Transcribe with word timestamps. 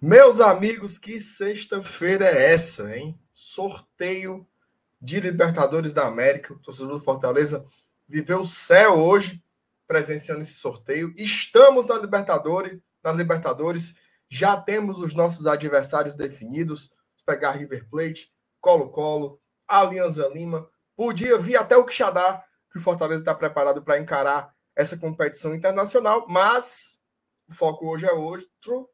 Meus 0.00 0.40
amigos, 0.40 0.98
que 0.98 1.18
sexta-feira 1.18 2.26
é 2.26 2.52
essa, 2.52 2.94
hein? 2.94 3.18
Sorteio 3.32 4.46
de 5.00 5.18
Libertadores 5.20 5.94
da 5.94 6.06
América. 6.06 6.52
O 6.52 6.58
torcedor 6.58 6.98
do 6.98 7.00
Fortaleza 7.00 7.66
viveu 8.06 8.40
o 8.40 8.44
céu 8.44 8.98
hoje 8.98 9.42
presenciando 9.86 10.42
esse 10.42 10.52
sorteio. 10.52 11.14
Estamos 11.16 11.86
na 11.86 11.94
Libertadores, 11.94 12.78
na 13.02 13.10
Libertadores. 13.10 13.96
Já 14.28 14.54
temos 14.54 14.98
os 14.98 15.14
nossos 15.14 15.46
adversários 15.46 16.14
definidos. 16.14 16.92
Pegar 17.24 17.52
River 17.52 17.88
Plate, 17.88 18.30
Colo-Colo, 18.60 19.40
Alianza 19.66 20.28
Lima. 20.28 20.68
Podia 20.94 21.38
vir 21.38 21.56
até 21.56 21.74
o 21.74 21.86
Quixadá, 21.86 22.44
que 22.70 22.78
o 22.78 22.82
Fortaleza 22.82 23.22
está 23.22 23.34
preparado 23.34 23.82
para 23.82 23.98
encarar 23.98 24.54
essa 24.76 24.94
competição 24.94 25.54
internacional, 25.54 26.26
mas 26.28 27.00
o 27.48 27.54
foco 27.54 27.88
hoje 27.88 28.04
é 28.04 28.12
outro 28.12 28.90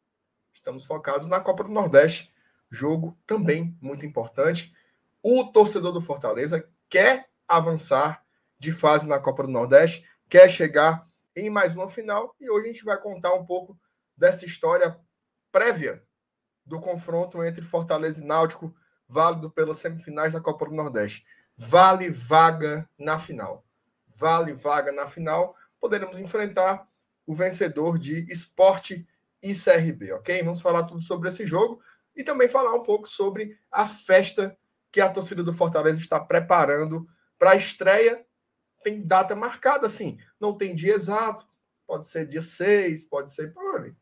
Estamos 0.52 0.84
focados 0.84 1.28
na 1.28 1.40
Copa 1.40 1.64
do 1.64 1.70
Nordeste, 1.70 2.32
jogo 2.70 3.18
também 3.26 3.76
muito 3.80 4.06
importante. 4.06 4.74
O 5.22 5.44
torcedor 5.44 5.92
do 5.92 6.00
Fortaleza 6.00 6.68
quer 6.88 7.28
avançar 7.48 8.24
de 8.58 8.70
fase 8.70 9.08
na 9.08 9.18
Copa 9.18 9.42
do 9.42 9.48
Nordeste, 9.48 10.06
quer 10.28 10.48
chegar 10.48 11.08
em 11.34 11.50
mais 11.50 11.74
uma 11.74 11.88
final 11.88 12.34
e 12.40 12.50
hoje 12.50 12.68
a 12.68 12.72
gente 12.72 12.84
vai 12.84 13.00
contar 13.00 13.34
um 13.34 13.44
pouco 13.44 13.78
dessa 14.16 14.44
história 14.44 14.98
prévia 15.50 16.02
do 16.64 16.78
confronto 16.78 17.42
entre 17.42 17.62
Fortaleza 17.62 18.22
e 18.22 18.26
Náutico, 18.26 18.74
válido 19.08 19.50
pelas 19.50 19.78
semifinais 19.78 20.32
da 20.32 20.40
Copa 20.40 20.66
do 20.66 20.74
Nordeste. 20.74 21.26
Vale 21.56 22.10
vaga 22.10 22.88
na 22.98 23.18
final. 23.18 23.64
Vale 24.14 24.52
vaga 24.54 24.92
na 24.92 25.06
final. 25.06 25.56
Poderemos 25.80 26.18
enfrentar 26.18 26.86
o 27.26 27.34
vencedor 27.34 27.98
de 27.98 28.24
Esporte 28.32 29.06
e 29.42 29.54
CRB, 29.54 30.12
ok? 30.12 30.42
Vamos 30.42 30.60
falar 30.60 30.84
tudo 30.84 31.02
sobre 31.02 31.28
esse 31.28 31.44
jogo 31.44 31.80
e 32.14 32.22
também 32.22 32.48
falar 32.48 32.74
um 32.74 32.82
pouco 32.82 33.08
sobre 33.08 33.58
a 33.70 33.86
festa 33.86 34.56
que 34.90 35.00
a 35.00 35.08
torcida 35.08 35.42
do 35.42 35.54
Fortaleza 35.54 35.98
está 35.98 36.20
preparando 36.20 37.08
para 37.38 37.52
a 37.52 37.56
estreia. 37.56 38.24
Tem 38.84 39.02
data 39.02 39.34
marcada, 39.34 39.86
assim, 39.86 40.18
não 40.40 40.56
tem 40.56 40.74
dia 40.74 40.94
exato, 40.94 41.46
pode 41.86 42.04
ser 42.04 42.26
dia 42.26 42.42
6, 42.42 43.04
pode 43.04 43.32
ser 43.32 43.52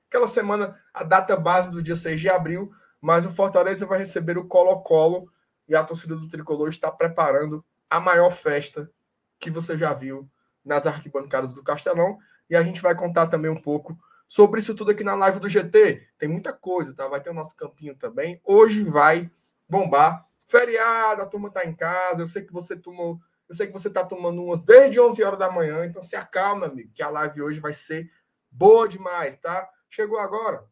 aquela 0.09 0.27
semana, 0.27 0.79
a 0.93 1.05
data 1.05 1.37
base 1.37 1.71
do 1.71 1.83
dia 1.83 1.97
6 1.97 2.21
de 2.21 2.29
abril, 2.29 2.73
mas 3.01 3.25
o 3.25 3.33
Fortaleza 3.33 3.87
vai 3.87 3.99
receber 3.99 4.37
o 4.37 4.47
Colo-Colo 4.47 5.31
e 5.69 5.75
a 5.75 5.85
torcida 5.85 6.17
do 6.17 6.29
Tricolor 6.29 6.69
está 6.69 6.91
preparando 6.91 7.65
a 7.89 8.01
maior 8.01 8.31
festa 8.31 8.91
que 9.39 9.51
você 9.51 9.77
já 9.77 9.95
viu 9.95 10.29
nas 10.65 10.87
arquibancadas 10.87 11.53
do 11.53 11.63
Castelão. 11.63 12.19
E 12.49 12.57
a 12.57 12.63
gente 12.63 12.83
vai 12.83 12.95
contar 12.95 13.29
também 13.29 13.51
um 13.51 13.61
pouco 13.61 13.97
sobre 14.31 14.61
isso 14.61 14.77
tudo 14.77 14.93
aqui 14.93 15.03
na 15.03 15.17
live 15.17 15.41
do 15.41 15.49
GT. 15.49 16.07
Tem 16.17 16.29
muita 16.29 16.53
coisa, 16.53 16.95
tá? 16.95 17.09
Vai 17.09 17.21
ter 17.21 17.31
o 17.31 17.35
nosso 17.35 17.57
campinho 17.57 17.97
também. 17.97 18.41
Hoje 18.45 18.85
vai 18.85 19.29
bombar. 19.69 20.25
Feriado, 20.47 21.21
a 21.21 21.27
turma 21.27 21.51
tá 21.51 21.67
em 21.67 21.75
casa. 21.75 22.23
Eu 22.23 22.29
sei 22.29 22.43
que 22.43 22.53
você 22.53 22.77
tomou, 22.77 23.19
eu 23.49 23.55
sei 23.57 23.67
que 23.67 23.73
você 23.73 23.91
tá 23.91 24.05
tomando 24.05 24.41
umas 24.45 24.61
desde 24.61 25.01
11 25.01 25.21
horas 25.25 25.39
da 25.39 25.51
manhã, 25.51 25.85
então 25.85 26.01
se 26.01 26.15
acalma, 26.15 26.67
amigo, 26.67 26.93
que 26.95 27.03
a 27.03 27.11
live 27.11 27.43
hoje 27.43 27.59
vai 27.59 27.73
ser 27.73 28.09
boa 28.49 28.89
demais, 28.89 29.35
tá? 29.35 29.69
Chegou 29.89 30.21
agora? 30.21 30.65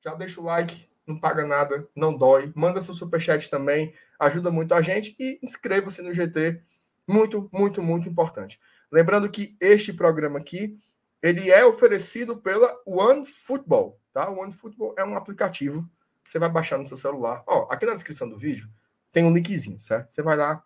Já 0.00 0.16
deixa 0.16 0.40
o 0.40 0.44
like, 0.44 0.90
não 1.06 1.20
paga 1.20 1.46
nada, 1.46 1.88
não 1.94 2.12
dói. 2.12 2.52
Manda 2.56 2.82
seu 2.82 2.94
superchat 2.94 3.48
também, 3.48 3.94
ajuda 4.18 4.50
muito 4.50 4.74
a 4.74 4.82
gente 4.82 5.14
e 5.20 5.38
inscreva-se 5.40 6.02
no 6.02 6.12
GT. 6.12 6.60
Muito, 7.06 7.48
muito, 7.52 7.80
muito 7.80 8.08
importante. 8.08 8.58
Lembrando 8.90 9.30
que 9.30 9.56
este 9.60 9.92
programa 9.92 10.40
aqui 10.40 10.76
ele 11.22 11.50
é 11.50 11.64
oferecido 11.64 12.36
pela 12.36 12.74
One 12.86 13.26
Football, 13.26 14.00
tá? 14.12 14.30
O 14.30 14.40
One 14.40 14.52
Football 14.52 14.94
é 14.96 15.04
um 15.04 15.16
aplicativo 15.16 15.88
que 16.24 16.30
você 16.30 16.38
vai 16.38 16.48
baixar 16.48 16.78
no 16.78 16.86
seu 16.86 16.96
celular. 16.96 17.42
Ó, 17.46 17.66
aqui 17.70 17.86
na 17.86 17.94
descrição 17.94 18.28
do 18.28 18.36
vídeo 18.36 18.68
tem 19.12 19.24
um 19.24 19.32
linkzinho, 19.32 19.80
certo? 19.80 20.10
Você 20.10 20.22
vai 20.22 20.36
lá, 20.36 20.62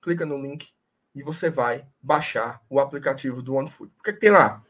clica 0.00 0.26
no 0.26 0.40
link 0.40 0.72
e 1.14 1.22
você 1.22 1.50
vai 1.50 1.86
baixar 2.00 2.62
o 2.68 2.80
aplicativo 2.80 3.42
do 3.42 3.54
One 3.54 3.70
Football. 3.70 3.98
O 4.00 4.02
que, 4.02 4.10
é 4.10 4.12
que 4.12 4.20
tem 4.20 4.30
lá? 4.30 4.62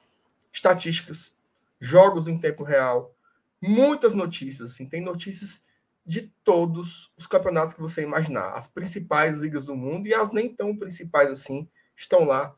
Estatísticas, 0.53 1.35
jogos 1.81 2.29
em 2.29 2.39
tempo 2.39 2.63
real, 2.63 3.15
muitas 3.61 4.13
notícias, 4.13 4.73
assim, 4.73 4.87
tem 4.87 5.01
notícias 5.01 5.65
de 6.05 6.33
todos 6.43 7.13
os 7.17 7.27
campeonatos 7.27 7.75
que 7.75 7.81
você 7.81 8.03
imaginar. 8.03 8.53
As 8.55 8.67
principais 8.67 9.37
ligas 9.37 9.65
do 9.65 9.77
mundo 9.77 10.09
e 10.09 10.15
as 10.15 10.33
nem 10.33 10.53
tão 10.53 10.77
principais 10.77 11.31
assim 11.31 11.69
estão 11.97 12.25
lá 12.25 12.55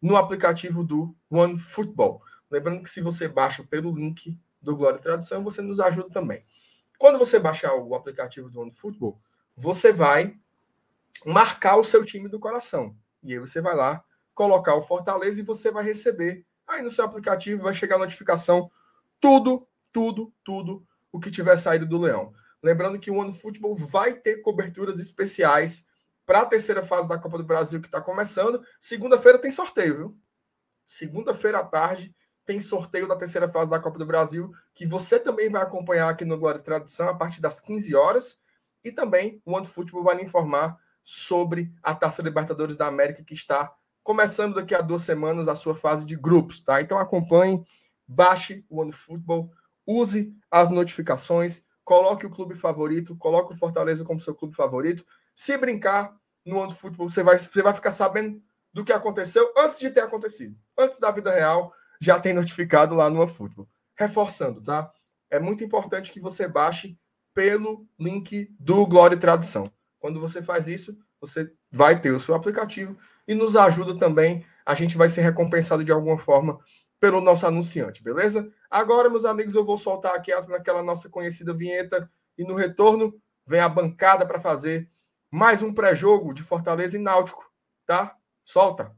no 0.00 0.16
aplicativo 0.16 0.84
do 0.84 1.14
One 1.30 1.58
Football. 1.58 2.22
Lembrando 2.50 2.82
que 2.82 2.90
se 2.90 3.00
você 3.00 3.28
baixa 3.28 3.64
pelo 3.64 3.94
link 3.94 4.38
do 4.60 4.76
Glória 4.76 4.98
e 4.98 5.02
Tradução, 5.02 5.42
você 5.42 5.60
nos 5.60 5.80
ajuda 5.80 6.10
também. 6.10 6.44
Quando 6.98 7.18
você 7.18 7.38
baixar 7.38 7.74
o 7.74 7.94
aplicativo 7.94 8.50
do 8.50 8.60
One 8.60 8.72
Football, 8.72 9.20
você 9.56 9.92
vai 9.92 10.36
marcar 11.24 11.76
o 11.76 11.84
seu 11.84 12.04
time 12.04 12.28
do 12.28 12.40
coração. 12.40 12.96
E 13.22 13.32
aí 13.32 13.38
você 13.38 13.60
vai 13.60 13.74
lá, 13.74 14.02
colocar 14.34 14.74
o 14.74 14.82
Fortaleza 14.82 15.40
e 15.40 15.44
você 15.44 15.70
vai 15.70 15.84
receber. 15.84 16.44
Aí 16.66 16.82
no 16.82 16.90
seu 16.90 17.04
aplicativo 17.04 17.62
vai 17.62 17.74
chegar 17.74 17.96
a 17.96 18.00
notificação, 18.00 18.70
tudo, 19.20 19.66
tudo, 19.92 20.32
tudo 20.44 20.86
o 21.10 21.18
que 21.18 21.30
tiver 21.30 21.56
saído 21.56 21.86
do 21.86 21.98
Leão. 21.98 22.32
Lembrando 22.62 22.98
que 22.98 23.10
o 23.10 23.16
One 23.16 23.32
Football 23.32 23.76
vai 23.76 24.14
ter 24.14 24.42
coberturas 24.42 24.98
especiais 24.98 25.86
para 26.28 26.42
a 26.42 26.46
terceira 26.46 26.82
fase 26.82 27.08
da 27.08 27.16
Copa 27.16 27.38
do 27.38 27.42
Brasil 27.42 27.80
que 27.80 27.88
está 27.88 28.02
começando. 28.02 28.62
Segunda-feira 28.78 29.38
tem 29.38 29.50
sorteio, 29.50 29.96
viu? 29.96 30.18
Segunda-feira 30.84 31.60
à 31.60 31.64
tarde 31.64 32.14
tem 32.44 32.60
sorteio 32.60 33.08
da 33.08 33.16
terceira 33.16 33.48
fase 33.48 33.70
da 33.70 33.80
Copa 33.80 33.98
do 33.98 34.04
Brasil, 34.04 34.52
que 34.74 34.86
você 34.86 35.18
também 35.18 35.48
vai 35.48 35.62
acompanhar 35.62 36.10
aqui 36.10 36.26
no 36.26 36.38
Glória 36.38 36.58
e 36.58 36.62
Tradição 36.62 37.08
a 37.08 37.14
partir 37.14 37.40
das 37.40 37.60
15 37.60 37.94
horas. 37.94 38.42
E 38.84 38.92
também 38.92 39.40
o 39.42 39.54
OneFootball 39.54 40.04
vai 40.04 40.16
lhe 40.16 40.22
informar 40.22 40.78
sobre 41.02 41.72
a 41.82 41.94
Taça 41.94 42.20
Libertadores 42.20 42.76
da 42.76 42.86
América, 42.86 43.24
que 43.24 43.32
está 43.32 43.72
começando 44.02 44.56
daqui 44.56 44.74
a 44.74 44.82
duas 44.82 45.00
semanas 45.00 45.48
a 45.48 45.54
sua 45.54 45.74
fase 45.74 46.04
de 46.04 46.14
grupos, 46.14 46.60
tá? 46.60 46.82
Então 46.82 46.98
acompanhe, 46.98 47.64
baixe 48.06 48.66
o 48.68 48.82
OneFootball, 48.82 49.50
use 49.86 50.34
as 50.50 50.68
notificações, 50.68 51.64
coloque 51.82 52.26
o 52.26 52.30
clube 52.30 52.54
favorito, 52.54 53.16
coloque 53.16 53.54
o 53.54 53.56
Fortaleza 53.56 54.04
como 54.04 54.20
seu 54.20 54.34
clube 54.34 54.54
favorito. 54.54 55.06
Se 55.38 55.56
brincar 55.56 56.12
no 56.44 56.58
One 56.58 56.74
Futebol, 56.74 57.08
você 57.08 57.22
vai, 57.22 57.38
você 57.38 57.62
vai 57.62 57.72
ficar 57.72 57.92
sabendo 57.92 58.42
do 58.72 58.84
que 58.84 58.92
aconteceu 58.92 59.54
antes 59.56 59.78
de 59.78 59.88
ter 59.88 60.00
acontecido. 60.00 60.58
Antes 60.76 60.98
da 60.98 61.12
vida 61.12 61.32
real, 61.32 61.72
já 62.00 62.18
tem 62.18 62.34
notificado 62.34 62.96
lá 62.96 63.08
no 63.08 63.28
Futebol. 63.28 63.68
Reforçando, 63.94 64.60
tá? 64.60 64.90
É 65.30 65.38
muito 65.38 65.62
importante 65.62 66.10
que 66.10 66.18
você 66.18 66.48
baixe 66.48 66.98
pelo 67.32 67.86
link 67.96 68.52
do 68.58 68.84
Glória 68.84 69.14
e 69.14 69.18
Tradução. 69.20 69.72
Quando 70.00 70.20
você 70.20 70.42
faz 70.42 70.66
isso, 70.66 70.98
você 71.20 71.52
vai 71.70 72.00
ter 72.00 72.10
o 72.10 72.18
seu 72.18 72.34
aplicativo 72.34 72.98
e 73.28 73.32
nos 73.32 73.54
ajuda 73.54 73.96
também. 73.96 74.44
A 74.66 74.74
gente 74.74 74.96
vai 74.96 75.08
ser 75.08 75.20
recompensado 75.20 75.84
de 75.84 75.92
alguma 75.92 76.18
forma 76.18 76.58
pelo 76.98 77.20
nosso 77.20 77.46
anunciante, 77.46 78.02
beleza? 78.02 78.52
Agora, 78.68 79.08
meus 79.08 79.24
amigos, 79.24 79.54
eu 79.54 79.64
vou 79.64 79.78
soltar 79.78 80.16
aqui 80.16 80.32
naquela 80.48 80.82
nossa 80.82 81.08
conhecida 81.08 81.54
vinheta 81.54 82.10
e 82.36 82.42
no 82.42 82.56
retorno 82.56 83.14
vem 83.46 83.60
a 83.60 83.68
bancada 83.68 84.26
para 84.26 84.40
fazer 84.40 84.90
mais 85.30 85.62
um 85.62 85.72
pré-jogo 85.72 86.32
de 86.32 86.42
Fortaleza 86.42 86.96
e 86.96 87.00
Náutico, 87.00 87.44
tá? 87.86 88.16
Solta. 88.44 88.96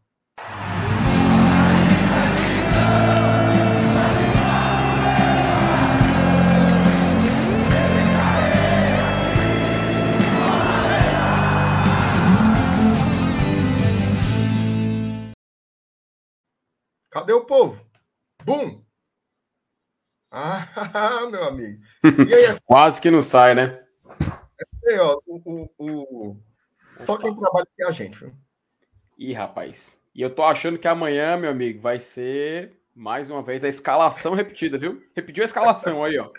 Cadê 17.11 17.33
o 17.33 17.45
povo? 17.45 17.85
Bum! 18.45 18.85
Ah, 20.31 20.65
meu 21.29 21.43
amigo. 21.43 21.83
Aí, 22.05 22.57
Quase 22.65 23.01
que 23.01 23.11
não 23.11 23.21
sai, 23.21 23.57
né? 23.57 23.85
Aí, 24.87 24.99
ó, 24.99 25.19
o, 25.27 25.71
o, 25.79 26.29
o... 26.29 26.37
Só 27.01 27.17
quem 27.17 27.35
trabalha 27.35 27.65
aqui 27.65 27.83
é 27.83 27.87
a 27.87 27.91
gente. 27.91 28.19
Viu? 28.19 28.33
Ih, 29.19 29.33
rapaz. 29.33 30.03
E 30.15 30.23
eu 30.23 30.35
tô 30.35 30.43
achando 30.43 30.79
que 30.79 30.89
amanhã, 30.89 31.37
meu 31.37 31.51
amigo, 31.51 31.81
vai 31.81 31.99
ser 32.01 32.81
mais 32.95 33.31
uma 33.31 33.43
vez 33.43 33.65
a 33.65 33.69
escalação 33.69 34.35
repetida, 34.35 34.79
viu? 34.79 35.03
Repetiu 35.15 35.43
a 35.43 35.45
escalação 35.45 36.05
aí, 36.05 36.19
ó. 36.19 36.31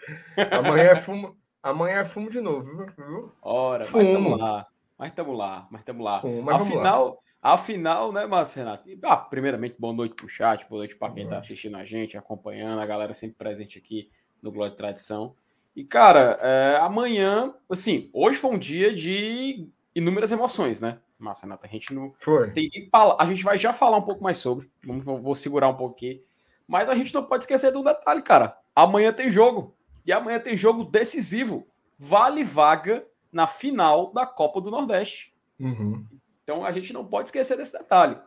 amanhã 0.51 0.83
é 0.83 0.95
fumo, 0.95 1.37
amanhã 1.63 1.99
é 1.99 2.05
fumo 2.05 2.29
de 2.29 2.41
novo, 2.41 2.65
viu? 2.97 3.31
Ora, 3.41 3.85
fumo. 3.85 4.03
mas 4.03 4.13
tamo 4.13 4.35
lá. 4.35 4.67
Mas 4.97 5.11
tamo 5.13 5.33
lá, 5.33 5.67
mas 5.71 5.83
tamo 5.83 6.03
lá. 6.03 6.21
Fumo, 6.21 6.43
mas 6.43 6.61
afinal, 6.61 7.07
lá. 7.41 7.53
afinal, 7.53 8.11
né, 8.11 8.27
Márcio 8.27 8.59
Renato? 8.59 8.87
Ah, 9.03 9.17
primeiramente, 9.17 9.75
boa 9.79 9.93
noite 9.93 10.13
pro 10.13 10.29
chat, 10.29 10.67
boa 10.69 10.81
noite 10.81 10.95
para 10.95 11.13
quem 11.13 11.27
tá 11.27 11.37
assistindo 11.37 11.77
a 11.77 11.83
gente, 11.83 12.17
acompanhando, 12.17 12.79
a 12.79 12.85
galera 12.85 13.13
sempre 13.13 13.37
presente 13.37 13.79
aqui 13.79 14.11
no 14.41 14.51
Glória 14.51 14.71
de 14.71 14.77
Tradição. 14.77 15.35
E, 15.75 15.83
cara, 15.83 16.37
é, 16.41 16.77
amanhã, 16.81 17.53
assim, 17.69 18.09
hoje 18.13 18.37
foi 18.37 18.51
um 18.51 18.59
dia 18.59 18.93
de 18.93 19.67
inúmeras 19.95 20.31
emoções, 20.31 20.81
né? 20.81 20.99
Massa, 21.17 21.45
Renata, 21.45 21.67
a 21.67 21.69
gente 21.69 21.93
não. 21.93 22.13
Foi. 22.17 22.51
Tem, 22.51 22.69
a 23.17 23.25
gente 23.27 23.43
vai 23.43 23.57
já 23.57 23.71
falar 23.71 23.97
um 23.97 24.01
pouco 24.01 24.23
mais 24.23 24.37
sobre. 24.37 24.69
Vamos, 24.83 25.03
vou 25.03 25.35
segurar 25.35 25.69
um 25.69 25.85
aqui. 25.85 26.23
Mas 26.67 26.89
a 26.89 26.95
gente 26.95 27.13
não 27.13 27.23
pode 27.23 27.43
esquecer 27.43 27.71
de 27.71 27.77
um 27.77 27.83
detalhe, 27.83 28.21
cara. 28.21 28.57
Amanhã 28.75 29.13
tem 29.13 29.29
jogo. 29.29 29.75
E 30.05 30.11
amanhã 30.11 30.39
tem 30.39 30.57
jogo 30.57 30.83
decisivo. 30.83 31.67
Vale 31.97 32.43
vaga 32.43 33.05
na 33.31 33.45
final 33.45 34.11
da 34.11 34.25
Copa 34.25 34.59
do 34.59 34.71
Nordeste. 34.71 35.33
Uhum. 35.59 36.05
Então 36.43 36.65
a 36.65 36.71
gente 36.71 36.91
não 36.91 37.05
pode 37.05 37.29
esquecer 37.29 37.55
desse 37.55 37.73
detalhe. 37.73 38.17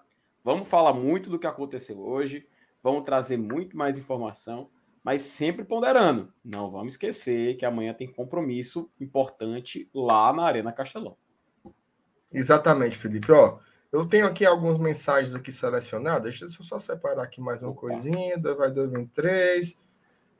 Vamos 0.42 0.68
falar 0.68 0.92
muito 0.92 1.30
do 1.30 1.38
que 1.38 1.46
aconteceu 1.46 1.98
hoje, 1.98 2.46
vamos 2.82 3.02
trazer 3.02 3.38
muito 3.38 3.76
mais 3.76 3.98
informação, 3.98 4.68
mas 5.04 5.20
sempre 5.20 5.62
ponderando. 5.62 6.32
Não 6.42 6.70
vamos 6.70 6.94
esquecer 6.94 7.56
que 7.56 7.66
amanhã 7.66 7.92
tem 7.92 8.10
compromisso 8.10 8.90
importante 8.98 9.88
lá 9.94 10.32
na 10.32 10.44
Arena 10.44 10.72
Castelão. 10.72 11.14
Exatamente, 12.32 12.96
Felipe. 12.96 13.30
Ó, 13.30 13.58
eu 13.92 14.06
tenho 14.06 14.26
aqui 14.26 14.46
algumas 14.46 14.78
mensagens 14.78 15.34
aqui 15.34 15.52
selecionadas. 15.52 16.22
Deixa 16.22 16.46
eu 16.46 16.64
só 16.64 16.78
separar 16.78 17.22
aqui 17.22 17.38
mais 17.38 17.62
uma 17.62 17.72
Opa. 17.72 17.82
coisinha. 17.82 18.40
Vai 18.56 18.70
223. 18.70 19.78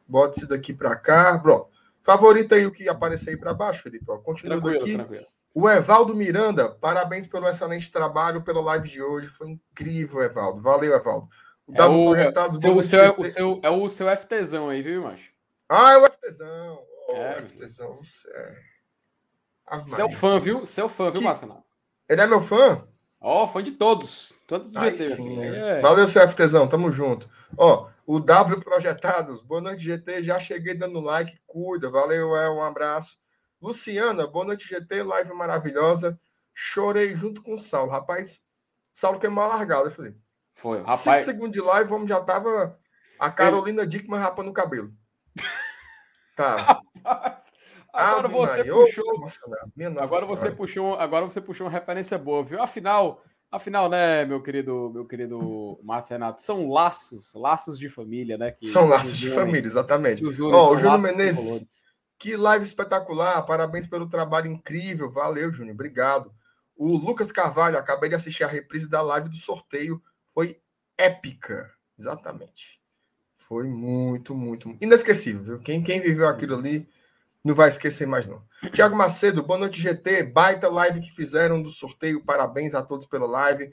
Bota 0.08 0.38
esse 0.38 0.48
daqui 0.48 0.72
para 0.72 0.96
cá. 0.96 1.38
Pronto. 1.38 1.68
Favorita 2.02 2.54
aí 2.54 2.66
o 2.66 2.72
que 2.72 2.88
aparecer 2.88 3.30
aí 3.30 3.36
para 3.36 3.52
baixo, 3.52 3.82
Felipe. 3.82 4.06
Ó, 4.08 4.16
continuando 4.16 4.62
tranquilo, 4.62 4.84
aqui. 4.84 4.94
Tranquilo. 4.94 5.26
O 5.52 5.70
Evaldo 5.70 6.16
Miranda, 6.16 6.68
parabéns 6.68 7.26
pelo 7.26 7.46
excelente 7.46 7.92
trabalho, 7.92 8.42
pela 8.42 8.60
live 8.60 8.88
de 8.88 9.00
hoje. 9.00 9.28
Foi 9.28 9.50
incrível, 9.50 10.22
Evaldo. 10.22 10.60
Valeu, 10.60 10.92
Evaldo. 10.92 11.28
O 11.66 11.74
é 11.74 11.86
o, 11.86 12.04
Projetados, 12.10 12.60
seu, 12.60 12.76
o, 12.76 12.84
seu, 12.84 13.02
é, 13.02 13.14
o, 13.16 13.24
seu, 13.24 13.60
é 13.62 13.70
o 13.70 13.88
seu 13.88 14.16
FTzão 14.16 14.68
aí, 14.68 14.82
viu, 14.82 15.02
macho? 15.02 15.30
Ah, 15.68 15.92
é 15.92 15.96
o 15.96 16.12
FTzão. 16.12 16.82
Oh, 17.08 17.16
é, 17.16 17.40
FTzão, 17.40 17.96
você 17.96 18.30
é. 18.30 18.74
Seu 19.86 20.10
fã, 20.10 20.38
viu? 20.38 20.66
Seu 20.66 20.88
fã, 20.88 21.10
viu, 21.10 21.22
Marcelo? 21.22 21.64
Ele 22.08 22.20
é 22.20 22.26
meu 22.26 22.42
fã? 22.42 22.86
Ó, 23.20 23.42
oh, 23.42 23.46
fã 23.46 23.62
de 23.62 23.72
todos. 23.72 24.34
Todos 24.46 24.70
do 24.70 24.78
GT. 24.78 24.98
Sim, 24.98 25.42
é. 25.42 25.80
Valeu, 25.80 26.06
seu 26.06 26.28
FTzão. 26.28 26.68
Tamo 26.68 26.92
junto. 26.92 27.28
Ó, 27.56 27.88
o 28.06 28.20
W 28.20 28.60
Projetados. 28.60 29.40
Boa 29.40 29.62
noite, 29.62 29.82
GT. 29.82 30.22
Já 30.22 30.38
cheguei 30.38 30.74
dando 30.74 31.00
like. 31.00 31.38
Cuida. 31.46 31.90
Valeu, 31.90 32.36
é. 32.36 32.50
Um 32.50 32.62
abraço. 32.62 33.18
Luciana, 33.62 34.26
boa 34.26 34.44
noite, 34.44 34.68
GT. 34.68 35.02
Live 35.02 35.32
maravilhosa. 35.32 36.20
Chorei 36.52 37.16
junto 37.16 37.42
com 37.42 37.54
o 37.54 37.58
Saulo. 37.58 37.90
Rapaz, 37.90 38.42
Saulo 38.92 39.18
queimou 39.18 39.44
a 39.44 39.48
largada. 39.48 39.88
Eu 39.88 39.92
falei, 39.92 40.14
foi. 40.64 40.78
Rapaz... 40.78 41.00
Cinco 41.02 41.18
segundos 41.18 41.52
de 41.52 41.60
live, 41.60 41.90
vamos 41.90 42.08
já 42.08 42.22
tava 42.22 42.78
a 43.18 43.30
Carolina. 43.30 43.86
Dickman 43.86 44.18
rapando 44.18 44.48
o 44.48 44.54
cabelo. 44.54 44.90
Tá. 46.34 46.80
agora 47.92 48.28
você 48.28 48.64
puxou. 48.64 49.04
agora 50.00 50.24
você 50.24 50.50
puxou, 50.50 50.94
agora 50.94 51.24
você 51.26 51.40
puxou 51.40 51.66
uma 51.66 51.72
referência 51.72 52.16
boa, 52.16 52.42
viu? 52.42 52.62
Afinal, 52.62 53.22
afinal, 53.52 53.90
né, 53.90 54.24
meu 54.24 54.42
querido, 54.42 54.90
meu 54.92 55.06
querido 55.06 55.78
Márcio 55.84 56.14
Renato, 56.14 56.40
são 56.40 56.70
laços, 56.70 57.34
laços 57.34 57.78
de 57.78 57.90
família, 57.90 58.38
né? 58.38 58.50
Que, 58.52 58.66
são 58.66 58.88
laços 58.88 59.18
de 59.18 59.30
família, 59.30 59.66
exatamente. 59.66 60.24
Ó, 60.24 60.30
oh, 60.30 60.72
o 60.72 60.78
Júnior 60.78 60.98
Menezes, 60.98 61.84
que 62.18 62.38
live 62.38 62.64
espetacular! 62.64 63.44
Parabéns 63.44 63.86
pelo 63.86 64.08
trabalho 64.08 64.50
incrível. 64.50 65.10
Valeu, 65.10 65.52
Júnior. 65.52 65.74
Obrigado. 65.74 66.32
O 66.74 66.96
Lucas 66.96 67.30
Carvalho, 67.30 67.76
acabei 67.76 68.08
de 68.08 68.14
assistir 68.16 68.44
a 68.44 68.48
reprise 68.48 68.88
da 68.88 69.02
live 69.02 69.28
do 69.28 69.36
sorteio 69.36 70.02
foi 70.34 70.60
épica. 70.98 71.72
Exatamente. 71.96 72.82
Foi 73.36 73.68
muito, 73.68 74.34
muito, 74.34 74.76
inesquecível? 74.80 75.60
Quem, 75.60 75.82
quem 75.82 76.00
viveu 76.00 76.26
aquilo 76.26 76.56
ali 76.56 76.88
não 77.44 77.54
vai 77.54 77.68
esquecer 77.68 78.06
mais, 78.06 78.26
não. 78.26 78.42
Tiago 78.72 78.96
Macedo, 78.96 79.42
boa 79.42 79.58
noite, 79.58 79.80
GT. 79.80 80.24
Baita 80.24 80.68
live 80.68 81.00
que 81.00 81.12
fizeram 81.12 81.62
do 81.62 81.70
sorteio. 81.70 82.24
Parabéns 82.24 82.74
a 82.74 82.82
todos 82.82 83.06
pela 83.06 83.26
live. 83.26 83.72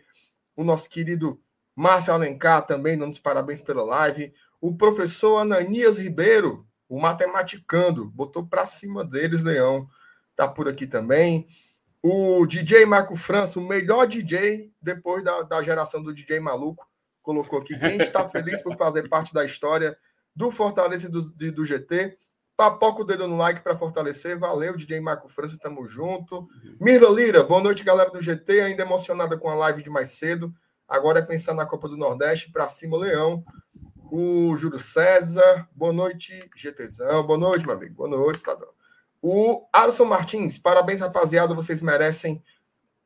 O 0.55 0.63
nosso 0.63 0.89
querido 0.89 1.41
Márcio 1.75 2.13
Alencar 2.13 2.65
também 2.65 2.97
dando 2.97 3.13
os 3.13 3.19
parabéns 3.19 3.61
pela 3.61 3.83
live. 3.83 4.33
O 4.59 4.75
professor 4.75 5.37
Ananias 5.37 5.97
Ribeiro, 5.97 6.67
o 6.87 6.99
matematicando, 6.99 8.05
botou 8.05 8.45
para 8.45 8.65
cima 8.65 9.03
deles, 9.03 9.41
Leão. 9.41 9.89
Tá 10.35 10.47
por 10.47 10.67
aqui 10.67 10.85
também. 10.85 11.47
O 12.03 12.45
DJ 12.47 12.85
Marco 12.85 13.15
França, 13.15 13.59
o 13.59 13.67
melhor 13.67 14.07
DJ 14.07 14.71
depois 14.81 15.23
da, 15.23 15.43
da 15.43 15.61
geração 15.61 16.01
do 16.01 16.13
DJ 16.13 16.39
maluco, 16.39 16.87
colocou 17.21 17.59
aqui. 17.59 17.77
Quem 17.77 17.97
está 17.97 18.27
feliz 18.27 18.61
por 18.61 18.75
fazer 18.75 19.07
parte 19.07 19.33
da 19.33 19.45
história 19.45 19.95
do 20.35 20.51
Fortaleza 20.51 21.07
e 21.07 21.11
do, 21.11 21.21
do 21.51 21.65
GT. 21.65 22.17
Papoca 22.57 23.01
o 23.01 23.05
dedo 23.05 23.27
no 23.27 23.37
like 23.37 23.61
para 23.61 23.77
fortalecer. 23.77 24.37
Valeu, 24.37 24.75
DJ 24.75 24.99
Marco 24.99 25.29
França, 25.29 25.57
tamo 25.59 25.87
junto. 25.87 26.47
Mirla 26.79 27.09
Lira, 27.09 27.43
boa 27.43 27.61
noite, 27.61 27.83
galera 27.83 28.09
do 28.09 28.21
GT. 28.21 28.61
Ainda 28.61 28.83
emocionada 28.83 29.37
com 29.37 29.49
a 29.49 29.55
live 29.55 29.83
de 29.83 29.89
mais 29.89 30.09
cedo. 30.09 30.53
Agora 30.87 31.19
é 31.19 31.23
pensar 31.23 31.53
na 31.53 31.65
Copa 31.65 31.87
do 31.87 31.97
Nordeste, 31.97 32.51
para 32.51 32.67
cima, 32.67 32.97
Leão. 32.97 33.43
O 34.11 34.55
Júlio 34.57 34.77
César, 34.77 35.67
boa 35.73 35.93
noite, 35.93 36.49
GTzão. 36.55 37.25
Boa 37.25 37.39
noite, 37.39 37.65
meu 37.65 37.75
amigo. 37.75 37.95
Boa 37.95 38.09
noite, 38.09 38.37
Estadão. 38.37 38.67
O 39.21 39.67
Alisson 39.71 40.05
Martins, 40.05 40.57
parabéns, 40.57 41.01
rapaziada. 41.01 41.53
Vocês 41.53 41.81
merecem 41.81 42.43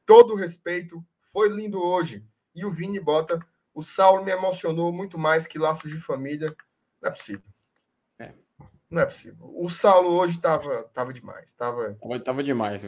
todo 0.05 0.33
o 0.33 0.37
respeito. 0.37 1.03
Foi 1.33 1.49
lindo 1.49 1.81
hoje. 1.81 2.25
E 2.55 2.63
o 2.65 2.71
Vini 2.71 2.99
bota. 2.99 3.39
O 3.73 3.81
Saulo 3.81 4.23
me 4.23 4.31
emocionou 4.31 4.93
muito 4.93 5.17
mais 5.17 5.45
que 5.45 5.59
laços 5.59 5.91
de 5.91 5.99
família. 5.99 6.55
Não 7.01 7.09
é 7.09 7.11
possível. 7.11 7.49
É. 8.17 8.33
Não 8.89 9.01
é 9.01 9.05
possível. 9.05 9.51
O 9.53 9.67
Saulo 9.67 10.11
hoje 10.11 10.37
estava 10.37 10.83
tava 10.93 11.11
demais. 11.11 11.53
Tava, 11.53 11.97
tava 12.23 12.41
demais. 12.41 12.81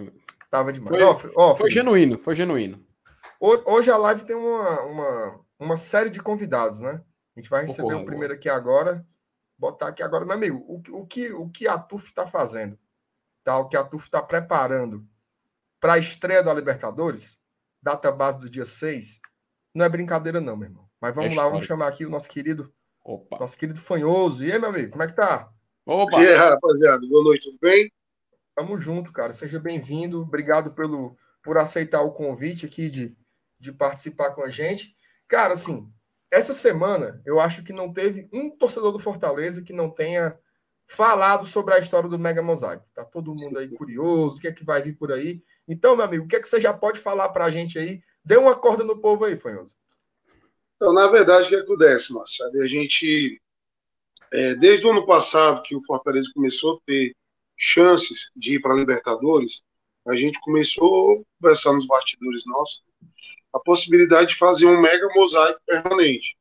Tava 0.50 0.72
demais. 0.72 1.22
Foi, 1.22 1.32
oh, 1.36 1.52
oh, 1.52 1.56
foi 1.56 1.70
genuíno, 1.70 2.18
foi 2.20 2.36
genuíno. 2.36 2.82
Hoje 3.40 3.92
a 3.92 3.98
live 3.98 4.24
tem 4.24 4.36
uma, 4.36 4.82
uma, 4.84 5.40
uma 5.60 5.78
série 5.78 6.10
de 6.10 6.22
convidados, 6.22 6.80
né? 6.80 7.04
A 7.36 7.40
gente 7.40 7.50
vai 7.50 7.64
receber 7.64 7.94
o 7.94 8.06
primeiro 8.06 8.34
aqui 8.34 8.48
agora. 8.48 9.06
Botar 9.58 9.90
aqui 9.90 10.02
agora, 10.02 10.24
meu 10.24 10.36
amigo, 10.36 10.64
o, 10.68 11.02
o, 11.02 11.06
que, 11.06 11.32
o 11.34 11.50
que 11.50 11.68
a 11.68 11.78
TUF 11.78 12.08
está 12.08 12.26
fazendo? 12.26 12.78
Tal, 13.48 13.70
que 13.70 13.78
a 13.78 13.84
TUF 13.86 14.04
está 14.04 14.22
preparando 14.22 15.08
para 15.80 15.94
a 15.94 15.98
estreia 15.98 16.44
da 16.44 16.54
Libertadores, 16.54 17.40
data 17.82 18.12
base 18.12 18.38
do 18.40 18.50
dia 18.50 18.66
6, 18.66 19.22
não 19.74 19.86
é 19.86 19.90
brincadeira, 19.90 20.42
não, 20.42 20.58
meu 20.58 20.68
irmão. 20.68 20.90
Mas 21.00 21.16
vamos 21.16 21.32
é 21.32 21.36
lá, 21.38 21.48
vamos 21.48 21.64
chamar 21.64 21.88
aqui 21.88 22.06
o 22.06 22.10
nosso 22.10 22.28
querido. 22.28 22.74
Opa. 23.06 23.40
Nosso 23.40 23.58
querido 23.58 23.80
Fanhoso. 23.80 24.44
E 24.44 24.52
aí, 24.52 24.60
meu 24.60 24.68
amigo, 24.68 24.92
como 24.92 25.04
é 25.04 25.08
que 25.08 25.16
tá? 25.16 25.50
Opa! 25.86 26.22
E 26.22 26.28
aí, 26.28 26.36
rapaziada, 26.36 27.08
boa 27.08 27.24
noite, 27.24 27.46
tudo 27.46 27.58
bem? 27.62 27.90
Tamo 28.54 28.82
junto, 28.82 29.14
cara. 29.14 29.34
Seja 29.34 29.62
bem-vindo. 29.62 30.24
Obrigado 30.24 30.72
pelo, 30.72 31.16
por 31.42 31.58
aceitar 31.58 32.02
o 32.02 32.12
convite 32.12 32.66
aqui 32.66 32.90
de, 32.90 33.16
de 33.58 33.72
participar 33.72 34.32
com 34.32 34.44
a 34.44 34.50
gente. 34.50 34.94
Cara, 35.26 35.54
assim, 35.54 35.90
essa 36.30 36.54
semana 36.54 37.22
eu 37.26 37.40
acho 37.40 37.64
que 37.64 37.72
não 37.72 37.94
teve 37.94 38.28
um 38.34 38.50
torcedor 38.50 38.92
do 38.92 39.00
Fortaleza 39.00 39.64
que 39.64 39.72
não 39.72 39.90
tenha 39.90 40.38
falado 40.88 41.46
sobre 41.46 41.74
a 41.74 41.80
história 41.80 42.10
do 42.10 42.18
Mega 42.18 42.42
Mosaico. 42.42 42.86
Tá 42.96 43.04
todo 43.04 43.36
mundo 43.36 43.60
aí 43.60 43.68
curioso, 43.68 44.38
o 44.38 44.42
que 44.42 44.48
é 44.48 44.54
que 44.54 44.64
vai 44.64 44.82
vir 44.82 44.98
por 44.98 45.12
aí. 45.12 45.44
Então, 45.68 45.96
meu 45.96 46.06
amigo, 46.06 46.24
o 46.24 46.28
que 46.28 46.38
é 46.38 46.40
que 46.40 46.48
você 46.48 46.62
já 46.62 46.74
pode 46.74 47.00
falar 47.00 47.30
para 47.30 47.46
a 47.46 47.52
gente 47.52 47.78
aí? 47.78 48.02
Dê 48.24 48.38
uma 48.38 48.56
corda 48.56 48.84
no 48.84 49.00
povo 49.00 49.26
aí, 49.26 49.38
Fanhoso. 49.38 49.76
Então, 50.78 50.94
na 50.94 51.08
verdade, 51.08 51.48
o 51.48 51.50
que 51.50 51.56
acontece, 51.56 52.14
Marcelo? 52.14 52.62
A 52.62 52.68
gente, 52.68 53.42
é, 54.32 54.56
desde 54.56 54.88
o 54.88 54.92
ano 54.92 55.06
passado, 55.06 55.62
que 55.62 55.76
o 55.76 55.84
Fortaleza 55.84 56.32
começou 56.34 56.78
a 56.78 56.80
ter 56.86 57.14
chances 57.58 58.32
de 58.36 58.56
ir 58.56 58.62
para 58.62 58.74
a 58.74 58.78
Libertadores, 58.78 59.64
a 60.08 60.16
gente 60.16 60.40
começou 60.40 60.86
a 61.12 61.24
conversar 61.42 61.74
nos 61.74 61.86
bastidores 61.86 62.44
nossos 62.46 62.82
a 63.54 63.60
possibilidade 63.60 64.30
de 64.30 64.36
fazer 64.36 64.68
um 64.68 64.80
mega 64.80 65.08
mosaico 65.16 65.60
permanente. 65.66 66.38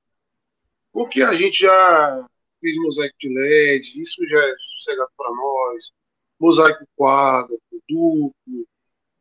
Porque 0.92 1.22
a 1.22 1.32
gente 1.32 1.60
já 1.60 2.26
fiz 2.60 2.76
mosaico 2.78 3.14
de 3.18 3.28
LED, 3.28 4.00
isso 4.00 4.26
já 4.26 4.38
é 4.38 4.54
sossegado 4.58 5.10
para 5.16 5.30
nós, 5.30 5.92
mosaico 6.38 6.86
quadro, 6.96 7.60
duplo, 7.88 8.66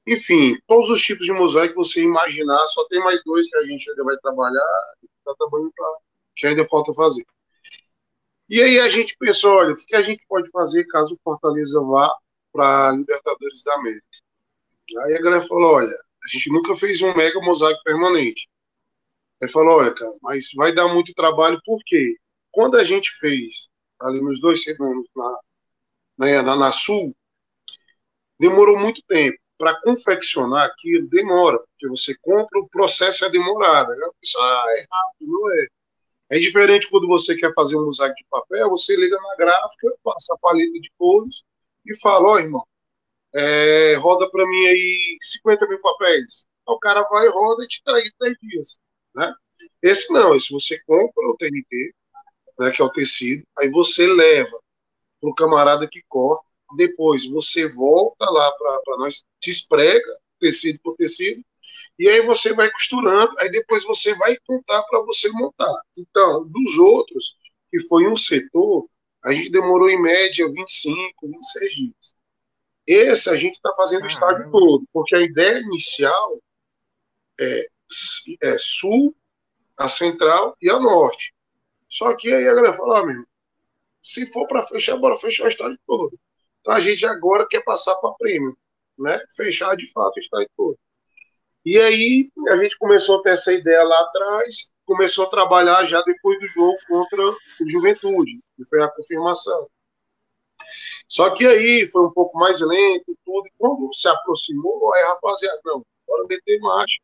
enfim, 0.07 0.57
todos 0.67 0.89
os 0.89 1.01
tipos 1.01 1.25
de 1.25 1.33
mosaico 1.33 1.73
que 1.73 1.77
você 1.77 2.01
imaginar, 2.01 2.65
só 2.67 2.87
tem 2.87 2.99
mais 2.99 3.23
dois 3.23 3.49
que 3.49 3.57
a 3.57 3.63
gente 3.63 3.89
ainda 3.89 4.03
vai 4.03 4.17
trabalhar, 4.17 4.93
está 5.03 5.33
trabalhando 5.35 5.71
para 5.75 5.97
que 6.35 6.47
ainda 6.47 6.65
falta 6.67 6.93
fazer. 6.93 7.25
E 8.47 8.61
aí 8.61 8.79
a 8.79 8.87
gente 8.89 9.15
pensou, 9.17 9.53
olha, 9.53 9.73
o 9.73 9.75
que 9.75 9.95
a 9.95 10.01
gente 10.03 10.23
pode 10.27 10.49
fazer 10.51 10.85
caso 10.85 11.15
o 11.15 11.19
Fortaleza 11.23 11.81
vá 11.81 12.15
para 12.53 12.91
Libertadores 12.91 13.63
da 13.63 13.73
América? 13.73 14.05
Aí 15.05 15.15
a 15.15 15.21
galera 15.21 15.41
falou, 15.41 15.73
olha, 15.73 15.97
a 16.23 16.27
gente 16.27 16.51
nunca 16.51 16.75
fez 16.75 17.01
um 17.01 17.15
mega 17.15 17.39
mosaico 17.41 17.81
permanente. 17.83 18.47
Aí 19.41 19.49
falou, 19.49 19.79
olha, 19.79 19.91
cara, 19.91 20.13
mas 20.21 20.49
vai 20.55 20.73
dar 20.73 20.87
muito 20.87 21.13
trabalho, 21.13 21.59
por 21.65 21.79
quê? 21.83 22.15
Quando 22.55 22.77
a 22.77 22.85
gente 22.85 23.11
fez, 23.19 23.67
ali 23.99 24.21
nos 24.21 24.39
dois 24.39 24.63
segundos, 24.63 25.09
na, 25.13 25.39
na, 26.17 26.41
na, 26.41 26.55
na 26.55 26.71
Sul, 26.71 27.13
demorou 28.39 28.79
muito 28.79 29.01
tempo. 29.05 29.37
Para 29.57 29.79
confeccionar 29.81 30.65
aquilo, 30.65 31.07
demora, 31.09 31.59
porque 31.59 31.87
você 31.89 32.15
compra, 32.21 32.59
o 32.59 32.69
processo 32.69 33.25
é 33.25 33.29
demorado. 33.29 33.89
Né? 33.89 34.07
Ah, 34.37 34.65
é 34.77 34.85
rápido, 34.89 35.31
não 35.31 35.51
é. 35.51 35.67
É 36.29 36.39
diferente 36.39 36.89
quando 36.89 37.07
você 37.07 37.35
quer 37.35 37.53
fazer 37.53 37.75
um 37.77 37.85
mosaico 37.85 38.15
de 38.15 38.25
papel, 38.29 38.69
você 38.69 38.95
liga 38.95 39.17
na 39.17 39.35
gráfica, 39.35 39.93
passa 40.01 40.33
a 40.33 40.37
paleta 40.37 40.79
de 40.79 40.89
cores 40.97 41.43
e 41.85 41.93
fala, 41.99 42.29
ó, 42.29 42.33
oh, 42.33 42.39
irmão, 42.39 42.65
é, 43.33 43.95
roda 43.95 44.29
para 44.31 44.47
mim 44.47 44.65
aí 44.65 45.17
50 45.21 45.67
mil 45.67 45.81
papéis. 45.81 46.45
O 46.65 46.79
cara 46.79 47.03
vai, 47.03 47.27
roda 47.27 47.65
e 47.65 47.67
te 47.67 47.83
traz 47.83 48.09
três 48.17 48.37
dias, 48.41 48.79
né? 49.13 49.33
Esse 49.81 50.11
não, 50.11 50.35
esse 50.35 50.51
você 50.51 50.79
compra 50.85 51.27
o 51.27 51.37
TNT, 51.37 51.93
né, 52.59 52.71
que 52.71 52.81
é 52.81 52.85
o 52.85 52.89
tecido, 52.89 53.43
aí 53.57 53.69
você 53.69 54.07
leva 54.07 54.57
para 55.19 55.29
o 55.29 55.35
camarada 55.35 55.87
que 55.87 56.03
corta. 56.07 56.45
Depois 56.75 57.25
você 57.25 57.67
volta 57.67 58.29
lá 58.29 58.51
para 58.51 58.97
nós, 58.97 59.23
desprega 59.41 60.17
tecido 60.39 60.79
por 60.83 60.95
tecido, 60.95 61.43
e 61.97 62.09
aí 62.09 62.21
você 62.25 62.53
vai 62.53 62.69
costurando, 62.69 63.33
aí 63.39 63.49
depois 63.49 63.83
você 63.83 64.13
vai 64.15 64.35
contar 64.45 64.83
para 64.83 64.99
você 65.01 65.29
montar. 65.29 65.81
Então, 65.97 66.45
dos 66.47 66.77
outros, 66.77 67.37
que 67.71 67.79
foi 67.81 68.07
um 68.07 68.15
setor, 68.15 68.87
a 69.23 69.31
gente 69.31 69.49
demorou 69.49 69.89
em 69.89 70.01
média 70.01 70.47
25, 70.47 71.27
26 71.27 71.75
dias. 71.75 72.15
Esse 72.87 73.29
a 73.29 73.35
gente 73.35 73.55
está 73.55 73.73
fazendo 73.75 74.03
o 74.03 74.07
estádio 74.07 74.51
todo, 74.51 74.85
porque 74.93 75.15
a 75.15 75.21
ideia 75.21 75.59
inicial 75.59 76.39
é, 77.39 77.67
é, 78.41 78.57
sul, 78.57 79.15
a 79.77 79.87
central 79.87 80.55
e 80.61 80.69
a 80.69 80.79
norte. 80.79 81.33
Só 81.95 82.13
que 82.13 82.27
aí 82.27 82.45
a 82.45 82.53
galera 82.53 82.73
fala, 82.73 82.99
ah, 82.99 83.05
meu, 83.05 83.23
se 84.01 84.25
for 84.25 84.45
para 84.49 84.63
fechar, 84.63 84.97
bora 84.97 85.15
fechar 85.15 85.45
o 85.45 85.47
estádio 85.47 85.79
todo. 85.87 86.19
Então 86.59 86.73
a 86.73 86.79
gente 86.81 87.05
agora 87.05 87.47
quer 87.47 87.63
passar 87.63 87.95
para 87.95 88.11
prêmio, 88.15 88.57
né? 88.99 89.17
Fechar 89.33 89.77
de 89.77 89.89
fato 89.93 90.17
o 90.17 90.19
estádio 90.19 90.49
todo. 90.57 90.77
E 91.63 91.77
aí 91.79 92.29
a 92.49 92.57
gente 92.57 92.77
começou 92.77 93.19
a 93.19 93.23
ter 93.23 93.29
essa 93.29 93.53
ideia 93.53 93.81
lá 93.81 93.97
atrás, 94.01 94.69
começou 94.85 95.25
a 95.25 95.29
trabalhar 95.29 95.85
já 95.85 96.01
depois 96.01 96.37
do 96.41 96.47
jogo 96.49 96.77
contra 96.85 97.21
o 97.27 97.37
Juventude, 97.65 98.41
que 98.57 98.65
foi 98.65 98.83
a 98.83 98.89
confirmação. 98.89 99.69
Só 101.07 101.29
que 101.29 101.47
aí 101.47 101.87
foi 101.87 102.05
um 102.05 102.11
pouco 102.11 102.37
mais 102.37 102.59
lento 102.59 103.17
tudo, 103.23 103.47
e 103.47 103.51
quando 103.57 103.89
se 103.93 104.09
aproximou, 104.09 104.93
aí 104.93 105.03
rapaziada, 105.05 105.61
não, 105.63 105.85
bora 106.05 106.27
meter 106.27 106.59
marcha. 106.59 106.99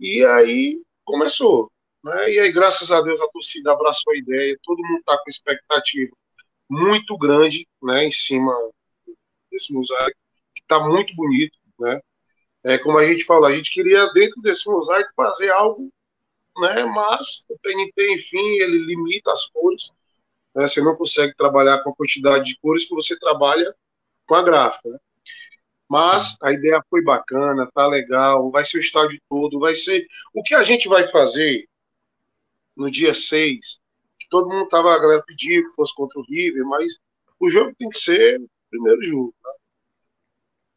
E 0.00 0.24
aí 0.24 0.82
começou. 1.04 1.70
Né? 2.04 2.32
E 2.32 2.40
aí, 2.40 2.52
graças 2.52 2.92
a 2.92 3.00
Deus, 3.00 3.20
a 3.20 3.28
torcida 3.28 3.72
abraçou 3.72 4.12
a 4.12 4.16
ideia, 4.16 4.58
todo 4.62 4.82
mundo 4.82 4.98
está 4.98 5.16
com 5.16 5.30
expectativa 5.30 6.14
muito 6.68 7.16
grande 7.16 7.66
né, 7.82 8.04
em 8.04 8.10
cima 8.10 8.52
desse 9.50 9.72
mosaico, 9.72 10.18
que 10.54 10.62
está 10.62 10.80
muito 10.80 11.14
bonito. 11.14 11.56
Né? 11.78 12.00
É, 12.62 12.78
como 12.78 12.98
a 12.98 13.06
gente 13.06 13.24
falou, 13.24 13.46
a 13.46 13.56
gente 13.56 13.70
queria, 13.70 14.06
dentro 14.12 14.40
desse 14.42 14.68
mosaico, 14.68 15.10
fazer 15.16 15.50
algo, 15.50 15.90
né, 16.58 16.84
mas 16.84 17.44
o 17.48 17.58
TNT, 17.62 18.12
enfim, 18.12 18.58
ele 18.60 18.78
limita 18.78 19.32
as 19.32 19.46
cores. 19.46 19.90
Né, 20.54 20.66
você 20.66 20.80
não 20.80 20.96
consegue 20.96 21.34
trabalhar 21.36 21.82
com 21.82 21.90
a 21.90 21.94
quantidade 21.94 22.44
de 22.44 22.58
cores 22.58 22.84
que 22.84 22.94
você 22.94 23.18
trabalha 23.18 23.74
com 24.26 24.34
a 24.34 24.42
gráfica. 24.42 24.88
Né? 24.88 24.98
Mas 25.88 26.36
a 26.42 26.52
ideia 26.52 26.82
foi 26.88 27.02
bacana, 27.02 27.70
tá 27.72 27.86
legal, 27.86 28.50
vai 28.50 28.64
ser 28.64 28.78
o 28.78 28.80
estádio 28.80 29.20
todo, 29.28 29.60
vai 29.60 29.74
ser. 29.74 30.06
O 30.32 30.42
que 30.42 30.54
a 30.54 30.62
gente 30.62 30.88
vai 30.88 31.06
fazer 31.06 31.68
no 32.76 32.90
dia 32.90 33.14
6, 33.14 33.80
que 34.18 34.28
todo 34.28 34.48
mundo 34.48 34.68
tava, 34.68 34.94
a 34.94 34.98
galera 34.98 35.22
pediu 35.22 35.68
que 35.68 35.74
fosse 35.74 35.94
contra 35.94 36.18
o 36.18 36.24
River, 36.24 36.64
mas 36.66 36.98
o 37.38 37.48
jogo 37.48 37.74
tem 37.78 37.88
que 37.88 37.98
ser 37.98 38.40
o 38.40 38.48
primeiro 38.70 39.02
jogo. 39.02 39.34
Tá? 39.42 39.50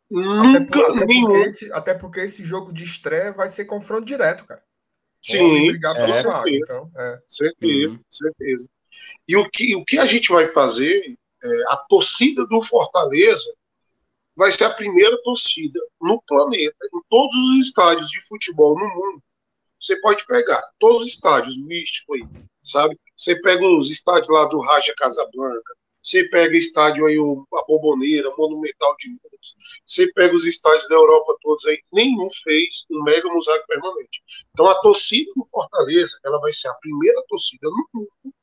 Nunca 0.09 0.59
até, 0.59 0.71
por, 0.71 0.95
até 0.95 1.05
nenhum. 1.05 1.27
Porque 1.27 1.47
esse, 1.47 1.73
até 1.73 1.93
porque 1.93 2.19
esse 2.21 2.43
jogo 2.43 2.71
de 2.71 2.83
estreia 2.83 3.31
vai 3.33 3.47
ser 3.47 3.65
confronto 3.65 4.05
direto, 4.05 4.45
cara. 4.45 4.63
Sim, 5.21 5.69
é, 5.69 5.87
certeza, 5.87 6.29
vaga, 6.29 6.49
então, 6.49 6.91
é. 6.95 7.21
certeza, 7.27 7.97
uhum. 7.97 8.03
certeza. 8.09 8.69
E 9.27 9.35
o 9.35 9.49
que, 9.49 9.75
o 9.75 9.83
que 9.83 9.97
a 9.97 10.05
gente 10.05 10.29
vai 10.29 10.47
fazer, 10.47 11.17
é, 11.43 11.63
a 11.69 11.77
torcida 11.77 12.45
do 12.45 12.61
Fortaleza 12.61 13.53
vai 14.35 14.51
ser 14.51 14.65
a 14.65 14.69
primeira 14.69 15.17
torcida 15.23 15.79
no 15.99 16.21
planeta, 16.21 16.77
em 16.93 17.01
todos 17.09 17.35
os 17.35 17.67
estádios 17.67 18.09
de 18.09 18.21
futebol 18.21 18.77
no 18.79 18.87
mundo. 18.87 19.23
Você 19.79 19.99
pode 20.01 20.25
pegar 20.25 20.63
todos 20.79 21.03
os 21.03 21.07
estádios 21.09 21.57
místicos 21.57 22.15
aí, 22.15 22.27
sabe? 22.63 22.99
Você 23.15 23.39
pega 23.41 23.65
os 23.65 23.89
estádios 23.89 24.29
lá 24.29 24.45
do 24.45 24.59
Raja 24.59 24.93
Casablanca, 24.97 25.75
você 26.01 26.23
pega 26.29 26.53
o 26.53 26.57
estádio 26.57 27.05
aí, 27.05 27.19
o, 27.19 27.45
a 27.53 27.65
Bomboneira, 27.65 28.33
Monumental 28.37 28.95
de 28.97 29.09
Minas, 29.09 29.55
você 29.85 30.11
pega 30.13 30.35
os 30.35 30.45
estádios 30.45 30.87
da 30.87 30.95
Europa 30.95 31.37
todos 31.41 31.65
aí, 31.65 31.79
nenhum 31.91 32.29
fez 32.43 32.85
um 32.89 33.03
mega 33.03 33.27
mosaico 33.27 33.67
permanente. 33.67 34.23
Então 34.51 34.67
a 34.67 34.79
torcida 34.81 35.31
do 35.35 35.45
Fortaleza, 35.45 36.17
ela 36.23 36.39
vai 36.39 36.53
ser 36.53 36.69
a 36.69 36.73
primeira 36.75 37.21
torcida 37.27 37.69
no 37.69 37.89
mundo, 37.93 38.33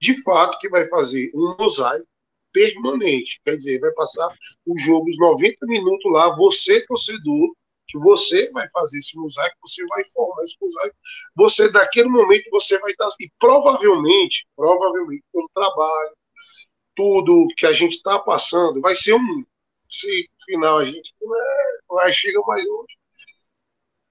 de 0.00 0.22
fato, 0.22 0.58
que 0.58 0.68
vai 0.68 0.86
fazer 0.86 1.30
um 1.34 1.56
mosaico 1.58 2.06
permanente. 2.52 3.40
Quer 3.44 3.56
dizer, 3.56 3.80
vai 3.80 3.92
passar 3.92 4.34
os 4.66 4.82
jogos 4.82 5.18
90 5.18 5.66
minutos 5.66 6.12
lá, 6.12 6.34
você, 6.34 6.84
torcedor, 6.86 7.54
que 7.86 7.98
você 7.98 8.50
vai 8.50 8.68
fazer 8.68 8.98
esse 8.98 9.16
mosaico, 9.16 9.56
você 9.60 9.84
vai 9.86 10.04
formar 10.06 10.42
esse 10.44 10.56
mosaico, 10.60 10.96
você, 11.34 11.70
daquele 11.70 12.08
momento, 12.08 12.50
você 12.50 12.78
vai 12.78 12.92
estar. 12.92 13.08
E 13.20 13.30
provavelmente, 13.38 14.46
provavelmente, 14.56 15.24
pelo 15.32 15.48
trabalho, 15.54 16.16
tudo 16.96 17.48
que 17.56 17.66
a 17.66 17.72
gente 17.72 17.96
está 17.96 18.18
passando, 18.18 18.80
vai 18.80 18.94
ser 18.94 19.14
um. 19.14 19.44
Se 19.88 20.28
final 20.44 20.78
a 20.78 20.84
gente 20.84 21.14
é, 21.22 21.94
vai, 21.94 22.12
chega 22.12 22.40
mais 22.46 22.66
longe. 22.66 22.94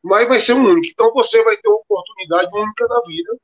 Mas 0.03 0.27
vai 0.27 0.39
ser 0.39 0.53
um 0.53 0.65
único. 0.65 0.87
Então 0.87 1.11
você 1.13 1.43
vai 1.43 1.57
ter 1.57 1.67
uma 1.67 1.77
oportunidade 1.77 2.55
única 2.55 2.87
na 2.87 3.01
vida 3.07 3.37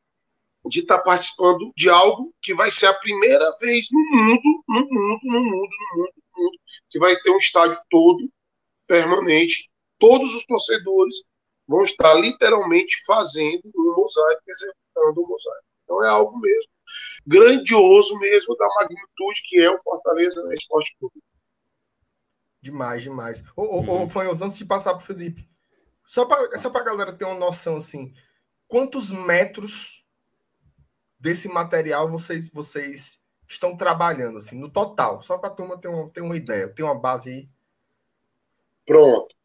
de 0.65 0.81
estar 0.81 0.97
tá 0.97 1.03
participando 1.03 1.71
de 1.75 1.89
algo 1.89 2.33
que 2.41 2.53
vai 2.53 2.69
ser 2.69 2.87
a 2.87 2.93
primeira 2.93 3.55
vez 3.59 3.87
no 3.91 3.99
mundo, 3.99 4.63
no 4.67 4.79
mundo, 4.81 5.19
no 5.23 5.41
mundo, 5.41 5.69
no 5.69 5.97
mundo, 5.97 6.13
no 6.35 6.43
mundo, 6.43 6.59
que 6.89 6.99
vai 6.99 7.15
ter 7.17 7.31
um 7.31 7.37
estádio 7.37 7.79
todo 7.89 8.29
permanente. 8.85 9.68
Todos 9.99 10.33
os 10.35 10.45
torcedores 10.45 11.15
vão 11.67 11.83
estar 11.83 12.13
literalmente 12.15 13.03
fazendo 13.05 13.61
um 13.75 13.95
mosaico, 13.95 14.41
executando 14.47 15.21
um 15.21 15.27
mosaico. 15.27 15.65
Então 15.83 16.03
é 16.03 16.09
algo 16.09 16.39
mesmo 16.39 16.71
grandioso 17.25 18.17
mesmo 18.19 18.55
da 18.55 18.67
magnitude 18.75 19.41
que 19.43 19.59
é 19.59 19.69
o 19.69 19.81
Fortaleza 19.81 20.43
né, 20.43 20.53
Esporte 20.53 20.95
Clube. 20.99 21.21
Demais, 22.61 23.03
demais. 23.03 23.43
Ô, 23.55 23.63
ô, 23.63 23.79
uhum. 23.79 24.03
ô 24.03 24.07
Fanhos, 24.07 24.41
antes 24.41 24.57
de 24.57 24.65
passar 24.65 24.93
para 24.93 25.03
o 25.03 25.05
Felipe, 25.05 25.47
só 26.05 26.25
para 26.25 26.57
só 26.57 26.69
a 26.69 26.83
galera 26.83 27.13
ter 27.13 27.25
uma 27.25 27.35
noção 27.35 27.77
assim, 27.77 28.13
quantos 28.67 29.11
metros 29.11 30.03
desse 31.17 31.47
material 31.47 32.09
vocês 32.09 32.49
vocês 32.49 33.21
estão 33.47 33.77
trabalhando 33.77 34.37
assim 34.37 34.59
no 34.59 34.69
total? 34.69 35.21
Só 35.21 35.37
para 35.37 35.49
a 35.49 35.53
turma 35.53 35.79
ter 35.79 35.87
uma, 35.87 36.09
ter 36.09 36.21
uma 36.21 36.35
ideia, 36.35 36.67
ter 36.67 36.83
uma 36.83 36.99
base 36.99 37.29
aí. 37.29 37.49
Pronto. 38.85 39.35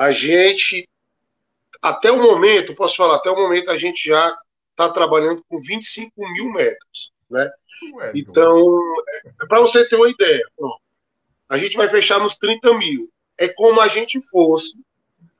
A 0.00 0.12
gente 0.12 0.88
até 1.82 2.10
o 2.10 2.22
momento, 2.22 2.74
posso 2.74 2.96
falar, 2.96 3.16
até 3.16 3.30
o 3.30 3.36
momento 3.36 3.70
a 3.70 3.76
gente 3.76 4.08
já 4.08 4.34
está 4.70 4.88
trabalhando 4.88 5.44
com 5.46 5.58
25 5.58 6.10
mil 6.32 6.46
metros, 6.46 7.12
né? 7.28 7.50
Ué, 7.92 8.12
então, 8.14 8.78
é, 9.10 9.46
para 9.46 9.60
você 9.60 9.86
ter 9.86 9.96
uma 9.96 10.08
ideia, 10.08 10.42
pronto, 10.56 10.80
a 11.50 11.58
gente 11.58 11.76
vai 11.76 11.86
fechar 11.86 12.18
nos 12.18 12.34
30 12.36 12.78
mil. 12.78 13.10
É 13.36 13.46
como 13.46 13.78
a 13.78 13.88
gente 13.88 14.22
fosse 14.22 14.80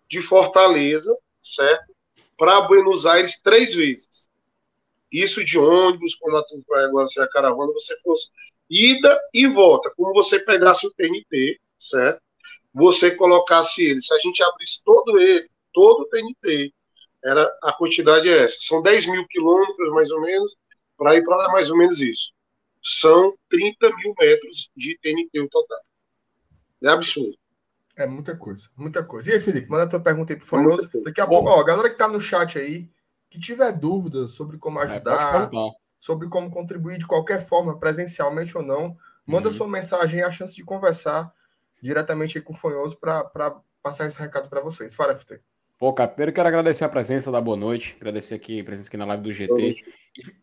de 0.06 0.20
Fortaleza, 0.20 1.16
certo? 1.42 1.94
Para 2.36 2.60
Buenos 2.60 3.06
Aires 3.06 3.40
três 3.40 3.74
vezes. 3.74 4.28
Isso 5.10 5.42
de 5.42 5.58
ônibus, 5.58 6.14
quando 6.16 6.36
a 6.36 6.44
turma 6.44 6.64
vai 6.68 6.84
agora 6.84 7.06
ser 7.06 7.22
a 7.22 7.28
caravana, 7.28 7.72
você 7.72 7.98
fosse 8.00 8.30
ida 8.68 9.18
e 9.32 9.46
volta. 9.46 9.90
Como 9.96 10.12
você 10.12 10.38
pegasse 10.38 10.86
o 10.86 10.92
TNT, 10.92 11.58
certo? 11.78 12.20
Você 12.72 13.10
colocasse 13.10 13.82
ele. 13.82 14.00
Se 14.00 14.14
a 14.14 14.18
gente 14.18 14.42
abrisse 14.42 14.82
todo 14.84 15.18
ele, 15.18 15.48
todo 15.72 16.02
o 16.02 16.08
TNT, 16.08 16.72
era 17.24 17.50
a 17.62 17.72
quantidade 17.72 18.28
é 18.28 18.44
essa. 18.44 18.56
São 18.60 18.82
10 18.82 19.06
mil 19.06 19.26
quilômetros, 19.26 19.92
mais 19.92 20.10
ou 20.10 20.20
menos, 20.20 20.56
para 20.96 21.16
ir 21.16 21.22
para 21.22 21.36
lá, 21.36 21.52
mais 21.52 21.70
ou 21.70 21.76
menos 21.76 22.00
isso. 22.00 22.32
São 22.82 23.34
30 23.48 23.94
mil 23.96 24.14
metros 24.18 24.70
de 24.76 24.98
TNT 24.98 25.40
o 25.40 25.48
total. 25.48 25.80
É 26.82 26.88
absurdo. 26.88 27.36
É 27.96 28.06
muita 28.06 28.34
coisa, 28.34 28.68
muita 28.74 29.04
coisa. 29.04 29.30
E 29.30 29.34
aí, 29.34 29.40
Felipe, 29.40 29.68
manda 29.68 29.84
a 29.84 29.88
tua 29.88 30.00
pergunta 30.00 30.32
aí 30.32 30.38
pro 30.38 30.46
Famoso. 30.46 30.88
Daqui 31.04 31.20
a 31.20 31.26
pouco, 31.26 31.50
ó, 31.50 31.60
a 31.60 31.64
galera 31.64 31.88
que 31.88 31.96
está 31.96 32.08
no 32.08 32.18
chat 32.18 32.58
aí, 32.58 32.88
que 33.28 33.38
tiver 33.38 33.70
dúvidas 33.72 34.32
sobre 34.32 34.56
como 34.56 34.80
é, 34.80 34.84
ajudar, 34.84 35.50
é, 35.52 35.70
sobre 35.98 36.26
como 36.28 36.50
contribuir 36.50 36.96
de 36.96 37.06
qualquer 37.06 37.46
forma, 37.46 37.78
presencialmente 37.78 38.56
ou 38.56 38.64
não, 38.64 38.96
manda 39.26 39.50
uhum. 39.50 39.54
sua 39.54 39.68
mensagem 39.68 40.22
a 40.22 40.30
chance 40.30 40.56
de 40.56 40.64
conversar 40.64 41.30
diretamente 41.82 42.40
com 42.40 42.52
o 42.52 42.56
Fonhoso 42.56 42.98
para 42.98 43.60
passar 43.82 44.06
esse 44.06 44.18
recado 44.18 44.48
para 44.48 44.60
vocês. 44.60 44.94
Fala, 44.94 45.16
FT. 45.16 45.40
Pô, 45.78 45.92
cara, 45.92 46.08
primeiro 46.08 46.32
quero 46.32 46.48
agradecer 46.48 46.84
a 46.84 46.88
presença 46.88 47.32
da 47.32 47.40
Boa 47.40 47.56
Noite, 47.56 47.96
agradecer 47.98 48.34
aqui 48.34 48.60
a 48.60 48.64
presença 48.64 48.88
aqui 48.88 48.96
na 48.98 49.06
live 49.06 49.22
do 49.22 49.32
GT 49.32 49.76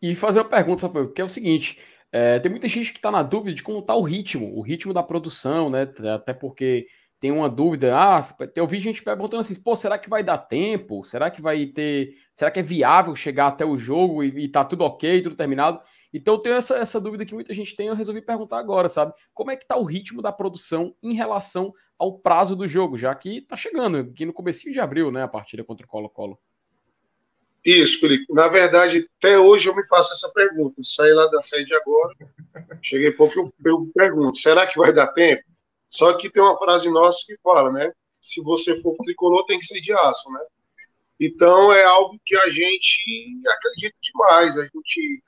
e, 0.02 0.10
e, 0.10 0.14
fazer 0.16 0.40
uma 0.40 0.48
pergunta, 0.48 0.80
sabe, 0.80 1.12
que 1.12 1.20
é 1.20 1.24
o 1.24 1.28
seguinte, 1.28 1.78
é, 2.10 2.40
tem 2.40 2.50
muita 2.50 2.66
gente 2.66 2.90
que 2.90 2.98
está 2.98 3.10
na 3.10 3.22
dúvida 3.22 3.54
de 3.54 3.62
como 3.62 3.78
está 3.78 3.94
o 3.94 4.02
ritmo, 4.02 4.58
o 4.58 4.62
ritmo 4.62 4.92
da 4.92 5.02
produção, 5.02 5.70
né, 5.70 5.88
até 6.12 6.34
porque 6.34 6.88
tem 7.20 7.30
uma 7.30 7.48
dúvida. 7.48 7.96
Ah, 7.96 8.20
eu 8.54 8.66
vi 8.66 8.80
gente 8.80 9.02
perguntando 9.02 9.40
assim: 9.40 9.60
pô, 9.60 9.74
será 9.74 9.98
que 9.98 10.08
vai 10.08 10.22
dar 10.22 10.38
tempo? 10.38 11.04
Será 11.04 11.30
que 11.30 11.42
vai 11.42 11.66
ter. 11.66 12.14
Será 12.34 12.50
que 12.50 12.60
é 12.60 12.62
viável 12.62 13.14
chegar 13.14 13.48
até 13.48 13.64
o 13.64 13.76
jogo 13.76 14.22
e, 14.22 14.44
e 14.44 14.48
tá 14.48 14.64
tudo 14.64 14.84
ok, 14.84 15.22
tudo 15.22 15.36
terminado? 15.36 15.80
Então 16.12 16.34
eu 16.34 16.38
tenho 16.38 16.56
essa, 16.56 16.76
essa 16.76 17.00
dúvida 17.00 17.24
que 17.24 17.34
muita 17.34 17.52
gente 17.52 17.76
tem, 17.76 17.88
eu 17.88 17.94
resolvi 17.94 18.22
perguntar 18.22 18.58
agora, 18.58 18.88
sabe? 18.88 19.12
Como 19.34 19.50
é 19.50 19.56
que 19.56 19.66
tá 19.66 19.76
o 19.76 19.84
ritmo 19.84 20.22
da 20.22 20.32
produção 20.32 20.94
em 21.02 21.12
relação 21.12 21.72
ao 21.98 22.18
prazo 22.18 22.54
do 22.54 22.66
jogo, 22.66 22.96
já 22.96 23.14
que 23.14 23.42
tá 23.42 23.56
chegando, 23.56 23.98
aqui 23.98 24.24
no 24.24 24.32
começo 24.32 24.70
de 24.70 24.80
abril, 24.80 25.10
né, 25.10 25.22
a 25.22 25.28
partida 25.28 25.64
contra 25.64 25.84
o 25.84 25.88
Colo-Colo. 25.88 26.38
Isso, 27.64 28.00
Felipe. 28.00 28.32
Na 28.32 28.48
verdade, 28.48 29.08
até 29.18 29.38
hoje 29.38 29.68
eu 29.68 29.76
me 29.76 29.86
faço 29.86 30.12
essa 30.12 30.30
pergunta. 30.32 30.80
Saí 30.82 31.12
lá 31.12 31.26
da 31.26 31.40
sede 31.40 31.74
agora, 31.74 32.14
cheguei 32.80 33.10
pouco, 33.10 33.38
eu, 33.38 33.52
eu 33.64 33.90
pergunto: 33.94 34.38
será 34.38 34.66
que 34.66 34.78
vai 34.78 34.92
dar 34.92 35.08
tempo? 35.08 35.42
Só 35.90 36.14
que 36.14 36.30
tem 36.30 36.42
uma 36.42 36.56
frase 36.56 36.90
nossa 36.90 37.24
que 37.26 37.36
fala, 37.42 37.72
né? 37.72 37.92
Se 38.20 38.40
você 38.42 38.80
for 38.80 38.96
tricolor, 38.98 39.44
tem 39.46 39.58
que 39.58 39.66
ser 39.66 39.80
de 39.80 39.92
aço, 39.92 40.30
né? 40.30 40.40
Então 41.20 41.72
é 41.72 41.84
algo 41.84 42.18
que 42.24 42.36
a 42.36 42.48
gente 42.48 43.40
acredita 43.48 43.96
demais. 44.00 44.56
A 44.56 44.62
gente, 44.62 45.22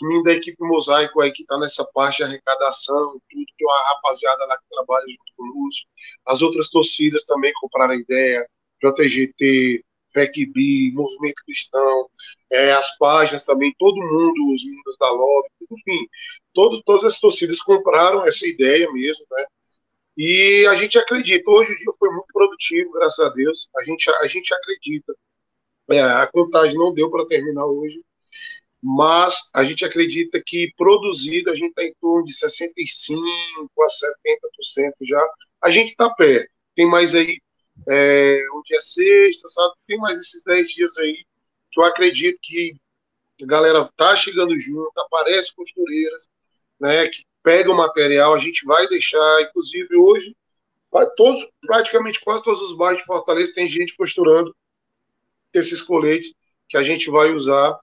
meninos 0.00 0.24
da 0.24 0.32
equipe 0.32 0.56
Mosaico 0.60 1.20
aí 1.20 1.32
que 1.32 1.42
está 1.42 1.58
nessa 1.58 1.84
parte 1.94 2.18
de 2.18 2.24
arrecadação, 2.24 3.20
tudo, 3.30 3.46
tem 3.58 3.66
uma 3.66 3.82
rapaziada 3.88 4.44
lá 4.46 4.56
que 4.56 4.64
trabalha 4.68 5.04
junto 5.06 5.32
conosco. 5.36 5.88
As 6.26 6.42
outras 6.42 6.68
torcidas 6.70 7.24
também 7.24 7.52
compraram 7.60 7.94
a 7.94 7.96
ideia, 7.96 8.46
JGT, 8.82 9.84
PECB, 10.12 10.92
Movimento 10.92 11.42
Cristão, 11.44 12.08
é, 12.50 12.72
as 12.72 12.96
páginas 12.98 13.44
também, 13.44 13.74
todo 13.78 13.96
mundo, 13.96 14.52
os 14.52 14.64
meninos 14.64 14.96
da 14.98 15.10
Lobby, 15.10 15.48
enfim, 15.70 16.06
todo, 16.52 16.82
todas 16.82 17.04
as 17.04 17.20
torcidas 17.20 17.60
compraram 17.60 18.26
essa 18.26 18.46
ideia 18.46 18.90
mesmo, 18.92 19.24
né? 19.30 19.44
E 20.16 20.66
a 20.68 20.74
gente 20.74 20.98
acredita, 20.98 21.50
hoje 21.50 21.72
o 21.72 21.76
dia 21.76 21.92
foi 21.98 22.10
muito 22.10 22.26
produtivo, 22.32 22.92
graças 22.92 23.20
a 23.20 23.28
Deus, 23.30 23.68
a 23.76 23.84
gente, 23.84 24.10
a 24.10 24.26
gente 24.26 24.52
acredita. 24.52 25.14
É, 25.90 26.00
a 26.00 26.26
contagem 26.26 26.76
não 26.76 26.92
deu 26.92 27.10
para 27.10 27.26
terminar 27.26 27.66
hoje, 27.66 28.00
mas 28.82 29.50
a 29.54 29.62
gente 29.62 29.84
acredita 29.84 30.42
que 30.44 30.72
produzido 30.76 31.50
a 31.50 31.54
gente 31.54 31.70
está 31.70 31.84
em 31.84 31.94
torno 32.00 32.24
de 32.24 32.32
65% 32.32 33.18
a 33.78 33.86
70% 33.86 34.92
já. 35.02 35.28
A 35.60 35.70
gente 35.70 35.90
está 35.90 36.08
perto. 36.10 36.48
Tem 36.74 36.86
mais 36.86 37.14
aí 37.14 37.40
é, 37.88 38.42
dia 38.64 38.80
sexta, 38.80 39.48
sabe? 39.48 39.74
Tem 39.86 39.98
mais 39.98 40.18
esses 40.18 40.42
10 40.44 40.70
dias 40.70 40.98
aí 40.98 41.24
que 41.70 41.80
eu 41.80 41.84
acredito 41.84 42.38
que 42.42 42.74
a 43.42 43.46
galera 43.46 43.88
tá 43.96 44.16
chegando 44.16 44.58
junto, 44.58 44.92
aparece 44.98 45.54
costureiras, 45.54 46.28
né? 46.80 47.06
Que 47.08 47.24
pega 47.42 47.70
o 47.70 47.76
material, 47.76 48.34
a 48.34 48.38
gente 48.38 48.64
vai 48.64 48.86
deixar, 48.88 49.42
inclusive 49.42 49.96
hoje, 49.96 50.36
todos, 51.16 51.46
praticamente 51.60 52.20
quase 52.20 52.42
todos 52.42 52.60
os 52.60 52.76
bairros 52.76 53.00
de 53.00 53.06
Fortaleza 53.06 53.54
tem 53.54 53.66
gente 53.66 53.94
costurando 53.96 54.54
esses 55.52 55.80
coletes 55.80 56.34
que 56.68 56.76
a 56.76 56.82
gente 56.82 57.10
vai 57.10 57.32
usar 57.32 57.78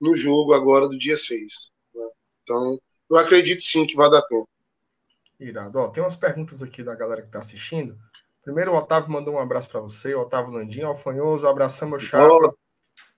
no 0.00 0.16
jogo 0.16 0.54
agora 0.54 0.88
do 0.88 0.98
dia 0.98 1.16
6. 1.16 1.70
Né? 1.94 2.08
Então, 2.42 2.80
eu 3.10 3.16
acredito 3.16 3.62
sim 3.62 3.86
que 3.86 3.96
vai 3.96 4.10
dar 4.10 4.22
tempo. 4.22 4.48
Irado. 5.38 5.78
Ó, 5.78 5.88
tem 5.88 6.02
umas 6.02 6.16
perguntas 6.16 6.62
aqui 6.62 6.82
da 6.82 6.94
galera 6.94 7.22
que 7.22 7.28
está 7.28 7.38
assistindo. 7.38 7.98
Primeiro, 8.42 8.72
o 8.72 8.76
Otávio 8.76 9.10
mandou 9.10 9.34
um 9.34 9.38
abraço 9.38 9.68
para 9.68 9.80
você, 9.80 10.14
o 10.14 10.20
Otávio 10.20 10.52
Landim, 10.52 10.82
Alfanhoso, 10.82 11.46
abração, 11.46 11.88
meu 11.88 11.98
chapa. 11.98 12.54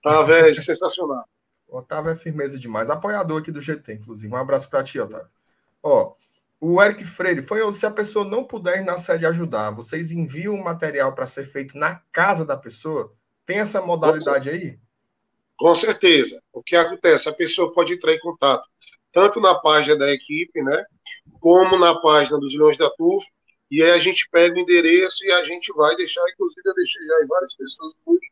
Tá, 0.01 0.21
velho, 0.23 0.53
sensacional. 0.53 1.25
O 1.67 1.77
Otávio 1.79 2.11
é 2.11 2.15
firmeza 2.15 2.59
demais. 2.59 2.89
Apoiador 2.89 3.41
aqui 3.41 3.51
do 3.51 3.61
GT, 3.61 3.93
inclusive. 3.93 4.33
Um 4.33 4.37
abraço 4.37 4.69
para 4.69 4.83
ti, 4.83 4.99
Otávio. 4.99 5.27
Ó, 5.81 6.15
o 6.59 6.81
Eric 6.81 7.03
Freire, 7.03 7.41
foi 7.41 7.59
se 7.73 7.85
a 7.85 7.91
pessoa 7.91 8.23
não 8.23 8.45
puder 8.45 8.79
ir 8.79 8.85
na 8.85 8.97
sede 8.97 9.25
ajudar, 9.25 9.71
vocês 9.71 10.13
enviam 10.13 10.55
o 10.55 10.63
material 10.63 11.13
para 11.13 11.25
ser 11.25 11.45
feito 11.45 11.77
na 11.77 12.01
casa 12.11 12.45
da 12.45 12.55
pessoa? 12.55 13.13
Tem 13.45 13.59
essa 13.59 13.81
modalidade 13.81 14.49
aí? 14.49 14.79
Com 15.57 15.73
certeza. 15.75 16.41
O 16.51 16.61
que 16.61 16.75
acontece? 16.75 17.29
A 17.29 17.33
pessoa 17.33 17.71
pode 17.71 17.93
entrar 17.93 18.13
em 18.13 18.19
contato 18.19 18.67
tanto 19.13 19.39
na 19.39 19.55
página 19.55 19.95
da 19.95 20.11
equipe, 20.11 20.61
né, 20.63 20.83
como 21.39 21.77
na 21.77 21.95
página 21.95 22.39
dos 22.39 22.53
Leões 22.55 22.77
da 22.77 22.89
Turf, 22.89 23.25
e 23.69 23.81
aí 23.81 23.91
a 23.91 23.99
gente 23.99 24.27
pega 24.31 24.55
o 24.55 24.59
endereço 24.59 25.23
e 25.25 25.31
a 25.31 25.45
gente 25.45 25.71
vai 25.73 25.95
deixar, 25.95 26.23
inclusive 26.33 26.61
eu 26.65 26.73
deixei 26.73 27.05
já 27.05 27.23
em 27.23 27.27
várias 27.27 27.55
pessoas 27.55 27.93
hoje. 28.05 28.31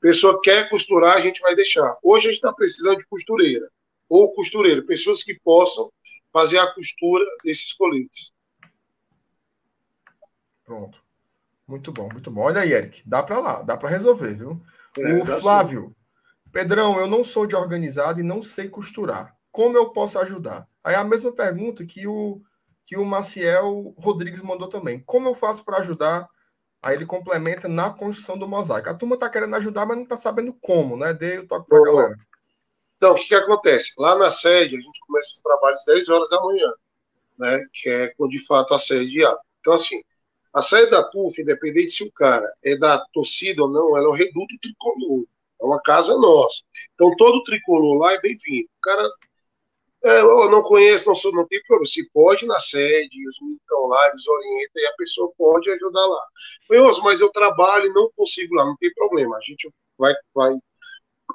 Pessoa 0.00 0.40
quer 0.40 0.68
costurar, 0.68 1.16
a 1.16 1.20
gente 1.20 1.40
vai 1.40 1.54
deixar. 1.54 1.96
Hoje 2.02 2.26
a 2.26 2.30
gente 2.30 2.38
está 2.38 2.52
precisando 2.52 2.98
de 2.98 3.06
costureira 3.06 3.68
ou 4.08 4.32
costureiro, 4.32 4.86
pessoas 4.86 5.22
que 5.22 5.38
possam 5.40 5.92
fazer 6.32 6.58
a 6.58 6.72
costura 6.72 7.24
desses 7.44 7.72
coletes. 7.74 8.32
Pronto. 10.64 10.98
Muito 11.66 11.92
bom, 11.92 12.08
muito 12.10 12.30
bom. 12.30 12.42
Olha 12.42 12.62
aí, 12.62 12.72
Eric, 12.72 13.02
dá 13.06 13.22
para 13.22 13.40
lá, 13.40 13.62
dá 13.62 13.76
para 13.76 13.90
resolver, 13.90 14.34
viu? 14.34 14.62
É, 14.98 15.22
o 15.22 15.26
Flávio, 15.40 15.88
sim. 15.88 15.94
Pedrão, 16.52 16.98
eu 16.98 17.06
não 17.06 17.22
sou 17.22 17.46
de 17.46 17.54
organizado 17.54 18.20
e 18.20 18.22
não 18.22 18.42
sei 18.42 18.68
costurar. 18.68 19.36
Como 19.50 19.76
eu 19.76 19.90
posso 19.90 20.18
ajudar? 20.18 20.66
Aí 20.82 20.94
a 20.94 21.04
mesma 21.04 21.32
pergunta 21.32 21.84
que 21.84 22.06
o 22.06 22.40
que 22.88 22.96
o 22.96 23.04
Maciel 23.04 23.94
Rodrigues 23.98 24.40
mandou 24.40 24.66
também. 24.66 25.00
Como 25.04 25.28
eu 25.28 25.34
faço 25.34 25.62
para 25.62 25.76
ajudar? 25.76 26.26
Aí 26.82 26.96
ele 26.96 27.04
complementa 27.04 27.68
na 27.68 27.90
construção 27.90 28.38
do 28.38 28.48
mosaico. 28.48 28.88
A 28.88 28.94
turma 28.94 29.14
está 29.14 29.28
querendo 29.28 29.54
ajudar, 29.56 29.84
mas 29.84 29.98
não 29.98 30.04
está 30.04 30.16
sabendo 30.16 30.54
como, 30.54 30.96
né? 30.96 31.12
Dei 31.12 31.38
o 31.38 31.46
toque 31.46 31.68
para 31.68 31.78
a 31.78 31.84
galera. 31.84 32.16
Então, 32.96 33.12
o 33.12 33.14
que, 33.16 33.28
que 33.28 33.34
acontece? 33.34 33.92
Lá 33.98 34.16
na 34.16 34.30
sede, 34.30 34.76
a 34.76 34.80
gente 34.80 35.00
começa 35.06 35.32
os 35.32 35.40
trabalhos 35.40 35.80
às 35.80 35.84
10 35.84 36.08
horas 36.08 36.30
da 36.30 36.40
manhã, 36.42 36.72
né? 37.38 37.66
Que 37.74 37.90
é 37.90 38.08
quando 38.16 38.30
de 38.30 38.46
fato 38.46 38.72
a 38.72 38.78
sede 38.78 39.22
abre. 39.22 39.42
Então, 39.60 39.74
assim, 39.74 40.02
a 40.54 40.62
sede 40.62 40.90
da 40.90 41.04
TUF, 41.04 41.42
independente 41.42 41.92
se 41.92 42.04
o 42.04 42.10
cara 42.10 42.50
é 42.62 42.74
da 42.74 42.98
torcida 43.12 43.62
ou 43.62 43.70
não, 43.70 43.98
ela 43.98 44.06
é 44.06 44.10
um 44.10 44.14
reduto 44.14 44.58
tricolor. 44.62 45.26
É 45.60 45.64
uma 45.64 45.80
casa 45.82 46.16
nossa. 46.16 46.62
Então, 46.94 47.14
todo 47.16 47.42
tricolor 47.44 47.98
lá 47.98 48.12
é 48.12 48.20
bem-vindo. 48.20 48.68
O 48.78 48.80
cara 48.82 49.08
é, 50.04 50.20
eu 50.20 50.48
não 50.50 50.62
conheço, 50.62 51.08
não, 51.08 51.14
sou, 51.14 51.32
não 51.32 51.46
tem 51.46 51.60
problema. 51.64 51.86
Se 51.86 52.08
pode 52.10 52.46
na 52.46 52.60
sede, 52.60 53.28
os 53.28 53.40
meninos 53.40 53.60
estão 53.60 53.86
lá, 53.86 54.08
eles 54.08 54.26
orientam 54.28 54.82
e 54.82 54.86
a 54.86 54.92
pessoa 54.92 55.32
pode 55.36 55.68
ajudar 55.70 56.06
lá. 56.06 56.26
Eu, 56.70 56.90
mas 57.02 57.20
eu 57.20 57.30
trabalho 57.30 57.86
e 57.86 57.92
não 57.92 58.10
consigo 58.16 58.54
lá, 58.54 58.64
não 58.64 58.76
tem 58.76 58.92
problema. 58.94 59.36
A 59.36 59.40
gente 59.40 59.68
vai, 59.98 60.14
vai 60.34 60.56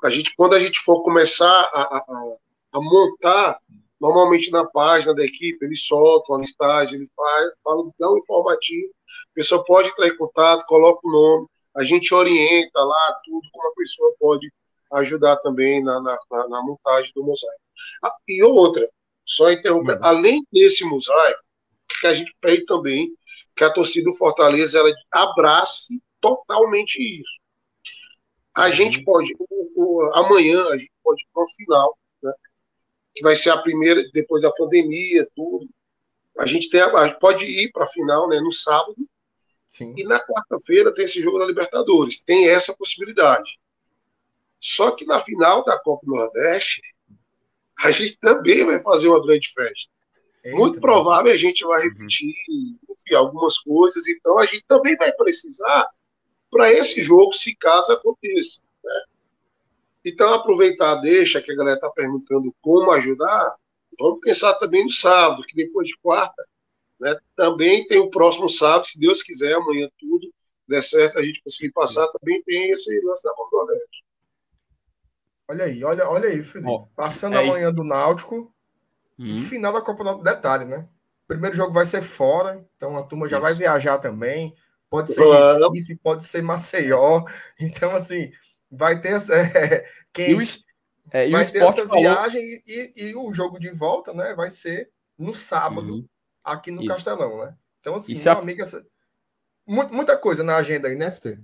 a 0.04 0.10
gente, 0.10 0.34
quando 0.36 0.54
a 0.54 0.60
gente 0.60 0.80
for 0.80 1.02
começar 1.02 1.46
a, 1.46 1.98
a, 1.98 2.36
a 2.74 2.82
montar, 2.82 3.60
normalmente 4.00 4.50
na 4.50 4.66
página 4.66 5.14
da 5.14 5.24
equipe, 5.24 5.64
eles 5.64 5.86
soltam 5.86 6.36
a 6.36 6.40
listagem, 6.40 6.96
ele 6.96 7.10
faz, 7.16 7.52
fala, 7.64 7.90
dá 8.00 8.12
um 8.12 8.18
informativo, 8.18 8.92
a 9.32 9.34
pessoa 9.36 9.64
pode 9.64 9.90
entrar 9.90 10.08
em 10.08 10.18
contato, 10.18 10.66
coloca 10.66 11.00
o 11.04 11.12
nome, 11.12 11.48
a 11.76 11.84
gente 11.84 12.14
orienta 12.14 12.80
lá 12.80 13.22
tudo, 13.26 13.48
como 13.52 13.68
a 13.70 13.76
pessoa 13.76 14.16
pode 14.20 14.52
ajudar 14.94 15.38
também 15.38 15.84
na, 15.84 16.00
na, 16.02 16.18
na, 16.48 16.62
montagem 16.62 17.12
do 17.16 17.24
mosaico. 17.24 17.62
Ah, 18.04 18.16
e 18.28 18.44
outra, 18.44 18.88
só 19.26 19.52
interromper, 19.52 19.96
uhum. 19.96 20.04
além 20.04 20.46
desse 20.52 20.86
mosaico, 20.86 21.42
que 22.00 22.08
a 22.08 22.14
gente 22.14 22.36
pede 22.40 22.66
também 22.66 23.12
que 23.56 23.64
a 23.64 23.72
torcida 23.72 24.10
do 24.10 24.16
Fortaleza 24.16 24.80
ela 24.80 24.92
abrace 25.12 26.02
totalmente 26.22 26.98
isso. 26.98 27.40
A 28.56 28.66
uhum. 28.66 28.72
gente 28.72 29.04
pode, 29.04 29.34
o, 29.40 29.72
o, 29.76 30.12
amanhã, 30.16 30.64
a 30.68 30.78
gente 30.78 30.92
pode 31.04 31.22
ir 31.22 31.28
para 31.34 31.44
o 31.44 31.50
final, 31.50 31.98
né, 32.22 32.34
que 33.16 33.24
vai 33.24 33.36
ser 33.36 33.50
a 33.50 33.58
primeira, 33.58 34.04
depois 34.12 34.42
da 34.42 34.52
pandemia, 34.52 35.28
tudo. 35.36 35.68
A 36.38 36.46
gente, 36.46 36.70
tem, 36.70 36.82
a, 36.82 37.14
pode 37.16 37.46
ir 37.46 37.72
para 37.72 37.86
a 37.86 37.88
final 37.88 38.28
né, 38.28 38.40
no 38.40 38.52
sábado, 38.52 38.96
Sim. 39.74 39.96
e 39.98 40.04
na 40.04 40.20
quarta-feira 40.20 40.94
tem 40.94 41.06
esse 41.06 41.20
jogo 41.20 41.40
da 41.40 41.48
Libertadores. 41.48 42.22
Tem 42.22 42.48
essa 42.48 42.76
possibilidade. 42.76 43.50
Só 44.60 44.92
que 44.92 45.04
na 45.04 45.20
final 45.20 45.66
da 45.66 45.80
Copa 45.80 46.06
do 46.06 46.14
Nordeste, 46.14 46.80
a 47.80 47.90
gente 47.90 48.16
também 48.20 48.64
vai 48.64 48.80
fazer 48.84 49.08
uma 49.08 49.20
grande 49.20 49.52
festa. 49.52 49.92
Eita, 50.44 50.56
Muito 50.56 50.80
provável 50.80 51.32
a 51.32 51.36
gente 51.36 51.66
vai 51.66 51.82
repetir 51.82 52.36
enfim, 52.88 53.16
algumas 53.16 53.58
coisas, 53.58 54.08
então 54.08 54.38
a 54.38 54.46
gente 54.46 54.64
também 54.68 54.96
vai 54.96 55.12
precisar 55.12 55.90
para 56.52 56.72
esse 56.72 57.02
jogo, 57.02 57.34
se 57.34 57.56
caso 57.56 57.94
aconteça. 57.94 58.62
Né? 58.84 59.04
Então, 60.06 60.36
aproveitar, 60.36 60.98
deixa 60.98 61.42
que 61.42 61.52
a 61.52 61.56
galera 61.56 61.78
está 61.78 61.90
perguntando 61.90 62.54
como 62.62 62.92
ajudar, 62.92 63.56
vamos 64.00 64.20
pensar 64.20 64.54
também 64.54 64.84
no 64.84 64.92
sábado, 64.92 65.42
que 65.42 65.56
depois 65.56 65.88
de 65.88 65.98
quarta, 65.98 66.46
né, 67.04 67.18
também 67.36 67.86
tem 67.88 68.00
o 68.00 68.10
próximo 68.10 68.50
sábado, 68.50 68.88
se 68.88 69.00
Deus 69.00 69.22
quiser, 69.22 69.54
amanhã 69.54 69.88
tudo 70.00 70.34
der 70.68 70.82
certo, 70.82 71.20
a 71.20 71.24
gente 71.24 71.44
conseguir 71.44 71.72
passar, 71.72 72.08
também 72.08 72.42
tem 72.44 72.72
esse 72.72 73.00
lance 73.02 73.24
da 73.24 73.34
Copa 73.34 73.66
do 73.66 73.80
Olha 75.50 75.66
aí, 75.66 75.84
olha, 75.84 76.10
olha 76.10 76.30
aí, 76.30 76.42
Felipe. 76.42 76.72
Oh, 76.72 76.88
Passando 76.96 77.36
é 77.36 77.44
amanhã 77.44 77.72
do 77.72 77.84
Náutico 77.84 78.52
uhum. 79.20 79.38
final 79.38 79.74
da 79.74 79.82
Copa 79.82 80.04
do 80.04 80.24
Detalhe, 80.24 80.66
né? 80.66 80.88
primeiro 81.28 81.56
jogo 81.56 81.74
vai 81.74 81.86
ser 81.86 82.02
fora, 82.02 82.64
então 82.76 82.98
a 82.98 83.04
turma 83.04 83.28
já 83.28 83.38
Isso. 83.38 83.44
vai 83.44 83.54
viajar 83.54 83.98
também. 83.98 84.56
Pode 84.90 85.12
ser 85.12 85.24
Recife, 85.24 85.96
pode 85.96 86.24
ser 86.24 86.42
Maceió. 86.42 87.24
Então, 87.60 87.92
assim, 87.92 88.32
vai 88.70 89.00
ter 89.00 89.14
essa. 89.14 89.34
É, 89.58 89.86
quem, 90.14 90.32
e 90.32 90.36
o, 90.36 90.42
é, 91.12 91.28
e 91.28 91.32
vai 91.32 91.44
ter 91.44 91.64
essa 91.64 91.88
falou... 91.88 92.02
viagem 92.02 92.40
e, 92.40 92.64
e, 92.68 93.10
e, 93.10 93.16
o 93.16 93.34
jogo 93.34 93.58
de 93.58 93.72
volta, 93.72 94.14
né? 94.14 94.36
Vai 94.36 94.52
ser 94.52 94.92
no 95.18 95.34
sábado, 95.34 95.92
uhum. 95.92 96.08
Aqui 96.44 96.72
no 96.72 96.82
Isso. 96.82 96.94
Castelão, 96.94 97.46
né? 97.46 97.56
Então, 97.80 97.96
assim, 97.96 98.14
meu 98.22 98.34
a... 98.34 98.38
amigo, 98.38 98.62
essa... 98.62 98.86
muita 99.66 100.18
coisa 100.18 100.44
na 100.44 100.58
agenda 100.58 100.88
aí, 100.88 100.96
né, 100.96 101.12
FT? 101.12 101.40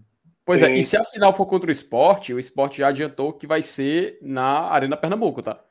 Pois 0.46 0.64
é, 0.64 0.76
e 0.76 0.84
se 0.84 0.98
a 0.98 1.04
final 1.04 1.36
for 1.36 1.46
contra 1.46 1.68
o 1.68 1.72
esporte, 1.72 2.34
o 2.34 2.40
esporte 2.40 2.80
já 2.80 2.88
adiantou 2.88 3.34
que 3.34 3.46
vai 3.46 3.62
ser 3.62 4.18
na 4.22 4.62
Arena 4.62 4.98
Pernambuco, 4.98 5.44
tá? 5.44 5.64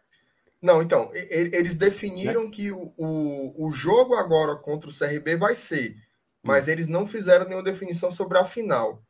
Não, 0.60 0.82
então, 0.82 1.10
eles 1.12 1.74
definiram 1.74 2.44
né? 2.44 2.50
que 2.50 2.70
o, 2.70 2.92
o, 2.96 3.66
o, 3.66 3.72
jogo 3.72 4.14
agora 4.14 4.56
contra 4.56 4.90
o 4.90 4.92
CRB 4.96 5.36
vai 5.36 5.54
ser, 5.54 5.96
mas 6.42 6.66
hum. 6.66 6.70
eles 6.70 6.88
não 6.88 7.06
fizeram 7.06 7.44
nenhuma 7.44 7.62
definição 7.62 8.10
sobre 8.10 8.38
a 8.38 8.44
final. 8.44 9.02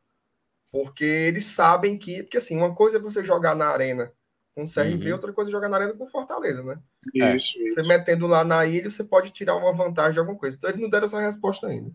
Porque 0.71 1.05
eles 1.05 1.45
sabem 1.45 1.97
que. 1.97 2.23
Porque 2.23 2.37
assim, 2.37 2.57
uma 2.57 2.75
coisa 2.75 2.99
é 2.99 3.01
você 3.01 3.25
jogar 3.25 3.55
na 3.55 3.69
arena 3.69 4.13
com 4.55 4.65
o 4.65 4.71
CRB, 4.71 5.07
uhum. 5.07 5.13
outra 5.13 5.33
coisa 5.33 5.51
é 5.51 5.53
jogar 5.53 5.69
na 5.69 5.77
arena 5.77 5.95
com 5.95 6.07
Fortaleza, 6.07 6.63
né? 6.63 6.79
Isso, 7.15 7.59
é. 7.59 7.65
Você 7.65 7.83
metendo 7.83 8.27
lá 8.27 8.45
na 8.45 8.67
ilha, 8.67 8.91
você 8.91 9.05
pode 9.05 9.31
tirar 9.31 9.57
uma 9.57 9.73
vantagem 9.73 10.15
de 10.15 10.19
alguma 10.19 10.39
coisa. 10.39 10.57
Então 10.57 10.71
eles 10.71 10.83
não 10.83 10.89
deram 10.89 11.07
essa 11.07 11.21
resposta 11.21 11.67
ainda. 11.67 11.91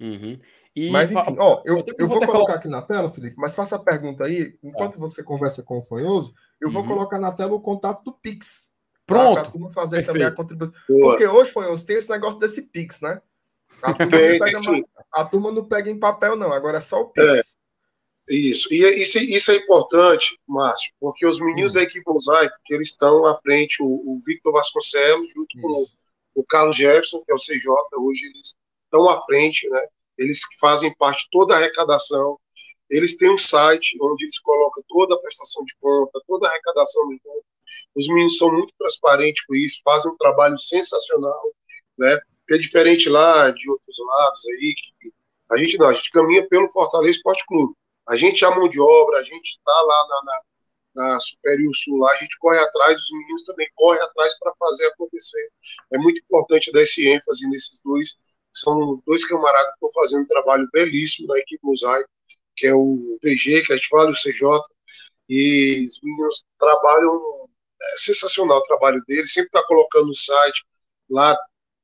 Uhum. 0.00 0.38
E, 0.76 0.90
mas 0.90 1.10
enfim, 1.10 1.36
ó, 1.38 1.60
eu, 1.64 1.84
eu 1.98 2.06
vou 2.06 2.24
colocar 2.24 2.54
aqui 2.54 2.68
na 2.68 2.80
tela, 2.80 3.10
Felipe, 3.10 3.34
mas 3.36 3.54
faça 3.54 3.76
a 3.76 3.80
pergunta 3.80 4.24
aí, 4.24 4.56
enquanto 4.62 4.94
é. 4.94 4.98
você 4.98 5.24
conversa 5.24 5.62
com 5.62 5.78
o 5.78 5.82
Fanhoso, 5.82 6.32
eu 6.60 6.70
vou 6.70 6.82
uhum. 6.82 6.88
colocar 6.88 7.18
na 7.18 7.32
tela 7.32 7.54
o 7.54 7.60
contato 7.60 8.04
do 8.04 8.12
Pix. 8.12 8.72
Pronto. 9.04 9.42
Tá? 9.42 9.50
Turma 9.50 9.70
fazer 9.72 9.96
Perfeito. 9.96 10.12
também 10.12 10.26
a 10.26 10.32
contribuição. 10.32 10.74
Porque 10.86 11.26
hoje, 11.26 11.50
Fanhoso, 11.50 11.86
tem 11.86 11.96
esse 11.96 12.10
negócio 12.10 12.38
desse 12.38 12.62
Pix, 12.68 13.00
né? 13.00 13.20
A 13.82 13.94
turma, 13.94 14.10
pega, 14.10 14.50
a 15.12 15.24
turma, 15.24 15.52
não 15.52 15.64
pega, 15.64 15.90
em 15.90 15.98
papel, 15.98 16.36
não, 16.36 16.52
agora 16.52 16.78
é 16.78 16.80
só 16.80 17.00
o 17.00 17.08
Pix. 17.08 17.38
É. 17.38 17.42
Isso. 18.28 18.72
E 18.72 18.84
isso, 19.00 19.18
isso 19.18 19.50
é 19.50 19.56
importante, 19.56 20.38
Márcio, 20.46 20.92
porque 21.00 21.26
os 21.26 21.40
meninos 21.40 21.74
uhum. 21.74 21.80
da 21.80 21.82
equipe 21.84 22.10
Mosaico, 22.10 22.54
que 22.64 22.74
eles 22.74 22.88
estão 22.88 23.24
à 23.24 23.38
frente, 23.40 23.82
o, 23.82 23.86
o 23.86 24.20
Victor 24.24 24.52
Vasconcelos, 24.52 25.30
junto 25.32 25.56
isso. 25.56 25.62
com 25.62 25.72
o, 25.72 26.40
o 26.40 26.44
Carlos 26.44 26.76
Jefferson, 26.76 27.22
que 27.24 27.32
é 27.32 27.34
o 27.34 27.38
CJ, 27.38 27.66
hoje 27.96 28.26
eles 28.26 28.54
estão 28.84 29.08
à 29.08 29.22
frente, 29.22 29.68
né? 29.68 29.80
Eles 30.16 30.40
fazem 30.60 30.94
parte 30.94 31.24
de 31.24 31.30
toda 31.30 31.54
a 31.54 31.58
arrecadação. 31.58 32.38
Eles 32.90 33.16
têm 33.16 33.30
um 33.30 33.38
site 33.38 33.96
onde 34.00 34.24
eles 34.24 34.38
colocam 34.40 34.82
toda 34.88 35.14
a 35.14 35.18
prestação 35.18 35.64
de 35.64 35.74
conta, 35.80 36.20
toda 36.26 36.46
a 36.46 36.50
arrecadação 36.50 37.08
de 37.08 37.20
conta. 37.20 37.44
Os 37.94 38.08
meninos 38.08 38.36
são 38.36 38.52
muito 38.52 38.72
transparentes 38.78 39.44
com 39.44 39.54
isso, 39.54 39.80
fazem 39.84 40.10
um 40.10 40.16
trabalho 40.16 40.58
sensacional, 40.58 41.42
né? 41.96 42.18
Que 42.46 42.54
é 42.54 42.58
diferente 42.58 43.08
lá 43.08 43.50
de 43.50 43.70
outros 43.70 43.96
lados 43.98 44.48
aí, 44.48 44.74
que 44.74 45.12
a 45.50 45.56
gente 45.56 45.78
não, 45.78 45.88
a 45.88 45.92
gente 45.92 46.10
caminha 46.10 46.46
pelo 46.46 46.68
Fortaleza 46.68 47.18
Esporte 47.18 47.44
Clube. 47.46 47.74
A 48.08 48.16
gente 48.16 48.44
é 48.44 48.50
mão 48.50 48.68
de 48.68 48.80
obra, 48.80 49.18
a 49.18 49.22
gente 49.22 49.50
está 49.50 49.82
lá 49.82 50.08
na, 50.08 50.22
na, 50.24 51.12
na 51.12 51.20
Superior 51.20 51.74
Sul, 51.74 51.98
lá, 51.98 52.12
a 52.12 52.16
gente 52.16 52.38
corre 52.38 52.58
atrás, 52.58 52.98
os 52.98 53.10
meninos 53.12 53.44
também 53.44 53.68
correm 53.74 54.00
atrás 54.02 54.38
para 54.38 54.52
fazer 54.58 54.86
acontecer. 54.86 55.50
É 55.92 55.98
muito 55.98 56.20
importante 56.20 56.72
dar 56.72 56.82
esse 56.82 57.06
ênfase 57.06 57.48
nesses 57.48 57.80
dois. 57.82 58.16
São 58.54 59.02
dois 59.06 59.26
camaradas 59.26 59.68
que 59.68 59.74
estão 59.74 59.90
fazendo 59.92 60.22
um 60.22 60.26
trabalho 60.26 60.68
belíssimo 60.72 61.28
na 61.28 61.38
equipe 61.38 61.60
Mosaico, 61.62 62.08
que 62.56 62.66
é 62.66 62.74
o 62.74 63.18
PG, 63.20 63.62
que 63.66 63.72
a 63.72 63.76
gente 63.76 63.88
fala, 63.88 64.10
o 64.10 64.14
CJ, 64.14 64.42
e 65.28 65.84
os 65.86 66.00
meninos 66.02 66.44
trabalham, 66.58 67.48
é 67.80 67.96
sensacional 67.98 68.58
o 68.58 68.62
trabalho 68.62 69.02
deles, 69.06 69.32
sempre 69.32 69.48
está 69.48 69.62
colocando 69.64 70.06
no 70.06 70.14
site, 70.14 70.64
lá 71.10 71.38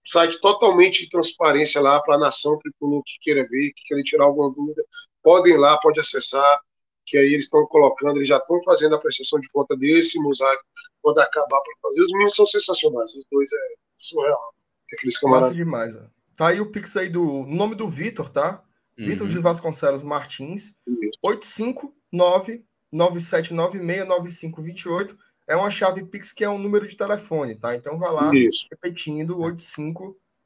site 0.07 0.41
totalmente 0.41 1.03
de 1.03 1.11
transparência 1.11 1.81
lá 1.81 2.01
para 2.01 2.17
a 2.17 2.19
nação 2.19 2.59
tricolor 2.59 3.03
que 3.05 3.19
queira 3.21 3.47
ver, 3.49 3.73
que 3.75 3.85
queira 3.87 4.03
tirar 4.03 4.25
alguma 4.25 4.53
dúvida, 4.53 4.85
podem 5.23 5.55
ir 5.55 5.59
lá, 5.59 5.79
pode 5.79 5.99
acessar, 6.01 6.61
que 7.07 7.17
aí 7.19 7.33
eles 7.33 7.45
estão 7.45 7.67
colocando, 7.67 8.17
eles 8.17 8.29
já 8.29 8.39
estão 8.39 8.63
fazendo 8.63 8.95
a 8.95 8.99
prestação 8.99 9.41
de 9.41 9.49
conta 9.51 9.77
desse 9.77 10.19
mosaico, 10.21 10.63
quando 11.03 11.19
acabar 11.19 11.61
para 11.61 11.75
fazer. 11.83 12.03
Os 12.03 12.13
meninos 12.13 12.35
são 12.35 12.47
sensacionais, 12.47 13.15
os 13.15 13.25
dois 13.31 13.53
é 13.53 13.75
surreal. 13.99 14.55
Aqueles 14.93 15.19
camaradas. 15.19 15.49
Massa 15.51 15.57
demais, 15.57 15.97
ó. 15.97 16.03
Tá 16.37 16.49
aí 16.49 16.61
o 16.61 16.71
pix 16.71 16.97
aí 16.97 17.09
do 17.09 17.45
nome 17.45 17.75
do 17.75 17.89
Vitor, 17.89 18.29
tá? 18.29 18.65
Uhum. 18.99 19.07
Vitor 19.07 19.29
de 19.29 19.39
Vasconcelos 19.39 20.03
Martins, 20.03 20.75
859 21.23 22.65
9796 22.93 24.07
9528 24.07 25.19
é 25.47 25.57
uma 25.57 25.71
chave 25.71 26.05
Pix 26.05 26.33
que 26.33 26.45
é 26.45 26.49
um 26.49 26.59
número 26.59 26.87
de 26.87 26.97
telefone, 26.97 27.55
tá? 27.55 27.75
Então 27.75 27.99
vai 27.99 28.13
lá, 28.13 28.35
Isso. 28.35 28.67
repetindo, 28.71 29.39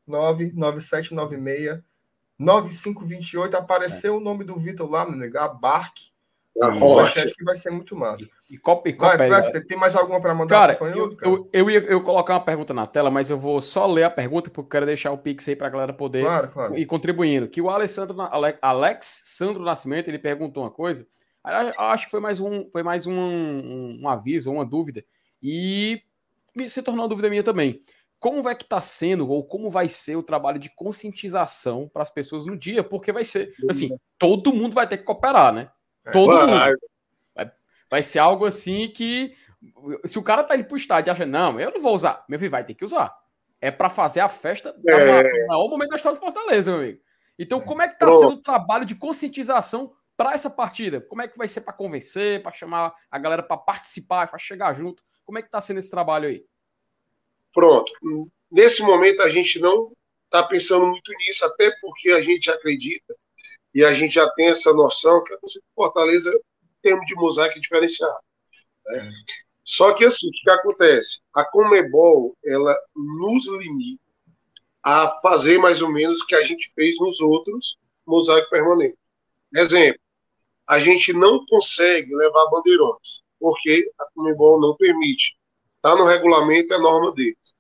859-9796. 0.09 1.83
9528, 2.39 3.57
apareceu 3.57 4.15
é. 4.15 4.17
o 4.17 4.21
nome 4.21 4.45
do 4.45 4.55
Vitor 4.57 4.89
lá, 4.89 5.05
meu 5.05 5.15
amigo, 5.15 5.37
abarque. 5.39 6.13
Tá 6.59 6.73
forte. 6.73 7.35
que 7.35 7.45
vai 7.45 7.55
ser 7.55 7.71
muito 7.71 7.95
massa. 7.95 8.29
E, 8.51 8.59
copa, 8.59 8.89
e 8.89 8.93
copa 8.93 9.17
vai, 9.17 9.29
vai, 9.29 9.61
tem 9.61 9.79
mais 9.79 9.95
alguma 9.95 10.21
para 10.21 10.35
mandar? 10.35 10.57
Cara, 10.57 10.75
fanhoso, 10.75 11.17
cara? 11.17 11.31
Eu, 11.31 11.49
eu, 11.53 11.71
ia 11.71 11.79
eu 11.81 12.03
colocar 12.03 12.35
uma 12.35 12.45
pergunta 12.45 12.75
na 12.75 12.85
tela, 12.85 13.13
mas 13.13 13.31
eu 13.31 13.39
vou 13.39 13.61
só 13.61 13.87
ler 13.87 14.03
a 14.03 14.11
pergunta 14.11 14.51
porque 14.51 14.67
eu 14.67 14.71
quero 14.71 14.87
deixar 14.87 15.13
o 15.13 15.19
Pix 15.19 15.49
aí 15.49 15.55
para 15.55 15.69
a 15.69 15.71
galera 15.71 15.93
poder 15.93 16.23
claro, 16.23 16.49
claro. 16.49 16.77
ir 16.77 16.85
contribuindo. 16.87 17.49
Que 17.49 17.61
o 17.61 17.71
Alessandro, 17.71 18.17
Alex 18.61 19.23
Sandro 19.27 19.63
Nascimento, 19.63 20.09
ele 20.09 20.19
perguntou 20.19 20.65
uma 20.65 20.71
coisa 20.71 21.07
Acho 21.43 22.07
que 22.07 22.11
foi 22.11 22.21
mais 22.21 22.41
um, 22.41 22.69
foi 22.71 22.83
mais 22.83 23.07
um, 23.07 23.15
um, 23.15 24.01
um 24.03 24.09
aviso, 24.09 24.53
uma 24.53 24.67
dúvida. 24.67 25.05
E 25.43 26.03
se 26.67 26.83
tornou 26.83 27.05
uma 27.05 27.09
dúvida 27.09 27.31
minha 27.31 27.43
também. 27.43 27.83
Como 28.19 28.43
vai 28.43 28.57
que 28.57 28.65
está 28.65 28.81
sendo, 28.81 29.29
ou 29.29 29.45
como 29.45 29.71
vai 29.71 29.89
ser 29.89 30.17
o 30.17 30.23
trabalho 30.23 30.59
de 30.59 30.75
conscientização 30.75 31.89
para 31.89 32.03
as 32.03 32.11
pessoas 32.11 32.47
no 32.47 32.57
dia? 32.57 32.83
Porque 32.83 33.13
vai 33.13 33.23
ser, 33.23 33.55
assim, 33.71 33.97
todo 34.19 34.53
mundo 34.53 34.75
vai 34.75 34.89
ter 34.89 34.99
que 34.99 35.05
cooperar, 35.05 35.53
né? 35.53 35.71
É, 36.05 36.11
todo 36.11 36.35
mundo. 36.35 36.79
Vai, 37.35 37.53
vai 37.89 38.03
ser 38.03 38.19
algo 38.19 38.45
assim 38.45 38.89
que, 38.89 39.35
se 40.05 40.19
o 40.19 40.23
cara 40.23 40.43
tá 40.43 40.57
indo 40.57 40.65
pro 40.65 40.77
estádio 40.77 41.11
e 41.11 41.13
acha, 41.13 41.25
não, 41.25 41.61
eu 41.61 41.71
não 41.73 41.81
vou 41.81 41.95
usar, 41.95 42.25
meu 42.29 42.39
filho 42.41 42.51
vai 42.51 42.65
ter 42.65 42.75
que 42.75 42.85
usar. 42.85 43.17
É 43.61 43.71
para 43.71 43.89
fazer 43.89 44.21
a 44.21 44.29
festa 44.29 44.75
é. 44.87 45.47
maior 45.47 45.69
momento 45.69 45.91
da 45.91 45.97
história 45.97 46.19
de 46.19 46.25
Fortaleza, 46.25 46.73
meu 46.73 46.81
amigo. 46.81 47.01
Então, 47.39 47.61
como 47.61 47.83
é 47.83 47.89
que 47.89 47.99
tá 47.99 48.11
sendo 48.11 48.33
o 48.33 48.43
trabalho 48.43 48.85
de 48.85 48.97
conscientização 48.97 49.93
para 50.19 50.33
essa 50.33 50.51
partida? 50.51 51.01
Como 51.01 51.23
é 51.23 51.29
que 51.29 51.39
vai 51.39 51.47
ser 51.47 51.61
para 51.61 51.73
convencer, 51.73 52.43
para 52.43 52.51
chamar 52.51 52.93
a 53.09 53.19
galera 53.21 53.41
para 53.41 53.57
participar, 53.57 54.27
para 54.27 54.39
chegar 54.39 54.75
junto? 54.75 55.01
Como 55.25 55.39
é 55.39 55.43
que 55.43 55.47
está 55.47 55.61
sendo 55.61 55.79
esse 55.79 55.93
trabalho 55.93 56.29
aí? 56.29 56.45
Pronto. 57.55 57.93
Nesse 58.51 58.83
momento 58.83 59.23
a 59.23 59.29
gente 59.29 59.61
não 59.61 59.93
está 60.25 60.43
pensando 60.43 60.89
muito 60.89 61.13
nisso, 61.19 61.47
até 61.47 61.71
porque 61.81 62.11
a 62.11 62.21
gente 62.21 62.51
acredita 62.51 63.15
e 63.73 63.85
a 63.85 63.93
gente 63.93 64.15
já 64.15 64.29
tem 64.31 64.49
essa 64.49 64.73
noção 64.73 65.23
que 65.23 65.33
a 65.33 65.39
torcida 65.39 65.65
de 65.65 65.75
Fortaleza, 65.75 66.33
em 66.33 66.83
termos 66.83 67.07
de 67.07 67.15
mosaico, 67.15 67.57
é 67.57 67.61
diferenciado. 67.61 68.19
Né? 68.87 68.99
É. 68.99 69.11
Só 69.63 69.93
que 69.95 70.05
assim, 70.05 70.29
o 70.29 70.33
que 70.33 70.51
acontece? 70.51 71.21
A 71.33 71.45
Comebol, 71.45 72.37
ela 72.45 72.77
nos 72.97 73.47
limita 73.47 74.03
a 74.83 75.09
fazer 75.21 75.59
mais 75.59 75.81
ou 75.81 75.93
menos 75.93 76.23
o 76.23 76.27
que 76.27 76.35
a 76.35 76.43
gente 76.43 76.73
fez 76.75 76.99
nos 76.99 77.21
outros 77.21 77.79
mosaico 78.05 78.51
permanente. 78.51 78.99
Exemplo, 79.55 80.01
a 80.69 80.79
gente 80.79 81.13
não 81.15 81.45
consegue 81.47 82.15
levar 82.15 82.51
bandeirões, 82.51 83.23
porque 83.41 83.91
a 83.99 84.05
Comembol 84.15 84.61
não 84.61 84.77
permite. 84.77 85.35
Está 85.77 85.97
no 85.97 86.05
regulamento, 86.05 86.75
é 86.75 86.79
norma 86.79 87.13
deles. 87.13 87.55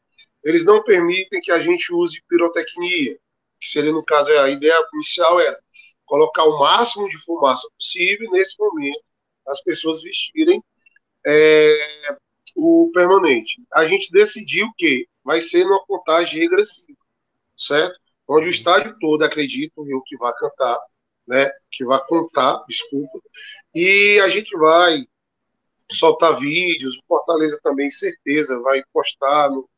Eles 0.44 0.64
não 0.64 0.83
permitem 0.83 1.40
que 1.40 1.51
a 1.51 1.59
gente 1.59 1.92
use 1.92 2.23
pirotecnia, 2.29 3.18
que 3.59 3.68
seria, 3.68 3.92
no 3.92 4.05
caso, 4.05 4.31
a 4.33 4.51
ideia 4.51 4.75
inicial 4.92 5.40
era 5.40 5.59
colocar 6.05 6.44
o 6.44 6.59
máximo 6.59 7.09
de 7.09 7.18
fumaça 7.18 7.66
possível, 7.79 8.31
nesse 8.31 8.59
momento, 8.59 9.03
as 9.47 9.62
pessoas 9.62 10.03
vestirem 10.03 10.62
é, 11.27 12.16
o 12.57 12.90
permanente. 12.92 13.62
A 13.73 13.87
gente 13.87 14.12
decidiu 14.12 14.66
que 14.77 15.09
vai 15.25 15.40
ser 15.40 15.64
numa 15.64 15.85
contagem 15.87 16.40
regressiva, 16.40 16.99
certo? 17.57 17.99
Onde 18.29 18.49
o 18.49 18.51
estádio 18.51 18.97
todo, 19.01 19.23
acredito 19.23 19.87
eu, 19.88 20.03
que 20.03 20.16
vai 20.18 20.33
cantar, 20.35 20.79
né, 21.29 21.51
que 21.71 21.85
vai 21.85 22.01
contar, 22.07 22.64
desculpa, 22.67 23.21
e 23.75 24.19
a 24.25 24.29
gente 24.29 24.57
vai 24.57 25.07
soltar 25.93 26.38
vídeos, 26.38 26.97
o 26.97 27.03
Fortaleza 27.07 27.61
também, 27.62 27.91
certeza, 27.91 28.59
vai 28.61 28.83
postar 28.93 29.51
no, 29.51 29.69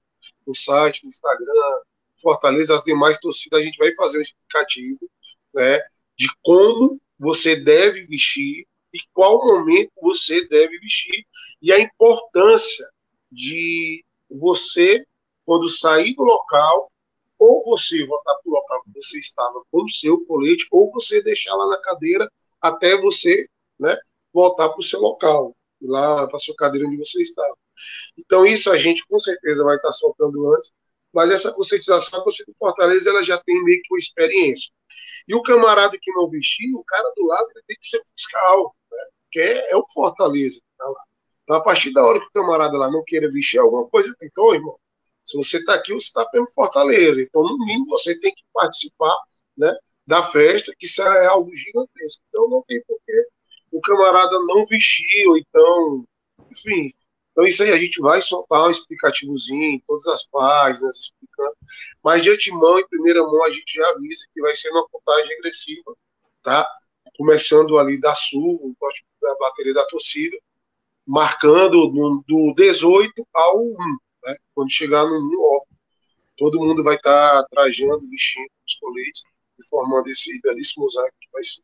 no 0.46 0.54
site, 0.54 1.02
no 1.02 1.10
Instagram, 1.10 1.80
Fortaleza, 2.22 2.74
as 2.74 2.84
demais 2.84 3.18
torcidas, 3.18 3.60
a 3.60 3.64
gente 3.64 3.78
vai 3.78 3.92
fazer 3.94 4.18
um 4.18 4.22
explicativo, 4.22 5.10
né, 5.52 5.80
de 6.16 6.28
como 6.42 7.00
você 7.18 7.56
deve 7.56 8.04
vestir 8.06 8.66
e 8.92 8.98
qual 9.12 9.44
momento 9.44 9.90
você 10.00 10.46
deve 10.48 10.78
vestir 10.78 11.26
e 11.60 11.72
a 11.72 11.80
importância 11.80 12.88
de 13.30 14.04
você, 14.30 15.04
quando 15.44 15.68
sair 15.68 16.14
do 16.14 16.22
local, 16.22 16.90
ou 17.40 17.64
você 17.64 18.04
voltar 18.04 18.34
para 18.34 18.50
o 18.50 18.52
local 18.52 18.82
que 18.82 18.90
você 18.94 19.18
estava 19.18 19.62
com 19.72 19.82
o 19.82 19.88
seu 19.88 20.24
colete, 20.26 20.66
ou 20.70 20.92
você 20.92 21.22
deixar 21.22 21.54
lá 21.56 21.66
na 21.68 21.78
cadeira 21.78 22.30
até 22.60 23.00
você 23.00 23.48
né, 23.78 23.98
voltar 24.32 24.68
para 24.68 24.78
o 24.78 24.82
seu 24.82 25.00
local, 25.00 25.56
lá 25.80 26.26
para 26.26 26.36
a 26.36 26.38
sua 26.38 26.54
cadeira 26.54 26.86
onde 26.86 26.98
você 26.98 27.22
estava. 27.22 27.56
Então, 28.18 28.44
isso 28.44 28.70
a 28.70 28.76
gente 28.76 29.06
com 29.06 29.18
certeza 29.18 29.64
vai 29.64 29.76
estar 29.76 29.90
soltando 29.92 30.54
antes, 30.54 30.70
mas 31.12 31.30
essa 31.30 31.50
conscientização, 31.52 32.20
a 32.20 32.22
torcida 32.22 32.52
do 32.52 32.56
Fortaleza, 32.58 33.08
ela 33.08 33.22
já 33.22 33.38
tem 33.38 33.64
meio 33.64 33.80
que 33.82 33.94
uma 33.94 33.98
experiência. 33.98 34.70
E 35.26 35.34
o 35.34 35.42
camarada 35.42 35.96
que 36.00 36.12
não 36.12 36.28
vestiu, 36.28 36.78
o 36.78 36.84
cara 36.84 37.10
do 37.16 37.26
lado, 37.26 37.48
ele 37.54 37.64
tem 37.66 37.76
que 37.80 37.88
ser 37.88 38.02
fiscal, 38.14 38.76
né, 38.92 38.98
que 39.32 39.40
é, 39.40 39.70
é 39.70 39.76
o 39.76 39.86
Fortaleza 39.94 40.60
que 40.60 40.72
está 40.72 40.84
lá. 40.84 41.02
Então, 41.44 41.56
a 41.56 41.62
partir 41.62 41.90
da 41.92 42.04
hora 42.04 42.20
que 42.20 42.26
o 42.26 42.32
camarada 42.32 42.76
lá 42.76 42.90
não 42.90 43.02
queira 43.02 43.30
vestir 43.30 43.58
alguma 43.58 43.88
coisa, 43.88 44.14
então, 44.22 44.52
irmão, 44.52 44.78
se 45.30 45.36
você 45.36 45.58
está 45.58 45.74
aqui, 45.74 45.92
você 45.92 46.06
está 46.06 46.24
pelo 46.26 46.50
Fortaleza. 46.50 47.22
Então, 47.22 47.42
no 47.42 47.58
mínimo, 47.58 47.86
você 47.86 48.18
tem 48.18 48.34
que 48.34 48.42
participar 48.52 49.16
né, 49.56 49.72
da 50.06 50.22
festa, 50.22 50.74
que 50.78 50.86
isso 50.86 51.02
é 51.02 51.26
algo 51.26 51.54
gigantesco. 51.54 52.22
Então, 52.28 52.48
não 52.48 52.62
tem 52.66 52.82
por 52.86 52.98
que 53.06 53.26
o 53.72 53.80
camarada 53.80 54.38
não 54.40 54.64
vestir, 54.66 55.28
ou 55.28 55.36
então, 55.36 56.04
enfim. 56.50 56.90
Então, 57.30 57.46
isso 57.46 57.62
aí 57.62 57.70
a 57.70 57.76
gente 57.76 58.00
vai 58.00 58.20
soltar 58.20 58.66
um 58.66 58.70
explicativozinho 58.70 59.62
em 59.62 59.82
todas 59.86 60.06
as 60.08 60.26
páginas, 60.26 60.96
explicando. 60.96 61.56
Mas, 62.02 62.22
de 62.22 62.30
antemão, 62.30 62.80
em 62.80 62.88
primeira 62.88 63.22
mão, 63.22 63.44
a 63.44 63.50
gente 63.50 63.72
já 63.72 63.88
avisa 63.88 64.26
que 64.34 64.40
vai 64.40 64.54
ser 64.56 64.70
uma 64.70 64.86
contagem 64.88 65.28
regressiva, 65.36 65.94
tá? 66.42 66.68
começando 67.16 67.78
ali 67.78 68.00
da 68.00 68.14
sul, 68.14 68.74
da 69.20 69.34
bateria 69.38 69.74
da 69.74 69.84
torcida, 69.86 70.36
marcando 71.06 71.86
do, 71.88 72.24
do 72.26 72.54
18 72.56 73.12
ao 73.34 73.62
1. 73.62 73.76
Né? 74.24 74.36
Quando 74.54 74.70
chegar 74.70 75.04
no 75.04 75.18
1, 75.18 75.30
ó, 75.42 75.60
todo 76.36 76.60
mundo 76.60 76.82
vai 76.82 76.96
estar 76.96 77.42
tá 77.42 77.46
trajando, 77.50 78.00
vestindo 78.08 78.50
os 78.66 78.74
coletes 78.74 79.22
e 79.58 79.66
formando 79.66 80.08
esse 80.08 80.40
belíssimo 80.40 80.84
mosaico 80.84 81.14
que 81.20 81.28
vai 81.32 81.42
ser. 81.44 81.62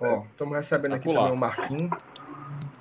Ó, 0.00 0.24
estamos 0.30 0.54
recebendo 0.54 0.94
aqui 0.94 1.12
também 1.12 1.32
o 1.32 1.36
Marquinhos. 1.36 1.90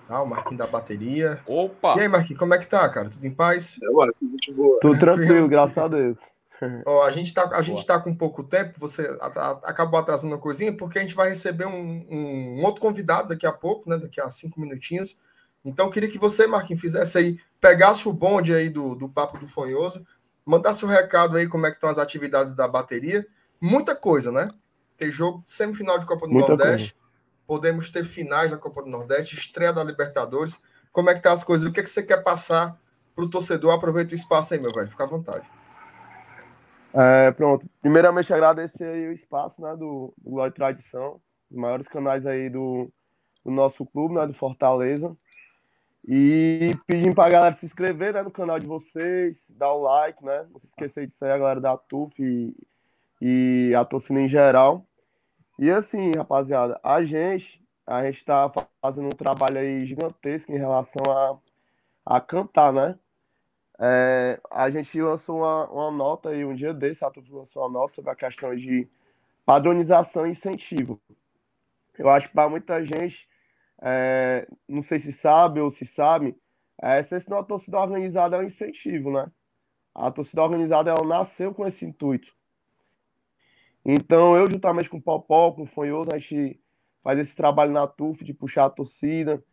Tá, 0.08 0.22
o 0.22 0.28
Marquinhos 0.28 0.58
da 0.58 0.68
bateria. 0.68 1.42
Opa! 1.48 1.96
E 1.98 2.02
aí, 2.02 2.08
Marquinhos, 2.08 2.40
como 2.40 2.54
é 2.54 2.60
que 2.60 2.68
tá, 2.68 2.88
cara? 2.90 3.10
Tudo 3.10 3.26
em 3.26 3.34
paz? 3.34 3.80
É, 3.82 3.90
Marquinhos, 3.90 4.32
muito 4.32 4.54
boa. 4.54 4.80
Tudo 4.82 5.00
tranquilo, 5.00 5.48
graças 5.48 5.78
a 5.78 5.88
Deus. 5.88 6.20
Ó, 6.86 7.04
a 7.04 7.12
gente 7.12 7.34
tá, 7.34 7.50
a 7.54 7.62
gente 7.62 7.86
tá 7.86 8.00
com 8.00 8.16
pouco 8.16 8.44
tempo, 8.44 8.80
você 8.80 9.08
acabou 9.64 10.00
atrasando 10.00 10.34
uma 10.34 10.42
coisinha, 10.42 10.76
porque 10.76 11.00
a 11.00 11.02
gente 11.02 11.16
vai 11.16 11.30
receber 11.30 11.66
um, 11.66 12.06
um, 12.10 12.60
um 12.60 12.64
outro 12.64 12.82
convidado 12.82 13.30
daqui 13.30 13.46
a 13.46 13.52
pouco, 13.52 13.90
né? 13.90 13.98
Daqui 13.98 14.20
a 14.20 14.30
cinco 14.30 14.60
minutinhos. 14.60 15.18
Então, 15.64 15.90
queria 15.90 16.10
que 16.10 16.18
você, 16.18 16.46
Marquinhos, 16.46 16.82
fizesse 16.82 17.18
aí, 17.18 17.40
pegasse 17.60 18.08
o 18.08 18.14
bonde 18.14 18.54
aí 18.54 18.70
do, 18.70 18.96
do 18.96 19.08
Papo 19.08 19.38
do 19.38 19.48
Fonhoso, 19.48 20.06
mandasse 20.46 20.84
o 20.84 20.88
um 20.88 20.92
recado 20.92 21.38
aí 21.38 21.48
como 21.48 21.66
é 21.66 21.70
que 21.70 21.78
estão 21.78 21.90
as 21.90 21.98
atividades 21.98 22.54
da 22.54 22.68
bateria. 22.68 23.26
Muita 23.62 23.96
coisa, 23.96 24.32
né? 24.32 24.50
Tem 24.98 25.10
jogo 25.10 25.42
semifinal 25.46 25.98
de 25.98 26.06
Copa 26.06 26.28
do 26.28 26.34
Muita 26.34 26.50
Nordeste, 26.50 26.94
coisa. 26.94 27.08
podemos 27.48 27.90
ter 27.90 28.04
finais 28.04 28.52
da 28.52 28.58
Copa 28.58 28.84
do 28.84 28.90
Nordeste, 28.90 29.36
estreia 29.36 29.72
da 29.72 29.84
Libertadores. 29.84 30.62
Como 30.92 31.10
é 31.10 31.16
que 31.16 31.22
tá 31.22 31.32
as 31.32 31.44
coisas? 31.44 31.68
O 31.68 31.72
que, 31.72 31.80
é 31.80 31.84
que 31.84 31.90
você 31.90 32.04
quer 32.04 32.24
passar 32.24 32.78
para 33.16 33.24
o 33.24 33.30
torcedor? 33.30 33.74
Aproveita 33.74 34.12
o 34.12 34.16
espaço 34.16 34.54
aí, 34.54 34.60
meu 34.60 34.72
velho. 34.72 34.90
Fica 34.90 35.06
à 35.06 35.08
vontade. 35.08 35.50
É, 36.94 37.32
pronto. 37.32 37.68
Primeiramente, 37.82 38.32
agradecer 38.32 38.84
aí 38.84 39.08
o 39.08 39.12
espaço 39.12 39.62
né, 39.62 39.76
do, 39.76 40.14
do 40.18 40.30
Glória 40.30 40.52
e 40.52 40.54
Tradição, 40.54 41.20
os 41.50 41.58
maiores 41.58 41.88
canais 41.88 42.26
aí 42.26 42.50
do, 42.50 42.92
do 43.44 43.50
nosso 43.52 43.84
clube, 43.86 44.14
né, 44.14 44.28
do 44.28 44.34
Fortaleza. 44.34 45.16
E 46.06 46.72
pedindo 46.86 47.16
para 47.16 47.28
a 47.28 47.32
galera 47.32 47.56
se 47.56 47.66
inscrever 47.66 48.14
né, 48.14 48.22
no 48.22 48.32
canal 48.32 48.60
de 48.60 48.68
vocês, 48.68 49.50
dar 49.52 49.72
o 49.72 49.82
like, 49.84 50.24
né? 50.24 50.46
Não 50.52 50.60
se 50.60 50.68
esquecer 50.68 51.08
de 51.08 51.14
sair 51.14 51.32
a 51.32 51.38
galera 51.38 51.62
da 51.62 51.78
TUF 51.78 52.22
e, 52.22 52.56
e 53.22 53.74
a 53.74 53.86
torcida 53.86 54.20
em 54.20 54.28
geral. 54.28 54.86
E 55.58 55.72
assim, 55.72 56.12
rapaziada, 56.12 56.80
a 56.84 57.04
gente, 57.04 57.64
a 57.88 58.04
gente 58.04 58.18
está 58.18 58.52
fazendo 58.82 59.06
um 59.06 59.10
trabalho 59.18 59.60
aí 59.60 59.86
gigantesco 59.86 60.52
em 60.52 60.58
relação 60.58 61.02
a, 61.10 62.18
a 62.18 62.20
cantar, 62.20 62.74
né? 62.74 63.00
É, 63.80 64.40
a 64.52 64.70
gente 64.70 65.02
lançou 65.02 65.38
uma, 65.38 65.70
uma 65.70 65.92
nota 65.92 66.30
aí 66.30 66.44
um 66.44 66.54
dia 66.54 66.74
desse, 66.74 67.06
a 67.06 67.10
TUF 67.10 67.32
lançou 67.32 67.64
uma 67.64 67.70
nota 67.70 67.94
sobre 67.96 68.12
a 68.12 68.16
questão 68.16 68.54
de 68.56 68.90
padronização 69.46 70.28
e 70.28 70.32
incentivo. 70.32 71.00
Eu 71.98 72.10
acho 72.10 72.28
que 72.28 72.34
para 72.34 72.50
muita 72.50 72.84
gente, 72.84 73.28
é, 73.86 74.48
não 74.68 74.82
sei 74.82 74.98
se 74.98 75.12
sabe 75.12 75.60
ou 75.60 75.70
se 75.70 75.86
sabe, 75.86 76.36
é, 76.82 76.94
a 76.94 77.00
essência 77.00 77.28
de 77.28 77.34
uma 77.34 77.44
torcida 77.44 77.78
organizada 77.78 78.38
é 78.38 78.40
um 78.40 78.44
incentivo, 78.44 79.12
né? 79.12 79.30
A 79.94 80.10
torcida 80.10 80.42
organizada 80.42 80.90
ela 80.90 81.06
nasceu 81.06 81.54
com 81.54 81.68
esse 81.68 81.86
intuito. 81.86 82.34
Então, 83.86 84.38
eu, 84.38 84.50
juntamente 84.50 84.90
com 84.90 84.98
o 84.98 85.02
Popó, 85.02 85.52
com 85.52 85.64
o 85.64 85.68
Fonhoso, 85.68 86.10
a 86.14 86.18
gente 86.18 86.60
faz 87.04 87.20
esse 87.20 87.36
trabalho 87.36 87.74
na 87.74 87.86
TUF 87.86 88.24
de 88.24 88.34
puxar 88.34 88.66
a 88.66 88.70
torcida, 88.70 89.44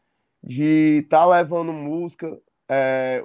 de 0.42 1.00
estar 1.02 1.22
tá 1.22 1.26
levando 1.26 1.72
música. 1.72 2.40
É, 2.68 3.24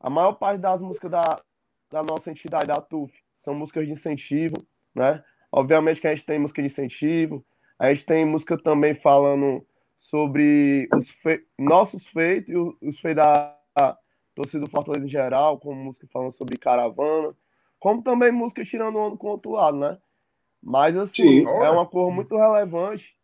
a 0.00 0.08
maior 0.08 0.32
parte 0.32 0.60
das 0.60 0.80
músicas 0.80 1.10
da, 1.10 1.42
da 1.90 2.02
nossa 2.02 2.30
entidade, 2.30 2.68
da 2.68 2.80
TUF, 2.80 3.12
são 3.36 3.54
músicas 3.54 3.86
de 3.86 3.92
incentivo, 3.92 4.56
né? 4.94 5.22
Obviamente 5.52 6.00
que 6.00 6.06
a 6.06 6.14
gente 6.14 6.24
tem 6.24 6.38
música 6.38 6.62
de 6.62 6.66
incentivo, 6.66 7.44
a 7.78 7.92
gente 7.92 8.06
tem 8.06 8.24
música 8.24 8.56
também 8.56 8.94
falando 8.94 9.64
sobre 9.98 10.88
os 10.94 11.10
fe... 11.10 11.44
nossos 11.58 12.06
feitos 12.06 12.48
e 12.48 12.88
os 12.88 13.00
feitos 13.00 13.16
da 13.16 13.58
torcida 14.34 14.64
do 14.64 14.70
Fortaleza 14.70 15.04
em 15.04 15.10
geral, 15.10 15.58
como 15.58 15.74
música 15.74 16.06
falando 16.12 16.30
sobre 16.30 16.56
caravana, 16.56 17.34
como 17.78 18.02
também 18.02 18.30
música 18.30 18.64
tirando 18.64 18.96
onda 18.96 19.16
com 19.16 19.26
o 19.26 19.30
outro 19.30 19.50
lado, 19.50 19.76
né? 19.76 19.98
Mas, 20.62 20.96
assim, 20.96 21.44
Sim, 21.44 21.46
é 21.46 21.70
uma 21.70 21.84
cor 21.84 22.12
muito 22.12 22.36
relevante 22.36 23.16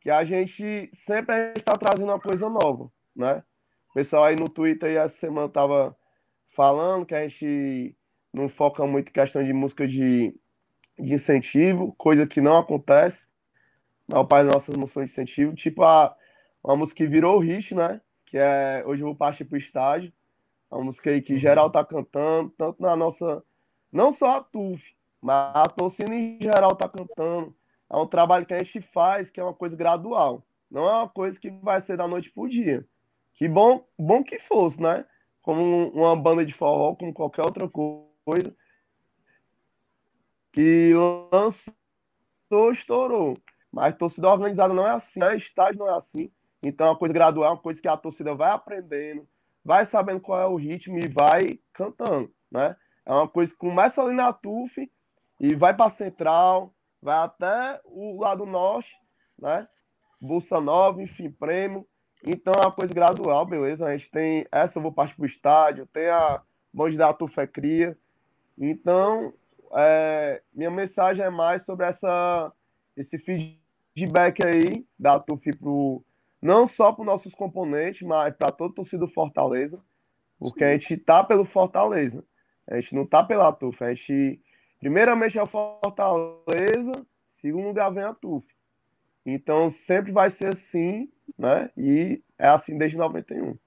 que 0.00 0.10
a 0.10 0.24
gente 0.24 0.90
sempre 0.92 1.52
está 1.56 1.76
trazendo 1.76 2.10
uma 2.10 2.20
coisa 2.20 2.48
nova, 2.48 2.90
né? 3.14 3.42
O 3.90 3.94
pessoal 3.94 4.24
aí 4.24 4.36
no 4.36 4.48
Twitter 4.48 4.88
aí 4.88 4.96
essa 4.96 5.16
semana 5.16 5.48
tava 5.48 5.96
falando 6.48 7.04
que 7.04 7.14
a 7.14 7.26
gente 7.26 7.94
não 8.32 8.48
foca 8.48 8.86
muito 8.86 9.08
em 9.08 9.12
questão 9.12 9.44
de 9.44 9.52
música 9.52 9.86
de, 9.86 10.34
de 10.98 11.14
incentivo, 11.14 11.94
coisa 11.98 12.26
que 12.26 12.40
não 12.40 12.58
acontece. 12.58 13.22
Não, 14.08 14.24
pai 14.24 14.44
nossas 14.44 14.76
músicas 14.76 15.06
de 15.06 15.12
incentivo, 15.12 15.54
tipo 15.54 15.82
a, 15.82 16.14
uma 16.62 16.76
música 16.76 16.98
que 16.98 17.10
virou 17.10 17.38
hit, 17.40 17.74
né? 17.74 18.00
Que 18.26 18.38
é 18.38 18.84
Hoje 18.86 19.02
Eu 19.02 19.06
Vou 19.06 19.16
Partir 19.16 19.44
pro 19.44 19.56
Estádio. 19.56 20.12
Uma 20.70 20.84
música 20.84 21.10
aí 21.10 21.20
que 21.20 21.32
uhum. 21.32 21.38
geral 21.38 21.70
tá 21.70 21.84
cantando, 21.84 22.50
tanto 22.56 22.80
na 22.80 22.94
nossa. 22.94 23.42
Não 23.90 24.12
só 24.12 24.38
a 24.38 24.42
TUF, 24.42 24.96
mas 25.20 25.56
a 25.56 25.64
torcida 25.64 26.14
em 26.14 26.38
geral 26.40 26.72
está 26.72 26.88
cantando. 26.88 27.54
É 27.90 27.96
um 27.96 28.06
trabalho 28.06 28.46
que 28.46 28.54
a 28.54 28.58
gente 28.58 28.80
faz, 28.80 29.30
que 29.30 29.40
é 29.40 29.42
uma 29.44 29.54
coisa 29.54 29.76
gradual. 29.76 30.44
Não 30.70 30.88
é 30.88 30.92
uma 30.92 31.08
coisa 31.08 31.38
que 31.38 31.50
vai 31.50 31.80
ser 31.80 31.96
da 31.96 32.06
noite 32.06 32.30
para 32.30 32.42
o 32.42 32.48
dia. 32.48 32.86
Que 33.34 33.48
bom, 33.48 33.86
bom 33.98 34.22
que 34.22 34.38
fosse, 34.38 34.80
né? 34.80 35.04
Como 35.42 35.88
uma 35.90 36.16
banda 36.16 36.44
de 36.44 36.52
forró, 36.52 36.94
como 36.94 37.12
qualquer 37.12 37.42
outra 37.42 37.68
coisa. 37.68 38.56
Que 40.52 40.92
lançou, 41.32 42.72
estourou. 42.72 43.36
Mas 43.76 43.94
torcida 43.94 44.26
organizada 44.26 44.72
não 44.72 44.86
é 44.86 44.92
assim, 44.92 45.20
né? 45.20 45.36
Estágio 45.36 45.78
não 45.78 45.86
é 45.86 45.94
assim. 45.94 46.30
Então 46.62 46.86
é 46.86 46.90
uma 46.90 46.96
coisa 46.96 47.12
gradual, 47.12 47.52
uma 47.52 47.60
coisa 47.60 47.78
que 47.78 47.86
a 47.86 47.94
torcida 47.94 48.34
vai 48.34 48.50
aprendendo, 48.50 49.28
vai 49.62 49.84
sabendo 49.84 50.18
qual 50.18 50.40
é 50.40 50.46
o 50.46 50.56
ritmo 50.56 50.98
e 50.98 51.06
vai 51.06 51.60
cantando, 51.74 52.32
né? 52.50 52.74
É 53.04 53.12
uma 53.12 53.28
coisa 53.28 53.52
que 53.52 53.58
começa 53.58 54.00
ali 54.00 54.14
na 54.14 54.32
TUF 54.32 54.90
e 55.38 55.54
vai 55.54 55.76
para 55.76 55.90
Central, 55.90 56.74
vai 57.02 57.18
até 57.18 57.78
o 57.84 58.18
lado 58.18 58.46
norte, 58.46 58.96
né? 59.38 59.68
Bolsa 60.18 60.58
Nova, 60.58 61.02
enfim, 61.02 61.30
prêmio. 61.30 61.86
Então 62.24 62.54
é 62.56 62.66
uma 62.66 62.72
coisa 62.72 62.94
gradual, 62.94 63.44
beleza? 63.44 63.84
A 63.84 63.94
gente 63.94 64.10
tem 64.10 64.46
essa, 64.50 64.78
eu 64.78 64.82
vou 64.82 64.90
partir 64.90 65.16
para 65.16 65.24
o 65.24 65.26
estádio, 65.26 65.86
tem 65.88 66.08
a 66.08 66.40
Monte 66.72 66.96
da 66.96 67.12
Tufé 67.12 67.46
Cria. 67.46 67.94
Então, 68.56 69.34
é, 69.74 70.40
minha 70.50 70.70
mensagem 70.70 71.22
é 71.22 71.28
mais 71.28 71.66
sobre 71.66 71.84
essa, 71.84 72.50
esse 72.96 73.18
feedback 73.18 73.65
aí 74.44 74.86
da 74.98 75.18
TUF 75.18 75.56
pro, 75.56 76.04
não 76.40 76.66
só 76.66 76.92
para 76.92 77.02
os 77.02 77.06
nossos 77.06 77.34
componentes, 77.34 78.06
mas 78.06 78.34
para 78.34 78.52
todo 78.52 78.74
torcedor 78.74 79.08
do 79.08 79.14
Fortaleza, 79.14 79.80
porque 80.38 80.64
a 80.64 80.72
gente 80.72 80.96
tá 80.96 81.24
pelo 81.24 81.44
Fortaleza. 81.44 82.22
A 82.68 82.80
gente 82.80 82.94
não 82.94 83.06
tá 83.06 83.22
pela 83.22 83.52
TUF, 83.52 83.82
a 83.82 83.94
gente 83.94 84.40
Primeiramente 84.78 85.38
é 85.38 85.42
o 85.42 85.46
Fortaleza, 85.46 87.06
segundo 87.26 87.68
lugar 87.68 87.90
vem 87.90 88.04
a 88.04 88.14
TUF. 88.14 88.46
Então 89.24 89.70
sempre 89.70 90.12
vai 90.12 90.30
ser 90.30 90.48
assim, 90.48 91.10
né? 91.36 91.70
E 91.76 92.22
é 92.38 92.48
assim 92.48 92.76
desde 92.76 92.96
91. 92.96 93.58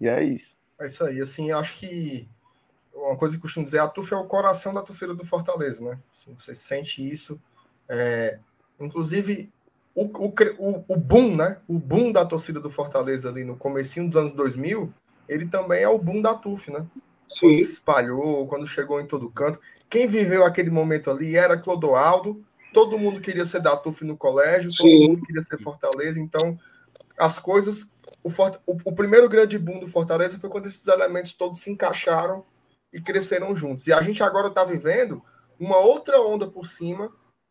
E 0.00 0.08
é 0.08 0.22
isso. 0.22 0.56
É 0.78 0.86
isso 0.86 1.04
aí. 1.04 1.20
Assim, 1.20 1.50
acho 1.50 1.76
que 1.78 2.28
uma 2.94 3.16
coisa 3.16 3.34
que 3.34 3.42
costumo 3.42 3.64
dizer, 3.64 3.78
a 3.78 3.88
TUF 3.88 4.12
é 4.12 4.16
o 4.16 4.26
coração 4.26 4.72
da 4.72 4.82
torcida 4.82 5.14
do 5.14 5.26
Fortaleza, 5.26 5.82
né? 5.82 5.98
Assim, 6.12 6.34
você 6.34 6.54
sente 6.54 7.04
isso. 7.04 7.40
É... 7.88 8.38
Inclusive, 8.80 9.50
o, 9.94 10.04
o, 10.04 10.84
o 10.88 10.96
boom, 10.96 11.36
né? 11.36 11.58
O 11.68 11.78
boom 11.78 12.12
da 12.12 12.24
torcida 12.24 12.60
do 12.60 12.70
Fortaleza 12.70 13.28
ali 13.28 13.44
no 13.44 13.56
comecinho 13.56 14.06
dos 14.06 14.16
anos 14.16 14.32
2000, 14.32 14.92
ele 15.28 15.46
também 15.46 15.82
é 15.82 15.88
o 15.88 15.98
boom 15.98 16.20
da 16.20 16.34
TUF, 16.34 16.70
né? 16.70 16.86
Sim. 17.28 17.40
Quando 17.40 17.56
se 17.56 17.70
espalhou, 17.70 18.46
quando 18.46 18.66
chegou 18.66 19.00
em 19.00 19.06
todo 19.06 19.30
canto. 19.30 19.60
Quem 19.88 20.06
viveu 20.06 20.44
aquele 20.44 20.70
momento 20.70 21.10
ali 21.10 21.36
era 21.36 21.58
Clodoaldo, 21.58 22.44
todo 22.72 22.98
mundo 22.98 23.20
queria 23.20 23.44
ser 23.44 23.60
da 23.60 23.76
TUF 23.76 24.04
no 24.04 24.16
colégio, 24.16 24.70
Sim. 24.70 24.82
todo 24.82 25.08
mundo 25.10 25.26
queria 25.26 25.42
ser 25.42 25.58
Fortaleza, 25.60 26.20
então 26.20 26.58
as 27.18 27.38
coisas. 27.38 27.94
O, 28.22 28.28
o, 28.66 28.78
o, 28.84 28.92
primeiro 28.92 29.28
grande 29.28 29.58
boom 29.58 29.80
do 29.80 29.86
Fortaleza 29.86 30.38
foi 30.38 30.50
quando 30.50 30.66
esses 30.66 30.86
elementos 30.86 31.32
todos 31.32 31.58
se 31.58 31.70
encaixaram 31.70 32.44
e 32.92 33.00
cresceram 33.00 33.56
juntos. 33.56 33.86
E 33.86 33.92
a 33.92 34.02
gente 34.02 34.22
agora 34.22 34.48
está 34.48 34.62
vivendo 34.62 35.22
uma 35.58 35.78
outra 35.78 36.20
onda 36.20 36.46
por 36.46 36.66
cima, 36.66 37.10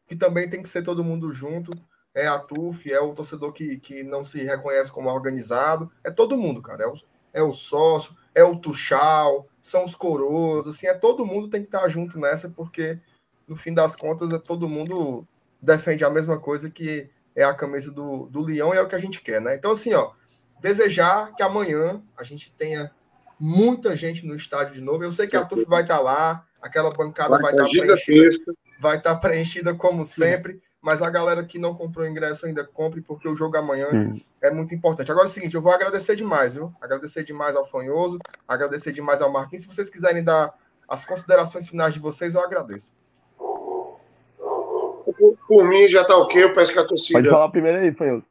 que 0.10 0.16
também 0.16 0.50
tem 0.50 0.62
que 0.62 0.68
ser 0.68 0.82
todo 0.82 1.04
mundo 1.04 1.32
junto. 1.32 1.72
É 2.16 2.26
a 2.28 2.40
TUF, 2.40 2.92
é 2.92 3.00
o 3.00 3.14
torcedor 3.14 3.54
que, 3.54 3.78
que 3.78 4.04
não 4.04 4.24
se 4.24 4.44
reconhece 4.44 4.92
como 4.92 5.08
organizado, 5.10 5.92
é 6.04 6.10
todo 6.10 6.36
mundo, 6.36 6.60
cara. 6.60 6.84
É 6.84 6.88
o, 6.88 6.94
é 7.32 7.44
o 7.44 7.52
sócio, 7.52 8.18
é 8.34 8.44
o 8.44 8.56
Tuchal, 8.56 9.48
são 9.62 9.86
os 9.86 9.94
coroas, 9.96 10.68
assim, 10.68 10.88
é 10.88 10.96
todo 10.96 11.26
mundo 11.26 11.48
tem 11.48 11.62
que 11.62 11.68
estar 11.68 11.88
junto 11.88 12.20
nessa, 12.20 12.50
porque 12.50 13.00
no 13.48 13.56
fim 13.56 13.72
das 13.72 13.96
contas 13.96 14.34
é 14.34 14.40
todo 14.40 14.68
mundo 14.68 15.26
defende 15.62 16.04
a 16.04 16.10
mesma 16.10 16.40
coisa 16.40 16.70
que 16.72 17.08
é 17.36 17.44
a 17.44 17.54
camisa 17.54 17.92
do, 17.92 18.26
do 18.26 18.42
Leão 18.42 18.74
e 18.74 18.78
é 18.78 18.82
o 18.82 18.88
que 18.88 18.96
a 18.96 19.00
gente 19.00 19.22
quer, 19.22 19.40
né? 19.40 19.56
Então, 19.56 19.72
assim, 19.72 19.94
ó, 19.94 20.14
desejar 20.60 21.36
que 21.36 21.44
amanhã 21.44 22.02
a 22.18 22.24
gente 22.24 22.52
tenha 22.54 22.92
muita 23.40 23.96
gente 23.96 24.26
no 24.26 24.36
estádio 24.36 24.74
de 24.74 24.82
novo. 24.82 25.04
Eu 25.04 25.12
sei 25.12 25.28
que 25.28 25.38
a 25.38 25.46
TUF 25.46 25.64
vai 25.66 25.84
estar 25.84 26.00
lá, 26.00 26.44
aquela 26.60 26.92
bancada 26.92 27.38
vai, 27.40 27.42
vai 27.42 27.52
estar 27.52 27.66
preenchida, 27.66 28.54
vai 28.80 28.98
estar 28.98 29.16
preenchida 29.18 29.76
como 29.76 30.06
sempre, 30.06 30.62
mas 30.82 31.02
a 31.02 31.10
galera 31.10 31.44
que 31.44 31.60
não 31.60 31.76
comprou 31.76 32.08
ingresso 32.08 32.46
ainda 32.46 32.64
compre, 32.64 33.02
porque 33.02 33.28
o 33.28 33.36
jogo 33.36 33.58
amanhã 33.58 33.90
hum. 33.94 34.20
é 34.42 34.50
muito 34.50 34.74
importante. 34.74 35.12
Agora 35.12 35.26
é 35.26 35.30
o 35.30 35.32
seguinte, 35.32 35.56
eu 35.56 35.62
vou 35.62 35.72
agradecer 35.72 36.16
demais, 36.16 36.56
viu? 36.56 36.74
Agradecer 36.82 37.24
demais 37.24 37.56
ao 37.56 37.66
Fanhoso, 37.66 38.18
agradecer 38.48 38.94
demais 38.94 39.22
ao 39.22 39.32
Marquinhos. 39.32 39.64
Se 39.64 39.68
vocês 39.68 39.90
quiserem 39.90 40.24
dar 40.24 40.54
as 40.88 41.06
considerações 41.06 41.68
finais 41.68 41.94
de 41.94 42.00
vocês, 42.00 42.34
eu 42.34 42.42
agradeço. 42.42 42.94
Por, 43.38 45.38
por 45.48 45.68
mim 45.68 45.88
já 45.88 46.06
tá 46.06 46.18
ok, 46.18 46.44
eu 46.44 46.54
peço 46.54 46.72
que 46.72 46.80
a 46.80 46.86
torcida. 46.86 47.20
Pode 47.20 47.30
falar 47.30 47.50
primeiro 47.50 47.80
aí, 47.80 47.94
Fanhoso. 47.94 48.28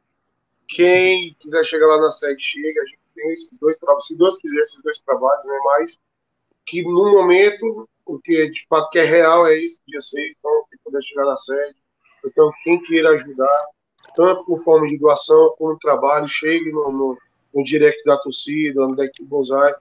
Quem 0.67 1.35
quiser 1.39 1.63
chegar 1.63 1.87
lá 1.87 2.01
na 2.01 2.11
sede, 2.11 2.41
chega. 2.41 2.81
A 2.81 2.85
gente 2.85 2.99
tem 3.15 3.33
esses 3.33 3.57
dois 3.59 3.77
trabalhos, 3.77 4.07
se 4.07 4.17
Deus 4.17 4.37
quiser, 4.37 4.61
esses 4.61 4.81
dois 4.81 4.99
trabalhos, 4.99 5.45
né? 5.45 5.59
Mas 5.65 5.99
que 6.65 6.83
no 6.83 7.11
momento, 7.11 7.89
o 8.15 8.19
que 8.19 8.49
de 8.49 8.65
fato 8.67 8.89
que 8.89 8.99
é 8.99 9.05
real 9.05 9.47
é 9.47 9.57
isso, 9.57 9.79
dia 9.87 10.01
6, 10.01 10.35
então, 10.37 10.65
quem 10.69 10.79
puder 10.83 11.03
chegar 11.03 11.25
na 11.25 11.37
sede 11.37 11.75
então, 12.25 12.51
quem 12.63 12.81
queira 12.81 13.09
ajudar, 13.11 13.67
tanto 14.15 14.43
com 14.45 14.59
forma 14.59 14.87
de 14.87 14.97
doação 14.97 15.55
como 15.57 15.77
trabalho, 15.77 16.27
chegue 16.27 16.71
no, 16.71 16.91
no, 16.91 17.17
no 17.53 17.63
direct 17.63 18.03
da 18.03 18.17
torcida, 18.17 18.85
no 18.85 18.95
deck 18.95 19.23
Bonsai. 19.23 19.73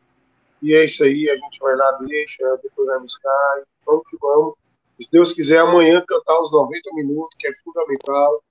E 0.63 0.75
é 0.75 0.85
isso 0.85 1.05
aí, 1.05 1.29
a 1.31 1.37
gente 1.37 1.59
vai 1.61 1.77
lá, 1.77 1.93
deixa, 1.93 2.45
depois 2.63 2.87
vai 2.89 2.99
buscar, 3.01 3.63
vamos 3.87 4.03
que 4.09 4.17
vamos. 4.21 4.55
Se 5.01 5.11
Deus 5.11 5.33
quiser, 5.33 5.59
amanhã 5.59 6.03
cantar 6.07 6.41
os 6.41 6.51
90 6.51 6.95
minutos, 6.95 7.37
que 7.39 7.47
é 7.47 7.55
fundamental, 7.55 8.43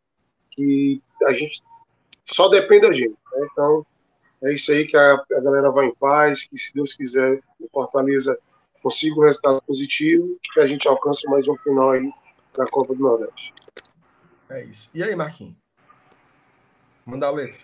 que 0.51 1.01
a 1.23 1.33
gente 1.33 1.61
só 2.23 2.47
depende 2.47 2.87
da 2.87 2.93
gente. 2.93 3.17
Né? 3.33 3.47
Então, 3.51 3.85
é 4.43 4.53
isso 4.53 4.71
aí 4.71 4.87
que 4.87 4.95
a, 4.95 5.15
a, 5.15 5.39
galera 5.41 5.69
vai 5.71 5.87
em 5.87 5.95
paz, 5.95 6.47
que 6.47 6.57
se 6.57 6.73
Deus 6.73 6.93
quiser, 6.93 7.41
o 7.59 7.67
Fortaleza 7.69 8.39
consiga 8.81 9.19
um 9.19 9.23
resultado 9.23 9.61
positivo, 9.61 10.37
que 10.53 10.59
a 10.59 10.67
gente 10.67 10.87
alcance 10.87 11.29
mais 11.29 11.47
um 11.47 11.55
final 11.57 11.91
aí 11.91 12.11
da 12.55 12.65
Copa 12.67 12.93
do 12.93 13.01
Nordeste. 13.01 13.53
É 14.49 14.63
isso. 14.63 14.89
E 14.93 15.03
aí, 15.03 15.15
Marquinhos? 15.15 15.55
Manda 17.05 17.27
a 17.27 17.31
letra. 17.31 17.59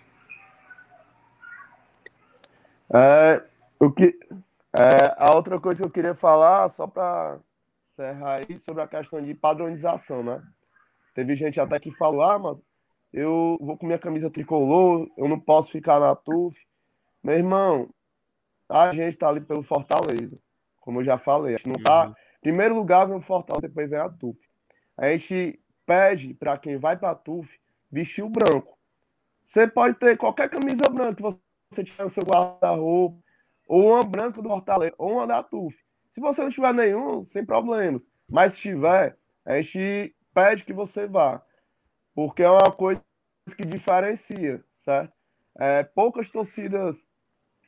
É, 2.92 3.42
o 3.80 3.90
que, 3.90 4.18
é, 4.72 5.14
a 5.16 5.34
outra 5.34 5.58
coisa 5.60 5.82
que 5.82 5.88
eu 5.88 5.92
queria 5.92 6.14
falar, 6.14 6.68
só 6.68 6.86
para 6.86 7.38
encerrar 7.88 8.40
aí, 8.40 8.58
sobre 8.58 8.82
a 8.82 8.88
questão 8.88 9.22
de 9.22 9.34
padronização, 9.34 10.22
né? 10.22 10.42
Teve 11.14 11.34
gente 11.34 11.60
até 11.60 11.78
que 11.78 11.90
falou, 11.92 12.22
ah, 12.22 12.38
mas 12.38 12.58
eu 13.12 13.56
vou 13.60 13.78
com 13.78 13.86
minha 13.86 13.98
camisa 13.98 14.30
tricolor, 14.30 15.08
eu 15.16 15.28
não 15.28 15.38
posso 15.38 15.70
ficar 15.70 16.00
na 16.00 16.14
TUF. 16.14 16.58
Meu 17.22 17.36
irmão, 17.36 17.88
a 18.68 18.92
gente 18.92 19.16
tá 19.16 19.28
ali 19.28 19.40
pelo 19.40 19.62
Fortaleza, 19.62 20.38
como 20.84 21.00
eu 21.00 21.04
já 21.04 21.16
falei. 21.16 21.54
A 21.54 21.56
gente 21.56 21.68
não 21.68 21.82
tá. 21.82 22.08
Uhum. 22.08 22.14
Primeiro 22.42 22.74
lugar 22.74 23.06
vem 23.06 23.16
o 23.16 23.22
Fortaleza, 23.22 23.68
depois 23.68 23.88
vem 23.88 23.98
a 23.98 24.08
TUF. 24.08 24.38
A 24.98 25.08
gente 25.08 25.58
pede 25.86 26.34
para 26.34 26.58
quem 26.58 26.76
vai 26.76 26.94
para 26.94 27.10
a 27.10 27.14
TUF 27.14 27.58
vestir 27.90 28.22
o 28.22 28.28
branco. 28.28 28.78
Você 29.46 29.66
pode 29.66 29.98
ter 29.98 30.18
qualquer 30.18 30.50
camisa 30.50 30.82
branca 30.90 31.16
que 31.16 31.22
você 31.22 31.82
tiver 31.82 32.04
no 32.04 32.10
seu 32.10 32.22
guarda-roupa, 32.22 33.18
ou 33.66 33.92
uma 33.92 34.02
branca 34.02 34.42
do 34.42 34.48
Fortaleza, 34.48 34.94
ou 34.98 35.12
uma 35.12 35.26
da 35.26 35.42
TUF. 35.42 35.74
Se 36.10 36.20
você 36.20 36.42
não 36.42 36.50
tiver 36.50 36.74
nenhum, 36.74 37.24
sem 37.24 37.46
problemas. 37.46 38.06
Mas 38.28 38.52
se 38.52 38.60
tiver, 38.60 39.16
a 39.42 39.58
gente 39.60 40.14
pede 40.34 40.64
que 40.64 40.72
você 40.72 41.06
vá. 41.06 41.42
Porque 42.14 42.42
é 42.42 42.50
uma 42.50 42.70
coisa 42.70 43.02
que 43.56 43.64
diferencia, 43.64 44.62
certo? 44.74 45.12
É, 45.58 45.82
poucas 45.82 46.28
torcidas 46.28 47.08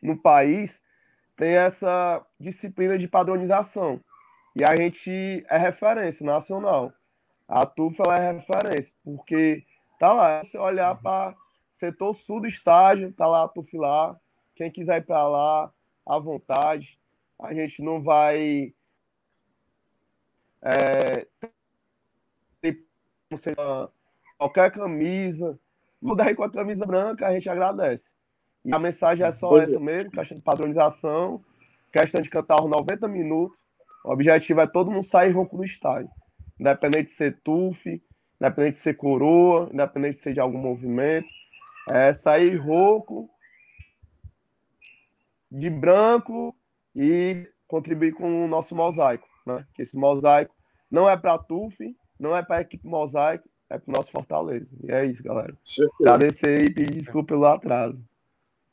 no 0.03 0.21
país 0.21 0.83
têm 1.37 1.55
essa 1.57 2.25
disciplina 2.39 2.99
de 2.99 3.07
padronização. 3.09 4.01
E 4.55 4.65
a 4.65 4.75
gente 4.75 5.45
é 5.49 5.59
referência 5.59 6.25
nacional 6.25 6.93
a 7.49 7.65
TUF 7.65 8.01
é 8.03 8.33
referência, 8.33 8.95
porque 9.05 9.65
tá 9.99 10.13
lá, 10.13 10.45
se 10.45 10.59
olhar 10.59 10.95
uhum. 10.97 11.03
para 11.03 11.37
setor 11.71 12.15
sul 12.15 12.41
do 12.41 12.47
estádio, 12.47 13.13
tá 13.13 13.27
lá 13.27 13.45
a 13.45 13.49
TUF 13.49 13.77
lá, 13.77 14.19
quem 14.55 14.71
quiser 14.71 14.99
ir 14.99 15.07
para 15.07 15.27
lá, 15.29 15.73
à 16.05 16.19
vontade, 16.19 16.99
a 17.39 17.53
gente 17.53 17.83
não 17.83 18.03
vai 18.03 18.75
é, 20.63 21.27
ter 22.61 22.85
qualquer 24.39 24.73
camisa, 24.73 25.59
mudar 26.01 26.35
com 26.35 26.43
a 26.43 26.51
camisa 26.51 26.87
branca, 26.87 27.27
a 27.27 27.33
gente 27.33 27.49
agradece. 27.49 28.11
E 28.67 28.75
a 28.75 28.79
mensagem 28.79 29.25
é 29.25 29.33
só 29.33 29.57
essa 29.59 29.79
mesmo, 29.79 30.11
questão 30.11 30.37
de 30.37 30.43
padronização, 30.43 31.41
questão 31.93 32.21
de 32.21 32.29
cantar 32.29 32.63
os 32.63 32.71
90 32.71 33.09
minutos, 33.09 33.59
o 34.05 34.13
objetivo 34.13 34.61
é 34.61 34.67
todo 34.67 34.91
mundo 34.91 35.03
sair 35.03 35.31
rouco 35.31 35.57
do 35.57 35.65
estádio 35.65 36.11
independente 36.59 37.11
de 37.11 37.11
ser 37.13 37.39
TUF, 37.43 38.03
independente 38.41 38.77
de 38.77 38.83
ser 38.83 38.95
coroa, 38.95 39.69
independente 39.73 40.17
de 40.17 40.23
ser 40.23 40.35
de 40.35 40.41
algum 40.41 40.59
movimento, 40.59 41.29
é 41.91 42.13
sair 42.13 42.57
rouco, 42.57 43.31
de 45.51 45.71
branco 45.71 46.55
e 46.95 47.49
contribuir 47.69 48.13
com 48.13 48.45
o 48.45 48.49
nosso 48.49 48.75
mosaico, 48.75 49.29
né? 49.47 49.65
Que 49.75 49.83
esse 49.83 49.97
mosaico 49.97 50.55
não 50.91 51.09
é 51.09 51.17
para 51.17 51.39
TUF, 51.39 51.77
não 52.19 52.37
é 52.37 52.43
para 52.43 52.57
a 52.57 52.61
equipe 52.63 52.87
mosaico, 52.87 53.49
é 53.71 53.79
para 53.79 53.91
o 53.91 53.97
nosso 53.97 54.11
Fortaleza. 54.11 54.69
E 54.83 54.91
é 54.91 55.05
isso, 55.05 55.23
galera. 55.23 55.55
Agradecer 56.01 56.65
e 56.65 56.73
pedir 56.73 56.95
desculpa 56.97 57.29
pelo 57.29 57.47
atraso. 57.47 58.03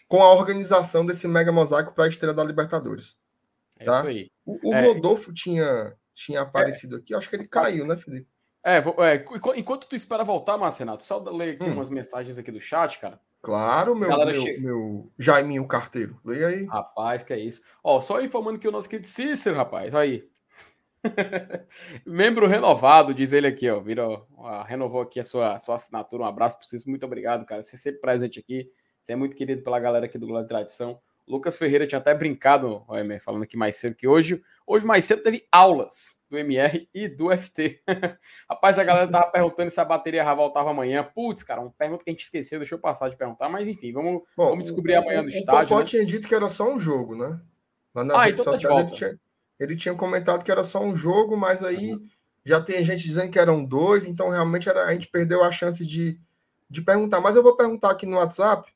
com 0.07 0.21
a 0.21 0.33
organização 0.33 1.05
desse 1.05 1.27
mega 1.27 1.51
mosaico 1.51 1.93
para 1.93 2.05
a 2.05 2.07
estreia 2.07 2.33
da 2.33 2.43
Libertadores. 2.43 3.17
É 3.77 3.85
tá? 3.85 3.99
isso 3.99 4.07
aí. 4.07 4.31
O, 4.45 4.69
o 4.69 4.73
é... 4.73 4.81
Rodolfo 4.81 5.33
tinha, 5.33 5.95
tinha 6.13 6.41
aparecido 6.41 6.95
é... 6.95 6.99
aqui, 6.99 7.13
acho 7.13 7.29
que 7.29 7.35
ele 7.35 7.47
caiu, 7.47 7.85
né, 7.85 7.97
Felipe? 7.97 8.27
É, 8.63 8.77
é, 8.77 9.25
enquanto 9.57 9.87
tu 9.87 9.95
espera 9.95 10.23
voltar, 10.23 10.57
Marcenato, 10.57 11.03
só 11.03 11.19
ler 11.19 11.53
aqui 11.53 11.69
hum. 11.69 11.73
umas 11.73 11.89
mensagens 11.89 12.35
aqui 12.37 12.51
do 12.51 12.59
chat, 12.59 12.99
cara. 12.99 13.19
Claro, 13.45 13.95
meu, 13.95 14.09
meu, 14.09 14.33
che... 14.33 14.57
meu 14.57 15.11
Jaiminho 15.19 15.67
Carteiro. 15.67 16.19
Leia 16.25 16.47
aí. 16.47 16.65
Rapaz, 16.65 17.21
que 17.21 17.31
é 17.31 17.37
isso. 17.37 17.61
Ó, 17.83 18.01
só 18.01 18.19
informando 18.19 18.57
que 18.57 18.67
o 18.67 18.71
nosso 18.71 18.89
querido 18.89 19.07
Cícero, 19.07 19.55
rapaz, 19.55 19.93
aí. 19.93 20.27
Membro 22.07 22.47
renovado, 22.47 23.13
diz 23.13 23.33
ele 23.33 23.45
aqui, 23.45 23.69
ó. 23.69 23.79
Virou, 23.79 24.25
ó, 24.35 24.63
renovou 24.63 25.01
aqui 25.01 25.19
a 25.19 25.23
sua, 25.23 25.59
sua 25.59 25.75
assinatura. 25.75 26.23
Um 26.23 26.27
abraço 26.27 26.57
para 26.57 26.65
vocês. 26.65 26.85
Muito 26.85 27.05
obrigado, 27.05 27.45
cara. 27.45 27.61
Você 27.61 27.77
sempre 27.77 28.01
presente 28.01 28.39
aqui. 28.39 28.67
Você 29.05 29.13
é 29.13 29.15
muito 29.15 29.35
querido 29.35 29.61
pela 29.61 29.79
galera 29.79 30.07
aqui 30.07 30.17
do 30.17 30.25
Glória 30.25 30.45
de 30.45 30.49
Tradição. 30.49 30.99
Lucas 31.27 31.55
Ferreira 31.55 31.85
tinha 31.85 31.99
até 31.99 32.11
brincado, 32.11 32.83
ó, 32.87 32.97
MR, 32.97 33.19
falando 33.19 33.43
aqui 33.43 33.55
mais 33.55 33.75
cedo 33.75 33.93
que 33.93 34.07
hoje, 34.07 34.41
hoje 34.65 34.83
mais 34.83 35.05
cedo 35.05 35.21
teve 35.21 35.45
aulas 35.51 36.23
do 36.27 36.39
MR 36.39 36.89
e 36.91 37.07
do 37.07 37.29
FT. 37.29 37.83
Rapaz, 38.49 38.79
a 38.79 38.83
galera 38.83 39.07
tava 39.07 39.27
perguntando 39.27 39.69
se 39.69 39.79
a 39.79 39.85
bateria 39.85 40.23
já 40.23 40.33
voltava 40.33 40.71
amanhã. 40.71 41.03
Putz, 41.03 41.43
cara, 41.43 41.61
uma 41.61 41.69
pergunta 41.69 42.03
que 42.03 42.09
a 42.09 42.13
gente 42.13 42.23
esqueceu, 42.23 42.57
deixa 42.57 42.73
eu 42.73 42.79
passar 42.79 43.09
de 43.09 43.15
perguntar, 43.15 43.47
mas 43.47 43.67
enfim, 43.67 43.93
vamos, 43.93 44.23
Bom, 44.35 44.49
vamos 44.49 44.63
descobrir 44.63 44.95
amanhã 44.95 45.21
no 45.21 45.29
estádio. 45.29 45.75
O 45.75 45.79
né? 45.79 45.85
tinha 45.85 46.03
dito 46.03 46.27
que 46.27 46.33
era 46.33 46.49
só 46.49 46.67
um 46.67 46.79
jogo, 46.79 47.15
né? 47.15 47.39
Lá 47.93 48.03
nas 48.03 48.17
ah, 48.17 48.23
redes 48.23 48.41
então 48.41 48.53
tá 48.53 48.59
sociais 48.59 48.87
ele 48.87 48.95
tinha, 48.95 49.19
ele 49.59 49.75
tinha 49.75 49.93
comentado 49.93 50.43
que 50.43 50.51
era 50.51 50.63
só 50.63 50.81
um 50.81 50.95
jogo, 50.95 51.37
mas 51.37 51.63
aí 51.63 51.93
uhum. 51.93 52.07
já 52.43 52.59
tem 52.59 52.83
gente 52.83 53.03
dizendo 53.03 53.29
que 53.29 53.37
eram 53.37 53.63
dois, 53.63 54.07
então 54.07 54.31
realmente 54.31 54.67
era, 54.67 54.85
a 54.85 54.93
gente 54.93 55.09
perdeu 55.09 55.43
a 55.43 55.51
chance 55.51 55.85
de, 55.85 56.19
de 56.67 56.81
perguntar. 56.81 57.21
Mas 57.21 57.35
eu 57.35 57.43
vou 57.43 57.55
perguntar 57.55 57.91
aqui 57.91 58.07
no 58.07 58.17
WhatsApp 58.17 58.74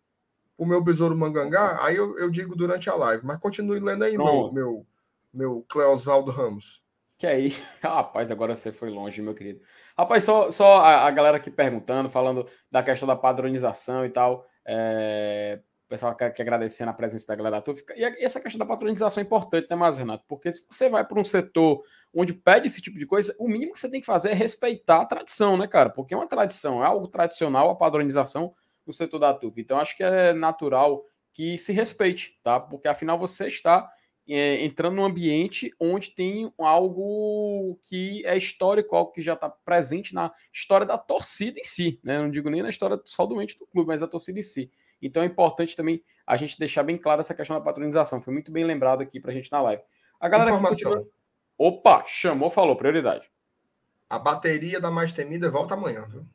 o 0.60 0.66
meu 0.66 0.84
besouro 0.84 1.18
mangangá, 1.18 1.78
aí 1.82 1.96
eu, 1.96 2.20
eu 2.20 2.30
digo 2.30 2.54
durante 2.54 2.90
a 2.90 2.96
live. 2.96 3.26
Mas 3.26 3.40
continue 3.40 3.80
lendo 3.80 4.04
aí, 4.04 4.18
meu, 4.18 4.52
meu, 4.52 4.86
meu 5.34 5.66
Cleosvaldo 5.70 6.32
Ramos. 6.32 6.84
Que 7.18 7.26
aí, 7.26 7.54
rapaz, 7.82 8.30
agora 8.30 8.58
você 8.58 8.70
foi 8.70 8.90
longe, 8.90 9.22
meu 9.22 9.34
querido. 9.34 9.62
Rapaz, 9.98 10.26
só, 10.26 10.52
só 10.52 10.80
a, 10.80 11.08
a 11.08 11.12
galera 11.12 11.38
aqui 11.38 11.50
perguntando, 11.50 12.10
falando 12.10 12.46
da 12.70 12.84
questão 12.84 13.08
da 13.08 13.16
padronização 13.16 14.06
e 14.06 14.10
tal. 14.10 14.46
É, 14.66 15.62
o 15.86 15.90
pessoal 15.90 16.14
quer, 16.14 16.34
quer 16.34 16.44
agradecendo 16.44 16.92
a 16.92 16.94
presença 16.94 17.26
da 17.28 17.36
galera 17.38 17.56
da 17.56 17.62
TUF. 17.62 17.82
E 17.96 18.04
essa 18.22 18.42
questão 18.42 18.60
da 18.60 18.66
patronização 18.66 19.22
é 19.22 19.26
importante, 19.26 19.68
né, 19.70 19.78
mais 19.78 19.98
Renato? 19.98 20.26
Porque 20.28 20.52
se 20.52 20.68
você 20.70 20.90
vai 20.90 21.06
para 21.06 21.22
um 21.22 21.24
setor 21.24 21.82
onde 22.14 22.34
pede 22.34 22.68
esse 22.68 22.82
tipo 22.82 23.00
de 23.00 23.06
coisa, 23.06 23.34
o 23.40 23.48
mínimo 23.48 23.72
que 23.72 23.80
você 23.80 23.90
tem 23.90 24.02
que 24.02 24.06
fazer 24.06 24.32
é 24.32 24.34
respeitar 24.34 25.02
a 25.02 25.06
tradição, 25.06 25.56
né, 25.56 25.68
cara? 25.68 25.90
Porque 25.90 26.14
é 26.14 26.18
uma 26.18 26.28
tradição, 26.28 26.84
é 26.84 26.86
algo 26.86 27.08
tradicional 27.08 27.70
a 27.70 27.76
padronização 27.76 28.54
no 28.90 28.94
setor 28.94 29.20
da 29.20 29.34
TUF. 29.34 29.62
Então, 29.62 29.80
acho 29.80 29.96
que 29.96 30.04
é 30.04 30.34
natural 30.34 31.06
que 31.32 31.58
se 31.58 31.72
respeite, 31.72 32.38
tá? 32.44 32.60
Porque 32.60 32.88
afinal 32.88 33.18
você 33.18 33.48
está 33.48 33.90
é, 34.28 34.64
entrando 34.64 34.96
num 34.96 35.06
ambiente 35.06 35.74
onde 35.80 36.12
tem 36.12 36.52
algo 36.58 37.80
que 37.84 38.26
é 38.26 38.38
histórico, 38.38 38.96
algo 38.96 39.12
que 39.12 39.22
já 39.22 39.34
está 39.34 39.50
presente 39.50 40.14
na 40.14 40.32
história 40.54 40.86
da 40.86 40.98
torcida 40.98 41.60
em 41.60 41.64
si, 41.64 42.00
né? 42.04 42.20
Não 42.20 42.30
digo 42.30 42.50
nem 42.50 42.62
na 42.62 42.70
história 42.70 43.00
só 43.06 43.26
do 43.26 43.42
ente 43.42 43.58
do 43.58 43.66
clube, 43.66 43.88
mas 43.88 44.02
da 44.02 44.08
torcida 44.08 44.40
em 44.40 44.44
si. 44.44 44.72
Então 45.02 45.24
é 45.24 45.26
importante 45.26 45.76
também 45.76 46.04
a 46.28 46.36
gente 46.36 46.60
deixar 46.60 46.84
bem 46.84 46.98
claro 46.98 47.22
essa 47.22 47.34
questão 47.34 47.58
da 47.58 47.64
patronização. 47.64 48.22
Foi 48.22 48.34
muito 48.34 48.52
bem 48.52 48.64
lembrado 48.64 49.02
aqui 49.02 49.20
para 49.20 49.32
a 49.32 49.34
gente 49.34 49.52
na 49.52 49.62
live. 49.62 49.82
A 50.20 50.28
galera 50.28 50.52
Informação. 50.52 50.92
Continua... 50.92 51.12
Opa, 51.58 52.04
chamou, 52.06 52.50
falou, 52.50 52.76
prioridade. 52.76 53.30
A 54.10 54.18
bateria 54.18 54.80
da 54.80 54.90
mais 54.90 55.14
temida 55.14 55.50
volta 55.50 55.74
amanhã, 55.74 56.06
viu? 56.08 56.26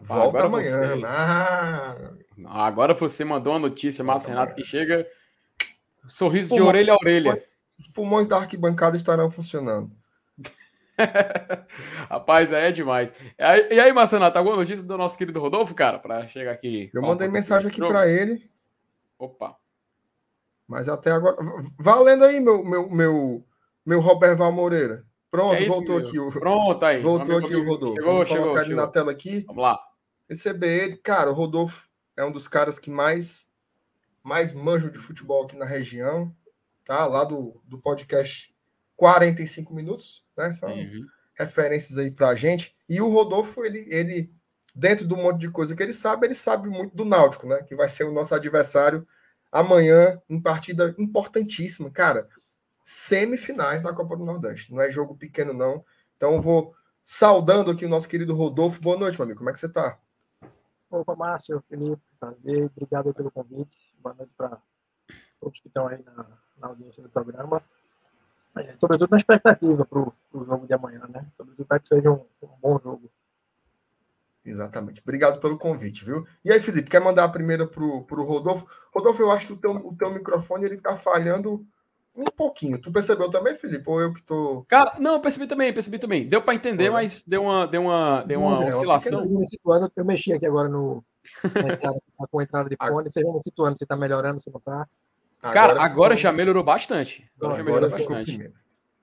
Volta 0.00 0.28
agora 0.28 0.46
amanhã. 0.46 0.96
Você... 0.96 2.22
Ah, 2.44 2.66
agora 2.66 2.94
você 2.94 3.24
mandou 3.24 3.52
uma 3.52 3.68
notícia, 3.68 4.02
Márcio 4.02 4.30
Renato, 4.30 4.54
que 4.54 4.64
chega 4.64 5.06
sorriso 6.08 6.52
de 6.52 6.60
orelha 6.60 6.92
a 6.92 6.96
orelha. 6.96 7.44
Os 7.78 7.86
pulmões 7.88 8.26
da 8.26 8.38
arquibancada 8.38 8.96
estarão 8.96 9.30
funcionando. 9.30 9.92
Rapaz, 12.08 12.52
é 12.52 12.70
demais. 12.70 13.14
E 13.38 13.80
aí, 13.80 13.92
Marcenato, 13.92 14.38
alguma 14.38 14.56
notícia 14.56 14.84
do 14.84 14.98
nosso 14.98 15.16
querido 15.16 15.40
Rodolfo, 15.40 15.74
cara, 15.74 15.98
para 15.98 16.26
chegar 16.28 16.52
aqui? 16.52 16.90
Eu 16.92 17.02
mandei 17.02 17.28
mensagem 17.28 17.68
aqui 17.68 17.80
para 17.80 18.08
ele. 18.08 18.50
Opa. 19.18 19.56
Mas 20.66 20.88
até 20.88 21.10
agora. 21.10 21.36
Valendo 21.78 22.24
aí, 22.24 22.40
meu, 22.40 22.64
meu, 22.64 22.88
meu, 22.88 23.44
meu 23.84 24.00
Robert 24.00 24.36
Val 24.36 24.52
Moreira. 24.52 25.04
Pronto, 25.32 25.54
é 25.54 25.64
voltou 25.64 25.96
aqui 25.96 26.18
o. 26.18 26.30
Pronto 26.30 26.84
aí. 26.84 27.00
Voltou 27.00 27.38
aqui 27.38 27.56
o 27.56 27.64
Rodolfo. 27.64 27.96
Chegou, 27.96 28.12
Vamos 28.12 28.28
chegou, 28.28 28.44
colocar 28.44 28.64
chegou. 28.64 28.78
ele 28.78 28.86
na 28.86 28.92
tela 28.92 29.10
aqui. 29.10 29.44
Vamos 29.46 29.62
lá. 29.62 29.80
Receber 30.28 30.84
ele. 30.84 30.96
Cara, 30.98 31.30
o 31.30 31.32
Rodolfo 31.32 31.88
é 32.14 32.22
um 32.22 32.30
dos 32.30 32.46
caras 32.46 32.78
que 32.78 32.90
mais 32.90 33.50
mais 34.22 34.52
manjo 34.52 34.90
de 34.90 34.98
futebol 34.98 35.44
aqui 35.44 35.56
na 35.56 35.64
região, 35.64 36.30
tá? 36.84 37.06
Lá 37.06 37.24
do, 37.24 37.60
do 37.64 37.78
podcast 37.78 38.54
45 38.94 39.74
minutos, 39.74 40.22
né? 40.36 40.52
São 40.52 40.68
uhum. 40.68 41.06
referências 41.34 41.96
aí 41.96 42.10
pra 42.10 42.34
gente. 42.34 42.76
E 42.86 43.00
o 43.00 43.08
Rodolfo, 43.08 43.64
ele, 43.64 43.86
ele, 43.88 44.30
dentro 44.74 45.06
do 45.06 45.16
monte 45.16 45.40
de 45.40 45.50
coisa 45.50 45.74
que 45.74 45.82
ele 45.82 45.94
sabe, 45.94 46.26
ele 46.26 46.34
sabe 46.34 46.68
muito 46.68 46.94
do 46.94 47.06
Náutico, 47.06 47.46
né? 47.46 47.62
Que 47.62 47.74
vai 47.74 47.88
ser 47.88 48.04
o 48.04 48.12
nosso 48.12 48.34
adversário 48.34 49.08
amanhã 49.50 50.20
em 50.28 50.38
partida 50.38 50.94
importantíssima. 50.98 51.90
Cara, 51.90 52.28
semifinais 52.82 53.82
da 53.82 53.92
Copa 53.92 54.16
do 54.16 54.24
Nordeste. 54.24 54.72
Não 54.72 54.80
é 54.80 54.90
jogo 54.90 55.16
pequeno, 55.16 55.52
não. 55.52 55.84
Então, 56.16 56.34
eu 56.34 56.40
vou 56.42 56.74
saudando 57.02 57.70
aqui 57.70 57.84
o 57.84 57.88
nosso 57.88 58.08
querido 58.08 58.34
Rodolfo. 58.34 58.80
Boa 58.80 58.98
noite, 58.98 59.18
meu 59.18 59.24
amigo. 59.24 59.38
Como 59.38 59.50
é 59.50 59.52
que 59.52 59.58
você 59.58 59.70
tá? 59.70 59.98
Opa, 60.90 61.16
Márcio, 61.16 61.62
Felipe, 61.68 62.02
prazer. 62.20 62.70
Obrigado 62.76 63.14
pelo 63.14 63.30
convite. 63.30 63.76
Boa 63.98 64.14
noite 64.14 64.32
para 64.36 64.60
todos 65.40 65.58
que 65.58 65.68
estão 65.68 65.86
aí 65.88 66.02
na, 66.04 66.26
na 66.58 66.68
audiência 66.68 67.02
do 67.02 67.08
programa. 67.08 67.62
É, 68.56 68.76
sobretudo 68.78 69.10
na 69.10 69.16
expectativa 69.16 69.84
para 69.86 69.98
o 69.98 70.14
jogo 70.32 70.66
de 70.66 70.74
amanhã, 70.74 71.06
né? 71.08 71.26
Sobretudo 71.32 71.66
para 71.66 71.80
que 71.80 71.88
seja 71.88 72.10
um, 72.10 72.26
um, 72.42 72.48
bom 72.60 72.78
jogo. 72.78 73.10
Exatamente. 74.44 75.00
Obrigado 75.00 75.40
pelo 75.40 75.58
convite, 75.58 76.04
viu? 76.04 76.26
E 76.44 76.52
aí, 76.52 76.60
Felipe, 76.60 76.90
quer 76.90 77.00
mandar 77.00 77.24
a 77.24 77.28
primeira 77.28 77.66
para 77.66 77.82
o 77.82 78.24
Rodolfo? 78.24 78.66
Rodolfo, 78.92 79.22
eu 79.22 79.30
acho 79.30 79.46
que 79.46 79.52
o 79.54 79.56
teu, 79.56 79.70
o 79.70 79.96
teu 79.96 80.10
microfone 80.10 80.66
ele 80.66 80.74
está 80.74 80.94
falhando 80.94 81.66
um 82.14 82.24
pouquinho. 82.24 82.78
Tu 82.78 82.92
percebeu 82.92 83.30
também, 83.30 83.54
Felipe? 83.54 83.84
Ou 83.86 84.00
eu 84.00 84.12
que 84.12 84.22
tô. 84.22 84.64
Cara, 84.68 84.96
não, 84.98 85.20
percebi 85.20 85.46
também, 85.46 85.72
percebi 85.72 85.98
também. 85.98 86.28
Deu 86.28 86.42
para 86.42 86.54
entender, 86.54 86.90
mas 86.90 87.22
deu 87.26 87.44
uma, 87.44 87.66
deu 87.66 87.82
uma, 87.82 88.22
deu 88.22 88.40
uma 88.40 88.60
oscilação. 88.60 89.24
Eu, 89.24 89.46
situando, 89.46 89.92
eu 89.96 90.04
mexi 90.04 90.32
aqui 90.32 90.46
agora 90.46 90.68
no, 90.68 91.02
entrada, 91.44 91.98
com 92.30 92.40
a 92.40 92.42
entrada 92.42 92.68
de 92.68 92.76
fone, 92.76 93.10
você 93.10 93.22
já 93.22 93.32
me 93.32 93.40
situando 93.40 93.78
se 93.78 93.86
tá 93.86 93.96
melhorando, 93.96 94.40
se 94.40 94.50
não 94.50 94.60
tá. 94.60 94.86
Cara, 95.40 95.72
agora, 95.72 95.82
agora 95.82 96.16
já 96.16 96.30
melhorou 96.30 96.62
bastante. 96.62 97.28
Agora, 97.36 97.56
já 97.56 97.64
melhorou 97.64 97.90
bastante. 97.90 98.52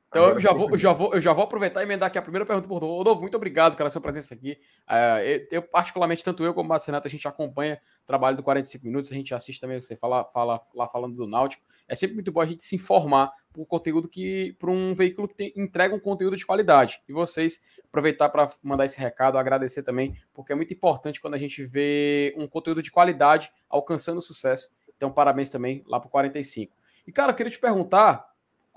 Então 0.10 0.30
eu 0.30 0.40
já, 0.40 0.52
vou, 0.52 0.72
eu, 0.72 0.78
já 0.78 0.92
vou, 0.92 1.14
eu 1.14 1.22
já 1.22 1.32
vou 1.32 1.44
aproveitar 1.44 1.82
e 1.82 1.84
emendar 1.84 2.08
aqui 2.08 2.18
a 2.18 2.22
primeira 2.22 2.44
pergunta 2.44 2.68
por 2.68 2.82
Rodolfo. 2.82 3.22
Muito 3.22 3.38
obrigado 3.38 3.76
pela 3.76 3.92
sua 3.92 4.02
presença 4.02 4.34
aqui. 4.34 4.58
Uh, 4.90 5.20
eu, 5.24 5.48
eu, 5.52 5.62
particularmente, 5.62 6.24
tanto 6.24 6.44
eu 6.44 6.52
como 6.52 6.66
o 6.66 6.70
Marcenato, 6.70 7.08
a 7.08 7.12
gente 7.12 7.28
acompanha 7.28 7.80
o 8.04 8.08
trabalho 8.08 8.36
do 8.36 8.42
45 8.42 8.86
Minutos, 8.86 9.12
a 9.12 9.16
gente 9.16 9.36
assiste 9.36 9.62
também 9.62 9.80
você 9.80 9.96
fala, 9.96 10.26
fala 10.26 10.60
lá 10.74 10.88
falando 10.88 11.16
do 11.16 11.28
Náutico. 11.28 11.64
É 11.88 11.94
sempre 11.94 12.16
muito 12.16 12.32
bom 12.32 12.42
a 12.42 12.46
gente 12.46 12.64
se 12.64 12.76
informar 12.76 13.32
por 13.54 13.68
conteúdo 13.68 14.10
que 14.10 14.56
para 14.60 14.72
um 14.72 14.96
veículo 14.96 15.28
que 15.28 15.36
tem, 15.36 15.54
entrega 15.56 15.94
um 15.94 16.00
conteúdo 16.00 16.36
de 16.36 16.46
qualidade. 16.46 17.00
E 17.08 17.14
vocês 17.14 17.64
aproveitar 17.86 18.30
para 18.30 18.50
mandar 18.64 18.86
esse 18.86 19.00
recado, 19.00 19.38
agradecer 19.38 19.84
também, 19.84 20.16
porque 20.34 20.54
é 20.54 20.56
muito 20.56 20.74
importante 20.74 21.20
quando 21.20 21.34
a 21.36 21.38
gente 21.38 21.64
vê 21.66 22.34
um 22.38 22.48
conteúdo 22.48 22.82
de 22.82 22.92
qualidade 22.92 23.52
alcançando 23.68 24.22
sucesso. 24.22 24.72
Então, 24.96 25.12
parabéns 25.12 25.50
também 25.50 25.84
lá 25.88 26.00
para 26.00 26.08
o 26.08 26.12
45. 26.12 26.76
E, 27.08 27.12
cara, 27.12 27.32
eu 27.32 27.36
queria 27.36 27.52
te 27.52 27.60
perguntar 27.60 28.29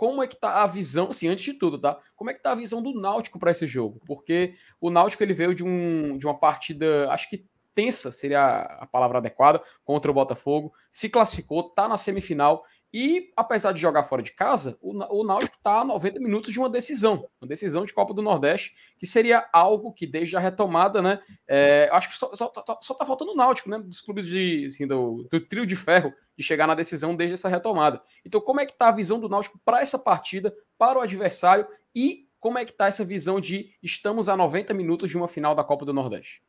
como 0.02 0.20
é 0.20 0.26
que 0.26 0.34
tá 0.34 0.64
a 0.64 0.66
visão, 0.66 1.10
assim, 1.10 1.28
antes 1.28 1.44
de 1.44 1.54
tudo, 1.54 1.78
tá? 1.78 1.96
Como 2.16 2.28
é 2.28 2.34
que 2.34 2.42
tá 2.42 2.50
a 2.50 2.56
visão 2.56 2.82
do 2.82 2.92
Náutico 2.92 3.38
para 3.38 3.52
esse 3.52 3.68
jogo? 3.68 4.00
Porque 4.04 4.56
o 4.80 4.90
Náutico 4.90 5.22
ele 5.22 5.32
veio 5.32 5.54
de, 5.54 5.62
um, 5.62 6.18
de 6.18 6.26
uma 6.26 6.36
partida, 6.36 7.08
acho 7.12 7.30
que 7.30 7.46
tensa 7.72 8.10
seria 8.10 8.62
a 8.80 8.84
palavra 8.84 9.18
adequada, 9.18 9.62
contra 9.84 10.10
o 10.10 10.14
Botafogo, 10.14 10.74
se 10.90 11.08
classificou, 11.08 11.70
tá 11.70 11.86
na 11.86 11.96
semifinal 11.96 12.64
e, 12.92 13.32
apesar 13.34 13.72
de 13.72 13.80
jogar 13.80 14.02
fora 14.02 14.22
de 14.22 14.32
casa, 14.32 14.76
o, 14.82 15.24
Náutico 15.24 15.56
está 15.56 15.80
a 15.80 15.84
90 15.84 16.20
minutos 16.20 16.52
de 16.52 16.58
uma 16.58 16.68
decisão, 16.68 17.26
uma 17.40 17.48
decisão 17.48 17.86
de 17.86 17.92
Copa 17.92 18.12
do 18.12 18.20
Nordeste, 18.20 18.76
que 18.98 19.06
seria 19.06 19.48
algo 19.50 19.92
que, 19.92 20.06
desde 20.06 20.36
a 20.36 20.40
retomada, 20.40 21.00
né? 21.00 21.22
É, 21.48 21.88
acho 21.90 22.10
que 22.10 22.18
só, 22.18 22.34
só, 22.34 22.52
só, 22.54 22.78
só 22.82 22.94
tá 22.94 23.06
faltando 23.06 23.32
o 23.32 23.34
Náutico, 23.34 23.70
né? 23.70 23.78
Dos 23.78 24.02
clubes 24.02 24.26
de, 24.26 24.66
assim, 24.66 24.86
do, 24.86 25.26
do, 25.30 25.40
trio 25.40 25.64
de 25.64 25.74
ferro, 25.74 26.12
de 26.36 26.44
chegar 26.44 26.66
na 26.66 26.74
decisão 26.74 27.16
desde 27.16 27.32
essa 27.32 27.48
retomada. 27.48 28.02
Então, 28.26 28.42
como 28.42 28.60
é 28.60 28.66
que 28.66 28.72
está 28.72 28.88
a 28.88 28.92
visão 28.92 29.18
do 29.18 29.28
Náutico 29.28 29.58
para 29.64 29.80
essa 29.80 29.98
partida, 29.98 30.54
para 30.76 30.98
o 30.98 31.02
adversário 31.02 31.66
e 31.94 32.28
como 32.38 32.58
é 32.58 32.64
que 32.66 32.72
está 32.72 32.88
essa 32.88 33.04
visão 33.04 33.40
de 33.40 33.74
estamos 33.82 34.28
a 34.28 34.36
90 34.36 34.74
minutos 34.74 35.08
de 35.08 35.16
uma 35.16 35.28
final 35.28 35.54
da 35.54 35.64
Copa 35.64 35.86
do 35.86 35.94
Nordeste? 35.94 36.42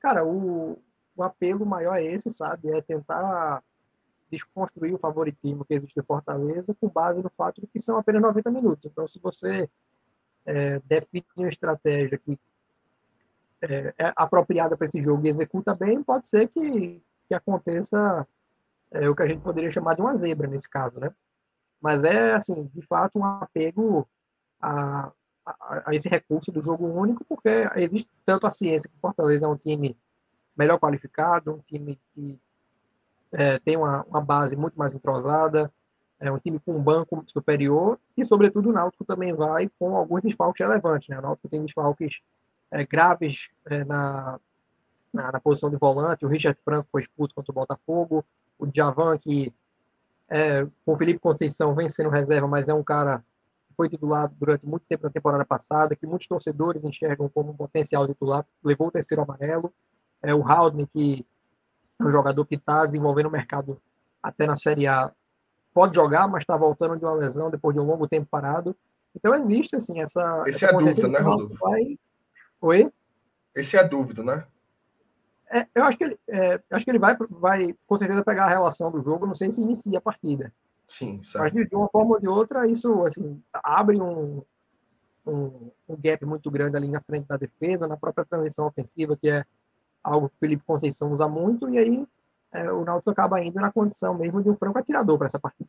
Cara, 0.00 0.24
o, 0.24 0.78
o 1.14 1.22
apelo 1.22 1.66
maior 1.66 1.96
é 1.96 2.04
esse, 2.04 2.30
sabe? 2.30 2.70
É 2.70 2.80
tentar 2.80 3.62
desconstruir 4.30 4.94
o 4.94 4.98
favoritismo 4.98 5.64
que 5.64 5.74
existe 5.74 5.98
em 5.98 6.04
Fortaleza 6.04 6.74
com 6.80 6.88
base 6.88 7.22
no 7.22 7.30
fato 7.30 7.60
de 7.60 7.66
que 7.66 7.80
são 7.80 7.98
apenas 7.98 8.22
90 8.22 8.50
minutos. 8.50 8.86
Então, 8.86 9.06
se 9.06 9.18
você 9.18 9.68
é, 10.46 10.80
define 10.80 11.24
uma 11.36 11.48
estratégia 11.48 12.18
que 12.18 12.38
é, 13.62 13.94
é 13.98 14.12
apropriada 14.16 14.76
para 14.76 14.86
esse 14.86 15.02
jogo 15.02 15.26
e 15.26 15.28
executa 15.28 15.74
bem, 15.74 16.02
pode 16.02 16.28
ser 16.28 16.48
que, 16.48 17.02
que 17.28 17.34
aconteça 17.34 18.26
é, 18.90 19.08
o 19.08 19.14
que 19.14 19.22
a 19.22 19.26
gente 19.26 19.42
poderia 19.42 19.70
chamar 19.70 19.94
de 19.94 20.00
uma 20.00 20.14
zebra 20.14 20.48
nesse 20.48 20.68
caso, 20.68 20.98
né? 20.98 21.12
Mas 21.80 22.04
é, 22.04 22.32
assim, 22.32 22.70
de 22.74 22.82
fato, 22.82 23.18
um 23.18 23.24
apego 23.24 24.06
a, 24.60 25.10
a, 25.44 25.82
a 25.90 25.94
esse 25.94 26.08
recurso 26.08 26.52
do 26.52 26.62
jogo 26.62 26.86
único, 26.86 27.24
porque 27.24 27.48
existe 27.76 28.10
tanto 28.24 28.46
a 28.46 28.50
ciência 28.50 28.88
que 28.88 29.00
Fortaleza 29.00 29.46
é 29.46 29.48
um 29.48 29.56
time 29.56 29.96
melhor 30.56 30.78
qualificado, 30.78 31.54
um 31.54 31.58
time 31.58 31.98
que 32.14 32.38
é, 33.32 33.58
tem 33.58 33.76
uma, 33.76 34.02
uma, 34.04 34.20
base 34.20 34.56
muito 34.56 34.78
mais 34.78 34.94
entrosada, 34.94 35.72
é 36.18 36.30
um 36.30 36.38
time 36.38 36.58
com 36.58 36.72
um 36.72 36.82
banco 36.82 37.24
superior 37.28 37.98
e, 38.16 38.24
sobretudo, 38.24 38.68
o 38.68 38.72
Náutico 38.72 39.04
também 39.04 39.32
vai 39.32 39.70
com 39.78 39.96
alguns 39.96 40.22
desfalques 40.22 40.66
relevantes. 40.66 41.08
Né? 41.08 41.18
O 41.18 41.22
Náutico 41.22 41.48
tem 41.48 41.64
desfalques 41.64 42.20
é, 42.70 42.84
graves 42.84 43.48
é, 43.66 43.84
na, 43.84 44.38
na, 45.12 45.32
na, 45.32 45.40
posição 45.40 45.70
de 45.70 45.76
volante. 45.76 46.24
O 46.24 46.28
Richard 46.28 46.58
Franco 46.62 46.88
foi 46.92 47.00
expulso 47.00 47.34
contra 47.34 47.50
o 47.50 47.54
Botafogo. 47.54 48.24
O 48.58 48.66
Djavan, 48.66 49.16
que 49.16 49.52
é, 50.28 50.66
com 50.84 50.92
o 50.92 50.96
Felipe 50.96 51.18
Conceição 51.18 51.74
vem 51.74 51.88
sendo 51.88 52.10
reserva, 52.10 52.46
mas 52.46 52.68
é 52.68 52.74
um 52.74 52.84
cara 52.84 53.24
que 53.68 53.74
foi 53.74 53.88
titular 53.88 54.30
durante 54.38 54.66
muito 54.66 54.84
tempo 54.86 55.04
na 55.04 55.10
temporada 55.10 55.44
passada, 55.44 55.96
que 55.96 56.06
muitos 56.06 56.28
torcedores 56.28 56.84
enxergam 56.84 57.28
como 57.28 57.50
um 57.50 57.56
potencial 57.56 58.06
titular, 58.06 58.44
levou 58.62 58.88
o 58.88 58.92
terceiro 58.92 59.22
amarelo. 59.22 59.72
É, 60.22 60.34
o 60.34 60.46
Haldane, 60.46 60.86
que 60.86 61.26
é 62.00 62.04
um 62.04 62.10
jogador 62.10 62.44
que 62.46 62.54
está 62.54 62.86
desenvolvendo 62.86 63.26
o 63.26 63.30
mercado 63.30 63.80
até 64.22 64.46
na 64.46 64.56
Série 64.56 64.86
A. 64.86 65.12
Pode 65.72 65.94
jogar, 65.94 66.26
mas 66.26 66.42
está 66.42 66.56
voltando 66.56 66.96
de 66.96 67.04
uma 67.04 67.14
lesão 67.14 67.50
depois 67.50 67.74
de 67.74 67.80
um 67.80 67.84
longo 67.84 68.08
tempo 68.08 68.26
parado. 68.30 68.74
Então 69.14 69.34
existe 69.34 69.76
assim 69.76 70.00
essa. 70.00 70.42
Esse 70.46 70.64
essa 70.64 70.74
é 70.74 70.76
a 70.76 70.80
dúvida, 70.80 71.08
né, 71.08 71.18
Rodolfo? 71.20 71.56
Vai... 71.60 71.98
Oi? 72.60 72.92
Esse 73.54 73.76
é 73.76 73.80
a 73.80 73.86
dúvida, 73.86 74.22
né? 74.22 74.46
É, 75.52 75.66
eu 75.74 75.84
acho 75.84 75.98
que 75.98 76.04
ele, 76.04 76.18
é, 76.28 76.60
acho 76.70 76.84
que 76.84 76.90
ele 76.90 76.98
vai, 76.98 77.16
vai 77.28 77.74
com 77.86 77.96
certeza 77.96 78.24
pegar 78.24 78.44
a 78.44 78.48
relação 78.48 78.90
do 78.90 79.02
jogo. 79.02 79.26
Não 79.26 79.34
sei 79.34 79.50
se 79.50 79.60
inicia 79.60 79.98
a 79.98 80.02
partida. 80.02 80.52
Sim, 80.86 81.22
certo. 81.22 81.54
Mas 81.54 81.68
de 81.68 81.74
uma 81.74 81.88
forma 81.88 82.14
ou 82.14 82.20
de 82.20 82.28
outra, 82.28 82.66
isso 82.66 83.04
assim, 83.04 83.42
abre 83.52 84.00
um, 84.00 84.42
um, 85.26 85.70
um, 85.88 85.96
gap 85.96 86.24
muito 86.24 86.50
grande 86.50 86.76
ali 86.76 86.88
na 86.88 87.00
frente 87.00 87.26
da 87.26 87.36
defesa, 87.36 87.86
na 87.86 87.96
própria 87.96 88.24
transição 88.24 88.66
ofensiva, 88.66 89.16
que 89.16 89.28
é 89.28 89.44
algo 90.02 90.28
que 90.28 90.36
o 90.36 90.38
Felipe 90.40 90.62
Conceição 90.66 91.12
usa 91.12 91.28
muito, 91.28 91.68
e 91.68 91.78
aí 91.78 92.06
é, 92.52 92.70
o 92.72 92.84
Náutico 92.84 93.10
acaba 93.10 93.42
indo 93.42 93.60
na 93.60 93.72
condição 93.72 94.14
mesmo 94.14 94.42
de 94.42 94.50
um 94.50 94.56
franco 94.56 94.78
atirador 94.78 95.18
para 95.18 95.26
essa 95.26 95.38
partida. 95.38 95.68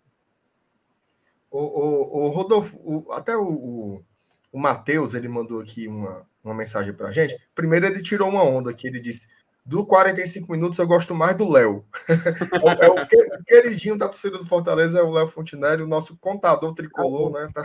O, 1.49 1.59
o, 1.59 2.25
o 2.25 2.29
Rodolfo, 2.29 2.77
o, 2.77 3.11
até 3.11 3.35
o, 3.35 3.49
o, 3.49 4.05
o 4.53 4.59
Matheus, 4.59 5.13
ele 5.13 5.27
mandou 5.27 5.59
aqui 5.59 5.87
uma, 5.87 6.25
uma 6.43 6.53
mensagem 6.53 6.93
para 6.93 7.09
a 7.09 7.11
gente. 7.11 7.37
Primeiro 7.53 7.85
ele 7.85 8.01
tirou 8.01 8.29
uma 8.29 8.43
onda 8.43 8.73
que 8.73 8.87
ele 8.87 8.99
disse 8.99 9.27
do 9.63 9.85
45 9.85 10.51
minutos 10.51 10.79
eu 10.79 10.87
gosto 10.87 11.13
mais 11.13 11.37
do 11.37 11.49
Léo. 11.49 11.85
é, 12.09 12.85
é 12.85 12.89
o, 12.89 12.95
o, 12.95 13.43
queridinho 13.45 13.97
da 13.97 14.07
torcida 14.07 14.37
do 14.37 14.45
Fortaleza 14.45 14.99
é 14.99 15.03
o 15.03 15.11
Léo 15.11 15.27
Fontinelli, 15.27 15.83
o 15.83 15.87
nosso 15.87 16.17
contador 16.17 16.73
tricolor, 16.73 17.31
né? 17.31 17.47
Tá... 17.53 17.63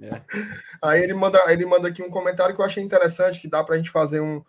É. 0.00 0.22
Aí 0.82 1.02
ele 1.02 1.14
manda, 1.14 1.40
ele 1.48 1.64
manda 1.64 1.88
aqui 1.88 2.02
um 2.02 2.10
comentário 2.10 2.54
que 2.54 2.60
eu 2.60 2.64
achei 2.64 2.82
interessante, 2.82 3.40
que 3.40 3.48
dá 3.48 3.64
para 3.64 3.74
a 3.74 3.78
gente 3.78 3.90
fazer 3.90 4.20
um. 4.20 4.42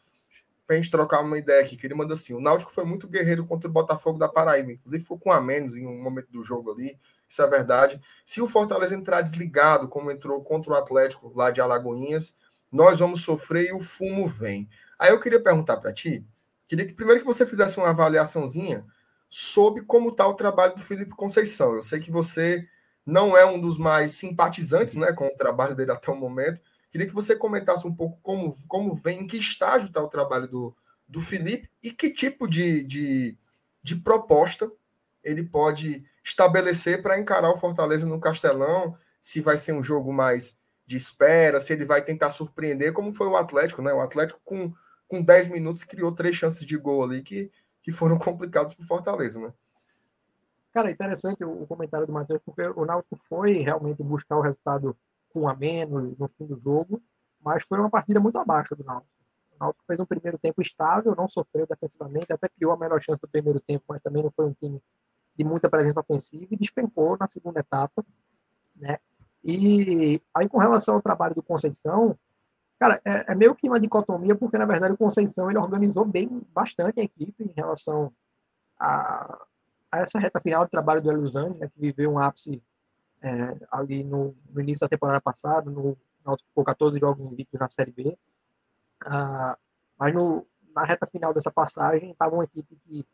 Pra 0.70 0.76
gente 0.76 0.91
trocar 0.91 1.22
uma 1.22 1.36
ideia 1.36 1.63
aqui, 1.63 1.76
que 1.76 1.88
ele 1.88 1.95
manda 1.95 2.13
assim: 2.13 2.36
o 2.36 2.39
Náutico 2.39 2.72
foi 2.72 2.86
muito 2.86 3.07
guerreiro 3.07 3.43
contra 3.43 3.67
o 3.67 3.74
Botafogo 3.74 4.20
da 4.20 4.30
Paraíba, 4.30 4.72
inclusive 4.72 5.03
foi 5.03 5.17
com 5.17 5.32
a 5.32 5.41
menos 5.41 5.76
em 5.76 5.88
um 5.88 5.99
momento 5.99 6.32
do 6.32 6.43
jogo 6.43 6.72
ali, 6.72 6.95
isso 7.28 7.41
é 7.41 7.47
verdade. 7.47 7.99
Se 8.24 8.39
o 8.39 8.47
Fortaleza 8.47 8.93
entrar 8.93 9.24
desligado, 9.24 9.88
como 9.89 10.11
entrou 10.11 10.43
contra 10.43 10.72
o 10.72 10.76
Atlético 10.76 11.34
lá 11.36 11.49
de 11.49 11.59
Alagoinhas, 11.59 12.38
nós 12.72 12.99
vamos 12.99 13.22
sofrer 13.22 13.70
e 13.70 13.74
o 13.74 13.80
fumo 13.80 14.28
vem. 14.28 14.70
Aí 14.99 15.09
eu 15.09 15.20
queria 15.20 15.41
perguntar 15.41 15.78
para 15.78 15.91
ti, 15.91 16.24
queria 16.67 16.86
que 16.86 16.93
primeiro 16.93 17.22
que 17.22 17.26
você 17.26 17.47
fizesse 17.47 17.80
uma 17.80 17.89
avaliaçãozinha 17.89 18.86
sobre 19.28 19.82
como 19.82 20.09
está 20.09 20.28
o 20.28 20.36
trabalho 20.36 20.76
do 20.76 20.82
Felipe 20.82 21.15
Conceição. 21.15 21.74
Eu 21.74 21.82
sei 21.82 21.99
que 21.99 22.11
você 22.11 22.63
não 23.03 23.36
é 23.36 23.43
um 23.43 23.59
dos 23.59 23.80
mais 23.80 24.11
simpatizantes 24.11 24.93
né, 24.97 25.13
com 25.13 25.26
o 25.26 25.36
trabalho 25.36 25.76
dele 25.76 25.93
até 25.93 26.11
o 26.11 26.15
momento. 26.15 26.61
Queria 26.92 27.08
que 27.08 27.14
você 27.14 27.36
comentasse 27.36 27.88
um 27.88 27.96
pouco 27.96 28.20
como, 28.22 28.56
como 28.68 28.96
vem, 28.96 29.22
em 29.22 29.28
que 29.28 29.38
estágio 29.38 29.88
está 29.88 30.02
o 30.02 30.08
trabalho 30.08 30.48
do, 30.48 30.76
do 31.08 31.22
Felipe 31.22 31.70
e 31.84 31.92
que 31.92 32.10
tipo 32.10 32.48
de, 32.48 32.84
de, 32.84 33.38
de 33.84 33.96
proposta 33.96 34.72
ele 35.24 35.44
pode 35.44 36.06
estabelecer 36.24 37.02
para 37.02 37.20
encarar 37.20 37.52
o 37.52 37.58
Fortaleza 37.58 38.08
no 38.08 38.20
Castelão, 38.20 38.98
se 39.20 39.42
vai 39.42 39.58
ser 39.58 39.74
um 39.74 39.84
jogo 39.84 40.14
mais 40.14 40.60
de 40.86 40.96
espera, 40.96 41.60
se 41.60 41.74
ele 41.74 41.86
vai 41.86 42.04
tentar 42.04 42.32
surpreender, 42.32 42.94
como 42.94 43.14
foi 43.14 43.28
o 43.28 43.38
Atlético, 43.38 43.82
né? 43.82 43.94
O 43.94 44.02
Atlético 44.02 44.40
com, 44.44 44.74
com 45.08 45.22
10 45.22 45.50
minutos 45.50 45.84
criou 45.84 46.16
três 46.16 46.36
chances 46.36 46.66
de 46.66 46.78
gol 46.78 47.04
ali 47.04 47.22
que, 47.22 47.52
que 47.82 47.92
foram 47.92 48.18
complicados 48.20 48.74
para 48.74 48.84
o 48.84 48.88
Fortaleza, 48.88 49.40
né? 49.40 49.54
Cara, 50.72 50.92
interessante 50.92 51.44
o 51.44 51.66
comentário 51.66 52.06
do 52.06 52.14
Matheus, 52.14 52.42
porque 52.46 52.62
o 52.62 52.86
Náutico 52.86 53.20
foi 53.28 53.60
realmente 53.60 54.04
buscar 54.04 54.38
o 54.38 54.42
resultado 54.42 54.96
com 55.30 55.47
a 55.47 55.55
menos 55.55 56.17
no 56.17 56.27
fim 56.30 56.45
do 56.45 56.59
jogo, 56.59 57.01
mas 57.41 57.63
foi 57.63 57.80
uma 57.80 57.89
partida 57.89 58.19
muito 58.19 58.38
abaixo 58.38 58.75
do 58.75 58.84
Náutico. 58.84 59.13
O 59.55 59.63
Náutico 59.63 59.86
fez 59.86 59.99
um 59.99 60.05
primeiro 60.05 60.38
tempo 60.38 60.61
estável, 60.61 61.15
não 61.15 61.27
sofreu 61.27 61.65
defensivamente, 61.67 62.32
até 62.32 62.49
criou 62.49 62.73
a 62.73 62.77
melhor 62.77 63.01
chance 63.01 63.21
do 63.21 63.27
primeiro 63.27 63.59
tempo, 63.59 63.86
mas 63.88 64.01
também 64.01 64.23
não 64.23 64.32
foi 64.32 64.45
um 64.45 64.53
time 64.53 64.82
de 65.36 65.43
muita 65.43 65.69
presença 65.69 65.99
ofensiva 65.99 66.47
e 66.51 66.57
despencou 66.57 67.17
na 67.17 67.27
segunda 67.27 67.59
etapa, 67.61 68.05
né? 68.75 68.97
E 69.43 70.21
aí 70.36 70.49
com 70.49 70.57
relação 70.57 70.95
ao 70.95 71.01
trabalho 71.01 71.34
do 71.34 71.41
Conceição, 71.41 72.17
cara, 72.77 73.01
é, 73.05 73.32
é 73.32 73.36
meio 73.36 73.55
que 73.55 73.67
uma 73.69 73.80
dicotomia, 73.80 74.36
porque 74.36 74.57
na 74.57 74.65
verdade 74.65 74.93
o 74.93 74.97
Conceição 74.97 75.49
ele 75.49 75.57
organizou 75.57 76.03
bem 76.03 76.27
bastante 76.53 76.99
a 76.99 77.03
equipe 77.03 77.43
em 77.43 77.53
relação 77.55 78.11
a, 78.77 79.45
a 79.91 79.99
essa 79.99 80.19
reta 80.19 80.41
final 80.41 80.65
de 80.65 80.71
trabalho 80.71 81.01
do 81.01 81.21
dos 81.21 81.36
Anjos, 81.36 81.55
né, 81.57 81.69
que 81.69 81.80
viveu 81.80 82.11
um 82.11 82.19
ápice 82.19 82.61
é, 83.22 83.57
ali 83.72 84.03
no, 84.03 84.36
no, 84.51 84.61
início 84.61 84.82
da 84.82 84.89
temporada 84.89 85.22
passada, 85.22 85.70
no, 85.70 85.97
no 86.26 86.38
ficou 86.38 86.63
14 86.63 86.99
jogos 86.99 87.26
invictos 87.26 87.59
na 87.59 87.70
Série 87.70 87.91
B, 87.91 88.17
ah, 89.05 89.57
mas 89.97 90.13
no, 90.13 90.45
na 90.74 90.84
reta 90.84 91.05
final 91.07 91.34
dessa 91.34 91.51
passagem 91.51 92.11
estava 92.11 92.36
uma 92.36 92.43
equipe 92.43 92.78
que 92.86 93.05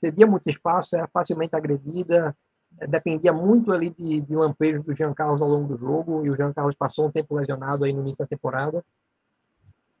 cedia 0.00 0.26
muito 0.26 0.48
espaço, 0.50 0.96
era 0.96 1.06
facilmente 1.08 1.54
agredida, 1.54 2.36
é, 2.78 2.86
dependia 2.86 3.32
muito 3.32 3.72
ali 3.72 3.90
de, 3.90 4.20
de 4.20 4.36
lampejos 4.36 4.82
do 4.82 4.94
Jean 4.94 5.14
Carlos 5.14 5.40
ao 5.40 5.48
longo 5.48 5.68
do 5.68 5.78
jogo, 5.78 6.24
e 6.24 6.30
o 6.30 6.36
Jean 6.36 6.52
Carlos 6.52 6.74
passou 6.74 7.06
um 7.06 7.10
tempo 7.10 7.34
lesionado 7.34 7.84
aí 7.84 7.92
no 7.92 8.00
início 8.00 8.18
da 8.18 8.26
temporada. 8.26 8.84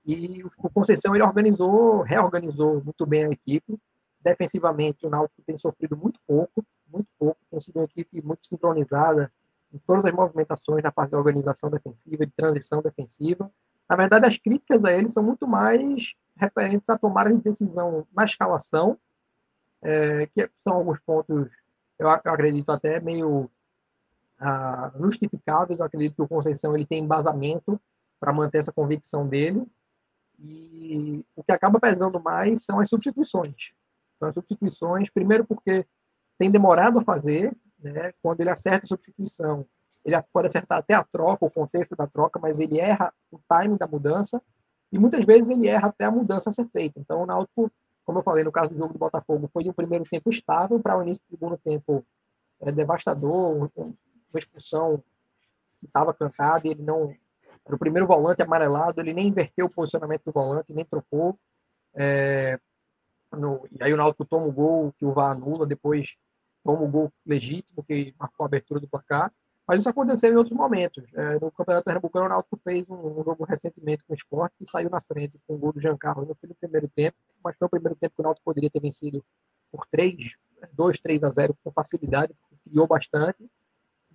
E 0.04 0.44
o 0.44 0.70
Conceição 0.70 1.14
ele 1.14 1.24
organizou, 1.24 2.02
reorganizou 2.02 2.82
muito 2.82 3.04
bem 3.04 3.24
a 3.24 3.30
equipe. 3.30 3.76
Defensivamente, 4.20 5.04
o 5.04 5.10
Náutico 5.10 5.42
tem 5.44 5.58
sofrido 5.58 5.96
muito 5.96 6.20
pouco, 6.26 6.64
muito 6.92 7.08
pouco. 7.18 7.38
Tem 7.50 7.60
sido 7.60 7.76
uma 7.76 7.84
equipe 7.84 8.22
muito 8.22 8.46
sincronizada 8.46 9.32
em 9.72 9.78
todas 9.78 10.04
as 10.04 10.12
movimentações 10.12 10.82
na 10.82 10.92
parte 10.92 11.10
da 11.10 11.18
organização 11.18 11.70
defensiva, 11.70 12.24
de 12.24 12.32
transição 12.32 12.80
defensiva. 12.80 13.50
Na 13.88 13.96
verdade, 13.96 14.26
as 14.26 14.36
críticas 14.36 14.84
a 14.84 14.92
ele 14.92 15.08
são 15.08 15.22
muito 15.22 15.46
mais 15.46 16.14
referentes 16.36 16.88
à 16.90 16.98
tomada 16.98 17.32
de 17.32 17.40
decisão 17.40 18.06
na 18.14 18.24
escalação 18.24 18.98
é, 19.82 20.26
que 20.26 20.50
são 20.64 20.74
alguns 20.74 20.98
pontos, 21.00 21.48
eu, 21.98 22.08
eu 22.08 22.32
acredito 22.32 22.70
até 22.70 23.00
meio 23.00 23.50
ah, 24.38 24.92
justificáveis. 24.98 25.78
Eu 25.78 25.86
acredito 25.86 26.16
que 26.16 26.22
o 26.22 26.28
Conceição 26.28 26.74
ele 26.74 26.86
tem 26.86 27.04
embasamento 27.04 27.80
para 28.18 28.32
manter 28.32 28.58
essa 28.58 28.72
convicção 28.72 29.28
dele. 29.28 29.64
E 30.38 31.24
o 31.34 31.42
que 31.42 31.52
acaba 31.52 31.80
pesando 31.80 32.20
mais 32.20 32.64
são 32.64 32.80
as 32.80 32.88
substituições. 32.88 33.72
São 34.18 34.28
as 34.28 34.34
substituições, 34.34 35.10
primeiro 35.10 35.44
porque 35.44 35.86
tem 36.38 36.50
demorado 36.50 36.98
a 36.98 37.02
fazer, 37.02 37.56
né? 37.78 38.12
quando 38.22 38.40
ele 38.40 38.50
acerta 38.50 38.84
a 38.84 38.88
substituição, 38.88 39.66
ele 40.04 40.20
pode 40.32 40.46
acertar 40.46 40.78
até 40.78 40.94
a 40.94 41.04
troca, 41.04 41.44
o 41.44 41.50
contexto 41.50 41.96
da 41.96 42.06
troca, 42.06 42.38
mas 42.38 42.60
ele 42.60 42.78
erra 42.78 43.12
o 43.30 43.38
timing 43.48 43.76
da 43.76 43.86
mudança, 43.86 44.40
e 44.92 44.98
muitas 44.98 45.24
vezes 45.24 45.50
ele 45.50 45.66
erra 45.66 45.88
até 45.88 46.04
a 46.04 46.10
mudança 46.10 46.52
ser 46.52 46.66
feita. 46.68 47.00
Então, 47.00 47.22
o 47.22 47.26
Náutico 47.26 47.70
como 48.06 48.20
eu 48.20 48.22
falei, 48.22 48.44
no 48.44 48.52
caso 48.52 48.70
do 48.70 48.78
jogo 48.78 48.92
do 48.92 49.00
Botafogo, 49.00 49.50
foi 49.52 49.68
um 49.68 49.72
primeiro 49.72 50.04
tempo 50.04 50.30
estável 50.30 50.78
para 50.78 50.96
o 50.96 51.02
início 51.02 51.20
do 51.28 51.36
segundo 51.36 51.58
tempo 51.58 52.06
é, 52.60 52.70
devastador, 52.70 53.68
uma 53.76 53.92
expulsão 54.38 55.02
que 55.80 55.86
estava 55.86 56.14
cantada, 56.14 56.68
ele 56.68 56.82
não 56.82 57.12
era 57.66 57.74
o 57.74 57.78
primeiro 57.78 58.06
volante 58.06 58.40
amarelado, 58.40 59.00
ele 59.00 59.12
nem 59.12 59.26
inverteu 59.26 59.66
o 59.66 59.70
posicionamento 59.70 60.22
do 60.24 60.32
volante, 60.32 60.72
nem 60.72 60.84
trocou. 60.84 61.36
É, 61.94 62.60
no, 63.32 63.66
e 63.72 63.82
aí 63.82 63.92
o 63.92 63.96
Náutico 63.96 64.24
toma 64.24 64.46
o 64.46 64.52
gol 64.52 64.94
que 64.96 65.04
o 65.04 65.12
VAR 65.12 65.32
anula, 65.32 65.66
depois 65.66 66.16
toma 66.66 66.82
o 66.82 66.88
gol 66.88 67.12
legítimo 67.24 67.84
que 67.84 68.12
marcou 68.18 68.44
a 68.44 68.48
abertura 68.48 68.80
do 68.80 68.88
placar. 68.88 69.32
Mas 69.66 69.80
isso 69.80 69.88
aconteceu 69.88 70.32
em 70.32 70.36
outros 70.36 70.56
momentos. 70.56 71.12
É, 71.14 71.40
no 71.40 71.50
Campeonato 71.50 71.84
Pernambucano, 71.84 72.26
o 72.26 72.28
Náutico 72.28 72.60
fez 72.62 72.88
um, 72.88 73.20
um, 73.20 73.24
jogo 73.24 73.44
recentemente 73.44 74.04
com 74.04 74.12
o 74.12 74.16
Sport 74.16 74.52
e 74.60 74.68
saiu 74.68 74.88
na 74.88 75.00
frente 75.00 75.40
com 75.46 75.54
o 75.54 75.58
gol 75.58 75.72
do 75.72 75.80
Giancarlo 75.80 76.24
no 76.24 76.34
fim 76.36 76.46
do 76.46 76.54
primeiro 76.54 76.88
tempo, 76.88 77.16
mas 77.42 77.56
foi 77.56 77.66
o 77.66 77.70
primeiro 77.70 77.96
tempo 77.96 78.14
que 78.14 78.22
o 78.22 78.24
Náutico 78.24 78.44
poderia 78.44 78.70
ter 78.70 78.80
vencido 78.80 79.24
por 79.72 79.84
3, 79.90 80.36
2, 80.72 81.00
3 81.00 81.24
a 81.24 81.30
0 81.30 81.56
com 81.64 81.72
facilidade, 81.72 82.32
criou 82.64 82.86
bastante. 82.86 83.44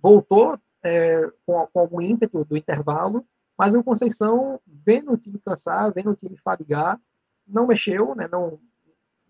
Voltou 0.02 0.58
é, 0.82 1.30
com, 1.44 1.66
com, 1.66 1.80
algum 1.80 2.00
ímpeto 2.00 2.44
do 2.46 2.56
intervalo, 2.56 3.24
mas 3.58 3.74
o 3.74 3.84
Conceição, 3.84 4.58
vendo 4.66 5.12
o 5.12 5.18
time 5.18 5.38
cansar, 5.38 5.92
vendo 5.92 6.10
o 6.10 6.16
time 6.16 6.36
fadigar, 6.38 6.98
não 7.46 7.66
mexeu, 7.66 8.14
né, 8.14 8.26
não, 8.26 8.58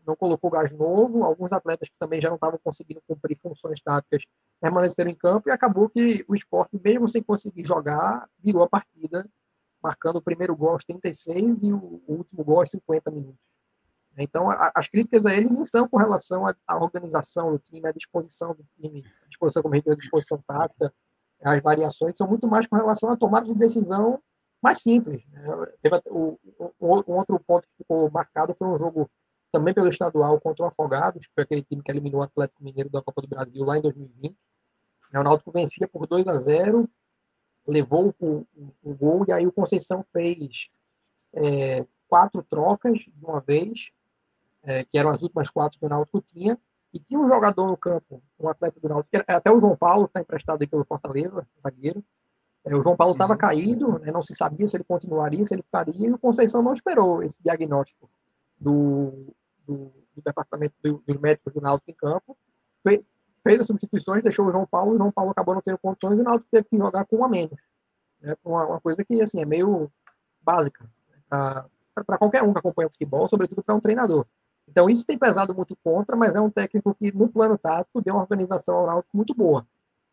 não 0.07 0.17
colocou 0.17 0.51
gás 0.51 0.73
novo, 0.73 1.25
alguns 1.25 1.53
atletas 1.53 1.89
que 1.89 1.95
também 1.99 2.21
já 2.21 2.29
não 2.29 2.37
estavam 2.37 2.59
conseguindo 2.63 3.03
cumprir 3.07 3.39
funções 3.41 3.81
táticas 3.81 4.25
permaneceram 4.61 5.11
em 5.11 5.15
campo 5.15 5.49
e 5.49 5.53
acabou 5.53 5.89
que 5.89 6.25
o 6.29 6.35
esporte, 6.35 6.81
mesmo 6.83 7.09
sem 7.09 7.23
conseguir 7.23 7.65
jogar, 7.65 8.29
virou 8.39 8.63
a 8.63 8.69
partida, 8.69 9.29
marcando 9.83 10.17
o 10.17 10.23
primeiro 10.23 10.57
gol 10.57 10.71
aos 10.71 10.85
36 10.85 11.63
e 11.63 11.73
o, 11.73 12.03
último 12.07 12.45
gol 12.45 12.61
aos 12.61 12.71
50 12.71 13.11
minutos. 13.11 13.41
Então, 14.17 14.51
a, 14.51 14.71
as 14.75 14.89
críticas 14.89 15.27
a 15.27 15.35
ele 15.35 15.51
nem 15.51 15.65
são 15.65 15.89
com 15.89 15.97
relação 15.97 16.47
à, 16.47 16.77
organização 16.77 17.53
do 17.53 17.59
time, 17.59 17.89
à 17.89 17.93
disposição 17.93 18.55
do 18.55 18.65
time, 18.77 19.05
à 19.25 19.29
disposição, 19.29 19.63
como 19.63 19.75
a 19.75 19.95
disposição 19.97 20.43
tática, 20.47 20.93
as 21.43 21.61
variações, 21.61 22.17
são 22.17 22.29
muito 22.29 22.47
mais 22.47 22.67
com 22.67 22.77
relação 22.77 23.11
à 23.11 23.17
tomada 23.17 23.47
de 23.47 23.55
decisão 23.55 24.23
mais 24.63 24.81
simples. 24.81 25.27
Né? 25.29 25.43
Teve, 25.83 26.01
o, 26.07 26.39
o, 26.59 26.71
o, 26.79 27.13
outro 27.15 27.41
ponto 27.41 27.67
que 27.67 27.79
ficou 27.79 28.09
marcado 28.11 28.55
foi 28.55 28.69
um 28.69 28.77
jogo 28.77 29.11
também 29.53 29.75
pelo 29.75 29.89
estadual 29.89 30.41
contra 30.41 30.65
o 30.65 30.69
Afogados, 30.69 31.27
que 31.27 31.35
foi 31.35 31.45
aquele 31.45 31.63
time 31.63 31.83
que 31.83 31.91
eliminou 31.93 32.21
o 32.21 32.25
Atlético 32.25 32.65
Mineiro 32.65 32.89
da 32.89 33.03
Copa 33.03 33.21
do 33.21 33.29
Brasil 33.29 33.65
lá 33.65 33.79
em 33.79 33.83
2020. 33.83 34.35
O 35.15 35.23
Náutico 35.23 35.53
vencia 35.53 35.87
por 35.87 36.07
2 36.07 36.27
a 36.27 36.37
0 36.37 36.89
levou 37.67 38.15
o, 38.19 38.47
o, 38.57 38.75
o, 38.83 38.95
gol, 38.95 39.25
e 39.29 39.33
aí 39.33 39.47
o 39.47 39.53
Conceição 39.53 40.05
fez 40.13 40.69
é, 41.35 41.87
quatro 42.09 42.43
trocas 42.43 42.99
de 43.01 43.25
uma 43.25 43.41
vez, 43.41 43.93
é, 44.65 44.85
que 44.85 44.99
eram 44.99 45.11
as 45.11 45.23
últimas 45.23 45.49
quatro 45.49 45.79
que 45.79 45.87
o 45.87 45.89
Náutico 45.89 46.21
tinha, 46.21 46.59
e 46.93 46.99
tinha 46.99 47.21
um 47.21 47.29
jogador 47.29 47.67
no 47.67 47.77
campo, 47.77 48.23
um 48.41 48.49
atleta 48.49 48.81
do 48.81 48.89
Náutico, 48.89 49.25
até 49.29 49.51
o 49.51 49.61
João 49.61 49.77
Paulo, 49.77 50.07
está 50.07 50.21
emprestado 50.21 50.61
aí 50.61 50.67
pelo 50.67 50.85
Fortaleza, 50.85 51.47
zagueiro, 51.63 52.03
é, 52.65 52.75
o 52.75 52.83
João 52.83 52.97
Paulo 52.97 53.13
estava 53.13 53.33
uhum. 53.33 53.39
caído, 53.39 53.99
né, 53.99 54.11
não 54.11 54.23
se 54.23 54.35
sabia 54.35 54.67
se 54.67 54.77
ele 54.77 54.85
continuaria, 54.85 55.45
se 55.45 55.55
ele 55.55 55.63
ficaria, 55.63 56.09
e 56.09 56.13
o 56.13 56.19
Conceição 56.19 56.63
não 56.63 56.73
esperou 56.73 57.23
esse 57.23 57.43
diagnóstico 57.43 58.11
do, 58.59 59.35
do, 59.67 59.93
do 60.15 60.23
departamento 60.25 60.75
do, 60.83 61.03
dos 61.07 61.19
médicos 61.19 61.53
do 61.53 61.61
Náutico 61.61 61.91
em 61.91 61.95
campo, 61.95 62.37
foi, 62.83 63.05
fez 63.43 63.61
as 63.61 63.67
substituições, 63.67 64.23
deixou 64.23 64.47
o 64.47 64.51
João 64.51 64.67
Paulo, 64.67 64.95
o 64.95 64.99
João 64.99 65.13
Paulo 65.13 65.31
acabou 65.31 65.55
não 65.55 65.63
tendo 65.63 65.79
condições 65.79 66.19
e 66.19 66.21
o 66.21 66.25
Náutico 66.25 66.49
teve 66.51 66.69
que 66.69 66.77
jogar 66.77 67.05
com 67.07 67.17
um 67.17 67.25
a 67.25 67.29
menos. 67.29 67.59
Né? 68.21 68.37
Uma, 68.45 68.67
uma 68.67 68.81
coisa 68.81 69.05
que 69.05 69.21
assim, 69.21 69.41
é 69.41 69.45
meio 69.45 69.91
básica 70.41 70.89
né? 71.11 71.65
para 71.95 72.19
qualquer 72.19 72.43
um 72.43 72.53
que 72.53 72.59
acompanha 72.59 72.89
o 72.89 72.93
futebol, 72.93 73.29
sobretudo 73.29 73.63
para 73.63 73.75
um 73.75 73.81
treinador. 73.81 74.27
Então 74.69 74.89
isso 74.89 75.05
tem 75.05 75.19
pesado 75.19 75.55
muito 75.55 75.77
contra, 75.83 76.17
mas 76.17 76.35
é 76.35 76.41
um 76.41 76.51
técnico 76.51 76.95
que 76.95 77.13
no 77.13 77.29
plano 77.29 77.59
tático 77.59 78.01
deu 78.01 78.15
uma 78.15 78.23
organização 78.23 78.77
ao 78.77 78.87
Náutico 78.87 79.17
muito 79.17 79.35
boa. 79.35 79.67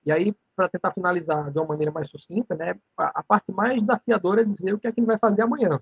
E 0.05 0.11
aí, 0.11 0.35
para 0.55 0.69
tentar 0.69 0.91
finalizar 0.91 1.51
de 1.51 1.59
uma 1.59 1.67
maneira 1.67 1.91
mais 1.91 2.09
sucinta, 2.09 2.55
né, 2.55 2.75
a, 2.97 3.19
a, 3.19 3.23
parte 3.23 3.51
mais 3.51 3.79
desafiadora 3.81 4.41
é 4.41 4.45
dizer 4.45 4.73
o 4.73 4.79
que 4.79 4.87
é 4.87 4.91
que 4.91 4.99
ele 4.99 5.07
vai 5.07 5.17
fazer 5.17 5.41
amanhã. 5.41 5.79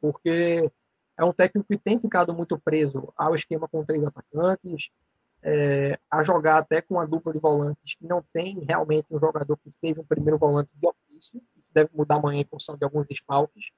Porque 0.00 0.70
é 1.18 1.24
um 1.24 1.32
técnico 1.32 1.66
que 1.68 1.76
tem 1.76 1.98
ficado 1.98 2.32
muito 2.32 2.56
preso 2.58 3.12
ao 3.16 3.34
esquema 3.34 3.68
com 3.68 3.84
três 3.84 4.02
atacantes, 4.04 4.90
é, 5.42 5.98
a 6.10 6.22
jogar 6.22 6.58
até 6.58 6.80
com 6.80 6.94
uma 6.94 7.06
dupla 7.06 7.32
de 7.32 7.40
volantes 7.40 7.94
que 7.94 8.06
não 8.06 8.22
tem 8.32 8.60
realmente 8.60 9.06
um 9.10 9.18
jogador 9.18 9.56
que 9.56 9.70
seja 9.70 10.00
um 10.00 10.04
primeiro 10.04 10.38
volante 10.38 10.72
de 10.76 10.86
ofício, 10.86 11.42
deve 11.72 11.90
mudar 11.92 12.16
amanhã 12.16 12.40
em 12.40 12.44
função 12.44 12.76
de 12.76 12.84
alguns 12.84 13.06
desfalques. 13.06 13.70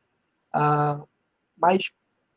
Ah, 0.53 1.03
mas 1.57 1.91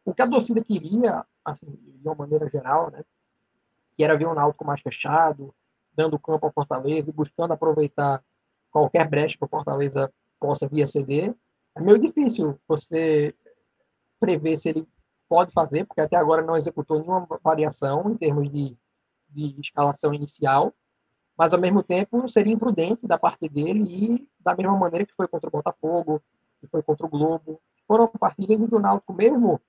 o 0.06 0.14
que 0.14 0.22
a 0.22 0.30
torcida 0.30 0.64
queria, 0.64 1.26
assim, 1.44 1.68
de 1.68 2.08
uma 2.08 2.16
maneira 2.16 2.50
geral, 2.50 2.90
né, 2.90 3.04
que 3.96 4.04
era 4.04 4.18
ver 4.18 4.28
um 4.28 4.34
Náutico 4.34 4.66
mais 4.66 4.82
fechado, 4.82 5.54
dando 5.94 6.18
campo 6.18 6.46
ao 6.46 6.54
Fortaleza 6.54 7.10
e 7.10 7.14
buscando 7.14 7.54
aproveitar 7.54 8.24
qualquer 8.72 9.08
brecha 9.08 9.38
que 9.38 9.46
o 9.46 9.50
Fortaleza 9.50 10.12
possa 10.40 10.68
vir 10.68 10.84
a 10.84 10.88
ceder, 10.88 11.34
é 11.76 11.82
meio 11.82 12.00
difícil 12.00 12.60
você 12.68 13.36
prever 14.20 14.58
se 14.58 14.70
ele 14.70 14.88
pode 15.34 15.52
fazer, 15.52 15.86
porque 15.86 16.02
até 16.02 16.16
agora 16.16 16.42
não 16.42 16.56
executou 16.56 17.00
nenhuma 17.00 17.28
variação 17.44 18.12
em 18.12 18.18
termos 18.18 18.52
de 18.52 18.78
de 19.34 19.60
escalação 19.60 20.14
inicial, 20.14 20.74
mas 21.38 21.54
ao 21.54 21.60
mesmo 21.60 21.82
tempo 21.82 22.30
seria 22.30 22.54
imprudente 22.54 23.08
da 23.08 23.18
parte 23.18 23.50
dele 23.50 23.84
e 23.84 24.30
da 24.40 24.56
mesma 24.56 24.78
maneira 24.78 25.06
que 25.06 25.16
foi 25.16 25.28
contra 25.28 25.50
o 25.50 25.52
Botafogo, 25.52 26.22
que 26.62 26.68
foi 26.68 26.84
contra 26.84 27.06
o 27.06 27.10
Globo, 27.10 27.60
foram 27.88 28.08
partidas 28.08 28.62
em 28.62 28.68
que 28.68 28.76
o 28.76 28.80
Náutico 28.80 29.14
mesmo 29.14 29.60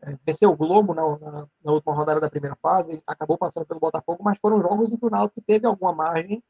é, 0.00 0.16
venceu 0.24 0.50
o 0.50 0.56
Globo 0.56 0.94
na, 0.94 1.02
na, 1.18 1.46
na, 1.62 1.72
última 1.72 1.94
rodada 1.94 2.20
da 2.20 2.30
primeira 2.30 2.56
fase, 2.56 3.02
acabou 3.06 3.36
passando 3.36 3.66
pelo 3.66 3.78
Botafogo, 3.78 4.24
mas 4.24 4.38
foram 4.38 4.60
jogos 4.60 4.90
em 4.90 4.96
que 4.96 5.06
o 5.06 5.10
Náutico 5.10 5.42
teve 5.42 5.66
alguma 5.66 5.92
margem 5.92 6.42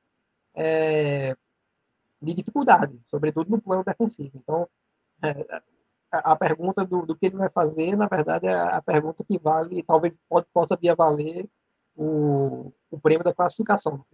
é, 0.55 1.37
de 2.21 2.35
dificuldade, 2.35 2.99
sobretudo 3.09 3.51
no 3.51 3.61
plano 3.61 3.85
defensivo. 3.85 4.31
Então, 4.37 4.69
é, 5.23 5.63
a, 6.13 6.37
pergunta 6.37 6.85
do, 6.85 7.07
do, 7.07 7.17
que 7.17 7.27
ele 7.27 7.37
vai 7.37 7.49
fazer, 7.49 7.97
na 7.97 8.07
verdade, 8.07 8.47
é 8.47 8.55
a 8.55 8.83
pergunta 8.83 9.25
que 9.25 9.39
vale, 9.39 9.83
talvez 9.83 10.13
pode, 10.29 10.47
possa 10.53 10.77
vir 10.77 10.91
a 10.91 10.95
valer 10.95 11.49
o, 11.97 12.73
o 12.91 13.01
prêmio 13.01 13.25
da 13.25 13.35
classificação. 13.35 14.05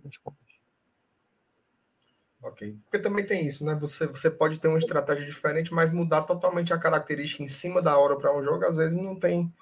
Ok. 2.43 2.77
Porque 2.85 2.99
também 2.99 3.27
tem 3.27 3.45
isso, 3.45 3.65
né? 3.65 3.75
Você, 3.75 4.07
você 4.07 4.31
pode 4.31 4.61
ter 4.61 4.69
uma 4.69 4.79
estratégia 4.79 5.27
diferente, 5.27 5.75
mas 5.75 5.91
mudar 5.91 6.23
totalmente 6.23 6.73
a 6.73 6.79
característica 6.79 7.43
em 7.43 7.49
cima 7.49 7.83
da 7.83 7.99
hora 7.99 8.17
para 8.17 8.37
um 8.37 8.43
jogo, 8.43 8.65
às 8.65 8.77
vezes 8.77 8.97
não 8.97 9.19
tem. 9.19 9.53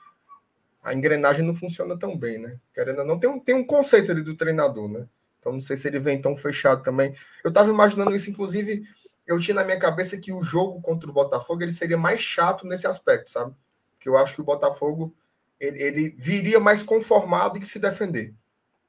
A 0.83 0.95
engrenagem 0.95 1.45
não 1.45 1.55
funciona 1.55 1.99
tão 1.99 2.17
bem, 2.17 2.39
né? 2.39 2.59
Querendo 2.75 3.03
não, 3.05 3.19
tem 3.19 3.29
um, 3.29 3.41
tem 3.41 3.55
um 3.55 3.65
conceito 3.65 4.11
ali 4.11 4.23
do 4.23 4.37
treinador, 4.37 4.89
né? 4.89 5.07
Então 5.41 5.53
não 5.53 5.61
sei 5.61 5.77
se 5.77 5.89
ele 5.89 5.99
vem 5.99 6.21
tão 6.21 6.37
fechado 6.37 6.83
também. 6.83 7.15
Eu 7.43 7.49
estava 7.49 7.71
imaginando 7.71 8.15
isso, 8.15 8.31
inclusive, 8.31 8.87
eu 9.27 9.39
tinha 9.41 9.55
na 9.55 9.65
minha 9.65 9.79
cabeça 9.79 10.17
que 10.19 10.33
o 10.33 10.43
jogo 10.43 10.81
contra 10.81 11.11
o 11.11 11.13
Botafogo 11.13 11.63
ele 11.63 11.73
seria 11.73 11.99
mais 11.99 12.21
chato 12.21 12.67
nesse 12.67 12.87
aspecto, 12.87 13.29
sabe? 13.29 13.55
Que 13.99 14.09
eu 14.09 14.17
acho 14.17 14.35
que 14.35 14.41
o 14.41 14.45
Botafogo 14.45 15.15
ele, 15.59 15.83
ele 15.83 16.09
viria 16.17 16.61
mais 16.61 16.83
conformado 16.83 17.59
em 17.59 17.65
se 17.65 17.79
defender. 17.79 18.35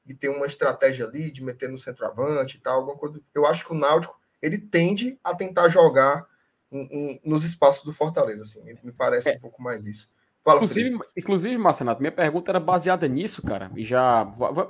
E 0.06 0.14
ter 0.14 0.28
uma 0.28 0.46
estratégia 0.46 1.06
ali 1.06 1.30
de 1.30 1.42
meter 1.42 1.68
no 1.68 1.76
centroavante 1.76 2.56
e 2.56 2.60
tal, 2.60 2.78
alguma 2.78 2.96
coisa. 2.96 3.20
Eu 3.34 3.44
acho 3.44 3.64
que 3.66 3.72
o 3.72 3.76
Náutico 3.76 4.18
ele 4.40 4.58
tende 4.58 5.18
a 5.22 5.34
tentar 5.34 5.68
jogar 5.68 6.26
em, 6.70 6.82
em, 6.90 7.20
nos 7.24 7.44
espaços 7.44 7.84
do 7.84 7.92
Fortaleza, 7.92 8.42
assim. 8.42 8.62
Me 8.82 8.92
parece 8.92 9.30
é. 9.30 9.36
um 9.36 9.40
pouco 9.40 9.60
mais 9.60 9.84
isso. 9.84 10.08
Fala, 10.48 10.64
inclusive, 10.64 10.98
inclusive, 11.14 11.58
Marcenato, 11.58 12.00
minha 12.00 12.10
pergunta 12.10 12.50
era 12.50 12.58
baseada 12.58 13.06
nisso, 13.06 13.42
cara. 13.42 13.70
E 13.76 13.84
já 13.84 14.26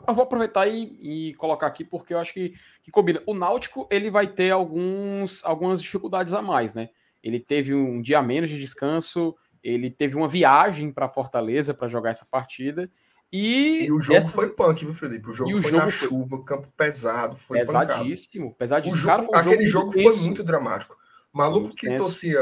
eu 0.09 0.15
vou 0.15 0.25
aproveitar 0.25 0.67
e, 0.67 1.31
e 1.31 1.35
colocar 1.35 1.69
aqui 1.69 1.85
porque 1.85 2.13
eu 2.13 2.19
acho 2.19 2.35
que, 2.35 2.53
que 2.83 2.91
combina. 2.91 3.23
O 3.25 3.33
Náutico 3.33 3.87
ele 3.89 4.11
vai 4.11 4.27
ter 4.27 4.51
alguns, 4.51 5.45
algumas 5.45 5.81
dificuldades 5.81 6.33
a 6.33 6.43
mais, 6.43 6.75
né? 6.75 6.89
Ele 7.23 7.39
teve 7.39 7.75
um 7.75 8.03
dia 8.03 8.21
menos 8.21 8.51
de 8.51 8.59
descanso, 8.59 9.37
ele 9.63 9.89
teve 9.89 10.17
uma 10.17 10.27
viagem 10.27 10.91
para 10.91 11.09
Fortaleza 11.09 11.73
para 11.73 11.87
jogar 11.87 12.11
essa 12.11 12.27
partida. 12.29 12.91
E, 13.33 13.85
e 13.85 13.93
o 13.93 14.01
jogo 14.01 14.19
essas... 14.19 14.35
foi 14.35 14.49
punk, 14.49 14.85
viu, 14.85 14.95
Felipe? 14.95 15.31
O 15.31 15.33
jogo 15.33 15.53
foi 15.53 15.63
jogo 15.63 15.77
na 15.77 15.91
foi... 15.91 16.09
chuva, 16.09 16.43
campo 16.43 16.67
pesado, 16.77 17.37
foi 17.37 17.61
pesadíssimo, 17.61 18.47
pancado. 18.47 18.59
pesadíssimo. 18.59 18.95
O 18.95 18.99
jogo, 18.99 19.31
um 19.33 19.37
aquele 19.37 19.67
jogo, 19.67 19.93
jogo 19.93 20.13
foi 20.13 20.23
muito 20.25 20.43
dramático. 20.43 20.97
Maluco 21.33 21.67
muito 21.67 21.77
que 21.77 21.87
tenso. 21.87 22.05
torcia 22.05 22.41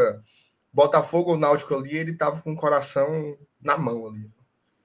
Botafogo 0.76 1.30
ou 1.30 1.38
Náutico 1.38 1.74
ali, 1.74 1.96
ele 1.96 2.14
tava 2.14 2.42
com 2.42 2.52
o 2.52 2.56
coração 2.56 3.34
na 3.58 3.78
mão 3.78 4.08
ali. 4.08 4.30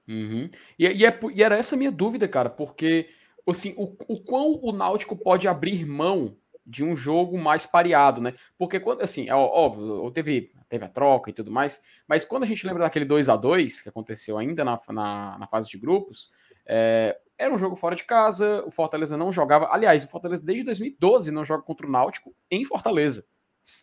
Uhum. 0.08 0.50
E, 0.78 0.86
e, 0.86 1.04
é, 1.04 1.20
e, 1.34 1.42
era 1.42 1.54
essa 1.54 1.76
minha 1.76 1.92
dúvida, 1.92 2.26
cara, 2.26 2.48
porque 2.48 3.10
assim, 3.46 3.74
o, 3.76 3.94
o 4.08 4.18
quão 4.18 4.58
o 4.62 4.72
Náutico 4.72 5.14
pode 5.14 5.46
abrir 5.46 5.84
mão 5.84 6.34
de 6.64 6.82
um 6.82 6.96
jogo 6.96 7.36
mais 7.36 7.66
pareado, 7.66 8.22
né? 8.22 8.32
Porque 8.56 8.80
quando, 8.80 9.02
assim, 9.02 9.28
é 9.28 9.34
óbvio, 9.34 10.10
teve 10.12 10.50
teve 10.66 10.86
a 10.86 10.88
troca 10.88 11.28
e 11.28 11.34
tudo 11.34 11.50
mais. 11.50 11.84
Mas 12.08 12.24
quando 12.24 12.44
a 12.44 12.46
gente 12.46 12.66
lembra 12.66 12.84
daquele 12.84 13.04
2 13.04 13.28
a 13.28 13.36
2 13.36 13.82
que 13.82 13.90
aconteceu 13.90 14.38
ainda 14.38 14.64
na, 14.64 14.80
na, 14.88 15.38
na 15.40 15.46
fase 15.46 15.68
de 15.68 15.76
grupos, 15.76 16.30
é, 16.64 17.18
era 17.36 17.52
um 17.52 17.58
jogo 17.58 17.76
fora 17.76 17.94
de 17.94 18.04
casa, 18.04 18.64
o 18.66 18.70
Fortaleza 18.70 19.14
não 19.14 19.30
jogava. 19.30 19.68
Aliás, 19.70 20.04
o 20.04 20.08
Fortaleza 20.08 20.46
desde 20.46 20.64
2012 20.64 21.30
não 21.30 21.44
joga 21.44 21.62
contra 21.62 21.86
o 21.86 21.90
Náutico 21.90 22.34
em 22.50 22.64
Fortaleza. 22.64 23.26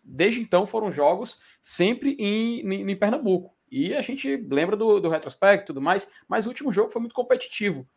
Desde 0.06 0.42
então 0.42 0.66
foram 0.66 0.92
jogos 0.92 1.42
sempre 1.62 2.16
em, 2.20 2.62
em, 2.62 2.92
em 2.92 2.96
Pernambuco. 2.96 3.56
E 3.72 3.94
a 3.94 4.02
gente 4.02 4.36
lembra 4.50 4.76
do, 4.76 5.00
do 5.00 5.10
retrospecto 5.10 5.66
e 5.66 5.68
tudo 5.68 5.82
mais, 5.82 6.12
mas 6.28 6.46
o 6.46 6.50
último 6.50 6.72
jogo 6.72 6.90
foi 6.90 7.02
muito 7.02 7.16
competitivo. 7.16 7.88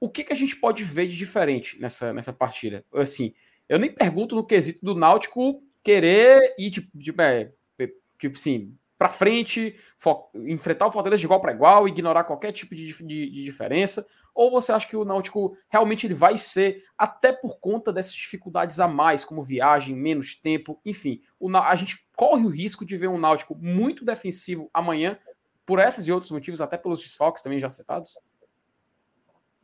O 0.00 0.10
que, 0.10 0.24
que 0.24 0.32
a 0.32 0.36
gente 0.36 0.56
pode 0.56 0.84
ver 0.84 1.08
de 1.08 1.16
diferente 1.16 1.80
nessa, 1.80 2.12
nessa 2.12 2.32
partida? 2.32 2.84
Assim, 2.92 3.34
eu 3.68 3.78
nem 3.78 3.90
pergunto 3.90 4.34
no 4.34 4.44
quesito 4.44 4.84
do 4.84 4.94
Náutico 4.94 5.62
querer 5.82 6.54
ir 6.58 6.70
de, 6.70 6.90
de, 6.94 7.14
é, 7.18 7.52
tipo 8.18 8.36
assim, 8.36 8.76
para 8.98 9.08
frente, 9.08 9.76
enfrentar 10.46 10.86
o 10.86 10.90
Fortaleza 10.90 11.20
de 11.20 11.26
igual 11.26 11.40
para 11.40 11.52
igual, 11.52 11.86
ignorar 11.86 12.24
qualquer 12.24 12.52
tipo 12.52 12.74
de, 12.74 12.86
de, 12.86 13.30
de, 13.30 13.44
diferença? 13.44 14.06
Ou 14.36 14.50
você 14.50 14.70
acha 14.70 14.86
que 14.86 14.94
o 14.94 15.02
Náutico 15.02 15.56
realmente 15.66 16.06
ele 16.06 16.12
vai 16.12 16.36
ser, 16.36 16.84
até 16.98 17.32
por 17.32 17.58
conta 17.58 17.90
dessas 17.90 18.12
dificuldades 18.12 18.78
a 18.78 18.86
mais, 18.86 19.24
como 19.24 19.42
viagem, 19.42 19.96
menos 19.96 20.34
tempo, 20.34 20.78
enfim, 20.84 21.22
o, 21.40 21.48
a 21.56 21.74
gente 21.74 22.06
corre 22.14 22.44
o 22.44 22.50
risco 22.50 22.84
de 22.84 22.98
ver 22.98 23.08
um 23.08 23.16
Náutico 23.16 23.54
muito 23.54 24.04
defensivo 24.04 24.68
amanhã, 24.74 25.18
por 25.64 25.78
esses 25.78 26.06
e 26.06 26.12
outros 26.12 26.30
motivos, 26.30 26.60
até 26.60 26.76
pelos 26.76 27.00
desfalques 27.00 27.42
também 27.42 27.58
já 27.58 27.70
citados? 27.70 28.20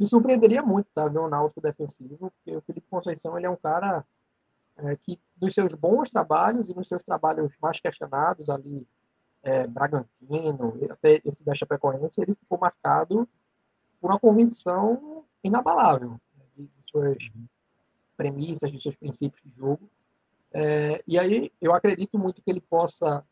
Me 0.01 0.07
surpreenderia 0.07 0.63
muito 0.63 0.89
tá, 0.95 1.07
ver 1.07 1.19
um 1.19 1.29
Náutico 1.29 1.61
defensivo, 1.61 2.33
porque 2.33 2.57
o 2.57 2.63
Felipe 2.63 2.87
Conceição 2.89 3.37
ele 3.37 3.45
é 3.45 3.51
um 3.51 3.57
cara 3.57 4.03
é, 4.79 4.97
que 4.97 5.21
nos 5.39 5.53
seus 5.53 5.75
bons 5.75 6.09
trabalhos 6.09 6.71
e 6.71 6.75
nos 6.75 6.89
seus 6.89 7.03
trabalhos 7.03 7.53
mais 7.61 7.79
questionados 7.79 8.49
ali, 8.49 8.89
é, 9.43 9.67
Bragantino, 9.67 10.79
até 10.89 11.21
esse 11.27 11.45
da 11.45 11.55
Chapecoense, 11.55 12.23
ele 12.23 12.35
ficou 12.35 12.59
marcado 12.59 13.29
por 14.03 14.11
uma 14.11 14.19
convicção 14.19 15.25
inabalável 15.45 16.21
né, 16.37 16.45
de, 16.57 16.65
de 16.65 16.91
suas 16.91 17.17
premissas, 18.17 18.73
de 18.73 18.83
seus 18.83 18.97
princípios 18.97 19.41
de 19.45 19.57
jogo. 19.57 19.89
É, 20.53 21.03
e 21.07 21.17
aí 21.17 21.53
eu 21.61 21.73
acredito 21.73 22.19
muito 22.19 22.43
que 22.43 22.51
ele 22.51 22.61
possa 22.61 23.25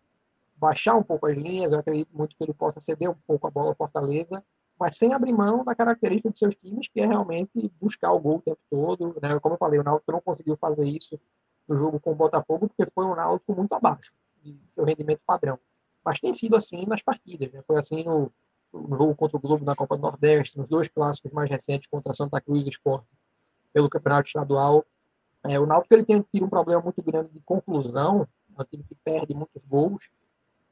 baixar 0.57 0.95
um 0.95 1.03
pouco 1.03 1.27
as 1.27 1.37
linhas, 1.37 1.73
eu 1.73 1.81
acredito 1.81 2.17
muito 2.17 2.37
que 2.37 2.45
ele 2.45 2.55
possa 2.55 2.81
ceder 2.81 3.11
um 3.11 3.17
pouco 3.27 3.49
a 3.49 3.51
bola 3.51 3.71
ao 3.71 3.75
Fortaleza, 3.75 4.45
mas 4.79 4.97
sem 4.97 5.13
abrir 5.13 5.33
mão 5.33 5.65
da 5.65 5.75
característica 5.75 6.31
dos 6.31 6.39
seus 6.39 6.55
times, 6.55 6.87
que 6.89 7.01
é 7.01 7.07
realmente 7.07 7.71
buscar 7.81 8.13
o 8.13 8.21
gol 8.21 8.37
o 8.37 8.43
tempo 8.43 8.61
todo. 8.71 9.17
Né? 9.21 9.39
Como 9.41 9.57
eu 9.57 9.59
falei, 9.59 9.81
o 9.81 9.85
Náutico 9.85 10.13
não 10.13 10.21
conseguiu 10.21 10.57
fazer 10.57 10.85
isso 10.85 11.21
no 11.69 11.77
jogo 11.77 11.99
com 11.99 12.13
o 12.13 12.15
Botafogo, 12.15 12.69
porque 12.69 12.91
foi 12.95 13.05
um 13.05 13.15
Náutico 13.15 13.55
muito 13.55 13.73
abaixo 13.75 14.15
de 14.43 14.57
seu 14.69 14.85
rendimento 14.85 15.21
padrão. 15.27 15.59
Mas 16.03 16.19
tem 16.21 16.33
sido 16.33 16.57
assim 16.57 16.87
nas 16.87 17.03
partidas. 17.03 17.53
Né? 17.53 17.63
Foi 17.67 17.79
assim 17.79 18.05
no, 18.05 18.33
no, 18.73 18.97
jogo 18.97 19.15
contra 19.15 19.37
o 19.37 19.41
Globo 19.41 19.65
na 19.65 19.75
Copa 19.75 19.97
do 19.97 20.03
Nordeste, 20.03 20.59
nos 20.59 20.69
dois 20.69 20.89
clássicos 20.89 21.33
mais 21.33 21.51
recentes 21.51 21.89
contra 21.89 22.15
Santa 22.15 22.41
Cruz 22.41 22.67
e 22.67 22.71
Sport 22.71 23.05
pelo 23.73 23.89
Campeonato 23.89 24.29
Estadual. 24.29 24.85
É, 25.45 25.59
o 25.59 25.67
Náutico 25.67 25.95
ele 25.95 26.05
tem 26.05 26.25
tido 26.33 26.45
um 26.45 26.49
problema 26.49 26.81
muito 26.83 27.03
grande 27.03 27.33
de 27.33 27.41
conclusão, 27.41 28.27
é 28.57 28.63
um 28.63 28.65
time 28.65 28.85
que 28.85 28.95
perde 28.95 29.35
muitos 29.35 29.63
gols, 29.67 30.05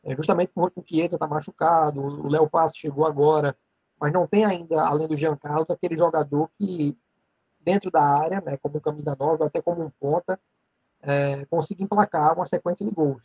é, 0.05 0.15
justamente 0.15 0.53
porque 0.55 0.79
o 0.79 0.85
Chiesa 0.87 1.17
está 1.17 1.27
machucado, 1.27 2.01
o 2.01 2.29
Léo 2.29 2.49
Passo 2.49 2.77
chegou 2.77 3.07
agora, 3.07 3.57
mas 4.01 4.13
não 4.13 4.27
tem 4.27 4.45
ainda, 4.45 4.83
além 4.83 5.09
do 5.09 5.17
Jean 5.17 5.37
Carlos, 5.37 5.71
aquele 5.71 5.97
jogador 5.97 6.51
que, 6.59 6.97
dentro 7.61 7.91
da 7.91 8.03
área, 8.03 8.41
né, 8.41 8.57
como 8.59 8.81
camisa 8.81 9.17
nova, 9.19 9.47
até 9.47 9.61
como 9.61 9.83
um 9.83 9.91
ponta, 9.99 10.39
é, 11.01 11.45
consiga 11.47 11.83
emplacar 11.83 12.35
uma 12.35 12.47
sequência 12.47 12.85
de 12.85 12.93
gols. 12.93 13.23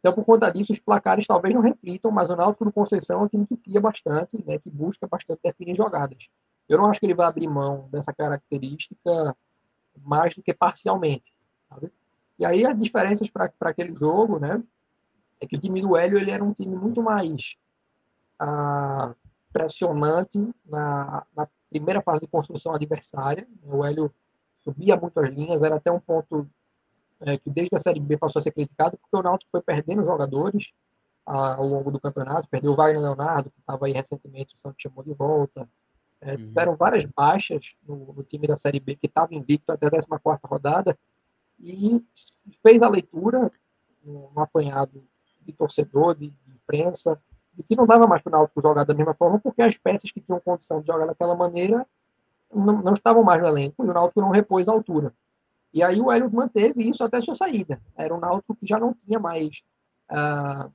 Então, 0.00 0.12
por 0.12 0.24
conta 0.24 0.50
disso, 0.50 0.72
os 0.72 0.78
placares 0.78 1.26
talvez 1.26 1.54
não 1.54 1.62
reflitam, 1.62 2.10
mas 2.10 2.30
o 2.30 2.36
Náutico 2.36 2.64
do 2.64 2.72
Conceição 2.72 3.20
é 3.20 3.24
um 3.24 3.28
time 3.28 3.46
que 3.46 3.56
cria 3.56 3.80
bastante, 3.80 4.42
né, 4.44 4.58
que 4.58 4.70
busca 4.70 5.06
bastante 5.06 5.40
definir 5.42 5.76
jogadas. 5.76 6.28
eu 6.68 6.78
não 6.78 6.90
acho 6.90 7.00
que 7.00 7.06
ele 7.06 7.14
vai 7.14 7.26
abrir 7.26 7.48
mão 7.48 7.88
dessa 7.90 8.12
característica 8.12 9.36
mais 10.02 10.34
do 10.34 10.42
que 10.42 10.52
parcialmente, 10.52 11.32
sabe? 11.68 11.92
E 12.38 12.44
aí 12.44 12.66
as 12.66 12.78
diferenças 12.78 13.30
para 13.30 13.50
aquele 13.60 13.94
jogo, 13.94 14.38
né, 14.38 14.62
é 15.40 15.46
que 15.46 15.56
o 15.56 15.60
time 15.60 15.80
do 15.80 15.96
Hélio 15.96 16.18
ele 16.18 16.30
era 16.30 16.44
um 16.44 16.52
time 16.52 16.76
muito 16.76 17.02
mais 17.02 17.56
ah, 18.38 19.14
pressionante 19.52 20.38
na, 20.64 21.26
na, 21.36 21.48
primeira 21.68 22.00
fase 22.00 22.20
de 22.20 22.28
construção 22.28 22.74
adversária. 22.74 23.46
O 23.64 23.84
Hélio 23.84 24.12
subia 24.62 24.96
muito 24.96 25.18
as 25.18 25.28
linhas, 25.28 25.62
era 25.62 25.76
até 25.76 25.90
um 25.90 26.00
ponto 26.00 26.48
é, 27.20 27.38
que 27.38 27.50
desde 27.50 27.76
a 27.76 27.80
Série 27.80 28.00
B 28.00 28.16
passou 28.16 28.40
a 28.40 28.42
ser 28.42 28.52
criticado, 28.52 28.98
porque 28.98 29.16
o 29.16 29.22
Náutico 29.22 29.50
foi 29.50 29.62
perdendo 29.62 30.04
jogadores 30.04 30.70
ah, 31.24 31.54
ao 31.54 31.66
longo 31.66 31.90
do 31.90 32.00
campeonato, 32.00 32.48
perdeu 32.48 32.72
o 32.72 32.76
Wagner 32.76 33.02
Leonardo, 33.02 33.50
que 33.50 33.60
estava 33.60 33.86
aí 33.86 33.92
recentemente, 33.92 34.54
o 34.54 34.58
Santos 34.58 34.80
chamou 34.80 35.02
de 35.02 35.12
volta, 35.12 35.68
é, 36.20 36.32
uhum. 36.32 36.36
Tiveram 36.36 36.76
várias 36.76 37.04
baixas 37.04 37.74
no, 37.86 38.12
no, 38.12 38.22
time 38.22 38.46
da 38.46 38.56
Série 38.56 38.80
B, 38.80 38.96
que 38.96 39.06
estava 39.06 39.34
invicto 39.34 39.70
até 39.70 39.86
a 39.86 39.90
14 39.90 40.06
rodada, 40.44 40.98
e 41.60 42.02
fez 42.62 42.82
a 42.82 42.88
leitura, 42.88 43.50
no 44.02 44.30
apanhado 44.36 45.04
de 45.42 45.52
torcedor, 45.52 46.14
de, 46.14 46.30
de 46.30 46.52
imprensa, 46.54 47.20
de 47.52 47.62
que 47.62 47.76
não 47.76 47.86
dava 47.86 48.06
mais 48.06 48.22
para 48.22 48.30
o 48.30 48.38
Náutico 48.38 48.62
jogar 48.62 48.84
da 48.84 48.94
mesma 48.94 49.14
forma, 49.14 49.38
porque 49.38 49.62
as 49.62 49.76
peças 49.76 50.10
que 50.10 50.20
tinham 50.20 50.40
condição 50.40 50.80
de 50.80 50.86
jogar 50.86 51.06
daquela 51.06 51.34
maneira 51.34 51.86
não, 52.52 52.82
não 52.82 52.92
estavam 52.92 53.22
mais 53.22 53.40
no 53.40 53.48
elenco, 53.48 53.84
e 53.84 53.88
o 53.88 53.92
Náutico 53.92 54.20
não 54.20 54.30
repôs 54.30 54.68
a 54.68 54.72
altura. 54.72 55.12
E 55.76 55.82
aí 55.82 56.00
o 56.00 56.10
Hélio 56.10 56.32
manteve 56.32 56.88
isso 56.88 57.04
até 57.04 57.20
sua 57.20 57.34
saída. 57.34 57.78
Era 57.94 58.14
um 58.14 58.18
Náutico 58.18 58.56
que 58.56 58.66
já 58.66 58.80
não 58.80 58.94
tinha 58.94 59.18
mais 59.18 59.62
uh, 60.10 60.72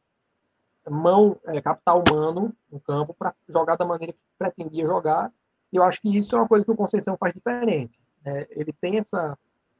mão, 0.91 1.39
é, 1.47 1.59
capital 1.59 2.03
humano 2.07 2.53
no 2.71 2.79
campo 2.79 3.11
para 3.17 3.33
jogar 3.49 3.77
da 3.77 3.83
maneira 3.83 4.13
que 4.13 4.19
pretendia 4.37 4.85
jogar. 4.85 5.33
E 5.73 5.77
eu 5.77 5.81
acho 5.81 5.99
que 5.99 6.15
isso 6.15 6.35
é 6.35 6.37
uma 6.37 6.47
coisa 6.47 6.63
que 6.63 6.69
o 6.69 6.75
Conceição 6.75 7.17
faz 7.17 7.33
diferente. 7.33 7.99
Né? 8.23 8.45
Ele 8.51 8.71
tem 8.73 8.99
essa, 8.99 9.35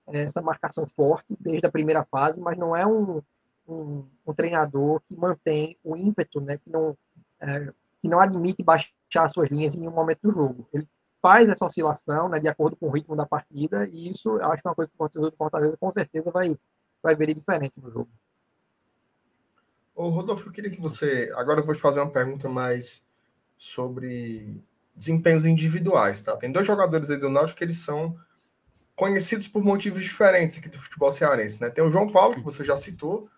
essa 0.08 0.42
marcação 0.42 0.88
forte 0.88 1.38
desde 1.40 1.68
a 1.68 1.72
primeira 1.72 2.04
fase, 2.04 2.42
mas 2.42 2.58
não 2.58 2.76
é 2.76 2.84
um, 2.88 3.22
um, 3.68 4.04
um 4.26 4.34
treinador 4.34 5.02
que 5.08 5.16
mantém 5.16 5.78
o 5.84 5.96
ímpeto, 5.96 6.42
né? 6.42 6.58
que, 6.58 6.72
não, 6.72 6.98
é, 7.40 7.72
que 8.02 8.08
não 8.08 8.20
admite 8.20 8.64
baixar 8.64 9.30
suas 9.30 9.50
linhas 9.50 9.76
em 9.76 9.88
um 9.88 9.92
momento 9.92 10.22
do 10.24 10.32
jogo. 10.32 10.68
Ele 10.74 10.88
faz 11.22 11.48
essa 11.48 11.66
oscilação 11.66 12.28
né, 12.28 12.40
de 12.40 12.48
acordo 12.48 12.76
com 12.76 12.88
o 12.88 12.92
ritmo 12.92 13.16
da 13.16 13.26
partida, 13.26 13.88
e 13.92 14.10
isso 14.10 14.38
eu 14.38 14.52
acho 14.52 14.62
que 14.62 14.68
é 14.68 14.72
uma 14.72 14.76
coisa 14.76 14.90
que 14.90 14.96
o 14.96 14.98
torcedor 14.98 15.32
do 15.32 15.38
Fortaleza 15.38 15.78
com 15.78 15.92
certeza 15.92 16.32
vai, 16.32 16.58
vai 17.02 17.16
ver 17.16 17.34
diferente 17.34 17.74
no 17.78 17.92
jogo. 17.92 18.10
Ô, 19.96 20.10
Rodolfo, 20.10 20.48
eu 20.48 20.52
queria 20.52 20.72
que 20.72 20.82
você. 20.82 21.32
Agora 21.36 21.60
eu 21.60 21.66
vou 21.66 21.76
te 21.76 21.82
fazer 21.82 22.00
uma 22.00 22.10
pergunta 22.10 22.50
mais 22.50 23.06
sobre 23.58 24.64
desempenhos 24.96 25.46
individuais, 25.46 26.22
tá? 26.22 26.36
Tem 26.38 26.52
dois 26.52 26.66
jogadores 26.66 27.10
aí 27.10 27.18
do 27.18 27.30
Náutico 27.30 27.58
que 27.58 27.64
eles 27.64 27.78
são 27.78 28.18
conhecidos 28.96 29.48
por 29.48 29.64
motivos 29.64 30.04
diferentes 30.04 30.58
aqui 30.58 30.70
do 30.70 30.80
futebol 30.80 31.12
cearense, 31.12 31.62
né? 31.62 31.70
Tem 31.70 31.84
o 31.84 31.90
João 31.90 32.12
Paulo, 32.12 32.36
que 32.36 32.42
você 32.42 32.64
já 32.64 32.76
citou, 32.76 33.30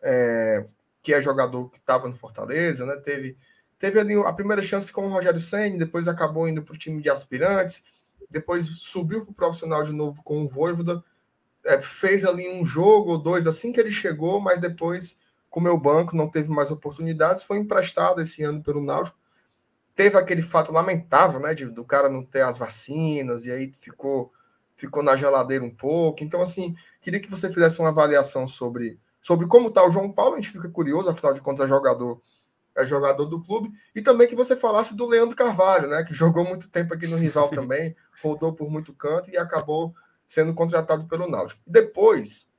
é, 0.00 0.64
que 1.02 1.12
é 1.12 1.20
jogador 1.20 1.68
que 1.70 1.78
estava 1.78 2.08
no 2.08 2.16
Fortaleza, 2.16 2.86
né? 2.86 2.96
Teve, 2.96 3.36
teve 3.82 3.98
ali 3.98 4.14
a 4.14 4.32
primeira 4.32 4.62
chance 4.62 4.92
com 4.92 5.08
o 5.08 5.10
Rogério 5.10 5.40
Senna, 5.40 5.76
depois 5.76 6.06
acabou 6.06 6.46
indo 6.46 6.62
para 6.62 6.72
o 6.72 6.78
time 6.78 7.02
de 7.02 7.10
aspirantes, 7.10 7.84
depois 8.30 8.64
subiu 8.64 9.24
para 9.24 9.32
o 9.32 9.34
profissional 9.34 9.82
de 9.82 9.92
novo 9.92 10.22
com 10.22 10.44
o 10.44 10.48
Voivoda, 10.48 11.02
é, 11.64 11.80
fez 11.80 12.24
ali 12.24 12.48
um 12.48 12.64
jogo 12.64 13.10
ou 13.10 13.18
dois 13.18 13.44
assim 13.44 13.72
que 13.72 13.80
ele 13.80 13.90
chegou, 13.90 14.40
mas 14.40 14.60
depois 14.60 15.18
comeu 15.50 15.76
banco, 15.76 16.14
não 16.14 16.28
teve 16.28 16.48
mais 16.48 16.70
oportunidades, 16.70 17.42
foi 17.42 17.58
emprestado 17.58 18.20
esse 18.20 18.44
ano 18.44 18.62
pelo 18.62 18.80
Náutico. 18.80 19.18
Teve 19.96 20.16
aquele 20.16 20.42
fato 20.42 20.70
lamentável, 20.70 21.40
né, 21.40 21.52
de, 21.52 21.66
do 21.66 21.84
cara 21.84 22.08
não 22.08 22.24
ter 22.24 22.42
as 22.42 22.56
vacinas 22.56 23.46
e 23.46 23.50
aí 23.50 23.72
ficou 23.76 24.32
ficou 24.76 25.02
na 25.02 25.16
geladeira 25.16 25.64
um 25.64 25.74
pouco. 25.74 26.22
Então, 26.22 26.40
assim, 26.40 26.76
queria 27.00 27.18
que 27.18 27.28
você 27.28 27.52
fizesse 27.52 27.80
uma 27.80 27.88
avaliação 27.88 28.46
sobre, 28.46 28.96
sobre 29.20 29.48
como 29.48 29.68
está 29.68 29.84
o 29.84 29.90
João 29.90 30.10
Paulo. 30.10 30.34
A 30.34 30.40
gente 30.40 30.52
fica 30.52 30.68
curioso, 30.68 31.10
afinal 31.10 31.34
de 31.34 31.40
contas, 31.40 31.66
é 31.66 31.68
jogador 31.68 32.22
é 32.76 32.84
jogador 32.84 33.26
do 33.26 33.42
clube, 33.42 33.70
e 33.94 34.00
também 34.00 34.26
que 34.26 34.34
você 34.34 34.56
falasse 34.56 34.96
do 34.96 35.06
Leandro 35.06 35.36
Carvalho, 35.36 35.88
né, 35.88 36.02
que 36.04 36.14
jogou 36.14 36.44
muito 36.44 36.70
tempo 36.70 36.94
aqui 36.94 37.06
no 37.06 37.16
rival 37.16 37.48
também, 37.50 37.94
rodou 38.22 38.52
por 38.52 38.70
muito 38.70 38.92
canto 38.92 39.30
e 39.30 39.36
acabou 39.36 39.94
sendo 40.26 40.54
contratado 40.54 41.06
pelo 41.06 41.28
Náutico. 41.28 41.60
Depois, 41.66 42.50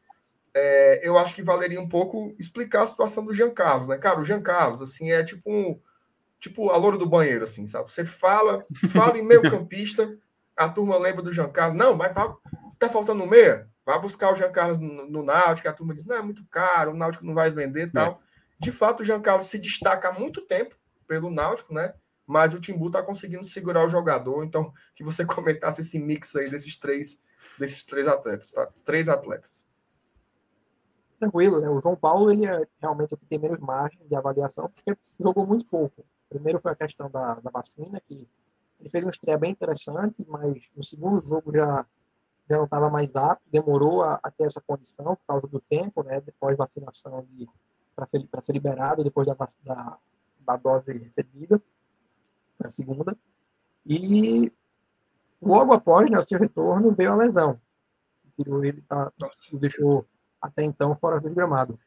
é, 0.53 1.07
eu 1.07 1.18
acho 1.18 1.34
que 1.34 1.41
valeria 1.41 1.82
um 1.82 1.89
pouco 1.89 2.36
explicar 2.38 2.84
a 2.84 2.88
situação 2.88 3.26
do 3.26 3.34
Jean 3.34 3.49
Carlos, 3.49 3.88
né? 3.88 3.97
Cara, 3.97 4.20
o 4.20 4.24
Jean 4.24 4.41
Carlos, 4.41 4.82
assim, 4.82 5.11
é 5.11 5.24
tipo 5.24 5.51
um. 5.51 5.80
Tipo 6.39 6.70
a 6.70 6.78
loura 6.78 6.97
do 6.97 7.07
banheiro, 7.07 7.45
assim, 7.45 7.66
sabe? 7.66 7.89
Você 7.89 8.03
fala, 8.03 8.66
fala 8.89 9.18
em 9.18 9.24
meio 9.24 9.41
campista, 9.49 10.14
a 10.57 10.68
turma 10.68 10.97
lembra 10.97 11.24
do 11.24 11.32
Jean 11.32 11.49
Carlos. 11.49 11.78
Não, 11.78 11.95
mas 11.95 12.14
tá, 12.14 12.36
tá 12.78 12.89
faltando 12.89 13.26
meia? 13.26 13.68
Vai 13.86 13.99
buscar 13.99 14.32
o 14.32 14.36
Jean 14.36 14.51
Carlos 14.51 14.78
no, 14.78 15.09
no 15.09 15.24
Náutico, 15.24 15.68
a 15.70 15.74
turma 15.74 15.93
diz, 15.93 16.05
não, 16.05 16.18
é 16.18 16.22
muito 16.22 16.45
caro, 16.51 16.91
o 16.91 16.95
Náutico 16.95 17.26
não 17.26 17.34
vai 17.34 17.49
vender 17.49 17.91
tal. 17.91 18.22
É. 18.22 18.33
De 18.60 18.72
fato, 18.72 19.01
o 19.01 19.04
Jean 19.04 19.22
Carlos 19.22 19.45
se 19.45 19.60
destaca 19.60 20.10
há 20.10 20.20
muito 20.20 20.41
tempo 20.41 20.76
pelo 21.08 21.30
Náutico, 21.30 21.74
né? 21.74 21.93
Mas 22.26 22.54
o 22.54 22.60
Timbu 22.60 22.89
tá 22.89 23.04
conseguindo 23.04 23.43
segurar 23.43 23.86
o 23.86 23.89
jogador. 23.89 24.43
Então, 24.43 24.74
que 24.95 25.04
você 25.04 25.26
comentasse 25.26 25.82
esse 25.82 25.99
mix 25.99 26.36
aí 26.36 26.49
desses 26.49 26.78
três, 26.78 27.22
desses 27.60 27.84
três 27.84 28.08
atletas, 28.08 28.51
tá? 28.51 28.70
Três 28.86 29.10
atletas 29.10 29.68
tranquilo, 31.24 31.62
né? 31.62 31.70
O 31.70 31.82
João 31.82 31.95
Paulo, 31.95 32.32
ele 32.32 32.45
é 32.45 32.68
realmente 32.82 33.16
tem 33.30 33.39
menos 33.39 33.60
margem 33.60 34.06
de 34.06 34.16
avaliação, 34.16 34.70
porque 34.70 34.97
jogou 35.20 35.45
muito 35.45 35.66
pouco. 35.66 36.06
Primeiro 36.30 36.60
foi 36.60 36.72
a 36.72 36.76
questão 36.76 37.10
da, 37.10 37.36
da 37.36 37.49
vacina, 37.49 38.01
que 38.01 38.28
ele 38.80 38.89
fez 38.89 39.04
uma 39.04 39.12
estreia 39.12 39.38
bem 39.38 39.51
interessante, 39.51 40.26
mas 40.28 40.62
no 40.76 40.84
segundo 40.84 41.26
jogo 41.26 41.54
já, 41.54 41.86
já 42.49 42.58
não 42.58 42.66
estava 42.66 42.89
mais 42.89 43.16
apto, 43.16 43.43
demorou 43.49 44.04
a, 44.04 44.20
a, 44.22 44.32
ter 44.32 44.45
essa 44.45 44.62
condição 44.62 45.16
por 45.16 45.26
causa 45.26 45.47
do 45.47 45.62
tempo, 45.62 46.04
né? 46.04 46.20
Depois 46.22 46.58
vacinação 46.58 47.26
de 47.30 47.47
para 47.96 48.08
ser, 48.08 48.28
ser 48.41 48.54
liberado, 48.54 49.04
depois 49.04 49.28
da, 49.28 49.36
da, 49.64 49.98
da 50.39 50.58
dose 50.58 50.94
recebida, 50.94 51.62
a 52.64 52.70
segunda. 52.70 53.16
E 53.86 54.52
logo 55.41 55.74
após 55.74 56.10
né, 56.10 56.18
o 56.18 56.22
seu 56.22 56.39
retorno 56.39 56.91
veio 56.91 57.12
a 57.12 57.16
lesão. 57.16 57.60
Tirou 58.36 58.64
ele, 58.64 58.82
tá, 58.82 59.12
deixou 59.54 60.06
até 60.41 60.64
então 60.64 60.96
fora 60.96 61.20
do 61.20 61.30
gramado. 61.30 61.78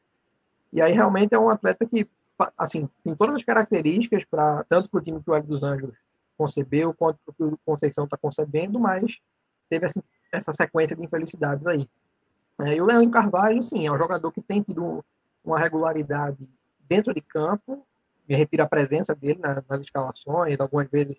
E 0.72 0.80
aí 0.80 0.92
realmente 0.92 1.34
é 1.34 1.38
um 1.38 1.50
atleta 1.50 1.86
que, 1.86 2.09
assim, 2.57 2.88
tem 3.02 3.14
todas 3.14 3.36
as 3.36 3.44
características 3.44 4.24
para 4.24 4.64
tanto 4.64 4.88
para 4.90 4.98
o 4.98 5.02
time 5.02 5.22
que 5.22 5.30
o 5.30 5.34
Hélio 5.34 5.48
dos 5.48 5.62
Anjos 5.62 5.96
concebeu 6.36 6.92
quanto 6.92 7.18
para 7.24 7.32
o 7.32 7.34
que 7.34 7.42
o 7.54 7.59
Conceição 7.64 8.04
está 8.04 8.16
concebendo, 8.16 8.78
mas 8.78 9.18
teve 9.68 9.86
essa, 9.86 10.04
essa 10.30 10.52
sequência 10.52 10.94
de 10.94 11.02
infelicidades 11.02 11.66
aí. 11.66 11.88
É, 12.61 12.74
e 12.74 12.80
o 12.80 12.84
Leandro 12.84 13.11
Carvalho, 13.11 13.62
sim, 13.62 13.86
é 13.86 13.92
um 13.92 13.98
jogador 13.98 14.30
que 14.32 14.40
tem 14.40 14.62
tido 14.62 15.04
uma 15.47 15.59
regularidade 15.59 16.51
dentro 16.88 17.14
de 17.14 17.20
campo, 17.20 17.86
me 18.28 18.34
retira 18.34 18.64
a 18.64 18.68
presença 18.68 19.14
dele 19.14 19.38
nas, 19.38 19.64
nas 19.68 19.80
escalações, 19.80 20.59
algumas 20.59 20.90
vezes 20.90 21.16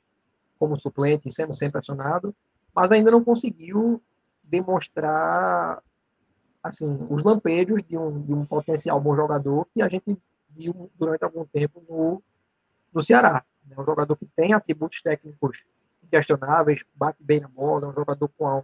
como 0.59 0.77
suplente, 0.77 1.31
sendo 1.31 1.53
sempre 1.53 1.79
acionado, 1.79 2.35
mas 2.75 2.91
ainda 2.91 3.09
não 3.09 3.23
conseguiu 3.23 4.01
demonstrar 4.43 5.81
assim, 6.61 7.07
os 7.09 7.23
lampejos 7.23 7.83
de 7.83 7.97
um, 7.97 8.21
de 8.21 8.33
um 8.33 8.45
potencial 8.45 8.99
bom 8.99 9.15
jogador 9.15 9.67
que 9.73 9.81
a 9.81 9.87
gente 9.87 10.17
viu 10.49 10.91
durante 10.95 11.23
algum 11.23 11.45
tempo 11.45 11.83
no, 11.87 12.21
no 12.93 13.01
Ceará. 13.01 13.43
É 13.69 13.79
um 13.79 13.85
jogador 13.85 14.15
que 14.15 14.25
tem 14.25 14.53
atributos 14.53 15.01
técnicos 15.01 15.63
questionáveis, 16.09 16.83
bate 16.95 17.23
bem 17.23 17.39
na 17.39 17.47
bola, 17.47 17.85
é 17.85 17.89
um 17.89 17.93
jogador 17.93 18.29
com 18.37 18.63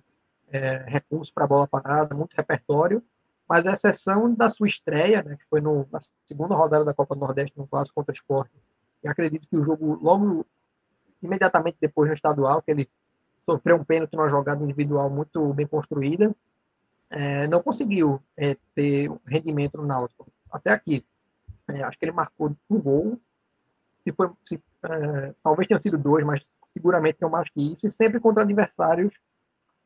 é, 0.49 0.83
recurso 0.87 1.33
para 1.33 1.47
bola 1.47 1.67
parada, 1.67 2.15
muito 2.15 2.33
repertório, 2.33 3.03
mas 3.47 3.65
a 3.65 3.73
exceção 3.73 4.33
da 4.33 4.49
sua 4.49 4.67
estreia, 4.67 5.21
né, 5.21 5.35
que 5.37 5.45
foi 5.49 5.61
no, 5.61 5.87
na 5.91 5.99
segunda 6.25 6.55
rodada 6.55 6.85
da 6.85 6.93
Copa 6.93 7.15
do 7.15 7.21
Nordeste, 7.21 7.57
no 7.57 7.67
clássico 7.67 7.95
contra 7.95 8.11
o 8.11 8.15
Sport, 8.15 8.49
e 9.03 9.07
acredito 9.07 9.47
que 9.47 9.57
o 9.57 9.63
jogo, 9.63 9.99
logo, 10.01 10.45
imediatamente 11.21 11.77
depois 11.79 12.07
no 12.07 12.13
estadual, 12.13 12.61
que 12.61 12.71
ele 12.71 12.89
sofreu 13.45 13.75
um 13.75 13.83
pênalti 13.83 14.13
numa 14.13 14.29
jogada 14.29 14.63
individual 14.63 15.09
muito 15.09 15.53
bem 15.53 15.67
construída, 15.67 16.33
é, 17.09 17.47
não 17.47 17.61
conseguiu 17.61 18.21
é, 18.35 18.57
ter 18.73 19.11
rendimento 19.27 19.77
no 19.77 19.85
Náutico 19.85 20.25
até 20.51 20.71
aqui. 20.71 21.05
É, 21.67 21.83
acho 21.83 21.97
que 21.97 22.05
ele 22.05 22.11
marcou 22.11 22.55
um 22.69 22.81
gol, 22.81 23.19
se 24.03 24.11
foi, 24.11 24.31
se, 24.43 24.61
é, 24.83 25.33
talvez 25.43 25.67
tenha 25.67 25.79
sido 25.79 25.97
dois, 25.97 26.25
mas 26.25 26.43
seguramente 26.73 27.21
não 27.21 27.29
mais 27.29 27.49
que 27.49 27.73
isso, 27.73 27.85
e 27.85 27.89
sempre 27.89 28.19
contra 28.19 28.43
adversários 28.43 29.13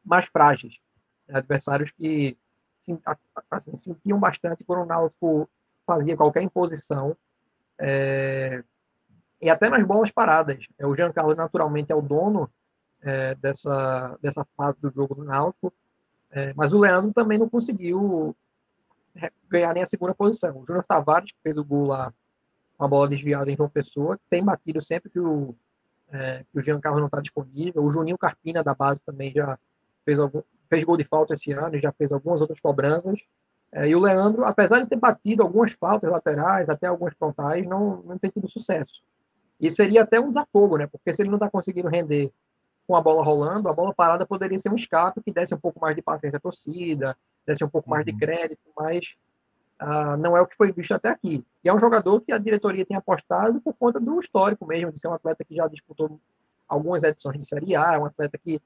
mais 0.06 0.26
frágeis, 0.26 0.80
né, 1.28 1.38
adversários 1.38 1.92
que 1.92 2.38
assim, 3.50 3.78
sentiam 3.78 4.20
bastante 4.20 4.64
quando 4.64 4.84
o 4.84 4.86
Náutico 4.86 5.50
fazia 5.86 6.18
qualquer 6.18 6.42
imposição, 6.42 7.16
é, 7.80 8.64
e 9.42 9.50
até 9.50 9.70
nas 9.70 9.86
bolas 9.86 10.12
paradas. 10.12 10.66
É, 10.78 10.86
o 10.86 10.96
Jean 10.96 11.12
Carlos, 11.12 11.38
naturalmente, 11.38 11.92
é 11.92 11.96
o 11.96 12.02
dono 12.02 12.50
é, 13.02 13.36
dessa, 13.36 14.18
dessa 14.22 14.46
fase 14.56 14.80
do 14.82 14.90
jogo 14.90 15.16
do 15.16 15.24
Náutico, 15.24 15.74
é, 16.32 16.54
mas 16.56 16.74
o 16.74 16.80
Leandro 16.80 17.14
também 17.14 17.38
não 17.38 17.50
conseguiu 17.50 18.36
ganhar 19.50 19.74
nem 19.74 19.84
a 19.84 19.88
segunda 19.88 20.14
posição. 20.14 20.58
O 20.58 20.66
Júnior 20.66 20.84
Tavares, 20.84 21.32
que 21.32 21.42
fez 21.42 21.58
o 21.58 21.64
gol 21.64 21.88
lá, 21.88 22.14
uma 22.78 22.88
bola 22.88 23.08
desviada 23.08 23.50
em 23.50 23.56
João 23.56 23.70
Pessoa, 23.70 24.20
tem 24.30 24.44
batido 24.44 24.82
sempre 24.84 25.10
que 25.10 25.20
o, 25.20 25.56
é, 26.12 26.44
que 26.52 26.60
o 26.60 26.62
Jean 26.62 26.80
Carlos 26.80 27.00
não 27.00 27.08
está 27.08 27.22
disponível. 27.22 27.84
O 27.84 27.92
Juninho 27.92 28.18
Carpina, 28.18 28.64
da 28.64 28.76
base, 28.76 29.04
também 29.04 29.32
já 29.32 29.58
fez, 30.06 30.20
algum, 30.20 30.42
fez 30.68 30.84
gol 30.84 30.98
de 30.98 31.04
falta 31.04 31.34
esse 31.34 31.52
ano 31.52 31.76
e 31.76 31.82
já 31.82 31.92
fez 31.92 32.12
algumas 32.12 32.42
outras 32.42 32.60
cobranças. 32.60 33.20
É, 33.72 33.88
e 33.88 33.96
o 33.96 34.00
Leandro, 34.00 34.46
apesar 34.46 34.80
de 34.82 34.90
ter 34.90 34.96
batido 34.96 35.44
algumas 35.44 35.74
faltas 35.74 36.10
laterais, 36.10 36.70
até 36.70 36.88
algumas 36.88 37.14
frontais, 37.16 37.66
não, 37.66 38.02
não 38.04 38.18
tem 38.18 38.30
tido 38.30 38.48
sucesso. 38.50 39.04
E 39.60 39.72
seria 39.72 40.04
até 40.04 40.20
um 40.20 40.30
desafogo, 40.30 40.78
né? 40.78 40.88
Porque 40.88 41.14
se 41.14 41.22
ele 41.22 41.30
não 41.30 41.38
está 41.38 41.50
conseguindo 41.50 41.88
render 41.88 42.32
com 42.88 42.96
a 42.96 43.02
bola 43.02 43.24
rolando, 43.24 43.68
a 43.68 43.74
bola 43.74 43.94
parada 43.94 44.26
poderia 44.26 44.58
ser 44.58 44.70
um 44.72 44.76
escape 44.76 45.22
que 45.22 45.34
desse 45.34 45.54
um 45.54 45.60
pouco 45.60 45.80
mais 45.80 45.96
de 45.96 46.02
paciência 46.02 46.38
à 46.38 46.40
torcida, 46.40 47.18
desse 47.46 47.64
um 47.64 47.70
pouco 47.70 47.90
mais 47.90 48.06
de 48.06 48.12
uhum. 48.12 48.18
crédito, 48.18 48.62
mas 48.78 49.18
uh, 49.82 50.16
não 50.18 50.38
é 50.38 50.42
o 50.42 50.48
que 50.48 50.56
foi 50.56 50.72
visto 50.72 50.94
até 50.94 51.10
aqui. 51.10 51.44
E 51.64 51.68
é 51.68 51.74
um 51.74 51.80
jogador 51.80 52.22
que 52.22 52.32
a 52.32 52.38
diretoria 52.38 52.86
tem 52.86 52.96
apostado 52.96 53.60
por 53.60 53.74
conta 53.74 54.00
do 54.00 54.20
histórico 54.20 54.66
mesmo, 54.66 54.92
de 54.92 55.00
ser 55.00 55.10
um 55.10 55.14
atleta 55.14 55.44
que 55.44 55.56
já 55.56 55.68
disputou 55.68 56.20
algumas 56.68 57.04
edições 57.04 57.40
de 57.40 57.46
Série 57.46 57.76
A, 57.76 57.94
é 57.94 58.00
um 58.00 58.06
atleta 58.06 58.38
que 58.38 58.62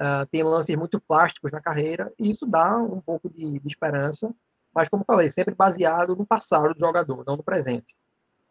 uh, 0.00 0.26
tem 0.30 0.42
lances 0.42 0.76
muito 0.76 1.00
plásticos 1.00 1.52
na 1.52 1.60
carreira, 1.60 2.12
e 2.18 2.30
isso 2.30 2.46
dá 2.46 2.76
um 2.78 3.00
pouco 3.00 3.28
de, 3.28 3.58
de 3.58 3.68
esperança, 3.68 4.34
mas 4.74 4.88
como 4.88 5.04
falei, 5.04 5.30
sempre 5.30 5.54
baseado 5.54 6.16
no 6.16 6.26
passado 6.26 6.74
do 6.74 6.80
jogador, 6.80 7.24
não 7.26 7.36
no 7.36 7.42
presente. 7.42 7.94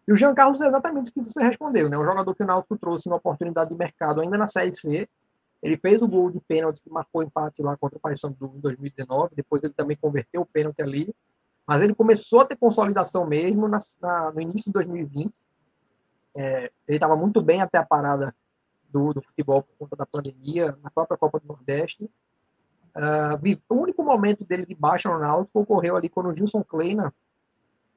E 0.07 0.11
o 0.11 0.15
Jean 0.15 0.33
Carlos 0.33 0.61
é 0.61 0.67
exatamente 0.67 1.09
o 1.09 1.13
que 1.13 1.23
você 1.23 1.41
respondeu, 1.43 1.89
né? 1.89 1.97
Um 1.97 2.05
jogador 2.05 2.33
que 2.33 2.43
o 2.43 2.45
Náutico 2.45 2.77
trouxe 2.77 3.07
uma 3.07 3.17
oportunidade 3.17 3.69
de 3.69 3.75
mercado 3.75 4.21
ainda 4.21 4.37
na 4.37 4.47
Série 4.47 4.73
C. 4.73 5.07
Ele 5.61 5.77
fez 5.77 6.01
o 6.01 6.07
gol 6.07 6.31
de 6.31 6.39
pênalti 6.39 6.81
que 6.81 6.89
marcou 6.89 7.21
empate 7.21 7.61
lá 7.61 7.77
contra 7.77 7.97
o 7.97 8.01
Paysandu 8.01 8.51
em 8.55 8.59
2019. 8.59 9.35
Depois 9.35 9.63
ele 9.63 9.73
também 9.73 9.95
converteu 9.95 10.41
o 10.41 10.45
pênalti 10.45 10.81
ali. 10.81 11.13
Mas 11.67 11.81
ele 11.81 11.93
começou 11.93 12.41
a 12.41 12.45
ter 12.45 12.55
consolidação 12.55 13.27
mesmo 13.27 13.67
na, 13.67 13.77
na, 14.01 14.31
no 14.31 14.41
início 14.41 14.65
de 14.65 14.73
2020. 14.73 15.31
É, 16.35 16.71
ele 16.87 16.97
estava 16.97 17.15
muito 17.15 17.41
bem 17.41 17.61
até 17.61 17.77
a 17.77 17.85
parada 17.85 18.33
do, 18.91 19.13
do, 19.13 19.21
futebol 19.21 19.63
por 19.63 19.75
conta 19.79 19.95
da 19.95 20.05
pandemia, 20.05 20.77
na 20.83 20.89
própria 20.89 21.17
Copa 21.17 21.39
do 21.39 21.47
Nordeste. 21.47 22.09
Uh, 22.95 23.59
o 23.69 23.75
único 23.75 24.03
momento 24.03 24.43
dele 24.43 24.65
de 24.65 24.75
baixa 24.75 25.09
no 25.09 25.19
Náutico 25.19 25.61
ocorreu 25.61 25.95
ali 25.95 26.09
quando 26.09 26.29
o 26.29 26.35
Gilson 26.35 26.63
Kleina 26.63 27.13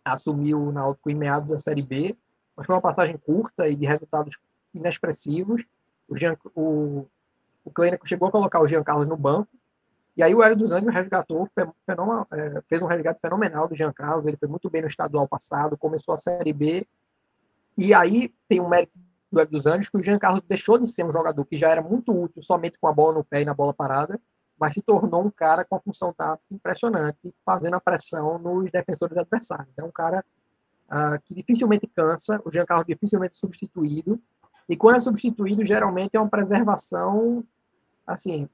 assumiu 0.04 0.62
o 0.62 0.72
Náutico 0.72 1.10
em 1.10 1.14
meados 1.14 1.48
da 1.48 1.58
Série 1.58 1.82
B, 1.82 2.16
mas 2.56 2.66
foi 2.66 2.74
uma 2.74 2.82
passagem 2.82 3.16
curta 3.16 3.68
e 3.68 3.74
de 3.74 3.86
resultados 3.86 4.38
inexpressivos. 4.72 5.64
O, 6.08 6.16
Jean, 6.16 6.36
o, 6.54 7.06
o 7.64 7.70
Kleiner 7.70 7.98
chegou 8.04 8.28
a 8.28 8.30
colocar 8.30 8.60
o 8.60 8.66
Jean 8.66 8.84
Carlos 8.84 9.08
no 9.08 9.16
banco, 9.16 9.48
e 10.16 10.22
aí 10.22 10.32
o 10.34 10.42
Hélio 10.42 10.56
dos 10.56 10.70
Anjos 10.70 10.94
resgatou, 10.94 11.48
é, 11.56 12.62
fez 12.68 12.80
um 12.80 12.86
resgate 12.86 13.20
fenomenal 13.20 13.66
do 13.66 13.74
Jean 13.74 13.92
Carlos, 13.92 14.26
ele 14.26 14.36
foi 14.36 14.48
muito 14.48 14.70
bem 14.70 14.82
no 14.82 14.88
estadual 14.88 15.26
passado, 15.26 15.76
começou 15.76 16.14
a 16.14 16.18
Série 16.18 16.52
B, 16.52 16.86
e 17.76 17.92
aí 17.92 18.32
tem 18.48 18.60
um 18.60 18.68
mérito 18.68 18.92
do 19.34 19.40
Hélio 19.40 19.52
dos 19.52 19.66
Anjos 19.66 19.88
que 19.88 19.98
o 19.98 20.02
Jean 20.02 20.18
Carlos 20.18 20.42
deixou 20.48 20.78
de 20.78 20.86
ser 20.86 21.04
um 21.04 21.12
jogador 21.12 21.44
que 21.44 21.58
já 21.58 21.70
era 21.70 21.82
muito 21.82 22.12
útil 22.12 22.42
somente 22.42 22.78
com 22.78 22.88
a 22.88 22.92
bola 22.92 23.14
no 23.14 23.24
pé 23.24 23.42
e 23.42 23.44
na 23.44 23.52
bola 23.52 23.74
parada, 23.74 24.20
mas 24.58 24.74
se 24.74 24.80
tornou 24.80 25.24
um 25.24 25.30
cara 25.30 25.64
com 25.64 25.76
a 25.76 25.80
função 25.80 26.12
tática 26.12 26.54
impressionante, 26.54 27.34
fazendo 27.44 27.74
a 27.74 27.80
pressão 27.80 28.38
nos 28.38 28.70
defensores 28.70 29.16
adversários. 29.16 29.74
É 29.76 29.82
um 29.82 29.90
cara 29.90 30.24
uh, 30.86 31.20
que 31.24 31.34
dificilmente 31.34 31.86
cansa, 31.88 32.40
o 32.44 32.50
Giancarlo 32.50 32.84
dificilmente 32.84 33.34
é 33.36 33.38
substituído, 33.38 34.20
e 34.68 34.76
quando 34.76 34.96
é 34.96 35.00
substituído, 35.00 35.64
geralmente 35.64 36.16
é 36.16 36.20
uma 36.20 36.30
preservação, 36.30 37.44
assim, 38.06 38.48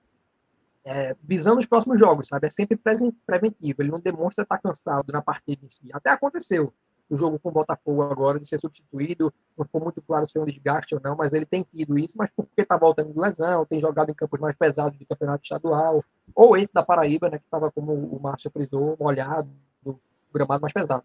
é, 0.85 1.14
visando 1.22 1.61
os 1.61 1.66
próximos 1.66 2.01
jogos, 2.01 2.28
sabe? 2.28 2.47
É 2.47 2.51
sempre 2.51 2.76
preventivo, 2.76 3.83
ele 3.83 3.91
não 3.91 4.01
demonstra 4.01 4.43
estar 4.43 4.59
cansado 4.59 5.12
na 5.12 5.22
partida 5.22 5.64
em 5.64 5.68
si. 5.68 5.89
Até 5.93 6.11
aconteceu 6.11 6.72
o 7.11 7.17
jogo 7.17 7.39
com 7.39 7.49
o 7.49 7.53
Botafogo 7.53 8.03
agora, 8.03 8.39
de 8.39 8.49
ser 8.49 8.61
substituído. 8.61 9.33
Não 9.59 9.65
ficou 9.65 9.81
muito 9.81 10.01
claro 10.01 10.27
se 10.27 10.33
foi 10.33 10.43
um 10.43 10.45
desgaste 10.45 10.95
ou 10.95 11.01
não, 11.03 11.17
mas 11.17 11.33
ele 11.33 11.45
tem 11.45 11.63
tido 11.63 11.99
isso, 11.99 12.15
mas 12.17 12.31
porque 12.35 12.63
está 12.63 12.77
voltando 12.77 13.13
de 13.13 13.19
lesão, 13.19 13.67
tem 13.67 13.81
jogado 13.81 14.11
em 14.11 14.15
campos 14.15 14.39
mais 14.39 14.57
pesados 14.57 14.97
do 14.97 15.05
campeonato 15.05 15.43
estadual, 15.43 16.05
ou 16.35 16.57
esse 16.57 16.73
da 16.73 16.83
Paraíba, 16.83 17.29
né, 17.29 17.39
que 17.39 17.45
estava, 17.45 17.71
como 17.71 17.93
o 17.93 18.21
Márcio 18.23 18.51
frisou, 18.51 18.97
molhado, 18.99 19.51
do 19.83 20.01
gramado 20.33 20.63
mais 20.63 20.73
pesado. 20.73 21.05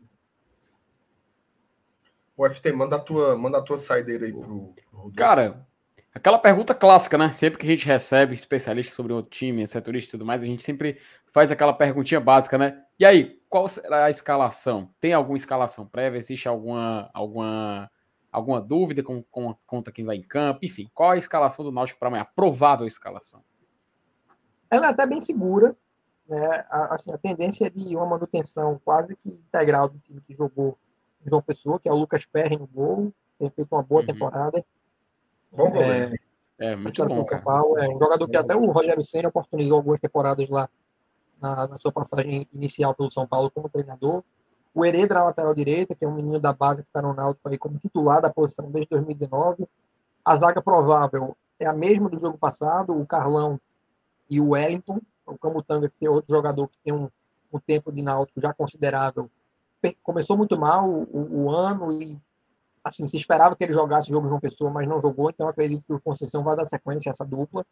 O 2.38 2.48
FT, 2.48 2.72
manda 2.74 2.98
a 2.98 3.00
tua, 3.00 3.36
manda 3.38 3.58
a 3.58 3.62
tua 3.62 3.78
saideira 3.78 4.26
aí 4.26 4.34
pro, 4.34 4.70
pro 4.92 5.12
Cara, 5.16 5.66
Aquela 6.16 6.40
pergunta 6.40 6.74
clássica, 6.74 7.18
né? 7.18 7.30
Sempre 7.30 7.60
que 7.60 7.68
a 7.68 7.70
gente 7.70 7.86
recebe 7.86 8.34
especialistas 8.34 8.96
sobre 8.96 9.12
outro 9.12 9.30
time, 9.30 9.68
setorista 9.68 10.08
e 10.08 10.12
tudo 10.12 10.26
mais, 10.26 10.42
a 10.42 10.46
gente 10.46 10.64
sempre 10.64 10.98
faz 11.28 11.52
aquela 11.52 11.74
perguntinha 11.74 12.22
básica, 12.22 12.58
né? 12.58 12.82
E 12.98 13.06
aí, 13.06 13.38
qual 13.50 13.68
será 13.68 14.06
a 14.06 14.10
escalação? 14.10 14.90
Tem 15.02 15.12
alguma 15.12 15.36
escalação 15.36 15.86
prévia? 15.86 16.18
Existe 16.18 16.48
alguma 16.48 17.10
alguma 17.14 17.92
alguma 18.32 18.62
dúvida 18.62 19.04
com, 19.04 19.22
com 19.24 19.54
conta 19.68 19.92
quem 19.92 20.06
vai 20.06 20.16
em 20.16 20.22
campo? 20.22 20.62
Enfim, 20.64 20.90
qual 20.94 21.12
a 21.12 21.18
escalação 21.18 21.66
do 21.66 21.72
Náutico 21.72 22.00
para 22.00 22.08
amanhã? 22.08 22.22
A 22.22 22.26
provável 22.26 22.88
escalação. 22.88 23.44
Ela 24.72 24.88
é 24.88 24.90
até 24.92 25.06
bem 25.06 25.20
segura, 25.20 25.76
né? 26.30 26.66
A, 26.70 26.96
assim, 26.96 27.12
a 27.12 27.18
tendência 27.18 27.68
é 27.68 27.70
de 27.70 27.94
uma 27.94 28.06
manutenção 28.06 28.80
quase 28.86 29.18
que 29.18 29.32
integral 29.32 29.90
do 29.90 30.00
time 30.00 30.22
que 30.22 30.34
jogou 30.34 30.78
João 31.26 31.42
Pessoa, 31.42 31.78
que 31.78 31.90
é 31.90 31.92
o 31.92 31.98
Lucas 31.98 32.26
Perry 32.26 32.58
no 32.58 32.68
gol, 32.68 33.14
tem 33.38 33.50
feito 33.50 33.76
uma 33.76 33.84
boa 33.84 34.00
uhum. 34.00 34.08
temporada. 34.08 34.66
Bom 35.56 35.72
goleiro. 35.72 36.16
É, 36.60 36.74
é 36.74 36.76
muito 36.76 37.06
bom. 37.06 37.24
São 37.26 37.42
Paulo, 37.42 37.78
é 37.78 37.88
um 37.88 37.98
jogador 37.98 38.28
que 38.28 38.38
até 38.38 38.56
o 38.56 38.66
Rogério 38.72 39.04
Senna 39.06 39.30
oportunizou 39.30 39.78
algumas 39.78 40.00
temporadas 40.00 40.50
lá 40.50 40.70
na, 41.42 41.68
na, 41.68 41.78
sua 41.78 41.92
passagem 41.92 42.48
inicial 42.54 42.94
pelo 42.94 43.12
São 43.12 43.28
Paulo 43.28 43.52
como 43.52 43.70
treinador. 43.70 44.24
O 44.74 44.86
Hereda 44.86 45.16
na 45.16 45.26
lateral 45.26 45.56
direita, 45.56 45.96
que 45.96 46.04
é 46.04 46.08
um 46.08 46.14
menino 46.14 46.40
da 46.40 46.52
base 46.52 46.82
que 46.82 46.90
está 46.90 47.02
no 47.02 47.14
Náutico 47.14 47.48
aí 47.48 47.58
como 47.58 47.80
titular 47.80 48.22
da 48.22 48.30
posição 48.30 48.70
desde 48.70 48.90
2019. 48.90 49.66
A 50.24 50.36
zaga 50.36 50.62
provável 50.62 51.36
é 51.60 51.66
a 51.66 51.74
mesma 51.74 52.10
do 52.10 52.20
jogo 52.20 52.38
passado, 52.38 53.00
o 53.00 53.06
Carlão 53.06 53.60
e 54.30 54.42
o 54.42 54.50
Wellington. 54.50 55.00
O 55.26 55.38
Camutanga, 55.38 55.90
que 55.90 55.96
tem 56.00 56.10
outro 56.10 56.36
jogador 56.36 56.68
que 56.68 56.78
tem 56.84 56.94
um, 56.94 57.10
um 57.52 57.60
tempo 57.60 57.92
de 57.92 58.02
Náutico 58.02 58.42
já 58.42 58.54
considerável. 58.54 59.30
Começou 60.04 60.36
muito 60.36 60.58
mal 60.58 60.90
o, 60.90 61.46
o 61.46 61.50
ano 61.50 61.92
e 61.92 62.20
assim, 62.86 63.08
se 63.08 63.18
esperava 63.18 63.56
que 63.56 63.64
ele 63.64 63.74
jogasse 63.74 64.12
o 64.12 64.14
jogo 64.14 64.30
João 64.30 64.40
Pessoa, 64.40 64.70
mas 64.70 64.88
não 64.88 65.02
jogou, 65.02 65.32
então 65.32 65.48
acredito 65.48 65.84
que 65.84 65.94
o 65.94 66.00
Conceição 66.00 66.44
vai 66.44 66.56
dar 66.56 66.66
sequência 66.66 67.10
a 67.10 67.12
essa 67.12 67.26
dupla. 67.26 67.66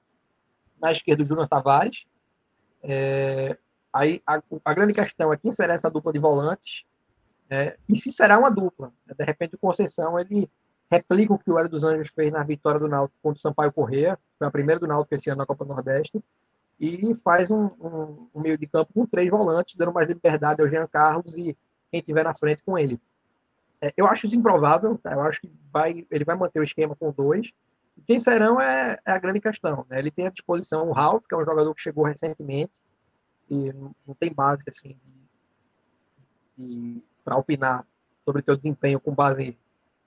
Na 0.82 0.92
esquerda, 0.92 1.22
o 1.22 1.26
Júnior 1.26 1.48
Tavares. 1.48 2.08
É, 2.82 3.56
aí 3.94 4.24
a, 4.26 4.42
a, 4.66 4.74
grande 4.74 4.92
questão 4.92 5.32
é 5.32 5.38
quem 5.38 5.52
será 5.52 5.76
essa 5.76 5.90
dupla 5.90 6.12
de 6.12 6.20
volantes 6.20 6.84
é, 7.48 7.78
e 7.88 7.96
se 7.96 8.12
será 8.12 8.40
uma 8.40 8.50
dupla. 8.50 8.92
De 9.06 9.24
repente, 9.24 9.54
o 9.54 9.60
Conceição 9.60 10.18
ele 10.18 10.50
replica 10.90 11.34
o 11.34 11.38
que 11.38 11.52
o 11.52 11.60
Hélio 11.60 11.70
dos 11.70 11.84
Anjos 11.84 12.10
fez 12.10 12.32
na 12.32 12.44
vitória 12.44 12.80
do 12.80 12.88
Náutico 12.88 13.18
contra 13.22 13.38
o 13.38 13.42
Sampaio 13.42 13.72
Corrêa, 13.72 14.18
foi 14.40 14.48
a 14.48 14.52
primeira 14.52 14.80
do 14.80 14.88
Náutico 14.88 15.14
esse 15.14 15.30
ano 15.30 15.38
na 15.38 15.46
Copa 15.46 15.64
do 15.64 15.74
Nordeste, 15.74 16.24
e 16.80 17.14
faz 17.16 17.52
um, 17.52 17.66
um, 17.80 18.28
um 18.34 18.42
meio 18.42 18.58
de 18.58 18.66
campo 18.66 18.92
com 18.94 19.06
três 19.06 19.30
volantes, 19.30 19.76
dando 19.76 19.94
mais 19.94 20.08
liberdade 20.08 20.62
ao 20.62 20.68
Jean 20.68 20.88
Carlos 20.88 21.36
e 21.38 21.56
quem 21.92 22.02
tiver 22.02 22.24
na 22.24 22.34
frente 22.34 22.64
com 22.64 22.78
ele. 22.78 23.00
É, 23.84 23.94
eu 23.98 24.08
acho 24.08 24.26
isso 24.26 24.36
improvável, 24.36 24.98
tá? 24.98 25.12
eu 25.12 25.22
acho 25.22 25.42
que 25.42 25.52
vai, 25.70 26.08
ele 26.10 26.24
vai 26.24 26.38
manter 26.38 26.62
o 26.62 26.64
esquema 26.64 26.96
com 26.96 27.12
dois. 27.12 27.52
Quem 28.08 28.18
serão 28.18 28.60
é, 28.62 28.98
é, 29.06 29.12
a 29.12 29.20
grande 29.20 29.42
questão. 29.42 29.86
Né? 29.90 30.00
Ele 30.00 30.10
tem 30.10 30.26
à 30.26 30.30
disposição 30.30 30.88
o 30.88 30.94
Ralph, 30.94 31.26
que 31.28 31.36
é 31.36 31.38
um 31.38 31.44
jogador 31.44 31.76
que 31.76 31.82
chegou 31.82 32.06
recentemente 32.06 32.80
e 33.50 33.74
não 34.08 34.16
tem 34.18 34.34
base 34.34 34.64
assim 34.70 34.98
para 37.26 37.36
opinar 37.36 37.86
sobre 38.24 38.42
o 38.42 38.46
seu 38.46 38.56
desempenho 38.56 39.02
com 39.02 39.14
base 39.14 39.58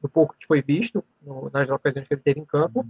no 0.02 0.08
pouco 0.08 0.34
que 0.38 0.46
foi 0.46 0.62
visto 0.62 1.04
no, 1.20 1.50
nas 1.50 1.68
ocasiões 1.68 2.08
que 2.08 2.14
ele 2.14 2.22
teve 2.22 2.40
em 2.40 2.46
campo. 2.46 2.86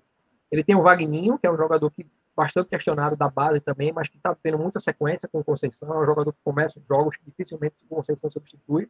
Ele 0.52 0.62
tem 0.62 0.76
o 0.76 0.82
Vagninho, 0.82 1.36
que 1.36 1.48
é 1.48 1.50
um 1.50 1.56
jogador 1.56 1.90
que 1.90 2.06
bastante 2.36 2.68
questionado 2.68 3.16
da 3.16 3.28
base 3.28 3.60
também, 3.60 3.92
mas 3.92 4.08
que 4.08 4.18
está 4.18 4.36
tendo 4.36 4.58
muita 4.58 4.78
sequência 4.78 5.28
com 5.28 5.40
o 5.40 5.44
Conceição. 5.44 5.92
É 5.92 5.98
um 5.98 6.06
jogador 6.06 6.32
que 6.32 6.38
começa 6.44 6.78
os 6.78 6.86
jogos 6.86 7.16
que 7.16 7.24
dificilmente 7.24 7.74
o 7.82 7.96
Conceição 7.96 8.30
substitui. 8.30 8.88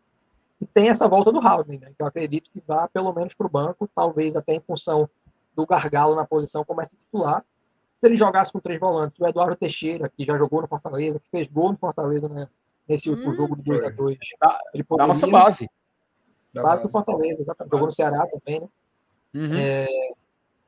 E 0.60 0.66
tem 0.66 0.88
essa 0.88 1.06
volta 1.06 1.30
do 1.30 1.40
Haldane, 1.40 1.78
né, 1.78 1.92
que 1.96 2.02
eu 2.02 2.06
acredito 2.06 2.50
que 2.50 2.62
vá 2.66 2.88
pelo 2.88 3.12
menos 3.12 3.34
para 3.34 3.46
o 3.46 3.50
banco, 3.50 3.88
talvez 3.94 4.34
até 4.34 4.54
em 4.54 4.60
função 4.60 5.08
do 5.54 5.66
gargalo 5.66 6.14
na 6.14 6.24
posição 6.24 6.64
comece 6.64 6.96
titular. 6.96 7.44
Se 7.96 8.06
ele 8.06 8.16
jogasse 8.16 8.52
com 8.52 8.60
três 8.60 8.78
volantes, 8.78 9.18
o 9.18 9.26
Eduardo 9.26 9.56
Teixeira, 9.56 10.08
que 10.08 10.24
já 10.24 10.36
jogou 10.36 10.60
no 10.60 10.68
Fortaleza, 10.68 11.18
que 11.18 11.30
fez 11.30 11.48
gol 11.48 11.72
no 11.72 11.78
Fortaleza 11.78 12.28
né, 12.28 12.48
nesse 12.88 13.08
último 13.10 13.32
hum, 13.32 13.36
jogo 13.36 13.56
de 13.56 13.62
2 13.62 13.84
a 13.84 13.90
2 13.90 14.18
da, 14.40 14.60
ele 14.72 14.84
poderia, 14.84 15.04
da 15.04 15.08
nossa 15.08 15.26
base. 15.26 15.68
Base 16.54 16.82
do 16.82 16.88
Fortaleza, 16.88 17.42
exatamente. 17.42 17.72
Jogou 17.72 17.88
no 17.88 17.94
Ceará 17.94 18.26
também, 18.26 18.60
né? 18.60 18.68
Uhum. 19.34 19.54
É, 19.54 19.86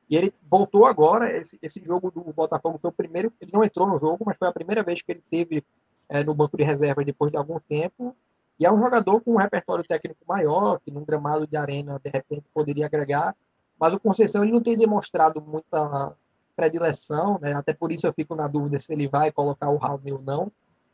e 0.09 0.17
ele 0.17 0.35
voltou 0.51 0.87
agora, 0.87 1.35
esse, 1.37 1.59
esse 1.63 1.83
jogo 1.85 2.11
do 2.11 2.21
Botafogo 2.33 2.79
foi 2.81 2.91
o 2.91 2.95
primeiro, 2.95 3.33
ele 3.41 3.51
não 3.53 3.63
entrou 3.63 3.87
no 3.87 3.99
jogo, 3.99 4.25
mas 4.27 4.37
foi 4.37 4.49
a 4.49 4.53
primeira 4.53 4.83
vez 4.83 5.03
que 5.03 5.13
ele 5.13 5.23
teve 5.31 5.65
é, 6.09 6.25
no 6.25 6.35
banco 6.35 6.57
de 6.57 6.63
reserva 6.63 7.05
depois 7.05 7.31
de 7.31 7.37
algum 7.37 7.59
tempo, 7.61 8.17
e 8.59 8.67
é 8.67 8.73
um 8.73 8.79
jogador 8.79 9.21
com 9.21 9.35
um 9.35 9.37
repertório 9.37 9.85
técnico 9.85 10.21
maior, 10.27 10.81
que 10.81 10.91
num 10.91 11.05
gramado 11.05 11.47
de 11.47 11.57
arena, 11.57 12.01
de 12.03 12.11
repente, 12.11 12.45
poderia 12.53 12.87
agregar. 12.87 13.37
Mas 13.79 13.95
o 13.95 14.01
Conceição 14.01 14.43
ele 14.43 14.53
não 14.53 14.61
tem 14.61 14.77
demonstrado 14.77 15.41
muita 15.41 16.13
predileção, 16.57 17.39
né? 17.41 17.55
até 17.55 17.73
por 17.73 17.93
isso 17.93 18.05
eu 18.05 18.13
fico 18.13 18.35
na 18.35 18.49
dúvida 18.49 18.81
se 18.81 18.93
ele 18.93 19.07
vai 19.07 19.31
colocar 19.31 19.71
o 19.71 19.77
Raul 19.77 20.01
ou 20.11 20.23
não, 20.23 20.51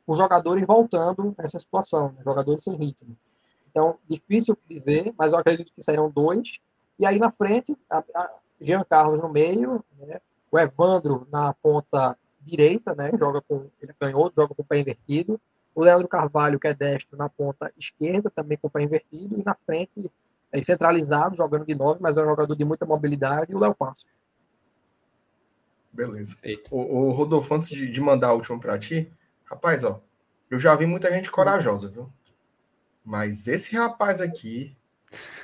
com 0.06 0.14
jogadores 0.14 0.66
voltando 0.66 1.34
nessa 1.38 1.58
situação, 1.58 2.12
né? 2.12 2.22
jogadores 2.22 2.62
sem 2.62 2.76
ritmo. 2.76 3.16
Então, 3.70 3.96
difícil 4.06 4.56
dizer, 4.68 5.14
mas 5.16 5.32
eu 5.32 5.38
acredito 5.38 5.72
que 5.74 5.82
serão 5.82 6.10
dois. 6.10 6.58
E 6.98 7.06
aí 7.06 7.18
na 7.18 7.30
frente, 7.32 7.74
a, 7.88 8.04
a, 8.14 8.30
Jean 8.60 8.84
Carlos 8.84 9.22
no 9.22 9.30
meio, 9.30 9.82
né? 9.98 10.20
o 10.52 10.58
Evandro 10.58 11.26
na 11.32 11.54
ponta 11.54 12.14
direita, 12.42 12.94
né? 12.94 13.10
joga 13.18 13.40
com 13.40 13.66
ele 13.80 13.92
é 13.92 13.94
canhoto, 13.98 14.34
joga 14.36 14.54
com 14.54 14.60
o 14.60 14.66
pé 14.66 14.78
invertido. 14.78 15.40
O 15.74 15.82
Leandro 15.82 16.08
Carvalho, 16.08 16.58
que 16.58 16.68
é 16.68 16.74
destro, 16.74 17.16
na 17.16 17.28
ponta 17.28 17.72
esquerda, 17.76 18.30
também 18.30 18.56
com 18.56 18.68
o 18.68 18.70
pé 18.70 18.82
invertido. 18.82 19.38
E 19.38 19.44
na 19.44 19.54
frente, 19.66 20.10
é 20.52 20.62
centralizado, 20.62 21.36
jogando 21.36 21.66
de 21.66 21.74
nove, 21.74 22.00
mas 22.00 22.16
é 22.16 22.22
um 22.22 22.28
jogador 22.28 22.54
de 22.54 22.64
muita 22.64 22.86
mobilidade. 22.86 23.52
E 23.52 23.54
o 23.56 23.58
Léo 23.58 23.74
Passos. 23.74 24.06
Beleza. 25.92 26.36
O, 26.70 26.78
o, 26.78 27.10
Rodolfo, 27.12 27.54
antes 27.54 27.68
de, 27.68 27.90
de 27.90 28.00
mandar 28.00 28.32
o 28.32 28.36
último 28.36 28.60
para 28.60 28.78
ti, 28.78 29.12
rapaz, 29.44 29.84
ó, 29.84 30.00
eu 30.50 30.58
já 30.58 30.74
vi 30.74 30.86
muita 30.86 31.10
gente 31.10 31.30
corajosa, 31.30 31.88
viu? 31.88 32.08
Mas 33.04 33.46
esse 33.46 33.76
rapaz 33.76 34.20
aqui, 34.20 34.76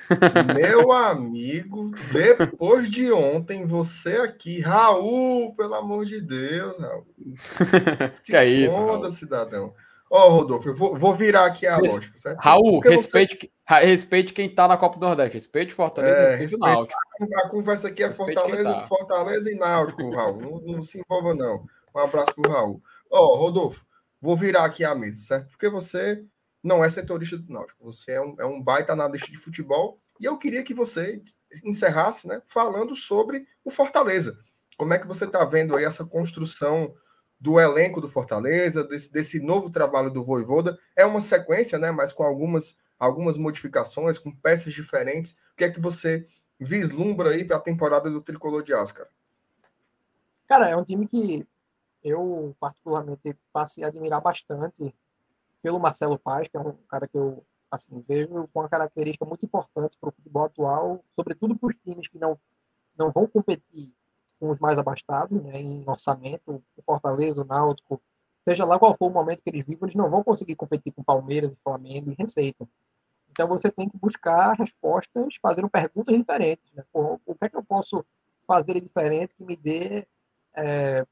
meu 0.56 0.90
amigo, 0.90 1.90
depois 2.12 2.90
de 2.90 3.12
ontem, 3.12 3.64
você 3.64 4.16
aqui, 4.16 4.60
Raul, 4.60 5.54
pelo 5.54 5.74
amor 5.74 6.04
de 6.04 6.20
Deus, 6.20 6.78
Raul. 6.78 7.06
Se 8.12 8.32
que 8.32 8.36
é 8.36 8.46
esconda, 8.46 9.06
isso, 9.06 9.16
cidadão. 9.16 9.74
Ó, 10.12 10.26
oh, 10.26 10.30
Rodolfo, 10.38 10.68
eu 10.68 10.74
vou, 10.74 10.98
vou, 10.98 11.14
virar 11.14 11.46
aqui 11.46 11.68
a 11.68 11.76
Res... 11.76 11.94
lógica, 11.94 12.16
certo? 12.16 12.40
Raul, 12.40 12.80
respeite, 12.80 13.52
respeite 13.64 14.32
quem 14.32 14.52
tá 14.52 14.66
na 14.66 14.76
Copa 14.76 14.98
do 14.98 15.06
Nordeste. 15.06 15.34
Respeite 15.34 15.72
Fortaleza 15.72 16.20
é, 16.20 16.34
respeite 16.34 16.56
o 16.56 16.58
Náutico. 16.58 17.00
A 17.44 17.48
conversa 17.48 17.86
aqui 17.86 18.02
é 18.02 18.08
respeite 18.08 18.34
Fortaleza, 18.34 18.72
tá. 18.72 18.80
Fortaleza 18.80 19.52
e 19.52 19.54
Náutico, 19.54 20.10
Raul. 20.10 20.40
Não, 20.40 20.60
não, 20.60 20.82
se 20.82 20.98
envolva, 20.98 21.32
não. 21.32 21.64
Um 21.94 21.98
abraço 22.00 22.34
pro 22.34 22.50
Raul. 22.50 22.82
Ó, 23.08 23.20
oh, 23.24 23.36
Rodolfo, 23.36 23.86
vou 24.20 24.36
virar 24.36 24.64
aqui 24.64 24.84
a 24.84 24.96
mesa, 24.96 25.20
certo? 25.20 25.50
Porque 25.50 25.68
você 25.68 26.24
não 26.60 26.82
é 26.82 26.88
setorista 26.88 27.38
do 27.38 27.52
Náutico. 27.52 27.84
Você 27.84 28.10
é 28.10 28.20
um, 28.20 28.34
é 28.40 28.44
um 28.44 28.60
baita 28.60 28.92
analista 28.92 29.30
de 29.30 29.38
futebol. 29.38 30.00
E 30.18 30.24
eu 30.24 30.36
queria 30.36 30.64
que 30.64 30.74
você 30.74 31.22
encerrasse 31.64 32.26
né, 32.26 32.42
falando 32.46 32.96
sobre 32.96 33.46
o 33.64 33.70
Fortaleza. 33.70 34.36
Como 34.76 34.92
é 34.92 34.98
que 34.98 35.06
você 35.06 35.24
está 35.24 35.44
vendo 35.44 35.76
aí 35.76 35.84
essa 35.84 36.04
construção 36.04 36.92
do 37.40 37.58
elenco 37.58 38.00
do 38.00 38.08
Fortaleza, 38.08 38.84
desse, 38.84 39.12
desse 39.12 39.40
novo 39.40 39.70
trabalho 39.70 40.10
do 40.10 40.22
Voivoda? 40.22 40.78
É 40.94 41.06
uma 41.06 41.20
sequência, 41.20 41.78
né, 41.78 41.90
mas 41.90 42.12
com 42.12 42.22
algumas, 42.22 42.78
algumas 42.98 43.38
modificações, 43.38 44.18
com 44.18 44.30
peças 44.30 44.72
diferentes. 44.72 45.32
O 45.52 45.56
que 45.56 45.64
é 45.64 45.70
que 45.70 45.80
você 45.80 46.26
vislumbra 46.58 47.30
aí 47.30 47.44
para 47.44 47.56
a 47.56 47.60
temporada 47.60 48.10
do 48.10 48.20
Tricolor 48.20 48.62
de 48.62 48.74
Ascar? 48.74 49.08
Cara, 50.46 50.68
é 50.68 50.76
um 50.76 50.84
time 50.84 51.08
que 51.08 51.46
eu 52.04 52.54
particularmente 52.60 53.36
passei 53.52 53.84
a 53.84 53.86
admirar 53.86 54.20
bastante 54.20 54.94
pelo 55.62 55.80
Marcelo 55.80 56.18
Paz, 56.18 56.48
que 56.48 56.56
é 56.56 56.60
um 56.60 56.72
cara 56.88 57.08
que 57.08 57.16
eu 57.16 57.44
assim 57.70 58.04
vejo 58.06 58.48
com 58.52 58.60
uma 58.60 58.68
característica 58.68 59.24
muito 59.24 59.46
importante 59.46 59.96
para 59.98 60.08
o 60.08 60.12
futebol 60.12 60.44
atual, 60.44 61.04
sobretudo 61.14 61.56
para 61.56 61.68
os 61.68 61.76
times 61.84 62.08
que 62.08 62.18
não 62.18 62.38
não 62.98 63.10
vão 63.10 63.26
competir 63.26 63.94
com 64.40 64.50
os 64.50 64.58
mais 64.58 64.78
abastados, 64.78 65.40
né, 65.42 65.60
em 65.60 65.84
orçamento, 65.86 66.62
o 66.76 66.82
Fortaleza, 66.82 67.42
o 67.42 67.44
Náutico, 67.44 68.00
seja 68.42 68.64
lá 68.64 68.78
qual 68.78 68.96
for 68.96 69.08
o 69.08 69.14
momento 69.14 69.42
que 69.42 69.50
eles 69.50 69.66
vivem, 69.66 69.78
eles 69.82 69.94
não 69.94 70.10
vão 70.10 70.24
conseguir 70.24 70.56
competir 70.56 70.92
com 70.92 71.04
Palmeiras, 71.04 71.52
Flamengo 71.62 72.10
e 72.10 72.14
Receita. 72.14 72.66
Então 73.30 73.46
você 73.46 73.70
tem 73.70 73.88
que 73.88 73.96
buscar 73.98 74.54
respostas 74.54 75.36
fazendo 75.40 75.68
perguntas 75.68 76.16
diferentes. 76.16 76.64
Né? 76.72 76.82
o 76.92 77.34
que 77.34 77.44
é 77.44 77.48
que 77.48 77.56
eu 77.56 77.62
posso 77.62 78.04
fazer 78.46 78.80
diferente 78.80 79.34
que 79.36 79.44
me 79.44 79.56
dê 79.56 80.06
é, 80.54 81.06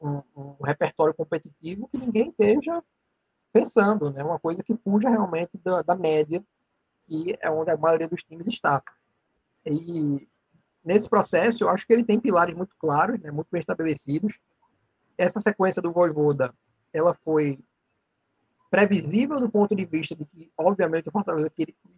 um, 0.00 0.22
um, 0.36 0.56
repertório 0.64 1.14
competitivo 1.14 1.86
que 1.88 1.98
ninguém 1.98 2.30
esteja 2.30 2.82
pensando, 3.52 4.10
né? 4.10 4.24
Uma 4.24 4.38
coisa 4.38 4.62
que 4.62 4.74
fuja 4.76 5.08
realmente 5.08 5.56
da, 5.58 5.82
da 5.82 5.94
média, 5.94 6.42
que 7.06 7.36
é 7.40 7.50
onde 7.50 7.70
a 7.70 7.76
maioria 7.76 8.08
dos 8.08 8.24
times 8.24 8.46
está. 8.48 8.82
E 9.64 10.26
nesse 10.84 11.08
processo, 11.08 11.62
eu 11.62 11.68
acho 11.68 11.86
que 11.86 11.92
ele 11.92 12.04
tem 12.04 12.20
pilares 12.20 12.54
muito 12.54 12.74
claros, 12.78 13.20
né? 13.20 13.30
Muito 13.30 13.48
bem 13.50 13.60
estabelecidos. 13.60 14.38
Essa 15.16 15.40
sequência 15.40 15.80
do 15.80 15.92
Voivoda, 15.92 16.52
ela 16.92 17.14
foi 17.14 17.58
previsível 18.70 19.38
do 19.38 19.50
ponto 19.50 19.76
de 19.76 19.84
vista 19.84 20.16
de 20.16 20.24
que, 20.24 20.50
obviamente, 20.56 21.08
o 21.08 21.12
Fortaleza 21.12 21.52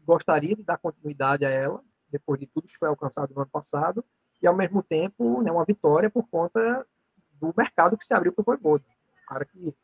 gostaria 0.04 0.56
de 0.56 0.62
dar 0.62 0.76
continuidade 0.76 1.44
a 1.44 1.48
ela, 1.48 1.80
depois 2.10 2.40
de 2.40 2.46
tudo 2.46 2.66
que 2.66 2.76
foi 2.76 2.88
alcançado 2.88 3.32
no 3.32 3.42
ano 3.42 3.50
passado, 3.50 4.04
e, 4.42 4.46
ao 4.46 4.56
mesmo 4.56 4.82
tempo, 4.82 5.40
né, 5.40 5.50
uma 5.50 5.64
vitória 5.64 6.10
por 6.10 6.26
conta 6.28 6.86
do 7.40 7.54
mercado 7.56 7.96
que 7.96 8.04
se 8.04 8.12
abriu 8.12 8.32
para 8.32 8.42
o 8.42 8.44
Voivoda. 8.44 8.84
Um 9.22 9.26
cara 9.28 9.44
que 9.44 9.74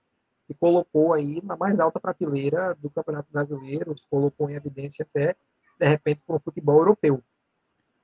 se 0.43 0.55
colocou 0.55 1.13
aí 1.13 1.41
na 1.45 1.57
mais 1.57 1.79
alta 1.79 2.01
prateleira 2.01 2.75
do 2.75 2.91
Campeonato 2.91 3.31
Brasileiro, 3.33 3.97
se 3.97 4.05
colocou 4.11 4.51
em 4.51 4.55
evidência 4.55 5.07
até, 5.09 5.37
de 5.79 5.87
repente, 5.87 6.21
para 6.27 6.37
o 6.37 6.41
futebol 6.41 6.79
europeu. 6.79 7.23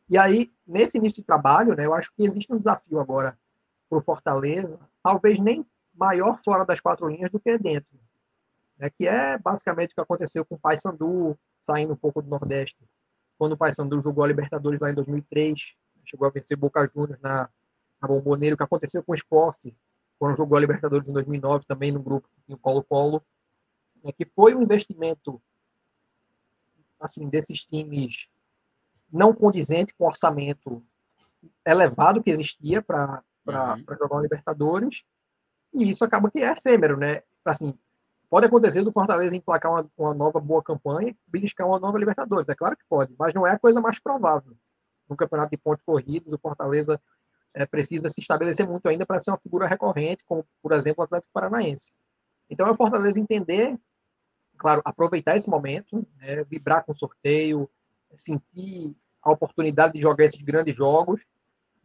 E 0.09 0.16
aí, 0.16 0.52
nesse 0.66 0.98
início 0.98 1.16
de 1.16 1.26
trabalho, 1.26 1.74
né, 1.74 1.84
eu 1.84 1.94
acho 1.94 2.12
que 2.14 2.24
existe 2.24 2.52
um 2.52 2.59
desafio 2.59 3.00
agora 3.00 3.36
para 3.88 3.98
o 3.98 4.02
Fortaleza, 4.02 4.78
talvez 5.02 5.38
nem 5.38 5.66
maior 5.94 6.38
fora 6.44 6.64
das 6.64 6.80
quatro 6.80 7.09
linhas 7.09 7.30
do 7.30 7.40
que 7.40 7.59
dentro, 7.59 7.98
né, 8.78 8.88
que 8.90 9.07
é 9.07 9.36
basicamente 9.38 9.92
o 9.92 9.94
que 9.94 10.00
aconteceu 10.00 10.44
com 10.44 10.54
o 10.54 10.59
Paysandu, 10.59 11.36
saindo 11.66 11.92
um 11.92 11.96
pouco 11.96 12.22
do 12.22 12.28
Nordeste, 12.28 12.78
quando 13.36 13.52
o 13.52 13.57
Paysandu 13.57 14.00
jogou 14.00 14.22
a 14.22 14.28
Libertadores 14.28 14.80
lá 14.80 14.90
em 14.90 14.94
2003, 14.94 15.74
chegou 16.04 16.28
a 16.28 16.30
vencer 16.30 16.57
Boca 16.57 16.88
Juniors 16.94 17.20
na, 17.20 17.48
na 18.00 18.09
Bomboneira, 18.09 18.54
o 18.54 18.57
que 18.57 18.62
aconteceu 18.62 19.02
com 19.02 19.12
o 19.12 19.14
esporte, 19.14 19.76
quando 20.18 20.36
jogou 20.36 20.57
a 20.57 20.61
Libertadores 20.61 21.09
em 21.09 21.12
2009, 21.12 21.64
também 21.66 21.90
no 21.90 22.00
grupo 22.00 22.28
do 22.46 22.57
Colo-Colo, 22.57 23.22
né, 24.04 24.12
que 24.12 24.24
foi 24.24 24.54
um 24.54 24.62
investimento 24.62 25.42
assim 27.00 27.28
desses 27.28 27.61
times 27.64 28.28
não 29.16 29.34
condizente 29.34 29.94
com 29.94 30.04
o 30.04 30.08
orçamento 30.08 30.84
elevado 31.64 32.22
que 32.22 32.30
existia 32.30 32.82
para 32.82 33.22
uhum. 33.46 33.96
jogar 33.98 34.18
a 34.18 34.20
Libertadores, 34.20 35.02
e 35.72 35.90
isso 35.90 36.04
acaba 36.04 36.30
que 36.30 36.38
é 36.38 36.52
efêmero, 36.52 36.96
né? 36.96 37.22
Assim, 37.44 37.76
pode 38.28 38.46
acontecer 38.46 38.82
do 38.82 38.92
Fortaleza 38.92 39.34
emplacar 39.34 39.72
uma, 39.72 39.90
uma 39.96 40.14
nova 40.14 40.40
boa 40.40 40.62
campanha 40.62 41.10
e 41.10 41.16
beliscar 41.26 41.66
uma 41.66 41.78
nova 41.78 41.98
Libertadores, 41.98 42.48
é 42.48 42.54
claro 42.54 42.76
que 42.76 42.84
pode, 42.88 43.14
mas 43.18 43.32
não 43.32 43.46
é 43.46 43.52
a 43.52 43.58
coisa 43.58 43.80
mais 43.80 43.98
provável. 43.98 44.56
No 45.08 45.16
campeonato 45.16 45.50
de 45.50 45.56
pontos 45.56 45.84
corridos, 45.84 46.32
o 46.32 46.38
Fortaleza 46.38 47.00
é, 47.54 47.64
precisa 47.64 48.08
se 48.08 48.20
estabelecer 48.20 48.66
muito 48.66 48.88
ainda 48.88 49.06
para 49.06 49.20
ser 49.20 49.30
uma 49.30 49.38
figura 49.38 49.66
recorrente, 49.66 50.24
como, 50.24 50.44
por 50.62 50.72
exemplo, 50.72 51.02
o 51.02 51.04
Atlético 51.04 51.32
Paranaense. 51.32 51.92
Então, 52.50 52.66
é 52.66 52.70
o 52.70 52.76
Fortaleza 52.76 53.18
entender, 53.18 53.78
claro, 54.58 54.82
aproveitar 54.84 55.36
esse 55.36 55.48
momento, 55.48 56.06
né, 56.16 56.44
vibrar 56.44 56.84
com 56.84 56.92
o 56.92 56.96
sorteio, 56.96 57.70
sentir 58.16 58.94
a 59.26 59.32
oportunidade 59.32 59.94
de 59.94 60.00
jogar 60.00 60.24
esses 60.24 60.40
grandes 60.40 60.74
jogos, 60.74 61.20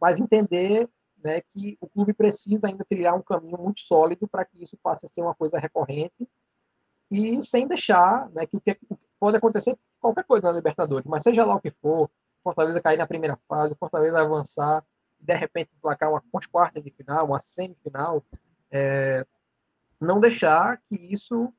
mas 0.00 0.20
entender 0.20 0.88
né, 1.22 1.40
que 1.52 1.76
o 1.80 1.88
clube 1.88 2.12
precisa 2.12 2.68
ainda 2.68 2.84
trilhar 2.84 3.16
um 3.16 3.22
caminho 3.22 3.58
muito 3.58 3.80
sólido 3.80 4.28
para 4.28 4.44
que 4.44 4.62
isso 4.62 4.76
passe 4.80 5.06
a 5.06 5.08
ser 5.08 5.22
uma 5.22 5.34
coisa 5.34 5.58
recorrente 5.58 6.28
e 7.10 7.42
sem 7.42 7.66
deixar 7.66 8.30
né, 8.30 8.46
que 8.46 8.56
o 8.56 8.60
que 8.60 8.78
pode 9.18 9.36
acontecer 9.36 9.76
qualquer 10.00 10.24
coisa 10.24 10.48
na 10.48 10.56
Libertadores, 10.56 11.06
mas 11.06 11.22
seja 11.22 11.44
lá 11.44 11.56
o 11.56 11.60
que 11.60 11.70
for, 11.70 12.08
Fortaleza 12.44 12.80
cair 12.80 12.96
na 12.96 13.06
primeira 13.06 13.36
fase, 13.48 13.74
Fortaleza 13.74 14.20
avançar, 14.20 14.84
de 15.18 15.34
repente 15.34 15.70
placar 15.80 16.10
uma, 16.10 16.22
umas 16.32 16.46
quartas 16.46 16.82
de 16.82 16.90
final, 16.90 17.26
uma 17.26 17.38
semifinal, 17.40 18.24
é, 18.70 19.26
não 20.00 20.20
deixar 20.20 20.80
que 20.88 20.96
isso 20.96 21.52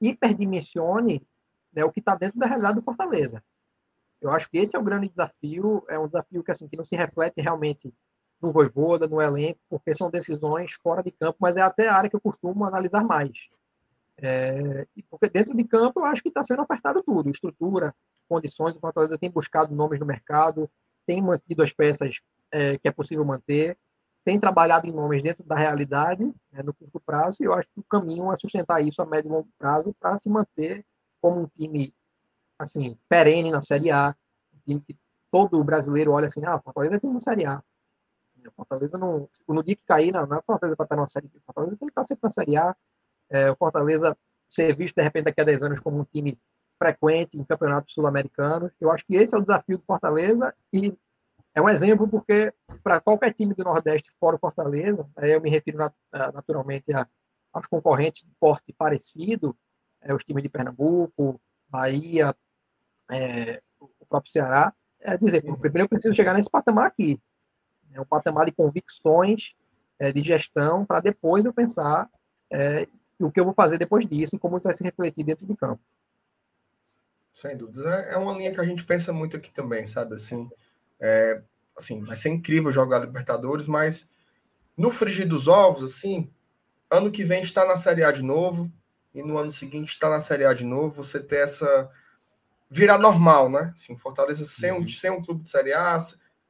hiperdimensione 0.00 1.24
né, 1.72 1.84
o 1.84 1.92
que 1.92 2.00
está 2.00 2.14
dentro 2.16 2.38
da 2.38 2.46
realidade 2.46 2.74
do 2.76 2.82
Fortaleza. 2.82 3.42
Eu 4.22 4.30
acho 4.30 4.48
que 4.48 4.58
esse 4.58 4.76
é 4.76 4.78
o 4.78 4.84
grande 4.84 5.08
desafio, 5.08 5.84
é 5.88 5.98
um 5.98 6.06
desafio 6.06 6.44
que 6.44 6.50
assim 6.52 6.68
que 6.68 6.76
não 6.76 6.84
se 6.84 6.94
reflete 6.94 7.40
realmente 7.40 7.92
no 8.40 8.52
Voivoda, 8.52 9.08
no 9.08 9.20
elenco, 9.20 9.60
porque 9.68 9.94
são 9.94 10.10
decisões 10.10 10.72
fora 10.82 11.02
de 11.02 11.10
campo, 11.10 11.38
mas 11.40 11.56
é 11.56 11.60
até 11.60 11.88
a 11.88 11.96
área 11.96 12.08
que 12.08 12.14
eu 12.14 12.20
costumo 12.20 12.64
analisar 12.64 13.04
mais. 13.04 13.48
É, 14.18 14.86
porque 15.10 15.28
dentro 15.28 15.56
de 15.56 15.64
campo 15.64 16.00
eu 16.00 16.04
acho 16.04 16.22
que 16.22 16.28
está 16.28 16.44
sendo 16.44 16.62
ofertado 16.62 17.02
tudo, 17.02 17.30
estrutura, 17.30 17.92
condições, 18.28 18.76
o 18.76 18.80
Fortaleza 18.80 19.18
tem 19.18 19.30
buscado 19.30 19.74
nomes 19.74 19.98
no 19.98 20.06
mercado, 20.06 20.70
tem 21.04 21.20
mantido 21.20 21.62
as 21.62 21.72
peças 21.72 22.20
é, 22.52 22.78
que 22.78 22.86
é 22.86 22.92
possível 22.92 23.24
manter, 23.24 23.76
tem 24.24 24.38
trabalhado 24.38 24.86
em 24.86 24.92
nomes 24.92 25.22
dentro 25.22 25.42
da 25.42 25.56
realidade, 25.56 26.24
né, 26.52 26.62
no 26.62 26.72
curto 26.72 27.00
prazo, 27.00 27.38
e 27.40 27.44
eu 27.44 27.52
acho 27.52 27.68
que 27.74 27.80
o 27.80 27.84
caminho 27.84 28.32
é 28.32 28.36
sustentar 28.36 28.80
isso 28.80 29.02
a 29.02 29.06
médio 29.06 29.28
e 29.28 29.32
longo 29.32 29.48
prazo 29.58 29.92
para 29.98 30.16
se 30.16 30.28
manter 30.28 30.84
como 31.20 31.40
um 31.40 31.46
time 31.46 31.92
assim 32.62 32.98
perene 33.08 33.50
na 33.50 33.62
Série 33.62 33.90
A, 33.90 34.14
um 34.54 34.58
time 34.66 34.80
que 34.80 34.96
todo 35.30 35.62
brasileiro 35.64 36.12
olha 36.12 36.26
assim, 36.26 36.44
ah, 36.44 36.60
Fortaleza 36.60 37.00
tem 37.00 37.10
uma 37.10 37.18
Série 37.18 37.46
A. 37.46 37.62
Fortaleza 38.56 38.98
não, 38.98 39.28
no 39.48 39.62
dia 39.62 39.76
que 39.76 39.84
cair, 39.84 40.12
não, 40.12 40.26
não 40.26 40.36
é 40.36 40.42
Fortaleza 40.42 40.76
para 40.76 40.84
estar 40.84 40.96
na 40.96 41.06
Série 41.06 41.28
B, 41.28 41.40
Fortaleza 41.46 41.76
tem 41.76 41.86
que 41.86 41.92
estar 41.92 42.04
sempre 42.04 42.24
na 42.24 42.30
Série 42.30 42.56
A. 42.56 42.76
É, 43.30 43.50
o 43.50 43.56
Fortaleza 43.56 44.16
ser 44.48 44.76
visto 44.76 44.96
de 44.96 45.02
repente 45.02 45.24
daqui 45.24 45.40
a 45.40 45.44
10 45.44 45.62
anos 45.62 45.80
como 45.80 46.00
um 46.00 46.04
time 46.04 46.38
frequente 46.78 47.38
em 47.38 47.44
campeonatos 47.44 47.94
sul-americanos. 47.94 48.72
Eu 48.80 48.90
acho 48.90 49.06
que 49.06 49.14
esse 49.14 49.34
é 49.34 49.38
o 49.38 49.40
desafio 49.40 49.78
do 49.78 49.84
Fortaleza 49.84 50.54
e 50.72 50.92
é 51.54 51.62
um 51.62 51.68
exemplo 51.68 52.08
porque 52.08 52.52
para 52.82 53.00
qualquer 53.00 53.32
time 53.32 53.54
do 53.54 53.64
Nordeste 53.64 54.10
fora 54.18 54.36
o 54.36 54.38
Fortaleza, 54.38 55.08
eu 55.18 55.40
me 55.40 55.48
refiro 55.48 55.78
naturalmente 56.12 56.92
a, 56.92 57.06
aos 57.52 57.66
concorrentes 57.66 58.24
de 58.24 58.34
porte 58.40 58.72
parecido, 58.72 59.56
é, 60.00 60.14
os 60.14 60.24
times 60.24 60.42
de 60.42 60.48
Pernambuco, 60.48 61.40
Bahia, 61.68 62.34
é, 63.12 63.62
o 63.78 64.06
próprio 64.08 64.32
Ceará, 64.32 64.72
é 65.00 65.16
dizer, 65.16 65.42
primeiro 65.42 65.84
eu 65.84 65.88
preciso 65.88 66.14
chegar 66.14 66.34
nesse 66.34 66.50
patamar 66.50 66.86
aqui. 66.86 67.20
É 67.92 68.00
um 68.00 68.06
patamar 68.06 68.46
de 68.46 68.52
convicções, 68.52 69.54
é, 69.98 70.12
de 70.12 70.22
gestão, 70.22 70.84
para 70.86 71.00
depois 71.00 71.44
eu 71.44 71.52
pensar 71.52 72.08
é, 72.50 72.88
o 73.20 73.30
que 73.30 73.38
eu 73.38 73.44
vou 73.44 73.54
fazer 73.54 73.78
depois 73.78 74.06
disso 74.06 74.36
e 74.36 74.38
como 74.38 74.56
isso 74.56 74.64
vai 74.64 74.74
se 74.74 74.82
refletir 74.82 75.24
dentro 75.24 75.46
do 75.46 75.56
campo. 75.56 75.82
Sem 77.34 77.56
dúvida. 77.56 78.06
É, 78.06 78.14
é 78.14 78.16
uma 78.16 78.32
linha 78.32 78.52
que 78.52 78.60
a 78.60 78.64
gente 78.64 78.84
pensa 78.84 79.12
muito 79.12 79.36
aqui 79.36 79.50
também, 79.50 79.84
sabe? 79.86 80.14
Assim, 80.14 80.50
é, 81.00 81.42
assim 81.76 82.02
vai 82.04 82.16
ser 82.16 82.30
incrível 82.30 82.72
jogar 82.72 82.98
Libertadores, 83.00 83.66
mas 83.66 84.12
no 84.76 84.90
frigir 84.90 85.28
dos 85.28 85.48
ovos, 85.48 85.82
assim, 85.82 86.30
ano 86.90 87.10
que 87.10 87.24
vem 87.24 87.42
está 87.42 87.66
na 87.66 87.76
Série 87.76 88.04
A 88.04 88.12
de 88.12 88.22
novo, 88.22 88.70
e 89.14 89.22
no 89.22 89.36
ano 89.36 89.50
seguinte 89.50 89.90
está 89.90 90.08
na 90.08 90.20
Série 90.20 90.44
A 90.44 90.54
de 90.54 90.64
novo, 90.64 91.02
você 91.02 91.20
ter 91.20 91.42
essa. 91.44 91.90
Virar 92.72 92.96
normal, 92.96 93.50
né? 93.50 93.70
Assim, 93.74 93.98
Fortaleza 93.98 94.46
sem, 94.46 94.72
um, 94.72 94.78
uhum. 94.78 94.88
sem 94.88 95.10
um 95.10 95.22
clube 95.22 95.42
de 95.42 95.50
Série 95.50 95.74
A. 95.74 95.98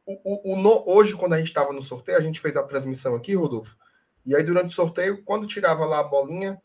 O, 0.06 0.52
o, 0.52 0.52
o 0.52 0.56
no, 0.56 0.84
hoje, 0.86 1.16
quando 1.16 1.32
a 1.32 1.38
gente 1.38 1.48
estava 1.48 1.72
no 1.72 1.82
sorteio, 1.82 2.16
a 2.16 2.20
gente 2.20 2.38
fez 2.40 2.56
a 2.56 2.62
transmissão 2.62 3.16
aqui, 3.16 3.34
Rodolfo. 3.34 3.76
E 4.24 4.36
aí, 4.36 4.42
durante 4.44 4.70
o 4.70 4.72
sorteio, 4.72 5.24
quando 5.24 5.48
tirava 5.48 5.84
lá 5.84 5.98
a 5.98 6.04
bolinha, 6.04 6.62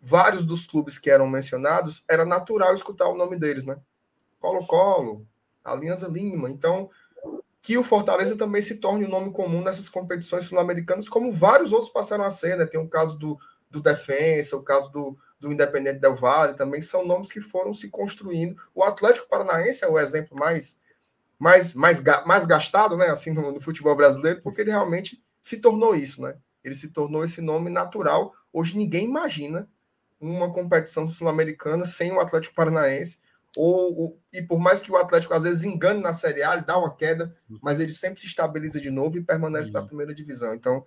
vários 0.00 0.44
dos 0.44 0.64
clubes 0.64 0.96
que 0.96 1.10
eram 1.10 1.28
mencionados, 1.28 2.04
era 2.08 2.24
natural 2.24 2.72
escutar 2.72 3.08
o 3.08 3.16
nome 3.16 3.36
deles, 3.36 3.64
né? 3.64 3.76
Colo-Colo, 4.38 5.26
Alianza 5.64 6.06
Lima. 6.06 6.48
Então, 6.48 6.88
que 7.60 7.76
o 7.76 7.82
Fortaleza 7.82 8.36
também 8.36 8.62
se 8.62 8.78
torne 8.78 9.04
um 9.04 9.10
nome 9.10 9.32
comum 9.32 9.60
nessas 9.60 9.88
competições 9.88 10.44
sul-americanas, 10.44 11.08
como 11.08 11.32
vários 11.32 11.72
outros 11.72 11.90
passaram 11.90 12.22
a 12.22 12.30
ser, 12.30 12.56
né? 12.56 12.64
Tem 12.64 12.80
o 12.80 12.88
caso 12.88 13.18
do, 13.18 13.36
do 13.68 13.82
Defensa, 13.82 14.56
o 14.56 14.62
caso 14.62 14.92
do, 14.92 15.18
do 15.40 15.52
Independente 15.52 16.00
Del 16.00 16.14
Valle, 16.14 16.54
também 16.54 16.80
são 16.80 17.06
nomes 17.06 17.30
que 17.30 17.40
foram 17.40 17.72
se 17.72 17.88
construindo. 17.88 18.60
O 18.74 18.82
Atlético 18.82 19.28
Paranaense 19.28 19.84
é 19.84 19.88
o 19.88 19.98
exemplo 19.98 20.36
mais 20.36 20.80
mais 21.38 21.72
mais, 21.72 22.02
mais 22.26 22.46
gastado, 22.46 22.96
né, 22.96 23.06
assim 23.06 23.32
no, 23.32 23.52
no 23.52 23.60
futebol 23.60 23.94
brasileiro, 23.94 24.42
porque 24.42 24.60
ele 24.60 24.70
realmente 24.70 25.22
se 25.40 25.60
tornou 25.60 25.94
isso, 25.94 26.20
né? 26.20 26.36
Ele 26.64 26.74
se 26.74 26.90
tornou 26.90 27.24
esse 27.24 27.40
nome 27.40 27.70
natural. 27.70 28.34
Hoje 28.52 28.76
ninguém 28.76 29.04
imagina 29.04 29.68
uma 30.20 30.50
competição 30.50 31.08
sul-americana 31.08 31.86
sem 31.86 32.10
o 32.12 32.20
Atlético 32.20 32.54
Paranaense. 32.54 33.20
Ou, 33.56 33.98
ou, 33.98 34.20
e 34.32 34.42
por 34.42 34.58
mais 34.58 34.82
que 34.82 34.92
o 34.92 34.96
Atlético 34.96 35.32
às 35.32 35.44
vezes 35.44 35.64
engane 35.64 36.00
na 36.00 36.12
Série 36.12 36.42
A, 36.42 36.54
ele 36.54 36.64
dá 36.64 36.76
uma 36.76 36.94
queda, 36.94 37.34
mas 37.62 37.80
ele 37.80 37.92
sempre 37.92 38.20
se 38.20 38.26
estabiliza 38.26 38.80
de 38.80 38.90
novo 38.90 39.16
e 39.16 39.24
permanece 39.24 39.70
na 39.70 39.82
primeira 39.82 40.14
divisão. 40.14 40.54
Então, 40.54 40.84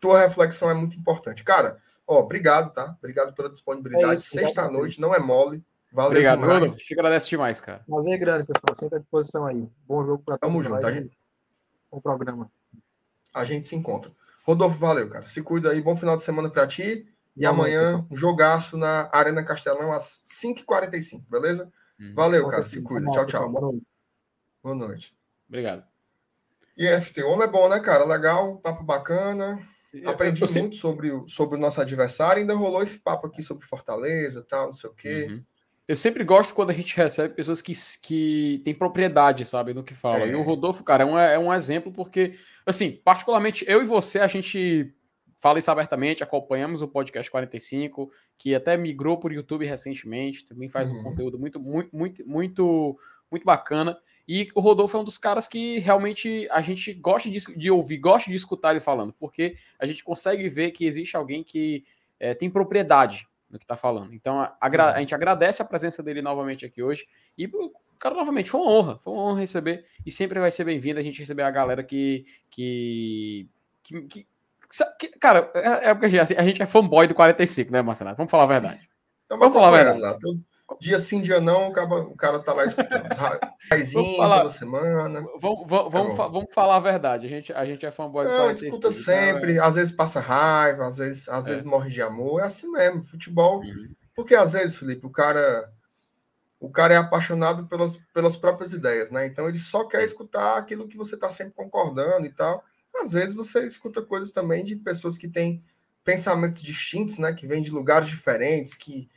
tua 0.00 0.20
reflexão 0.20 0.70
é 0.70 0.74
muito 0.74 0.96
importante. 0.96 1.42
Cara, 1.42 1.80
ó, 2.08 2.20
obrigado, 2.20 2.72
tá? 2.72 2.96
Obrigado 2.98 3.32
pela 3.34 3.50
disponibilidade. 3.50 4.14
É 4.14 4.18
Sexta-noite, 4.18 5.00
não 5.00 5.14
é 5.14 5.20
mole. 5.20 5.62
Valeu 5.92 6.10
Obrigado, 6.10 6.40
demais. 6.40 6.60
Bruno. 6.60 6.76
Te 6.76 6.94
agradece 6.94 7.28
demais, 7.28 7.60
cara. 7.60 7.84
Prazer 7.86 8.18
grande, 8.18 8.46
pessoal. 8.46 8.78
Sempre 8.78 8.96
à 8.96 9.00
disposição 9.00 9.46
aí. 9.46 9.68
Bom 9.86 10.04
jogo 10.04 10.22
para 10.22 10.38
todos. 10.38 10.52
Tamo 10.52 10.62
junto. 10.62 10.86
A 10.86 10.92
gente... 10.92 11.18
Bom 11.90 12.00
programa. 12.00 12.50
A 13.32 13.44
gente 13.44 13.66
se 13.66 13.76
encontra. 13.76 14.10
Rodolfo, 14.44 14.78
valeu, 14.78 15.08
cara. 15.08 15.26
Se 15.26 15.42
cuida 15.42 15.70
aí. 15.70 15.80
Bom 15.80 15.96
final 15.96 16.16
de 16.16 16.22
semana 16.22 16.50
para 16.50 16.66
ti. 16.66 17.06
E 17.36 17.42
Bom, 17.42 17.48
amanhã, 17.48 18.06
um 18.10 18.16
jogaço 18.16 18.76
na 18.76 19.08
Arena 19.12 19.44
Castelão 19.44 19.92
às 19.92 20.20
5h45, 20.42 21.24
beleza? 21.28 21.72
Hum. 21.98 22.12
Valeu, 22.14 22.48
cara. 22.48 22.64
Se 22.64 22.82
cuida. 22.82 23.10
Tchau, 23.10 23.26
tchau. 23.26 23.48
Boa 23.48 23.60
noite. 23.72 23.86
Boa 24.62 24.74
noite. 24.74 25.16
Obrigado. 25.48 25.84
E 26.76 26.86
FT, 27.00 27.22
homem 27.22 27.48
é 27.48 27.50
bom, 27.50 27.68
né, 27.68 27.80
cara? 27.80 28.04
Legal, 28.04 28.58
papo 28.58 28.84
bacana. 28.84 29.58
Aprendi 30.06 30.42
eu, 30.42 30.48
eu 30.48 30.62
muito 30.62 30.76
sobre, 30.76 31.10
sobre 31.26 31.56
o 31.56 31.60
nosso 31.60 31.80
adversário. 31.80 32.40
Ainda 32.40 32.54
rolou 32.54 32.82
esse 32.82 32.98
papo 32.98 33.26
aqui 33.26 33.42
sobre 33.42 33.66
Fortaleza 33.66 34.44
tal, 34.48 34.66
não 34.66 34.72
sei 34.72 34.90
o 34.90 34.94
quê. 34.94 35.26
Uhum. 35.30 35.42
Eu 35.88 35.96
sempre 35.96 36.22
gosto 36.22 36.54
quando 36.54 36.68
a 36.68 36.74
gente 36.74 36.94
recebe 36.94 37.34
pessoas 37.34 37.62
que, 37.62 37.72
que 38.02 38.60
têm 38.62 38.74
propriedade, 38.74 39.46
sabe, 39.46 39.72
no 39.72 39.82
que 39.82 39.94
fala. 39.94 40.24
É. 40.24 40.28
E 40.28 40.34
o 40.34 40.42
Rodolfo, 40.42 40.84
cara, 40.84 41.02
é 41.02 41.06
um, 41.06 41.18
é 41.18 41.38
um 41.38 41.52
exemplo 41.52 41.90
porque, 41.90 42.34
assim, 42.66 43.00
particularmente 43.02 43.64
eu 43.66 43.82
e 43.82 43.86
você, 43.86 44.18
a 44.20 44.26
gente 44.26 44.94
fala 45.38 45.58
isso 45.58 45.70
abertamente, 45.70 46.22
acompanhamos 46.22 46.82
o 46.82 46.88
podcast 46.88 47.30
45, 47.30 48.10
que 48.36 48.54
até 48.54 48.76
migrou 48.76 49.18
por 49.18 49.32
YouTube 49.32 49.64
recentemente, 49.64 50.44
também 50.44 50.68
faz 50.68 50.90
uhum. 50.90 50.98
um 50.98 51.02
conteúdo 51.04 51.38
muito, 51.38 51.58
muito, 51.58 51.96
muito, 51.96 52.28
muito, 52.28 52.98
muito 53.30 53.44
bacana. 53.44 53.96
E 54.28 54.50
o 54.54 54.60
Rodolfo 54.60 54.94
é 54.94 55.00
um 55.00 55.04
dos 55.04 55.16
caras 55.16 55.46
que 55.46 55.78
realmente 55.78 56.46
a 56.50 56.60
gente 56.60 56.92
gosta 56.92 57.30
de, 57.30 57.38
de 57.56 57.70
ouvir, 57.70 57.96
gosta 57.96 58.30
de 58.30 58.36
escutar 58.36 58.72
ele 58.72 58.80
falando, 58.80 59.10
porque 59.14 59.56
a 59.78 59.86
gente 59.86 60.04
consegue 60.04 60.46
ver 60.50 60.70
que 60.70 60.84
existe 60.84 61.16
alguém 61.16 61.42
que 61.42 61.82
é, 62.20 62.34
tem 62.34 62.50
propriedade 62.50 63.26
no 63.50 63.58
que 63.58 63.64
está 63.64 63.74
falando. 63.74 64.12
Então, 64.12 64.38
a, 64.38 64.54
a, 64.60 64.68
uhum. 64.68 64.80
a, 64.80 64.98
gente 65.00 65.14
agradece 65.14 65.62
a 65.62 65.64
presença 65.64 66.02
dele 66.02 66.20
novamente 66.20 66.66
aqui 66.66 66.82
hoje. 66.82 67.06
E, 67.38 67.50
cara, 67.98 68.14
novamente, 68.14 68.50
foi 68.50 68.60
uma 68.60 68.70
honra. 68.70 68.98
Foi 68.98 69.14
uma 69.14 69.22
honra 69.22 69.40
receber. 69.40 69.86
E 70.04 70.12
sempre 70.12 70.38
vai 70.38 70.50
ser 70.50 70.64
bem-vindo 70.64 71.00
a 71.00 71.02
gente 71.02 71.18
receber 71.18 71.42
a 71.42 71.50
galera 71.50 71.82
que. 71.82 72.26
que, 72.50 73.48
que, 73.82 74.02
que, 74.02 74.26
que 74.98 75.08
cara, 75.18 75.50
é, 75.54 75.88
é 75.88 75.94
porque 75.94 76.06
a 76.06 76.08
gente, 76.10 76.38
a 76.38 76.44
gente 76.44 76.62
é 76.62 76.66
fanboy 76.66 77.06
do 77.06 77.14
45, 77.14 77.72
né, 77.72 77.80
Marcelo? 77.80 78.14
Vamos 78.14 78.30
falar 78.30 78.44
a 78.44 78.46
verdade. 78.46 78.88
Vamos 79.30 79.54
falar 79.54 79.68
a 79.68 79.70
verdade. 79.70 80.00
Lá, 80.00 80.18
todo, 80.18 80.38
Dia 80.80 80.98
sim, 80.98 81.22
dia 81.22 81.40
não, 81.40 81.68
o 81.68 81.72
cara, 81.72 81.94
o 81.94 82.16
cara 82.16 82.38
tá 82.40 82.52
lá 82.52 82.64
escutando. 82.64 83.08
Raizinho 83.70 84.16
toda 84.16 84.50
semana. 84.50 85.20
Vamos, 85.40 85.66
vamos, 85.66 85.92
vamos, 85.92 86.16
tá 86.16 86.28
vamos, 86.28 86.54
falar 86.54 86.76
a 86.76 86.80
verdade. 86.80 87.26
A 87.26 87.30
gente, 87.30 87.52
a 87.52 87.64
gente 87.64 87.86
é 87.86 87.90
fanboy 87.90 88.26
do 88.26 88.30
Não, 88.30 88.50
escuta 88.50 88.90
sempre. 88.90 89.58
Às 89.58 89.76
vezes 89.76 89.90
passa 89.90 90.20
raiva, 90.20 90.86
às 90.86 90.98
vezes, 90.98 91.28
às 91.28 91.46
é. 91.46 91.50
vezes 91.50 91.64
morre 91.64 91.88
de 91.88 92.02
amor. 92.02 92.40
É 92.40 92.44
assim 92.44 92.70
mesmo, 92.70 93.02
futebol. 93.02 93.60
Uhum. 93.60 93.88
Porque 94.14 94.34
às 94.34 94.52
vezes, 94.52 94.76
Felipe, 94.76 95.06
o 95.06 95.10
cara 95.10 95.72
o 96.60 96.68
cara 96.68 96.94
é 96.94 96.96
apaixonado 96.96 97.66
pelas, 97.66 97.96
pelas 98.12 98.36
próprias 98.36 98.72
ideias, 98.72 99.10
né? 99.10 99.26
Então 99.26 99.48
ele 99.48 99.58
só 99.58 99.84
quer 99.84 100.02
escutar 100.02 100.58
aquilo 100.58 100.88
que 100.88 100.96
você 100.96 101.14
está 101.14 101.30
sempre 101.30 101.54
concordando 101.54 102.26
e 102.26 102.30
tal. 102.30 102.64
Às 103.00 103.12
vezes 103.12 103.34
você 103.34 103.64
escuta 103.64 104.02
coisas 104.02 104.32
também 104.32 104.64
de 104.64 104.74
pessoas 104.74 105.16
que 105.16 105.28
têm 105.28 105.62
pensamentos 106.04 106.60
distintos, 106.60 107.16
né? 107.16 107.32
Que 107.32 107.46
vêm 107.46 107.62
de 107.62 107.70
lugares 107.70 108.08
diferentes, 108.08 108.74
que 108.74 109.08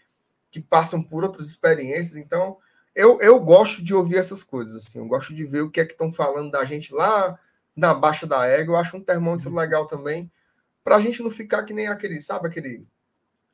que 0.51 0.61
passam 0.61 1.01
por 1.01 1.23
outras 1.23 1.47
experiências. 1.47 2.17
Então, 2.17 2.57
eu, 2.93 3.19
eu 3.21 3.39
gosto 3.39 3.81
de 3.81 3.95
ouvir 3.95 4.17
essas 4.17 4.43
coisas, 4.43 4.75
assim, 4.75 4.99
eu 4.99 5.07
gosto 5.07 5.33
de 5.33 5.45
ver 5.45 5.61
o 5.61 5.71
que 5.71 5.79
é 5.79 5.85
que 5.85 5.93
estão 5.93 6.11
falando 6.11 6.51
da 6.51 6.65
gente 6.65 6.93
lá 6.93 7.39
na 7.75 7.93
baixa 7.93 8.27
da 8.27 8.45
égua. 8.45 8.75
Eu 8.75 8.79
acho 8.79 8.97
um 8.97 9.03
termômetro 9.03 9.49
uhum. 9.49 9.55
legal 9.55 9.87
também, 9.87 10.29
para 10.83 10.97
a 10.97 10.99
gente 10.99 11.23
não 11.23 11.31
ficar 11.31 11.63
que 11.63 11.73
nem 11.73 11.87
aquele, 11.87 12.19
sabe, 12.19 12.47
aquele, 12.47 12.85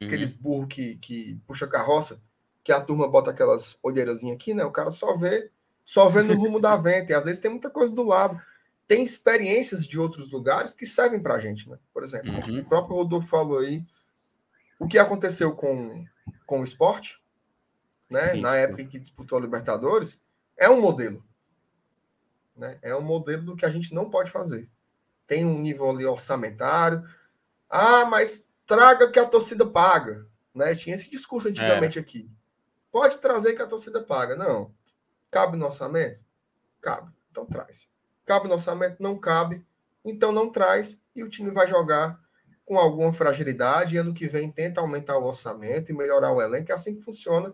uhum. 0.01 0.07
aqueles 0.07 0.33
burros 0.33 0.67
que, 0.69 0.97
que 0.97 1.39
puxa 1.45 1.67
carroça, 1.67 2.19
que 2.63 2.71
a 2.71 2.81
turma 2.81 3.07
bota 3.07 3.29
aquelas 3.29 3.77
olheirazinhas 3.83 4.35
aqui, 4.35 4.53
né? 4.53 4.65
O 4.65 4.71
cara 4.71 4.89
só 4.89 5.15
vê, 5.15 5.51
só 5.85 6.09
vê 6.09 6.23
no 6.23 6.35
rumo 6.35 6.59
da 6.59 6.75
venta, 6.77 7.11
e 7.11 7.15
às 7.15 7.25
vezes 7.25 7.39
tem 7.39 7.51
muita 7.51 7.69
coisa 7.69 7.93
do 7.93 8.03
lado. 8.03 8.41
Tem 8.87 9.03
experiências 9.03 9.85
de 9.85 9.99
outros 9.99 10.31
lugares 10.31 10.73
que 10.73 10.85
servem 10.85 11.21
para 11.21 11.35
a 11.35 11.39
gente, 11.39 11.69
né? 11.69 11.77
Por 11.93 12.03
exemplo, 12.03 12.31
uhum. 12.31 12.61
o 12.61 12.65
próprio 12.65 12.95
Rodolfo 12.95 13.27
falou 13.27 13.59
aí 13.59 13.85
o 14.79 14.87
que 14.87 14.97
aconteceu 14.97 15.53
com 15.53 16.05
com 16.47 16.61
o 16.61 16.63
esporte, 16.63 17.21
né? 18.09 18.29
Sim, 18.29 18.41
na 18.41 18.53
sim. 18.53 18.57
época 18.59 18.81
em 18.81 18.87
que 18.87 18.97
disputou 18.97 19.37
a 19.37 19.41
Libertadores, 19.41 20.23
é 20.55 20.69
um 20.69 20.81
modelo. 20.81 21.23
Né? 22.55 22.79
É 22.81 22.95
um 22.95 23.01
modelo 23.01 23.43
do 23.43 23.55
que 23.55 23.65
a 23.65 23.69
gente 23.69 23.93
não 23.93 24.09
pode 24.09 24.31
fazer. 24.31 24.67
Tem 25.27 25.45
um 25.45 25.59
nível 25.59 25.89
ali 25.89 26.05
orçamentário. 26.05 27.07
Ah, 27.69 28.05
mas 28.05 28.49
traga 28.65 29.11
que 29.11 29.19
a 29.19 29.27
torcida 29.27 29.67
paga. 29.67 30.25
Né? 30.55 30.73
Tinha 30.73 30.95
esse 30.95 31.11
discurso 31.11 31.49
antigamente 31.49 31.99
é. 31.99 32.01
aqui. 32.01 32.31
Pode 32.91 33.19
trazer 33.19 33.53
que 33.53 33.61
a 33.61 33.67
torcida 33.67 34.01
paga. 34.01 34.35
Não. 34.35 34.73
Cabe 35.29 35.57
no 35.57 35.65
orçamento? 35.65 36.21
Cabe. 36.81 37.11
Então 37.29 37.45
traz. 37.45 37.87
Cabe 38.25 38.47
no 38.47 38.53
orçamento? 38.53 39.03
Não 39.03 39.19
cabe. 39.19 39.63
Então 40.03 40.31
não 40.31 40.49
traz. 40.49 40.99
E 41.13 41.23
o 41.23 41.29
time 41.29 41.51
vai 41.51 41.67
jogar 41.67 42.19
com 42.67 42.77
alguma 42.77 43.13
fragilidade, 43.13 43.95
e 43.95 43.97
ano 43.97 44.13
que 44.13 44.27
vem 44.27 44.51
tenta 44.51 44.81
aumentar 44.81 45.17
o 45.17 45.23
orçamento 45.23 45.89
e 45.89 45.95
melhorar 45.95 46.33
o 46.33 46.41
elenco, 46.41 46.69
é 46.69 46.75
assim 46.75 46.97
que 46.97 47.01
funciona. 47.01 47.53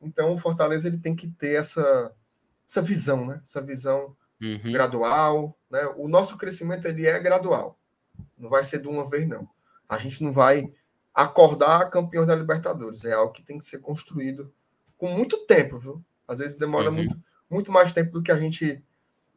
Então 0.00 0.34
o 0.34 0.38
Fortaleza 0.38 0.88
ele 0.88 0.96
tem 0.96 1.14
que 1.14 1.28
ter 1.28 1.58
essa, 1.58 2.10
essa 2.66 2.80
visão, 2.80 3.26
né? 3.26 3.38
Essa 3.44 3.60
visão 3.60 4.16
uhum. 4.40 4.72
gradual, 4.72 5.54
né? 5.70 5.86
O 5.98 6.08
nosso 6.08 6.38
crescimento 6.38 6.86
ele 6.86 7.06
é 7.06 7.20
gradual. 7.20 7.78
Não 8.38 8.48
vai 8.48 8.64
ser 8.64 8.80
de 8.80 8.88
uma 8.88 9.08
vez 9.08 9.26
não. 9.26 9.46
A 9.86 9.98
gente 9.98 10.24
não 10.24 10.32
vai 10.32 10.72
acordar 11.14 11.90
campeão 11.90 12.24
da 12.24 12.34
Libertadores, 12.34 13.04
é 13.04 13.12
algo 13.12 13.34
que 13.34 13.42
tem 13.42 13.58
que 13.58 13.64
ser 13.64 13.80
construído 13.80 14.50
com 14.96 15.10
muito 15.10 15.44
tempo, 15.44 15.78
viu? 15.78 16.02
Às 16.26 16.38
vezes 16.38 16.56
demora 16.56 16.88
uhum. 16.88 16.96
muito, 16.96 17.22
muito 17.50 17.70
mais 17.70 17.92
tempo 17.92 18.10
do 18.10 18.22
que 18.22 18.32
a 18.32 18.40
gente 18.40 18.82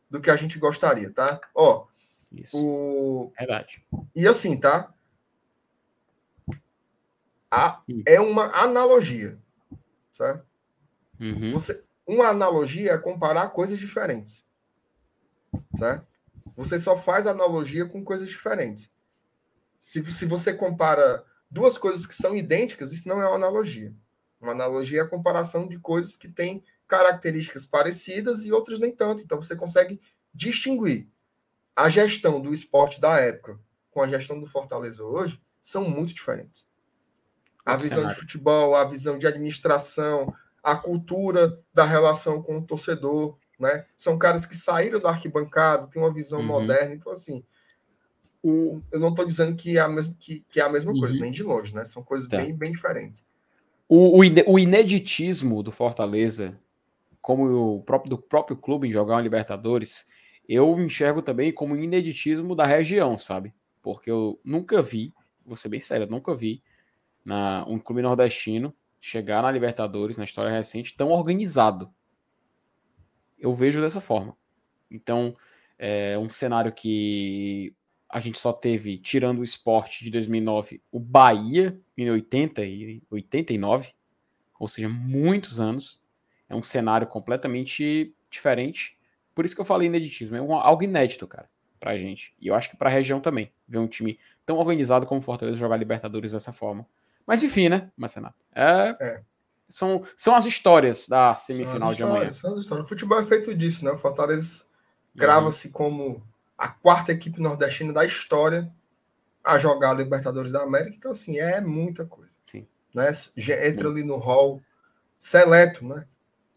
do 0.10 0.22
que 0.22 0.32
a 0.32 0.38
gente 0.38 0.58
gostaria, 0.58 1.12
tá? 1.12 1.42
Ó, 1.54 1.86
Isso. 2.32 2.58
O... 2.58 3.34
Verdade. 3.38 3.86
E 4.16 4.26
assim, 4.26 4.58
tá? 4.58 4.94
A, 7.52 7.82
é 8.06 8.20
uma 8.20 8.46
analogia, 8.56 9.40
certo? 10.12 10.46
Uhum. 11.20 11.52
Você, 11.52 11.84
uma 12.06 12.28
analogia 12.28 12.92
é 12.92 12.98
comparar 12.98 13.50
coisas 13.50 13.80
diferentes, 13.80 14.46
certo? 15.78 16.08
Você 16.56 16.78
só 16.78 16.96
faz 16.98 17.26
analogia 17.26 17.86
com 17.86 18.04
coisas 18.04 18.30
diferentes. 18.30 18.92
Se, 19.80 20.04
se 20.12 20.26
você 20.26 20.54
compara 20.54 21.24
duas 21.50 21.78
coisas 21.78 22.06
que 22.06 22.14
são 22.14 22.36
idênticas, 22.36 22.92
isso 22.92 23.08
não 23.08 23.22
é 23.22 23.26
uma 23.26 23.36
analogia. 23.36 23.94
Uma 24.42 24.52
analogia 24.52 25.00
é 25.00 25.04
a 25.04 25.08
comparação 25.08 25.68
de 25.68 25.80
coisas 25.80 26.16
que 26.16 26.28
têm 26.28 26.64
características 26.88 27.66
parecidas 27.66 28.46
e 28.46 28.52
outras 28.52 28.80
nem 28.80 28.92
tanto. 28.92 29.22
Então 29.22 29.42
você 29.42 29.56
consegue 29.56 30.02
distinguir 30.34 31.10
a 31.76 31.88
gestão 31.88 32.42
do 32.42 32.52
esporte 32.52 33.00
da 33.00 33.20
época 33.20 33.60
com 33.90 34.02
a 34.02 34.08
gestão 34.08 34.40
do 34.40 34.48
Fortaleza 34.48 35.04
hoje 35.04 35.42
são 35.62 35.90
muito 35.90 36.14
diferentes. 36.14 36.68
A 37.66 37.76
visão 37.76 38.08
de 38.08 38.16
futebol, 38.16 38.76
a 38.76 38.86
visão 38.86 39.18
de 39.18 39.28
administração, 39.28 40.34
a 40.64 40.76
cultura 40.76 41.60
da 41.74 41.84
relação 41.84 42.42
com 42.42 42.58
o 42.58 42.66
torcedor, 42.66 43.38
né? 43.60 43.86
São 43.96 44.18
caras 44.18 44.46
que 44.46 44.56
saíram 44.56 45.00
da 45.00 45.10
arquibancada, 45.10 45.88
têm 45.88 46.02
uma 46.02 46.14
visão 46.14 46.40
uhum. 46.40 46.48
moderna. 46.48 46.96
Então, 46.96 47.12
assim, 47.12 47.44
o, 48.42 48.82
eu 48.92 49.00
não 49.00 49.10
estou 49.10 49.26
dizendo 49.26 49.56
que 49.56 49.78
é 49.78 49.82
a 49.82 49.90
mesma, 49.90 50.16
que, 50.18 50.46
que 50.50 50.60
é 50.60 50.64
a 50.64 50.70
mesma 50.70 50.92
uhum. 50.92 51.00
coisa, 51.00 51.20
nem 51.20 51.32
de 51.32 51.44
longe, 51.44 51.76
né? 51.76 51.84
São 51.84 52.04
coisas 52.04 52.28
tá. 52.28 52.38
bem, 52.38 52.56
bem 52.56 52.72
diferentes. 52.72 53.26
O, 53.88 54.20
o, 54.20 54.54
o, 54.54 54.60
ineditismo 54.60 55.62
do 55.62 55.72
Fortaleza, 55.72 56.58
como 57.22 57.76
o 57.76 57.82
próprio, 57.82 58.10
do 58.12 58.18
próprio 58.18 58.56
clube 58.56 58.88
em 58.88 58.94
jogar 58.94 59.16
uma 59.16 59.22
Libertadores, 59.22 60.08
eu 60.48 60.80
enxergo 60.80 61.22
também 61.22 61.52
como 61.52 61.76
ineditismo 61.76 62.56
da 62.56 62.66
região, 62.66 63.18
sabe? 63.18 63.54
Porque 63.82 64.10
eu 64.10 64.40
nunca 64.44 64.82
vi, 64.82 65.14
vou 65.46 65.56
ser 65.56 65.70
bem 65.70 65.80
sério, 65.80 66.06
eu 66.06 66.10
nunca 66.10 66.36
vi 66.36 66.62
na, 67.24 67.66
um 67.68 67.80
clube 67.80 68.02
nordestino 68.02 68.74
chegar 69.00 69.42
na 69.42 69.52
Libertadores, 69.52 70.18
na 70.18 70.26
história 70.26 70.52
recente, 70.52 70.96
tão 70.96 71.10
organizado. 71.10 71.94
Eu 73.38 73.54
vejo 73.54 73.80
dessa 73.82 74.02
forma. 74.02 74.36
Então, 74.92 75.36
é 75.78 76.18
um 76.18 76.30
cenário 76.30 76.74
que 76.74 77.74
a 78.10 78.20
gente 78.20 78.40
só 78.40 78.52
teve, 78.52 78.98
tirando 78.98 79.40
o 79.40 79.44
esporte 79.44 80.04
de 80.04 80.10
2009, 80.10 80.82
o 80.92 81.00
Bahia 81.00 81.80
em 81.96 82.10
80 82.10 82.64
e 82.64 83.04
89, 83.10 83.94
ou 84.60 84.68
seja, 84.68 84.90
muitos 84.90 85.60
anos. 85.60 86.04
É 86.50 86.56
um 86.56 86.64
cenário 86.64 87.06
completamente 87.06 88.14
diferente. 88.30 88.98
Por 89.36 89.46
isso 89.46 89.54
que 89.54 89.62
eu 89.62 89.66
falei 89.66 89.88
ineditismo. 89.88 90.36
É 90.36 90.42
um, 90.42 90.56
algo 90.56 90.84
inédito, 90.84 91.28
cara, 91.28 91.48
pra 91.80 91.96
gente. 91.98 92.34
E 92.42 92.48
eu 92.48 92.56
acho 92.56 92.70
que 92.72 92.76
pra 92.76 92.90
região 92.90 93.22
também. 93.22 93.52
Ver 93.68 93.78
um 93.78 93.88
time 93.88 94.20
tão 94.46 94.58
organizado 94.58 95.06
como 95.06 95.22
o 95.22 95.24
Fortaleza 95.24 95.58
jogar 95.58 95.78
Libertadores 95.78 96.32
dessa 96.32 96.52
forma. 96.52 96.88
Mas 97.30 97.44
enfim, 97.44 97.70
né, 97.70 97.92
Marcenato? 97.96 98.44
É, 98.56 98.98
é. 99.00 99.22
São, 99.70 100.04
são 100.18 100.34
as 100.34 100.48
histórias 100.48 101.08
da 101.08 101.36
semifinal 101.36 101.94
de 101.94 102.02
amanhã. 102.02 102.32
São 102.32 102.54
as 102.54 102.62
histórias. 102.62 102.88
O 102.88 102.90
futebol 102.90 103.20
é 103.20 103.24
feito 103.24 103.54
disso, 103.54 103.86
né? 103.86 103.92
O 103.92 104.00
Fortaleza 104.00 104.66
grava-se 105.14 105.70
como 105.70 106.24
a 106.58 106.70
quarta 106.70 107.12
equipe 107.12 107.40
nordestina 107.40 107.94
da 107.94 108.04
história 108.04 108.74
a 109.44 109.60
jogar 109.60 109.92
a 109.92 109.94
Libertadores 109.94 110.52
da 110.52 110.64
América. 110.64 110.96
Então, 110.98 111.12
assim, 111.12 111.38
é 111.38 111.62
muita 111.62 112.04
coisa. 112.04 112.32
Sim. 112.48 112.66
Né? 112.96 113.12
Entra 113.64 113.90
ali 113.90 114.04
no 114.04 114.18
hall 114.18 114.60
seleto, 115.20 115.86
né? 115.86 116.08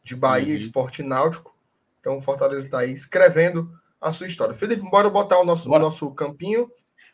De 0.02 0.16
Bahia, 0.16 0.48
uhum. 0.48 0.56
Esporte 0.56 1.02
Náutico. 1.02 1.54
Então, 2.00 2.16
o 2.16 2.22
Fortaleza 2.22 2.64
está 2.64 2.78
aí 2.78 2.92
escrevendo 2.92 3.70
a 4.00 4.10
sua 4.10 4.26
história. 4.26 4.54
Felipe, 4.54 4.88
bora 4.88 5.10
botar 5.10 5.38
o 5.38 5.44
nosso, 5.44 5.70
o 5.70 5.78
nosso 5.78 6.10
campinho. 6.12 6.70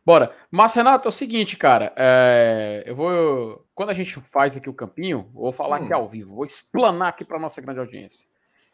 Bora. 0.09 0.35
Mas, 0.51 0.74
Renato, 0.74 1.06
é 1.06 1.10
o 1.10 1.12
seguinte, 1.12 1.55
cara. 1.55 1.93
É... 1.94 2.82
Eu 2.86 2.97
vou. 2.97 3.68
Quando 3.74 3.90
a 3.90 3.93
gente 3.93 4.18
faz 4.22 4.56
aqui 4.56 4.66
o 4.66 4.72
campinho, 4.72 5.28
vou 5.35 5.52
falar 5.52 5.82
hum. 5.82 5.85
aqui 5.85 5.93
ao 5.93 6.09
vivo, 6.09 6.32
vou 6.32 6.47
explanar 6.47 7.10
aqui 7.10 7.26
para 7.26 7.39
nossa 7.39 7.60
grande 7.60 7.80
audiência. 7.80 8.26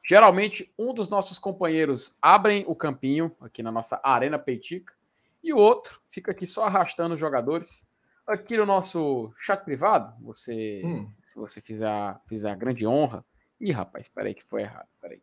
Geralmente, 0.08 0.72
um 0.78 0.94
dos 0.94 1.08
nossos 1.08 1.36
companheiros 1.36 2.16
abrem 2.22 2.64
o 2.68 2.74
campinho 2.76 3.34
aqui 3.40 3.64
na 3.64 3.72
nossa 3.72 4.00
Arena 4.04 4.38
Peitica 4.38 4.94
e 5.42 5.52
o 5.52 5.56
outro 5.56 6.00
fica 6.08 6.30
aqui 6.30 6.46
só 6.46 6.66
arrastando 6.66 7.14
os 7.14 7.20
jogadores. 7.20 7.90
Aqui 8.24 8.56
no 8.56 8.64
nosso 8.64 9.34
chat 9.36 9.64
privado, 9.64 10.14
você, 10.22 10.82
hum. 10.84 11.10
se 11.20 11.34
você 11.34 11.60
fizer, 11.60 12.16
fizer 12.28 12.52
a 12.52 12.54
grande 12.54 12.86
honra. 12.86 13.24
Ih, 13.60 13.72
rapaz, 13.72 14.08
peraí 14.08 14.34
que 14.34 14.44
foi 14.44 14.62
errado. 14.62 14.86
Peraí. 15.00 15.20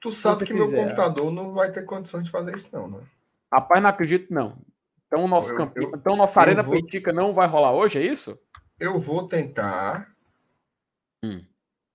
Tu 0.00 0.10
sabe 0.10 0.38
que 0.38 0.54
quiser, 0.54 0.76
meu 0.76 0.84
computador 0.84 1.30
não 1.30 1.52
vai 1.52 1.70
ter 1.70 1.84
condição 1.84 2.22
de 2.22 2.30
fazer 2.30 2.54
isso, 2.54 2.70
não, 2.72 2.88
né? 2.88 3.00
Rapaz, 3.52 3.82
não 3.82 3.90
acredito, 3.90 4.32
não. 4.32 4.56
Então, 5.10 5.26
nosso 5.26 5.52
eu, 5.52 5.56
campinho, 5.56 5.90
eu, 5.90 5.98
então 5.98 6.14
nossa 6.14 6.40
Arena 6.40 6.62
vou, 6.62 6.80
não 7.12 7.34
vai 7.34 7.48
rolar 7.48 7.72
hoje, 7.72 7.98
é 7.98 8.02
isso? 8.02 8.40
Eu 8.78 9.00
vou 9.00 9.26
tentar. 9.26 10.14
Hum. 11.24 11.44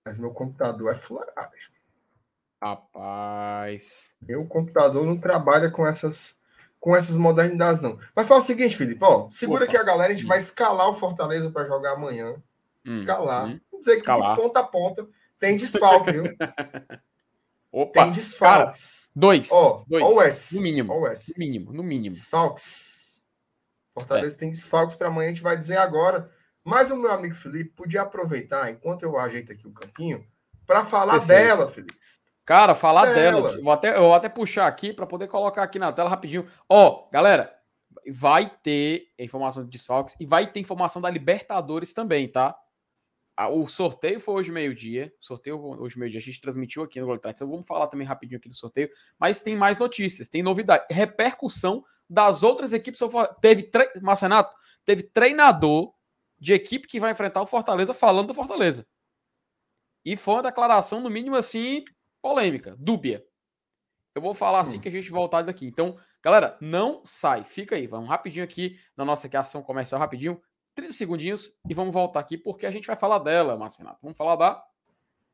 Mas 0.04 0.18
meu 0.18 0.32
computador 0.32 0.92
é 0.92 0.94
fularagem. 0.94 1.74
Rapaz. 2.62 4.14
Meu 4.20 4.44
computador 4.44 5.06
não 5.06 5.18
trabalha 5.18 5.70
com 5.70 5.86
essas 5.86 6.38
com 6.78 6.94
essas 6.94 7.16
modernidades, 7.16 7.80
não. 7.80 7.98
Mas 8.14 8.28
fala 8.28 8.40
o 8.40 8.44
seguinte, 8.44 8.76
Felipe, 8.76 9.02
ó, 9.02 9.28
segura 9.30 9.64
Opa. 9.64 9.72
aqui 9.72 9.76
a 9.76 9.82
galera, 9.82 10.12
a 10.12 10.14
gente 10.14 10.26
hum. 10.26 10.28
vai 10.28 10.38
escalar 10.38 10.88
o 10.88 10.94
Fortaleza 10.94 11.50
para 11.50 11.66
jogar 11.66 11.94
amanhã. 11.94 12.34
Hum. 12.84 12.90
Escalar. 12.90 13.46
Hum. 13.46 13.60
Vamos 13.72 13.86
dizer 13.86 13.96
escalar. 13.96 14.36
que 14.36 14.42
de 14.42 14.46
ponta 14.46 14.60
a 14.60 14.64
ponta 14.64 15.08
tem 15.40 15.56
desfalque, 15.56 16.12
viu? 16.12 16.24
Opa, 17.72 18.04
tem 18.04 18.12
desfalques. 18.12 19.06
Cara, 19.06 19.12
dois. 19.16 19.50
Ó, 19.50 19.84
dois. 19.86 20.04
Ó 20.04 20.08
o 20.10 20.22
S. 20.22 20.56
No 20.56 20.62
mínimo. 20.62 20.92
Ó 20.92 21.00
o 21.00 21.06
S. 21.08 21.32
No 21.32 21.44
mínimo, 21.44 21.72
no 21.72 21.82
mínimo. 21.82 22.14
Desfalques. 22.14 23.05
Fortaleza 23.96 24.36
é. 24.36 24.38
tem 24.38 24.50
desfalques 24.50 24.94
para 24.94 25.08
amanhã, 25.08 25.30
a 25.30 25.32
gente 25.32 25.42
vai 25.42 25.56
dizer 25.56 25.78
agora. 25.78 26.30
Mas 26.62 26.90
o 26.90 26.96
meu 26.96 27.10
amigo 27.10 27.34
Felipe 27.34 27.70
podia 27.70 28.02
aproveitar, 28.02 28.70
enquanto 28.70 29.02
eu 29.02 29.18
ajeito 29.18 29.52
aqui 29.52 29.66
o 29.66 29.72
campinho, 29.72 30.24
para 30.66 30.84
falar 30.84 31.20
Perfeito. 31.20 31.28
dela, 31.28 31.68
Felipe. 31.68 31.96
Cara, 32.44 32.74
falar 32.74 33.06
dela. 33.06 33.42
dela. 33.42 33.62
Vou 33.62 33.72
até, 33.72 33.96
eu 33.96 34.02
vou 34.02 34.14
até 34.14 34.28
puxar 34.28 34.66
aqui 34.66 34.92
para 34.92 35.06
poder 35.06 35.28
colocar 35.28 35.62
aqui 35.62 35.78
na 35.78 35.92
tela 35.92 36.10
rapidinho. 36.10 36.46
Ó, 36.68 37.08
galera, 37.10 37.52
vai 38.12 38.50
ter 38.62 39.08
informação 39.18 39.64
de 39.64 39.70
desfalques 39.70 40.16
e 40.20 40.26
vai 40.26 40.46
ter 40.46 40.60
informação 40.60 41.00
da 41.00 41.10
Libertadores 41.10 41.92
também, 41.92 42.28
tá? 42.28 42.56
O 43.50 43.66
sorteio 43.66 44.18
foi 44.18 44.34
hoje 44.34 44.50
meio-dia. 44.50 45.12
Sorteio 45.20 45.62
hoje 45.62 45.98
meio-dia. 45.98 46.18
A 46.18 46.22
gente 46.22 46.40
transmitiu 46.40 46.82
aqui 46.82 46.98
no 46.98 47.06
Gol 47.06 47.18
Tradição. 47.18 47.48
Vamos 47.48 47.66
falar 47.66 47.86
também 47.86 48.06
rapidinho 48.06 48.38
aqui 48.38 48.48
do 48.48 48.54
sorteio. 48.54 48.88
Mas 49.18 49.42
tem 49.42 49.54
mais 49.54 49.78
notícias, 49.78 50.28
tem 50.28 50.42
novidade. 50.42 50.86
Repercussão 50.90 51.84
das 52.08 52.42
outras 52.42 52.72
equipes. 52.72 53.00
Teve, 53.42 53.64
tre... 53.64 53.90
Marcenato, 54.00 54.54
teve 54.86 55.02
treinador 55.02 55.92
de 56.38 56.54
equipe 56.54 56.88
que 56.88 56.98
vai 56.98 57.12
enfrentar 57.12 57.42
o 57.42 57.46
Fortaleza 57.46 57.92
falando 57.92 58.28
do 58.28 58.34
Fortaleza. 58.34 58.86
E 60.02 60.16
foi 60.16 60.34
uma 60.34 60.42
declaração, 60.44 61.00
no 61.00 61.10
mínimo 61.10 61.36
assim, 61.36 61.84
polêmica, 62.22 62.74
dúbia. 62.78 63.24
Eu 64.14 64.22
vou 64.22 64.32
falar 64.32 64.60
assim 64.60 64.78
hum. 64.78 64.80
que 64.80 64.88
a 64.88 64.92
gente 64.92 65.10
voltar 65.10 65.42
daqui. 65.42 65.66
Então, 65.66 65.98
galera, 66.22 66.56
não 66.58 67.02
sai. 67.04 67.44
Fica 67.44 67.76
aí. 67.76 67.86
Vamos 67.86 68.08
rapidinho 68.08 68.44
aqui 68.44 68.78
na 68.96 69.04
nossa 69.04 69.28
ação 69.38 69.62
comercial, 69.62 70.00
rapidinho. 70.00 70.40
30 70.76 70.92
segundinhos 70.92 71.52
e 71.68 71.74
vamos 71.74 71.92
voltar 71.92 72.20
aqui 72.20 72.36
porque 72.36 72.66
a 72.66 72.70
gente 72.70 72.86
vai 72.86 72.94
falar 72.94 73.18
dela, 73.18 73.56
Marcenato. 73.56 73.98
Vamos 74.02 74.16
falar 74.16 74.36
da 74.36 74.62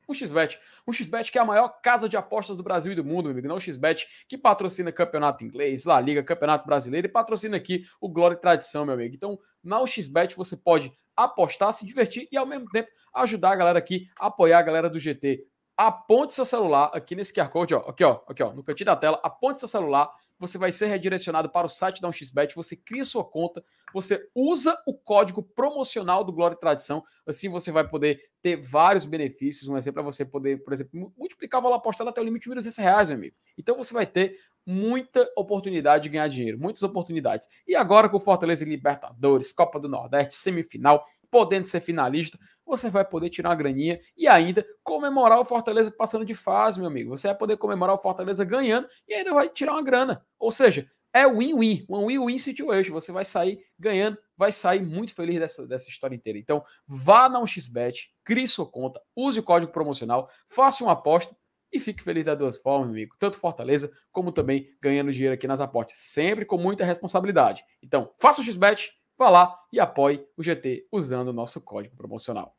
um 0.09 0.14
xbet 0.14 0.59
Um 0.86 0.93
xbet 0.93 1.31
que 1.31 1.39
é 1.39 1.40
a 1.40 1.44
maior 1.44 1.69
casa 1.81 2.09
de 2.09 2.16
apostas 2.16 2.56
do 2.56 2.62
Brasil 2.62 2.93
e 2.93 2.94
do 2.94 3.05
mundo, 3.05 3.24
meu 3.24 3.32
amigo. 3.32 3.48
Não 3.48 3.56
o 3.56 3.60
xbet 3.60 4.06
que 4.28 4.39
patrocina 4.39 4.90
campeonato 4.90 5.44
inglês, 5.44 5.85
La 5.85 6.01
Liga, 6.01 6.23
campeonato 6.23 6.66
brasileiro 6.66 7.06
e 7.06 7.10
patrocina 7.10 7.56
aqui 7.56 7.82
o 8.01 8.09
Glória 8.09 8.35
e 8.35 8.40
Tradição, 8.40 8.85
meu 8.85 8.94
amigo. 8.94 9.14
Então, 9.14 9.39
na 9.62 9.85
xbet 9.86 10.36
você 10.36 10.56
pode 10.56 10.93
apostar, 11.16 11.73
se 11.73 11.85
divertir 11.85 12.28
e 12.32 12.36
ao 12.36 12.47
mesmo 12.47 12.69
tempo 12.70 12.89
ajudar 13.14 13.52
a 13.52 13.56
galera 13.56 13.78
aqui, 13.78 14.06
apoiar 14.19 14.60
a 14.60 14.62
galera 14.62 14.89
do 14.89 14.98
GT 14.98 15.47
aponte 15.77 16.32
seu 16.32 16.44
celular 16.44 16.90
aqui 16.93 17.14
nesse 17.14 17.32
QR 17.32 17.48
Code, 17.48 17.74
ó, 17.74 17.78
aqui, 17.89 18.05
ó, 18.05 18.20
aqui, 18.28 18.43
ó, 18.43 18.52
no 18.52 18.62
cantinho 18.62 18.86
da 18.86 18.97
tela, 18.97 19.20
aponte 19.23 19.59
seu 19.59 19.69
celular, 19.69 20.12
você 20.38 20.59
vai 20.59 20.72
ser 20.72 20.86
redirecionado 20.86 21.50
para 21.50 21.66
o 21.66 21.70
site 21.70 22.00
da 22.00 22.09
1xBet, 22.09 22.54
você 22.54 22.76
cria 22.76 23.04
sua 23.04 23.24
conta, 23.24 23.62
você 23.92 24.28
usa 24.34 24.76
o 24.86 24.94
código 24.94 25.42
promocional 25.42 26.24
do 26.24 26.32
Glória 26.32 26.54
e 26.54 26.60
Tradição, 26.60 27.02
assim 27.26 27.48
você 27.48 27.70
vai 27.70 27.88
poder 27.88 28.20
ter 28.42 28.56
vários 28.56 29.04
benefícios, 29.04 29.68
um 29.68 29.76
exemplo 29.76 30.00
é 30.00 30.04
você 30.04 30.24
poder, 30.24 30.62
por 30.64 30.72
exemplo, 30.72 31.12
multiplicar 31.16 31.60
o 31.60 31.62
valor 31.62 31.76
apostado 31.76 32.10
até 32.10 32.20
o 32.20 32.24
limite 32.24 32.48
de 32.48 32.54
1.200 32.56 32.78
reais, 32.78 33.09
meu 33.09 33.18
amigo. 33.18 33.36
Então 33.56 33.76
você 33.76 33.94
vai 33.94 34.06
ter 34.06 34.36
muita 34.66 35.28
oportunidade 35.36 36.04
de 36.04 36.09
ganhar 36.09 36.28
dinheiro, 36.28 36.59
muitas 36.59 36.82
oportunidades. 36.82 37.48
E 37.66 37.74
agora 37.74 38.09
com 38.09 38.18
Fortaleza 38.18 38.64
Libertadores, 38.64 39.52
Copa 39.52 39.78
do 39.78 39.88
Nordeste, 39.88 40.34
semifinal, 40.34 41.04
podendo 41.32 41.64
ser 41.64 41.80
finalista, 41.80 42.38
você 42.64 42.90
vai 42.90 43.06
poder 43.06 43.30
tirar 43.30 43.48
uma 43.48 43.56
graninha 43.56 43.98
e 44.14 44.28
ainda 44.28 44.64
comemorar 44.84 45.40
o 45.40 45.44
Fortaleza 45.46 45.90
passando 45.90 46.26
de 46.26 46.34
fase, 46.34 46.78
meu 46.78 46.86
amigo. 46.86 47.16
Você 47.16 47.26
vai 47.26 47.36
poder 47.36 47.56
comemorar 47.56 47.94
o 47.94 47.98
Fortaleza 47.98 48.44
ganhando 48.44 48.86
e 49.09 49.14
ainda 49.14 49.32
vai 49.32 49.48
tirar 49.48 49.72
uma 49.72 49.82
grana. 49.82 50.22
Ou 50.38 50.52
seja, 50.52 50.86
é 51.10 51.26
win-win, 51.26 51.86
uma 51.88 52.04
win-win 52.04 52.36
situation. 52.36 52.92
Você 52.92 53.10
vai 53.10 53.24
sair 53.24 53.64
ganhando, 53.78 54.18
vai 54.36 54.52
sair 54.52 54.82
muito 54.82 55.14
feliz 55.14 55.38
dessa, 55.38 55.66
dessa 55.66 55.88
história 55.88 56.14
inteira. 56.14 56.38
Então, 56.38 56.62
vá 56.86 57.30
na 57.30 57.40
1xBet, 57.40 58.10
crie 58.22 58.46
sua 58.46 58.70
conta, 58.70 59.00
use 59.16 59.40
o 59.40 59.42
código 59.42 59.72
promocional, 59.72 60.28
faça 60.46 60.84
uma 60.84 60.92
aposta 60.92 61.34
e 61.72 61.80
fique 61.80 62.02
feliz 62.02 62.24
das 62.24 62.38
duas 62.38 62.59
formas, 62.59 62.88
meu 62.88 62.96
amigo. 62.96 63.16
Tanto 63.18 63.38
Fortaleza 63.38 63.90
como 64.10 64.32
também 64.32 64.68
ganhando 64.82 65.10
dinheiro 65.12 65.34
aqui 65.34 65.46
nas 65.46 65.60
apostas, 65.60 65.96
sempre 65.96 66.44
com 66.44 66.59
muita 66.59 66.84
responsabilidade. 66.84 67.64
Então, 67.82 68.12
faça 68.18 68.42
o 68.42 68.44
XBET, 68.44 68.92
vá 69.23 69.31
lá 69.31 69.59
e 69.73 69.78
apoie 69.78 70.27
o 70.36 70.43
GT 70.43 70.89
usando 70.90 71.28
o 71.28 71.32
nosso 71.32 71.61
código 71.61 71.97
promocional. 71.97 72.57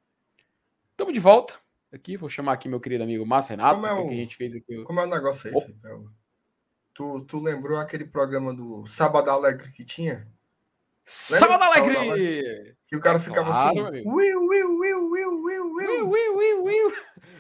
Estamos 0.92 1.14
de 1.14 1.20
volta 1.20 1.56
aqui, 1.92 2.16
vou 2.16 2.30
chamar 2.30 2.54
aqui 2.54 2.70
meu 2.70 2.80
querido 2.80 3.04
amigo 3.04 3.26
Márcio 3.26 3.52
Renato, 3.52 3.76
como 3.76 3.88
é 3.88 3.94
o, 3.94 4.08
que 4.08 4.14
a 4.14 4.18
gente 4.18 4.38
fez 4.38 4.56
aqui. 4.56 4.84
Como 4.84 5.00
é 5.00 5.04
o 5.04 5.10
negócio 5.10 5.50
aí, 5.50 5.56
oh. 5.56 6.10
Tu, 6.94 7.22
tu 7.26 7.40
lembrou 7.40 7.80
aquele 7.80 8.06
programa 8.06 8.54
do 8.54 8.86
Sábado 8.86 9.30
Alegre 9.30 9.72
que 9.72 9.84
tinha? 9.84 10.28
Sábado 11.04 11.64
Alegre! 11.64 12.78
Que 12.88 12.96
o 12.96 13.02
cara 13.02 13.20
ficava 13.20 13.50
claro, 13.50 13.88
assim. 13.88 14.04
Will, 14.08 14.48
will, 14.48 14.80
will, 14.80 15.10
will, 15.10 15.42
will, 15.42 15.74
will. 15.74 16.10
Will, 16.10 16.38
will, 16.38 16.64
will, 16.64 16.94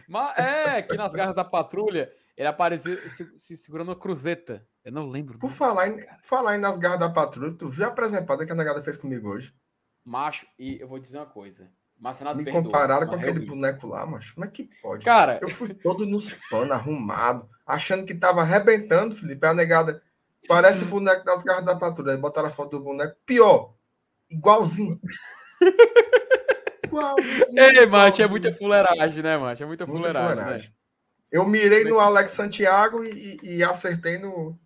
Mas 0.07 0.37
é, 0.37 0.81
que 0.81 0.97
nas 0.97 1.13
garras 1.13 1.35
da 1.35 1.45
patrulha, 1.45 2.11
ele 2.35 2.47
aparecia 2.47 3.09
se, 3.09 3.39
se 3.39 3.55
segurando 3.55 3.89
uma 3.89 3.95
cruzeta. 3.95 4.67
Eu 4.83 4.91
não 4.91 5.09
lembro. 5.09 5.39
Por 5.39 5.49
falar 5.49 5.87
em, 5.87 6.05
falar 6.21 6.55
em 6.55 6.59
nas 6.59 6.77
garras 6.77 6.99
da 6.99 7.09
patrulha, 7.09 7.53
tu 7.53 7.69
viu 7.69 7.85
a 7.85 7.87
apresentada 7.87 8.45
que 8.45 8.51
a 8.51 8.55
negada 8.55 8.83
fez 8.83 8.97
comigo 8.97 9.29
hoje? 9.29 9.53
Macho, 10.03 10.45
e 10.59 10.79
eu 10.79 10.87
vou 10.87 10.99
dizer 10.99 11.17
uma 11.17 11.25
coisa. 11.25 11.71
Mas 11.97 12.19
Me 12.19 12.43
perdoa, 12.43 12.63
compararam 12.63 13.07
com 13.07 13.15
aquele 13.15 13.45
boneco 13.45 13.87
lá, 13.87 14.05
macho. 14.05 14.33
Como 14.33 14.45
é 14.45 14.49
que 14.49 14.69
pode? 14.81 15.05
Cara, 15.05 15.39
eu 15.41 15.47
fui 15.47 15.73
todo 15.73 16.05
nos 16.05 16.33
panos, 16.49 16.71
arrumado, 16.71 17.49
achando 17.65 18.05
que 18.05 18.13
tava 18.13 18.41
arrebentando, 18.41 19.15
Felipe. 19.15 19.45
A 19.47 19.53
negada 19.53 20.03
parece 20.45 20.83
o 20.83 20.87
boneco 20.87 21.23
das 21.23 21.43
garras 21.45 21.63
da 21.63 21.77
patrulha. 21.77 22.17
Botaram 22.17 22.49
a 22.49 22.51
foto 22.51 22.77
do 22.77 22.83
boneco. 22.83 23.15
Pior, 23.25 23.73
igualzinho. 24.29 24.99
igualzinho. 26.83 27.63
Ei, 27.63 27.85
macho, 27.85 28.21
é 28.21 28.27
muita 28.27 28.51
fuleiragem, 28.51 29.23
né, 29.23 29.37
macho? 29.37 29.63
É 29.63 29.65
muita, 29.65 29.85
muita 29.85 30.09
fuleiragem. 30.09 30.35
fuleiragem. 30.35 30.69
Né? 30.69 30.75
Eu 31.31 31.45
mirei 31.47 31.85
no 31.85 31.99
Alex 31.99 32.31
Santiago 32.31 33.03
e, 33.03 33.39
e, 33.41 33.55
e 33.55 33.63
acertei 33.63 34.17
no, 34.17 34.59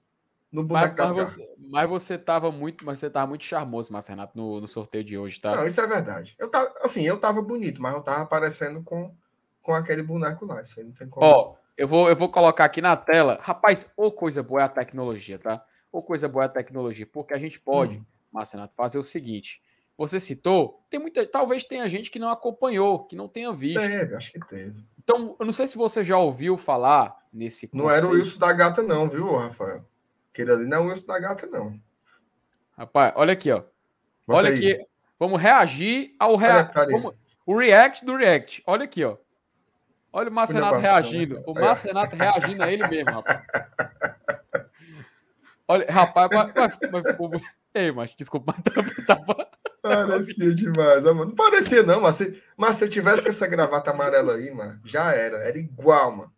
no 0.58 0.64
boneco 0.64 0.96
mas, 0.98 1.12
mas 1.12 1.30
você, 1.30 1.56
mas 1.70 1.90
você 1.90 2.18
tava 2.18 2.52
muito, 2.52 2.84
mas 2.84 2.98
você 2.98 3.10
tava 3.10 3.28
muito 3.28 3.46
charmoso, 3.46 3.94
Márcio 3.94 4.10
Renato, 4.10 4.36
no, 4.36 4.60
no, 4.60 4.68
sorteio 4.68 5.04
de 5.04 5.16
hoje, 5.16 5.40
tá? 5.40 5.56
Não, 5.56 5.68
isso 5.68 5.80
é 5.80 5.86
verdade. 5.86 6.36
Eu 6.40 6.50
tava, 6.50 6.74
assim, 6.82 7.04
eu 7.04 7.20
tava 7.20 7.44
bonito, 7.44 7.80
mas 7.80 7.94
eu 7.94 8.02
tava 8.02 8.24
aparecendo 8.24 8.82
com, 8.82 9.14
com 9.62 9.74
aquele 9.74 10.02
boneco 10.02 10.46
lá. 10.46 10.60
Isso 10.60 10.80
aí 10.80 10.86
não 10.86 10.94
tem 10.94 11.08
como. 11.08 11.24
Ó, 11.24 11.56
eu 11.78 11.88
vou, 11.88 12.10
eu 12.10 12.16
vou 12.16 12.30
colocar 12.30 12.66
aqui 12.66 12.82
na 12.82 12.98
tela. 12.98 13.38
Rapaz, 13.40 13.92
ou 13.96 14.12
coisa 14.12 14.42
boa 14.42 14.62
é 14.62 14.64
a 14.64 14.70
tecnologia, 14.70 15.38
tá? 15.38 15.64
Ou 15.92 16.02
coisa 16.02 16.28
boa 16.28 16.46
é 16.46 16.48
a 16.48 16.50
tecnologia, 16.50 17.06
porque 17.06 17.36
a 17.36 17.40
gente 17.40 17.60
pode, 17.60 17.98
hum. 17.98 18.06
Márcio 18.32 18.58
Renato, 18.58 18.74
fazer 18.76 18.98
o 18.98 19.04
seguinte. 19.04 19.62
Você 19.96 20.20
citou, 20.20 20.84
tem 20.90 21.00
muita, 21.00 21.26
talvez 21.28 21.64
tenha 21.64 21.88
gente 21.88 22.10
que 22.10 22.20
não 22.20 22.30
acompanhou, 22.30 23.06
que 23.06 23.16
não 23.16 23.28
tenha 23.28 23.54
visto. 23.54 23.80
Teve, 23.80 24.16
acho 24.16 24.32
que 24.32 24.40
teve. 24.40 24.84
Então, 24.98 25.36
eu 25.40 25.46
não 25.46 25.54
sei 25.54 25.68
se 25.68 25.78
você 25.78 26.04
já 26.04 26.18
ouviu 26.18 26.58
falar 26.58 27.16
nesse. 27.32 27.70
Não 27.74 27.86
conceito. 27.86 28.06
era 28.06 28.14
o 28.14 28.18
Wilson 28.18 28.40
da 28.40 28.54
Gata, 28.54 28.84
não, 28.84 29.08
viu, 29.08 29.26
Rafael? 29.36 29.86
Aquele 30.38 30.52
ali 30.52 30.66
não 30.66 30.78
é 30.78 30.80
o 30.82 30.90
Wilson 30.90 31.08
da 31.08 31.20
Gata, 31.20 31.48
não. 31.48 31.82
Rapaz, 32.78 33.12
olha 33.16 33.34
aqui, 33.34 33.52
ó. 33.52 33.64
Bota 34.28 34.40
olha 34.42 34.50
aí. 34.52 34.72
aqui. 34.74 34.86
Vamos 35.18 35.42
reagir 35.42 36.16
ao 36.20 36.36
react. 36.36 36.76
Vamos... 36.92 37.16
O 37.44 37.58
react 37.58 38.06
do 38.06 38.16
react. 38.16 38.62
Olha 38.68 38.84
aqui, 38.84 39.04
ó. 39.04 39.18
Olha 40.14 40.30
o 40.30 40.34
Márcio 40.34 40.58
Renato 40.58 40.78
reagindo. 40.78 41.36
Né? 41.38 41.44
O 41.48 41.56
Márcio 41.56 41.88
Renato 41.88 42.16
reagindo 42.16 42.64
a 42.64 42.72
ele 42.72 42.88
mesmo, 42.88 43.10
rapaz. 43.14 43.44
Olha, 45.68 45.92
rapaz, 45.92 46.30
mas, 46.32 46.54
mas, 46.54 46.92
mas 46.92 47.12
ficou. 47.12 47.32
Ei, 47.74 47.92
mas 47.92 48.14
desculpa, 48.16 48.54
mas 48.64 49.06
tava. 49.08 49.50
Parecia 49.82 50.54
demais, 50.54 51.04
mano. 51.04 51.26
Não 51.26 51.36
parecia, 51.36 51.82
não, 51.82 52.00
mas 52.00 52.16
se, 52.16 52.44
mas 52.56 52.76
se 52.76 52.86
eu 52.86 52.90
tivesse 52.90 53.24
com 53.24 53.30
essa 53.30 53.48
gravata 53.48 53.90
amarela 53.90 54.36
aí, 54.36 54.52
mano, 54.52 54.80
já 54.86 55.14
era. 55.14 55.38
Era 55.38 55.58
igual, 55.58 56.16
mano. 56.16 56.37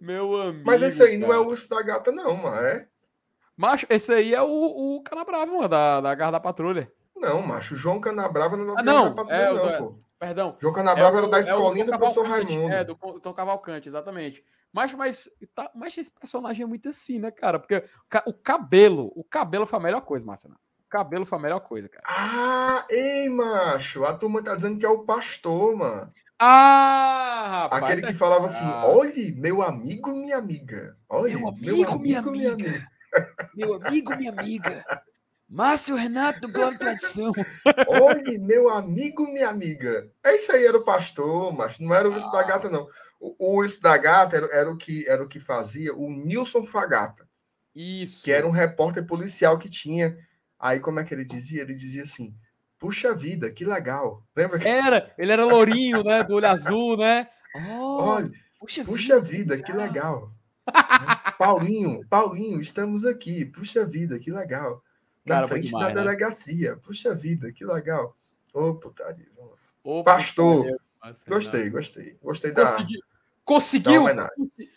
Meu 0.00 0.40
amigo. 0.40 0.64
Mas 0.64 0.82
esse 0.82 1.02
aí 1.02 1.18
cara. 1.18 1.26
não 1.26 1.34
é 1.34 1.38
o 1.38 1.48
urso 1.48 1.68
da 1.68 1.82
gata, 1.82 2.12
não, 2.12 2.36
mano. 2.36 2.66
É? 2.66 2.86
Macho, 3.56 3.86
esse 3.88 4.12
aí 4.12 4.34
é 4.34 4.42
o, 4.42 4.96
o 4.96 5.02
Canabrava, 5.02 5.46
mano, 5.46 5.68
da, 5.68 6.00
da 6.00 6.14
Garra 6.14 6.32
da 6.32 6.40
Patrulha. 6.40 6.90
Não, 7.16 7.40
macho, 7.40 7.74
o 7.74 7.76
João 7.76 8.00
Canabrava 8.00 8.56
não 8.56 8.64
é 8.64 8.74
da 8.74 8.80
ah, 8.80 8.82
não, 8.82 9.04
da 9.04 9.10
Patrulha, 9.12 9.40
é, 9.40 9.52
não, 9.52 9.70
é, 9.70 9.78
pô. 9.78 9.98
Perdão. 10.18 10.56
João 10.60 10.74
Canabrava 10.74 11.16
é 11.16 11.18
era 11.18 11.28
da 11.28 11.40
escolinha 11.40 11.84
é 11.84 11.86
do, 11.86 11.98
professor 11.98 12.26
Raimundo. 12.26 12.72
É, 12.72 12.84
do 12.84 12.94
Tom 12.94 13.32
Cavalcante, 13.32 13.88
exatamente. 13.88 14.44
Mas, 14.72 14.92
mas, 14.92 15.30
tá, 15.54 15.70
mas 15.74 15.96
esse 15.96 16.10
personagem 16.10 16.64
é 16.64 16.66
muito 16.66 16.88
assim, 16.88 17.18
né, 17.20 17.30
cara? 17.30 17.58
Porque 17.58 17.84
o 18.26 18.32
cabelo, 18.32 19.12
o 19.14 19.22
cabelo 19.22 19.66
foi 19.66 19.78
a 19.78 19.82
melhor 19.82 20.00
coisa, 20.00 20.26
Marcelo. 20.26 20.54
O 20.84 20.88
cabelo 20.88 21.24
foi 21.24 21.38
a 21.38 21.42
melhor 21.42 21.60
coisa, 21.60 21.88
cara. 21.88 22.04
Ah, 22.06 22.86
ei, 22.90 23.28
macho, 23.28 24.04
a 24.04 24.12
turma 24.14 24.42
tá 24.42 24.54
dizendo 24.54 24.78
que 24.78 24.86
é 24.86 24.88
o 24.88 25.04
pastor, 25.04 25.76
mano. 25.76 26.12
Ah, 26.38 27.62
rapaz. 27.62 27.82
Aquele 27.82 28.02
que 28.02 28.12
tá 28.12 28.18
falava 28.18 28.46
assim: 28.46 28.66
olhe, 28.66 29.32
meu 29.32 29.62
amigo, 29.62 30.10
minha 30.10 30.36
amiga. 30.36 30.96
Olhe, 31.08 31.36
meu 31.36 31.48
amigo, 31.48 31.64
meu 31.64 31.74
amigo 31.74 31.98
minha, 32.00 32.18
amiga. 32.18 32.30
minha 32.30 32.52
amiga. 32.52 32.88
Meu 33.54 33.74
amigo, 33.74 34.16
minha 34.16 34.32
amiga. 34.32 34.84
Márcio 35.48 35.94
Renato 35.94 36.40
do 36.40 36.52
Glória 36.52 36.78
Tradição. 36.78 37.32
Olhe, 37.88 38.38
meu 38.38 38.68
amigo, 38.68 39.24
minha 39.26 39.48
amiga. 39.48 40.10
Esse 40.24 40.50
aí 40.50 40.66
era 40.66 40.76
o 40.76 40.84
pastor, 40.84 41.52
mas 41.52 41.78
não 41.78 41.94
era 41.94 42.08
o 42.08 42.12
Wilson 42.12 42.28
ah. 42.30 42.32
da 42.32 42.42
Gata, 42.42 42.68
não. 42.68 42.88
O, 43.20 43.36
o 43.38 43.56
Wilson 43.58 43.80
da 43.80 43.96
Gata 43.96 44.36
era, 44.36 44.46
era, 44.46 44.70
o 44.70 44.76
que, 44.76 45.06
era 45.08 45.22
o 45.22 45.28
que 45.28 45.38
fazia 45.38 45.94
o 45.94 46.10
Nilson 46.10 46.64
Fagata. 46.64 47.28
Isso. 47.74 48.24
Que 48.24 48.32
era 48.32 48.46
um 48.46 48.50
repórter 48.50 49.06
policial 49.06 49.58
que 49.58 49.68
tinha. 49.68 50.16
Aí, 50.58 50.80
como 50.80 50.98
é 50.98 51.04
que 51.04 51.14
ele 51.14 51.24
dizia? 51.24 51.62
Ele 51.62 51.74
dizia 51.74 52.02
assim: 52.02 52.34
Puxa 52.84 53.14
vida, 53.14 53.50
que 53.50 53.64
legal. 53.64 54.22
Lembra? 54.36 54.58
Era, 54.68 55.10
ele 55.16 55.32
era 55.32 55.46
lourinho, 55.46 56.04
né? 56.04 56.22
Do 56.22 56.34
olho 56.34 56.46
azul, 56.46 56.98
né? 56.98 57.26
Oh, 57.56 57.96
Olha, 57.98 58.30
puxa, 58.60 58.84
puxa 58.84 59.18
vida, 59.18 59.56
vida, 59.56 59.62
que 59.62 59.72
legal. 59.72 60.30
Paulinho, 61.38 62.06
Paulinho, 62.10 62.60
estamos 62.60 63.06
aqui. 63.06 63.46
Puxa 63.46 63.86
vida, 63.86 64.18
que 64.18 64.30
legal. 64.30 64.82
Na 65.24 65.36
Cara, 65.36 65.48
frente 65.48 65.68
demais, 65.68 65.86
da 65.86 65.94
né? 65.94 66.00
delegacia. 66.02 66.76
Puxa 66.76 67.14
vida, 67.14 67.50
que 67.52 67.64
legal. 67.64 68.14
Ô, 68.52 68.68
oh, 68.68 68.74
putaria. 68.74 69.28
Oh, 69.82 70.04
Pastor. 70.04 70.66
gostei, 71.26 71.70
gostei. 71.70 72.18
Gostei 72.22 72.52
Consegui, 72.52 72.98
da. 72.98 73.06
Conseguiu? 73.46 74.14
Da 74.14 74.28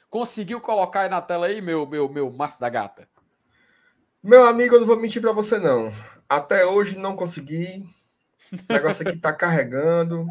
conseguiu 0.10 0.62
colocar 0.62 1.02
aí 1.02 1.10
na 1.10 1.22
tela 1.22 1.48
aí, 1.48 1.62
meu, 1.62 1.86
meu, 1.86 2.08
meu 2.08 2.32
Márcio 2.32 2.62
da 2.62 2.70
Gata? 2.70 3.06
Meu 4.24 4.46
amigo, 4.46 4.76
eu 4.76 4.80
não 4.80 4.88
vou 4.88 4.98
mentir 4.98 5.22
para 5.22 5.34
você, 5.34 5.60
não. 5.60 5.92
Até 6.30 6.66
hoje 6.66 6.98
não 6.98 7.18
consegui. 7.18 7.97
O 8.52 8.74
negócio 8.74 9.08
aqui 9.08 9.18
tá 9.18 9.34
carregando, 9.34 10.28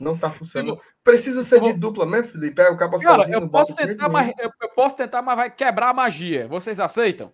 não 0.00 0.16
tá 0.16 0.30
funcionando. 0.30 0.80
Precisa 1.04 1.44
ser 1.44 1.60
de 1.60 1.72
dupla 1.72 2.06
mesmo, 2.06 2.28
Felipe? 2.28 2.60
É, 2.60 2.70
o 2.70 2.76
cabo 2.76 2.98
Cara, 2.98 3.18
sozinho, 3.18 3.38
eu 3.38 3.48
posso, 3.48 3.74
tentar, 3.74 4.08
mas, 4.08 4.32
eu, 4.38 4.50
eu, 4.60 4.68
posso 4.70 4.96
tentar, 4.96 5.22
mas 5.22 5.36
vai 5.36 5.50
quebrar 5.50 5.90
a 5.90 5.94
magia. 5.94 6.46
Vocês 6.48 6.78
aceitam? 6.78 7.32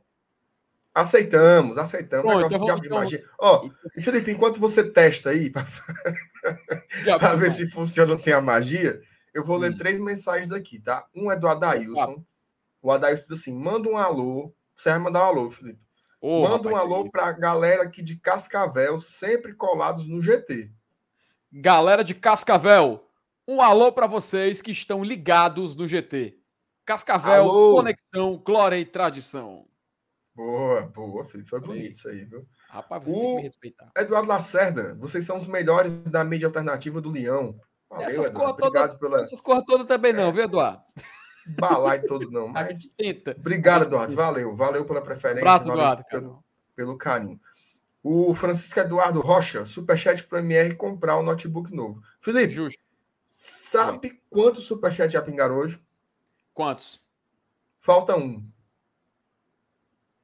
Aceitamos, 0.95 1.79
aceitamos. 1.79 2.25
Bom, 2.25 2.39
negócio 2.39 2.57
então, 2.57 2.81
de 2.81 2.87
então, 2.87 2.99
magia. 2.99 3.25
Ó, 3.39 3.67
oh, 3.67 4.01
Felipe, 4.03 4.31
enquanto 4.31 4.59
você 4.59 4.83
testa 4.83 5.31
aí, 5.31 5.51
para 5.51 5.65
ver 7.37 7.51
se 7.51 7.71
funciona 7.71 8.17
sem 8.17 8.33
a 8.33 8.41
magia, 8.41 9.01
eu 9.33 9.45
vou 9.45 9.57
hum. 9.57 9.61
ler 9.61 9.77
três 9.77 9.99
mensagens 9.99 10.51
aqui, 10.51 10.81
tá? 10.81 11.07
Um 11.15 11.31
é 11.31 11.37
do 11.37 11.47
Adailson. 11.47 12.25
O 12.83 12.91
Adailson 12.91 13.25
diz 13.29 13.41
assim: 13.41 13.57
manda 13.57 13.89
um 13.89 13.97
alô. 13.97 14.53
Você 14.75 14.91
vai 14.91 14.99
mandar 14.99 15.21
um 15.21 15.27
alô, 15.27 15.51
Felipe. 15.51 15.88
Oh, 16.20 16.43
Manda 16.43 16.57
rapaz, 16.57 16.74
um 16.74 16.77
alô 16.77 17.11
para 17.11 17.27
a 17.27 17.32
galera 17.32 17.85
aqui 17.85 18.03
de 18.03 18.16
Cascavel, 18.16 18.99
sempre 18.99 19.55
colados 19.55 20.07
no 20.07 20.20
GT. 20.20 20.70
Galera 21.53 22.03
de 22.03 22.15
Cascavel, 22.15 23.09
um 23.47 23.62
alô 23.62 23.93
para 23.93 24.07
vocês 24.07 24.61
que 24.61 24.73
estão 24.73 25.05
ligados 25.05 25.77
no 25.77 25.86
GT. 25.86 26.36
Cascavel, 26.85 27.43
alô. 27.43 27.77
conexão, 27.77 28.36
glória 28.36 28.77
e 28.77 28.85
tradição. 28.85 29.66
Boa, 30.35 30.82
boa, 30.82 31.24
Felipe. 31.24 31.51
Foi 31.51 31.61
bonito 31.61 31.95
isso 31.95 32.09
aí, 32.09 32.24
viu? 32.24 32.47
Rapaz, 32.69 33.03
você 33.03 33.11
o 33.11 33.15
tem 33.15 33.28
que 33.31 33.36
me 33.36 33.43
respeitar. 33.43 33.90
Eduardo 33.97 34.28
Lacerda, 34.28 34.95
vocês 34.95 35.24
são 35.24 35.36
os 35.36 35.47
melhores 35.47 36.03
da 36.05 36.24
mídia 36.24 36.47
alternativa 36.47 37.01
do 37.01 37.11
Leão. 37.11 37.59
Valeu, 37.90 38.07
essas 38.07 38.28
coisas 38.28 38.57
todas 38.57 38.95
pela... 38.99 39.20
Essas 39.20 39.40
todas 39.40 39.86
também 39.86 40.12
não, 40.12 40.28
é, 40.28 40.32
viu, 40.32 40.45
Eduardo? 40.45 40.81
Esbalar 41.51 42.03
todo, 42.03 42.31
não. 42.31 42.49
Mas... 42.49 42.66
A 42.66 42.73
gente 42.73 42.89
tenta. 42.97 43.37
Obrigado, 43.39 43.85
Eduardo. 43.85 44.15
Valeu. 44.15 44.57
Valeu 44.57 44.85
pela 44.85 45.01
preferência. 45.01 45.41
Abraço, 45.41 45.70
Eduardo. 45.70 46.05
Pelo, 46.11 46.45
pelo, 46.75 46.97
carinho. 46.97 47.41
O 48.03 48.35
Francisco 48.35 48.81
Eduardo 48.81 49.20
Rocha, 49.20 49.66
superchat 49.66 50.25
para 50.25 50.39
o 50.39 50.41
MR 50.41 50.75
comprar 50.75 51.16
o 51.16 51.20
um 51.20 51.25
notebook 51.25 51.75
novo. 51.75 52.03
Felipe, 52.20 52.53
Justo. 52.55 52.81
sabe 53.27 54.09
Sim. 54.09 54.19
quantos 54.31 54.65
superchat 54.65 55.12
já 55.12 55.20
pingaram 55.20 55.57
hoje? 55.57 55.83
Quantos? 56.55 57.01
Falta 57.79 58.16
um. 58.16 58.45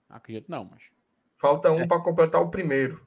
Acredito 0.08 0.50
não, 0.50 0.64
mas. 0.64 0.82
Falta 1.36 1.70
um 1.70 1.80
é. 1.80 1.86
para 1.86 2.00
completar 2.00 2.40
o 2.40 2.50
primeiro. 2.50 3.04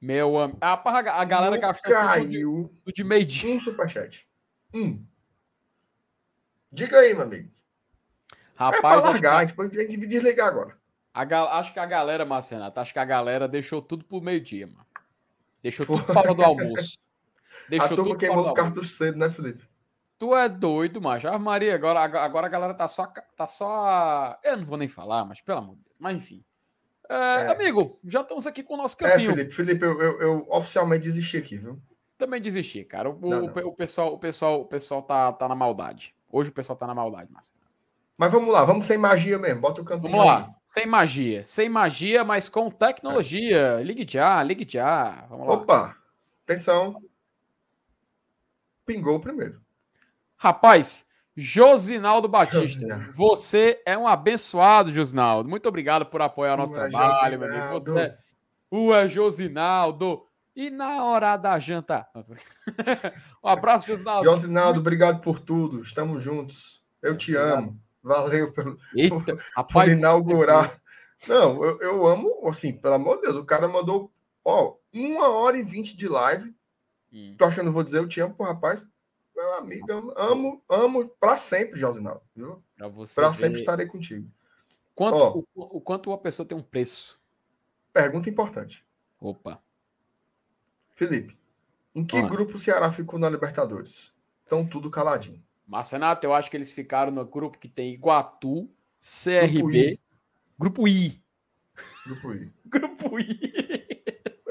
Meu 0.00 0.38
amigo. 0.38 0.58
A, 0.60 0.74
a 0.74 1.24
galera 1.24 1.56
gastou 1.56 1.92
caiu 1.92 2.70
de, 2.86 2.92
de 2.92 3.04
meio 3.04 3.24
dia. 3.24 3.50
Um 3.50 3.58
superchat. 3.58 4.28
Um. 4.72 5.04
Diga 6.70 6.98
aí, 6.98 7.14
meu 7.14 7.24
amigo. 7.24 7.50
Rapaz, 8.54 9.04
é 9.04 9.06
largar, 9.06 9.20
que... 9.20 9.26
a 9.26 9.40
gente 9.46 9.54
pode 9.54 10.06
desligar 10.06 10.48
agora. 10.48 10.76
Acho 11.12 11.72
que 11.72 11.78
a 11.78 11.86
galera, 11.86 12.24
Marcenato, 12.24 12.78
acho 12.80 12.92
que 12.92 12.98
a 12.98 13.04
galera 13.04 13.48
deixou 13.48 13.80
tudo 13.80 14.04
pro 14.04 14.20
meio-dia, 14.20 14.66
mano. 14.66 14.86
Deixou 15.62 15.86
tudo 15.86 16.04
para 16.04 16.32
do 16.32 16.42
almoço. 16.42 16.98
Deixou 17.68 17.92
a 17.92 17.96
turma 17.96 18.16
queimou 18.16 18.40
os 18.40 18.52
cartuchos 18.52 18.92
cedo, 18.92 19.18
né, 19.18 19.28
Felipe? 19.28 19.62
Tu 20.18 20.34
é 20.34 20.48
doido, 20.48 21.02
macho. 21.02 21.28
Ah, 21.28 21.38
Maria, 21.38 21.74
agora, 21.74 22.00
agora 22.00 22.46
a 22.46 22.50
galera 22.50 22.72
tá 22.72 22.88
só, 22.88 23.06
tá 23.36 23.46
só. 23.46 24.38
Eu 24.42 24.56
não 24.56 24.64
vou 24.64 24.78
nem 24.78 24.88
falar, 24.88 25.24
mas 25.26 25.42
pelo 25.42 25.58
amor 25.58 25.76
de 25.76 25.82
Deus. 25.82 25.96
Mas 25.98 26.16
enfim. 26.16 26.42
É, 27.08 27.14
é. 27.14 27.52
Amigo, 27.52 27.98
já 28.04 28.22
estamos 28.22 28.46
aqui 28.46 28.62
com 28.62 28.74
o 28.74 28.76
nosso 28.78 28.96
é, 29.04 29.08
campinho. 29.08 29.30
É, 29.30 29.34
Felipe, 29.34 29.54
Felipe 29.54 29.84
eu, 29.84 30.00
eu, 30.00 30.20
eu 30.20 30.46
oficialmente 30.48 31.02
desisti 31.02 31.36
aqui, 31.36 31.58
viu? 31.58 31.78
Também 32.16 32.40
desisti, 32.40 32.84
cara. 32.84 33.10
O, 33.10 33.18
não, 33.20 33.42
não. 33.42 33.66
o, 33.66 33.72
pessoal, 33.72 34.14
o 34.14 34.18
pessoal, 34.18 34.60
o 34.62 34.64
pessoal 34.64 35.02
tá, 35.02 35.32
tá 35.32 35.46
na 35.46 35.54
maldade. 35.54 36.14
Hoje 36.30 36.50
o 36.50 36.52
pessoal 36.52 36.76
tá 36.76 36.86
na 36.86 36.94
maldade, 36.94 37.32
Márcio. 37.32 37.54
Mas 38.16 38.32
vamos 38.32 38.52
lá, 38.52 38.64
vamos 38.64 38.84
sem 38.84 38.98
magia 38.98 39.38
mesmo. 39.38 39.60
Bota 39.60 39.80
o 39.80 39.84
campinho 39.84 40.10
Vamos 40.10 40.26
lá, 40.26 40.38
aí. 40.38 40.52
sem 40.66 40.86
magia. 40.86 41.44
Sem 41.44 41.68
magia, 41.68 42.24
mas 42.24 42.48
com 42.48 42.68
tecnologia. 42.68 43.76
Certo. 43.76 43.86
Ligue 43.86 44.06
já, 44.10 44.42
ligue 44.42 44.66
já. 44.68 45.24
Vamos 45.30 45.46
lá. 45.46 45.54
Opa, 45.54 45.96
atenção. 46.44 47.00
Pingou 48.84 49.16
o 49.16 49.20
primeiro. 49.20 49.60
Rapaz, 50.36 51.08
Josinaldo 51.36 52.26
Batista, 52.28 52.66
Josinaldo. 52.66 53.12
você 53.12 53.80
é 53.86 53.96
um 53.96 54.08
abençoado, 54.08 54.90
Josinaldo. 54.90 55.48
Muito 55.48 55.68
obrigado 55.68 56.06
por 56.06 56.20
apoiar 56.20 56.54
o 56.54 56.56
nosso 56.56 56.74
Ua, 56.74 56.88
trabalho, 56.88 57.38
meu 57.38 57.48
amigo. 57.48 57.74
Você 57.74 57.98
é... 57.98 58.18
Ua, 58.70 59.06
Josinaldo. 59.06 60.26
E 60.58 60.70
na 60.70 61.04
hora 61.04 61.36
da 61.36 61.56
janta. 61.60 62.04
um 63.44 63.48
abraço, 63.48 63.86
Josinaldo. 63.86 64.24
Josinaldo, 64.24 64.80
obrigado 64.80 65.22
por 65.22 65.38
tudo. 65.38 65.80
Estamos 65.80 66.20
juntos. 66.20 66.84
Eu 67.00 67.16
te 67.16 67.36
amo. 67.36 67.80
Valeu 68.02 68.52
pelo, 68.52 68.76
Eita, 68.92 69.14
por, 69.14 69.36
rapaz, 69.54 69.88
por 69.88 69.96
inaugurar. 69.96 70.82
Não, 71.28 71.64
eu, 71.64 71.80
eu 71.80 72.06
amo, 72.08 72.48
assim, 72.48 72.72
pelo 72.72 72.94
amor 72.94 73.18
de 73.18 73.22
Deus, 73.22 73.36
o 73.36 73.44
cara 73.44 73.68
mandou, 73.68 74.12
ó, 74.44 74.74
uma 74.92 75.28
hora 75.28 75.56
e 75.56 75.62
vinte 75.62 75.96
de 75.96 76.08
live. 76.08 76.52
Hum. 77.12 77.36
Tô 77.38 77.44
achando, 77.44 77.70
vou 77.70 77.84
dizer, 77.84 77.98
eu 77.98 78.08
te 78.08 78.20
amo 78.20 78.34
pro 78.34 78.44
rapaz. 78.44 78.84
Meu 79.36 79.54
amigo, 79.54 80.12
amo, 80.16 80.60
amo 80.68 81.08
para 81.20 81.38
sempre, 81.38 81.78
Josinaldo, 81.78 82.22
viu? 82.34 82.60
Para 83.14 83.32
sempre 83.32 83.60
estarei 83.60 83.86
contigo. 83.86 84.28
Quanto, 84.92 85.16
ó, 85.16 85.38
o, 85.54 85.76
o, 85.76 85.80
quanto 85.80 86.10
uma 86.10 86.18
pessoa 86.18 86.44
tem 86.44 86.58
um 86.58 86.62
preço? 86.62 87.16
Pergunta 87.92 88.28
importante. 88.28 88.84
Opa. 89.20 89.62
Felipe, 90.98 91.38
em 91.94 92.04
que 92.04 92.20
grupo 92.22 92.56
o 92.56 92.58
Ceará 92.58 92.90
ficou 92.90 93.20
na 93.20 93.30
Libertadores? 93.30 94.12
Estão 94.42 94.66
tudo 94.66 94.90
caladinho. 94.90 95.40
Mas, 95.64 95.92
Renato, 95.92 96.26
eu 96.26 96.34
acho 96.34 96.50
que 96.50 96.56
eles 96.56 96.72
ficaram 96.72 97.12
no 97.12 97.24
grupo 97.24 97.56
que 97.56 97.68
tem 97.68 97.94
Iguatu, 97.94 98.68
CRB, 99.00 100.00
Grupo 100.58 100.88
I. 100.88 101.22
Grupo 102.04 102.34
I. 102.34 102.52
grupo 102.66 103.18
I. 103.20 103.40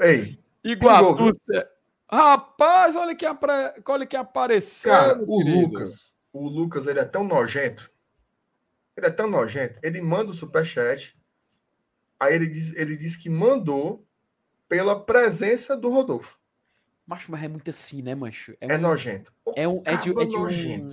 Ei. 0.00 0.42
Iguatu. 0.64 1.30
Rapaz, 2.10 2.96
olha 2.96 3.14
quem, 3.14 3.28
apre... 3.28 3.52
olha 3.86 4.06
quem 4.06 4.18
apareceu. 4.18 4.90
Cara, 4.90 5.22
o 5.22 5.36
querido. 5.36 5.60
Lucas, 5.60 6.16
o 6.32 6.48
Lucas, 6.48 6.86
ele 6.86 7.00
é 7.00 7.04
tão 7.04 7.24
nojento. 7.24 7.90
Ele 8.96 9.06
é 9.06 9.10
tão 9.10 9.28
nojento. 9.28 9.78
Ele 9.82 10.00
manda 10.00 10.30
o 10.30 10.34
superchat. 10.34 11.14
Aí 12.18 12.34
ele 12.34 12.46
diz, 12.46 12.74
ele 12.74 12.96
diz 12.96 13.16
que 13.16 13.28
mandou 13.28 14.07
pela 14.68 14.98
presença 15.00 15.76
do 15.76 15.88
Rodolfo. 15.88 16.38
Macho, 17.06 17.32
mas 17.32 17.42
é 17.42 17.48
muito 17.48 17.70
assim, 17.70 18.02
né, 18.02 18.14
mancho? 18.14 18.52
É, 18.60 18.74
é 18.74 18.78
nojento. 18.78 19.32
É, 19.56 19.66
um, 19.66 19.82
é, 19.84 19.96
de, 19.96 20.10
é 20.10 20.24
de 20.26 20.36
um. 20.36 20.88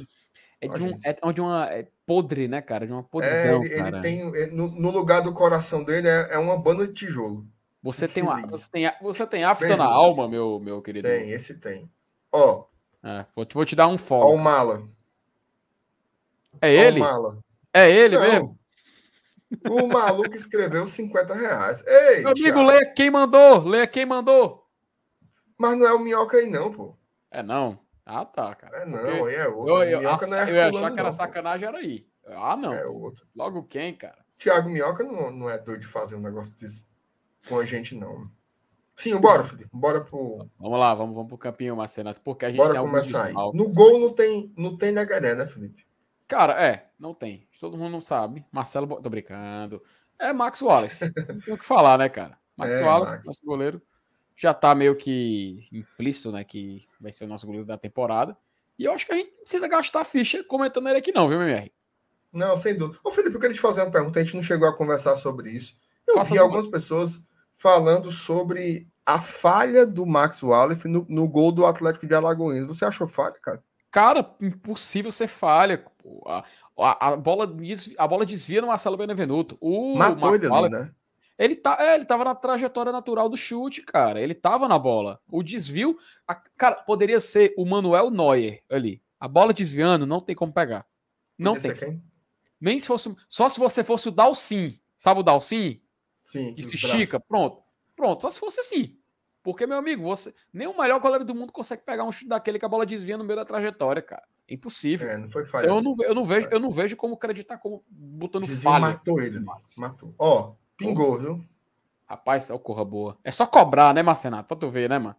É 0.62 0.68
de, 0.70 0.84
um, 0.84 1.00
é 1.04 1.34
de 1.34 1.42
uma 1.42 1.70
é 1.70 1.88
podre, 2.06 2.48
né, 2.48 2.62
cara? 2.62 2.88
De 2.88 2.94
uma 2.94 3.04
podridão, 3.04 3.62
é, 3.62 3.66
ele, 3.66 3.74
ele 3.74 4.00
tem 4.00 4.24
no, 4.52 4.70
no, 4.70 4.90
lugar 4.90 5.22
do 5.22 5.34
coração 5.34 5.84
dele 5.84 6.08
é, 6.08 6.30
é 6.32 6.38
uma 6.38 6.58
banda 6.58 6.88
de 6.88 6.94
tijolo. 6.94 7.46
Você 7.84 8.08
tem, 8.08 8.24
uma, 8.24 8.48
você 8.48 8.72
tem, 8.72 8.92
você 9.02 9.28
tem 9.28 9.44
afta 9.44 9.76
na 9.76 9.86
alma, 9.86 10.28
meu, 10.28 10.60
meu 10.60 10.82
querido. 10.82 11.08
Tem, 11.08 11.30
esse 11.30 11.60
tem. 11.60 11.92
Ó. 12.32 12.64
É, 13.04 13.26
vou, 13.36 13.46
vou 13.54 13.66
te 13.66 13.76
dar 13.76 13.88
um 13.88 13.98
follow. 13.98 14.32
Ó 14.32 14.34
o 14.34 14.38
Mala. 14.40 14.88
É 16.62 16.74
ele? 16.74 17.00
Mala. 17.00 17.38
É 17.74 17.92
ele 17.92 18.16
Não, 18.16 18.22
mesmo? 18.22 18.60
O 19.70 19.88
maluco 19.88 20.36
escreveu 20.36 20.86
50 20.86 21.34
reais. 21.34 21.84
Ei, 21.86 22.22
meu 22.22 22.32
amigo, 22.32 22.62
leia 22.64 22.94
quem 22.94 23.10
mandou. 23.10 23.64
Leia 23.64 23.88
quem 23.88 24.06
mandou. 24.06 24.66
Mas 25.58 25.78
não 25.78 25.88
é 25.88 25.94
o 25.94 26.00
Minhoca 26.00 26.38
aí, 26.38 26.48
não, 26.48 26.72
pô. 26.72 26.96
É 27.32 27.42
não. 27.42 27.80
Ah, 28.06 28.26
tá, 28.26 28.54
cara. 28.56 28.78
É, 28.78 28.86
não, 28.86 29.00
Porque 29.00 29.12
aí 29.12 29.36
é 29.36 29.48
outro. 29.48 29.74
Eu, 29.74 29.84
eu, 29.84 30.00
Minhoca 30.00 30.28
não 30.28 30.38
é 30.38 30.50
eu 30.50 30.56
ia 30.56 30.70
achar 30.70 30.92
que 30.92 31.00
era 31.00 31.12
sacanagem, 31.12 31.68
era 31.68 31.78
aí. 31.78 32.08
Ah, 32.28 32.56
não. 32.56 32.74
É 32.74 32.86
outro. 32.86 33.26
Logo 33.36 33.64
quem, 33.64 33.96
cara? 33.96 34.24
Tiago 34.38 34.70
Minhoca 34.70 35.04
não, 35.04 35.32
não 35.32 35.50
é 35.50 35.58
doido 35.58 35.82
de 35.82 35.88
fazer 35.88 36.16
um 36.16 36.22
negócio 36.22 36.56
desse 36.58 36.88
com 37.48 37.60
a 37.60 37.66
gente, 37.66 37.96
não. 37.96 38.30
Sim, 38.96 39.18
bora, 39.18 39.44
Felipe. 39.44 39.70
Bora 39.74 40.02
pro. 40.02 40.48
Vamos 40.58 40.80
lá, 40.80 40.94
vamos, 40.94 41.16
vamos 41.16 41.30
pro 41.30 41.38
campinho, 41.38 41.76
Marcenato, 41.76 42.22
porque 42.22 42.46
a 42.46 42.50
gente 42.50 42.58
Bora 42.58 42.80
começar 42.80 43.26
aí. 43.26 43.34
No 43.34 43.74
gol 43.74 44.00
não 44.00 44.14
tem, 44.14 44.54
não 44.58 44.78
tem 44.78 44.92
negaré, 44.92 45.36
né, 45.36 45.46
Felipe? 45.46 45.86
Cara, 46.28 46.54
é, 46.64 46.90
não 46.98 47.14
tem. 47.14 47.48
Todo 47.66 47.78
mundo 47.78 47.94
não 47.94 48.02
sabe. 48.02 48.46
Marcelo, 48.52 49.02
tô 49.02 49.10
brincando. 49.10 49.82
É 50.20 50.32
Max 50.32 50.62
Wallace. 50.62 50.96
não 51.02 51.40
tem 51.40 51.54
o 51.56 51.58
que 51.58 51.66
falar, 51.66 51.98
né, 51.98 52.08
cara? 52.08 52.38
Max 52.56 52.72
é, 52.72 52.84
Wallace, 52.84 53.12
Max. 53.14 53.26
nosso 53.26 53.42
goleiro 53.44 53.82
já 54.38 54.54
tá 54.54 54.76
meio 54.76 54.96
que 54.96 55.68
implícito, 55.72 56.32
né? 56.32 56.44
Que 56.44 56.88
vai 57.02 57.12
ser 57.12 57.26
o 57.26 57.28
nosso 57.28 57.48
goleiro 57.48 57.66
da 57.66 57.76
temporada. 57.76 58.38
E 58.78 58.84
eu 58.84 58.94
acho 58.94 59.08
que 59.08 59.14
a 59.14 59.16
gente 59.16 59.32
precisa 59.32 59.68
gastar 59.68 60.04
ficha 60.04 60.44
comentando 60.44 60.88
ele 60.90 61.00
aqui, 61.00 61.12
não, 61.12 61.28
viu, 61.28 61.42
MR? 61.42 61.74
Não, 62.32 62.56
sem 62.56 62.78
dúvida. 62.78 63.00
Ô, 63.04 63.12
Felipe, 63.12 63.34
eu 63.34 63.40
queria 63.40 63.56
te 63.56 63.62
fazer 63.62 63.82
uma 63.82 63.90
pergunta. 63.90 64.20
A 64.20 64.24
gente 64.24 64.36
não 64.36 64.44
chegou 64.44 64.68
a 64.68 64.78
conversar 64.78 65.16
sobre 65.16 65.50
isso. 65.50 65.76
Eu 66.08 66.14
Faça 66.14 66.34
vi 66.34 66.38
algumas 66.38 66.68
pessoas 66.68 67.26
falando 67.56 68.12
sobre 68.12 68.88
a 69.04 69.20
falha 69.20 69.88
do 69.88 70.06
Max 70.06 70.44
Wallace 70.44 70.88
no, 70.88 71.04
no, 71.10 71.28
gol 71.28 71.52
do 71.52 71.66
Atlético 71.66 72.06
de 72.06 72.14
Alagoas. 72.14 72.64
Você 72.68 72.86
achou 72.86 73.08
falha, 73.08 73.36
cara? 73.42 73.64
Cara, 73.90 74.36
impossível 74.40 75.12
ser 75.12 75.28
falha. 75.28 75.84
A, 76.28 76.44
a, 76.78 77.10
a, 77.10 77.16
bola, 77.16 77.56
a 77.98 78.08
bola 78.08 78.26
desvia 78.26 78.62
no 78.62 78.68
Marcelo 78.68 78.98
Benevenuto. 78.98 79.58
O 79.62 79.96
Matou 79.96 80.36
ele 80.36 80.48
ali, 80.48 80.70
né? 80.70 80.92
Ele, 81.38 81.56
tá, 81.56 81.78
é, 81.80 81.96
ele 81.96 82.06
tava 82.06 82.24
na 82.24 82.34
trajetória 82.34 82.92
natural 82.92 83.28
do 83.28 83.36
chute, 83.36 83.82
cara. 83.82 84.22
Ele 84.22 84.34
tava 84.34 84.68
na 84.68 84.80
bola. 84.80 85.20
O 85.30 85.44
desvio. 85.44 85.98
A, 86.28 86.36
cara, 86.36 86.76
poderia 86.76 87.20
ser 87.20 87.54
o 87.58 87.66
Manuel 87.66 88.10
Neuer 88.10 88.64
ali. 88.70 89.02
A 89.20 89.28
bola 89.28 89.54
desviando, 89.54 90.06
não 90.06 90.22
tem 90.22 90.36
como 90.36 90.54
pegar. 90.54 90.86
Não 91.38 91.54
Podia 91.54 91.76
tem. 91.76 92.02
Nem 92.60 92.80
se 92.80 92.88
fosse. 92.88 93.14
Só 93.28 93.50
se 93.50 93.60
você 93.60 93.84
fosse 93.84 94.08
o 94.08 94.12
Dalcin. 94.12 94.80
Sabe 94.98 95.20
o 95.20 95.24
Dalcin? 95.24 95.82
Sim. 96.24 96.54
Que 96.54 96.64
se 96.64 96.76
estica. 96.76 97.20
Pronto. 97.20 97.62
Pronto. 97.96 98.22
Só 98.22 98.30
se 98.30 98.40
fosse 98.40 98.62
assim. 98.62 98.98
Porque, 99.44 99.68
meu 99.68 99.78
amigo, 99.78 100.04
você. 100.04 100.34
Nem 100.54 100.68
o 100.68 100.78
melhor 100.78 101.00
goleiro 101.00 101.26
do 101.26 101.36
mundo 101.36 101.52
consegue 101.52 101.84
pegar 101.84 102.06
um 102.06 102.12
chute 102.12 102.30
daquele 102.30 102.58
que 102.58 102.66
a 102.66 102.70
bola 102.70 102.86
desvia 102.86 103.18
no 103.18 103.24
meio 103.26 103.38
da 103.38 103.46
trajetória, 103.46 104.02
cara. 104.02 104.24
É 104.48 104.54
impossível. 104.54 105.10
É, 105.10 105.18
não 105.18 105.30
foi 105.30 105.46
falha. 105.46 105.66
Então, 105.66 105.78
eu, 105.78 105.82
não, 105.82 105.96
eu, 106.02 106.16
não 106.16 106.26
vejo, 106.26 106.48
eu 106.52 106.60
não 106.60 106.70
vejo 106.70 106.96
como 106.96 107.16
acreditar 107.16 107.58
como 107.58 107.84
botando 107.90 108.46
Desvio 108.46 108.64
falha. 108.64 108.88
Matou 108.88 109.22
ele. 109.22 109.40
Matou. 109.78 110.14
Ó, 110.20 110.54
Pingou, 110.78 111.18
viu? 111.20 111.46
Rapaz, 112.06 112.50
é 112.50 112.54
o 112.54 112.60
corra 112.60 112.86
boa. 112.86 113.18
É 113.24 113.32
só 113.32 113.48
cobrar, 113.48 113.94
né, 113.94 114.04
Marcenato? 114.04 114.48
Pra 114.48 114.58
tu 114.58 114.70
ver, 114.70 114.90
né, 114.90 115.00
mano? 115.00 115.16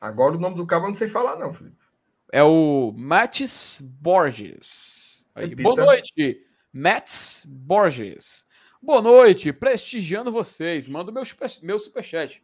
Agora 0.00 0.36
o 0.36 0.40
nome 0.40 0.56
do 0.56 0.66
cabo 0.66 0.84
eu 0.84 0.88
não 0.88 0.94
sei 0.94 1.08
falar, 1.08 1.36
não, 1.36 1.52
Felipe. 1.52 1.76
É 2.30 2.42
o 2.42 2.92
Matis 2.94 3.80
Borges. 3.82 5.26
Aí, 5.34 5.54
boa 5.54 5.76
noite, 5.76 6.44
Mats 6.72 7.44
Borges. 7.46 8.46
Boa 8.82 9.00
noite, 9.00 9.52
prestigiando 9.52 10.30
vocês. 10.30 10.86
Manda 10.86 11.10
o 11.10 11.14
meu, 11.14 11.24
super, 11.24 11.50
meu 11.62 11.78
superchat. 11.78 12.42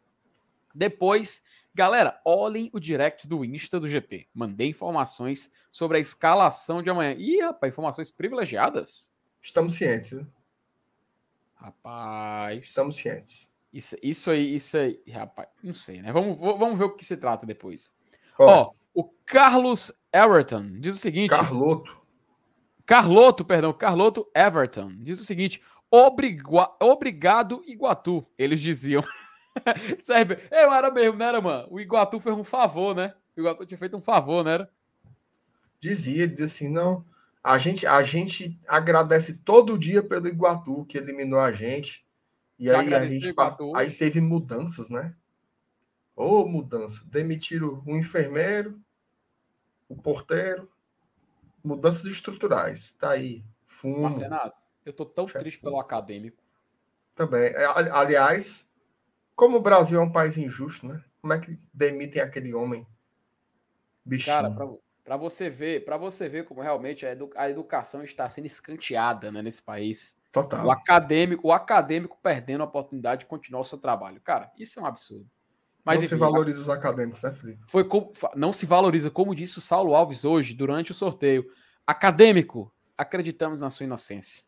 Depois, 0.74 1.42
galera, 1.74 2.20
olhem 2.24 2.70
o 2.72 2.78
direct 2.78 3.26
do 3.26 3.44
Insta 3.44 3.80
do 3.80 3.88
GT. 3.88 4.28
Mandei 4.32 4.68
informações 4.68 5.52
sobre 5.70 5.98
a 5.98 6.00
escalação 6.00 6.82
de 6.82 6.88
amanhã. 6.88 7.14
Ih, 7.18 7.40
rapaz, 7.40 7.72
informações 7.72 8.10
privilegiadas. 8.10 9.12
Estamos 9.42 9.74
cientes, 9.74 10.12
né? 10.12 10.26
Rapaz. 11.56 12.64
Estamos 12.64 12.96
cientes. 12.96 13.50
Isso, 13.72 13.96
isso 14.02 14.30
aí, 14.30 14.54
isso 14.54 14.76
aí, 14.76 15.02
rapaz, 15.10 15.48
não 15.60 15.74
sei, 15.74 16.00
né? 16.00 16.12
Vamos, 16.12 16.38
vamos 16.38 16.78
ver 16.78 16.84
o 16.84 16.96
que 16.96 17.04
se 17.04 17.16
trata 17.16 17.44
depois. 17.44 17.92
Ó, 18.38 18.70
oh, 18.94 19.00
o 19.00 19.04
Carlos 19.24 19.90
Everton 20.12 20.78
diz 20.78 20.94
o 20.94 20.98
seguinte. 20.98 21.30
Carloto. 21.30 22.04
Carloto, 22.86 23.44
perdão, 23.44 23.72
Carloto 23.72 24.30
Everton 24.32 24.94
diz 24.98 25.20
o 25.20 25.24
seguinte: 25.24 25.60
obrigado, 25.90 27.64
Iguatu. 27.66 28.24
Eles 28.38 28.60
diziam. 28.60 29.02
Sério, 29.98 30.38
eu 30.50 30.72
era 30.72 30.90
mesmo, 30.90 31.18
né, 31.18 31.26
era, 31.26 31.40
mano? 31.40 31.68
O 31.70 31.80
Iguatu 31.80 32.20
fez 32.20 32.34
um 32.34 32.44
favor, 32.44 32.94
né? 32.94 33.14
O 33.36 33.40
Iguatu 33.40 33.66
tinha 33.66 33.78
feito 33.78 33.96
um 33.96 34.02
favor, 34.02 34.44
né? 34.44 34.54
Era? 34.54 34.70
Dizia, 35.80 36.26
dizia 36.26 36.46
assim, 36.46 36.68
não. 36.68 37.04
A 37.42 37.58
gente, 37.58 37.86
a 37.86 38.02
gente 38.02 38.58
agradece 38.66 39.38
todo 39.38 39.78
dia 39.78 40.02
pelo 40.02 40.28
Iguatu, 40.28 40.84
que 40.86 40.96
eliminou 40.96 41.40
a 41.40 41.52
gente. 41.52 42.04
E 42.58 42.70
aí 42.70 42.94
a 42.94 43.06
gente 43.06 43.34
aí 43.74 43.90
teve 43.90 44.20
mudanças, 44.20 44.88
né? 44.88 45.14
Ô, 46.16 46.40
oh, 46.40 46.48
mudança. 46.48 47.04
Demitiram 47.06 47.82
o 47.84 47.96
enfermeiro, 47.96 48.80
o 49.88 49.96
porteiro, 49.96 50.70
mudanças 51.62 52.04
estruturais. 52.04 52.92
Tá 52.94 53.10
aí. 53.10 53.44
Fumo. 53.66 54.02
Marcenato, 54.02 54.56
eu 54.86 54.92
tô 54.92 55.04
tão 55.04 55.26
triste 55.26 55.60
pelo 55.60 55.80
acadêmico. 55.80 56.42
Também. 57.14 57.52
Aliás, 57.92 58.70
como 59.34 59.58
o 59.58 59.62
Brasil 59.62 59.98
é 60.00 60.02
um 60.02 60.12
país 60.12 60.36
injusto, 60.36 60.86
né? 60.86 61.02
Como 61.20 61.32
é 61.32 61.38
que 61.38 61.58
demitem 61.72 62.22
aquele 62.22 62.54
homem? 62.54 62.86
Bichinho. 64.04 64.36
Cara, 64.36 64.50
pra, 64.50 64.66
para 65.02 65.16
você 65.16 65.50
ver, 65.50 65.84
para 65.84 65.96
você 65.96 66.28
ver 66.28 66.44
como 66.44 66.60
realmente 66.60 67.04
a, 67.04 67.12
edu 67.12 67.30
a, 67.36 67.48
educação 67.48 68.02
está 68.02 68.28
sendo 68.28 68.46
escanteada 68.46 69.30
né, 69.30 69.42
nesse 69.42 69.62
país. 69.62 70.16
Total. 70.32 70.66
O 70.66 70.70
acadêmico, 70.70 71.48
o 71.48 71.52
acadêmico 71.52 72.18
perdendo 72.22 72.62
a 72.62 72.66
oportunidade 72.66 73.20
de 73.20 73.26
continuar 73.26 73.60
o 73.60 73.64
seu 73.64 73.78
trabalho. 73.78 74.20
Cara, 74.20 74.50
isso 74.58 74.80
é 74.80 74.82
um 74.82 74.86
absurdo. 74.86 75.28
Mas, 75.84 75.96
não 75.96 76.04
enfim, 76.06 76.14
se 76.14 76.20
valoriza 76.20 76.60
os 76.60 76.70
acadêmicos, 76.70 77.22
né, 77.22 77.32
Felipe? 77.32 77.60
Foi 77.66 77.84
como, 77.84 78.10
não 78.34 78.52
se 78.52 78.64
valoriza, 78.64 79.10
como 79.10 79.34
disse 79.34 79.58
o 79.58 79.60
Saulo 79.60 79.94
Alves 79.94 80.24
hoje, 80.24 80.54
durante 80.54 80.90
o 80.90 80.94
sorteio. 80.94 81.44
Acadêmico, 81.86 82.72
acreditamos 82.96 83.60
na 83.60 83.68
sua 83.68 83.84
inocência. 83.84 84.42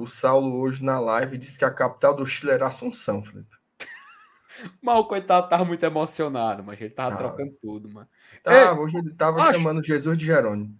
O 0.00 0.06
Saulo 0.06 0.58
hoje 0.60 0.82
na 0.82 0.98
live 0.98 1.36
disse 1.36 1.58
que 1.58 1.64
a 1.64 1.70
capital 1.70 2.16
do 2.16 2.24
Chile 2.24 2.52
era 2.52 2.66
Assunção, 2.66 3.22
Felipe. 3.22 3.54
Mas 4.82 4.98
o 4.98 5.04
coitado 5.04 5.48
tava 5.48 5.64
muito 5.64 5.84
emocionado, 5.84 6.62
mas 6.62 6.80
ele 6.80 6.90
tava 6.90 7.16
trocando 7.16 7.52
tudo, 7.62 7.88
mano. 7.88 8.08
Tá, 8.42 8.74
hoje 8.74 8.98
ele 8.98 9.10
tava 9.14 9.40
acho... 9.40 9.52
chamando 9.54 9.82
Jesus 9.82 10.18
de 10.18 10.26
Jerônimo. 10.26 10.74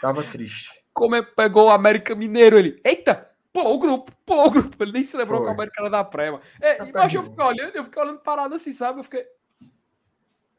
Tava 0.00 0.22
triste. 0.22 0.70
Como 0.92 1.14
é 1.14 1.22
pegou 1.22 1.66
o 1.68 1.70
América 1.70 2.14
Mineiro, 2.14 2.58
ele. 2.58 2.80
Eita! 2.84 3.30
Pulou 3.52 3.74
o 3.74 3.78
grupo, 3.78 4.12
pulou 4.24 4.46
o 4.46 4.50
grupo. 4.50 4.82
Ele 4.82 4.92
nem 4.92 5.02
se 5.02 5.16
lembrou 5.16 5.38
Foi. 5.38 5.46
que 5.46 5.52
o 5.52 5.54
América 5.54 5.80
era 5.80 5.90
da 5.90 6.04
Prema. 6.04 6.40
É, 6.60 6.74
tá 6.74 6.86
mas 6.94 7.14
eu 7.14 7.22
fiquei 7.22 7.44
olhando, 7.44 7.76
eu 7.76 7.84
fiquei 7.84 8.02
olhando 8.02 8.20
parado 8.20 8.54
assim, 8.54 8.72
sabe? 8.72 9.00
Eu 9.00 9.04
fiquei. 9.04 9.24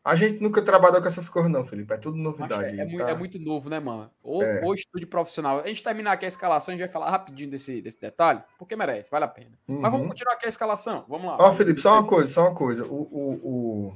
A 0.03 0.15
gente 0.15 0.41
nunca 0.41 0.63
trabalhou 0.63 0.99
com 0.99 1.07
essas 1.07 1.29
cores, 1.29 1.49
não, 1.49 1.63
Felipe. 1.63 1.93
É 1.93 1.97
tudo 1.97 2.17
novidade. 2.17 2.79
É, 2.79 2.81
é, 2.81 2.85
muito, 2.85 3.03
tá... 3.03 3.09
é, 3.09 3.15
muito, 3.15 3.39
novo, 3.39 3.69
né, 3.69 3.79
mano? 3.79 4.09
Ou, 4.23 4.41
é. 4.41 4.65
ou 4.65 4.73
estúdio 4.73 5.07
profissional. 5.07 5.59
A 5.59 5.67
gente 5.67 5.83
terminar 5.83 6.13
aqui 6.13 6.25
a 6.25 6.27
escalação, 6.27 6.73
a 6.73 6.77
gente 6.77 6.85
vai 6.85 6.91
falar 6.91 7.11
rapidinho 7.11 7.51
desse, 7.51 7.81
desse 7.81 8.01
detalhe, 8.01 8.41
porque 8.57 8.75
merece, 8.75 9.11
vale 9.11 9.25
a 9.25 9.27
pena. 9.27 9.51
Uhum. 9.67 9.79
Mas 9.79 9.91
vamos 9.91 10.05
uhum. 10.05 10.09
continuar 10.09 10.33
aqui 10.33 10.47
a 10.47 10.49
escalação. 10.49 11.05
Vamos 11.07 11.27
lá. 11.27 11.37
Ó, 11.39 11.53
Felipe, 11.53 11.79
só 11.79 11.99
uma 11.99 12.07
coisa, 12.07 12.33
só 12.33 12.41
uma 12.47 12.55
coisa. 12.55 12.85
O, 12.85 13.01
o, 13.11 13.33
o... 13.43 13.93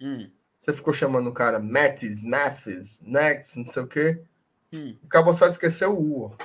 Hum. 0.00 0.30
Você 0.58 0.74
ficou 0.74 0.92
chamando 0.92 1.28
o 1.28 1.32
cara 1.32 1.58
Mathis, 1.58 2.22
Mathis, 2.22 3.00
Next, 3.02 3.56
não 3.56 3.64
sei 3.64 3.82
o 3.82 3.86
quê. 3.86 4.20
Hum. 4.72 4.96
Acabou 5.06 5.32
só 5.32 5.46
esquecer 5.46 5.86
o 5.86 5.98
U. 5.98 6.36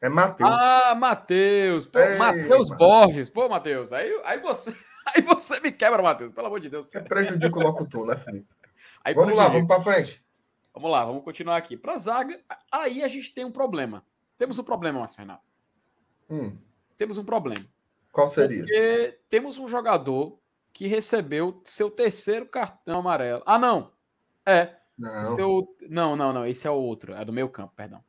É 0.00 0.08
Matheus. 0.08 0.50
Ah, 0.52 0.94
Matheus. 0.96 1.90
Matheus 2.18 2.68
Borges. 2.70 3.28
Pô, 3.28 3.48
Matheus, 3.48 3.92
aí, 3.92 4.10
aí 4.24 4.40
você. 4.40 4.74
Aí 5.14 5.22
você 5.22 5.60
me 5.60 5.72
quebra, 5.72 6.02
Matheus, 6.02 6.32
pelo 6.32 6.46
amor 6.46 6.60
de 6.60 6.68
Deus. 6.68 6.86
Você 6.86 7.00
prejudica 7.00 7.58
o 7.58 7.62
locutor, 7.62 8.06
né, 8.06 8.16
Felipe? 8.16 8.48
Aí 9.04 9.14
vamos 9.14 9.36
lá, 9.36 9.48
vamos 9.48 9.66
para 9.66 9.80
frente. 9.80 10.24
Vamos 10.74 10.90
lá, 10.90 11.04
vamos 11.04 11.24
continuar 11.24 11.56
aqui. 11.56 11.76
Para 11.76 11.98
zaga, 11.98 12.40
aí 12.70 13.02
a 13.02 13.08
gente 13.08 13.34
tem 13.34 13.44
um 13.44 13.52
problema. 13.52 14.04
Temos 14.38 14.58
um 14.58 14.64
problema, 14.64 15.00
Marcelo. 15.00 15.38
Hum. 16.30 16.56
Temos 16.96 17.18
um 17.18 17.24
problema. 17.24 17.64
Qual 18.10 18.28
seria? 18.28 18.60
Porque 18.60 19.18
temos 19.28 19.58
um 19.58 19.68
jogador 19.68 20.38
que 20.72 20.86
recebeu 20.86 21.60
seu 21.64 21.90
terceiro 21.90 22.46
cartão 22.46 23.00
amarelo. 23.00 23.42
Ah, 23.44 23.58
não. 23.58 23.92
É. 24.46 24.76
Não. 24.98 25.26
Seu... 25.26 25.76
não, 25.88 26.16
não, 26.16 26.32
não. 26.32 26.46
Esse 26.46 26.66
é 26.66 26.70
o 26.70 26.74
outro. 26.74 27.14
É 27.14 27.24
do 27.24 27.32
meu 27.32 27.48
campo, 27.48 27.72
perdão. 27.76 28.02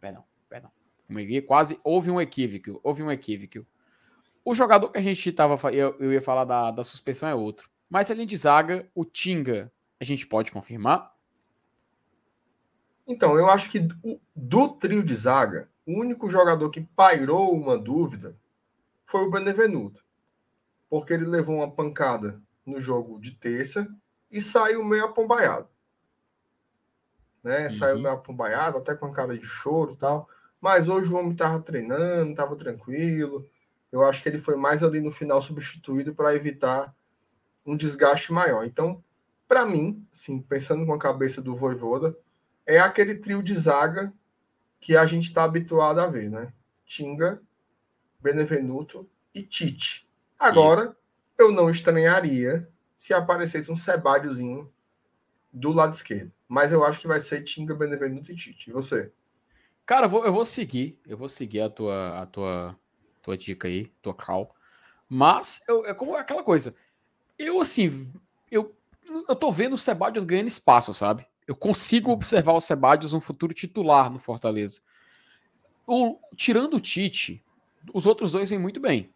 Perdão, 0.00 0.24
perdão. 0.48 0.70
Quase 1.46 1.78
houve 1.82 2.10
um 2.10 2.20
equívoco. 2.20 2.80
Houve 2.82 3.02
um 3.02 3.10
equívoco. 3.10 3.66
O 4.44 4.54
jogador 4.54 4.90
que 4.90 4.98
a 4.98 5.02
gente 5.02 5.28
estava. 5.28 5.70
Eu, 5.72 5.96
eu 5.98 6.12
ia 6.12 6.20
falar 6.20 6.44
da, 6.44 6.70
da 6.70 6.84
suspensão 6.84 7.28
é 7.28 7.34
outro. 7.34 7.70
Mas 7.88 8.10
além 8.10 8.26
de 8.26 8.36
zaga, 8.36 8.88
o 8.94 9.04
Tinga, 9.04 9.72
a 10.00 10.04
gente 10.04 10.26
pode 10.26 10.52
confirmar? 10.52 11.14
Então, 13.06 13.38
eu 13.38 13.48
acho 13.48 13.70
que 13.70 13.78
do, 13.78 14.20
do 14.34 14.68
trio 14.68 15.02
de 15.02 15.14
zaga, 15.14 15.68
o 15.86 15.98
único 15.98 16.28
jogador 16.28 16.70
que 16.70 16.80
pairou 16.80 17.52
uma 17.52 17.78
dúvida 17.78 18.36
foi 19.06 19.22
o 19.22 19.30
Benevenuto. 19.30 20.04
Porque 20.88 21.12
ele 21.12 21.26
levou 21.26 21.56
uma 21.56 21.70
pancada 21.70 22.40
no 22.64 22.80
jogo 22.80 23.20
de 23.20 23.32
terça 23.32 23.86
e 24.30 24.40
saiu 24.40 24.84
meio 24.84 25.04
apombaiado. 25.04 25.68
Né? 27.42 27.64
Uhum. 27.64 27.70
Saiu 27.70 27.98
meio 27.98 28.14
apombaiado, 28.14 28.78
até 28.78 28.94
com 28.94 29.06
a 29.06 29.12
cara 29.12 29.36
de 29.36 29.46
choro 29.46 29.92
e 29.92 29.96
tal. 29.96 30.28
Mas 30.60 30.88
hoje 30.88 31.12
o 31.12 31.16
homem 31.16 31.32
estava 31.32 31.60
treinando, 31.60 32.30
estava 32.30 32.56
tranquilo. 32.56 33.46
Eu 33.94 34.02
acho 34.02 34.20
que 34.20 34.28
ele 34.28 34.40
foi 34.40 34.56
mais 34.56 34.82
ali 34.82 35.00
no 35.00 35.12
final 35.12 35.40
substituído 35.40 36.12
para 36.12 36.34
evitar 36.34 36.92
um 37.64 37.76
desgaste 37.76 38.32
maior. 38.32 38.64
Então, 38.64 39.00
para 39.46 39.64
mim, 39.64 40.04
assim, 40.12 40.42
pensando 40.42 40.84
com 40.84 40.92
a 40.92 40.98
cabeça 40.98 41.40
do 41.40 41.54
Voivoda, 41.54 42.18
é 42.66 42.80
aquele 42.80 43.14
trio 43.14 43.40
de 43.40 43.54
zaga 43.54 44.12
que 44.80 44.96
a 44.96 45.06
gente 45.06 45.26
está 45.26 45.44
habituado 45.44 46.00
a 46.00 46.08
ver, 46.08 46.28
né? 46.28 46.52
Tinga, 46.84 47.40
Benevenuto 48.20 49.08
e 49.32 49.44
Tite. 49.44 50.08
Agora, 50.36 50.86
Isso. 50.86 50.96
eu 51.38 51.52
não 51.52 51.70
estranharia 51.70 52.68
se 52.98 53.14
aparecesse 53.14 53.70
um 53.70 53.76
Sebádiozinho 53.76 54.68
do 55.52 55.70
lado 55.70 55.92
esquerdo. 55.92 56.32
Mas 56.48 56.72
eu 56.72 56.84
acho 56.84 56.98
que 56.98 57.06
vai 57.06 57.20
ser 57.20 57.44
Tinga, 57.44 57.76
Benevenuto 57.76 58.32
e 58.32 58.34
Tite. 58.34 58.70
E 58.70 58.72
você? 58.72 59.12
Cara, 59.86 60.06
eu 60.06 60.10
vou, 60.10 60.26
eu 60.26 60.32
vou 60.32 60.44
seguir. 60.44 60.98
Eu 61.06 61.16
vou 61.16 61.28
seguir 61.28 61.60
a 61.60 61.70
tua, 61.70 62.22
a 62.22 62.26
tua, 62.26 62.76
tua 63.24 63.36
dica 63.36 63.66
aí, 63.66 63.86
tua 64.02 64.14
cal. 64.14 64.54
Mas 65.08 65.64
eu, 65.66 65.84
é 65.86 65.94
como 65.94 66.14
aquela 66.14 66.42
coisa. 66.42 66.76
Eu, 67.38 67.60
assim, 67.60 68.12
eu, 68.50 68.76
eu 69.28 69.34
tô 69.34 69.50
vendo 69.50 69.72
o 69.72 69.78
Sebadios 69.78 70.24
ganhando 70.24 70.48
espaço, 70.48 70.92
sabe? 70.92 71.26
Eu 71.46 71.56
consigo 71.56 72.12
observar 72.12 72.52
o 72.52 72.60
Sebadios 72.60 73.14
um 73.14 73.20
futuro 73.20 73.52
titular 73.54 74.10
no 74.10 74.18
Fortaleza. 74.18 74.80
O, 75.86 76.18
tirando 76.36 76.74
o 76.74 76.80
Tite, 76.80 77.42
os 77.92 78.06
outros 78.06 78.32
dois 78.32 78.50
vêm 78.50 78.58
muito 78.58 78.80
bem. 78.80 79.10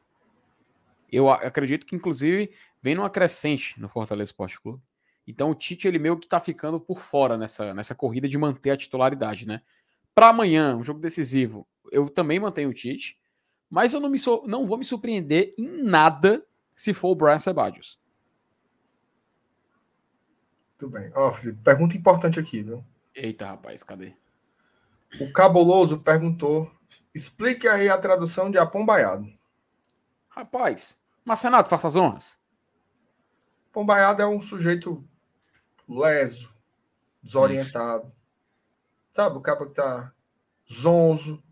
Eu 1.10 1.30
acredito 1.30 1.86
que, 1.86 1.96
inclusive, 1.96 2.52
vem 2.82 2.94
numa 2.94 3.08
crescente 3.08 3.80
no 3.80 3.88
Fortaleza 3.88 4.30
Esporte 4.30 4.60
Clube. 4.60 4.82
Então 5.26 5.50
o 5.50 5.54
Tite, 5.54 5.86
ele 5.86 5.98
meio 5.98 6.18
que 6.18 6.26
tá 6.26 6.40
ficando 6.40 6.80
por 6.80 7.00
fora 7.00 7.36
nessa, 7.36 7.74
nessa 7.74 7.94
corrida 7.94 8.28
de 8.28 8.38
manter 8.38 8.70
a 8.70 8.76
titularidade, 8.76 9.46
né? 9.46 9.62
Para 10.14 10.28
amanhã, 10.28 10.76
um 10.76 10.82
jogo 10.82 11.00
decisivo, 11.00 11.66
eu 11.92 12.08
também 12.08 12.40
mantenho 12.40 12.70
o 12.70 12.74
Tite, 12.74 13.18
mas 13.70 13.92
eu 13.92 14.00
não, 14.00 14.08
me 14.08 14.18
so, 14.18 14.42
não 14.46 14.66
vou 14.66 14.78
me 14.78 14.84
surpreender 14.84 15.54
em 15.58 15.82
nada 15.82 16.44
se 16.74 16.94
for 16.94 17.10
o 17.10 17.14
Brian 17.14 17.38
Sebadios. 17.38 17.98
Tudo 20.76 20.92
bem. 20.92 21.10
Ó, 21.14 21.32
Felipe, 21.32 21.60
pergunta 21.62 21.96
importante 21.96 22.38
aqui, 22.38 22.62
viu? 22.62 22.84
Eita, 23.14 23.46
rapaz, 23.46 23.82
cadê? 23.82 24.14
O 25.20 25.32
Caboloso 25.32 25.98
perguntou: 26.00 26.70
explique 27.14 27.66
aí 27.66 27.88
a 27.88 27.98
tradução 27.98 28.50
de 28.50 28.58
apombaiado. 28.58 29.26
Rapaz, 30.28 31.02
mas 31.24 31.42
Renato, 31.42 31.68
faça 31.68 31.88
as 31.88 31.96
honras. 31.96 32.38
Apombaiado 33.70 34.22
é 34.22 34.26
um 34.26 34.40
sujeito 34.40 35.04
leso, 35.88 36.54
desorientado, 37.22 38.12
Sabe, 39.18 39.36
o 39.36 39.40
cara 39.40 39.66
que 39.66 39.74
tá 39.74 40.12
zonzo, 40.72 41.42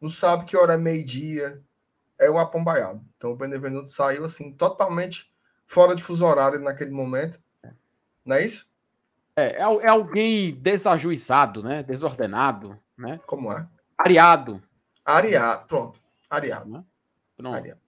não 0.00 0.08
sabe 0.08 0.44
que 0.44 0.56
hora 0.56 0.74
é 0.74 0.78
meio-dia, 0.78 1.62
é 2.18 2.30
o 2.30 2.38
apombaiado. 2.38 3.04
Então 3.16 3.32
o 3.32 3.36
Benevenuto 3.36 3.90
saiu 3.90 4.24
assim, 4.24 4.52
totalmente 4.52 5.32
fora 5.66 5.94
de 5.94 6.02
fuso 6.02 6.24
horário 6.24 6.58
naquele 6.60 6.90
momento. 6.90 7.40
Não 8.24 8.36
é 8.36 8.44
isso? 8.44 8.70
É, 9.36 9.56
é, 9.56 9.60
é 9.62 9.88
alguém 9.88 10.54
desajuizado, 10.54 11.62
né? 11.62 11.82
Desordenado, 11.82 12.78
né? 12.96 13.20
Como 13.26 13.52
é? 13.52 13.66
Ariado. 13.96 14.62
Ariado, 15.04 15.66
pronto. 15.66 16.00
Ariado. 16.28 16.70
Né? 16.70 16.84
Pronto. 17.36 17.54
Ariado. 17.54 17.80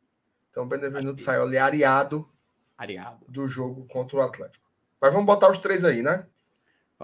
Então 0.51 0.65
o 0.65 0.67
Benevenuto 0.67 1.23
saiu 1.23 1.43
ali 1.43 1.57
ariado, 1.57 2.29
ariado 2.77 3.25
do 3.29 3.49
jogo 3.49 3.87
contra 3.87 4.17
o 4.17 4.21
Atlético. 4.21 4.65
Mas 5.01 5.13
vamos 5.13 5.27
botar 5.27 5.51
os 5.51 5.59
três 5.59 5.85
aí, 5.85 6.03
né? 6.03 6.27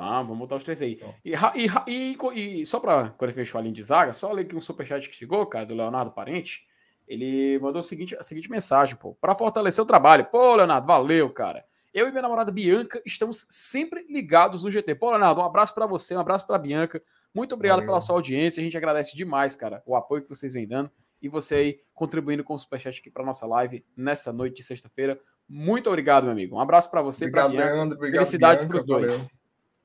Ah, 0.01 0.23
vamos 0.23 0.39
botar 0.39 0.57
os 0.57 0.65
três 0.65 0.81
aí. 0.83 1.01
E, 1.25 1.33
e, 1.35 2.17
e, 2.35 2.63
e 2.63 2.67
só 2.67 2.81
para 2.81 3.11
quando 3.11 3.31
ele 3.31 3.35
fechou 3.35 3.59
a 3.59 3.63
linha 3.63 3.75
de 3.75 3.83
zaga, 3.83 4.13
só 4.13 4.33
ler 4.33 4.43
aqui 4.43 4.57
um 4.57 4.61
superchat 4.61 5.09
que 5.09 5.17
chegou, 5.17 5.45
cara, 5.47 5.67
do 5.67 5.75
Leonardo 5.75 6.11
Parente. 6.11 6.67
Ele 7.07 7.59
mandou 7.59 7.81
o 7.81 7.85
seguinte, 7.85 8.15
a 8.17 8.23
seguinte 8.23 8.51
mensagem, 8.51 8.95
pô. 8.97 9.15
Para 9.15 9.35
fortalecer 9.35 9.83
o 9.83 9.87
trabalho. 9.87 10.27
Pô, 10.27 10.57
Leonardo, 10.57 10.87
valeu, 10.87 11.31
cara. 11.31 11.65
Eu 11.93 12.07
e 12.07 12.11
minha 12.11 12.23
namorada 12.23 12.53
Bianca 12.53 13.03
estamos 13.05 13.47
sempre 13.49 14.07
ligados 14.09 14.63
no 14.63 14.71
GT. 14.71 14.95
Pô, 14.95 15.11
Leonardo, 15.11 15.41
um 15.41 15.45
abraço 15.45 15.75
para 15.75 15.87
você, 15.87 16.15
um 16.15 16.21
abraço 16.21 16.47
para 16.47 16.59
Bianca. 16.59 17.03
Muito 17.35 17.55
obrigado 17.55 17.79
valeu. 17.79 17.91
pela 17.91 18.01
sua 18.01 18.15
audiência. 18.17 18.61
A 18.61 18.65
gente 18.65 18.77
agradece 18.77 19.17
demais, 19.17 19.57
cara, 19.57 19.83
o 19.87 19.97
apoio 19.97 20.23
que 20.23 20.29
vocês 20.29 20.53
vêm 20.53 20.67
dando 20.67 20.91
e 21.21 21.29
você 21.29 21.55
aí 21.55 21.81
contribuindo 21.95 22.45
com 22.45 22.55
o 22.55 22.59
superchat 22.59 23.01
aqui 23.01 23.11
para 23.11 23.25
nossa 23.25 23.47
live 23.47 23.85
nessa 23.97 24.33
noite 24.33 24.57
de 24.57 24.63
sexta-feira. 24.63 25.19
Muito 25.49 25.89
obrigado, 25.89 26.25
meu 26.25 26.33
amigo. 26.33 26.57
Um 26.57 26.61
abraço 26.61 26.91
para 26.91 27.03
você, 27.03 27.31
para 27.31 27.49
Bianca. 27.49 27.73
Leandro, 27.73 27.97
obrigado, 27.97 28.21
Felicidades 28.21 28.65
para 28.65 28.77
os 28.77 28.85
dois. 28.85 29.13
Valeu. 29.13 29.38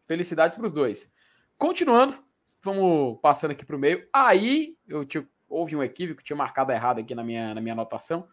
Felicidades 0.05 0.55
para 0.57 0.65
os 0.65 0.71
dois. 0.71 1.13
Continuando, 1.57 2.17
vamos 2.61 3.19
passando 3.21 3.51
aqui 3.51 3.65
para 3.65 3.75
o 3.75 3.79
meio. 3.79 4.07
Aí, 4.11 4.77
eu 4.87 5.05
tinha, 5.05 5.27
houve 5.47 5.75
um 5.75 5.83
equívoco, 5.83 6.23
tinha 6.23 6.35
marcado 6.35 6.71
errado 6.71 6.99
aqui 6.99 7.13
na 7.13 7.23
minha, 7.23 7.53
na 7.53 7.61
minha 7.61 7.73
anotação. 7.73 8.27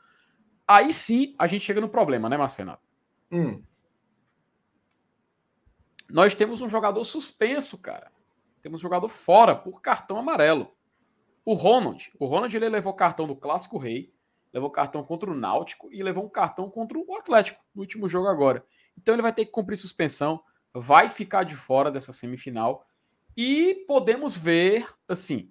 Aí 0.67 0.93
sim, 0.93 1.35
a 1.39 1.47
gente 1.47 1.65
chega 1.65 1.81
no 1.81 1.89
problema, 1.89 2.29
né, 2.29 2.37
Marcelo? 2.37 2.79
Hum. 3.31 3.63
Nós 6.09 6.35
temos 6.35 6.61
um 6.61 6.69
jogador 6.69 7.05
suspenso, 7.05 7.79
cara. 7.79 8.11
Temos 8.63 8.81
um 8.81 8.83
jogador 8.83 9.09
fora 9.09 9.55
por 9.55 9.81
cartão 9.81 10.19
amarelo. 10.19 10.75
O 11.45 11.55
Ronald. 11.55 12.13
O 12.19 12.27
Ronald 12.27 12.55
ele 12.55 12.69
levou 12.69 12.93
cartão 12.93 13.27
do 13.27 13.35
Clássico 13.35 13.79
Rei, 13.79 14.13
levou 14.53 14.71
cartão 14.71 15.03
contra 15.03 15.31
o 15.31 15.35
Náutico 15.35 15.89
e 15.93 16.03
levou 16.03 16.25
um 16.25 16.29
cartão 16.29 16.69
contra 16.69 16.99
o 16.99 17.17
Atlético 17.17 17.61
no 17.75 17.83
último 17.83 18.09
jogo 18.09 18.29
agora. 18.29 18.65
Então 18.99 19.15
ele 19.15 19.23
vai 19.23 19.33
ter 19.33 19.47
que 19.47 19.53
cumprir 19.53 19.77
suspensão 19.77 20.43
vai 20.75 21.11
ficar 21.11 21.45
de 21.45 21.55
fora 21.55 21.91
dessa 21.91 22.13
semifinal. 22.13 22.87
E 23.37 23.85
podemos 23.87 24.37
ver, 24.37 24.87
assim, 25.09 25.51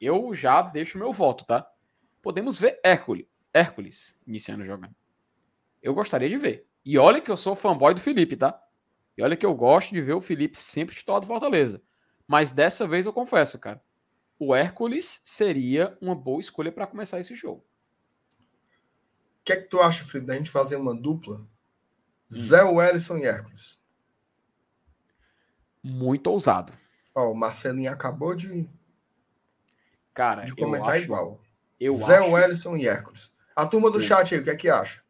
eu 0.00 0.34
já 0.34 0.62
deixo 0.62 0.98
meu 0.98 1.12
voto, 1.12 1.44
tá? 1.44 1.68
Podemos 2.22 2.58
ver 2.58 2.80
Hércules, 2.82 3.26
Hércules 3.52 4.18
iniciando 4.26 4.64
jogando. 4.64 4.94
Eu 5.82 5.94
gostaria 5.94 6.28
de 6.28 6.36
ver. 6.36 6.66
E 6.84 6.98
olha 6.98 7.20
que 7.20 7.30
eu 7.30 7.36
sou 7.36 7.56
fanboy 7.56 7.94
do 7.94 8.00
Felipe, 8.00 8.36
tá? 8.36 8.60
E 9.16 9.22
olha 9.22 9.36
que 9.36 9.46
eu 9.46 9.54
gosto 9.54 9.92
de 9.92 10.00
ver 10.00 10.12
o 10.12 10.20
Felipe 10.20 10.56
sempre 10.56 10.94
titular 10.94 11.20
do 11.20 11.26
Fortaleza. 11.26 11.82
Mas 12.26 12.52
dessa 12.52 12.86
vez 12.86 13.06
eu 13.06 13.12
confesso, 13.12 13.58
cara. 13.58 13.82
O 14.38 14.54
Hércules 14.54 15.22
seria 15.24 15.96
uma 16.00 16.14
boa 16.14 16.40
escolha 16.40 16.70
para 16.70 16.86
começar 16.86 17.18
esse 17.18 17.34
jogo. 17.34 17.64
O 19.40 19.44
que 19.44 19.52
é 19.52 19.56
que 19.56 19.68
tu 19.68 19.80
acha, 19.80 20.04
Felipe, 20.04 20.26
da 20.26 20.34
gente 20.36 20.50
fazer 20.50 20.76
uma 20.76 20.94
dupla 20.94 21.46
Zé 22.32 22.62
Wellison 22.62 23.16
e 23.18 23.24
Hércules. 23.24 23.80
Muito 25.86 26.28
ousado. 26.28 26.72
Ó, 27.14 27.30
o 27.30 27.34
Marcelinho 27.34 27.92
acabou 27.92 28.34
de, 28.34 28.68
Cara, 30.12 30.44
de 30.44 30.54
comentar 30.54 30.96
acho, 30.96 31.04
igual. 31.04 31.40
Eu 31.78 31.92
Zé 31.92 32.18
acho... 32.18 32.30
Wellison 32.32 32.76
e 32.76 32.88
Hércules. 32.88 33.32
A 33.54 33.64
turma 33.66 33.88
do 33.90 34.00
chat 34.00 34.34
aí, 34.34 34.40
o 34.40 34.44
que 34.44 34.50
é 34.50 34.56
que 34.56 34.68
acha? 34.68 35.02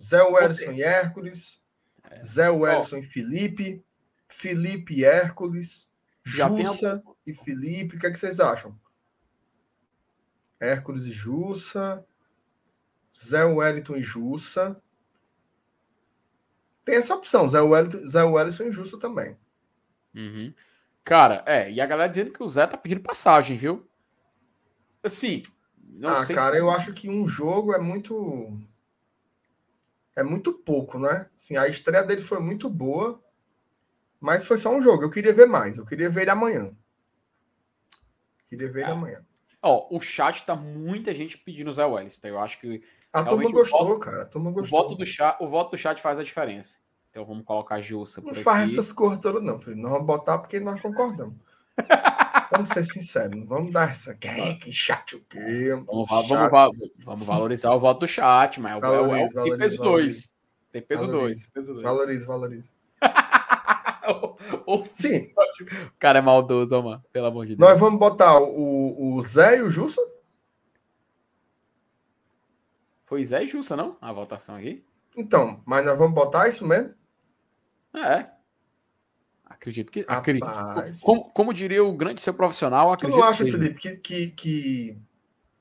Zé 0.00 0.22
Wellison 0.22 0.72
e 0.72 0.82
Hércules. 0.82 1.62
É. 2.10 2.22
Zé 2.22 2.48
Wellison 2.48 2.96
e 2.96 3.02
Felipe. 3.02 3.84
Felipe 4.26 4.94
e 4.94 5.04
Hércules. 5.04 5.92
Já 6.24 6.48
Jussa 6.48 7.02
e 7.26 7.34
Felipe. 7.34 7.96
O 7.96 7.98
que 7.98 8.06
é 8.06 8.10
que 8.10 8.18
vocês 8.18 8.40
acham? 8.40 8.74
Hércules 10.58 11.04
e 11.04 11.12
Jussa. 11.12 12.04
Zé 13.14 13.44
Wellington 13.44 13.96
e 13.96 14.02
Jussa. 14.02 14.80
Tem 16.84 16.94
essa 16.94 17.14
opção, 17.14 17.46
Zé 17.48 17.60
Wellington, 17.60 18.08
Zé 18.08 18.22
Wellington 18.24 18.64
e 18.64 18.72
Jussa 18.72 18.98
também. 18.98 19.36
Uhum. 20.14 20.52
Cara, 21.04 21.42
é, 21.46 21.70
e 21.70 21.80
a 21.80 21.86
galera 21.86 22.08
dizendo 22.08 22.32
que 22.32 22.42
o 22.42 22.48
Zé 22.48 22.66
tá 22.66 22.76
pedindo 22.76 23.00
passagem, 23.00 23.56
viu? 23.56 23.88
Assim. 25.02 25.42
ah, 26.04 26.24
cara, 26.26 26.54
se... 26.54 26.60
eu 26.60 26.70
acho 26.70 26.92
que 26.92 27.08
um 27.08 27.26
jogo 27.26 27.74
é 27.74 27.78
muito. 27.78 28.58
É 30.16 30.22
muito 30.22 30.52
pouco, 30.52 30.98
né? 30.98 31.28
Assim, 31.34 31.56
a 31.56 31.66
estreia 31.66 32.04
dele 32.04 32.22
foi 32.22 32.40
muito 32.40 32.68
boa, 32.68 33.22
mas 34.20 34.44
foi 34.44 34.58
só 34.58 34.74
um 34.74 34.80
jogo. 34.80 35.02
Eu 35.02 35.10
queria 35.10 35.32
ver 35.32 35.46
mais. 35.46 35.78
Eu 35.78 35.86
queria 35.86 36.10
ver 36.10 36.22
ele 36.22 36.30
amanhã. 36.30 36.76
Queria 38.46 38.70
ver 38.70 38.80
é. 38.80 38.82
ele 38.84 38.92
amanhã. 38.92 39.24
Ó, 39.62 39.88
o 39.90 40.00
chat 40.00 40.44
tá 40.44 40.54
muita 40.54 41.14
gente 41.14 41.38
pedindo 41.38 41.70
o 41.70 41.72
Zé 41.72 41.84
Wellington. 41.84 42.28
Eu 42.28 42.40
acho 42.40 42.60
que. 42.60 42.82
A 43.12 43.24
turma 43.24 43.50
gostou, 43.50 43.86
voto, 43.86 44.00
cara. 44.00 44.22
A 44.22 44.26
turma 44.26 44.50
gostou. 44.50 44.78
O 44.78 44.82
voto, 44.82 44.94
do 44.94 45.04
chat, 45.04 45.36
o 45.40 45.48
voto 45.48 45.70
do 45.72 45.78
chat 45.78 46.00
faz 46.00 46.18
a 46.18 46.24
diferença. 46.24 46.78
Então 47.10 47.24
vamos 47.24 47.44
colocar 47.44 47.76
a 47.76 47.80
Jussa. 47.80 48.20
Não 48.20 48.34
faz 48.34 48.72
essas 48.72 48.92
cores 48.92 49.18
todas, 49.18 49.42
não, 49.42 49.58
filho. 49.58 49.76
Nós 49.76 49.90
vamos 49.90 50.06
botar 50.06 50.38
porque 50.38 50.60
nós 50.60 50.80
concordamos. 50.80 51.34
vamos 52.52 52.68
ser 52.68 52.84
sinceros, 52.84 53.44
vamos 53.46 53.72
dar 53.72 53.90
essa. 53.90 54.14
Que, 54.14 54.54
que 54.54 54.72
chat 54.72 55.16
o 55.16 55.24
quê? 55.28 55.70
Vamos, 55.86 56.08
vamos, 56.08 56.92
vamos, 57.04 57.24
valorizar 57.24 57.72
o 57.72 57.80
voto 57.80 58.00
do 58.00 58.06
chat, 58.06 58.60
mas 58.60 58.80
valorize, 58.80 59.36
é 59.36 59.40
o, 59.40 59.46
é 59.46 59.46
o, 59.46 59.50
tem 59.50 59.58
peso 59.58 59.78
2. 59.78 60.34
Tem 60.72 60.82
peso 60.82 61.06
2. 61.08 61.48
Valorize, 61.82 62.26
valorize. 62.26 62.72
Sim. 64.92 65.32
O 65.86 65.98
cara 65.98 66.20
é 66.20 66.22
maldoso, 66.22 66.82
mano. 66.82 67.04
Pelo 67.12 67.26
amor 67.26 67.46
de 67.46 67.56
Deus. 67.56 67.68
Nós 67.68 67.78
vamos 67.78 67.98
botar 67.98 68.40
o, 68.40 69.14
o 69.16 69.20
Zé 69.20 69.58
e 69.58 69.62
o 69.62 69.70
Jussa? 69.70 70.00
Foi 73.04 73.24
Zé 73.24 73.44
e 73.44 73.48
Jussa, 73.48 73.76
não? 73.76 73.96
A 74.00 74.12
votação 74.12 74.54
aqui. 74.54 74.84
Então, 75.16 75.60
mas 75.66 75.84
nós 75.84 75.98
vamos 75.98 76.14
botar 76.14 76.48
isso 76.48 76.66
mesmo? 76.66 76.94
É. 77.94 78.26
Acredito 79.44 79.90
que. 79.90 80.04
Acredito. 80.08 80.46
Como, 81.02 81.30
como 81.30 81.52
diria 81.52 81.84
o 81.84 81.94
grande 81.94 82.20
seu 82.20 82.32
profissional, 82.32 82.92
acredito. 82.92 83.16
Eu 83.16 83.20
não 83.20 83.28
acho, 83.28 83.44
Felipe, 83.44 83.78
que, 83.78 83.96
que, 83.96 84.30
que 84.30 84.98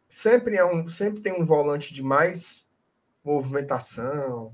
sempre, 0.07 0.55
é 0.55 0.65
um, 0.65 0.87
sempre 0.87 1.21
tem 1.21 1.33
um 1.33 1.43
volante 1.43 1.93
de 1.93 2.01
mais 2.01 2.67
movimentação, 3.23 4.53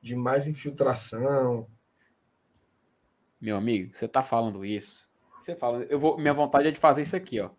de 0.00 0.14
mais 0.14 0.46
infiltração. 0.46 1.66
Meu 3.40 3.56
amigo, 3.56 3.94
você 3.94 4.06
tá 4.06 4.22
falando 4.22 4.64
isso. 4.64 5.08
Você 5.40 5.56
fala, 5.56 5.82
eu 5.84 5.98
vou, 5.98 6.18
minha 6.18 6.34
vontade 6.34 6.68
é 6.68 6.70
de 6.70 6.78
fazer 6.78 7.02
isso 7.02 7.16
aqui, 7.16 7.40
ó. 7.40 7.50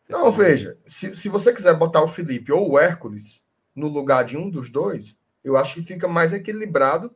Você 0.00 0.12
não, 0.12 0.30
veja, 0.30 0.76
se, 0.86 1.14
se 1.14 1.28
você 1.28 1.54
quiser 1.54 1.72
botar 1.78 2.02
o 2.02 2.08
Felipe 2.08 2.52
ou 2.52 2.72
o 2.72 2.78
Hércules 2.78 3.46
no 3.74 3.88
lugar 3.88 4.24
de 4.24 4.36
um 4.36 4.50
dos 4.50 4.68
dois, 4.68 5.18
eu 5.42 5.56
acho 5.56 5.74
que 5.74 5.82
fica 5.82 6.06
mais 6.06 6.32
equilibrado 6.32 7.14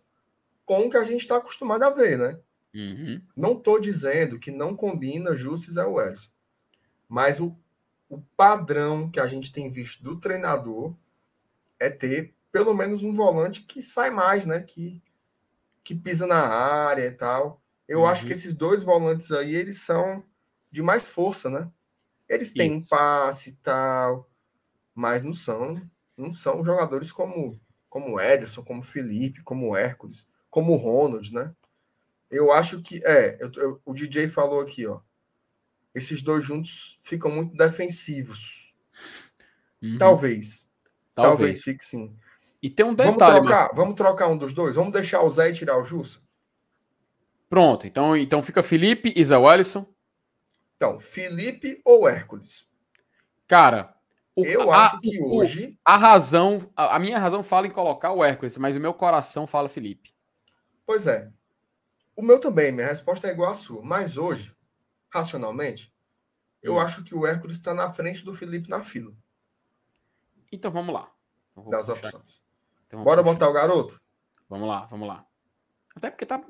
com 0.69 0.81
o 0.81 0.91
que 0.91 0.99
a 0.99 1.05
gente 1.05 1.23
está 1.23 1.39
acostumado 1.39 1.83
a 1.83 1.89
ver, 1.89 2.19
né? 2.19 2.39
Uhum. 2.75 3.23
Não 3.35 3.53
estou 3.55 3.81
dizendo 3.81 4.39
que 4.39 4.51
não 4.51 4.77
combina 4.77 5.35
Justus 5.35 5.79
e 5.79 5.81
Elson, 5.81 6.29
mas 7.09 7.41
o, 7.41 7.57
o 8.07 8.21
padrão 8.37 9.11
que 9.11 9.19
a 9.19 9.27
gente 9.27 9.51
tem 9.51 9.71
visto 9.71 10.05
do 10.05 10.21
treinador 10.21 10.95
é 11.81 11.89
ter 11.89 12.35
pelo 12.53 12.75
menos 12.75 13.03
um 13.03 13.15
volante 13.15 13.63
que 13.63 13.81
sai 13.81 14.11
mais, 14.11 14.45
né? 14.45 14.61
Que, 14.61 15.03
que 15.83 15.95
pisa 15.95 16.27
na 16.27 16.47
área 16.47 17.07
e 17.07 17.13
tal. 17.13 17.63
Eu 17.89 18.01
uhum. 18.01 18.07
acho 18.07 18.27
que 18.27 18.35
esses 18.35 18.53
dois 18.53 18.83
volantes 18.83 19.33
aí, 19.33 19.55
eles 19.55 19.81
são 19.81 20.23
de 20.71 20.83
mais 20.83 21.09
força, 21.09 21.49
né? 21.49 21.73
Eles 22.29 22.53
têm 22.53 22.75
um 22.75 22.87
passe 22.87 23.49
e 23.49 23.53
tal, 23.55 24.29
mas 24.95 25.25
não 25.25 25.33
são, 25.33 25.81
não 26.15 26.31
são 26.31 26.63
jogadores 26.63 27.11
como 27.11 27.59
como 27.89 28.21
Ederson, 28.21 28.63
como 28.63 28.83
Felipe, 28.83 29.43
como 29.43 29.75
Hércules 29.75 30.29
como 30.51 30.73
o 30.73 30.77
Ronald, 30.77 31.33
né? 31.33 31.55
Eu 32.31 32.53
acho 32.53 32.83
que 32.83 33.01
é, 33.05 33.39
eu, 33.41 33.51
eu, 33.57 33.81
o 33.85 33.95
DJ 33.95 34.29
falou 34.29 34.61
aqui, 34.61 34.87
ó. 34.87 35.01
Esses 35.95 36.23
dois 36.23 36.45
juntos 36.45 36.99
ficam 37.03 37.31
muito 37.31 37.57
defensivos. 37.57 38.75
Uhum. 39.83 39.99
Talvez. 39.99 40.69
Talvez. 41.15 41.37
Talvez 41.37 41.63
fique 41.63 41.83
sim. 41.83 42.15
E 42.63 42.69
tem 42.69 42.85
um 42.85 42.95
detalhe. 42.95 43.17
Vamos 43.17 43.47
trocar, 43.47 43.69
mas... 43.69 43.77
vamos 43.77 43.95
trocar 43.95 44.29
um 44.29 44.37
dos 44.37 44.53
dois? 44.53 44.77
Vamos 44.77 44.93
deixar 44.93 45.23
o 45.23 45.29
Zé 45.29 45.51
e 45.51 45.53
tirar 45.53 45.79
o 45.79 45.85
Jussa? 45.85 46.21
Pronto, 47.49 47.87
então, 47.87 48.17
então 48.17 48.43
fica 48.43 48.63
Felipe 48.63 49.13
e 49.17 49.25
Zé 49.25 49.37
Wellison. 49.37 49.87
Então, 50.77 51.01
Felipe 51.01 51.81
ou 51.85 52.09
Hércules? 52.09 52.69
Cara, 53.47 53.95
o, 54.37 54.45
eu 54.45 54.71
a, 54.71 54.83
acho 54.83 55.01
que 55.01 55.21
o, 55.21 55.37
hoje. 55.37 55.77
A 55.85 55.97
razão, 55.97 56.71
a, 56.77 56.97
a, 56.97 56.99
minha 56.99 57.19
razão 57.19 57.43
fala 57.43 57.67
em 57.67 57.71
colocar 57.71 58.13
o 58.13 58.23
Hércules, 58.23 58.57
mas 58.59 58.77
o 58.77 58.81
meu 58.81 58.93
coração 58.93 59.47
fala 59.47 59.69
Felipe. 59.69 60.13
Pois 60.89 61.07
é. 61.07 61.31
O 62.17 62.23
meu 62.23 62.41
também, 62.41 62.73
minha 62.73 62.87
resposta 62.87 63.29
é 63.29 63.31
igual 63.31 63.53
à 63.53 63.55
sua. 63.55 63.83
Mas 63.83 64.17
hoje, 64.17 64.57
racionalmente, 65.11 65.95
eu 66.63 66.77
hum. 66.77 66.81
acho 66.81 67.05
que 67.05 67.15
o 67.15 67.27
Hércules 67.27 67.57
está 67.57 67.75
na 67.75 67.93
frente 67.93 68.25
do 68.25 68.33
Felipe 68.33 68.71
na 68.71 68.83
fila. 68.83 69.13
Então 70.51 70.71
vamos 70.71 70.95
lá. 70.95 71.13
Então, 71.53 71.69
das 71.69 71.91
opções. 71.91 72.43
Então, 72.87 73.05
Bora 73.05 73.23
puxar. 73.23 73.35
botar 73.35 73.51
o 73.51 73.53
garoto? 73.53 74.01
Vamos 74.49 74.67
lá, 74.67 74.87
vamos 74.87 75.07
lá. 75.07 75.27
Até 75.95 76.11
porque 76.11 76.25
tá. 76.25 76.43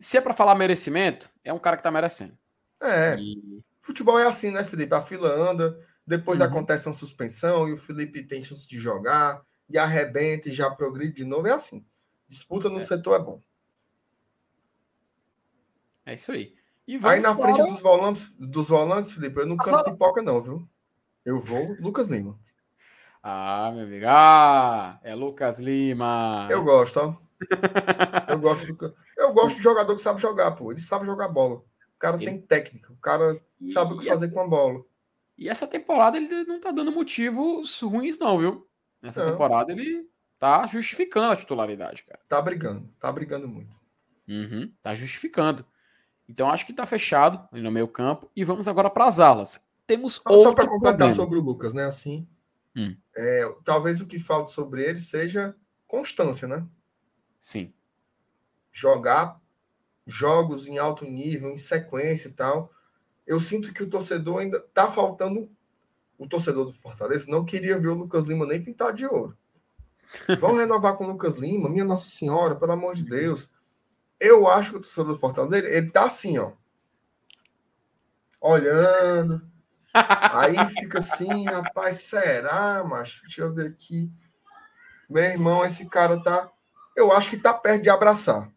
Se 0.00 0.16
é 0.16 0.22
para 0.22 0.32
falar 0.32 0.54
merecimento, 0.54 1.28
é 1.44 1.52
um 1.52 1.58
cara 1.58 1.76
que 1.76 1.82
tá 1.82 1.90
merecendo. 1.90 2.36
É. 2.80 3.14
E... 3.18 3.62
Futebol 3.82 4.18
é 4.18 4.26
assim, 4.26 4.50
né, 4.50 4.64
Felipe? 4.64 4.94
A 4.94 5.02
fila 5.02 5.28
anda, 5.28 5.78
depois 6.06 6.40
uhum. 6.40 6.46
acontece 6.46 6.88
uma 6.88 6.94
suspensão 6.94 7.68
e 7.68 7.74
o 7.74 7.76
Felipe 7.76 8.22
tem 8.22 8.42
chance 8.42 8.66
de 8.66 8.78
jogar, 8.78 9.44
e 9.68 9.76
arrebenta 9.76 10.48
e 10.48 10.52
já 10.52 10.70
progride 10.70 11.12
de 11.12 11.24
novo. 11.26 11.46
É 11.46 11.52
assim. 11.52 11.84
Disputa 12.26 12.70
no 12.70 12.78
é. 12.78 12.80
setor 12.80 13.20
é 13.20 13.22
bom. 13.22 13.42
É 16.06 16.14
isso 16.14 16.30
aí. 16.30 16.54
aí 16.88 17.20
na 17.20 17.34
para... 17.34 17.52
frente 17.52 17.68
dos 17.68 17.80
volantes, 17.82 18.32
dos 18.38 18.68
volantes, 18.68 19.10
Felipe, 19.10 19.40
eu 19.40 19.46
não 19.46 19.56
canto 19.56 19.90
pipoca, 19.90 20.22
não, 20.22 20.40
viu? 20.40 20.68
Eu 21.24 21.40
vou 21.40 21.76
Lucas 21.80 22.06
Lima. 22.06 22.38
Ah, 23.20 23.72
meu 23.74 23.84
amigo. 23.84 24.06
Ah, 24.08 25.00
é 25.02 25.12
Lucas 25.16 25.58
Lima. 25.58 26.46
Eu 26.48 26.62
gosto, 26.62 27.00
ó. 27.00 27.16
eu 28.30 28.38
gosto 28.38 28.72
do... 28.72 28.94
Eu 29.18 29.32
gosto 29.32 29.56
de 29.56 29.62
jogador 29.62 29.94
que 29.96 30.00
sabe 30.00 30.20
jogar, 30.20 30.52
pô. 30.52 30.70
Ele 30.70 30.80
sabe 30.80 31.04
jogar 31.04 31.28
bola. 31.28 31.56
O 31.56 31.98
cara 31.98 32.16
ele... 32.16 32.26
tem 32.26 32.40
técnica. 32.40 32.92
O 32.92 32.96
cara 32.98 33.40
sabe 33.64 33.94
o 33.94 33.98
que 33.98 34.08
fazer 34.08 34.26
essa... 34.26 34.34
com 34.34 34.40
a 34.40 34.46
bola. 34.46 34.84
E 35.36 35.48
essa 35.48 35.66
temporada 35.66 36.16
ele 36.16 36.44
não 36.44 36.60
tá 36.60 36.70
dando 36.70 36.92
motivos 36.92 37.80
ruins, 37.80 38.18
não, 38.18 38.38
viu? 38.38 38.68
Nessa 39.02 39.28
temporada 39.28 39.72
ele 39.72 40.08
tá 40.38 40.66
justificando 40.66 41.32
a 41.32 41.36
titularidade, 41.36 42.04
cara. 42.04 42.20
Tá 42.28 42.40
brigando. 42.40 42.88
Tá 43.00 43.10
brigando 43.10 43.48
muito. 43.48 43.74
Uhum, 44.28 44.72
tá 44.82 44.94
justificando. 44.94 45.66
Então 46.28 46.50
acho 46.50 46.66
que 46.66 46.72
está 46.72 46.84
fechado 46.86 47.48
no 47.52 47.70
meio 47.70 47.88
campo 47.88 48.30
e 48.34 48.44
vamos 48.44 48.66
agora 48.66 48.90
para 48.90 49.06
as 49.06 49.20
alas. 49.20 49.68
Temos 49.86 50.14
só, 50.14 50.36
só 50.36 50.54
para 50.54 50.66
completar 50.66 51.10
sobre 51.12 51.38
o 51.38 51.42
Lucas, 51.42 51.72
né? 51.72 51.84
Assim, 51.84 52.26
hum. 52.74 52.96
é, 53.16 53.54
talvez 53.64 54.00
o 54.00 54.06
que 54.06 54.18
falta 54.18 54.50
sobre 54.50 54.82
ele 54.82 54.98
seja 54.98 55.54
constância, 55.86 56.48
né? 56.48 56.66
Sim. 57.38 57.72
Jogar 58.72 59.40
jogos 60.06 60.66
em 60.66 60.78
alto 60.78 61.04
nível, 61.04 61.50
em 61.50 61.56
sequência 61.56 62.28
e 62.28 62.32
tal. 62.32 62.72
Eu 63.26 63.38
sinto 63.38 63.72
que 63.72 63.82
o 63.82 63.88
torcedor 63.88 64.40
ainda 64.40 64.60
tá 64.60 64.90
faltando. 64.90 65.48
O 66.18 66.26
torcedor 66.26 66.64
do 66.64 66.72
Fortaleza 66.72 67.30
não 67.30 67.44
queria 67.44 67.78
ver 67.78 67.88
o 67.88 67.94
Lucas 67.94 68.24
Lima 68.24 68.46
nem 68.46 68.62
pintado 68.62 68.96
de 68.96 69.06
ouro. 69.06 69.36
Vão 70.40 70.54
renovar 70.54 70.96
com 70.96 71.04
o 71.04 71.08
Lucas 71.08 71.36
Lima, 71.36 71.68
minha 71.68 71.84
Nossa 71.84 72.08
Senhora, 72.08 72.56
pelo 72.56 72.72
amor 72.72 72.94
de 72.94 73.04
Deus. 73.04 73.50
Eu 74.20 74.46
acho 74.46 74.70
que 74.70 74.76
o 74.78 74.80
torcedor 74.80 75.12
do 75.12 75.18
Fortaleza, 75.18 75.58
ele, 75.58 75.68
ele 75.68 75.90
tá 75.90 76.04
assim, 76.04 76.38
ó. 76.38 76.52
Olhando. 78.40 79.42
Aí 79.92 80.56
fica 80.68 80.98
assim, 80.98 81.44
rapaz, 81.44 82.02
será, 82.02 82.84
macho? 82.84 83.22
Deixa 83.22 83.42
eu 83.42 83.54
ver 83.54 83.68
aqui. 83.68 84.10
Meu 85.08 85.22
irmão, 85.22 85.64
esse 85.64 85.88
cara 85.88 86.22
tá. 86.22 86.50
Eu 86.94 87.12
acho 87.12 87.30
que 87.30 87.38
tá 87.38 87.52
perto 87.54 87.82
de 87.82 87.90
abraçar. 87.90 88.50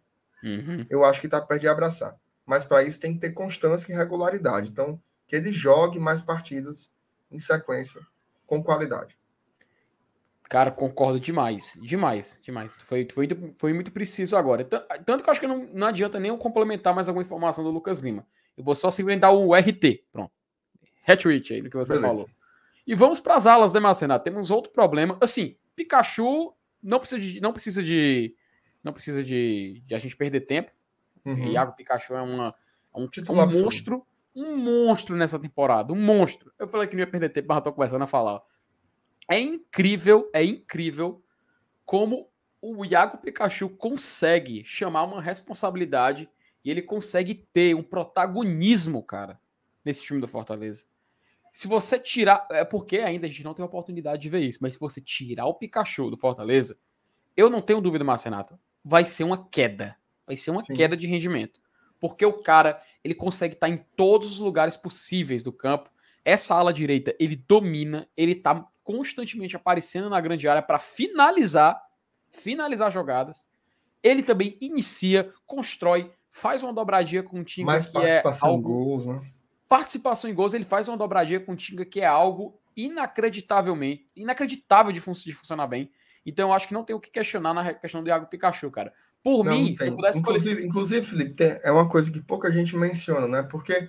Uhum. 0.44 0.86
Eu 0.90 1.04
acho 1.04 1.20
que 1.22 1.28
tá 1.28 1.42
perto 1.42 1.62
de 1.62 1.68
abraçar. 1.68 2.16
Mas 2.46 2.64
para 2.64 2.84
isso 2.84 3.00
tem 3.00 3.14
que 3.14 3.20
ter 3.20 3.32
constância 3.32 3.92
e 3.92 3.96
regularidade. 3.96 4.70
Então, 4.70 5.00
que 5.28 5.36
ele 5.36 5.52
jogue 5.52 6.00
mais 6.00 6.22
partidas 6.22 6.92
em 7.30 7.38
sequência 7.38 8.02
com 8.48 8.64
qualidade. 8.64 9.19
Cara, 10.50 10.72
concordo 10.72 11.20
demais. 11.20 11.80
Demais, 11.84 12.42
demais. 12.44 12.76
Foi, 12.82 13.08
foi, 13.14 13.28
foi 13.60 13.72
muito 13.72 13.92
preciso 13.92 14.36
agora. 14.36 14.66
Tanto 14.66 15.24
que 15.24 15.30
eu 15.30 15.32
acho 15.32 15.40
que 15.40 15.46
não, 15.46 15.68
não 15.72 15.86
adianta 15.86 16.20
nem 16.20 16.30
eu 16.30 16.38
complementar 16.40 16.94
mais 16.94 17.08
alguma 17.08 17.24
informação 17.24 17.64
do 17.64 17.70
Lucas 17.70 18.00
Lima. 18.00 18.26
Eu 18.58 18.64
vou 18.64 18.74
só 18.74 18.90
simplesmente 18.90 19.22
dar 19.22 19.32
o 19.32 19.54
RT. 19.54 20.06
Pronto. 20.12 20.32
Hatch 21.08 21.26
aí 21.28 21.62
do 21.62 21.70
que 21.70 21.78
você 21.78 21.94
Beleza. 21.94 22.14
falou. 22.14 22.30
E 22.86 22.96
vamos 22.96 23.20
para 23.20 23.36
as 23.36 23.46
alas, 23.46 23.74
né, 23.74 23.80
Marcena? 23.80 24.18
Temos 24.18 24.50
outro 24.50 24.72
problema. 24.72 25.18
Assim, 25.22 25.56
Pikachu 25.76 26.54
não 26.82 27.00
precisa 27.00 27.22
de. 27.22 27.40
Não 27.40 27.54
precisa 27.54 27.84
de. 27.84 28.36
Não 28.84 28.92
precisa 28.92 29.24
de, 29.24 29.84
de 29.86 29.94
a 29.94 30.00
gente 30.00 30.18
perder 30.18 30.42
tempo. 30.42 30.72
Uhum. 31.24 31.48
Iago 31.50 31.76
Pikachu 31.76 32.16
é, 32.16 32.22
uma, 32.22 32.56
é 32.96 33.00
um, 33.00 33.08
um 33.30 33.62
monstro. 33.62 34.04
Um 34.36 34.58
monstro 34.58 35.16
nessa 35.16 35.38
temporada. 35.38 35.94
Um 35.94 36.02
monstro. 36.02 36.52
Eu 36.58 36.68
falei 36.68 36.88
que 36.88 36.96
não 36.96 37.02
ia 37.02 37.08
perder 37.08 37.30
tempo, 37.30 37.48
mas 37.50 37.58
já 37.58 37.62
tô 37.62 37.74
começando 37.74 38.02
a 38.02 38.08
falar. 38.08 38.42
É 39.30 39.40
incrível, 39.40 40.30
é 40.34 40.44
incrível 40.44 41.24
como 41.86 42.28
o 42.62 42.84
Iago 42.84 43.18
Pikachu 43.18 43.70
consegue 43.70 44.64
chamar 44.66 45.04
uma 45.04 45.22
responsabilidade 45.22 46.30
e 46.64 46.70
ele 46.70 46.82
consegue 46.82 47.48
ter 47.54 47.76
um 47.76 47.84
protagonismo, 47.84 49.02
cara, 49.04 49.40
nesse 49.86 50.04
time 50.04 50.20
do 50.20 50.28
Fortaleza. 50.28 50.86
Se 51.54 51.68
você 51.68 52.00
tirar. 52.00 52.48
É 52.52 52.64
porque 52.64 52.98
ainda 52.98 53.26
a 53.26 53.30
gente 53.30 53.44
não 53.44 53.54
tem 53.54 53.64
a 53.64 53.68
oportunidade 53.68 54.22
de 54.22 54.30
ver 54.30 54.42
isso, 54.42 54.60
mas 54.62 54.74
se 54.74 54.80
você 54.80 55.02
tirar 55.02 55.46
o 55.46 55.54
Pikachu 55.54 56.10
do 56.10 56.18
Fortaleza, 56.18 56.78
eu 57.36 57.50
não 57.50 57.62
tenho 57.62 57.82
dúvida, 57.82 58.04
Marcenato, 58.04 58.60
vai 58.84 59.06
ser 59.06 59.24
uma 59.24 59.48
queda. 59.50 59.96
Vai 60.26 60.36
ser 60.36 60.52
uma 60.52 60.64
Sim. 60.64 60.74
queda 60.74 60.96
de 60.96 61.08
rendimento. 61.08 61.60
Porque 62.00 62.26
o 62.26 62.44
cara, 62.44 62.82
ele 63.04 63.16
consegue 63.16 63.56
estar 63.56 63.68
em 63.70 63.84
todos 63.96 64.32
os 64.32 64.40
lugares 64.40 64.78
possíveis 64.78 65.44
do 65.44 65.52
campo. 65.52 65.90
Essa 66.24 66.56
ala 66.56 66.74
direita, 66.74 67.16
ele 67.20 67.36
domina, 67.36 68.08
ele 68.16 68.36
tá 68.36 68.68
constantemente 68.90 69.56
aparecendo 69.56 70.10
na 70.10 70.20
grande 70.20 70.48
área 70.48 70.64
para 70.64 70.80
finalizar, 70.80 71.80
finalizar 72.32 72.92
jogadas. 72.92 73.48
Ele 74.02 74.24
também 74.24 74.58
inicia, 74.60 75.32
constrói, 75.46 76.12
faz 76.32 76.64
uma 76.64 76.74
dobradinha 76.74 77.22
com 77.22 77.40
o 77.40 77.44
Tinga 77.44 77.68
Mais 77.68 77.86
que 77.86 77.96
é 78.00 78.02
participação 78.02 78.50
algo... 78.50 78.68
em 78.68 78.74
gols, 78.74 79.06
né? 79.06 79.22
Participação 79.68 80.28
em 80.28 80.34
gols, 80.34 80.56
ele 80.56 80.66
faz 80.66 80.88
uma 80.88 80.98
dobradinha 80.98 81.40
com 81.40 81.52
o 81.52 81.56
Tinga 81.56 81.86
que 81.86 82.02
é 82.02 82.08
algo 82.08 82.60
inacreditavelmente, 82.76 84.10
inacreditável 84.16 84.92
de, 84.92 85.00
fun 85.00 85.12
de 85.12 85.34
funcionar 85.34 85.68
bem. 85.68 85.92
Então 86.26 86.50
eu 86.50 86.54
acho 86.54 86.68
que 86.68 86.74
não 86.74 86.84
tem 86.84 86.96
o 86.96 87.00
que 87.00 87.12
questionar 87.12 87.54
na 87.54 87.72
questão 87.76 88.02
do 88.02 88.10
Iago 88.10 88.26
Pikachu, 88.26 88.72
cara. 88.72 88.92
Por 89.22 89.46
não, 89.46 89.54
mim, 89.54 89.70
não 89.70 89.76
se 89.76 89.88
eu 89.88 89.96
pudesse 89.96 90.18
inclusive, 90.18 90.50
escolher... 90.50 90.68
inclusive, 90.68 91.06
Felipe, 91.06 91.60
é 91.62 91.72
uma 91.72 91.88
coisa 91.88 92.12
que 92.12 92.22
pouca 92.22 92.52
gente 92.52 92.76
menciona, 92.76 93.28
né? 93.28 93.44
Porque 93.44 93.88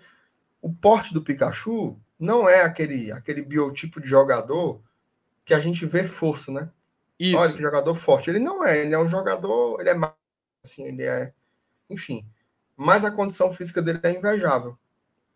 o 0.61 0.71
porte 0.71 1.15
do 1.15 1.23
Pikachu 1.23 1.99
não 2.19 2.47
é 2.47 2.61
aquele, 2.61 3.11
aquele 3.13 3.41
biotipo 3.41 3.99
de 3.99 4.07
jogador 4.07 4.83
que 5.51 5.55
a 5.55 5.59
gente 5.59 5.85
vê 5.85 6.05
força, 6.05 6.53
né? 6.53 6.71
Isso. 7.19 7.37
Olha 7.37 7.53
que 7.53 7.61
jogador 7.61 7.93
forte. 7.97 8.31
Ele 8.31 8.39
não 8.39 8.65
é, 8.65 8.79
ele 8.79 8.95
é 8.95 8.99
um 9.01 9.09
jogador, 9.09 9.81
ele 9.81 9.89
é 9.91 9.95
mais, 9.95 10.13
assim, 10.65 10.85
ele 10.85 11.03
é, 11.03 11.33
enfim. 11.91 12.25
Mas 12.77 13.05
a 13.05 13.11
condição 13.11 13.53
física 13.53 13.83
dele 13.83 13.99
é 14.05 14.13
invejável. 14.13 14.79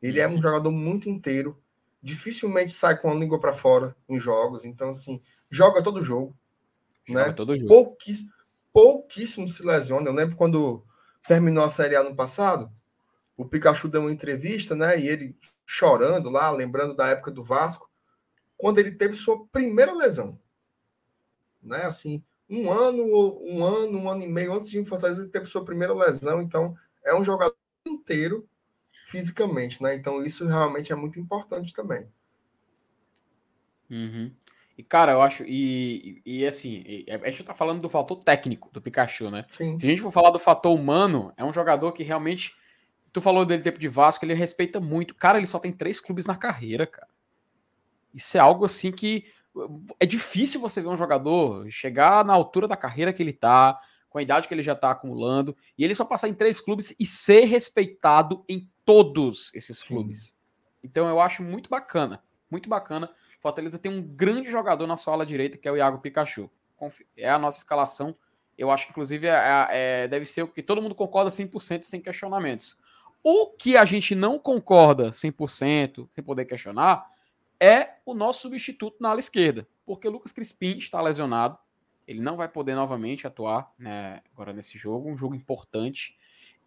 Ele 0.00 0.20
é 0.20 0.28
um 0.28 0.34
uhum. 0.34 0.40
jogador 0.40 0.70
muito 0.70 1.08
inteiro, 1.08 1.60
dificilmente 2.00 2.70
sai 2.70 2.96
com 2.96 3.10
a 3.10 3.14
língua 3.14 3.40
para 3.40 3.52
fora 3.52 3.96
em 4.08 4.16
jogos, 4.16 4.64
então 4.64 4.90
assim, 4.90 5.20
joga 5.50 5.82
todo 5.82 6.00
jogo, 6.00 6.32
joga 7.04 7.26
né? 7.26 7.32
Todo 7.32 7.56
jogo. 7.56 7.66
Pouquíssimo, 7.68 8.30
pouquíssimo 8.72 9.48
se 9.48 9.66
lesiona. 9.66 10.08
Eu 10.08 10.14
lembro 10.14 10.36
quando 10.36 10.84
terminou 11.26 11.64
a 11.64 11.68
Série 11.68 11.96
A 11.96 12.04
no 12.04 12.14
passado, 12.14 12.70
o 13.36 13.44
Pikachu 13.44 13.88
deu 13.88 14.02
uma 14.02 14.12
entrevista, 14.12 14.76
né? 14.76 14.96
E 14.96 15.08
ele 15.08 15.36
chorando 15.66 16.30
lá, 16.30 16.52
lembrando 16.52 16.94
da 16.94 17.08
época 17.08 17.32
do 17.32 17.42
Vasco 17.42 17.90
quando 18.56 18.78
ele 18.78 18.92
teve 18.92 19.14
sua 19.14 19.46
primeira 19.46 19.92
lesão. 19.92 20.38
Né? 21.62 21.82
Assim, 21.82 22.22
um 22.48 22.70
ano, 22.70 23.04
um 23.42 23.64
ano, 23.64 23.98
um 23.98 24.10
ano 24.10 24.22
e 24.22 24.28
meio 24.28 24.52
antes 24.52 24.70
de 24.70 24.78
ir 24.78 24.84
Fortaleza, 24.84 25.22
ele 25.22 25.30
teve 25.30 25.44
sua 25.44 25.64
primeira 25.64 25.94
lesão. 25.94 26.42
Então, 26.42 26.76
é 27.04 27.14
um 27.14 27.24
jogador 27.24 27.56
inteiro 27.86 28.48
fisicamente, 29.06 29.82
né? 29.82 29.94
Então, 29.94 30.24
isso 30.24 30.46
realmente 30.46 30.92
é 30.92 30.96
muito 30.96 31.18
importante 31.18 31.72
também. 31.72 32.08
Uhum. 33.90 34.32
E, 34.76 34.82
cara, 34.82 35.12
eu 35.12 35.22
acho. 35.22 35.44
E, 35.44 36.20
e, 36.24 36.40
e 36.40 36.46
assim, 36.46 36.84
a 37.08 37.30
gente 37.30 37.44
tá 37.44 37.54
falando 37.54 37.80
do 37.80 37.88
fator 37.88 38.22
técnico 38.22 38.70
do 38.72 38.82
Pikachu, 38.82 39.30
né? 39.30 39.44
Sim. 39.50 39.76
Se 39.78 39.86
a 39.86 39.90
gente 39.90 40.02
for 40.02 40.10
falar 40.10 40.30
do 40.30 40.38
fator 40.38 40.74
humano, 40.74 41.32
é 41.36 41.44
um 41.44 41.52
jogador 41.52 41.92
que 41.92 42.02
realmente. 42.02 42.56
Tu 43.12 43.20
falou 43.20 43.46
dele 43.46 43.62
tempo 43.62 43.78
de 43.78 43.86
Vasco, 43.86 44.24
ele 44.24 44.34
respeita 44.34 44.80
muito. 44.80 45.14
Cara, 45.14 45.38
ele 45.38 45.46
só 45.46 45.60
tem 45.60 45.70
três 45.70 46.00
clubes 46.00 46.26
na 46.26 46.34
carreira, 46.34 46.84
cara. 46.84 47.06
Isso 48.14 48.36
é 48.36 48.40
algo 48.40 48.64
assim 48.64 48.92
que 48.92 49.26
é 50.00 50.06
difícil 50.06 50.60
você 50.60 50.80
ver 50.80 50.88
um 50.88 50.96
jogador 50.96 51.70
chegar 51.70 52.24
na 52.24 52.32
altura 52.32 52.66
da 52.66 52.76
carreira 52.76 53.12
que 53.12 53.22
ele 53.22 53.32
tá, 53.32 53.78
com 54.08 54.18
a 54.18 54.22
idade 54.22 54.48
que 54.48 54.54
ele 54.54 54.62
já 54.62 54.74
tá 54.74 54.90
acumulando, 54.90 55.56
e 55.76 55.84
ele 55.84 55.94
só 55.94 56.04
passar 56.04 56.28
em 56.28 56.34
três 56.34 56.60
clubes 56.60 56.94
e 56.98 57.06
ser 57.06 57.44
respeitado 57.44 58.44
em 58.48 58.68
todos 58.84 59.52
esses 59.54 59.78
Sim. 59.78 59.94
clubes. 59.94 60.36
Então 60.82 61.08
eu 61.08 61.20
acho 61.20 61.42
muito 61.42 61.68
bacana, 61.70 62.22
muito 62.50 62.68
bacana. 62.68 63.10
Fortaleza 63.40 63.78
tem 63.78 63.90
um 63.90 64.02
grande 64.02 64.50
jogador 64.50 64.86
na 64.86 64.96
sua 64.96 65.14
ala 65.14 65.26
direita, 65.26 65.58
que 65.58 65.68
é 65.68 65.72
o 65.72 65.76
Iago 65.76 65.98
Pikachu. 65.98 66.50
É 67.16 67.28
a 67.28 67.38
nossa 67.38 67.58
escalação. 67.58 68.14
Eu 68.56 68.70
acho 68.70 68.86
que, 68.86 68.92
inclusive, 68.92 69.26
é, 69.26 69.66
é, 69.70 70.08
deve 70.08 70.24
ser 70.26 70.42
o 70.42 70.48
que 70.48 70.62
todo 70.62 70.80
mundo 70.80 70.94
concorda 70.94 71.30
100% 71.30 71.82
sem 71.82 72.00
questionamentos. 72.00 72.78
O 73.22 73.46
que 73.46 73.76
a 73.76 73.84
gente 73.84 74.14
não 74.14 74.38
concorda 74.38 75.10
100%, 75.10 76.06
sem 76.10 76.22
poder 76.22 76.44
questionar, 76.44 77.06
é 77.64 77.96
o 78.04 78.12
nosso 78.12 78.42
substituto 78.42 78.98
na 79.00 79.08
ala 79.08 79.18
esquerda, 79.18 79.66
porque 79.86 80.06
Lucas 80.06 80.32
Crispim 80.32 80.76
está 80.76 81.00
lesionado, 81.00 81.58
ele 82.06 82.20
não 82.20 82.36
vai 82.36 82.46
poder 82.46 82.74
novamente 82.74 83.26
atuar 83.26 83.72
né, 83.78 84.20
agora 84.34 84.52
nesse 84.52 84.76
jogo, 84.76 85.08
um 85.08 85.16
jogo 85.16 85.34
importante. 85.34 86.18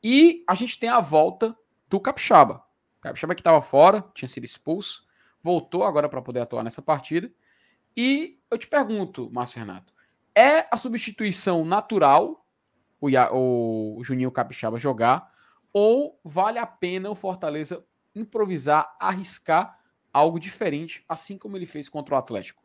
E 0.04 0.44
a 0.48 0.56
gente 0.56 0.80
tem 0.80 0.90
a 0.90 1.00
volta 1.00 1.56
do 1.88 2.00
Capixaba. 2.00 2.64
O 2.98 3.02
Capixaba 3.02 3.36
que 3.36 3.42
estava 3.42 3.62
fora, 3.62 4.04
tinha 4.16 4.28
sido 4.28 4.44
expulso, 4.44 5.06
voltou 5.40 5.84
agora 5.84 6.10
para 6.10 6.20
poder 6.20 6.40
atuar 6.40 6.64
nessa 6.64 6.82
partida. 6.82 7.32
E 7.96 8.40
eu 8.50 8.58
te 8.58 8.66
pergunto, 8.66 9.30
Márcio 9.32 9.60
Renato, 9.60 9.94
é 10.34 10.68
a 10.72 10.78
substituição 10.78 11.64
natural 11.64 12.44
o, 13.00 14.00
o 14.00 14.04
Juninho 14.04 14.32
Capixaba 14.32 14.80
jogar 14.80 15.32
ou 15.72 16.20
vale 16.24 16.58
a 16.58 16.66
pena 16.66 17.12
o 17.12 17.16
Fortaleza 17.16 17.86
improvisar, 18.16 18.96
arriscar 19.00 19.77
algo 20.18 20.40
diferente, 20.40 21.06
assim 21.08 21.38
como 21.38 21.56
ele 21.56 21.68
fez 21.68 21.88
contra 21.88 22.16
o 22.16 22.18
Atlético? 22.18 22.64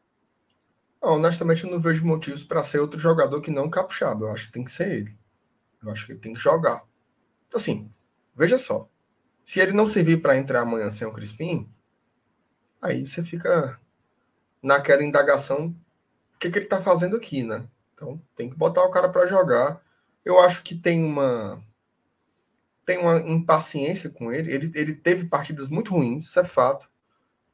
honestamente, 1.05 1.65
eu 1.65 1.71
não 1.71 1.81
vejo 1.81 2.07
motivos 2.07 2.45
para 2.45 2.63
ser 2.63 2.79
outro 2.79 2.97
jogador 2.99 3.41
que 3.41 3.51
não 3.51 3.69
Capixaba. 3.69 4.27
Eu 4.27 4.33
acho 4.33 4.47
que 4.47 4.53
tem 4.53 4.63
que 4.63 4.71
ser 4.71 4.89
ele. 4.89 5.19
Eu 5.83 5.91
acho 5.91 6.07
que 6.07 6.13
ele 6.13 6.21
tem 6.21 6.33
que 6.33 6.39
jogar. 6.39 6.85
Assim, 7.53 7.93
veja 8.37 8.57
só. 8.57 8.89
Se 9.45 9.59
ele 9.59 9.73
não 9.73 9.87
servir 9.87 10.23
para 10.23 10.39
entrar 10.39 10.61
amanhã 10.61 10.89
sem 10.91 11.05
o 11.05 11.13
Crispim, 11.13 11.69
aí 12.81 13.05
você 13.05 13.25
fica 13.25 13.81
naquela 14.63 15.03
indagação: 15.03 15.75
o 16.37 16.39
que, 16.39 16.49
que 16.49 16.59
ele 16.59 16.67
está 16.67 16.81
fazendo 16.81 17.17
aqui, 17.17 17.43
né? 17.43 17.67
Então, 17.95 18.23
tem 18.37 18.49
que 18.49 18.57
botar 18.57 18.85
o 18.85 18.91
cara 18.91 19.09
para 19.09 19.27
jogar. 19.27 19.83
Eu 20.25 20.39
acho 20.39 20.63
que 20.63 20.77
tem 20.77 21.05
uma 21.05 21.61
tem 22.87 22.99
uma 22.99 23.19
impaciência 23.19 24.09
com 24.09 24.33
ele. 24.33 24.55
ele. 24.55 24.73
Ele 24.73 24.95
teve 24.95 25.27
partidas 25.27 25.69
muito 25.69 25.93
ruins, 25.93 26.27
isso 26.27 26.39
é 26.39 26.45
fato 26.45 26.92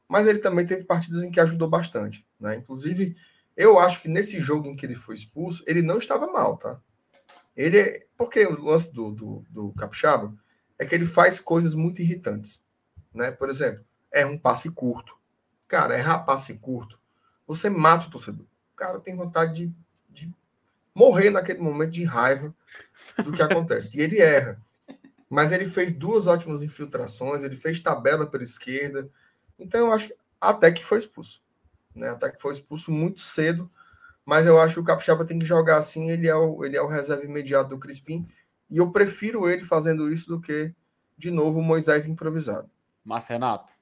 mas 0.09 0.27
ele 0.27 0.39
também 0.39 0.65
teve 0.65 0.83
partidas 0.83 1.23
em 1.23 1.29
que 1.29 1.39
ajudou 1.39 1.69
bastante. 1.69 2.25
Né? 2.39 2.55
Inclusive, 2.55 3.15
eu 3.55 3.77
acho 3.77 4.01
que 4.01 4.07
nesse 4.09 4.39
jogo 4.39 4.67
em 4.67 4.75
que 4.75 4.83
ele 4.83 4.95
foi 4.95 5.13
expulso, 5.13 5.63
ele 5.67 5.83
não 5.83 5.99
estava 5.99 6.25
mal, 6.25 6.57
tá? 6.57 6.81
Ele 7.55 8.07
porque 8.17 8.45
o 8.45 8.59
lance 8.59 8.93
do, 8.93 9.11
do, 9.11 9.45
do 9.49 9.73
é 10.79 10.85
que 10.85 10.95
ele 10.95 11.05
faz 11.05 11.39
coisas 11.39 11.75
muito 11.75 12.01
irritantes. 12.01 12.65
Né? 13.13 13.31
Por 13.31 13.49
exemplo, 13.49 13.85
é 14.11 14.25
um 14.25 14.37
passe 14.37 14.71
curto. 14.71 15.15
Cara, 15.67 15.97
errar 15.97 16.19
passe 16.19 16.57
curto, 16.57 16.99
você 17.45 17.69
mata 17.69 18.07
o 18.07 18.09
torcedor. 18.09 18.45
O 18.73 18.75
cara 18.75 18.99
tem 18.99 19.15
vontade 19.15 19.53
de, 19.53 19.73
de 20.09 20.33
morrer 20.95 21.29
naquele 21.29 21.59
momento 21.59 21.91
de 21.91 22.03
raiva 22.03 22.55
do 23.23 23.31
que 23.31 23.41
acontece. 23.41 23.97
e 23.97 24.01
ele 24.01 24.19
erra. 24.19 24.59
Mas 25.29 25.51
ele 25.51 25.67
fez 25.67 25.93
duas 25.93 26.25
ótimas 26.25 26.63
infiltrações, 26.63 27.43
ele 27.43 27.55
fez 27.55 27.79
tabela 27.79 28.25
pela 28.25 28.41
esquerda, 28.41 29.07
então 29.59 29.87
eu 29.87 29.91
acho 29.91 30.13
até 30.39 30.71
que 30.71 30.83
foi 30.83 30.97
expulso. 30.97 31.41
Né? 31.93 32.09
Até 32.09 32.29
que 32.31 32.41
foi 32.41 32.53
expulso 32.53 32.91
muito 32.91 33.19
cedo. 33.19 33.69
Mas 34.25 34.45
eu 34.45 34.59
acho 34.59 34.75
que 34.75 34.79
o 34.79 34.83
Capixaba 34.83 35.25
tem 35.25 35.39
que 35.39 35.45
jogar 35.45 35.77
assim, 35.77 36.09
ele 36.11 36.27
é 36.27 36.35
o, 36.35 36.63
ele 36.63 36.77
é 36.77 36.81
o 36.81 36.87
reserva 36.87 37.25
imediato 37.25 37.71
do 37.71 37.79
Crispim. 37.79 38.27
E 38.69 38.77
eu 38.77 38.91
prefiro 38.91 39.49
ele 39.49 39.65
fazendo 39.65 40.11
isso 40.11 40.29
do 40.29 40.39
que, 40.39 40.73
de 41.17 41.31
novo, 41.31 41.59
o 41.59 41.63
Moisés 41.63 42.05
improvisado. 42.05 42.69
Mas, 43.03 43.27
Renato, 43.27 43.73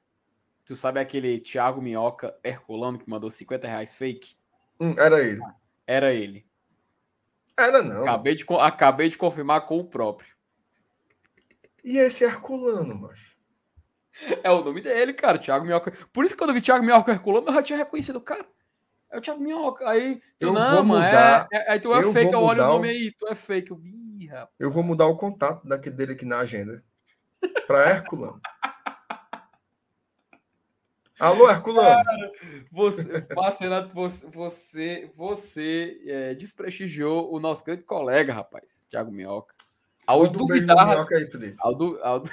tu 0.66 0.76
sabe 0.76 1.00
aquele 1.00 1.40
Thiago 1.40 1.82
Minhoca 1.82 2.34
Herculano 2.44 2.98
que 2.98 3.10
mandou 3.10 3.30
50 3.30 3.68
reais 3.68 3.94
fake? 3.94 4.38
Hum, 4.80 4.96
era 4.98 5.20
ele. 5.20 5.42
Era 5.86 6.14
ele. 6.14 6.46
Era 7.58 7.82
não. 7.82 8.04
Acabei 8.04 8.36
de, 8.36 8.46
acabei 8.60 9.10
de 9.10 9.18
confirmar 9.18 9.66
com 9.66 9.80
o 9.80 9.86
próprio. 9.86 10.34
E 11.84 11.98
esse 11.98 12.24
Herculano, 12.24 12.96
macho? 12.96 13.37
É 14.44 14.52
o 14.52 14.64
nome 14.64 14.82
dele, 14.82 15.14
cara, 15.14 15.38
Thiago 15.38 15.66
Minhoca. 15.66 15.94
Por 16.12 16.26
isso 16.26 16.34
que 16.34 16.40
quando 16.40 16.50
eu 16.52 16.56
vi 16.56 16.62
Thiago 16.62 16.84
Minhoca 16.84 17.12
Herculano, 17.12 17.48
eu 17.48 17.54
já 17.54 17.64
tinha 17.64 17.78
reconhecido 17.78 18.20
cara. 18.20 18.46
É 19.10 19.18
o 19.18 19.22
Thiago 19.22 19.42
Minhoca. 19.42 19.88
Aí 19.88 20.16
tu 20.40 20.48
eu 20.48 20.54
não, 20.54 20.76
vou 20.76 20.84
mudar, 20.84 21.48
é, 21.52 21.58
é, 21.58 21.72
aí 21.72 21.80
tu 21.80 21.94
é 21.94 22.12
fake, 22.12 22.34
eu 22.34 22.42
olho 22.42 22.64
o 22.64 22.68
nome 22.68 22.90
aí, 22.90 23.12
tu 23.18 23.28
é 23.28 23.36
fake. 23.36 23.72
Eu, 23.72 23.80
Ih, 23.84 24.30
eu 24.60 24.72
vou 24.72 24.84
mudar 24.84 25.08
o 25.08 25.18
contato 25.18 25.68
daquele 25.68 25.96
dele 25.96 26.12
aqui 26.14 26.26
na 26.26 26.40
agenda. 26.40 26.84
Pra 27.68 27.92
Herculano. 27.92 28.42
Alô, 31.20 31.50
Herculano. 31.50 32.04
você, 32.72 33.26
Marcenato, 33.36 33.90
você, 33.94 34.30
você, 34.30 35.12
você 35.16 36.02
é, 36.06 36.34
desprestigiou 36.36 37.34
o 37.34 37.40
nosso 37.40 37.64
grande 37.64 37.84
colega, 37.84 38.34
rapaz, 38.34 38.86
Thiago 38.90 39.12
Minhoca. 39.12 39.54
Ao 40.06 40.28
duvidar, 40.28 40.86
um 40.86 40.90
Minhoca 40.90 41.16
aí, 41.16 41.28
Felipe. 41.28 41.56
Ao, 41.60 41.76
du, 41.76 42.00
ao, 42.04 42.24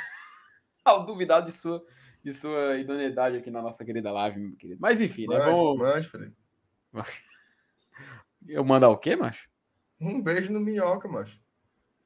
ao, 0.85 1.07
duvidar 1.07 1.43
de 1.43 1.53
sua, 1.53 1.85
de 2.23 2.33
sua 2.33 2.77
idoneidade 2.77 3.37
aqui 3.37 3.51
na 3.51 3.63
nossa 3.63 3.85
querida 3.85 4.13
live, 4.13 4.39
meu 4.39 4.57
querido. 4.57 4.81
Mas 4.81 5.01
enfim, 5.01 5.27
né? 5.27 5.39
Mande, 5.77 6.09
Felipe. 6.09 6.37
Eu 8.47 8.65
mandar 8.65 8.91
o 8.91 8.99
quê, 8.99 9.17
macho? 9.17 9.49
Um 9.99 10.21
beijo 10.21 10.53
no 10.53 10.61
Minhoca, 10.61 11.09
macho. 11.09 11.41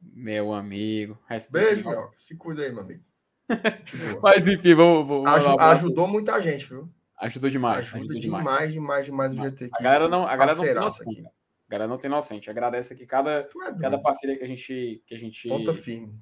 Meu 0.01 0.53
amigo. 0.53 1.19
Beijo, 1.51 1.89
Minhoca. 1.89 2.13
Se 2.17 2.37
cuida 2.37 2.63
aí, 2.63 2.73
meu 2.73 2.83
amigo. 2.83 3.03
Mas 4.23 4.47
enfim, 4.47 4.75
vamos. 4.75 5.07
vamos 5.09 5.27
Aju 5.27 5.59
ajudou 5.59 6.07
muita 6.07 6.41
gente, 6.41 6.69
viu? 6.69 6.89
Ajudou 7.19 7.51
demais. 7.51 7.79
Ajuda 7.79 7.99
ajudou 7.99 8.21
demais, 8.21 8.73
demais, 8.73 9.07
demais, 9.07 9.33
o 9.33 9.37
GT 9.37 9.65
aqui. 9.65 9.75
A 9.75 9.83
galera 9.83 10.09
não, 10.09 10.25
a 10.25 10.37
galera 10.37 10.57
não 10.57 10.65
tem 10.65 10.75
noção. 10.75 11.07
Aqui. 11.11 11.27
A 11.27 11.71
galera 11.71 11.91
não 11.91 11.99
tem 11.99 12.11
noção. 12.11 12.37
A 12.37 12.39
gente 12.39 12.51
agradece 12.51 12.95
aqui 12.95 13.07
cada, 13.07 13.41
é 13.41 13.49
cada 13.81 13.99
parceria 13.99 14.39
que 14.39 14.45
a 14.45 14.47
gente. 14.47 15.03
Que 15.07 15.15
a 15.15 15.19
gente... 15.19 15.49
Ponta 15.49 15.75
firme. 15.75 16.15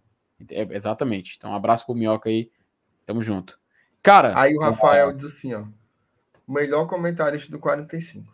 É, 0.50 0.62
exatamente. 0.74 1.36
Então, 1.36 1.50
um 1.50 1.54
abraço 1.54 1.86
pro 1.86 1.94
Minhoca 1.94 2.28
aí. 2.28 2.50
Tamo 3.04 3.22
junto. 3.22 3.58
Cara. 4.02 4.38
Aí 4.38 4.54
o 4.54 4.60
Rafael 4.60 5.12
diz 5.12 5.26
assim, 5.26 5.54
ó. 5.54 5.64
O 6.46 6.52
melhor 6.52 6.86
comentarista 6.86 7.50
do 7.50 7.58
45. 7.58 8.32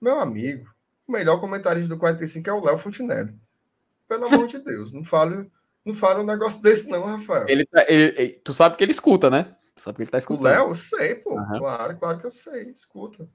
Meu 0.00 0.20
amigo, 0.20 0.72
o 1.06 1.12
melhor 1.12 1.40
comentarista 1.40 1.88
do 1.88 1.98
45 1.98 2.48
é 2.48 2.52
o 2.52 2.64
Léo 2.64 2.78
Fontinelli. 2.78 3.34
Pelo 4.06 4.26
amor 4.26 4.46
de 4.46 4.58
Deus, 4.58 4.92
não 4.92 5.02
fale 5.02 5.50
não 5.88 5.94
fala 5.94 6.20
um 6.20 6.26
negócio 6.26 6.60
desse, 6.60 6.88
não, 6.88 7.02
Rafael. 7.02 7.48
Ele, 7.48 7.64
tá, 7.64 7.84
ele, 7.88 8.14
ele, 8.16 8.32
tu 8.44 8.52
sabe 8.52 8.76
que 8.76 8.84
ele 8.84 8.90
escuta, 8.90 9.30
né? 9.30 9.56
Tu 9.74 9.80
sabe 9.80 9.96
que 9.96 10.02
ele 10.02 10.10
tá 10.10 10.18
escutando. 10.18 10.44
O 10.44 10.48
Léo, 10.48 10.74
sei, 10.74 11.14
pô. 11.14 11.34
Uhum. 11.34 11.58
Claro, 11.58 11.96
claro 11.96 12.18
que 12.18 12.26
eu 12.26 12.30
sei, 12.30 12.70
escuta. 12.70 13.26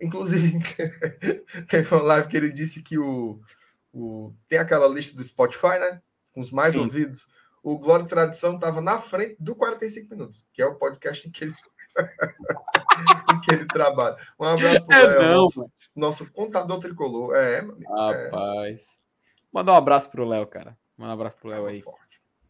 Inclusive, 0.00 0.58
tem 1.68 1.82
uma 1.90 2.02
live 2.02 2.28
que 2.28 2.36
ele 2.36 2.52
disse 2.52 2.80
que 2.82 2.96
o, 2.96 3.40
o. 3.92 4.32
Tem 4.48 4.58
aquela 4.58 4.86
lista 4.86 5.16
do 5.16 5.24
Spotify, 5.24 5.78
né? 5.80 6.00
Com 6.36 6.42
os 6.42 6.50
mais 6.50 6.74
Sim. 6.74 6.80
ouvidos. 6.80 7.26
O 7.62 7.78
Glória 7.78 8.04
e 8.04 8.08
Tradição 8.08 8.56
estava 8.56 8.82
na 8.82 8.98
frente 8.98 9.36
do 9.40 9.54
45 9.56 10.14
Minutos, 10.14 10.46
que 10.52 10.60
é 10.60 10.66
o 10.66 10.74
podcast 10.74 11.26
em 11.26 11.32
que 11.32 11.44
ele, 11.44 11.54
em 13.32 13.40
que 13.40 13.54
ele 13.54 13.64
trabalha. 13.64 14.18
Um 14.38 14.44
abraço 14.44 14.86
pro 14.86 14.96
é 14.96 15.02
Léo, 15.02 15.34
nosso, 15.34 15.72
nosso, 15.96 16.30
contador 16.30 16.78
tricolor. 16.78 17.34
É, 17.34 17.60
amigo. 17.60 17.82
É. 17.82 18.24
Rapaz. 18.26 19.00
É. 19.00 19.40
Mandar 19.50 19.72
um 19.72 19.76
abraço 19.76 20.10
pro 20.10 20.28
Léo, 20.28 20.46
cara. 20.46 20.76
Manda 20.94 21.12
um 21.12 21.14
abraço 21.14 21.38
pro 21.38 21.48
Léo 21.48 21.64
aí. 21.64 21.82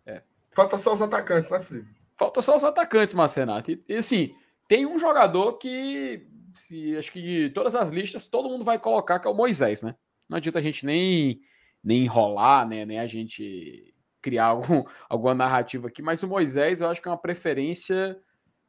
É. 0.04 0.20
Falta 0.50 0.76
só 0.76 0.92
os 0.92 1.00
atacantes, 1.00 1.48
né, 1.48 1.60
Felipe? 1.60 1.88
Falta 2.16 2.42
só 2.42 2.56
os 2.56 2.64
atacantes, 2.64 3.14
Marcenato. 3.14 3.70
E, 3.70 3.84
e 3.88 3.96
assim, 3.98 4.34
tem 4.66 4.84
um 4.84 4.98
jogador 4.98 5.58
que, 5.58 6.26
se, 6.54 6.96
acho 6.96 7.12
que 7.12 7.22
de 7.22 7.50
todas 7.50 7.76
as 7.76 7.90
listas, 7.90 8.26
todo 8.26 8.48
mundo 8.48 8.64
vai 8.64 8.80
colocar, 8.80 9.20
que 9.20 9.28
é 9.28 9.30
o 9.30 9.34
Moisés, 9.34 9.80
né? 9.80 9.94
Não 10.28 10.38
adianta 10.38 10.58
a 10.58 10.62
gente 10.62 10.84
nem, 10.84 11.40
nem 11.86 12.02
enrolar, 12.02 12.68
né? 12.68 12.84
Nem 12.84 12.98
a 12.98 13.06
gente 13.06 13.94
criar 14.20 14.46
algum, 14.46 14.82
alguma 15.08 15.34
narrativa 15.34 15.86
aqui, 15.86 16.02
mas 16.02 16.20
o 16.24 16.28
Moisés 16.28 16.80
eu 16.80 16.90
acho 16.90 17.00
que 17.00 17.06
é 17.06 17.10
uma 17.12 17.16
preferência 17.16 18.20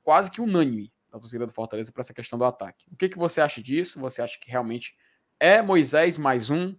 quase 0.04 0.30
que 0.30 0.40
unânime 0.40 0.94
da 1.12 1.20
torcida 1.20 1.48
do 1.48 1.52
Fortaleza 1.52 1.92
para 1.92 2.02
essa 2.02 2.14
questão 2.14 2.38
do 2.38 2.46
ataque. 2.46 2.86
O 2.92 2.96
que, 2.96 3.10
que 3.10 3.18
você 3.18 3.42
acha 3.42 3.60
disso? 3.60 4.00
Você 4.00 4.22
acha 4.22 4.40
que 4.40 4.52
realmente 4.52 4.96
é 5.40 5.64
Moisés 5.64 6.20
mais 6.20 6.52
um? 6.52 6.76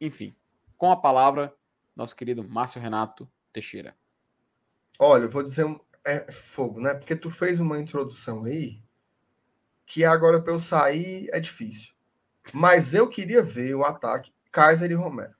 Enfim, 0.00 0.32
com 0.78 0.92
a 0.92 0.96
palavra, 0.96 1.52
nosso 1.96 2.14
querido 2.14 2.48
Márcio 2.48 2.80
Renato 2.80 3.28
Teixeira. 3.52 3.96
Olha, 4.96 5.24
eu 5.24 5.30
vou 5.30 5.42
dizer 5.42 5.64
um, 5.64 5.80
é 6.04 6.30
fogo, 6.30 6.80
né? 6.80 6.94
Porque 6.94 7.16
tu 7.16 7.30
fez 7.30 7.58
uma 7.58 7.80
introdução 7.80 8.44
aí 8.44 8.80
que 9.84 10.04
agora 10.04 10.40
para 10.40 10.52
eu 10.52 10.58
sair 10.60 11.28
é 11.32 11.40
difícil. 11.40 11.92
Mas 12.54 12.94
eu 12.94 13.08
queria 13.08 13.42
ver 13.42 13.74
o 13.74 13.84
ataque 13.84 14.32
Kaiser 14.52 14.90
e 14.92 14.94
Romero. 14.94 15.39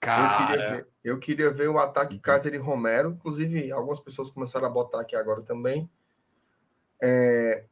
Cara... 0.00 0.32
Eu, 0.32 0.48
queria 0.48 0.70
ver, 0.70 0.88
eu 1.04 1.18
queria 1.18 1.50
ver 1.50 1.68
o 1.68 1.78
ataque 1.78 2.14
uhum. 2.14 2.20
Kaiser 2.20 2.54
e 2.54 2.58
Romero. 2.58 3.10
Inclusive, 3.10 3.70
algumas 3.70 4.00
pessoas 4.00 4.30
começaram 4.30 4.66
a 4.66 4.70
botar 4.70 5.00
aqui 5.00 5.14
agora 5.14 5.42
também. 5.42 5.88
É, 7.02 7.64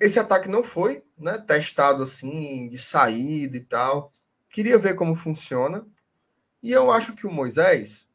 esse 0.00 0.18
ataque 0.18 0.48
não 0.48 0.62
foi 0.62 1.04
né, 1.18 1.38
testado 1.38 2.02
assim, 2.02 2.68
de 2.68 2.78
saída 2.78 3.56
e 3.56 3.60
tal. 3.60 4.12
Queria 4.50 4.78
ver 4.78 4.94
como 4.94 5.16
funciona. 5.16 5.86
E 6.62 6.70
eu 6.70 6.90
acho 6.90 7.14
que 7.14 7.26
o 7.26 7.32
Moisés, 7.32 8.08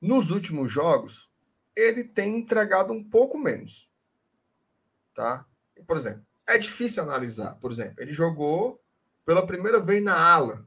nos 0.00 0.30
últimos 0.30 0.70
jogos, 0.70 1.30
ele 1.74 2.04
tem 2.04 2.36
entregado 2.36 2.92
um 2.92 3.02
pouco 3.02 3.38
menos. 3.38 3.90
Tá? 5.14 5.46
Por 5.86 5.96
exemplo, 5.96 6.24
é 6.46 6.56
difícil 6.58 7.02
analisar. 7.02 7.54
Por 7.56 7.70
exemplo, 7.70 7.96
ele 7.98 8.12
jogou 8.12 8.80
pela 9.24 9.46
primeira 9.46 9.80
vez 9.80 10.02
na 10.02 10.16
ala. 10.16 10.66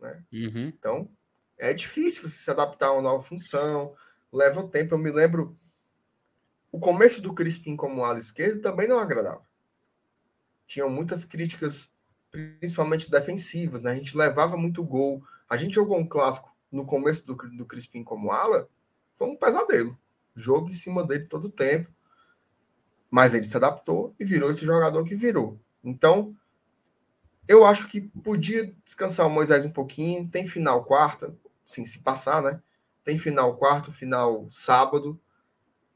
Né? 0.00 0.24
Uhum. 0.32 0.66
Então, 0.68 1.08
é 1.58 1.72
difícil 1.72 2.22
você 2.22 2.36
se 2.36 2.50
adaptar 2.50 2.88
a 2.88 2.92
uma 2.92 3.02
nova 3.02 3.22
função, 3.22 3.94
leva 4.32 4.66
tempo. 4.68 4.94
Eu 4.94 4.98
me 4.98 5.10
lembro, 5.10 5.58
o 6.70 6.78
começo 6.78 7.20
do 7.20 7.34
Crispim 7.34 7.76
como 7.76 8.04
ala 8.04 8.18
esquerdo 8.18 8.60
também 8.60 8.88
não 8.88 8.98
agradava. 8.98 9.44
Tinham 10.66 10.90
muitas 10.90 11.24
críticas, 11.24 11.92
principalmente 12.30 13.10
defensivas. 13.10 13.80
Né? 13.80 13.92
A 13.92 13.96
gente 13.96 14.16
levava 14.16 14.56
muito 14.56 14.84
gol 14.84 15.22
a 15.48 15.56
gente 15.56 15.74
jogou 15.74 15.98
um 15.98 16.06
clássico 16.06 16.54
no 16.70 16.84
começo 16.84 17.26
do, 17.26 17.34
do 17.34 17.64
Crispim 17.64 18.02
como 18.02 18.32
ala, 18.32 18.68
foi 19.14 19.28
um 19.28 19.36
pesadelo. 19.36 19.96
Jogo 20.34 20.68
em 20.68 20.72
cima 20.72 21.04
dele 21.04 21.24
todo 21.26 21.46
o 21.46 21.50
tempo. 21.50 21.90
Mas 23.10 23.32
ele 23.32 23.44
se 23.44 23.56
adaptou 23.56 24.14
e 24.18 24.24
virou 24.24 24.50
esse 24.50 24.64
jogador 24.64 25.04
que 25.04 25.14
virou. 25.14 25.58
Então, 25.82 26.36
eu 27.46 27.64
acho 27.64 27.88
que 27.88 28.00
podia 28.00 28.74
descansar 28.84 29.26
o 29.26 29.30
Moisés 29.30 29.64
um 29.64 29.70
pouquinho. 29.70 30.28
Tem 30.28 30.46
final 30.46 30.84
quarta, 30.84 31.34
sim, 31.66 31.84
se 31.84 32.02
passar, 32.02 32.42
né? 32.42 32.62
Tem 33.04 33.18
final 33.18 33.56
quarta, 33.56 33.92
final 33.92 34.48
sábado. 34.48 35.20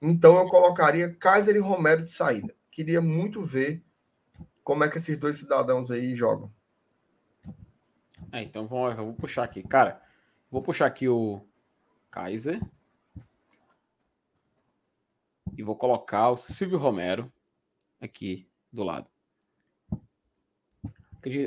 Então 0.03 0.37
eu 0.37 0.47
colocaria 0.49 1.15
Kaiser 1.15 1.57
e 1.57 1.61
Romero 1.61 2.05
de 2.05 2.11
saída. 2.11 2.55
Queria 2.71 3.01
muito 3.01 3.43
ver 3.43 3.83
como 4.65 4.85
é 4.85 4.89
que 4.89 4.99
esses 4.99 5.17
dois 5.17 5.37
cidadãos 5.37 5.91
aí 5.91 6.15
jogam. 6.15 6.53
É, 8.33 8.43
então 8.43 8.67
vou, 8.67 8.95
vou 8.95 9.15
puxar 9.15 9.45
aqui. 9.45 9.63
Cara, 9.63 10.03
vou 10.51 10.63
puxar 10.63 10.87
aqui 10.87 11.09
o 11.09 11.41
Kaiser. 12.11 12.61
E 15.57 15.63
vou 15.63 15.77
colocar 15.77 16.31
o 16.31 16.37
Silvio 16.37 16.79
Romero 16.79 17.33
aqui 18.01 18.49
do 18.73 18.83
lado. 18.83 19.09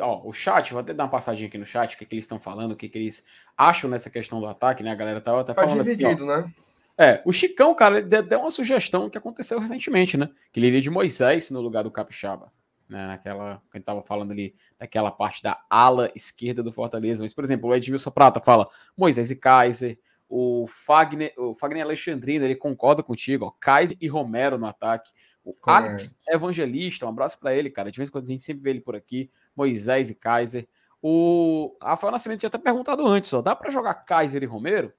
Ó, 0.02 0.28
o 0.28 0.34
chat, 0.34 0.72
vou 0.72 0.82
até 0.82 0.94
dar 0.94 1.06
uma 1.06 1.10
passadinha 1.10 1.48
aqui 1.48 1.58
no 1.58 1.66
chat, 1.66 1.95
o 1.95 1.98
que, 1.98 2.06
que 2.06 2.16
eles 2.16 2.26
estão 2.26 2.40
falando, 2.40 2.74
o 2.74 2.76
que, 2.76 2.90
que 2.90 2.98
eles 2.98 3.26
acham 3.58 3.90
nessa 3.90 4.10
questão 4.10 4.40
do 4.40 4.48
ataque, 4.48 4.84
né? 4.84 4.91
A 4.91 4.95
galera 4.95 5.22
tá 5.22 5.40
até 5.40 5.54
tá 5.54 5.62
falando 5.62 5.84
dividido, 5.84 6.30
assim, 6.30 6.44
né? 6.44 6.54
É, 6.98 7.22
o 7.26 7.34
Chicão, 7.34 7.74
cara, 7.74 7.98
ele 8.00 8.22
deu 8.22 8.40
uma 8.40 8.52
sugestão 8.52 9.10
que 9.10 9.18
aconteceu 9.18 9.60
recentemente, 9.60 10.16
né? 10.16 10.30
Que 10.52 10.60
ele 10.60 10.68
iria 10.68 10.82
de 10.82 10.90
Moisés 10.91 11.50
no 11.50 11.60
lugar 11.60 11.84
do 11.84 11.90
Capixaba 11.90 12.52
né, 12.94 13.08
naquela, 13.08 13.56
que 13.72 13.78
a 13.78 13.78
gente 13.78 13.84
estava 13.84 14.04
falando 14.04 14.32
ali, 14.32 14.56
daquela 14.78 15.12
parte 15.12 15.41
da 15.41 15.60
ala 15.70 16.12
esquerda 16.16 16.62
do 16.62 16.72
Fortaleza. 16.72 17.24
Mas, 17.24 17.34
por 17.34 17.44
exemplo, 17.44 17.70
o 17.70 17.76
Edmilson 17.76 18.12
Prata 18.12 18.40
fala 18.40 18.70
Moisés 18.95 19.32
e 19.32 19.36
Kaiser, 19.36 19.98
o 20.30 20.66
Fagner, 20.68 21.34
o 21.38 21.54
Fagner 21.56 21.84
Alexandrino, 21.84 22.45
ele 22.45 22.56
concorda 22.56 23.04
contigo, 23.04 23.45
ó, 23.45 23.52
Kaiser 23.52 23.98
e 24.00 24.08
Romero 24.08 24.58
no 24.58 24.68
ataque. 24.68 25.12
O 25.44 25.56
Alex 25.65 26.28
Evangelista, 26.30 27.06
um 27.06 27.10
abraço 27.10 27.38
para 27.40 27.53
ele, 27.53 27.70
cara. 27.70 27.91
De 27.91 27.98
vez 27.98 28.10
em 28.10 28.11
quando 28.11 28.26
a 28.26 28.32
gente 28.32 28.44
sempre 28.44 28.64
vê 28.64 28.70
ele 28.70 28.82
por 28.82 28.95
aqui. 28.95 29.30
Moisés 29.56 30.10
e 30.10 30.15
Kaiser. 30.15 30.68
O 31.02 31.76
Rafael 31.82 32.11
Nascimento 32.11 32.40
tinha 32.40 32.48
até 32.48 32.57
perguntado 32.57 33.06
antes, 33.06 33.34
ó, 33.34 33.41
dá 33.41 33.56
para 33.56 33.70
jogar 33.70 33.94
Kaiser 33.94 34.41
e 34.41 34.45
Romero? 34.45 34.94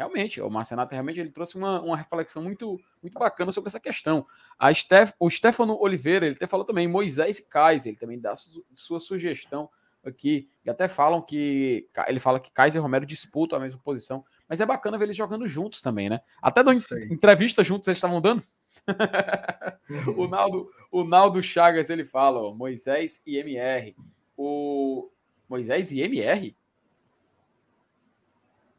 realmente, 0.00 0.40
o 0.40 0.48
Marcenato 0.48 0.92
realmente 0.92 1.20
ele 1.20 1.30
trouxe 1.30 1.56
uma, 1.56 1.80
uma 1.82 1.96
reflexão 1.96 2.42
muito, 2.42 2.80
muito 3.02 3.18
bacana 3.18 3.52
sobre 3.52 3.68
essa 3.68 3.78
questão. 3.78 4.26
A 4.58 4.72
Steph, 4.72 5.12
o 5.18 5.28
Stefano 5.30 5.78
Oliveira, 5.78 6.26
ele 6.26 6.36
até 6.36 6.46
falou 6.46 6.64
também, 6.64 6.88
Moisés 6.88 7.38
e 7.38 7.48
Kaiser, 7.48 7.90
ele 7.90 7.98
também 7.98 8.18
dá 8.18 8.34
su, 8.34 8.64
sua 8.74 8.98
sugestão 8.98 9.68
aqui, 10.02 10.48
e 10.64 10.70
até 10.70 10.88
falam 10.88 11.20
que, 11.20 11.86
ele 12.08 12.18
fala 12.18 12.40
que 12.40 12.50
Kaiser 12.50 12.80
e 12.80 12.82
Romero 12.82 13.04
disputam 13.04 13.58
a 13.58 13.62
mesma 13.62 13.78
posição, 13.84 14.24
mas 14.48 14.60
é 14.60 14.66
bacana 14.66 14.96
ver 14.96 15.04
eles 15.04 15.16
jogando 15.16 15.46
juntos 15.46 15.82
também, 15.82 16.08
né? 16.08 16.20
Até 16.40 16.62
na 16.62 16.72
entrevista 17.10 17.62
juntos 17.62 17.86
eles 17.86 17.98
estavam 17.98 18.20
dando. 18.20 18.42
o, 20.16 20.26
Naldo, 20.28 20.70
o 20.90 21.04
Naldo 21.04 21.42
Chagas, 21.42 21.90
ele 21.90 22.04
fala, 22.04 22.40
ó, 22.40 22.52
Moisés 22.52 23.22
e 23.26 23.36
MR. 23.36 23.96
O 24.36 25.10
Moisés 25.48 25.92
e 25.92 26.00
MR? 26.00 26.56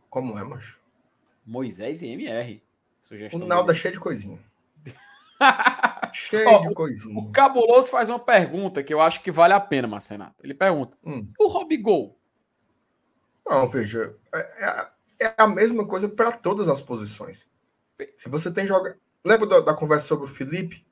Como 0.10 0.38
é, 0.38 0.44
macho? 0.44 0.80
Moisés 1.46 2.02
e 2.02 2.08
MR. 2.08 2.62
Sugestão 3.02 3.42
o 3.42 3.46
Naldo 3.46 3.72
é 3.72 3.76
cheio 3.76 3.94
de 3.94 4.00
coisinha. 4.00 4.40
Cheio 6.14 6.60
de 6.60 6.74
coisinha. 6.74 7.18
O 7.18 7.32
Cabuloso 7.32 7.90
faz 7.90 8.10
uma 8.10 8.20
pergunta 8.20 8.84
que 8.84 8.94
eu 8.94 9.00
acho 9.00 9.24
que 9.24 9.32
vale 9.32 9.54
a 9.54 9.60
pena, 9.60 9.88
Marcenato. 9.88 10.36
Ele 10.44 10.54
pergunta: 10.54 10.98
hum. 11.04 11.32
o 11.40 11.48
Robigol? 11.48 12.18
Não, 13.48 13.68
veja, 13.68 14.16
é, 14.34 14.40
é, 15.20 15.28
é 15.28 15.36
a 15.38 15.48
mesma 15.48 15.88
coisa 15.88 16.10
para 16.10 16.34
todas 16.34 16.70
as 16.70 16.82
posições. 16.82 17.50
Se 18.18 18.30
você 18.30 18.52
tem 18.52 18.66
joga. 18.66 19.00
Lembra 19.24 19.48
da, 19.48 19.60
da, 19.60 19.74
conversa 19.74 20.08
sobre 20.08 20.26
o 20.26 20.28
Felipe? 20.28 20.86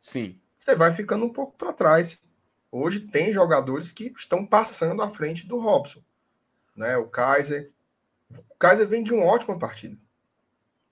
Sim. 0.00 0.40
Você 0.58 0.74
vai 0.74 0.92
ficando 0.92 1.24
um 1.24 1.32
pouco 1.32 1.56
para 1.56 1.72
trás. 1.72 2.18
Hoje 2.70 3.00
tem 3.00 3.32
jogadores 3.32 3.92
que 3.92 4.12
estão 4.16 4.44
passando 4.44 5.00
à 5.02 5.08
frente 5.08 5.46
do 5.46 5.58
Robson. 5.58 6.02
Né? 6.74 6.96
O 6.96 7.08
Kaiser. 7.08 7.72
O 8.30 8.54
Kaiser 8.58 8.88
vem 8.88 9.04
de 9.04 9.12
uma 9.14 9.24
ótima 9.24 9.58
partida. 9.58 9.96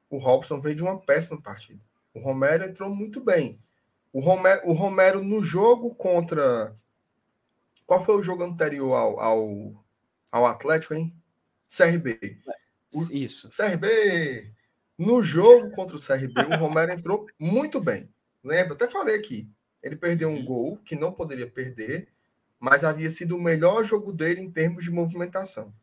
O 0.08 0.16
Robson 0.16 0.60
veio 0.60 0.76
de 0.76 0.82
uma 0.82 0.98
péssima 0.98 1.40
partida. 1.40 1.80
O 2.14 2.20
Romero 2.20 2.64
entrou 2.64 2.88
muito 2.88 3.20
bem. 3.20 3.58
O 4.12 4.20
Romero, 4.20 4.68
o 4.68 4.72
Romero 4.72 5.24
no 5.24 5.42
jogo 5.42 5.92
contra. 5.94 6.76
Qual 7.84 8.02
foi 8.04 8.16
o 8.16 8.22
jogo 8.22 8.44
anterior 8.44 8.94
ao, 8.94 9.18
ao, 9.18 9.84
ao 10.30 10.46
Atlético, 10.46 10.94
hein? 10.94 11.12
CRB. 11.68 12.38
O, 12.94 13.12
Isso. 13.12 13.48
CRB. 13.48 14.52
No 14.96 15.22
jogo 15.22 15.70
contra 15.72 15.96
o 15.96 16.00
CRB, 16.00 16.54
o 16.54 16.58
Romero 16.58 16.92
entrou 16.92 17.26
muito 17.38 17.80
bem. 17.80 18.08
Lembra? 18.42 18.74
Até 18.74 18.88
falei 18.88 19.16
aqui. 19.16 19.48
Ele 19.82 19.96
perdeu 19.96 20.28
um 20.28 20.44
gol 20.44 20.78
que 20.84 20.94
não 20.94 21.12
poderia 21.12 21.50
perder, 21.50 22.08
mas 22.60 22.84
havia 22.84 23.10
sido 23.10 23.36
o 23.36 23.42
melhor 23.42 23.82
jogo 23.84 24.12
dele 24.12 24.40
em 24.40 24.50
termos 24.50 24.84
de 24.84 24.90
movimentação. 24.90 25.74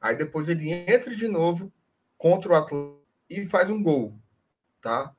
Aí 0.00 0.16
depois 0.16 0.48
ele 0.48 0.70
entra 0.70 1.14
de 1.14 1.28
novo 1.28 1.72
contra 2.16 2.52
o 2.52 2.54
Atlético 2.54 2.98
e 3.28 3.44
faz 3.46 3.68
um 3.68 3.82
gol, 3.82 4.14
tá? 4.80 5.14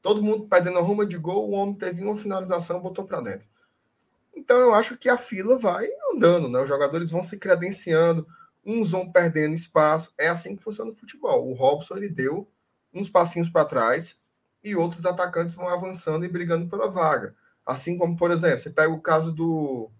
Todo 0.00 0.22
mundo 0.22 0.48
perdendo 0.48 0.78
a 0.78 0.82
ruma 0.82 1.04
de 1.04 1.18
gol, 1.18 1.50
o 1.50 1.52
homem 1.52 1.74
teve 1.74 2.02
uma 2.02 2.16
finalização, 2.16 2.80
botou 2.80 3.04
para 3.04 3.20
dentro. 3.20 3.48
Então 4.34 4.58
eu 4.58 4.74
acho 4.74 4.96
que 4.96 5.08
a 5.08 5.18
fila 5.18 5.58
vai 5.58 5.88
andando, 6.12 6.48
né? 6.48 6.60
Os 6.60 6.68
jogadores 6.68 7.10
vão 7.10 7.22
se 7.22 7.38
credenciando, 7.38 8.26
uns 8.64 8.90
vão 8.90 9.10
perdendo 9.12 9.54
espaço. 9.54 10.12
É 10.16 10.28
assim 10.28 10.56
que 10.56 10.62
funciona 10.62 10.90
o 10.90 10.94
futebol. 10.94 11.48
O 11.48 11.52
Robson 11.52 11.96
ele 11.96 12.08
deu 12.08 12.48
uns 12.92 13.08
passinhos 13.08 13.48
para 13.48 13.64
trás 13.64 14.18
e 14.62 14.76
outros 14.76 15.06
atacantes 15.06 15.54
vão 15.54 15.68
avançando 15.68 16.24
e 16.24 16.28
brigando 16.28 16.68
pela 16.68 16.90
vaga. 16.90 17.34
Assim 17.64 17.96
como, 17.96 18.16
por 18.16 18.30
exemplo, 18.30 18.58
você 18.58 18.70
pega 18.70 18.92
o 18.92 19.00
caso 19.00 19.32
do 19.32 19.90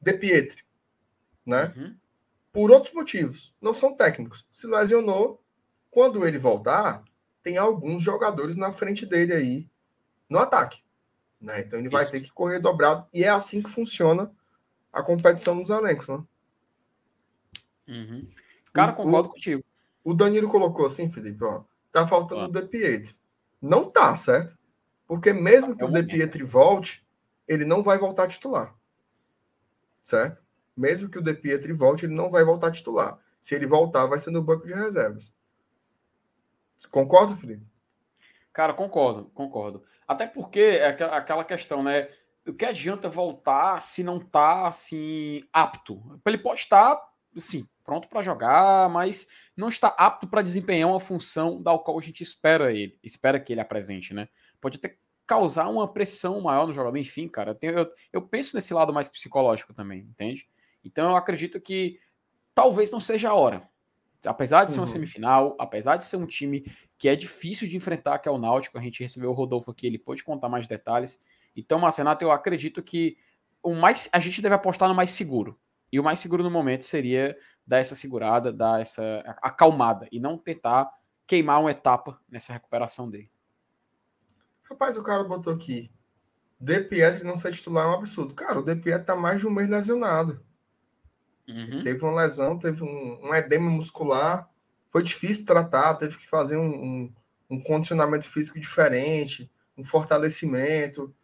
De 0.00 0.12
Pietri, 0.14 0.62
né? 1.44 1.72
Uhum. 1.76 1.96
Por 2.52 2.70
outros 2.70 2.92
motivos, 2.94 3.54
não 3.60 3.72
são 3.72 3.94
técnicos. 3.94 4.46
Se 4.50 4.66
lesionou, 4.66 5.42
quando 5.90 6.26
ele 6.26 6.38
voltar, 6.38 7.04
tem 7.42 7.56
alguns 7.56 8.02
jogadores 8.02 8.56
na 8.56 8.72
frente 8.72 9.06
dele 9.06 9.32
aí 9.32 9.68
no 10.28 10.38
ataque. 10.38 10.82
Né? 11.40 11.60
Então 11.60 11.78
ele 11.78 11.88
Isso. 11.88 11.96
vai 11.96 12.06
ter 12.06 12.20
que 12.20 12.32
correr 12.32 12.58
dobrado. 12.58 13.06
E 13.12 13.24
é 13.24 13.28
assim 13.28 13.62
que 13.62 13.70
funciona 13.70 14.30
a 14.92 15.02
competição 15.02 15.54
nos 15.54 15.70
elencos, 15.70 16.08
né? 16.08 16.22
Uhum. 17.88 18.28
Cara, 18.72 18.92
concordo 18.92 19.28
o, 19.28 19.32
contigo. 19.32 19.64
O 20.04 20.14
Danilo 20.14 20.48
colocou 20.48 20.86
assim, 20.86 21.10
Felipe, 21.10 21.42
ó. 21.44 21.64
Tá 21.92 22.06
faltando 22.06 22.42
ah. 22.42 22.48
o 22.48 22.52
De 22.52 22.62
Pietri. 22.68 23.16
Não 23.60 23.90
tá, 23.90 24.14
certo? 24.16 24.58
Porque 25.06 25.32
mesmo 25.32 25.76
que 25.76 25.82
é 25.82 25.86
o 25.86 25.90
De 25.90 26.02
Pietri 26.02 26.42
volte, 26.42 27.06
ele 27.46 27.64
não 27.64 27.82
vai 27.82 27.98
voltar 27.98 28.24
a 28.24 28.28
titular. 28.28 28.74
Certo? 30.02 30.42
Mesmo 30.76 31.08
que 31.08 31.18
o 31.18 31.22
De 31.22 31.34
Pietri 31.34 31.72
volte, 31.72 32.06
ele 32.06 32.14
não 32.14 32.30
vai 32.30 32.44
voltar 32.44 32.68
a 32.68 32.72
titular. 32.72 33.18
Se 33.40 33.54
ele 33.54 33.66
voltar, 33.66 34.06
vai 34.06 34.18
ser 34.18 34.30
no 34.30 34.42
banco 34.42 34.66
de 34.66 34.72
reservas. 34.72 35.34
Concorda, 36.90 37.36
Felipe? 37.36 37.66
Cara, 38.52 38.74
concordo, 38.74 39.26
concordo. 39.34 39.84
Até 40.06 40.26
porque 40.26 40.60
é 40.60 40.88
aquela 40.88 41.44
questão, 41.44 41.82
né? 41.82 42.08
O 42.46 42.52
que 42.52 42.64
adianta 42.64 43.08
voltar 43.08 43.80
se 43.80 44.02
não 44.02 44.18
tá 44.18 44.66
assim 44.66 45.44
apto? 45.52 46.20
Ele 46.26 46.38
pode 46.38 46.60
estar, 46.60 47.00
sim, 47.36 47.68
pronto 47.84 48.08
para 48.08 48.22
jogar, 48.22 48.88
mas 48.88 49.28
não 49.60 49.68
está 49.68 49.88
apto 49.88 50.26
para 50.26 50.42
desempenhar 50.42 50.88
uma 50.88 50.98
função 50.98 51.62
da 51.62 51.76
qual 51.78 51.98
a 51.98 52.02
gente 52.02 52.22
espera 52.22 52.72
ele, 52.72 52.98
espera 53.02 53.38
que 53.38 53.52
ele 53.52 53.60
apresente, 53.60 54.14
né? 54.14 54.28
Pode 54.60 54.78
até 54.78 54.96
causar 55.26 55.68
uma 55.68 55.86
pressão 55.86 56.40
maior 56.40 56.66
no 56.66 56.72
jogador, 56.72 56.96
enfim, 56.96 57.28
cara. 57.28 57.56
Eu, 57.62 57.72
eu, 57.72 57.90
eu 58.14 58.22
penso 58.22 58.56
nesse 58.56 58.74
lado 58.74 58.92
mais 58.92 59.06
psicológico 59.06 59.72
também, 59.72 60.00
entende? 60.00 60.48
Então 60.84 61.10
eu 61.10 61.16
acredito 61.16 61.60
que 61.60 62.00
talvez 62.54 62.90
não 62.90 62.98
seja 62.98 63.30
a 63.30 63.34
hora. 63.34 63.68
Apesar 64.26 64.64
de 64.64 64.72
ser 64.72 64.80
uma 64.80 64.86
uhum. 64.86 64.92
semifinal, 64.92 65.56
apesar 65.58 65.96
de 65.96 66.04
ser 66.04 66.16
um 66.16 66.26
time 66.26 66.64
que 66.98 67.08
é 67.08 67.14
difícil 67.14 67.68
de 67.68 67.76
enfrentar, 67.76 68.18
que 68.18 68.28
é 68.28 68.32
o 68.32 68.38
Náutico, 68.38 68.76
a 68.76 68.82
gente 68.82 69.00
recebeu 69.00 69.30
o 69.30 69.34
Rodolfo 69.34 69.70
aqui, 69.70 69.86
ele 69.86 69.98
pode 69.98 70.24
contar 70.24 70.48
mais 70.48 70.66
detalhes. 70.66 71.22
Então, 71.56 71.78
Marcenato, 71.78 72.24
eu 72.24 72.30
acredito 72.30 72.82
que 72.82 73.16
o 73.62 73.74
mais 73.74 74.10
a 74.12 74.18
gente 74.18 74.42
deve 74.42 74.54
apostar 74.54 74.88
no 74.88 74.94
mais 74.94 75.10
seguro. 75.10 75.58
E 75.92 75.98
o 75.98 76.04
mais 76.04 76.18
seguro 76.18 76.42
no 76.42 76.50
momento 76.50 76.82
seria 76.82 77.36
dar 77.70 77.78
essa 77.78 77.94
segurada, 77.94 78.52
dar 78.52 78.80
essa 78.80 79.22
acalmada 79.40 80.08
e 80.10 80.18
não 80.18 80.36
tentar 80.36 80.90
queimar 81.24 81.60
uma 81.60 81.70
etapa 81.70 82.20
nessa 82.28 82.52
recuperação 82.52 83.08
dele. 83.08 83.30
Rapaz, 84.64 84.96
o 84.96 85.04
cara 85.04 85.22
botou 85.22 85.54
aqui. 85.54 85.88
De 86.58 86.80
Pietri 86.80 87.22
não 87.22 87.36
ser 87.36 87.52
titular 87.52 87.86
é 87.86 87.90
um 87.90 87.94
absurdo. 87.94 88.34
Cara, 88.34 88.58
o 88.58 88.64
De 88.64 88.74
Pietri 88.74 89.06
tá 89.06 89.14
mais 89.14 89.40
de 89.40 89.46
um 89.46 89.52
mês 89.52 89.68
lesionado. 89.68 90.44
Uhum. 91.46 91.84
Teve 91.84 92.04
uma 92.04 92.20
lesão, 92.20 92.58
teve 92.58 92.82
um, 92.82 93.20
um, 93.22 93.32
edema 93.36 93.70
muscular, 93.70 94.50
foi 94.90 95.04
difícil 95.04 95.46
tratar, 95.46 95.94
teve 95.94 96.16
que 96.16 96.28
fazer 96.28 96.56
um, 96.56 96.66
um, 96.68 97.14
um 97.50 97.62
condicionamento 97.62 98.28
físico 98.28 98.58
diferente, 98.58 99.48
um 99.78 99.84
fortalecimento. 99.84 101.14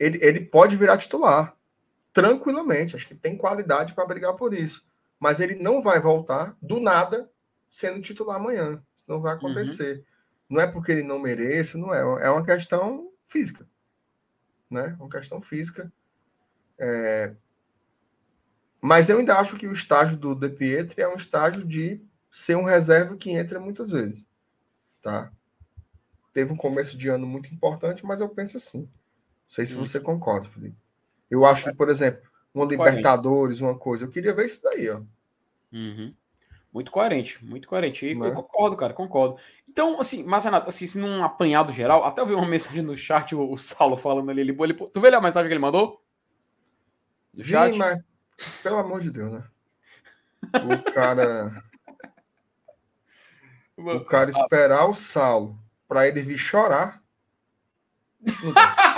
Ele, 0.00 0.18
ele 0.20 0.40
pode 0.40 0.76
virar 0.76 0.98
titular, 0.98 1.56
tranquilamente. 2.14 2.96
Acho 2.96 3.06
que 3.06 3.14
tem 3.14 3.36
qualidade 3.36 3.92
para 3.92 4.06
brigar 4.06 4.34
por 4.34 4.54
isso. 4.54 4.86
Mas 5.20 5.40
ele 5.40 5.56
não 5.56 5.82
vai 5.82 6.00
voltar 6.00 6.56
do 6.62 6.80
nada 6.80 7.30
sendo 7.68 8.00
titular 8.00 8.36
amanhã. 8.36 8.82
Isso 8.96 9.04
não 9.06 9.20
vai 9.20 9.34
acontecer. 9.34 9.98
Uhum. 9.98 10.04
Não 10.56 10.60
é 10.62 10.66
porque 10.66 10.92
ele 10.92 11.02
não 11.02 11.18
mereça, 11.18 11.76
não 11.76 11.92
é. 11.92 12.00
É 12.24 12.30
uma 12.30 12.44
questão 12.44 13.10
física. 13.26 13.68
Né? 14.70 14.96
Uma 14.98 15.10
questão 15.10 15.40
física. 15.40 15.92
É, 16.78 17.34
mas 18.86 19.08
eu 19.08 19.18
ainda 19.18 19.38
acho 19.38 19.56
que 19.56 19.66
o 19.66 19.72
estágio 19.72 20.14
do 20.14 20.34
De 20.34 20.50
Pietri 20.50 21.00
é 21.00 21.08
um 21.08 21.16
estágio 21.16 21.64
de 21.64 22.04
ser 22.30 22.54
um 22.54 22.64
reserva 22.64 23.16
que 23.16 23.30
entra 23.30 23.58
muitas 23.58 23.88
vezes. 23.88 24.28
Tá? 25.00 25.32
Teve 26.34 26.52
um 26.52 26.56
começo 26.56 26.94
de 26.94 27.08
ano 27.08 27.26
muito 27.26 27.48
importante, 27.54 28.04
mas 28.04 28.20
eu 28.20 28.28
penso 28.28 28.58
assim. 28.58 28.80
Não 28.80 28.90
sei 29.48 29.64
se 29.64 29.74
você 29.74 29.98
concorda, 29.98 30.50
Felipe. 30.50 30.76
Eu 31.30 31.44
acho 31.44 31.64
que, 31.64 31.74
por 31.74 31.88
exemplo, 31.88 32.22
uma 32.54 32.64
Libertadores, 32.64 33.60
uma 33.60 33.76
coisa, 33.76 34.04
eu 34.04 34.10
queria 34.10 34.34
ver 34.34 34.44
isso 34.46 34.62
daí, 34.62 34.88
ó. 34.88 35.02
Uhum. 35.72 36.14
Muito 36.72 36.90
coerente, 36.90 37.44
muito 37.44 37.68
coerente. 37.68 38.04
E 38.06 38.12
eu 38.12 38.26
é? 38.26 38.30
concordo, 38.32 38.76
cara, 38.76 38.92
concordo. 38.92 39.36
Então, 39.68 40.00
assim, 40.00 40.24
mas 40.24 40.44
Renato, 40.44 40.68
assim, 40.68 40.86
se 40.86 40.98
num 40.98 41.22
apanhado 41.22 41.72
geral, 41.72 42.04
até 42.04 42.20
eu 42.20 42.26
vi 42.26 42.34
uma 42.34 42.46
mensagem 42.48 42.82
no 42.82 42.96
chat, 42.96 43.34
o, 43.34 43.52
o 43.52 43.56
Saulo 43.56 43.96
falando 43.96 44.30
ali, 44.30 44.40
ele, 44.40 44.56
ele, 44.58 44.74
tu 44.74 45.00
vê 45.00 45.14
a 45.14 45.20
mensagem 45.20 45.48
que 45.48 45.52
ele 45.52 45.60
mandou? 45.60 46.02
No 47.32 47.44
chat? 47.44 47.76
mas 47.76 48.02
pelo 48.62 48.78
amor 48.78 49.00
de 49.00 49.10
Deus, 49.10 49.32
né? 49.32 49.44
O 50.52 50.92
cara. 50.92 51.64
o 53.76 54.04
cara 54.04 54.30
esperar 54.30 54.86
o 54.88 54.94
Saulo 54.94 55.58
para 55.88 56.06
ele 56.06 56.20
vir 56.22 56.38
chorar. 56.38 57.02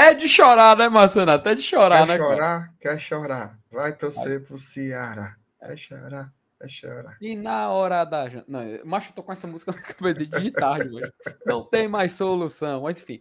É 0.00 0.14
de 0.14 0.26
chorar, 0.26 0.74
né, 0.78 0.88
Marcenato? 0.88 1.46
É 1.46 1.54
de 1.54 1.60
chorar, 1.60 2.06
quer 2.06 2.12
né? 2.12 2.16
Chorar, 2.16 2.38
cara? 2.38 2.74
Quer 2.80 2.98
chorar, 2.98 3.58
Vai 3.70 3.92
torcer 3.92 4.42
pro 4.42 4.56
Ceará. 4.56 5.36
Quer 5.58 5.76
chorar, 5.76 6.32
quer 6.58 6.68
chorar. 6.70 7.16
E 7.20 7.36
na 7.36 7.68
hora 7.68 8.02
da. 8.06 8.24
Não, 8.48 8.62
mas 8.86 9.08
eu 9.08 9.12
tô 9.12 9.22
com 9.22 9.30
essa 9.30 9.46
música 9.46 9.72
na 9.76 9.82
cabeça 9.82 10.40
de 10.40 10.50
tarde 10.52 10.88
hoje. 10.88 11.12
Não 11.44 11.66
tem 11.66 11.86
mais 11.86 12.14
solução. 12.14 12.80
Mas 12.82 13.02
enfim. 13.02 13.20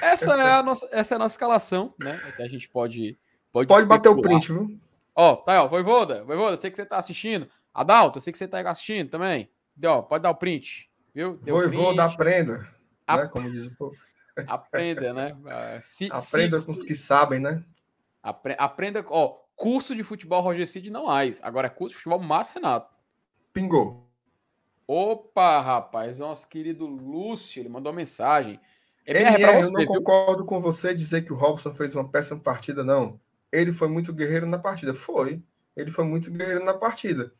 Essa 0.00 0.34
é 0.34 0.52
a 0.52 0.62
nossa, 0.62 0.88
essa 0.92 1.14
é 1.14 1.16
a 1.16 1.18
nossa 1.18 1.34
escalação, 1.34 1.92
né? 1.98 2.16
Que 2.36 2.42
a 2.42 2.48
gente 2.48 2.68
pode. 2.68 3.18
Pode, 3.52 3.66
pode 3.66 3.86
bater 3.86 4.08
o 4.08 4.20
print, 4.20 4.52
viu? 4.52 4.78
Ó, 5.16 5.34
tá 5.34 5.52
aí, 5.52 5.58
ó. 5.58 5.66
Voivoda, 5.66 6.22
Voivoda, 6.22 6.56
sei 6.56 6.70
que 6.70 6.76
você 6.76 6.86
tá 6.86 6.96
assistindo. 6.96 7.48
Adalto, 7.72 8.20
sei 8.20 8.32
que 8.32 8.38
você 8.38 8.46
tá 8.46 8.60
assistindo 8.70 9.10
também. 9.10 9.50
Ó, 9.84 10.02
pode 10.02 10.22
dar 10.22 10.30
o 10.30 10.36
print, 10.36 10.88
viu? 11.12 11.38
Deu 11.38 11.56
Voivoda, 11.56 12.04
print. 12.04 12.14
aprenda. 12.14 12.68
A... 13.04 13.16
Né? 13.16 13.26
Como 13.26 13.50
diz 13.50 13.66
o 13.66 13.74
povo. 13.74 13.96
Aprenda, 14.46 15.12
né? 15.12 15.36
Se, 15.82 16.08
aprenda 16.10 16.58
se, 16.58 16.66
com 16.66 16.72
os 16.72 16.82
que 16.82 16.94
sabem, 16.94 17.40
né? 17.40 17.64
Apre, 18.22 18.56
aprenda. 18.58 19.04
Ó, 19.08 19.38
curso 19.54 19.94
de 19.94 20.02
futebol 20.02 20.42
Roger 20.42 20.66
Cid 20.66 20.90
não 20.90 21.08
há. 21.08 21.20
Agora 21.42 21.66
é 21.68 21.70
curso 21.70 21.96
de 21.96 22.02
futebol 22.02 22.18
Márcio 22.18 22.54
Renato. 22.54 22.92
Pingou. 23.52 24.08
Opa, 24.86 25.60
rapaz, 25.60 26.18
nosso 26.18 26.48
querido 26.48 26.86
Lúcio, 26.86 27.60
ele 27.60 27.68
mandou 27.68 27.90
uma 27.90 27.96
mensagem. 27.96 28.60
MR, 29.06 29.42
MR 29.42 29.62
você, 29.62 29.68
eu 29.68 29.72
não 29.72 29.80
viu? 29.80 29.86
concordo 29.86 30.44
com 30.44 30.60
você 30.60 30.94
dizer 30.94 31.22
que 31.22 31.32
o 31.32 31.36
Robson 31.36 31.74
fez 31.74 31.94
uma 31.94 32.08
péssima 32.08 32.40
partida, 32.40 32.82
não. 32.82 33.20
Ele 33.52 33.72
foi 33.72 33.88
muito 33.88 34.12
guerreiro 34.12 34.46
na 34.46 34.58
partida. 34.58 34.94
Foi. 34.94 35.42
Ele 35.76 35.90
foi 35.90 36.04
muito 36.04 36.30
guerreiro 36.30 36.64
na 36.64 36.74
partida. 36.74 37.32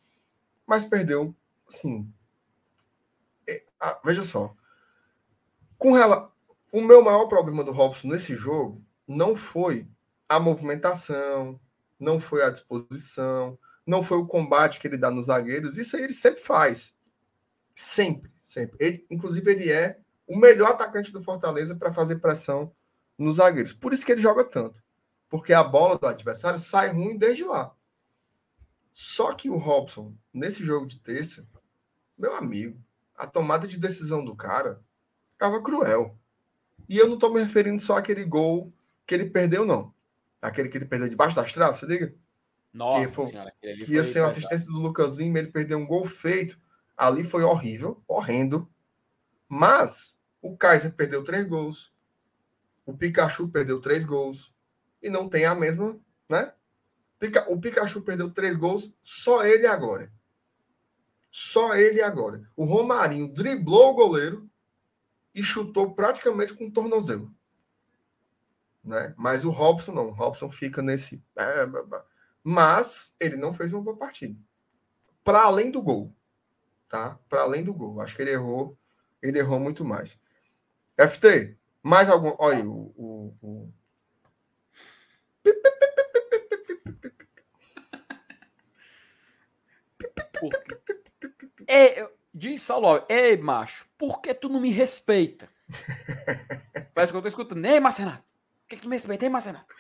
Mas 0.66 0.84
perdeu, 0.84 1.34
assim. 1.68 2.10
É, 3.48 3.62
veja 4.04 4.22
só. 4.22 4.54
Com 5.76 5.92
rela... 5.92 6.33
O 6.74 6.80
meu 6.80 7.00
maior 7.00 7.28
problema 7.28 7.62
do 7.62 7.70
Robson 7.70 8.08
nesse 8.08 8.34
jogo 8.34 8.84
não 9.06 9.36
foi 9.36 9.88
a 10.28 10.40
movimentação, 10.40 11.60
não 12.00 12.18
foi 12.18 12.42
a 12.42 12.50
disposição, 12.50 13.56
não 13.86 14.02
foi 14.02 14.18
o 14.18 14.26
combate 14.26 14.80
que 14.80 14.88
ele 14.88 14.98
dá 14.98 15.08
nos 15.08 15.26
zagueiros. 15.26 15.78
Isso 15.78 15.96
aí 15.96 16.02
ele 16.02 16.12
sempre 16.12 16.40
faz. 16.40 16.96
Sempre, 17.72 18.28
sempre. 18.40 18.76
Ele, 18.80 19.06
inclusive, 19.08 19.48
ele 19.52 19.70
é 19.70 20.00
o 20.26 20.36
melhor 20.36 20.72
atacante 20.72 21.12
do 21.12 21.22
Fortaleza 21.22 21.76
para 21.76 21.92
fazer 21.92 22.16
pressão 22.16 22.74
nos 23.16 23.36
zagueiros. 23.36 23.72
Por 23.72 23.92
isso 23.92 24.04
que 24.04 24.10
ele 24.10 24.20
joga 24.20 24.42
tanto. 24.42 24.82
Porque 25.28 25.52
a 25.52 25.62
bola 25.62 25.96
do 25.96 26.08
adversário 26.08 26.58
sai 26.58 26.88
ruim 26.88 27.16
desde 27.16 27.44
lá. 27.44 27.72
Só 28.92 29.32
que 29.32 29.48
o 29.48 29.58
Robson, 29.58 30.12
nesse 30.32 30.64
jogo 30.64 30.88
de 30.88 30.98
terça, 30.98 31.46
meu 32.18 32.34
amigo, 32.34 32.82
a 33.14 33.28
tomada 33.28 33.68
de 33.68 33.78
decisão 33.78 34.24
do 34.24 34.34
cara 34.34 34.82
estava 35.34 35.62
cruel. 35.62 36.18
E 36.88 36.98
eu 36.98 37.06
não 37.06 37.14
estou 37.14 37.32
me 37.32 37.42
referindo 37.42 37.80
só 37.80 37.96
àquele 37.96 38.24
gol 38.24 38.72
que 39.06 39.14
ele 39.14 39.26
perdeu, 39.26 39.64
não. 39.64 39.92
Aquele 40.40 40.68
que 40.68 40.76
ele 40.76 40.84
perdeu 40.84 41.08
debaixo 41.08 41.36
das 41.36 41.52
traves, 41.52 41.78
você 41.78 41.86
liga? 41.86 42.14
Nossa 42.72 43.00
que, 43.00 43.06
foi, 43.06 43.26
senhora, 43.26 43.52
que 43.60 43.92
ia 43.92 44.02
ser 44.02 44.20
uma 44.20 44.26
assistência 44.26 44.66
do 44.66 44.78
Lucas 44.78 45.12
Lima, 45.12 45.38
ele 45.38 45.52
perdeu 45.52 45.78
um 45.78 45.86
gol 45.86 46.04
feito. 46.04 46.58
Ali 46.96 47.22
foi 47.24 47.42
horrível, 47.42 48.02
horrendo. 48.06 48.68
Mas 49.48 50.20
o 50.42 50.56
Kaiser 50.56 50.92
perdeu 50.92 51.22
três 51.22 51.46
gols. 51.46 51.92
O 52.84 52.92
Pikachu 52.92 53.48
perdeu 53.48 53.80
três 53.80 54.04
gols. 54.04 54.52
E 55.02 55.08
não 55.08 55.28
tem 55.28 55.44
a 55.44 55.54
mesma, 55.54 55.98
né? 56.28 56.52
O 57.48 57.58
Pikachu 57.58 58.02
perdeu 58.02 58.30
três 58.30 58.56
gols, 58.56 58.94
só 59.00 59.44
ele 59.44 59.66
agora. 59.66 60.12
Só 61.30 61.74
ele 61.74 62.02
agora. 62.02 62.48
O 62.54 62.64
Romarinho 62.64 63.32
driblou 63.32 63.90
o 63.90 63.94
goleiro 63.94 64.48
e 65.34 65.42
chutou 65.42 65.94
praticamente 65.94 66.54
com 66.54 66.66
o 66.66 66.70
tornozelo. 66.70 67.34
Né? 68.82 69.14
Mas 69.16 69.44
o 69.44 69.50
Robson 69.50 69.92
não. 69.92 70.08
O 70.08 70.12
Robson 70.12 70.50
fica 70.50 70.82
nesse. 70.82 71.24
É, 71.36 71.66
mas 72.42 73.16
ele 73.18 73.36
não 73.36 73.52
fez 73.52 73.72
uma 73.72 73.82
boa 73.82 73.96
partida. 73.96 74.38
Para 75.24 75.42
além 75.42 75.70
do 75.70 75.82
gol. 75.82 76.14
Tá? 76.88 77.18
Para 77.28 77.42
além 77.42 77.64
do 77.64 77.72
gol. 77.72 78.00
Acho 78.00 78.14
que 78.14 78.22
ele 78.22 78.32
errou. 78.32 78.78
Ele 79.22 79.38
errou 79.38 79.58
muito 79.58 79.84
mais. 79.84 80.20
FT, 80.96 81.56
mais 81.82 82.10
algum. 82.10 82.34
Olha 82.38 82.58
aí, 82.58 82.66
o. 82.66 82.92
o, 82.96 83.36
o... 83.42 83.72
É, 91.66 92.06
diz 92.34 92.62
Saulo, 92.62 93.04
ei, 93.08 93.36
macho, 93.36 93.86
por 93.96 94.20
que 94.20 94.34
tu 94.34 94.48
não 94.48 94.60
me 94.60 94.70
respeita? 94.70 95.48
Parece 96.92 97.12
que 97.12 97.16
eu 97.16 97.22
tô 97.22 97.28
escutando. 97.28 97.64
Ei, 97.64 97.78
Marcenato, 97.78 98.22
por 98.62 98.68
que, 98.68 98.76
tu 98.76 98.88
me 98.88 98.96
respeita, 98.96 99.24
ei, 99.24 99.30
Marcenato? 99.30 99.72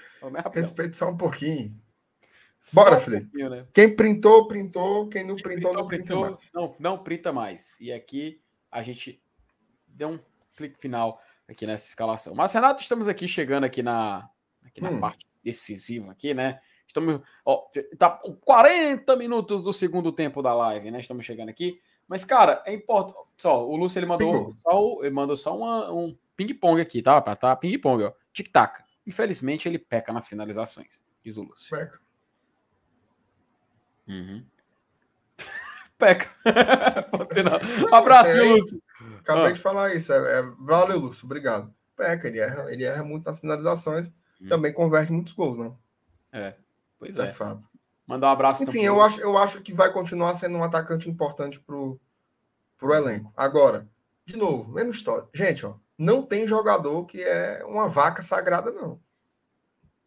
Respeite 0.52 0.96
só 0.96 1.10
um 1.10 1.16
pouquinho. 1.16 1.76
Bora, 2.72 2.98
Felipe. 2.98 3.44
Um 3.44 3.50
né? 3.50 3.66
Quem 3.74 3.94
printou, 3.94 4.48
printou. 4.48 5.08
Quem 5.08 5.24
não 5.24 5.36
printou, 5.36 5.52
printou, 5.52 5.72
não 5.74 5.86
printa 5.86 6.04
printou, 6.04 6.20
mais. 6.20 6.50
Não, 6.54 6.76
não 6.78 6.98
printa 6.98 7.32
mais. 7.32 7.80
E 7.80 7.92
aqui 7.92 8.40
a 8.70 8.82
gente 8.82 9.22
deu 9.86 10.08
um 10.08 10.18
clique 10.56 10.78
final 10.78 11.20
aqui 11.46 11.66
nessa 11.66 11.86
escalação. 11.86 12.34
Mas, 12.34 12.52
Renato, 12.52 12.80
estamos 12.80 13.06
aqui 13.06 13.28
chegando 13.28 13.64
aqui 13.64 13.82
na, 13.82 14.28
aqui 14.64 14.80
na 14.80 14.90
hum. 14.90 15.00
parte 15.00 15.26
decisiva 15.42 16.12
aqui, 16.12 16.32
né? 16.32 16.60
Estamos, 16.86 17.20
ó, 17.44 17.66
tá 17.98 18.10
40 18.10 19.14
minutos 19.16 19.62
do 19.62 19.72
segundo 19.72 20.12
tempo 20.12 20.40
da 20.40 20.54
live, 20.54 20.90
né? 20.90 21.00
Estamos 21.00 21.26
chegando 21.26 21.50
aqui. 21.50 21.80
Mas, 22.08 22.24
cara, 22.24 22.62
é 22.66 22.74
importante. 22.74 23.18
Só, 23.36 23.66
o 23.66 23.76
Lúcio 23.76 23.98
ele 23.98 24.06
mandou 24.06 24.54
só, 24.62 25.02
ele 25.02 25.14
mandou 25.14 25.36
só 25.36 25.56
uma, 25.56 25.92
um 25.92 26.16
ping-pong 26.36 26.80
aqui, 26.80 27.02
tá? 27.02 27.20
Tá 27.20 27.56
ping-pong, 27.56 28.04
ó. 28.04 28.12
Tic-tac. 28.32 28.82
Infelizmente, 29.06 29.68
ele 29.68 29.78
peca 29.78 30.12
nas 30.12 30.26
finalizações, 30.26 31.04
diz 31.22 31.36
o 31.36 31.42
Lúcio. 31.42 31.76
Peca. 31.76 32.00
Uhum. 34.06 34.44
peca. 35.98 36.30
um 37.90 37.94
abraço, 37.94 38.30
é, 38.30 38.42
Lúcio. 38.42 38.82
Acabei 39.18 39.46
ah. 39.46 39.52
de 39.52 39.60
falar 39.60 39.94
isso. 39.94 40.12
É, 40.12 40.40
é, 40.40 40.42
valeu, 40.60 40.98
Lúcio. 40.98 41.26
Obrigado. 41.26 41.74
Peca, 41.96 42.28
ele 42.28 42.40
erra, 42.40 42.72
ele 42.72 42.84
erra 42.84 43.04
muito 43.04 43.24
nas 43.24 43.40
finalizações. 43.40 44.12
Hum. 44.40 44.48
Também 44.48 44.72
converte 44.72 45.12
muitos 45.12 45.32
gols, 45.32 45.58
não? 45.58 45.78
É, 46.32 46.54
pois 46.98 47.18
é. 47.18 47.26
é. 47.26 47.30
fato. 47.30 47.62
Mandar 48.06 48.28
um 48.28 48.32
abraço. 48.32 48.64
Enfim, 48.64 48.82
eu 48.82 49.00
acho, 49.00 49.20
eu 49.20 49.36
acho 49.38 49.62
que 49.62 49.72
vai 49.72 49.92
continuar 49.92 50.34
sendo 50.34 50.58
um 50.58 50.64
atacante 50.64 51.08
importante 51.08 51.58
pro, 51.60 51.98
pro 52.76 52.92
elenco. 52.92 53.32
Agora, 53.36 53.88
de 54.26 54.36
novo, 54.36 54.72
mesma 54.72 54.90
história. 54.90 55.26
Gente, 55.32 55.64
ó, 55.64 55.76
não 55.96 56.22
tem 56.22 56.46
jogador 56.46 57.06
que 57.06 57.22
é 57.22 57.64
uma 57.64 57.88
vaca 57.88 58.20
sagrada, 58.20 58.70
não. 58.70 59.00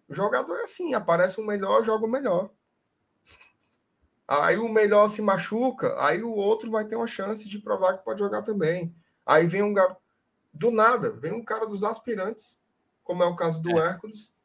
O 0.07 0.13
jogador 0.13 0.55
é 0.57 0.63
assim, 0.63 0.93
aparece 0.93 1.41
o 1.41 1.45
melhor, 1.45 1.83
joga 1.83 2.05
o 2.05 2.09
melhor. 2.09 2.49
Aí 4.27 4.57
o 4.57 4.69
melhor 4.69 5.07
se 5.07 5.21
machuca, 5.21 5.95
aí 6.03 6.21
o 6.21 6.31
outro 6.31 6.69
vai 6.69 6.85
ter 6.85 6.95
uma 6.95 7.07
chance 7.07 7.47
de 7.47 7.59
provar 7.59 7.97
que 7.97 8.05
pode 8.05 8.19
jogar 8.19 8.41
também. 8.41 8.93
Aí 9.25 9.47
vem 9.47 9.63
um 9.63 9.73
do 10.53 10.69
nada, 10.69 11.11
vem 11.11 11.31
um 11.31 11.43
cara 11.43 11.65
dos 11.65 11.83
aspirantes, 11.83 12.59
como 13.03 13.23
é 13.23 13.25
o 13.25 13.35
caso 13.35 13.61
do 13.61 13.69
é. 13.71 13.89
Hércules. 13.89 14.35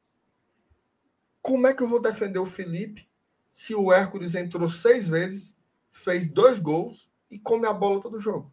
Como 1.40 1.66
é 1.66 1.74
que 1.74 1.82
eu 1.82 1.88
vou 1.88 2.00
defender 2.00 2.38
o 2.38 2.46
Felipe 2.46 3.08
se 3.52 3.74
o 3.74 3.92
Hércules 3.92 4.34
entrou 4.34 4.68
seis 4.68 5.06
vezes, 5.06 5.58
fez 5.90 6.26
dois 6.26 6.58
gols 6.58 7.10
e 7.30 7.38
come 7.38 7.66
a 7.66 7.72
bola 7.72 8.00
todo 8.00 8.18
jogo? 8.18 8.52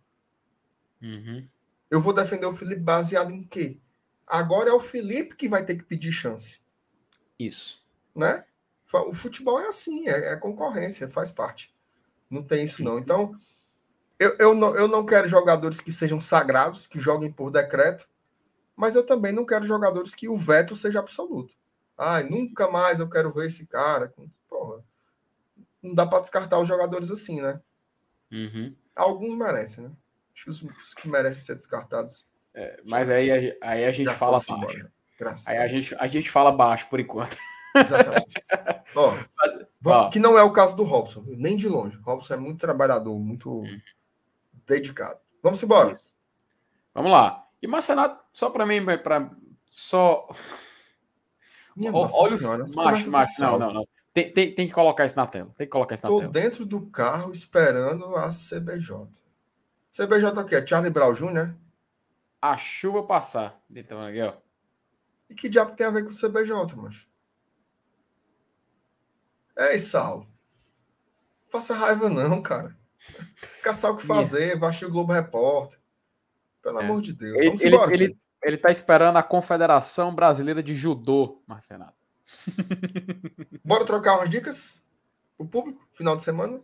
Uhum. 1.02 1.48
Eu 1.90 2.02
vou 2.02 2.14
defender 2.14 2.46
o 2.46 2.54
Felipe 2.54 2.82
baseado 2.82 3.32
em 3.32 3.44
quê? 3.44 3.80
Agora 4.28 4.70
é 4.70 4.74
o 4.74 4.80
Felipe 4.80 5.36
que 5.36 5.50
vai 5.50 5.66
ter 5.66 5.76
que 5.76 5.84
pedir 5.84 6.12
chance. 6.12 6.62
Isso. 7.38 7.82
Né? 8.16 8.44
O 8.94 9.14
futebol 9.14 9.60
é 9.60 9.68
assim, 9.68 10.08
é, 10.08 10.34
é 10.34 10.36
concorrência, 10.36 11.08
faz 11.08 11.32
parte. 11.32 11.74
Não 12.30 12.44
tem 12.44 12.64
isso, 12.64 12.84
não. 12.84 13.00
Então, 13.00 13.36
eu, 14.20 14.36
eu, 14.38 14.54
não, 14.54 14.76
eu 14.76 14.88
não 14.88 15.06
quero 15.06 15.28
jogadores 15.28 15.80
que 15.80 15.92
sejam 15.92 16.20
sagrados, 16.20 16.86
que 16.86 17.00
joguem 17.00 17.32
por 17.32 17.50
decreto, 17.50 18.08
mas 18.76 18.96
eu 18.96 19.06
também 19.06 19.32
não 19.32 19.46
quero 19.46 19.66
jogadores 19.66 20.14
que 20.14 20.28
o 20.28 20.38
veto 20.38 20.76
seja 20.76 21.00
absoluto. 21.00 21.54
Ai, 21.98 22.24
nunca 22.24 22.70
mais 22.70 23.00
eu 23.00 23.10
quero 23.10 23.32
ver 23.32 23.48
esse 23.48 23.66
cara. 23.66 24.14
Não 25.82 25.94
dá 25.94 26.06
para 26.06 26.20
descartar 26.20 26.60
os 26.60 26.68
jogadores 26.68 27.12
assim, 27.12 27.42
né? 27.42 27.60
Uhum. 28.32 28.76
Alguns 28.96 29.36
merecem, 29.36 29.86
né? 29.86 29.92
Acho 30.34 30.44
que 30.44 30.50
os 30.50 30.94
que 30.94 31.10
merecem 31.10 31.44
ser 31.44 31.56
descartados. 31.56 32.28
É, 32.54 32.82
mas 32.88 33.10
aí, 33.10 33.58
aí 33.62 33.86
a 33.86 33.92
gente 33.92 34.14
fala 34.14 34.40
baixo. 34.40 34.90
Aí 35.48 35.58
a 35.58 35.68
gente, 35.68 35.96
a 35.96 36.08
gente 36.08 36.30
fala 36.30 36.52
baixo 36.52 36.88
por 36.90 37.00
enquanto. 37.00 37.38
Exatamente. 37.76 38.36
Ó, 38.96 39.18
ó, 39.86 40.10
que 40.10 40.20
não 40.20 40.38
é 40.38 40.44
o 40.44 40.54
caso 40.54 40.76
do 40.76 40.84
Robson, 40.84 41.24
nem 41.28 41.56
de 41.56 41.68
longe. 41.68 41.98
O 41.98 42.02
Robson 42.02 42.34
é 42.34 42.38
muito 42.38 42.60
trabalhador, 42.60 43.18
muito 43.20 43.62
hum. 43.62 43.82
dedicado. 44.66 45.20
Vamos 45.44 45.62
embora. 45.62 45.94
Isso. 45.94 46.14
Vamos 46.94 47.12
lá. 47.12 47.46
E 47.62 47.68
Marcenato, 47.68 48.24
só 48.32 48.50
para 48.50 48.66
mim, 48.66 48.84
para 49.04 49.30
só. 49.66 50.28
Minha 51.76 51.92
o, 51.92 52.08
olha 52.12 52.36
os 52.36 52.76
macho, 52.76 53.12
macho. 53.12 53.42
Não, 53.42 53.60
não, 53.60 53.74
não. 53.74 53.88
Tem, 54.24 54.34
tem, 54.34 54.56
tem, 54.56 54.68
que 54.68 54.74
colocar 54.74 55.06
isso 55.06 55.16
na 55.16 55.26
tela. 55.26 55.54
Tem 55.58 55.66
que 55.66 55.72
colocar 55.72 55.96
isso 55.96 56.04
na 56.04 56.10
Tô 56.10 56.20
tela. 56.20 56.32
dentro 56.32 56.66
do 56.66 56.82
carro 56.88 57.32
esperando 57.32 58.16
a 58.16 58.30
CBJ. 58.30 59.08
CBJ 59.92 60.40
aqui 60.40 60.56
é 60.56 60.66
Charlie 60.66 60.92
Brown 60.92 61.14
Jr. 61.14 61.56
A 62.42 62.58
chuva 62.58 63.04
passar. 63.04 63.62
Então, 63.70 64.02
aqui, 64.06 64.22
ó. 64.22 64.34
E 65.30 65.36
que 65.36 65.48
diabo 65.48 65.76
tem 65.76 65.86
a 65.86 65.92
ver 65.92 66.04
com 66.04 66.10
o 66.10 66.14
CBJ, 66.14 66.76
mas? 66.76 67.08
É, 69.56 69.78
Saulo. 69.78 70.28
Faça 71.48 71.74
raiva 71.74 72.10
não, 72.10 72.42
cara. 72.42 72.78
Caçar 73.64 73.92
o 73.92 73.98
que 73.98 74.06
fazer, 74.06 74.58
vai 74.58 74.70
assistir 74.70 74.86
o 74.86 74.92
Globo 74.92 75.14
Repórter. 75.14 75.80
Pelo 76.62 76.80
é. 76.80 76.84
amor 76.84 77.02
de 77.02 77.14
Deus. 77.14 77.46
Vamos 77.46 77.62
ele, 77.62 77.76
embora, 77.76 77.94
ele, 77.94 78.18
ele 78.44 78.58
tá 78.58 78.70
esperando 78.70 79.18
a 79.18 79.24
Confederação 79.24 80.14
Brasileira 80.14 80.62
de 80.62 80.76
Judô, 80.76 81.42
Marcenato. 81.48 81.99
Bora 83.64 83.86
trocar 83.86 84.18
umas 84.18 84.30
dicas 84.30 84.84
pro 85.38 85.48
público, 85.48 85.88
final 85.94 86.16
de 86.16 86.22
semana? 86.22 86.62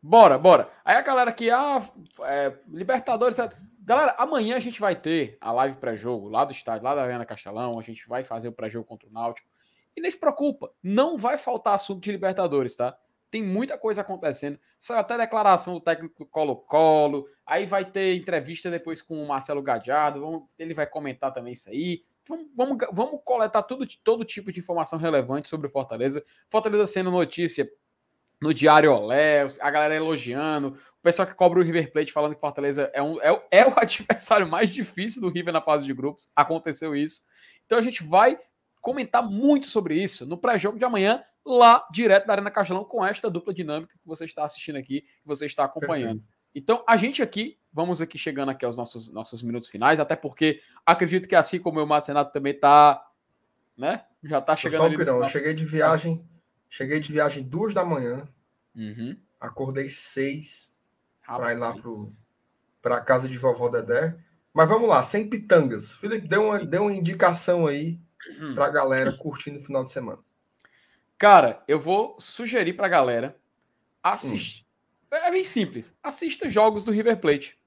Bora, 0.00 0.38
bora. 0.38 0.70
Aí 0.84 0.96
a 0.96 1.02
galera 1.02 1.30
aqui, 1.30 1.50
ah, 1.50 1.82
é, 2.22 2.56
Libertadores. 2.68 3.36
Galera, 3.80 4.14
amanhã 4.18 4.56
a 4.56 4.60
gente 4.60 4.80
vai 4.80 4.94
ter 4.94 5.36
a 5.40 5.50
live 5.50 5.76
pré-jogo 5.76 6.28
lá 6.28 6.44
do 6.44 6.52
estádio, 6.52 6.84
lá 6.84 6.94
da 6.94 7.02
Arena 7.02 7.26
Castelão. 7.26 7.78
A 7.78 7.82
gente 7.82 8.06
vai 8.08 8.22
fazer 8.22 8.48
o 8.48 8.52
pré-jogo 8.52 8.86
contra 8.86 9.08
o 9.08 9.12
Náutico. 9.12 9.48
E 9.96 10.00
nem 10.00 10.10
se 10.10 10.20
preocupa, 10.20 10.70
não 10.80 11.18
vai 11.18 11.36
faltar 11.36 11.74
assunto 11.74 12.00
de 12.00 12.12
Libertadores, 12.12 12.76
tá? 12.76 12.96
Tem 13.30 13.42
muita 13.42 13.76
coisa 13.76 14.02
acontecendo. 14.02 14.58
Saiu 14.78 15.00
até 15.00 15.18
declaração 15.18 15.74
do 15.74 15.80
técnico 15.80 16.24
Colo-Colo. 16.26 17.28
Aí 17.44 17.66
vai 17.66 17.84
ter 17.84 18.14
entrevista 18.14 18.70
depois 18.70 19.02
com 19.02 19.22
o 19.22 19.26
Marcelo 19.26 19.60
Gadiardo. 19.60 20.48
Ele 20.58 20.72
vai 20.72 20.86
comentar 20.86 21.32
também 21.32 21.52
isso 21.52 21.68
aí. 21.68 22.04
Vamos, 22.28 22.78
vamos, 22.92 23.20
coletar 23.24 23.62
tudo, 23.62 23.86
todo 24.04 24.24
tipo 24.24 24.52
de 24.52 24.60
informação 24.60 24.98
relevante 24.98 25.48
sobre 25.48 25.66
o 25.66 25.70
Fortaleza. 25.70 26.22
Fortaleza 26.50 26.86
sendo 26.86 27.10
notícia 27.10 27.68
no 28.40 28.52
Diário 28.52 28.92
Olé, 28.92 29.46
a 29.60 29.70
galera 29.70 29.94
elogiando, 29.94 30.78
pessoal 31.08 31.26
que 31.26 31.34
cobra 31.34 31.58
o 31.58 31.62
River 31.62 31.90
Plate 31.90 32.12
falando 32.12 32.34
que 32.34 32.40
Fortaleza 32.40 32.90
é, 32.92 33.02
um, 33.02 33.20
é, 33.22 33.42
é 33.50 33.66
o 33.66 33.72
adversário 33.80 34.46
mais 34.46 34.70
difícil 34.70 35.22
do 35.22 35.30
River 35.30 35.52
na 35.52 35.62
fase 35.62 35.86
de 35.86 35.94
grupos. 35.94 36.30
Aconteceu 36.36 36.94
isso. 36.94 37.22
Então 37.64 37.78
a 37.78 37.82
gente 37.82 38.02
vai 38.02 38.38
comentar 38.80 39.22
muito 39.22 39.66
sobre 39.66 40.00
isso 40.00 40.26
no 40.26 40.36
pré-jogo 40.36 40.78
de 40.78 40.84
amanhã, 40.84 41.24
lá 41.44 41.86
direto 41.90 42.26
da 42.26 42.34
Arena 42.34 42.50
Castelão, 42.50 42.84
com 42.84 43.04
esta 43.04 43.30
dupla 43.30 43.54
dinâmica 43.54 43.94
que 43.98 44.06
você 44.06 44.26
está 44.26 44.44
assistindo 44.44 44.76
aqui, 44.76 45.00
que 45.00 45.26
você 45.26 45.46
está 45.46 45.64
acompanhando. 45.64 46.20
Perfeito. 46.20 46.37
Então, 46.54 46.84
a 46.86 46.96
gente 46.96 47.22
aqui, 47.22 47.58
vamos 47.72 48.00
aqui 48.00 48.18
chegando 48.18 48.50
aqui 48.50 48.64
aos 48.64 48.76
nossos, 48.76 49.12
nossos 49.12 49.42
minutos 49.42 49.68
finais, 49.68 50.00
até 50.00 50.16
porque 50.16 50.60
acredito 50.84 51.28
que 51.28 51.34
assim 51.34 51.58
como 51.58 51.80
o 51.80 51.86
Marcenato 51.86 52.32
também 52.32 52.52
está, 52.52 53.04
né? 53.76 54.04
Já 54.22 54.38
está 54.38 54.56
chegando 54.56 54.84
ali. 54.84 55.04
Não, 55.04 55.20
eu 55.20 55.26
cheguei 55.26 55.54
de 55.54 55.64
viagem, 55.64 56.24
cheguei 56.68 57.00
de 57.00 57.12
viagem 57.12 57.42
duas 57.42 57.72
da 57.72 57.84
manhã, 57.84 58.26
uhum. 58.74 59.16
acordei 59.40 59.88
seis 59.88 60.72
para 61.24 61.52
ir 61.52 61.58
lá 61.58 61.74
para 62.80 62.96
a 62.96 63.00
casa 63.00 63.28
de 63.28 63.38
vovó 63.38 63.68
Dedé. 63.68 64.16
Mas 64.52 64.68
vamos 64.68 64.88
lá, 64.88 65.02
sem 65.02 65.28
pitangas. 65.28 65.94
Felipe, 65.94 66.26
dê 66.26 66.36
uma, 66.36 66.58
dê 66.58 66.78
uma 66.78 66.92
indicação 66.92 67.66
aí 67.66 68.00
uhum. 68.40 68.54
para 68.54 68.66
a 68.66 68.70
galera 68.70 69.12
curtindo 69.12 69.60
o 69.60 69.62
final 69.62 69.84
de 69.84 69.90
semana. 69.90 70.18
Cara, 71.16 71.62
eu 71.68 71.78
vou 71.78 72.16
sugerir 72.18 72.72
para 72.74 72.86
a 72.86 72.90
galera 72.90 73.36
assistir. 74.02 74.62
Hum. 74.62 74.67
É 75.10 75.30
bem 75.30 75.44
simples. 75.44 75.94
Assista 76.02 76.48
jogos 76.48 76.84
do 76.84 76.90
River 76.90 77.18
Plate. 77.18 77.58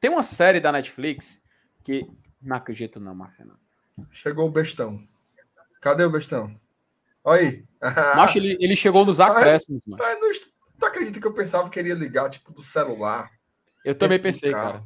Tem 0.00 0.10
uma 0.10 0.22
série 0.22 0.60
da 0.60 0.72
Netflix 0.72 1.44
que. 1.84 2.06
Não 2.40 2.56
acredito, 2.56 2.98
não, 2.98 3.14
Marcelo. 3.14 3.56
Chegou 4.10 4.48
o 4.48 4.50
bestão. 4.50 5.06
Cadê 5.80 6.04
o 6.04 6.10
bestão? 6.10 6.58
Olha 7.24 7.40
aí. 7.40 7.64
Mas 8.16 8.36
ele, 8.36 8.56
ele 8.60 8.76
chegou 8.76 9.04
nos 9.04 9.18
acréscimos, 9.20 9.82
mano. 9.86 10.02
Não, 10.02 10.30
tu 10.78 10.86
acredita 10.86 11.20
que 11.20 11.26
eu 11.26 11.34
pensava 11.34 11.70
que 11.70 11.78
ele 11.78 11.90
ia 11.90 11.94
ligar, 11.94 12.28
tipo, 12.30 12.52
do 12.52 12.62
celular? 12.62 13.30
Eu 13.84 13.94
também 13.94 14.20
pensei, 14.20 14.50
cara. 14.50 14.82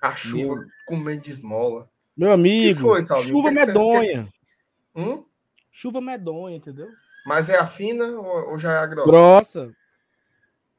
A 0.00 0.14
chuva 0.14 0.56
Meu... 0.56 0.66
comendo 0.84 1.22
de 1.22 1.30
esmola. 1.30 1.88
Meu 2.16 2.32
amigo, 2.32 2.80
foi, 2.80 3.02
chuva 3.02 3.48
que 3.48 3.54
medonha. 3.54 4.24
Que... 4.94 5.00
Hum? 5.00 5.24
Chuva 5.70 6.00
medonha, 6.00 6.56
entendeu? 6.56 6.88
Mas 7.26 7.48
é 7.48 7.58
a 7.58 7.66
fina 7.66 8.04
ou, 8.04 8.50
ou 8.50 8.58
já 8.58 8.72
é 8.72 8.78
a 8.78 8.86
grossa? 8.86 9.10
Grossa. 9.10 9.76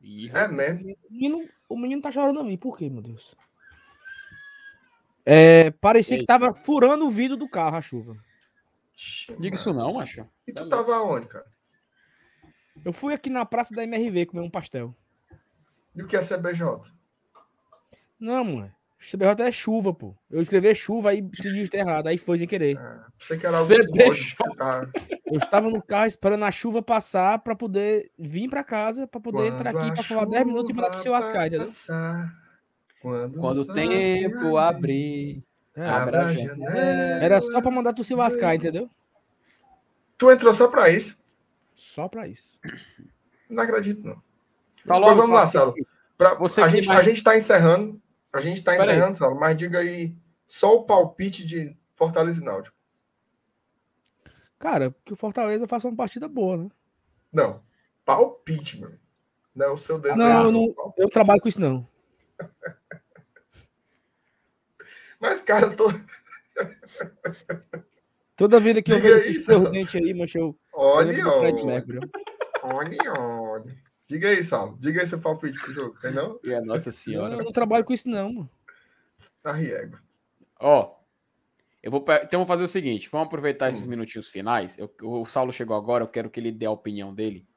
Ih, 0.01 0.29
é 0.33 0.47
mesmo. 0.47 0.97
O 1.09 1.13
menino, 1.13 1.49
o 1.69 1.77
menino 1.77 2.01
tá 2.01 2.11
chorando 2.11 2.39
a 2.39 2.43
mim. 2.43 2.57
Por 2.57 2.77
quê, 2.77 2.89
meu 2.89 3.01
Deus? 3.01 3.35
É, 5.25 5.71
parecia 5.71 6.15
Eita. 6.15 6.23
que 6.23 6.27
tava 6.27 6.53
furando 6.53 7.05
o 7.05 7.09
vidro 7.09 7.35
do 7.35 7.49
carro 7.49 7.75
a 7.75 7.81
chuva. 7.81 8.15
Diga 9.39 9.55
isso 9.55 9.73
não, 9.73 9.93
macho. 9.93 10.27
E 10.47 10.53
tu 10.53 10.67
tava 10.69 11.01
onde, 11.03 11.27
cara? 11.27 11.45
Eu 12.83 12.93
fui 12.93 13.13
aqui 13.13 13.29
na 13.29 13.45
praça 13.45 13.75
da 13.75 13.83
MRV 13.83 14.27
comer 14.27 14.41
um 14.41 14.49
pastel. 14.49 14.95
E 15.95 16.01
o 16.01 16.07
que 16.07 16.15
é 16.15 16.21
CBJ? 16.21 16.91
Não, 18.19 18.43
mano. 18.43 18.76
CBJ 18.99 19.47
é 19.47 19.51
chuva, 19.51 19.93
pô. 19.93 20.15
Eu 20.29 20.41
escrevi 20.41 20.73
chuva, 20.73 21.11
aí 21.11 21.23
se 21.33 21.43
digitei 21.43 21.81
errado, 21.81 22.07
aí 22.07 22.17
foi 22.17 22.39
sem 22.39 22.47
querer. 22.47 22.77
É, 22.77 22.99
você 23.17 23.37
que 23.37 23.45
era 23.45 23.63
CBJ. 23.63 24.35
Tá... 24.57 24.87
Eu 25.25 25.37
estava 25.37 25.69
no 25.69 25.81
carro 25.81 26.07
esperando 26.07 26.45
a 26.45 26.51
chuva 26.51 26.81
passar 26.81 27.39
para 27.39 27.55
poder 27.55 28.11
vir 28.17 28.49
para 28.49 28.63
casa, 28.63 29.05
para 29.05 29.19
poder 29.19 29.51
Quando 29.51 29.55
entrar 29.55 29.69
aqui 29.69 29.93
para 29.93 30.03
falar 30.03 30.25
10 30.25 30.45
minutos 30.45 30.71
e 30.71 30.73
falar 30.73 30.89
com 30.91 30.97
o 30.97 31.01
seu 31.01 31.13
Ascar, 31.13 31.47
entendeu? 31.47 31.67
Quando, 33.01 33.39
Quando 33.39 33.61
o 33.61 33.73
tempo 33.73 34.57
abrir, 34.57 35.43
é, 35.75 35.87
abra 35.87 36.25
a 36.25 36.33
janela. 36.33 37.23
Era 37.23 37.41
só 37.41 37.61
para 37.61 37.71
mandar 37.71 37.93
tu 37.93 38.03
se 38.03 38.15
lascar, 38.15 38.55
entendeu? 38.55 38.89
Tu 40.17 40.31
entrou 40.31 40.53
só 40.53 40.67
para 40.67 40.89
isso? 40.89 41.21
Só 41.75 42.07
para 42.07 42.27
isso. 42.27 42.59
Não 43.47 43.63
acredito, 43.63 44.03
não. 44.03 44.21
Tá 44.85 44.97
logo, 44.97 45.15
vamos 45.15 45.35
lá, 45.35 45.45
Salo. 45.45 45.75
Pra, 46.17 46.31
a, 46.31 46.67
gente, 46.67 46.87
mais... 46.87 46.99
a 46.99 47.03
gente 47.03 47.23
tá 47.23 47.37
encerrando. 47.37 48.01
A 48.37 48.41
gente 48.41 48.57
está 48.57 48.75
encerrando, 48.75 49.17
Salo, 49.17 49.39
mas 49.39 49.57
diga 49.57 49.79
aí 49.79 50.15
só 50.45 50.75
o 50.75 50.83
palpite 50.83 51.43
de 51.43 51.75
Fortaleza 51.95 52.39
e 52.39 52.45
Náutico. 52.45 52.77
Cara, 54.59 54.95
que 55.03 55.13
o 55.13 55.15
Fortaleza 55.15 55.67
faça 55.67 55.87
uma 55.87 55.95
partida 55.95 56.27
boa, 56.27 56.57
né? 56.57 56.69
Não, 57.33 57.63
palpite, 58.05 58.79
meu. 58.79 58.93
Não 59.55 59.65
é 59.65 59.69
o 59.69 59.77
seu 59.77 59.97
desejo. 59.97 60.19
Não, 60.19 60.45
eu 60.45 60.51
não, 60.51 60.93
eu 60.97 61.09
trabalho 61.09 61.41
com 61.41 61.47
isso, 61.47 61.59
não. 61.59 61.87
Mas, 65.19 65.41
cara, 65.41 65.65
eu 65.65 65.75
tô. 65.75 65.91
Toda 68.35 68.59
vida 68.59 68.83
que 68.83 68.91
eu 68.91 69.01
vejo 69.01 69.15
esses 69.15 69.47
dente 69.71 69.97
aí, 69.97 70.13
mancha, 70.13 70.37
eu. 70.37 70.55
Olha, 70.71 71.27
olha. 71.27 71.81
Olha, 72.61 73.19
olha. 73.19 73.86
Diga 74.07 74.29
aí, 74.29 74.43
Sal. 74.43 74.77
Diga 74.79 75.01
aí 75.01 75.07
seu 75.07 75.19
palpite 75.19 75.59
pro 75.59 75.73
jogo, 75.73 75.97
entendeu? 75.97 76.39
E 76.43 76.53
a 76.53 76.61
Nossa 76.61 76.91
Senhora. 76.91 77.35
Eu 77.35 77.43
não 77.43 77.51
trabalho 77.51 77.83
com 77.83 77.93
isso, 77.93 78.09
não, 78.09 78.31
mano. 78.31 78.49
Tá 79.43 79.51
riego. 79.51 79.97
Ó, 80.59 80.97
eu 81.83 81.91
vou, 81.91 82.05
então 82.23 82.39
vou 82.39 82.47
fazer 82.47 82.63
o 82.63 82.67
seguinte: 82.67 83.09
vamos 83.11 83.27
aproveitar 83.27 83.69
esses 83.69 83.85
hum. 83.85 83.89
minutinhos 83.89 84.27
finais. 84.27 84.77
Eu, 84.77 84.93
o 85.01 85.25
Saulo 85.25 85.51
chegou 85.51 85.75
agora, 85.75 86.03
eu 86.03 86.07
quero 86.07 86.29
que 86.29 86.39
ele 86.39 86.51
dê 86.51 86.65
a 86.65 86.71
opinião 86.71 87.13
dele. 87.13 87.47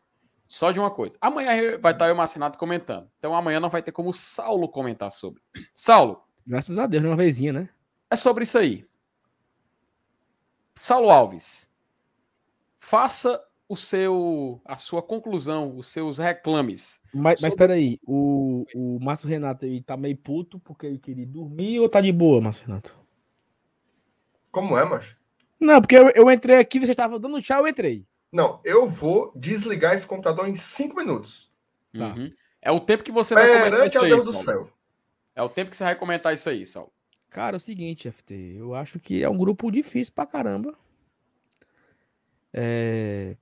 Só 0.47 0.73
de 0.73 0.81
uma 0.81 0.91
coisa. 0.91 1.17
Amanhã 1.21 1.79
vai 1.79 1.93
estar 1.93 2.13
o 2.13 2.17
Marcenato 2.17 2.59
comentando. 2.59 3.09
Então 3.19 3.35
amanhã 3.35 3.61
não 3.61 3.71
vai 3.71 3.83
ter 3.83 3.93
como 3.93 4.11
o 4.11 4.13
Saulo 4.13 4.69
comentar 4.69 5.13
sobre. 5.13 5.41
Saulo. 5.73 6.23
Graças 6.47 6.79
a 6.79 6.87
Deus, 6.87 7.05
uma 7.05 7.17
vezinha, 7.17 7.53
né? 7.53 7.69
É 8.11 8.17
sobre 8.17 8.43
isso 8.43 8.59
aí. 8.59 8.85
Saulo 10.75 11.11
Alves. 11.11 11.71
Faça 12.79 13.41
o 13.71 13.77
seu, 13.77 14.61
a 14.65 14.77
sua 14.77 15.01
conclusão, 15.01 15.77
os 15.77 15.87
seus 15.87 16.19
reclames. 16.19 17.01
Mas, 17.15 17.39
sobre... 17.39 17.43
mas 17.43 17.55
peraí, 17.55 18.01
o, 18.05 18.67
o 18.75 18.99
Márcio 19.01 19.29
Renato 19.29 19.65
ele 19.65 19.81
tá 19.81 19.97
meio 19.97 20.17
puto 20.17 20.59
porque 20.59 20.87
ele 20.87 20.99
queria 20.99 21.25
dormir 21.25 21.79
ou 21.79 21.89
tá 21.89 22.01
de 22.01 22.11
boa, 22.11 22.41
Márcio 22.41 22.67
Renato? 22.67 22.99
Como 24.51 24.77
é, 24.77 24.85
macho? 24.85 25.17
Não, 25.61 25.81
porque 25.81 25.97
eu, 25.97 26.11
eu 26.17 26.29
entrei 26.33 26.59
aqui, 26.59 26.81
você 26.81 26.91
estava 26.91 27.17
dando 27.21 27.41
tchau, 27.41 27.61
eu 27.61 27.69
entrei. 27.69 28.05
Não, 28.33 28.61
eu 28.65 28.89
vou 28.89 29.33
desligar 29.37 29.95
esse 29.95 30.05
computador 30.05 30.49
em 30.49 30.55
cinco 30.57 30.97
minutos. 30.97 31.49
Tá. 31.97 32.09
Uhum. 32.09 32.33
É 32.61 32.73
o 32.73 32.81
tempo 32.81 33.05
que 33.05 33.13
você 33.13 33.35
vai 33.35 33.47
comentar 33.57 33.87
isso 33.87 34.01
aí, 34.01 34.09
Deus 34.09 34.25
do 34.25 34.33
céu. 34.33 34.69
É 35.33 35.43
o 35.43 35.49
tempo 35.49 35.71
que 35.71 35.77
você 35.77 35.85
vai 35.85 35.95
comentar 35.95 36.35
isso 36.35 36.51
aí, 36.51 36.67
Sal. 36.67 36.93
Cara, 37.29 37.55
é 37.55 37.59
o 37.59 37.61
seguinte, 37.61 38.11
FT, 38.11 38.35
eu 38.59 38.75
acho 38.75 38.99
que 38.99 39.23
é 39.23 39.29
um 39.29 39.39
grupo 39.39 39.71
difícil 39.71 40.13
pra 40.13 40.27
caramba. 40.27 40.77
É, 42.53 43.37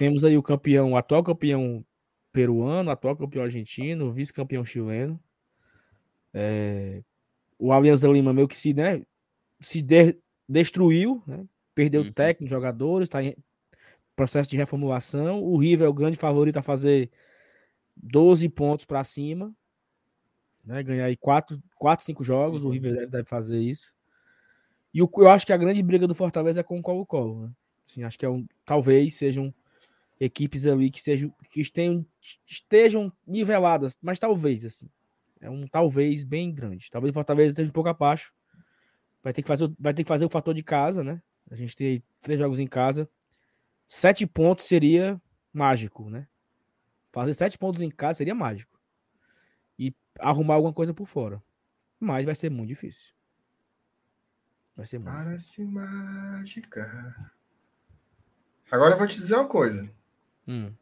temos 0.00 0.24
aí 0.24 0.34
o 0.34 0.42
campeão, 0.42 0.92
o 0.92 0.96
atual 0.96 1.22
campeão 1.22 1.84
peruano, 2.32 2.90
atual 2.90 3.14
campeão 3.14 3.44
argentino, 3.44 4.10
vice-campeão 4.10 4.64
chileno. 4.64 5.20
É, 6.32 7.02
o 7.58 7.70
Aliança 7.70 8.06
da 8.06 8.12
Lima 8.14 8.32
meio 8.32 8.48
que 8.48 8.56
se, 8.56 8.72
né, 8.72 9.02
se 9.60 9.82
de, 9.82 10.16
destruiu, 10.48 11.22
né, 11.26 11.44
perdeu 11.74 12.00
uhum. 12.00 12.12
técnico, 12.14 12.48
jogadores, 12.48 13.08
está 13.08 13.22
em 13.22 13.36
processo 14.16 14.48
de 14.48 14.56
reformulação. 14.56 15.44
O 15.44 15.58
River 15.58 15.84
é 15.84 15.90
o 15.90 15.92
grande 15.92 16.16
favorito 16.16 16.56
a 16.56 16.62
fazer 16.62 17.10
12 17.94 18.48
pontos 18.48 18.86
para 18.86 19.04
cima, 19.04 19.54
né, 20.64 20.82
ganhar 20.82 21.04
aí 21.04 21.16
4, 21.18 21.62
4 21.76 22.06
5 22.06 22.24
jogos. 22.24 22.62
Uhum. 22.64 22.70
O 22.70 22.72
River 22.72 23.06
deve 23.06 23.28
fazer 23.28 23.60
isso. 23.60 23.94
E 24.94 25.02
o, 25.02 25.10
eu 25.18 25.28
acho 25.28 25.44
que 25.44 25.52
a 25.52 25.58
grande 25.58 25.82
briga 25.82 26.06
do 26.06 26.14
Fortaleza 26.14 26.60
é 26.60 26.62
com 26.62 26.78
o 26.78 26.82
Colo-Colo. 26.82 27.42
Né? 27.42 27.52
Assim, 27.86 28.02
acho 28.02 28.18
que 28.18 28.24
é 28.24 28.30
um, 28.30 28.46
talvez 28.64 29.12
sejam 29.16 29.52
equipes 30.20 30.66
ali 30.66 30.90
que 30.90 31.00
sejam 31.00 31.34
que 31.48 31.60
estejam, 31.60 32.06
estejam 32.46 33.12
niveladas, 33.26 33.96
mas 34.02 34.18
talvez 34.18 34.64
assim. 34.64 34.88
É 35.40 35.48
um 35.48 35.66
talvez 35.66 36.22
bem 36.22 36.54
grande. 36.54 36.90
Talvez 36.90 37.10
o 37.10 37.14
Fortaleza 37.14 37.50
esteja 37.50 37.70
um 37.70 37.72
pouco 37.72 37.88
abaixo. 37.88 38.32
Vai 39.22 39.32
ter 39.32 39.40
que 39.40 39.48
fazer, 39.48 39.72
vai 39.78 39.94
ter 39.94 40.04
que 40.04 40.08
fazer 40.08 40.26
o 40.26 40.30
fator 40.30 40.52
de 40.52 40.62
casa, 40.62 41.02
né? 41.02 41.22
A 41.50 41.56
gente 41.56 41.74
tem 41.74 42.04
três 42.20 42.38
jogos 42.38 42.58
em 42.58 42.66
casa. 42.66 43.08
Sete 43.88 44.26
pontos 44.26 44.66
seria 44.66 45.20
mágico, 45.52 46.10
né? 46.10 46.28
Fazer 47.10 47.32
sete 47.32 47.56
pontos 47.58 47.80
em 47.80 47.90
casa 47.90 48.18
seria 48.18 48.34
mágico. 48.34 48.78
E 49.78 49.94
arrumar 50.18 50.54
alguma 50.54 50.72
coisa 50.74 50.92
por 50.92 51.06
fora. 51.06 51.42
Mas 51.98 52.26
vai 52.26 52.34
ser 52.34 52.50
muito 52.50 52.68
difícil. 52.68 53.14
Vai 54.76 54.86
ser 54.86 54.98
muito 54.98 55.12
Parece 55.12 55.62
difícil. 55.62 55.72
mágica. 55.72 57.32
Agora 58.70 58.94
eu 58.94 58.98
vou 58.98 59.06
te 59.06 59.14
dizer 59.14 59.34
uma 59.34 59.48
coisa. 59.48 59.90
Hum. 60.50 60.72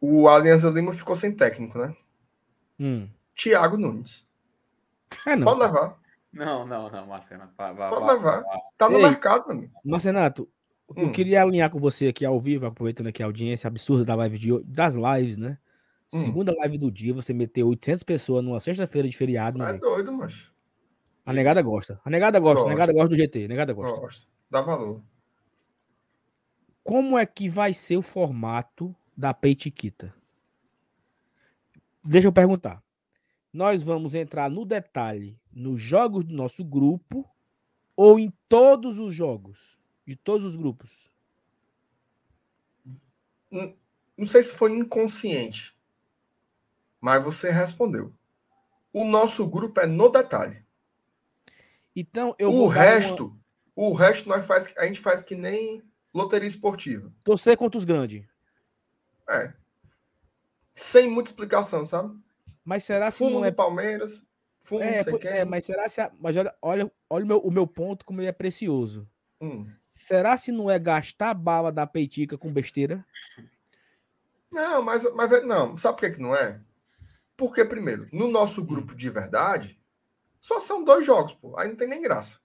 O 0.00 0.26
Alianza 0.26 0.70
Lima 0.70 0.94
ficou 0.94 1.14
sem 1.14 1.30
técnico, 1.30 1.76
né? 1.76 1.94
Hum. 2.80 3.06
Thiago 3.34 3.76
Nunes. 3.76 4.26
É, 5.26 5.36
não. 5.36 5.44
Pode 5.44 5.60
levar. 5.60 6.00
Não, 6.32 6.66
não, 6.66 6.90
não, 6.90 7.06
Marcenato. 7.06 7.52
Pode 7.54 7.78
levar. 7.78 8.42
Tá 8.78 8.88
no 8.88 8.96
Ei, 8.96 9.02
mercado, 9.02 9.50
amigo. 9.50 9.74
Marcenato, 9.84 10.48
hum. 10.88 11.02
eu 11.02 11.12
queria 11.12 11.42
alinhar 11.42 11.70
com 11.70 11.78
você 11.78 12.06
aqui 12.06 12.24
ao 12.24 12.40
vivo, 12.40 12.64
aproveitando 12.64 13.08
aqui 13.08 13.22
a 13.22 13.26
audiência 13.26 13.68
absurda 13.68 14.06
da 14.06 14.14
live 14.14 14.38
de, 14.38 14.58
das 14.64 14.94
lives, 14.94 15.36
né? 15.36 15.58
Hum. 16.12 16.18
Segunda 16.18 16.54
live 16.56 16.78
do 16.78 16.90
dia, 16.90 17.12
você 17.12 17.34
meteu 17.34 17.68
800 17.68 18.02
pessoas 18.02 18.42
numa 18.42 18.58
sexta-feira 18.58 19.06
de 19.06 19.14
feriado. 19.14 19.62
É 19.62 19.76
doido, 19.76 20.12
macho. 20.12 20.50
A 21.26 21.32
negada 21.32 21.60
gosta. 21.60 22.00
A 22.04 22.08
negada 22.08 22.40
gosta. 22.40 22.62
gosta. 22.62 22.70
A 22.70 22.72
negada 22.72 22.92
gosta 22.92 23.08
do 23.10 23.16
GT. 23.16 23.44
A 23.44 23.48
negada 23.48 23.72
gosta. 23.74 24.00
Gosta. 24.00 24.26
Dá 24.50 24.62
valor 24.62 25.02
como 26.82 27.18
é 27.18 27.24
que 27.24 27.48
vai 27.48 27.72
ser 27.72 27.96
o 27.96 28.02
formato 28.02 28.94
da 29.16 29.32
Peitiquita? 29.32 30.14
deixa 32.04 32.26
eu 32.26 32.32
perguntar. 32.32 32.82
Nós 33.52 33.82
vamos 33.82 34.14
entrar 34.14 34.50
no 34.50 34.64
detalhe 34.64 35.38
nos 35.52 35.80
jogos 35.80 36.24
do 36.24 36.34
nosso 36.34 36.64
grupo 36.64 37.28
ou 37.94 38.18
em 38.18 38.32
todos 38.48 38.98
os 38.98 39.14
jogos? 39.14 39.78
De 40.06 40.16
todos 40.16 40.44
os 40.44 40.56
grupos? 40.56 40.90
Não, 43.50 43.76
não 44.16 44.26
sei 44.26 44.42
se 44.42 44.54
foi 44.54 44.72
inconsciente, 44.72 45.76
mas 47.00 47.22
você 47.22 47.50
respondeu. 47.50 48.12
O 48.92 49.04
nosso 49.04 49.46
grupo 49.46 49.80
é 49.80 49.86
no 49.86 50.08
detalhe. 50.08 50.64
Então 51.94 52.34
eu 52.38 52.50
o 52.50 52.66
resto, 52.66 53.26
uma... 53.76 53.88
o 53.88 53.92
resto 53.92 54.28
nós 54.28 54.46
faz, 54.46 54.72
a 54.78 54.86
gente 54.86 55.00
faz 55.00 55.22
que 55.22 55.34
nem 55.34 55.82
loteria 56.12 56.48
esportiva. 56.48 57.12
Torcer 57.24 57.56
contra 57.56 57.78
os 57.78 57.84
grandes. 57.84 58.24
É. 59.28 59.52
Sem 60.74 61.08
muita 61.08 61.30
explicação, 61.30 61.84
sabe? 61.84 62.16
Mas 62.64 62.84
será 62.84 63.10
se 63.10 63.18
fumo 63.18 63.40
não 63.40 63.44
é 63.44 63.50
Palmeiras? 63.50 64.26
Fumo 64.60 64.82
é, 64.82 65.02
pois 65.02 65.24
é, 65.24 65.44
mas 65.44 65.66
será 65.66 65.88
se 65.88 66.00
a... 66.00 66.10
mas 66.18 66.36
olha, 66.36 66.54
olha, 66.62 66.92
olha 67.10 67.24
o, 67.24 67.26
meu, 67.26 67.38
o 67.38 67.50
meu 67.50 67.66
ponto 67.66 68.04
como 68.04 68.20
ele 68.20 68.28
é 68.28 68.32
precioso. 68.32 69.08
Hum. 69.40 69.66
Será 69.90 70.36
se 70.36 70.52
não 70.52 70.70
é 70.70 70.78
gastar 70.78 71.30
a 71.30 71.34
bala 71.34 71.72
da 71.72 71.86
peitica 71.86 72.38
com 72.38 72.52
besteira? 72.52 73.04
Não, 74.52 74.82
mas, 74.82 75.10
mas 75.14 75.44
não, 75.44 75.76
sabe 75.76 75.96
por 75.96 76.06
que, 76.06 76.16
que 76.16 76.22
não 76.22 76.34
é? 76.34 76.60
Porque, 77.36 77.64
primeiro, 77.64 78.08
no 78.12 78.28
nosso 78.28 78.64
grupo 78.64 78.94
de 78.94 79.10
verdade, 79.10 79.80
só 80.40 80.60
são 80.60 80.84
dois 80.84 81.04
jogos, 81.04 81.34
pô. 81.34 81.58
Aí 81.58 81.68
não 81.68 81.76
tem 81.76 81.88
nem 81.88 82.00
graça. 82.00 82.38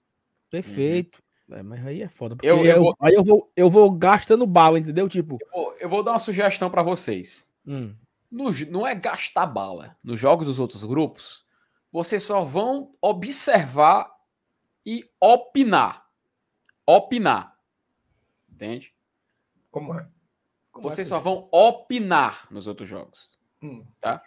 Perfeito. 0.50 1.22
É, 1.50 1.62
mas 1.62 1.86
aí 1.86 2.02
é 2.02 2.08
foda. 2.08 2.36
Porque 2.36 2.46
eu, 2.48 2.64
eu, 2.64 2.82
vou... 2.82 2.96
aí 3.00 3.14
eu 3.14 3.24
vou, 3.24 3.52
eu 3.56 3.70
vou 3.70 3.90
gastando 3.90 4.46
bala, 4.46 4.78
entendeu? 4.78 5.08
Tipo. 5.08 5.38
Eu 5.40 5.48
vou, 5.50 5.74
eu 5.80 5.88
vou 5.88 6.02
dar 6.02 6.12
uma 6.12 6.18
sugestão 6.18 6.70
para 6.70 6.82
vocês. 6.82 7.50
Hum. 7.66 7.94
No, 8.30 8.50
não 8.70 8.86
é 8.86 8.94
gastar 8.94 9.46
bala. 9.46 9.96
Nos 10.04 10.20
jogos 10.20 10.46
dos 10.46 10.60
outros 10.60 10.84
grupos, 10.84 11.46
vocês 11.90 12.22
só 12.22 12.44
vão 12.44 12.94
observar 13.00 14.12
e 14.84 15.08
opinar. 15.20 16.06
Opinar. 16.86 17.56
Entende? 18.50 18.94
Como 19.70 19.94
é? 19.94 20.08
Como 20.70 20.90
vocês 20.90 21.08
é 21.08 21.10
só 21.10 21.18
vão 21.18 21.48
opinar 21.50 22.46
nos 22.50 22.66
outros 22.66 22.88
jogos. 22.88 23.38
Hum. 23.62 23.86
Tá? 24.00 24.22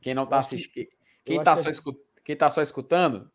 Quem 0.00 0.14
não 0.14 0.26
tá 0.26 0.38
assistindo. 0.38 0.88
Quem 1.24 1.42
tá, 1.42 1.56
só 1.56 1.68
escut... 1.68 1.98
quem 2.24 2.36
tá 2.36 2.48
só 2.48 2.62
escutando, 2.62 3.30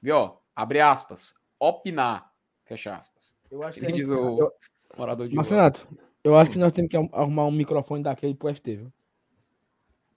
viu? 0.00 0.38
Abre 0.56 0.80
aspas. 0.80 1.34
Opinar. 1.58 2.32
Fecha 2.64 2.96
aspas. 2.96 3.36
Eu 3.50 3.62
acho 3.62 3.80
que 3.80 3.92
diz 3.92 4.08
o 4.08 4.38
eu... 4.38 4.52
morador 4.96 5.28
de 5.28 5.34
Mas, 5.34 5.48
Renato, 5.48 5.88
eu 6.22 6.36
acho 6.36 6.50
que 6.50 6.58
nós 6.58 6.72
temos 6.72 6.90
que 6.90 6.96
arrumar 6.96 7.46
um 7.46 7.50
microfone 7.50 8.02
daquele 8.02 8.34
pro 8.34 8.54
FT, 8.54 8.76
viu? 8.76 8.92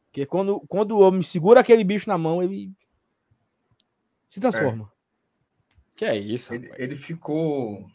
Porque 0.08 0.26
quando, 0.26 0.60
quando 0.68 0.92
o 0.92 1.00
homem 1.00 1.24
segura 1.24 1.62
aquele 1.62 1.86
bicho 1.86 2.10
na 2.10 2.18
mão, 2.18 2.44
ele 2.44 2.72
se 4.28 4.42
transforma. 4.42 4.92
É. 4.94 5.02
Que 5.96 6.06
é 6.06 6.18
isso? 6.18 6.54
Ele, 6.54 6.70
ele, 6.78 6.96
ficou 6.96 7.86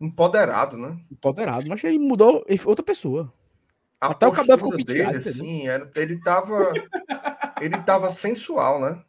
empoderado, 0.00 0.76
né? 0.76 0.98
Empoderado, 1.10 1.68
mas 1.68 1.84
ele 1.84 1.98
mudou, 1.98 2.44
ele 2.48 2.58
foi 2.58 2.70
outra 2.70 2.84
pessoa. 2.84 3.32
A 4.00 4.08
Até 4.08 4.26
o 4.26 4.32
cabelo 4.32 4.58
ficou 4.58 4.76
dele, 4.76 5.02
assim, 5.02 5.68
era, 5.68 5.88
ele 5.94 6.20
tava 6.20 6.72
ele 7.60 7.80
tava 7.82 8.10
sensual, 8.10 8.80
né? 8.80 9.02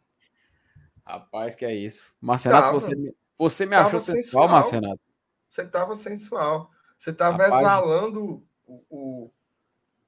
Rapaz, 1.06 1.54
que 1.54 1.64
é 1.64 1.72
isso. 1.72 2.02
Marcenato, 2.20 2.72
você, 2.72 2.92
você 3.38 3.64
me 3.64 3.76
achou 3.76 4.00
sensual, 4.00 4.24
sensual 4.24 4.48
Marcenato? 4.48 5.00
Você 5.48 5.64
tava 5.64 5.94
sensual. 5.94 6.70
Você 6.98 7.12
tava 7.12 7.44
Rapaz, 7.44 7.60
exalando 7.60 8.44
o, 8.66 8.84
o 8.90 9.30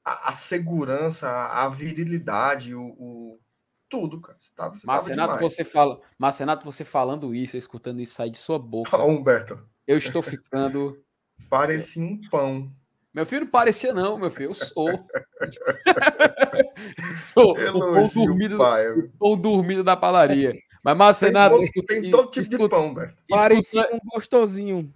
a, 0.05 0.31
a, 0.31 0.33
segurança, 0.33 1.29
a, 1.29 1.65
a 1.65 1.69
virilidade, 1.69 2.75
o, 2.75 2.89
o, 2.99 3.41
tudo, 3.89 4.21
cara. 4.21 4.37
Você 4.41 4.53
tava, 4.55 4.75
você 4.75 4.87
Marcenato, 4.87 5.39
você 5.39 5.65
fala, 5.65 6.01
Marcenato, 6.19 6.65
você 6.65 6.85
falando 6.85 7.35
isso, 7.35 7.57
escutando 7.57 8.01
isso 8.01 8.15
sair 8.15 8.31
de 8.31 8.39
sua 8.39 8.59
boca. 8.59 8.97
Oh, 8.97 9.07
Humberto. 9.07 9.65
Eu 9.87 9.99
estou 9.99 10.21
ficando. 10.21 11.01
Parecia 11.49 12.03
um 12.03 12.21
pão. 12.29 12.73
Meu 13.15 13.25
filho 13.25 13.43
não 13.43 13.51
parecia, 13.51 13.93
não, 13.93 14.19
meu 14.19 14.31
filho. 14.31 14.51
Eu 14.51 14.55
sou. 14.55 14.91
sou 17.17 17.53
o 17.53 17.81
pão 17.81 18.09
dormido, 18.09 18.59
pai. 18.59 18.91
o 18.91 19.09
pão 19.19 19.37
dormido 19.37 19.83
da 19.83 19.97
padaria. 19.97 20.55
Mas, 20.85 20.97
Marcenato. 20.97 21.59
Tem, 21.87 22.03
tem 22.03 22.11
todo 22.11 22.31
tipo 22.31 22.43
escuta, 22.43 22.65
de 22.65 22.69
pão, 22.69 22.87
Humberto. 22.87 23.23
Parecia 23.29 23.89
um 23.93 23.99
gostosinho. 24.15 24.93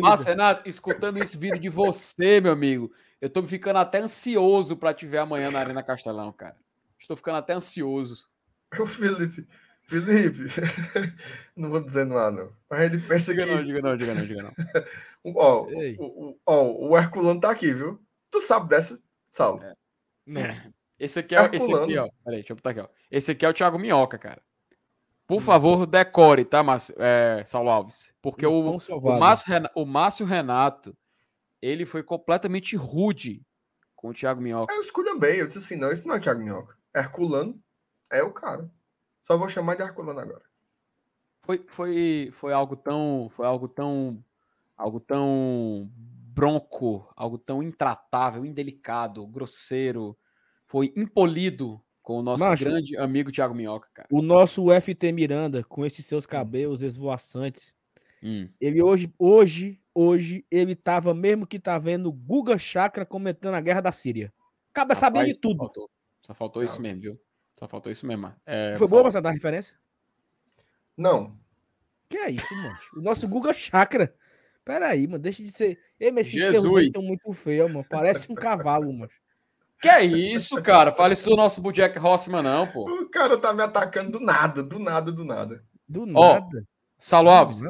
Marcenato, 0.00 0.68
escutando 0.68 1.22
esse 1.22 1.36
vídeo 1.36 1.58
de 1.58 1.68
você, 1.68 2.40
meu 2.40 2.52
amigo. 2.52 2.92
Eu 3.20 3.28
tô 3.28 3.42
ficando 3.46 3.78
até 3.78 3.98
ansioso 3.98 4.76
para 4.76 4.94
te 4.94 5.06
ver 5.06 5.18
amanhã 5.18 5.50
na 5.50 5.58
Arena 5.58 5.82
Castelão, 5.82 6.32
cara. 6.32 6.56
Estou 6.98 7.16
ficando 7.16 7.38
até 7.38 7.52
ansioso. 7.52 8.28
O 8.78 8.86
Felipe, 8.86 9.46
Felipe, 9.82 10.46
não 11.56 11.70
vou 11.70 11.80
dizer 11.80 12.06
nada, 12.06 12.30
não. 12.30 12.52
Mas 12.68 12.92
ele 12.92 13.02
pensa 13.02 13.32
diga 13.32 13.46
que. 13.46 13.54
Não, 13.54 13.64
diga 13.64 13.82
não, 13.82 13.96
diga 13.96 14.14
não, 14.14 14.24
diga 14.24 14.42
não. 14.44 14.52
ó, 15.36 15.66
o, 15.98 16.38
o, 16.46 16.88
o 16.90 16.96
Herculano 16.96 17.40
tá 17.40 17.50
aqui, 17.50 17.72
viu? 17.72 18.00
Tu 18.30 18.40
sabe 18.40 18.68
dessa, 18.68 19.02
Saulo? 19.30 19.62
É. 19.64 19.74
Esse 20.98 21.18
aqui 21.18 21.34
é 21.34 21.48
esse 21.54 21.74
aqui, 21.74 21.96
ó. 21.96 22.10
Peraí, 22.22 22.40
deixa 22.40 22.52
eu 22.52 22.56
botar 22.56 22.70
aqui, 22.70 22.80
ó. 22.80 22.88
Esse 23.10 23.30
aqui 23.30 23.46
é 23.46 23.48
o 23.48 23.54
Thiago 23.54 23.78
Minhoca, 23.78 24.18
cara. 24.18 24.42
Por 25.30 25.40
favor, 25.40 25.86
decore, 25.86 26.44
tá, 26.44 26.60
Márcio, 26.60 26.92
é, 26.98 27.44
Saulo 27.46 27.70
Alves? 27.70 28.12
Porque 28.20 28.44
o, 28.44 28.52
o, 28.52 29.18
Márcio, 29.20 29.70
o 29.76 29.86
Márcio 29.86 30.26
Renato 30.26 30.96
ele 31.62 31.86
foi 31.86 32.02
completamente 32.02 32.74
rude 32.74 33.40
com 33.94 34.08
o 34.08 34.12
Thiago 34.12 34.40
Minhoca. 34.40 34.74
Eu 34.74 34.80
esculhambei, 34.80 35.40
eu 35.40 35.46
disse 35.46 35.58
assim, 35.58 35.76
não, 35.76 35.92
esse 35.92 36.04
não 36.04 36.16
é 36.16 36.18
Thiago 36.18 36.42
Minhoca. 36.42 36.76
Herculano 36.92 37.62
é 38.10 38.24
o 38.24 38.32
cara. 38.32 38.68
Só 39.22 39.38
vou 39.38 39.48
chamar 39.48 39.76
de 39.76 39.82
Herculano 39.82 40.18
agora. 40.18 40.42
Foi, 41.42 41.64
foi, 41.68 42.30
foi 42.32 42.52
algo 42.52 42.74
tão, 42.74 43.30
foi 43.30 43.46
algo 43.46 43.68
tão, 43.68 44.24
algo 44.76 44.98
tão 44.98 45.88
bronco, 45.94 47.08
algo 47.14 47.38
tão 47.38 47.62
intratável, 47.62 48.44
indelicado, 48.44 49.24
grosseiro, 49.28 50.18
foi 50.66 50.92
impolido 50.96 51.80
com 52.02 52.18
o 52.18 52.22
nosso 52.22 52.44
Macho, 52.44 52.64
grande 52.64 52.96
amigo 52.96 53.30
Thiago 53.30 53.54
Minhoca, 53.54 53.88
cara. 53.92 54.08
O 54.10 54.22
nosso 54.22 54.66
FT 54.80 55.12
Miranda, 55.12 55.62
com 55.64 55.84
esses 55.84 56.04
seus 56.06 56.26
cabelos 56.26 56.82
esvoaçantes, 56.82 57.74
hum. 58.22 58.48
ele 58.60 58.82
hoje, 58.82 59.12
hoje 59.18 59.80
hoje 59.94 60.44
ele 60.50 60.74
tava, 60.74 61.12
mesmo 61.14 61.46
que 61.46 61.58
tá 61.58 61.78
vendo 61.78 62.12
Guga 62.12 62.58
Chakra 62.58 63.04
comentando 63.04 63.54
a 63.54 63.60
guerra 63.60 63.80
da 63.80 63.92
Síria. 63.92 64.32
Acaba 64.70 64.94
sabendo 64.94 65.26
de 65.26 65.38
tudo. 65.38 65.58
Só 65.58 65.64
faltou, 65.64 65.90
só 66.22 66.34
faltou 66.34 66.64
isso 66.64 66.80
mesmo, 66.80 67.00
viu? 67.02 67.20
Só 67.58 67.68
faltou 67.68 67.92
isso 67.92 68.06
mesmo. 68.06 68.32
É, 68.46 68.76
Foi 68.78 68.88
boa 68.88 69.02
você 69.02 69.20
dar 69.20 69.32
referência? 69.32 69.76
Não. 70.96 71.36
Que 72.08 72.16
é 72.16 72.30
isso, 72.30 72.54
mano? 72.54 72.78
O 72.96 73.00
nosso 73.00 73.28
Guga 73.28 73.52
Chakra. 73.52 74.14
Pera 74.64 74.88
aí, 74.88 75.06
mano, 75.06 75.22
deixa 75.22 75.42
de 75.42 75.50
ser. 75.50 75.78
Ei, 75.98 76.10
mas 76.10 76.28
esses 76.28 76.40
Jesus. 76.40 76.84
estão 76.84 77.02
muito 77.02 77.32
feios, 77.32 77.70
mano. 77.70 77.84
Parece 77.88 78.30
um 78.30 78.34
cavalo, 78.34 78.92
mano. 78.92 79.10
Que 79.80 79.88
é 79.88 80.04
isso, 80.04 80.60
cara? 80.62 80.92
Fala 80.92 81.12
isso 81.12 81.24
do 81.24 81.36
nosso 81.36 81.60
Bujack 81.62 81.98
Rossman, 81.98 82.42
não, 82.42 82.66
pô. 82.66 82.84
O 82.84 83.08
cara 83.08 83.38
tá 83.38 83.52
me 83.52 83.62
atacando 83.62 84.12
do 84.12 84.20
nada, 84.20 84.62
do 84.62 84.78
nada, 84.78 85.10
do 85.10 85.24
nada. 85.24 85.64
Do 85.88 86.04
nada. 86.04 86.64
Salo 86.98 87.30
Alves, 87.30 87.60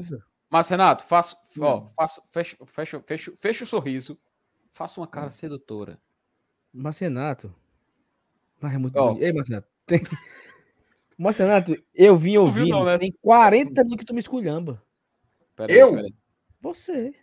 mas, 0.50 0.68
Renato, 0.68 1.04
faço, 1.04 1.36
hum. 1.56 1.62
ó, 1.62 1.88
faço, 1.90 2.20
fecha, 2.32 2.56
fecha, 2.66 3.00
fecha, 3.06 3.32
fecha 3.40 3.64
o 3.64 3.66
sorriso, 3.66 4.18
faça 4.72 5.00
uma 5.00 5.06
cara 5.06 5.28
hum. 5.28 5.30
sedutora. 5.30 5.96
Mas, 6.72 6.98
Renato. 6.98 7.54
Mas 8.60 8.74
é 8.74 8.78
muito 8.78 8.96
ó, 8.96 9.08
bonito. 9.08 9.22
Ei, 9.22 9.32
Marcenato. 9.32 9.68
Tem... 9.86 10.00
Marcenato, 11.16 11.80
eu 11.94 12.16
vim 12.16 12.36
ouvindo. 12.36 12.70
Não, 12.70 12.84
né? 12.84 12.98
Tem 12.98 13.12
40 13.22 13.84
mil 13.84 13.96
que 13.96 14.04
tu 14.04 14.12
me 14.12 14.20
esculhamba. 14.20 14.82
Pera 15.54 15.72
eu? 15.72 15.94
Aí, 15.96 16.12
você. 16.60 17.14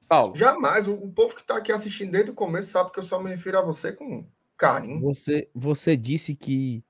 Saulo. 0.00 0.34
Jamais. 0.34 0.86
O, 0.86 0.94
o 0.94 1.12
povo 1.12 1.34
que 1.34 1.42
tá 1.42 1.56
aqui 1.56 1.72
assistindo 1.72 2.12
desde 2.12 2.30
o 2.30 2.34
começo 2.34 2.68
sabe 2.68 2.92
que 2.92 2.98
eu 2.98 3.02
só 3.02 3.20
me 3.20 3.30
refiro 3.30 3.58
a 3.58 3.64
você 3.64 3.92
com 3.92 4.26
carinho. 4.56 5.00
Você, 5.00 5.48
você 5.54 5.96
disse 5.96 6.34
que. 6.34 6.84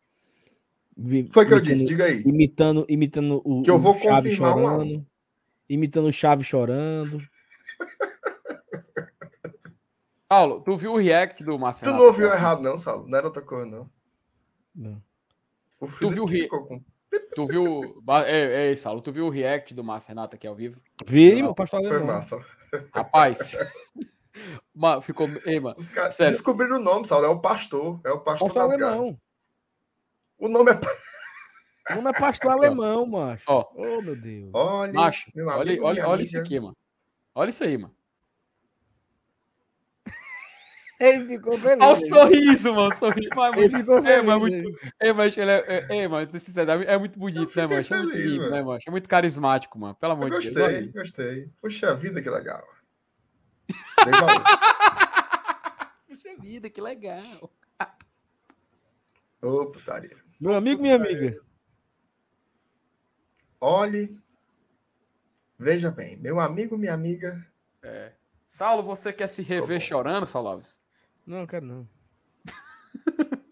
Foi 1.31 1.47
que 1.47 1.55
eu 1.55 1.61
disse, 1.61 1.85
diga 1.85 2.07
aí. 2.07 2.23
Imitando, 2.23 2.85
imitando 2.89 3.41
o. 3.45 3.63
Que 3.63 3.71
eu 3.71 3.79
vou 3.79 3.95
confirmar 3.95 4.55
chorando. 4.55 4.95
uma 4.95 5.07
imitando 5.69 6.09
o 6.09 6.13
Chaves 6.13 6.47
chorando. 6.47 7.23
Saulo, 10.31 10.61
tu 10.61 10.77
viu 10.77 10.93
o 10.93 10.99
react 10.99 11.43
do 11.43 11.59
Marcelo? 11.59 11.93
Tu 11.93 11.97
não 11.99 12.07
ouviu 12.07 12.27
errado, 12.33 12.63
não, 12.63 12.77
Saulo. 12.77 13.09
Não 13.09 13.17
era 13.17 13.27
outra 13.27 13.43
coisa, 13.43 13.67
não. 13.67 13.91
Não. 14.75 15.03
tu 15.79 16.11
viu 16.11 16.25
o 16.25 16.27
re... 16.27 16.49
com... 16.49 16.83
Tu 17.35 17.47
viu. 17.47 18.03
Ei, 18.27 18.69
ei, 18.69 18.77
Saulo, 18.77 19.01
tu 19.01 19.11
viu 19.11 19.27
o 19.27 19.31
react 19.31 19.73
do 19.73 19.83
Márcio 19.83 20.09
Renato 20.11 20.37
aqui 20.37 20.47
ao 20.47 20.55
vivo? 20.55 20.81
Vi, 21.07 21.43
meu 21.43 21.55
pastor 21.55 21.81
Foi 21.81 22.05
massa. 22.05 22.45
Rapaz. 22.95 23.57
mano, 24.75 25.03
ficou. 25.03 25.29
Ei, 25.45 25.61
mano. 25.61 25.77
Os 25.79 25.89
caras 25.91 26.17
descobriram 26.17 26.77
o 26.77 26.81
nome, 26.81 27.07
Saulo. 27.07 27.27
É 27.27 27.29
o 27.29 27.41
pastor. 27.41 28.01
É 28.05 28.11
o 28.11 28.21
pastor, 28.21 28.53
pastor 28.53 28.79
das 28.79 28.83
alemão. 28.83 29.19
O 30.39 30.49
nome 30.49 30.73
é. 30.73 30.79
O 31.93 31.97
nome 31.97 32.11
é 32.11 32.21
pastor 32.21 32.53
alemão, 32.53 33.07
macho. 33.07 33.45
Ó, 33.49 33.67
oh, 33.75 34.03
meu 34.03 34.15
Deus. 34.15 34.51
Olha, 34.53 34.93
macho, 34.93 35.31
olha, 35.37 35.83
olha, 35.83 36.09
olha 36.09 36.23
isso 36.23 36.39
aqui, 36.39 36.61
mano. 36.61 36.77
Olha 37.35 37.49
isso 37.49 37.65
aí, 37.65 37.79
mano. 37.79 37.98
Ele 41.01 41.27
ficou 41.27 41.59
feliz. 41.59 41.79
Olha 41.81 41.93
o 41.93 41.97
sorriso, 41.97 42.75
mano. 42.75 42.95
Sorriso. 42.95 43.29
Mas, 43.37 43.57
ele 43.57 43.71
ficou 43.71 44.03
feliz. 44.03 44.19
É, 44.19 44.23
mas, 44.23 44.41
muito, 44.41 44.79
é, 44.99 45.13
mas 45.13 45.37
ele 45.37 45.51
é, 45.51 45.65
é, 45.67 45.87
é, 45.97 46.09
mano, 46.09 46.29
é 46.87 46.99
muito 46.99 47.19
bonito, 47.19 47.57
né, 47.57 47.67
mano? 47.67 47.87
É 47.89 48.03
muito 48.03 48.17
lindo, 48.17 48.51
né, 48.51 48.63
mano? 48.63 48.81
É 48.85 48.91
muito 48.91 49.09
carismático, 49.09 49.79
mano. 49.79 49.95
Pelo 49.95 50.15
amor 50.15 50.31
de 50.31 50.51
Deus. 50.51 50.57
Gostei, 50.57 50.89
gostei. 50.89 51.49
Puxa 51.61 51.95
vida, 51.95 52.21
que 52.21 52.29
legal. 52.29 52.67
Puxa 56.09 56.37
vida, 56.41 56.69
que 56.69 56.81
legal. 56.81 57.53
Ô, 59.41 59.67
putaria. 59.67 60.17
Meu 60.41 60.55
amigo, 60.55 60.83
minha 60.83 60.97
amiga. 60.97 61.41
Olhe. 63.61 64.19
Veja 65.57 65.91
bem, 65.91 66.17
meu 66.17 66.41
amigo, 66.41 66.77
minha 66.77 66.95
amiga. 66.95 67.47
É. 67.83 68.13
Saulo, 68.47 68.83
você 68.83 69.13
quer 69.13 69.29
se 69.29 69.43
rever 69.43 69.81
chorando, 69.81 70.27
Saulo 70.27 70.49
Alves? 70.49 70.81
Não, 71.29 71.47
quero 71.47 71.67
não. 71.67 71.87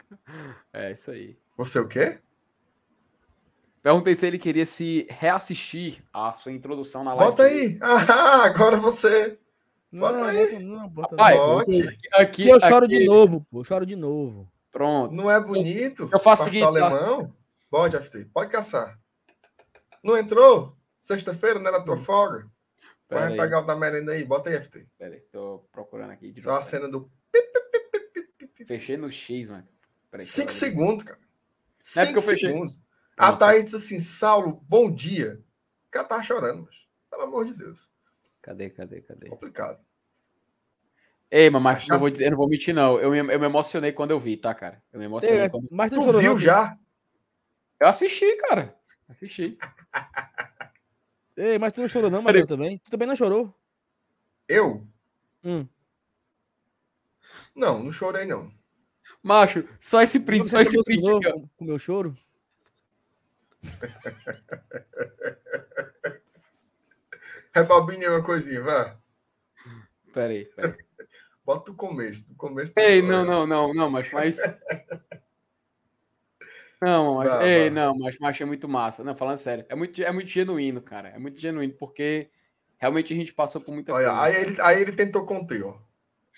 é 0.73 0.93
isso 0.93 1.11
aí. 1.11 1.36
Você 1.59 1.78
o 1.78 1.86
quê? 1.86 2.19
Perguntei 3.82 4.16
se 4.16 4.27
ele 4.27 4.39
queria 4.39 4.65
se 4.65 5.07
reassistir 5.11 6.03
a 6.11 6.32
sua 6.32 6.53
introdução 6.53 7.05
na 7.05 7.12
live. 7.12 7.31
Bota 7.31 7.43
aí! 7.43 7.78
Ah, 7.85 8.47
agora 8.47 8.78
você. 8.78 9.39
Bota 9.93 10.16
não, 10.16 10.24
aí. 10.24 10.59
Não, 10.59 10.89
bota 10.89 11.16
Pai, 11.16 11.36
Bote. 11.36 11.98
Aqui, 12.15 12.48
eu 12.48 12.59
choro 12.59 12.86
aqui... 12.86 12.98
de 12.98 13.05
novo, 13.05 13.44
pô. 13.51 13.61
Eu 13.61 13.65
choro 13.65 13.85
de 13.85 13.94
novo. 13.94 14.51
Pronto. 14.73 15.15
Não 15.15 15.31
é 15.31 15.39
bonito? 15.39 16.09
Eu 16.11 16.19
faço 16.19 16.44
o 16.44 16.44
seguinte. 16.47 16.65
alemão? 16.65 17.31
Pode, 17.69 17.98
FT. 17.98 18.24
Pode 18.32 18.51
caçar. 18.51 18.98
Não 20.03 20.16
entrou? 20.16 20.73
Sexta-feira, 20.98 21.59
não 21.59 21.69
era 21.69 21.85
tua 21.85 21.94
hum. 21.94 21.98
folga? 21.98 22.51
Pera 23.07 23.20
Vai 23.20 23.32
aí. 23.32 23.36
pegar 23.39 23.61
o 23.61 23.66
da 23.66 23.77
merenda 23.77 24.12
aí, 24.12 24.24
bota 24.24 24.48
aí, 24.48 24.59
FT. 24.59 24.86
Pera 24.98 25.15
aí, 25.15 25.20
tô 25.31 25.65
procurando 25.70 26.11
aqui. 26.11 26.32
Só 26.40 26.48
novo, 26.48 26.59
a 26.59 26.62
cena 26.62 26.89
do. 26.89 27.11
Fechei 28.67 28.97
no 28.97 29.11
X, 29.11 29.49
mano. 29.49 29.67
Cinco 30.19 30.53
segundos, 30.53 31.05
cara. 31.05 31.19
Não 31.19 32.03
é 32.03 32.07
Cinco 32.07 32.21
segundos. 32.21 32.81
A 33.17 33.33
Thaís 33.33 33.65
disse 33.65 33.77
assim: 33.77 34.01
Saulo, 34.01 34.61
bom 34.69 34.93
dia. 34.93 35.41
O 35.89 35.91
cara 35.91 36.07
tá 36.07 36.23
chorando, 36.23 36.65
mas, 36.65 36.77
pelo 37.11 37.23
amor 37.23 37.47
de 37.47 37.55
Deus. 37.55 37.91
Cadê, 38.43 38.71
cadê, 38.71 39.01
cadê? 39.01 39.29
Complicado. 39.29 39.85
Ei, 41.31 41.51
mas 41.51 41.89
eu 41.89 41.99
vou 41.99 42.09
dizer, 42.09 42.27
eu 42.27 42.31
não 42.31 42.39
vou 42.39 42.49
mentir, 42.49 42.75
não. 42.75 42.99
Eu 43.01 43.11
me, 43.11 43.19
eu 43.19 43.41
me 43.41 43.47
emocionei 43.47 43.93
quando 43.93 44.13
eu 44.13 44.21
vi, 44.21 44.37
tá, 44.37 44.55
cara? 44.55 44.83
Eu 44.93 44.99
me 44.99 45.07
emocionei. 45.07 45.41
É, 45.41 45.49
quando... 45.49 45.69
Mas 45.73 45.91
tu, 45.91 46.01
tu 46.01 46.19
viu 46.19 46.39
já? 46.39 46.79
Eu 47.81 47.89
assisti, 47.89 48.37
cara. 48.37 48.79
Assisti. 49.09 49.59
Ei, 51.37 51.59
mas 51.59 51.73
tu 51.73 51.81
não 51.81 51.89
chorou, 51.89 52.11
não, 52.11 52.23
mas 52.23 52.35
eu 52.35 52.47
também. 52.47 52.79
Tu 52.79 52.91
também 52.91 53.07
não 53.07 53.17
chorou? 53.17 53.55
Eu? 54.49 54.87
Hum. 55.45 55.67
Não, 57.55 57.83
não 57.83 57.93
chorei, 57.93 58.25
não. 58.25 58.51
Macho, 59.27 59.69
só 59.81 60.01
esse 60.01 60.20
print, 60.20 60.47
só 60.47 60.61
esse 60.61 60.81
print. 60.85 61.05
Aqui, 61.11 61.32
com 61.57 61.65
o 61.65 61.66
meu 61.66 61.81
choro? 61.81 62.16
Rebobine 67.53 68.07
uma 68.07 68.23
coisinha, 68.23 68.62
vá. 68.62 68.97
Peraí, 70.15 70.44
peraí. 70.44 70.77
Bota 71.44 71.73
o 71.73 71.74
começo. 71.74 72.28
Do 72.28 72.36
começo 72.36 72.73
Ei, 72.77 73.03
não, 73.03 73.24
não, 73.24 73.44
não, 73.44 73.74
não, 73.74 73.90
mas 73.90 74.07
faz. 74.07 74.39
Não, 76.81 77.16
mas, 77.16 77.44
ei, 77.44 77.69
não, 77.69 77.98
mas, 77.98 78.16
mas 78.20 78.40
é 78.40 78.44
muito 78.44 78.69
massa. 78.69 79.03
Não, 79.03 79.16
falando 79.16 79.39
sério, 79.39 79.66
é 79.69 79.74
muito, 79.74 80.01
é 80.01 80.12
muito 80.12 80.28
genuíno, 80.28 80.81
cara. 80.81 81.09
É 81.09 81.19
muito 81.19 81.40
genuíno, 81.40 81.74
porque 81.74 82.31
realmente 82.78 83.12
a 83.12 83.16
gente 83.16 83.35
passou 83.35 83.61
por 83.61 83.74
muita 83.74 83.93
Olha, 83.93 84.07
coisa. 84.07 84.23
Aí 84.23 84.36
ele, 84.36 84.61
aí 84.61 84.82
ele 84.82 84.93
tentou 84.93 85.27
conter, 85.27 85.65
ó. 85.65 85.77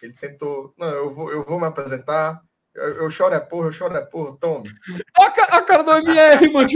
Ele 0.03 0.15
tentou. 0.15 0.73
Não, 0.79 0.89
eu 0.89 1.13
vou, 1.13 1.31
eu 1.31 1.45
vou 1.45 1.61
me 1.61 1.67
apresentar. 1.67 2.48
Eu, 2.75 3.03
eu 3.03 3.11
choro 3.11 3.35
é 3.35 3.41
porra, 3.41 3.69
eu 3.69 3.73
choro 3.73 3.97
é 3.97 4.03
porra, 4.03 4.37
tome. 4.39 4.71
A, 5.17 5.25
a 5.27 5.63
cara 5.63 5.83
do 5.83 5.91
MR, 5.93 6.53
mano. 6.53 6.69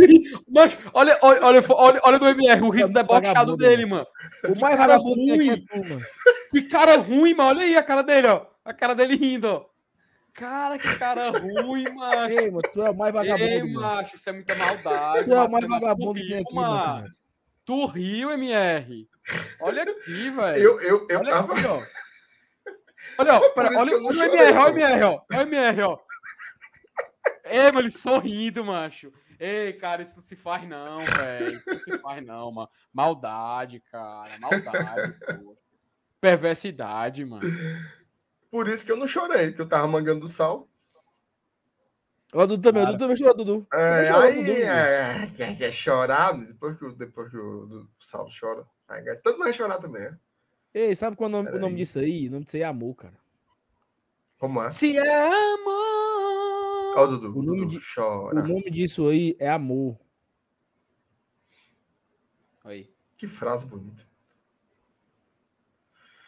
Mas 0.48 0.76
olha, 0.92 1.18
olha, 1.22 1.44
olha, 1.44 1.64
olha, 1.68 2.00
olha 2.02 2.18
do 2.18 2.26
MR, 2.26 2.62
o 2.62 2.70
riso 2.70 2.92
debochado 2.92 3.56
dele, 3.56 3.86
mano. 3.86 4.06
O 4.44 4.58
mais 4.58 4.76
cara 4.76 4.96
ruim. 4.96 5.50
É 5.50 5.56
tu, 5.56 5.98
que 6.50 6.62
cara 6.62 6.96
ruim, 6.96 7.34
mano. 7.34 7.50
Olha 7.50 7.62
aí 7.62 7.76
a 7.76 7.82
cara 7.82 8.02
dele, 8.02 8.26
ó. 8.26 8.46
A 8.64 8.74
cara 8.74 8.94
dele 8.94 9.16
rindo, 9.16 9.48
ó. 9.48 9.66
Cara, 10.34 10.78
que 10.78 10.98
cara 10.98 11.30
ruim, 11.30 11.84
macho. 11.94 12.38
Ei, 12.38 12.50
mano, 12.50 12.62
tu 12.72 12.82
é 12.82 12.90
o 12.90 12.96
mais 12.96 13.12
vagabundo. 13.12 13.50
Ei, 13.50 13.62
macho, 13.62 14.16
isso 14.16 14.28
é 14.28 14.32
muita 14.32 14.54
maldade. 14.56 15.24
Tu 15.24 15.34
é 15.34 15.44
o 15.44 15.50
mais 15.50 15.68
vagabundo 15.68 16.14
que 16.14 16.26
tem 16.26 16.40
aqui, 16.40 16.54
mano. 16.54 17.08
Tu 17.64 17.86
riu, 17.86 18.30
MR. 18.32 19.08
Olha 19.60 19.82
aqui, 19.84 20.30
velho. 20.30 20.56
Eu, 20.56 20.80
eu, 20.80 21.06
eu 21.08 21.20
olha 21.20 21.30
tava. 21.30 21.52
Aqui, 21.52 21.66
ó. 21.66 21.80
Olha, 23.18 23.34
ó, 23.34 23.48
pera, 23.50 23.68
olha, 23.78 23.96
olha 23.96 23.98
o 23.98 24.24
MR, 24.24 24.58
olha 24.58 24.72
o 24.72 24.78
MR, 24.78 25.02
ó. 25.04 25.22
Olha 25.32 25.38
o 25.38 25.42
MR, 25.42 25.82
ó. 25.82 25.98
É, 27.44 27.66
mano, 27.66 27.80
ele 27.80 27.90
sorrindo, 27.90 28.64
macho. 28.64 29.12
Ei, 29.38 29.72
cara, 29.72 30.02
isso 30.02 30.16
não 30.16 30.22
se 30.22 30.36
faz 30.36 30.66
não, 30.68 30.98
velho. 30.98 31.56
Isso 31.56 31.68
não 31.68 31.78
se 31.78 31.98
faz 31.98 32.24
não, 32.24 32.52
mano. 32.52 32.68
Maldade, 32.92 33.80
cara. 33.80 34.30
Maldade, 34.38 35.14
pô. 35.42 35.56
Perversidade, 36.20 37.24
mano. 37.24 37.42
Por 38.50 38.68
isso 38.68 38.86
que 38.86 38.92
eu 38.92 38.96
não 38.96 39.06
chorei, 39.06 39.48
porque 39.48 39.62
eu 39.62 39.68
tava 39.68 39.88
mangando 39.88 40.20
do 40.20 40.28
sal. 40.28 40.68
O 42.32 42.46
Dudu 42.46 42.62
também, 42.62 42.82
o 42.82 42.86
Dudu 42.86 42.98
também 42.98 43.16
chorou, 43.16 43.34
Dudu. 43.36 43.66
É, 43.72 44.06
chorou, 44.06 44.22
aí, 44.22 44.44
Dudu, 44.44 44.58
é, 44.58 45.32
quer, 45.36 45.58
quer 45.58 45.72
chorar, 45.72 46.32
depois 46.32 46.78
que, 46.78 46.92
depois 46.94 47.30
que 47.30 47.36
o, 47.36 47.64
o 47.64 47.88
Sal 47.98 48.28
chora. 48.38 48.64
Aí, 48.88 49.04
todo 49.16 49.34
mundo 49.34 49.44
vai 49.44 49.52
chorar 49.52 49.78
também, 49.78 50.02
né? 50.02 50.18
Ei, 50.74 50.94
sabe 50.94 51.16
qual 51.16 51.30
é 51.30 51.34
o 51.34 51.36
nome, 51.36 51.50
o 51.50 51.58
nome 51.60 51.76
disso 51.76 51.98
aí? 51.98 52.28
O 52.28 52.32
nome 52.32 52.44
disso 52.44 52.56
aí 52.56 52.62
é 52.62 52.66
amor, 52.66 52.94
cara. 52.94 53.14
Como 54.38 54.62
é? 54.62 54.70
Se 54.70 54.96
é 54.96 55.26
amor. 55.54 56.94
Ó, 56.96 57.04
oh, 57.04 57.06
Dudu, 57.06 57.38
o 57.38 57.42
Dudu, 57.42 57.66
de, 57.66 57.78
chora. 57.94 58.40
O 58.40 58.48
nome 58.48 58.70
disso 58.70 59.08
aí 59.08 59.36
é 59.38 59.48
amor. 59.48 59.98
Aí. 62.64 62.90
Que 63.16 63.26
frase 63.26 63.68
bonita. 63.68 64.04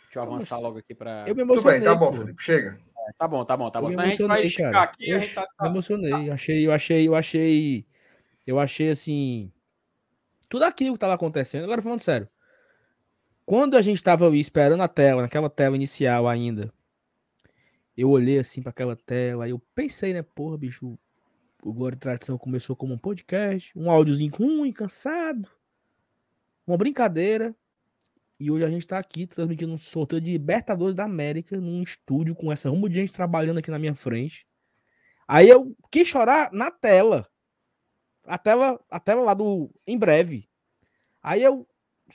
Deixa 0.05 0.19
eu 0.19 0.23
avançar 0.23 0.59
logo 0.59 0.79
aqui 0.79 0.95
para. 0.95 1.25
Eu 1.27 1.35
me 1.35 1.43
emocionei. 1.43 1.81
Tudo 1.81 1.85
bem, 1.85 1.93
tá 1.93 1.95
bom, 1.97 2.13
Felipe, 2.13 2.43
chega. 2.43 2.81
É, 2.97 3.13
tá 3.19 3.27
bom, 3.27 3.45
tá 3.45 3.57
bom, 3.57 3.71
tá 3.71 3.81
bom. 3.81 3.89
a 3.89 4.07
gente 4.07 4.23
vai 4.23 4.47
esticar 4.47 4.83
aqui, 4.85 5.11
eu, 5.11 5.17
a 5.17 5.21
gente 5.21 5.35
tá, 5.35 5.43
tá... 5.43 5.65
Me 5.65 5.71
emocionei. 5.71 6.31
Achei, 6.31 6.67
eu 6.67 6.73
achei, 6.73 7.09
eu 7.09 7.15
achei. 7.15 7.87
Eu 8.47 8.61
achei 8.61 8.91
assim. 8.91 9.51
Tudo 10.49 10.65
aquilo 10.65 10.95
que 10.95 11.01
tava 11.01 11.15
acontecendo. 11.15 11.65
Agora 11.65 11.83
falando 11.83 12.01
sério. 12.01 12.29
Quando 13.47 13.77
a 13.77 13.83
gente 13.83 13.97
estava 13.97 14.35
esperando 14.37 14.83
a 14.83 14.89
tela, 14.89 15.23
naquela 15.23 15.51
tela 15.51 15.77
inicial 15.77 16.27
ainda, 16.27 16.73
eu 17.97 18.11
olhei 18.11 18.39
assim 18.39 18.63
para 18.63 18.71
aquela 18.71 18.97
tela 18.97 19.47
e 19.47 19.51
eu 19.51 19.59
pensei, 19.75 20.15
né, 20.15 20.23
porra, 20.23 20.57
bicho, 20.57 20.99
o 21.63 21.73
Glória 21.73 21.97
e 21.97 21.99
Tradição 21.99 22.39
começou 22.39 22.75
como 22.75 22.95
um 22.95 22.99
podcast, 22.99 23.77
um 23.79 23.91
áudiozinho 23.91 24.33
ruim, 24.35 24.73
cansado, 24.73 25.49
uma 26.67 26.77
brincadeira. 26.77 27.55
E 28.41 28.51
hoje 28.51 28.65
a 28.65 28.71
gente 28.71 28.87
tá 28.87 28.99
aqui 28.99 29.27
transmitindo 29.27 29.73
um 29.73 29.79
sorteio 29.79 30.21
de 30.21 30.33
Libertadores 30.33 30.95
da 30.95 31.05
América 31.05 31.57
num 31.61 31.83
estúdio 31.83 32.35
com 32.35 32.51
essa 32.51 32.69
rumo 32.69 32.89
de 32.89 32.97
gente 32.97 33.13
trabalhando 33.13 33.59
aqui 33.59 33.71
na 33.71 33.79
minha 33.79 33.95
frente. 33.95 34.47
Aí 35.29 35.49
eu 35.49 35.77
quis 35.91 36.09
chorar 36.09 36.51
na 36.53 36.71
tela. 36.71 37.29
A 38.25 38.39
tela, 38.39 38.81
a 38.91 38.99
tela 38.99 39.23
lá 39.23 39.35
do 39.35 39.71
em 39.87 39.99
breve. 39.99 40.49
Aí 41.23 41.43
eu 41.43 41.67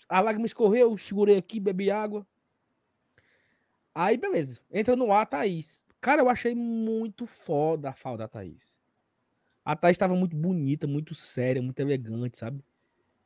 a 0.08 0.20
lágrima 0.22 0.46
escorreu, 0.46 0.98
segurei 0.98 1.38
aqui, 1.38 1.60
bebi 1.60 1.90
água. 1.92 2.26
Aí, 3.94 4.18
beleza. 4.18 4.60
Entra 4.72 4.96
no 4.96 5.12
ar, 5.12 5.26
Thaís. 5.26 5.84
Cara, 6.00 6.22
eu 6.22 6.30
achei 6.30 6.56
muito 6.56 7.26
foda 7.26 7.90
a 7.90 7.94
fala 7.94 8.18
da 8.20 8.28
Thaís. 8.28 8.78
A 9.66 9.76
Thaís 9.76 9.96
estava 9.96 10.16
muito 10.16 10.36
bonita, 10.36 10.88
muito 10.88 11.14
séria, 11.14 11.62
muito 11.62 11.80
elegante, 11.80 12.38
sabe? 12.38 12.64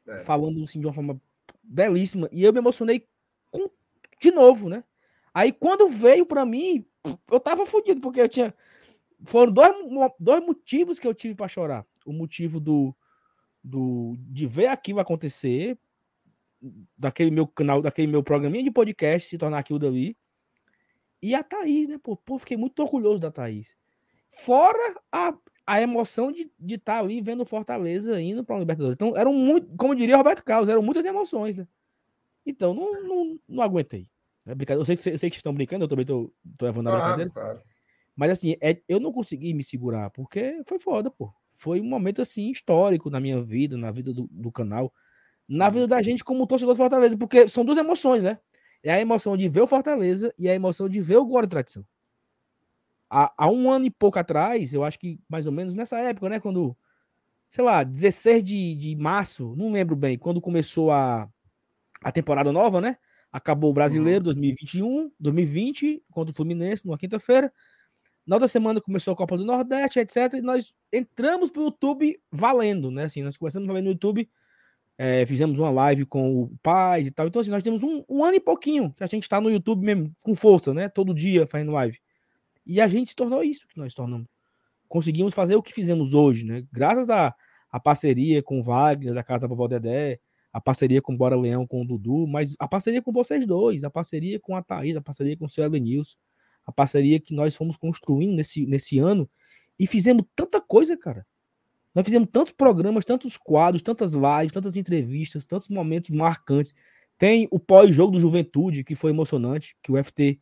É. 0.08 0.18
Falando 0.18 0.64
assim 0.64 0.80
de 0.80 0.86
uma 0.86 0.94
forma 0.94 1.22
belíssima. 1.62 2.28
E 2.32 2.44
eu 2.44 2.52
me 2.52 2.60
emocionei 2.60 3.08
com... 3.52 3.70
de 4.20 4.32
novo, 4.32 4.68
né? 4.68 4.84
Aí 5.34 5.52
quando 5.52 5.88
veio 5.90 6.26
para 6.26 6.46
mim, 6.46 6.86
eu 7.32 7.40
tava 7.40 7.66
fodido, 7.66 8.02
porque 8.02 8.22
eu 8.22 8.30
tinha. 8.30 8.54
Foram 9.24 9.52
dois, 9.52 9.76
dois 10.20 10.46
motivos 10.46 11.00
que 11.00 11.08
eu 11.08 11.14
tive 11.14 11.36
para 11.36 11.48
chorar. 11.48 11.86
O 12.06 12.12
motivo 12.12 12.60
do, 12.60 12.94
do 13.64 14.16
de 14.18 14.46
ver 14.46 14.68
aquilo 14.68 15.00
acontecer, 15.00 15.78
daquele 16.98 17.32
meu 17.32 17.46
canal, 17.48 17.82
daquele 17.82 18.08
meu 18.08 18.24
programinha 18.24 18.64
de 18.64 18.72
podcast 18.72 19.30
se 19.30 19.38
tornar 19.38 19.60
aquilo 19.60 19.80
dali. 19.80 20.18
E 21.22 21.36
a 21.36 21.44
Thaís, 21.44 21.88
né? 21.88 21.98
Pô, 22.02 22.16
pô 22.18 22.38
fiquei 22.38 22.58
muito 22.58 22.82
orgulhoso 22.82 23.20
da 23.20 23.32
Thaís. 23.32 23.76
Fora 24.30 25.02
a, 25.12 25.34
a 25.66 25.82
emoção 25.82 26.32
de 26.32 26.50
estar 26.60 26.96
tá 26.96 27.00
ali 27.00 27.22
vendo 27.22 27.46
Fortaleza 27.46 28.20
indo 28.20 28.44
para 28.44 28.56
o 28.56 28.60
Libertadores. 28.60 28.96
Então, 28.96 29.14
eram 29.16 29.34
muito, 29.34 29.76
como 29.78 29.96
diria 29.96 30.18
Roberto 30.18 30.44
Carlos, 30.44 30.70
eram 30.70 30.82
muitas 30.82 31.06
emoções, 31.06 31.58
né? 31.58 31.68
Então, 32.46 32.74
não, 32.74 33.04
não, 33.04 33.40
não 33.48 33.64
aguentei. 33.64 34.08
É 34.46 34.54
brincadeira. 34.54 34.82
Eu 34.82 34.86
sei, 34.86 34.98
que, 34.98 35.10
eu 35.10 35.18
sei 35.18 35.30
que 35.30 35.38
estão 35.38 35.54
brincando, 35.54 35.86
eu 35.86 35.88
também 35.88 36.06
tô, 36.06 36.34
tô 36.58 36.66
levando 36.66 36.88
a 36.88 36.92
claro, 36.92 37.06
brincadeira. 37.06 37.32
Claro. 37.32 37.62
Mas 38.16 38.32
assim, 38.32 38.56
é, 38.60 38.82
eu 38.88 39.00
não 39.00 39.12
consegui 39.12 39.54
me 39.54 39.64
segurar, 39.64 40.10
porque 40.10 40.62
foi 40.66 40.80
foda, 40.80 41.10
pô. 41.10 41.34
Foi 41.54 41.80
um 41.80 41.86
momento 41.86 42.22
assim 42.22 42.50
histórico 42.50 43.10
na 43.10 43.20
minha 43.20 43.42
vida, 43.42 43.78
na 43.78 43.92
vida 43.92 44.14
do, 44.14 44.28
do 44.30 44.52
canal 44.52 44.94
na 45.48 45.70
vida 45.70 45.88
da 45.88 46.02
gente 46.02 46.24
como 46.24 46.48
torcedor 46.48 46.74
do 46.74 46.78
Fortaleza, 46.78 47.18
porque 47.18 47.48
são 47.48 47.66
duas 47.66 47.78
emoções, 47.78 48.24
né? 48.24 48.40
É 48.84 48.94
a 48.94 49.00
emoção 49.00 49.38
de 49.38 49.48
ver 49.48 49.62
o 49.62 49.68
Fortaleza 49.68 50.34
e 50.38 50.50
a 50.50 50.54
emoção 50.54 50.90
de 50.90 51.00
ver 51.02 51.18
o 51.18 51.26
Glória 51.26 51.48
e 51.48 51.50
Tradição. 51.50 51.86
há, 53.10 53.34
há 53.38 53.50
um 53.50 53.70
ano 53.72 53.86
e 53.86 53.92
pouco 53.92 54.20
atrás, 54.20 54.74
eu 54.74 54.84
acho 54.84 55.00
que 55.00 55.20
mais 55.30 55.46
ou 55.46 55.54
menos 55.54 55.76
nessa 55.76 56.00
época, 56.00 56.30
né? 56.30 56.40
Quando, 56.40 56.76
sei 57.50 57.64
lá, 57.64 57.84
16 57.84 58.44
de, 58.44 58.76
de 58.76 58.96
março, 58.96 59.56
não 59.56 59.72
lembro 59.72 59.96
bem, 59.96 60.18
quando 60.18 60.42
começou 60.42 60.92
a, 60.92 61.30
a 62.04 62.12
temporada 62.12 62.52
nova, 62.52 62.82
né? 62.82 62.98
Acabou 63.32 63.72
o 63.72 63.74
brasileiro 63.74 64.20
uhum. 64.20 64.26
2021, 64.26 65.12
2020, 65.20 66.04
contra 66.12 66.32
o 66.32 66.36
Fluminense, 66.36 66.86
numa 66.86 66.98
quinta-feira. 66.98 67.52
Na 68.26 68.36
outra 68.36 68.48
semana 68.48 68.80
começou 68.80 69.14
a 69.14 69.18
Copa 69.18 69.38
do 69.38 69.44
Nordeste, 69.44 70.00
etc. 70.00 70.34
E 70.36 70.42
nós 70.42 70.74
entramos 70.92 71.50
pro 71.50 71.64
YouTube 71.64 72.20
valendo, 72.32 72.92
né? 72.92 73.06
Assim, 73.06 73.24
nós 73.24 73.36
começamos 73.36 73.70
a 73.70 73.74
ver 73.74 73.82
no 73.82 73.90
YouTube, 73.90 74.30
é, 74.98 75.26
fizemos 75.26 75.58
uma 75.60 75.72
live 75.72 76.06
com 76.06 76.44
o 76.44 76.52
pai 76.62 77.04
e 77.04 77.12
tal. 77.12 77.28
Então, 77.28 77.42
assim, 77.42 77.50
nós 77.50 77.64
temos 77.64 77.84
um, 77.84 78.04
um 78.08 78.24
ano 78.24 78.36
e 78.36 78.40
pouquinho 78.40 78.94
que 78.94 79.04
a 79.04 79.08
gente 79.08 79.24
está 79.24 79.42
no 79.42 79.50
YouTube 79.50 79.84
mesmo, 79.84 80.14
com 80.24 80.36
força, 80.36 80.74
né? 80.74 80.90
Todo 80.90 81.14
dia 81.14 81.48
fazendo 81.48 81.72
live. 81.72 82.00
E 82.66 82.80
a 82.80 82.88
gente 82.88 83.10
se 83.10 83.16
tornou 83.16 83.44
isso 83.44 83.68
que 83.68 83.78
nós 83.78 83.94
tornamos. 83.94 84.28
Conseguimos 84.88 85.34
fazer 85.34 85.56
o 85.56 85.64
que 85.64 85.74
fizemos 85.74 86.14
hoje, 86.14 86.46
né? 86.46 86.64
Graças 86.72 87.10
à, 87.10 87.34
à 87.72 87.80
parceria 87.80 88.44
com 88.44 88.60
o 88.60 88.64
Wagner, 88.64 89.14
da 89.14 89.24
Casa 89.24 89.42
da 89.42 89.48
Vovó 89.48 89.68
Dedé, 89.68 90.20
a 90.52 90.62
parceria 90.62 91.02
com 91.02 91.14
o 91.14 91.18
Bora 91.18 91.36
Leão, 91.36 91.66
com 91.66 91.82
o 91.82 91.86
Dudu, 91.86 92.28
mas 92.28 92.56
a 92.60 92.68
parceria 92.68 93.02
com 93.02 93.12
vocês 93.12 93.46
dois, 93.46 93.84
a 93.84 93.90
parceria 93.90 94.40
com 94.40 94.56
a 94.56 94.62
Thaís, 94.62 94.96
a 94.96 95.02
parceria 95.02 95.36
com 95.36 95.46
o 95.46 95.50
seu 95.50 95.64
Elenilson 95.64 96.16
a 96.66 96.72
parceria 96.72 97.20
que 97.20 97.34
nós 97.34 97.56
fomos 97.56 97.76
construindo 97.76 98.36
nesse, 98.36 98.66
nesse 98.66 99.00
ano 99.00 99.30
e 99.78 99.86
fizemos 99.88 100.24
tanta 100.36 100.62
coisa, 100.62 100.98
cara. 100.98 101.26
Nós 101.94 102.06
fizemos 102.06 102.28
tantos 102.32 102.52
programas, 102.52 103.06
tantos 103.06 103.38
quadros, 103.38 103.82
tantas 103.82 104.14
lives, 104.14 104.52
tantas 104.52 104.76
entrevistas, 104.76 105.46
tantos 105.46 105.68
momentos 105.68 106.10
marcantes. 106.10 106.74
Tem 107.18 107.48
o 107.52 107.60
pós-jogo 107.60 108.14
do 108.14 108.20
Juventude, 108.20 108.84
que 108.84 108.96
foi 108.96 109.12
emocionante, 109.12 109.76
que 109.82 109.92
o 109.92 110.04
FT, 110.04 110.40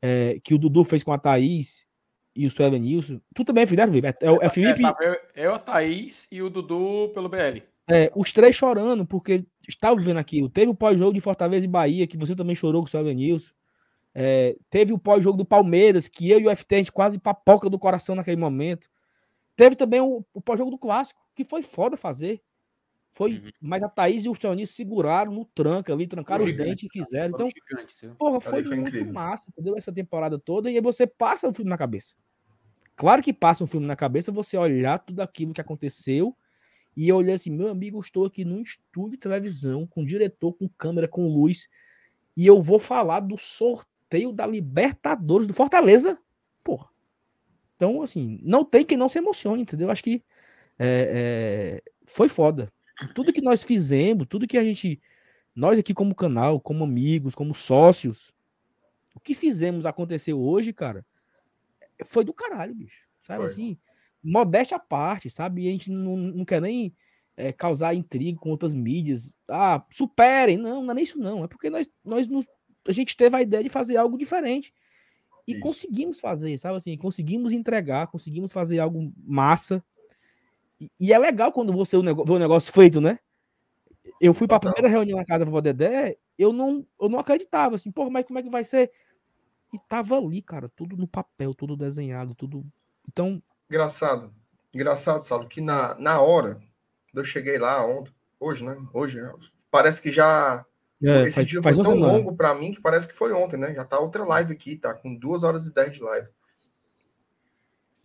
é, 0.00 0.38
que 0.42 0.54
o 0.54 0.58
Dudu 0.58 0.84
fez 0.84 1.02
com 1.02 1.12
a 1.12 1.18
Thaís 1.18 1.86
e 2.34 2.46
o 2.46 2.50
Suelen 2.50 2.80
Nilson. 2.80 3.20
Tu 3.34 3.44
também, 3.44 3.66
Felipe? 3.66 4.06
É, 4.06 4.08
é, 4.08 4.46
é 4.46 4.48
Felipe. 4.48 4.82
É, 5.34 5.46
eu, 5.46 5.54
a 5.54 5.58
Thaís 5.58 6.28
e 6.30 6.40
o 6.40 6.48
Dudu 6.48 7.10
pelo 7.12 7.28
BL. 7.28 7.62
É, 7.88 8.10
os 8.14 8.32
três 8.32 8.56
chorando, 8.56 9.04
porque 9.04 9.44
estava 9.68 10.00
vendo 10.00 10.18
aquilo. 10.18 10.48
Teve 10.48 10.70
o 10.70 10.74
pós-jogo 10.74 11.12
de 11.12 11.20
Fortaleza 11.20 11.64
e 11.64 11.68
Bahia, 11.68 12.06
que 12.06 12.16
você 12.16 12.34
também 12.34 12.54
chorou 12.54 12.82
com 12.82 12.86
o 12.86 12.90
Suelen 12.90 13.14
Nilson. 13.14 13.52
É, 14.14 14.56
teve 14.70 14.92
o 14.92 14.98
pós-jogo 14.98 15.36
do 15.36 15.44
Palmeiras, 15.44 16.06
que 16.06 16.30
eu 16.30 16.38
e 16.38 16.46
o 16.46 16.56
FT 16.56 16.74
a 16.74 16.78
gente 16.78 16.92
quase 16.92 17.18
papoca 17.18 17.68
do 17.68 17.78
coração 17.78 18.14
naquele 18.14 18.36
momento. 18.36 18.88
Teve 19.56 19.76
também 19.76 20.00
o, 20.00 20.24
o 20.32 20.40
pós-jogo 20.40 20.70
do 20.70 20.78
Clássico, 20.78 21.20
que 21.34 21.44
foi 21.44 21.62
foda 21.62 21.96
fazer. 21.96 22.42
Foi, 23.10 23.34
uhum. 23.34 23.50
Mas 23.60 23.82
a 23.82 23.88
Thaís 23.88 24.24
e 24.24 24.28
o 24.28 24.34
Sionir 24.34 24.66
seguraram 24.66 25.32
no 25.32 25.44
tranca 25.44 25.92
ali, 25.92 26.06
trancaram 26.06 26.44
os 26.44 26.56
dentes 26.56 26.88
e 26.88 26.92
fizeram. 26.92 27.34
Então, 27.34 27.46
porra, 28.18 28.40
foi, 28.40 28.64
foi 28.64 28.74
muito 28.74 28.88
incrível. 28.88 29.12
massa, 29.12 29.48
entendeu? 29.50 29.76
Essa 29.76 29.92
temporada 29.92 30.36
toda, 30.38 30.68
e 30.70 30.74
aí 30.74 30.80
você 30.80 31.06
passa 31.06 31.48
um 31.48 31.54
filme 31.54 31.70
na 31.70 31.78
cabeça. 31.78 32.14
Claro 32.96 33.22
que 33.22 33.32
passa 33.32 33.62
um 33.62 33.68
filme 33.68 33.86
na 33.86 33.94
cabeça, 33.94 34.32
você 34.32 34.56
olhar 34.56 34.98
tudo 34.98 35.20
aquilo 35.20 35.52
que 35.52 35.60
aconteceu 35.60 36.36
e 36.96 37.08
eu 37.08 37.16
olhei 37.16 37.34
assim, 37.34 37.50
meu 37.50 37.68
amigo, 37.68 38.00
estou 38.00 38.24
aqui 38.24 38.44
num 38.44 38.60
estúdio 38.60 39.12
de 39.12 39.18
televisão, 39.18 39.86
com 39.86 40.04
diretor, 40.04 40.52
com 40.52 40.68
câmera, 40.68 41.08
com 41.08 41.26
luz, 41.26 41.68
e 42.36 42.46
eu 42.46 42.60
vou 42.60 42.78
falar 42.78 43.20
do 43.20 43.36
sorteio 43.36 43.94
sorteio 44.04 44.32
da 44.32 44.46
Libertadores 44.46 45.48
do 45.48 45.54
Fortaleza. 45.54 46.18
Então, 47.84 48.02
assim, 48.02 48.38
não 48.42 48.64
tem 48.64 48.84
quem 48.84 48.96
não 48.96 49.08
se 49.08 49.18
emocione, 49.18 49.62
entendeu? 49.62 49.90
Acho 49.90 50.02
que 50.02 50.22
é, 50.78 51.82
é, 51.84 51.90
foi 52.06 52.28
foda. 52.28 52.72
Tudo 53.14 53.32
que 53.32 53.42
nós 53.42 53.62
fizemos, 53.62 54.26
tudo 54.26 54.46
que 54.46 54.56
a 54.56 54.64
gente. 54.64 55.00
Nós 55.54 55.78
aqui, 55.78 55.92
como 55.92 56.14
canal, 56.14 56.58
como 56.58 56.84
amigos, 56.84 57.34
como 57.34 57.54
sócios, 57.54 58.32
o 59.14 59.20
que 59.20 59.34
fizemos 59.34 59.84
aconteceu 59.84 60.40
hoje, 60.40 60.72
cara, 60.72 61.04
foi 62.06 62.24
do 62.24 62.32
caralho, 62.32 62.74
bicho. 62.74 63.06
Sabe 63.20 63.42
foi. 63.42 63.52
assim? 63.52 63.78
Modéstia 64.22 64.78
à 64.78 64.80
parte, 64.80 65.28
sabe? 65.28 65.64
E 65.64 65.68
a 65.68 65.70
gente 65.70 65.90
não, 65.90 66.16
não 66.16 66.44
quer 66.44 66.62
nem 66.62 66.94
é, 67.36 67.52
causar 67.52 67.94
intriga 67.94 68.38
com 68.38 68.48
outras 68.48 68.72
mídias. 68.72 69.34
Ah, 69.46 69.84
superem. 69.90 70.56
Não, 70.56 70.82
não 70.82 70.92
é 70.92 70.94
nem 70.94 71.04
isso, 71.04 71.18
não. 71.18 71.44
É 71.44 71.48
porque 71.48 71.68
nós, 71.68 71.88
nós 72.02 72.26
nos 72.26 72.46
a 72.86 72.92
gente 72.92 73.16
teve 73.16 73.36
a 73.36 73.42
ideia 73.42 73.62
de 73.62 73.68
fazer 73.68 73.96
algo 73.96 74.18
diferente. 74.18 74.72
E 75.46 75.52
Isso. 75.52 75.60
conseguimos 75.60 76.20
fazer, 76.20 76.56
sabe 76.58 76.76
assim? 76.76 76.96
Conseguimos 76.96 77.52
entregar, 77.52 78.06
conseguimos 78.06 78.52
fazer 78.52 78.78
algo 78.78 79.12
massa. 79.18 79.84
E, 80.80 80.90
e 80.98 81.12
é 81.12 81.18
legal 81.18 81.52
quando 81.52 81.72
você 81.72 81.96
vê 82.00 82.32
o 82.32 82.38
negócio 82.38 82.72
feito, 82.72 83.00
né? 83.00 83.18
Eu 84.20 84.32
fui 84.32 84.46
para 84.46 84.56
a 84.56 84.60
primeira 84.60 84.88
reunião 84.88 85.18
na 85.18 85.24
casa 85.24 85.44
do 85.44 85.60
Dedé, 85.60 86.16
eu 86.38 86.52
não, 86.52 86.86
eu 87.00 87.08
não 87.08 87.18
acreditava, 87.18 87.74
assim, 87.74 87.90
porra, 87.90 88.10
mas 88.10 88.24
como 88.24 88.38
é 88.38 88.42
que 88.42 88.50
vai 88.50 88.64
ser? 88.64 88.90
E 89.72 89.78
tava 89.88 90.16
ali, 90.16 90.40
cara, 90.40 90.68
tudo 90.68 90.96
no 90.96 91.06
papel, 91.06 91.52
tudo 91.54 91.76
desenhado, 91.76 92.34
tudo. 92.34 92.64
Então. 93.08 93.42
Engraçado. 93.68 94.32
Engraçado, 94.72 95.22
Saulo, 95.22 95.48
que 95.48 95.60
na, 95.60 95.94
na 95.96 96.20
hora, 96.20 96.60
eu 97.12 97.24
cheguei 97.24 97.58
lá 97.58 97.84
ontem, 97.86 98.12
hoje, 98.40 98.64
né? 98.64 98.76
Hoje, 98.92 99.20
parece 99.70 100.00
que 100.00 100.10
já 100.10 100.64
é, 101.02 101.22
Esse 101.22 101.34
faz, 101.34 101.46
dia 101.46 101.62
foi 101.62 101.72
tão 101.74 101.94
longo 101.94 102.36
para 102.36 102.54
mim 102.54 102.72
que 102.72 102.80
parece 102.80 103.06
que 103.08 103.14
foi 103.14 103.32
ontem, 103.32 103.56
né? 103.56 103.74
Já 103.74 103.84
tá 103.84 103.98
outra 103.98 104.24
live 104.24 104.52
aqui, 104.52 104.76
tá 104.76 104.94
com 104.94 105.14
duas 105.14 105.42
horas 105.42 105.66
e 105.66 105.74
dez 105.74 105.92
de 105.92 106.02
live. 106.02 106.28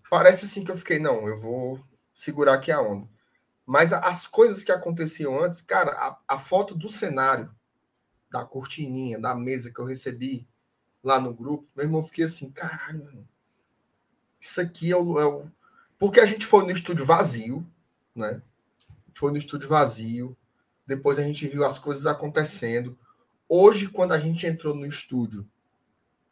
Parece 0.09 0.45
assim 0.45 0.63
que 0.63 0.71
eu 0.71 0.77
fiquei, 0.77 0.99
não, 0.99 1.27
eu 1.27 1.39
vou 1.39 1.79
segurar 2.15 2.55
aqui 2.55 2.71
a 2.71 2.81
onda. 2.81 3.07
Mas 3.65 3.93
as 3.93 4.25
coisas 4.25 4.63
que 4.63 4.71
aconteciam 4.71 5.39
antes, 5.39 5.61
cara, 5.61 5.91
a, 5.91 6.35
a 6.35 6.39
foto 6.39 6.73
do 6.73 6.89
cenário, 6.89 7.53
da 8.31 8.43
cortininha, 8.43 9.19
da 9.19 9.35
mesa 9.35 9.71
que 9.71 9.79
eu 9.79 9.85
recebi 9.85 10.47
lá 11.03 11.19
no 11.19 11.33
grupo, 11.33 11.67
meu 11.75 11.85
irmão, 11.85 12.03
fiquei 12.03 12.25
assim, 12.25 12.51
caralho, 12.51 13.05
mano, 13.05 13.27
isso 14.39 14.59
aqui 14.59 14.91
é 14.91 14.95
o, 14.95 15.19
é 15.19 15.25
o. 15.25 15.47
Porque 15.97 16.19
a 16.19 16.25
gente 16.25 16.45
foi 16.45 16.63
no 16.63 16.71
estúdio 16.71 17.05
vazio, 17.05 17.65
né? 18.15 18.41
Foi 19.15 19.31
no 19.31 19.37
estúdio 19.37 19.67
vazio, 19.67 20.35
depois 20.89 21.19
a 21.19 21.23
gente 21.23 21.47
viu 21.47 21.63
as 21.63 21.77
coisas 21.77 22.07
acontecendo. 22.07 22.97
Hoje, 23.47 23.87
quando 23.87 24.11
a 24.11 24.19
gente 24.19 24.47
entrou 24.47 24.73
no 24.73 24.87
estúdio, 24.87 25.47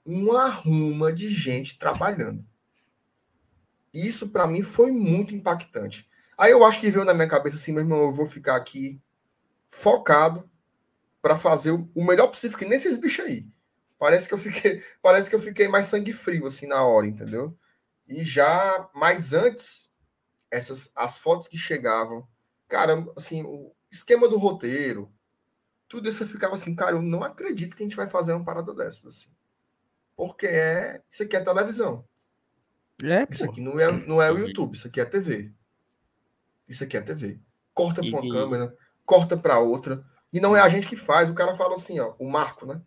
uma 0.04 0.48
ruma 0.48 1.14
de 1.14 1.30
gente 1.30 1.78
trabalhando. 1.78 2.44
Isso 3.94 4.30
para 4.30 4.48
mim 4.48 4.64
foi 4.64 4.92
muito 4.92 5.36
impactante. 5.36 6.10
Aí 6.36 6.52
eu 6.52 6.66
acho 6.66 6.82
que 6.82 6.90
veio 6.90 7.06
na 7.06 7.14
minha 7.14 7.28
cabeça 7.28 7.56
assim, 7.56 7.72
meu 7.72 7.84
irmão, 7.84 8.00
eu 8.00 8.12
vou 8.12 8.26
ficar 8.26 8.56
aqui 8.56 9.00
focado 9.70 10.50
para 11.22 11.38
fazer 11.38 11.72
o 11.72 12.04
melhor 12.04 12.28
possível 12.28 12.58
que 12.58 12.66
nesses 12.66 12.98
bichos 12.98 13.26
aí. 13.26 13.48
Parece 14.00 14.28
que 14.28 14.34
eu 14.34 14.40
fiquei, 14.40 14.84
parece 15.04 15.30
que 15.30 15.36
eu 15.36 15.42
fiquei 15.42 15.68
mais 15.68 15.86
sangue 15.86 16.14
frio 16.14 16.48
assim 16.48 16.66
na 16.66 16.84
hora, 16.84 17.06
entendeu? 17.06 17.56
E 18.08 18.24
já 18.24 18.90
mais 18.96 19.34
antes 19.34 19.92
essas 20.50 20.92
as 20.96 21.20
fotos 21.20 21.48
que 21.48 21.58
chegavam, 21.58 22.28
cara, 22.68 23.06
assim, 23.16 23.44
o, 23.44 23.72
esquema 23.98 24.28
do 24.28 24.38
roteiro, 24.38 25.12
tudo 25.88 26.10
isso 26.10 26.24
eu 26.24 26.28
ficava 26.28 26.54
assim, 26.54 26.76
cara, 26.76 26.96
eu 26.96 27.02
não 27.02 27.24
acredito 27.24 27.76
que 27.76 27.84
a 27.84 27.86
gente 27.86 27.96
vai 27.96 28.08
fazer 28.08 28.34
uma 28.34 28.44
parada 28.44 28.74
dessas, 28.74 29.06
assim. 29.06 29.36
Porque 30.16 30.48
é, 30.48 31.02
isso 31.10 31.24
aqui 31.24 31.36
é 31.36 31.42
televisão. 31.42 32.06
É, 33.04 33.28
isso 33.30 33.46
aqui 33.46 33.62
não 33.62 33.80
é, 33.80 33.92
não 33.92 34.22
é 34.22 34.32
o 34.32 34.38
YouTube, 34.38 34.74
isso 34.74 34.88
aqui 34.88 35.00
é 35.00 35.06
TV. 35.06 35.52
Isso 36.68 36.84
aqui 36.84 36.98
é 36.98 37.02
TV. 37.02 37.40
Corta 37.74 38.02
para 38.02 38.10
uma 38.10 38.26
e... 38.26 38.30
câmera, 38.32 38.76
corta 39.06 39.38
para 39.38 39.60
outra. 39.60 40.04
E 40.34 40.40
não 40.40 40.56
é 40.56 40.60
a 40.60 40.68
gente 40.68 40.88
que 40.88 40.98
faz. 40.98 41.30
O 41.30 41.36
cara 41.36 41.56
fala 41.56 41.76
assim, 41.76 42.00
ó, 42.00 42.16
o 42.18 42.28
Marco, 42.28 42.66
né? 42.66 42.82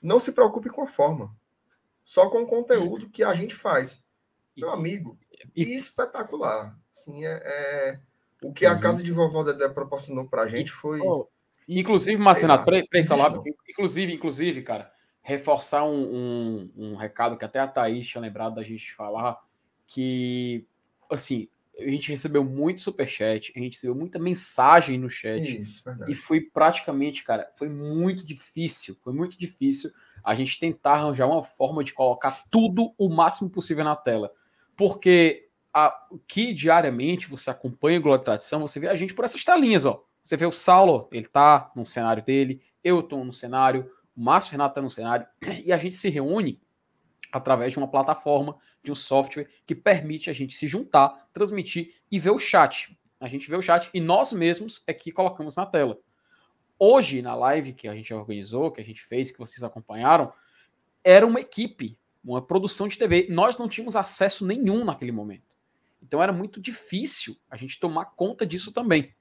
Não 0.00 0.18
se 0.18 0.32
preocupe 0.32 0.68
com 0.68 0.82
a 0.82 0.86
forma. 0.86 1.34
Só 2.04 2.28
com 2.28 2.42
o 2.42 2.46
conteúdo 2.46 3.08
que 3.08 3.22
a 3.22 3.32
gente 3.32 3.54
faz. 3.54 4.04
Meu 4.56 4.70
amigo, 4.70 5.18
e... 5.54 5.62
espetacular. 5.74 6.76
Assim, 6.92 7.24
é, 7.24 7.40
é 7.44 8.00
o 8.42 8.52
que 8.52 8.66
a 8.66 8.74
uhum. 8.74 8.80
casa 8.80 9.02
de 9.02 9.12
vovó 9.12 9.42
Dedé 9.42 9.68
proporcionou 9.68 10.26
pra 10.26 10.48
gente 10.48 10.70
foi. 10.70 11.00
Oh, 11.00 11.28
inclusive, 11.68 12.20
Marcenato, 12.20 12.64
peraí, 12.64 12.84
inclusive, 13.68 14.12
inclusive, 14.12 14.62
cara, 14.62 14.92
reforçar 15.22 15.84
um, 15.84 16.02
um, 16.02 16.70
um, 16.76 16.96
recado 16.96 17.38
que 17.38 17.44
até 17.44 17.60
a 17.60 17.68
Thaís 17.68 18.06
tinha 18.06 18.20
lembrado 18.20 18.56
da 18.56 18.62
gente 18.62 18.92
falar, 18.94 19.38
que, 19.86 20.66
assim, 21.10 21.48
a 21.78 21.88
gente 21.88 22.10
recebeu 22.10 22.44
muito 22.44 22.80
superchat, 22.80 23.52
a 23.56 23.58
gente 23.58 23.74
recebeu 23.74 23.94
muita 23.94 24.18
mensagem 24.18 24.98
no 24.98 25.08
chat. 25.08 25.60
Isso, 25.60 25.82
verdade. 25.84 26.10
E 26.10 26.14
foi 26.14 26.40
praticamente, 26.40 27.24
cara, 27.24 27.48
foi 27.56 27.68
muito 27.68 28.24
difícil, 28.24 28.96
foi 29.02 29.12
muito 29.12 29.38
difícil 29.38 29.90
a 30.24 30.34
gente 30.34 30.58
tentar 30.58 30.94
arranjar 30.94 31.26
uma 31.26 31.42
forma 31.42 31.82
de 31.82 31.92
colocar 31.92 32.44
tudo 32.50 32.92
o 32.98 33.08
máximo 33.08 33.50
possível 33.50 33.84
na 33.84 33.96
tela. 33.96 34.32
Porque 34.76 35.48
a, 35.72 36.06
que 36.26 36.52
diariamente 36.52 37.28
você 37.28 37.50
acompanha 37.50 37.98
o 37.98 38.02
Glória 38.02 38.22
e 38.22 38.24
Tradição, 38.24 38.60
você 38.60 38.78
vê 38.78 38.88
a 38.88 38.96
gente 38.96 39.14
por 39.14 39.24
essas 39.24 39.44
telinhas, 39.44 39.84
ó. 39.84 40.04
Você 40.22 40.36
vê 40.36 40.46
o 40.46 40.52
Saulo, 40.52 41.08
ele 41.10 41.26
tá 41.26 41.72
no 41.74 41.84
cenário 41.84 42.22
dele, 42.22 42.62
eu 42.84 43.02
tô 43.02 43.24
no 43.24 43.32
cenário, 43.32 43.90
o 44.16 44.22
Márcio 44.22 44.52
Renato 44.52 44.76
tá 44.76 44.82
no 44.82 44.90
cenário, 44.90 45.26
e 45.64 45.72
a 45.72 45.78
gente 45.78 45.96
se 45.96 46.08
reúne 46.08 46.60
através 47.32 47.72
de 47.72 47.78
uma 47.78 47.88
plataforma, 47.88 48.56
de 48.82 48.92
um 48.92 48.94
software 48.94 49.48
que 49.66 49.74
permite 49.74 50.28
a 50.28 50.32
gente 50.32 50.54
se 50.54 50.68
juntar, 50.68 51.28
transmitir 51.32 51.94
e 52.10 52.18
ver 52.18 52.30
o 52.30 52.38
chat. 52.38 52.96
A 53.18 53.26
gente 53.26 53.48
vê 53.48 53.56
o 53.56 53.62
chat 53.62 53.88
e 53.94 54.00
nós 54.00 54.32
mesmos 54.32 54.82
é 54.86 54.92
que 54.92 55.10
colocamos 55.10 55.56
na 55.56 55.64
tela. 55.64 55.98
Hoje, 56.78 57.22
na 57.22 57.34
live 57.34 57.72
que 57.72 57.88
a 57.88 57.94
gente 57.94 58.12
organizou, 58.12 58.70
que 58.70 58.80
a 58.80 58.84
gente 58.84 59.02
fez, 59.02 59.30
que 59.30 59.38
vocês 59.38 59.62
acompanharam, 59.64 60.32
era 61.02 61.26
uma 61.26 61.40
equipe 61.40 61.96
uma 62.24 62.40
produção 62.40 62.86
de 62.86 62.96
TV. 62.96 63.26
Nós 63.30 63.58
não 63.58 63.68
tínhamos 63.68 63.96
acesso 63.96 64.46
nenhum 64.46 64.84
naquele 64.84 65.12
momento. 65.12 65.51
Então 66.02 66.22
era 66.22 66.32
muito 66.32 66.60
difícil 66.60 67.36
a 67.50 67.56
gente 67.56 67.78
tomar 67.78 68.06
conta 68.06 68.44
disso 68.44 68.72
também. 68.72 69.14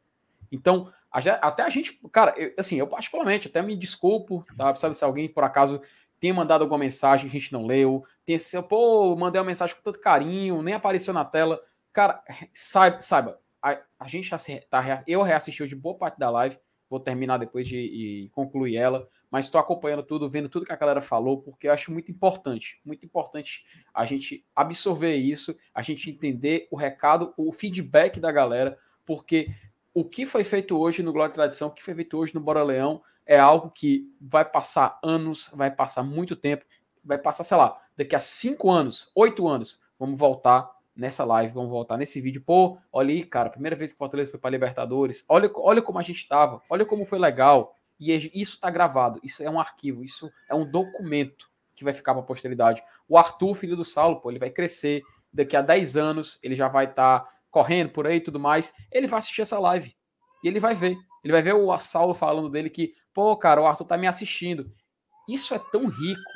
Então, 0.52 0.91
até 1.12 1.64
a 1.64 1.70
gente, 1.70 1.99
cara, 2.12 2.34
eu, 2.38 2.53
assim, 2.58 2.78
eu 2.78 2.88
particularmente 2.88 3.48
até 3.48 3.62
me 3.62 3.76
desculpo, 3.76 4.45
tá? 4.58 4.74
Sabe 4.76 4.98
se 4.98 5.03
alguém 5.03 5.30
por 5.30 5.44
acaso 5.44 5.82
tenha 6.20 6.34
mandado 6.34 6.62
alguma 6.64 6.80
mensagem 6.80 7.30
que 7.30 7.38
a 7.38 7.40
gente 7.40 7.53
não 7.53 7.66
leu, 7.66 8.06
tem 8.26 8.36
esse, 8.36 8.62
pô, 8.64 9.16
mandei 9.16 9.40
uma 9.40 9.48
mensagem 9.48 9.76
com 9.76 9.82
tanto 9.82 9.99
carinho, 9.99 10.62
nem 10.62 10.74
apareceu 10.74 11.14
na 11.14 11.26
tela. 11.26 11.62
Cara, 11.94 12.24
saiba, 12.53 13.02
saiba 13.02 13.41
a, 13.62 13.80
a 13.99 14.08
gente 14.08 14.30
tá, 14.70 15.03
eu 15.08 15.22
reassisti 15.22 15.62
hoje 15.62 15.76
boa 15.76 15.95
parte 15.95 16.18
da 16.18 16.30
live, 16.30 16.58
vou 16.90 16.99
terminar 16.99 17.38
depois 17.38 17.68
de, 17.68 17.76
de 17.76 18.30
concluir 18.34 18.76
ela, 18.76 19.08
mas 19.32 19.45
estou 19.45 19.60
acompanhando 19.60 20.03
tudo, 20.03 20.30
vendo 20.30 20.49
tudo 20.49 20.66
que 20.66 20.74
a 20.74 20.76
galera 20.76 20.99
falou, 21.02 21.41
porque 21.41 21.68
eu 21.68 21.72
acho 21.72 21.91
muito 21.91 22.12
importante, 22.12 22.82
muito 22.86 23.06
importante 23.06 23.66
a 23.94 24.06
gente 24.06 24.45
absorver 24.53 25.16
isso, 25.16 25.58
a 25.74 25.82
gente 25.82 26.12
entender 26.12 26.68
o 26.70 26.76
recado, 26.76 27.34
o 27.38 27.52
feedback 27.53 28.20
da 28.20 28.32
galera, 28.32 28.78
porque 29.06 29.49
o 29.94 30.03
que 30.03 30.26
foi 30.26 30.44
feito 30.44 30.78
hoje 30.78 31.02
no 31.02 31.14
Glória 31.14 31.32
e 31.32 31.34
Tradição, 31.34 31.70
o 31.70 31.72
que 31.72 31.82
foi 31.82 31.95
feito 31.95 32.18
hoje 32.18 32.36
no 32.36 32.41
Bora 32.41 32.62
Leão, 32.62 33.02
é 33.26 33.40
algo 33.40 33.70
que 33.70 34.14
vai 34.20 34.44
passar 34.44 34.99
anos, 35.02 35.49
vai 35.53 35.72
passar 35.72 36.03
muito 36.03 36.36
tempo, 36.36 36.66
vai 37.03 37.18
passar, 37.18 37.45
sei 37.45 37.58
lá, 37.58 37.80
daqui 37.95 38.16
a 38.16 38.20
cinco 38.20 38.70
anos, 38.70 39.12
oito 39.16 39.48
anos, 39.48 39.82
vamos 39.98 40.18
voltar 40.18 40.70
nessa 40.95 41.24
live, 41.24 41.53
vamos 41.53 41.70
voltar 41.70 41.98
nesse 41.98 42.20
vídeo. 42.20 42.44
Pô, 42.45 42.78
olha 42.91 43.14
aí, 43.14 43.24
cara, 43.24 43.49
primeira 43.49 43.76
vez 43.76 43.91
que 43.91 43.95
o 43.95 43.98
Fortaleza 43.98 44.32
foi 44.32 44.40
para 44.40 44.49
Libertadores, 44.49 45.26
olha, 45.30 45.49
olha 45.56 45.82
como 45.82 45.99
a 45.99 46.03
gente 46.03 46.18
estava, 46.18 46.62
olha 46.70 46.86
como 46.86 47.06
foi 47.06 47.20
legal. 47.20 47.76
E 48.02 48.11
isso 48.34 48.56
está 48.56 48.69
gravado, 48.69 49.19
isso 49.23 49.44
é 49.44 49.49
um 49.49 49.60
arquivo, 49.60 50.03
isso 50.03 50.30
é 50.49 50.56
um 50.56 50.69
documento 50.69 51.49
que 51.76 51.84
vai 51.84 51.94
ficar 51.94 52.14
para 52.14 52.23
a 52.23 52.26
posteridade. 52.26 52.84
O 53.07 53.18
Arthur, 53.18 53.53
filho 53.53 53.78
do 53.78 53.86
Saulo, 53.86 54.19
pô, 54.19 54.30
ele 54.30 54.40
vai 54.40 54.49
crescer, 54.49 55.03
daqui 55.32 55.56
a 55.56 55.61
10 55.61 55.95
anos 55.95 56.40
ele 56.44 56.56
já 56.56 56.68
vai 56.68 56.86
estar 56.86 57.19
tá 57.19 57.30
correndo 57.49 57.91
por 57.91 58.07
aí 58.07 58.18
e 58.18 58.22
tudo 58.22 58.40
mais. 58.40 58.73
Ele 58.91 59.07
vai 59.07 59.19
assistir 59.19 59.44
essa 59.44 59.60
live 59.60 59.95
e 60.44 60.48
ele 60.48 60.60
vai 60.60 60.73
ver. 60.73 60.98
Ele 61.23 61.32
vai 61.32 61.41
ver 61.41 61.53
o 61.53 61.78
Saulo 61.78 62.15
falando 62.15 62.49
dele 62.49 62.69
que 62.69 62.95
Pô, 63.14 63.36
cara, 63.36 63.61
o 63.61 63.65
Arthur 63.65 63.86
tá 63.86 63.98
me 63.98 64.07
assistindo. 64.07 64.72
Isso 65.28 65.53
é 65.53 65.60
tão 65.60 65.88
rico, 65.88 66.32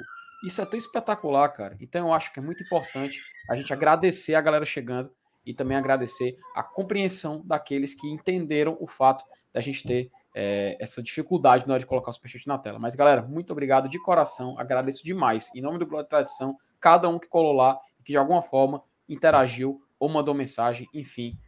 isso 0.46 0.62
é 0.62 0.66
tão 0.66 0.78
espetacular, 0.78 1.50
cara. 1.50 1.78
Então 1.80 2.08
eu 2.08 2.14
acho 2.14 2.34
que 2.34 2.40
é 2.40 2.42
muito 2.42 2.64
importante 2.64 3.22
a 3.50 3.56
gente 3.56 3.72
agradecer 3.74 4.36
a 4.36 4.42
galera 4.42 4.66
chegando 4.66 5.10
e 5.46 5.54
também 5.54 5.78
agradecer 5.78 6.38
a 6.54 6.64
compreensão 6.64 7.42
daqueles 7.46 7.96
que 7.96 8.08
entenderam 8.08 8.78
o 8.80 8.88
fato 8.88 9.24
da 9.54 9.62
gente 9.62 9.84
ter 9.84 10.12
é, 10.38 10.76
essa 10.82 11.02
dificuldade 11.02 11.66
na 11.66 11.76
hora 11.76 11.80
de 11.80 11.86
colocar 11.86 12.12
o 12.12 12.14
superchat 12.14 12.46
na 12.46 12.58
tela. 12.58 12.78
Mas, 12.78 12.94
galera, 12.94 13.22
muito 13.22 13.52
obrigado 13.52 13.88
de 13.88 13.98
coração, 13.98 14.60
agradeço 14.60 15.02
demais. 15.06 15.50
Em 15.56 15.62
nome 15.62 15.80
do 15.80 15.86
Glória 15.86 16.06
e 16.06 16.10
Tradição, 16.10 16.58
cada 16.78 17.08
um 17.08 17.18
que 17.18 17.28
colou 17.28 17.54
lá, 17.54 17.80
que 18.04 18.12
de 18.12 18.18
alguma 18.18 18.42
forma 18.42 18.84
interagiu 19.08 19.82
ou 19.98 20.10
mandou 20.10 20.34
mensagem, 20.34 20.90
enfim, 20.94 21.40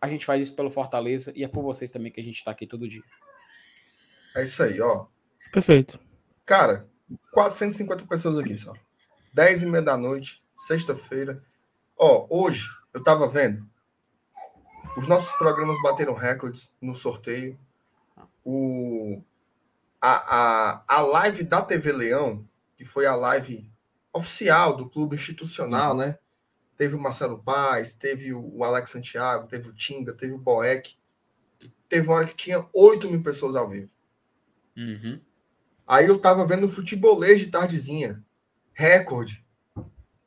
a 0.00 0.08
gente 0.08 0.24
faz 0.24 0.40
isso 0.40 0.54
pelo 0.54 0.70
Fortaleza 0.70 1.32
e 1.34 1.42
é 1.42 1.48
por 1.48 1.64
vocês 1.64 1.90
também 1.90 2.12
que 2.12 2.20
a 2.20 2.24
gente 2.24 2.36
está 2.36 2.52
aqui 2.52 2.68
todo 2.68 2.88
dia. 2.88 3.02
É 4.36 4.44
isso 4.44 4.62
aí, 4.62 4.80
ó. 4.80 5.06
Perfeito. 5.52 5.98
Cara, 6.44 6.86
450 7.32 8.06
pessoas 8.06 8.38
aqui 8.38 8.56
só. 8.56 8.72
10 9.32 9.64
e 9.64 9.66
meia 9.66 9.82
da 9.82 9.96
noite, 9.96 10.40
sexta-feira. 10.56 11.42
Ó, 11.98 12.26
hoje 12.30 12.68
eu 12.94 13.02
tava 13.02 13.26
vendo. 13.26 13.68
Os 14.96 15.08
nossos 15.08 15.32
programas 15.36 15.76
bateram 15.82 16.14
recordes 16.14 16.72
no 16.80 16.94
sorteio. 16.94 17.58
O, 18.48 19.20
a, 20.00 20.36
a, 20.36 20.84
a 20.86 21.00
live 21.00 21.42
da 21.42 21.60
TV 21.62 21.90
Leão, 21.90 22.48
que 22.76 22.84
foi 22.84 23.06
a 23.06 23.16
live 23.16 23.68
oficial 24.12 24.76
do 24.76 24.88
clube 24.88 25.16
institucional, 25.16 25.96
né? 25.96 26.16
Teve 26.76 26.94
o 26.94 27.00
Marcelo 27.00 27.42
Paz, 27.42 27.94
teve 27.94 28.32
o 28.32 28.62
Alex 28.62 28.90
Santiago, 28.90 29.48
teve 29.48 29.68
o 29.68 29.72
Tinga, 29.72 30.12
teve 30.12 30.34
o 30.34 30.38
Boeck. 30.38 30.94
Teve 31.88 32.06
uma 32.06 32.16
hora 32.16 32.26
que 32.26 32.36
tinha 32.36 32.64
8 32.72 33.10
mil 33.10 33.22
pessoas 33.22 33.56
ao 33.56 33.68
vivo. 33.68 33.90
Uhum. 34.76 35.20
Aí 35.86 36.06
eu 36.06 36.18
tava 36.18 36.46
vendo 36.46 36.66
o 36.66 36.68
futebolês 36.68 37.40
de 37.40 37.48
tardezinha. 37.48 38.22
Recorde. 38.72 39.44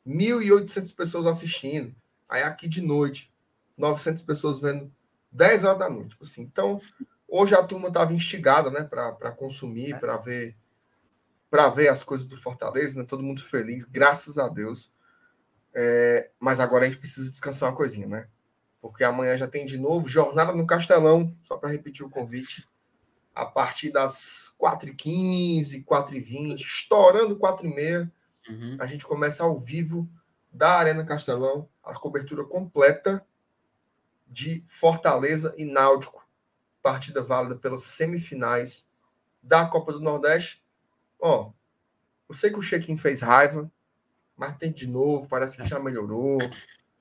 1.800 0.06 0.94
pessoas 0.94 1.26
assistindo. 1.26 1.96
Aí 2.28 2.44
aqui 2.44 2.68
de 2.68 2.82
noite, 2.82 3.32
900 3.78 4.24
pessoas 4.24 4.60
vendo 4.60 4.92
10 5.32 5.64
horas 5.64 5.80
da 5.80 5.90
noite. 5.90 6.10
Tipo 6.10 6.24
assim, 6.24 6.42
então, 6.42 6.82
hoje 7.30 7.56
a 7.56 7.64
turma 7.64 7.92
tava 7.92 8.14
instigada, 8.14 8.70
né, 8.70 8.84
para 8.84 9.32
consumir, 9.32 9.94
é. 9.94 9.98
para 9.98 10.18
ver 10.18 10.56
para 11.50 11.68
ver 11.70 11.88
as 11.88 12.04
coisas 12.04 12.28
do 12.28 12.38
Fortaleza, 12.38 13.00
né? 13.00 13.06
Todo 13.08 13.24
mundo 13.24 13.44
feliz, 13.44 13.84
graças 13.84 14.38
a 14.38 14.48
Deus. 14.48 14.92
É, 15.74 16.30
mas 16.40 16.60
agora 16.60 16.86
a 16.86 16.88
gente 16.88 17.00
precisa 17.00 17.30
descansar 17.30 17.70
uma 17.70 17.76
coisinha, 17.76 18.08
né? 18.08 18.28
Porque 18.80 19.04
amanhã 19.04 19.36
já 19.36 19.48
tem 19.48 19.66
de 19.66 19.78
novo 19.78 20.08
jornada 20.08 20.54
no 20.54 20.68
Castelão, 20.68 21.36
só 21.44 21.58
para 21.58 21.70
repetir 21.70 22.06
o 22.06 22.10
convite 22.10 22.68
a 23.34 23.46
partir 23.46 23.90
das 23.90 24.56
4h15, 24.60 25.86
4h20, 25.86 26.60
estourando 26.60 27.38
4h30, 27.38 28.12
uhum. 28.50 28.78
a 28.80 28.86
gente 28.86 29.06
começa 29.06 29.44
ao 29.44 29.58
vivo 29.58 30.10
da 30.52 30.78
Arena 30.78 31.06
Castelão, 31.06 31.70
a 31.84 31.94
cobertura 31.94 32.44
completa 32.44 33.26
de 34.28 34.64
Fortaleza 34.68 35.54
e 35.58 35.64
Náutico. 35.64 36.28
Partida 36.82 37.24
válida 37.24 37.56
pelas 37.56 37.84
semifinais 37.84 38.90
da 39.42 39.66
Copa 39.66 39.92
do 39.92 40.00
Nordeste. 40.00 40.64
Ó, 41.20 41.52
eu 42.28 42.36
sei 42.36 42.50
que 42.50 42.60
o 42.60 42.62
Chequim 42.62 42.98
fez 42.98 43.22
raiva, 43.22 43.70
mas 44.36 44.56
tem 44.58 44.72
de 44.72 44.88
novo, 44.88 45.28
parece 45.28 45.58
que 45.58 45.68
já 45.68 45.80
melhorou. 45.80 46.40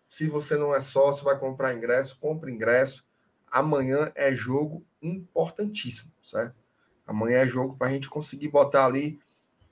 Se 0.09 0.27
você 0.27 0.57
não 0.57 0.75
é 0.75 0.81
sócio, 0.81 1.25
vai 1.25 1.39
comprar 1.39 1.75
ingresso, 1.75 2.19
compre 2.19 2.51
ingresso. 2.51 3.07
Amanhã 3.51 4.13
é 4.15 4.35
jogo 4.35 4.85
importantíssimo 5.01 6.13
certo? 6.29 6.59
Amanhã 7.07 7.39
é 7.39 7.47
jogo 7.47 7.77
para 7.77 7.89
a 7.89 7.91
gente 7.91 8.09
conseguir 8.09 8.49
botar 8.49 8.85
ali 8.85 9.19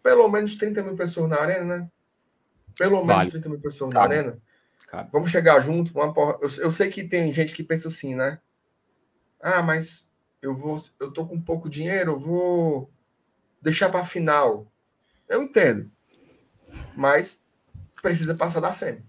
pelo 0.02 0.28
menos 0.28 0.56
30 0.56 0.82
mil 0.82 0.96
pessoas 0.96 1.28
na 1.28 1.36
arena, 1.36 1.78
né? 1.78 1.90
Pelo 2.78 3.04
menos 3.04 3.06
vale. 3.06 3.30
30 3.30 3.48
mil 3.48 3.60
pessoas 3.60 3.92
Cabe. 3.92 4.08
na 4.08 4.20
arena. 4.20 4.38
Cabe. 4.86 5.10
Vamos 5.12 5.30
chegar 5.30 5.60
junto. 5.60 5.92
Uma 5.92 6.12
porra... 6.12 6.38
eu, 6.40 6.48
eu 6.58 6.72
sei 6.72 6.88
que 6.88 7.04
tem 7.04 7.32
gente 7.32 7.54
que 7.54 7.62
pensa 7.62 7.88
assim, 7.88 8.14
né? 8.14 8.38
Ah, 9.40 9.62
mas 9.62 10.10
eu 10.40 10.54
vou, 10.54 10.76
eu 11.00 11.10
tô 11.10 11.26
com 11.26 11.40
pouco 11.40 11.68
dinheiro, 11.68 12.12
eu 12.12 12.18
vou 12.18 12.90
deixar 13.60 13.88
para 13.88 14.04
final. 14.04 14.66
Eu 15.28 15.42
entendo, 15.42 15.90
mas 16.94 17.42
precisa 18.00 18.34
passar 18.34 18.60
da 18.60 18.72
semi. 18.72 19.04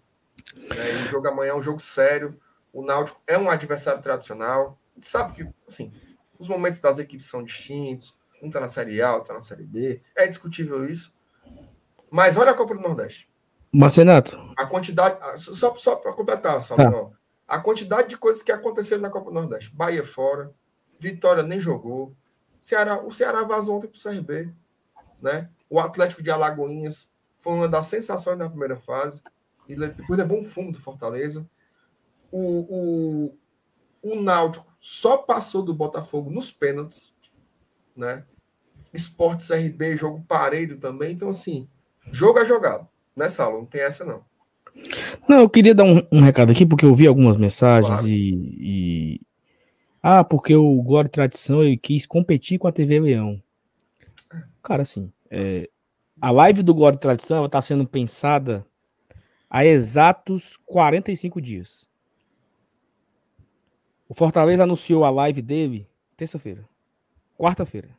É, 0.69 1.05
o 1.05 1.07
jogo 1.09 1.27
amanhã 1.27 1.51
é 1.51 1.55
um 1.55 1.61
jogo 1.61 1.79
sério. 1.79 2.39
O 2.73 2.83
Náutico 2.83 3.21
é 3.27 3.37
um 3.37 3.49
adversário 3.49 4.01
tradicional. 4.01 4.79
A 4.91 4.95
gente 4.95 5.07
sabe 5.07 5.33
que, 5.33 5.53
assim, 5.67 5.93
os 6.37 6.47
momentos 6.47 6.79
das 6.79 6.99
equipes 6.99 7.27
são 7.27 7.43
distintos. 7.43 8.15
Um 8.41 8.47
está 8.47 8.59
na 8.59 8.67
Série 8.67 9.01
A, 9.01 9.13
outro 9.13 9.23
está 9.23 9.33
na 9.33 9.41
Série 9.41 9.63
B. 9.63 10.01
É 10.15 10.27
discutível 10.27 10.87
isso. 10.89 11.13
Mas 12.09 12.37
olha 12.37 12.51
a 12.51 12.53
Copa 12.53 12.75
do 12.75 12.81
Nordeste. 12.81 13.29
Marcenato. 13.73 14.37
A 14.57 14.65
quantidade. 14.65 15.19
Só, 15.39 15.75
só 15.75 15.95
para 15.95 16.13
completar, 16.13 16.63
Salvador. 16.63 17.11
Tá. 17.11 17.16
A 17.47 17.59
quantidade 17.59 18.09
de 18.09 18.17
coisas 18.17 18.43
que 18.43 18.51
aconteceram 18.51 19.01
na 19.01 19.09
Copa 19.09 19.31
do 19.31 19.33
Nordeste. 19.33 19.73
Bahia 19.73 20.05
fora. 20.05 20.53
Vitória 20.99 21.43
nem 21.43 21.59
jogou. 21.59 22.15
Ceará, 22.61 23.01
o 23.01 23.11
Ceará 23.11 23.43
vazou 23.43 23.77
ontem 23.77 23.87
para 23.87 23.97
o 23.97 24.01
CRB. 24.01 24.53
Né? 25.21 25.49
O 25.69 25.79
Atlético 25.79 26.21
de 26.21 26.29
Alagoinhas 26.29 27.13
foi 27.39 27.53
uma 27.53 27.67
das 27.67 27.85
sensações 27.85 28.37
na 28.37 28.49
primeira 28.49 28.77
fase. 28.77 29.23
E 29.67 29.75
depois 29.75 30.19
levou 30.19 30.39
um 30.39 30.43
fundo 30.43 30.73
do 30.73 30.79
Fortaleza. 30.79 31.47
O, 32.31 33.29
o, 33.31 33.37
o 34.01 34.21
Náutico 34.21 34.67
só 34.79 35.17
passou 35.17 35.63
do 35.63 35.73
Botafogo 35.73 36.29
nos 36.29 36.51
pênaltis, 36.51 37.15
né? 37.95 38.25
Esportes 38.93 39.49
RB, 39.49 39.95
jogo 39.97 40.23
parelho 40.27 40.77
também. 40.77 41.13
Então, 41.13 41.29
assim, 41.29 41.69
jogo 42.11 42.39
é 42.39 42.45
jogado, 42.45 42.87
né, 43.15 43.27
Saulo? 43.29 43.59
Não 43.59 43.65
tem 43.65 43.81
essa, 43.81 44.05
não. 44.05 44.25
Não, 45.27 45.39
eu 45.39 45.49
queria 45.49 45.75
dar 45.75 45.83
um, 45.83 46.01
um 46.11 46.21
recado 46.21 46.51
aqui, 46.51 46.65
porque 46.65 46.85
eu 46.85 46.95
vi 46.95 47.07
algumas 47.07 47.37
mensagens 47.37 47.87
claro. 47.87 48.07
e, 48.07 48.57
e, 48.59 49.21
Ah, 50.01 50.23
porque 50.23 50.55
o 50.55 50.81
Glória 50.81 51.07
e 51.07 51.11
Tradição 51.11 51.63
ele 51.63 51.77
quis 51.77 52.05
competir 52.05 52.57
com 52.57 52.67
a 52.67 52.71
TV 52.71 52.99
Leão. 52.99 53.41
Cara, 54.63 54.83
assim, 54.83 55.11
é, 55.29 55.69
a 56.19 56.31
live 56.31 56.63
do 56.63 56.73
Glória 56.73 56.95
e 56.95 56.99
Tradição 56.99 57.45
está 57.45 57.61
sendo 57.61 57.87
pensada 57.87 58.65
há 59.49 59.65
exatos 59.65 60.57
45 60.65 61.41
dias. 61.41 61.87
O 64.09 64.13
Fortaleza 64.13 64.63
anunciou 64.63 65.03
a 65.03 65.09
live 65.09 65.41
dele 65.41 65.87
terça-feira. 66.15 66.67
Quarta-feira. 67.37 67.89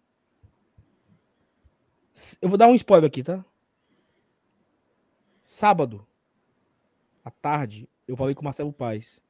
Eu 2.42 2.48
vou 2.48 2.58
dar 2.58 2.66
um 2.66 2.74
spoiler 2.74 3.06
aqui, 3.06 3.22
tá? 3.22 3.44
Sábado, 5.42 6.06
à 7.24 7.30
tarde, 7.30 7.88
eu 8.06 8.16
falei 8.16 8.34
com 8.34 8.42
o 8.42 8.44
Marcelo 8.44 8.72
Paz 8.72 9.22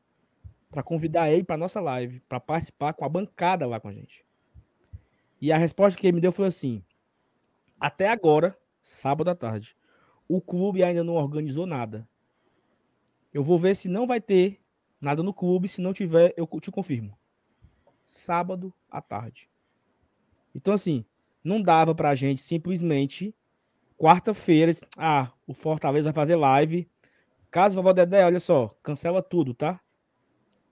para 0.71 0.83
convidar 0.83 1.31
ele 1.31 1.45
para 1.45 1.57
nossa 1.57 1.81
live, 1.81 2.21
para 2.21 2.39
participar 2.39 2.93
com 2.93 3.05
a 3.05 3.09
bancada 3.09 3.67
lá 3.67 3.81
com 3.81 3.89
a 3.89 3.93
gente. 3.93 4.25
E 5.41 5.53
a 5.53 5.57
resposta 5.57 5.99
que 5.99 6.07
ele 6.07 6.17
me 6.17 6.21
deu 6.21 6.33
foi 6.33 6.47
assim: 6.47 6.83
até 7.81 8.09
agora, 8.09 8.59
sábado 8.83 9.31
à 9.31 9.35
tarde, 9.35 9.77
o 10.29 10.41
clube 10.41 10.83
ainda 10.83 11.05
não 11.05 11.15
organizou 11.15 11.67
nada. 11.67 12.09
Eu 13.33 13.43
vou 13.43 13.59
ver 13.59 13.77
se 13.77 13.89
não 13.89 14.07
vai 14.07 14.21
ter 14.21 14.61
nada 15.01 15.23
no 15.23 15.33
clube. 15.33 15.69
Se 15.69 15.81
não 15.81 15.93
tiver, 15.93 16.35
eu 16.37 16.47
te 16.61 16.71
confirmo. 16.71 17.17
Sábado 18.07 18.73
à 18.91 19.01
tarde. 19.01 19.49
Então, 20.55 20.75
assim, 20.75 21.05
não 21.45 21.63
dava 21.63 21.95
pra 21.95 22.15
gente 22.15 22.41
simplesmente 22.41 23.35
quarta-feira. 23.97 24.73
Ah, 24.97 25.31
o 25.47 25.55
Fortaleza 25.55 26.11
vai 26.11 26.15
fazer 26.15 26.37
live. 26.37 26.89
Caso 27.51 27.75
vovó 27.75 27.93
Dedé, 27.93 28.25
olha 28.25 28.41
só, 28.41 28.71
cancela 28.83 29.23
tudo, 29.23 29.55
tá? 29.55 29.81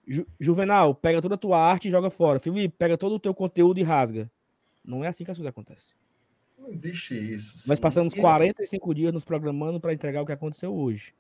Ju 0.07 0.27
Juvenal, 0.39 0.95
pega 0.95 1.21
toda 1.21 1.35
a 1.35 1.39
tua 1.39 1.59
arte 1.59 1.89
e 1.89 1.91
joga 1.91 2.11
fora. 2.11 2.39
Felipe, 2.39 2.75
pega 2.79 2.97
todo 2.97 3.15
o 3.15 3.21
teu 3.21 3.35
conteúdo 3.35 3.81
e 3.81 3.83
rasga. 3.83 4.31
Não 4.85 5.05
é 5.05 5.09
assim 5.09 5.25
que 5.25 5.31
as 5.31 5.37
coisas 5.37 5.51
acontecem. 5.51 5.95
Não 6.59 6.71
existe 6.71 7.15
isso. 7.15 7.59
Sim. 7.59 7.71
Nós 7.71 7.81
passamos 7.81 8.15
45 8.15 8.95
dias 8.95 9.13
nos 9.13 9.25
programando 9.25 9.81
para 9.81 9.93
entregar 9.93 10.23
o 10.23 10.27
que 10.27 10.33
aconteceu 10.33 10.75
hoje. 10.75 11.13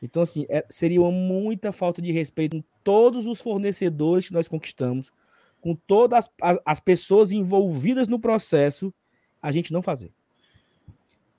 Então, 0.00 0.22
assim, 0.22 0.46
é, 0.48 0.64
seria 0.68 1.00
uma 1.00 1.10
muita 1.10 1.72
falta 1.72 2.02
de 2.02 2.10
respeito 2.12 2.56
com 2.56 2.64
todos 2.82 3.26
os 3.26 3.40
fornecedores 3.40 4.26
que 4.26 4.34
nós 4.34 4.48
conquistamos, 4.48 5.12
com 5.60 5.74
todas 5.74 6.28
as, 6.40 6.58
as 6.64 6.80
pessoas 6.80 7.30
envolvidas 7.30 8.08
no 8.08 8.18
processo, 8.18 8.92
a 9.40 9.52
gente 9.52 9.72
não 9.72 9.82
fazer. 9.82 10.12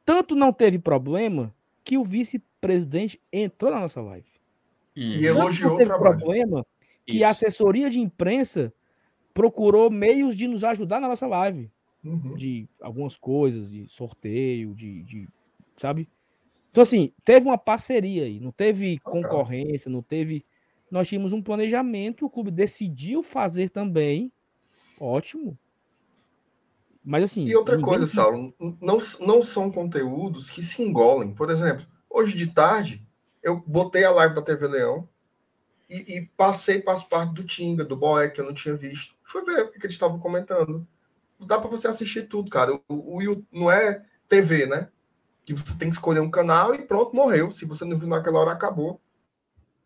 Tanto 0.06 0.36
não 0.36 0.52
teve 0.52 0.80
problema 0.80 1.54
que 1.84 1.98
o 1.98 2.04
vice-presidente 2.04 3.22
entrou 3.32 3.72
na 3.72 3.82
nossa 3.82 4.02
live. 4.02 4.28
E 4.96 5.26
elogiou 5.26 5.76
o 5.76 5.78
trabalho. 5.78 6.18
problema 6.18 6.66
que 7.06 7.18
Isso. 7.18 7.26
a 7.26 7.30
assessoria 7.30 7.90
de 7.90 8.00
imprensa 8.00 8.74
procurou 9.34 9.90
meios 9.90 10.36
de 10.38 10.48
nos 10.48 10.64
ajudar 10.64 11.00
na 11.00 11.08
nossa 11.08 11.28
live. 11.28 11.70
Uhum. 12.04 12.36
De 12.36 12.68
algumas 12.82 13.18
coisas, 13.18 13.72
de 13.72 13.88
sorteio, 13.88 14.76
de, 14.76 15.04
de, 15.04 15.28
sabe? 15.78 16.08
Então, 16.70 16.84
assim, 16.84 17.14
teve 17.24 17.48
uma 17.48 17.58
parceria 17.58 18.24
aí, 18.24 18.40
não 18.40 18.52
teve 18.52 19.00
concorrência, 19.00 19.90
não 19.90 20.02
teve. 20.02 20.46
Nós 20.92 21.08
tínhamos 21.08 21.34
um 21.34 21.42
planejamento, 21.42 22.26
o 22.26 22.30
clube 22.30 22.52
decidiu 22.52 23.24
fazer 23.24 23.70
também. 23.70 24.32
Ótimo. 25.00 25.58
Mas 27.04 27.26
assim. 27.26 27.46
E 27.46 27.56
outra 27.56 27.80
coisa, 27.80 28.06
que... 28.06 28.12
Saulo, 28.12 28.54
não, 28.82 28.98
não 29.20 29.42
são 29.42 29.72
conteúdos 29.72 30.50
que 30.50 30.64
se 30.64 30.82
engolem. 30.82 31.34
Por 31.34 31.50
exemplo, 31.50 31.86
hoje 32.10 32.38
de 32.38 32.48
tarde, 32.48 33.06
eu 33.42 33.62
botei 33.68 34.06
a 34.06 34.12
live 34.12 34.36
da 34.36 34.42
TV 34.42 34.68
Leão 34.68 35.08
e, 35.90 36.18
e 36.18 36.26
passei 36.38 36.82
para 36.82 36.94
as 36.94 37.04
partes 37.04 37.34
do 37.34 37.44
Tinga, 37.44 37.84
do 37.84 37.98
Boé, 37.98 38.30
que 38.30 38.40
eu 38.40 38.46
não 38.46 38.54
tinha 38.54 38.76
visto. 38.76 39.16
Fui 39.24 39.44
ver 39.44 39.64
o 39.64 39.72
que 39.72 39.86
eles 39.86 39.94
estavam 39.94 40.20
comentando. 40.20 40.88
Dá 41.40 41.60
para 41.60 41.70
você 41.70 41.88
assistir 41.88 42.28
tudo, 42.28 42.50
cara. 42.50 42.74
O, 42.88 43.20
o, 43.20 43.46
não 43.52 43.70
é 43.70 44.04
TV, 44.30 44.66
né? 44.66 44.88
que 45.46 45.54
você 45.54 45.76
tem 45.78 45.90
que 45.90 45.96
escolher 45.96 46.22
um 46.22 46.32
canal 46.32 46.74
e 46.74 46.86
pronto, 46.86 47.16
morreu. 47.16 47.52
Se 47.52 47.66
você 47.66 47.84
não 47.86 47.98
viu 47.98 48.08
naquela 48.08 48.40
hora, 48.40 48.52
acabou. 48.52 49.02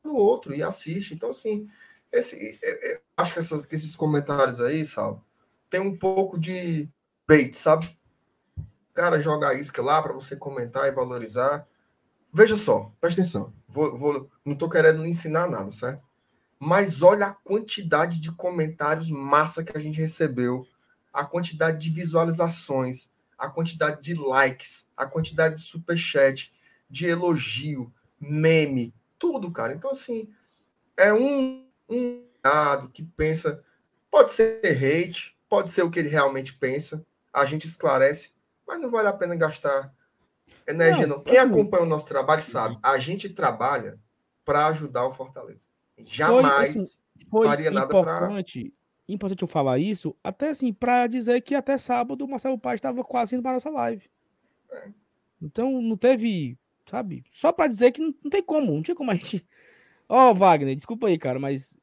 No 0.03 0.15
outro, 0.15 0.53
e 0.53 0.63
assiste. 0.63 1.13
Então, 1.13 1.29
assim, 1.29 1.67
esse, 2.11 2.59
é, 2.61 2.93
é, 2.93 3.01
acho 3.17 3.33
que, 3.33 3.39
essas, 3.39 3.65
que 3.65 3.75
esses 3.75 3.95
comentários 3.95 4.61
aí, 4.61 4.85
Sal, 4.85 5.23
tem 5.69 5.81
um 5.81 5.97
pouco 5.97 6.39
de 6.39 6.89
bait, 7.27 7.53
sabe? 7.53 7.97
Cara 8.93 9.19
joga 9.19 9.49
a 9.49 9.53
isca 9.53 9.81
lá 9.81 10.01
para 10.01 10.13
você 10.13 10.35
comentar 10.35 10.87
e 10.87 10.91
valorizar. 10.91 11.67
Veja 12.33 12.55
só, 12.55 12.91
presta 12.99 13.21
atenção. 13.21 13.53
Vou, 13.67 13.97
vou, 13.97 14.31
não 14.45 14.53
estou 14.53 14.69
querendo 14.69 15.03
lhe 15.03 15.09
ensinar 15.09 15.49
nada, 15.49 15.69
certo? 15.69 16.03
Mas 16.59 17.03
olha 17.03 17.27
a 17.27 17.33
quantidade 17.33 18.19
de 18.19 18.31
comentários 18.31 19.09
massa 19.11 19.63
que 19.63 19.77
a 19.77 19.79
gente 19.79 19.99
recebeu, 19.99 20.65
a 21.13 21.25
quantidade 21.25 21.77
de 21.77 21.89
visualizações, 21.89 23.11
a 23.37 23.49
quantidade 23.49 24.01
de 24.01 24.15
likes, 24.15 24.89
a 24.95 25.05
quantidade 25.05 25.55
de 25.55 25.61
superchat, 25.61 26.51
de 26.89 27.05
elogio, 27.05 27.93
meme, 28.19 28.95
tudo, 29.19 29.51
cara. 29.51 29.73
Então, 29.73 29.91
assim, 29.91 30.29
é 30.95 31.13
um, 31.13 31.67
um 31.87 32.23
que 32.93 33.03
pensa, 33.03 33.63
pode 34.09 34.31
ser 34.31 34.61
hate, 34.63 35.37
pode 35.49 35.69
ser 35.69 35.83
o 35.83 35.91
que 35.91 35.99
ele 35.99 36.09
realmente 36.09 36.53
pensa, 36.53 37.05
a 37.33 37.45
gente 37.45 37.65
esclarece, 37.65 38.33
mas 38.67 38.79
não 38.79 38.89
vale 38.89 39.07
a 39.07 39.13
pena 39.13 39.35
gastar 39.35 39.93
energia, 40.67 41.07
não. 41.07 41.17
não. 41.17 41.23
Quem 41.23 41.37
assim, 41.37 41.49
acompanha 41.49 41.83
o 41.83 41.87
nosso 41.87 42.07
trabalho 42.07 42.41
sabe, 42.41 42.77
a 42.81 42.97
gente 42.97 43.29
trabalha 43.29 43.99
para 44.43 44.67
ajudar 44.67 45.05
o 45.05 45.13
Fortaleza. 45.13 45.67
Jamais 45.99 46.73
foi, 46.73 46.81
assim, 46.83 46.97
foi 47.29 47.47
faria 47.47 47.71
nada 47.71 47.87
para 47.87 48.29
importante 49.07 49.41
eu 49.41 49.47
falar 49.47 49.79
isso, 49.79 50.15
até 50.23 50.49
assim, 50.49 50.73
para 50.73 51.07
dizer 51.07 51.41
que 51.41 51.55
até 51.55 51.77
sábado 51.77 52.25
o 52.25 52.27
Marcelo 52.27 52.57
Paz 52.57 52.75
estava 52.75 53.03
quase 53.03 53.35
indo 53.35 53.41
para 53.41 53.53
nossa 53.53 53.69
live. 53.69 54.09
É. 54.71 54.89
Então 55.41 55.81
não 55.81 55.95
teve, 55.95 56.57
sabe? 56.89 57.23
Só 57.31 57.51
para 57.51 57.67
dizer 57.67 57.91
que 57.91 58.01
não, 58.01 58.13
não, 58.23 58.29
tem 58.29 58.43
como, 58.43 58.73
não 58.73 58.81
tinha 58.81 58.95
como 58.95 59.11
a 59.11 59.15
gente. 59.15 59.47
Ó, 60.09 60.31
oh, 60.31 60.35
Wagner, 60.35 60.75
desculpa 60.75 61.07
aí, 61.07 61.17
cara, 61.17 61.39
mas 61.39 61.77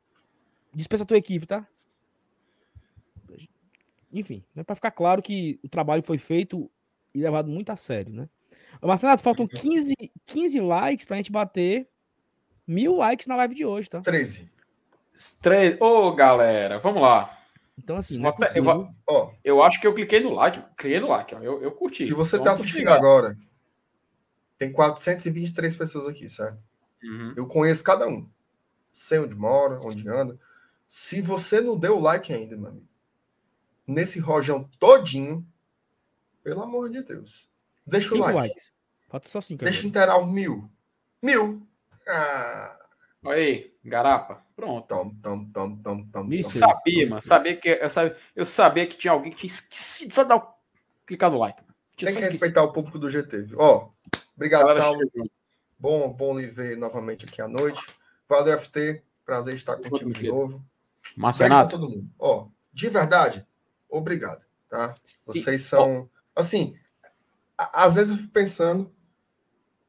dispensa 0.73 1.05
a 1.05 1.07
tua 1.07 1.19
equipe, 1.19 1.47
tá? 1.47 1.67
Enfim, 4.15 4.45
é 4.55 4.63
para 4.63 4.77
ficar 4.77 4.93
claro 4.93 5.21
que 5.21 5.59
o 5.63 5.69
trabalho 5.69 6.03
foi 6.03 6.19
feito 6.19 6.71
e 7.13 7.21
levado 7.21 7.51
muito 7.51 7.71
a 7.71 7.77
sério, 7.77 8.13
né? 8.13 8.29
Marcelo, 8.81 9.19
faltam 9.19 9.47
15, 9.47 9.95
15 10.25 10.61
likes 10.61 11.05
pra 11.05 11.17
gente 11.17 11.33
bater 11.33 11.89
mil 12.65 12.95
likes 12.95 13.27
na 13.27 13.35
live 13.35 13.55
de 13.57 13.65
hoje, 13.65 13.91
tá? 13.91 14.01
13. 14.01 14.47
Estre... 15.13 15.77
Ô, 15.81 16.07
oh, 16.07 16.15
galera, 16.15 16.79
vamos 16.79 17.03
lá. 17.03 17.37
Então, 17.77 17.97
assim, 17.97 18.25
é 18.25 18.59
eu, 18.59 18.89
oh, 19.09 19.31
eu 19.43 19.63
acho 19.63 19.81
que 19.81 19.87
eu 19.87 19.95
cliquei 19.95 20.21
no 20.21 20.31
like. 20.31 20.63
Cliquei 20.77 21.01
no 21.01 21.09
like, 21.09 21.35
ó. 21.35 21.41
Eu, 21.41 21.61
eu 21.61 21.73
curti. 21.73 22.05
Se 22.05 22.13
você 22.13 22.37
está 22.37 22.53
assistindo 22.53 22.89
agora, 22.89 23.37
tem 24.57 24.71
423 24.71 25.75
pessoas 25.75 26.07
aqui, 26.07 26.29
certo? 26.29 26.65
Uhum. 27.03 27.35
Eu 27.37 27.47
conheço 27.49 27.83
cada 27.83 28.07
um. 28.07 28.29
Sei 28.93 29.19
onde 29.19 29.35
mora, 29.35 29.81
onde 29.83 30.09
anda. 30.09 30.39
Se 30.87 31.21
você 31.21 31.61
não 31.61 31.77
deu 31.77 31.97
o 31.97 32.01
like 32.01 32.33
ainda, 32.33 32.57
meu 32.57 32.69
amigo, 32.69 32.87
nesse 33.87 34.21
rojão 34.21 34.69
todinho, 34.79 35.47
pelo 36.43 36.63
amor 36.63 36.91
de 36.91 37.03
Deus, 37.03 37.49
deixa 37.87 38.11
cinco 38.11 38.23
o 38.23 38.27
like. 38.27 38.39
Likes. 38.39 38.73
Falta 39.09 39.29
só 39.29 39.41
cinco. 39.41 39.65
Deixa 39.65 39.87
inteirar 39.87 40.19
o 40.19 40.27
mil. 40.27 40.71
Mil. 41.23 41.67
Ah. 42.09 42.79
Aí, 43.27 43.73
garapa. 43.85 44.45
Pronto. 44.55 44.87
Tom, 44.87 45.15
tom, 45.23 45.45
tom, 45.47 45.77
tom, 45.77 46.07
tom, 46.07 46.29
eu 46.31 46.45
sabia, 46.45 47.09
mano. 47.09 47.21
Sabia 47.21 47.57
que, 47.57 47.69
eu, 47.69 47.91
sabia, 47.91 48.17
eu 48.37 48.45
sabia 48.45 48.87
que 48.87 48.97
tinha 48.97 49.13
alguém 49.13 49.33
que 49.33 49.39
tinha 49.39 49.49
esquecido 49.49 50.13
só 50.13 50.25
dar 50.25 50.37
o, 50.37 50.55
clicar 51.07 51.31
no 51.31 51.39
like. 51.39 51.63
Tem 51.97 52.15
que 52.15 52.21
respeitar 52.21 52.63
o 52.63 52.73
público 52.73 52.99
do 52.99 53.09
GT. 53.09 53.49
Ó, 53.57 53.89
obrigado, 54.37 54.75
Saulo. 54.75 55.01
Bom, 55.79 56.13
bom 56.13 56.39
lhe 56.39 56.47
ver 56.47 56.77
novamente 56.77 57.25
aqui 57.25 57.41
à 57.41 57.49
noite. 57.49 57.83
Valeu, 58.29 58.59
FT. 58.59 59.03
Prazer 59.25 59.55
estar 59.55 59.77
contigo 59.77 60.13
de 60.13 60.29
novo. 60.29 60.65
Marcenato. 61.17 61.79
todo 61.79 61.89
mundo. 61.89 62.11
Ó, 62.19 62.49
de 62.73 62.89
verdade, 62.89 63.47
obrigado, 63.97 64.45
tá? 64.69 64.95
Vocês 65.27 65.63
são, 65.63 66.09
assim, 66.35 66.77
às 67.57 67.95
vezes 67.95 68.11
eu 68.11 68.17
fico 68.17 68.33
pensando 68.33 68.93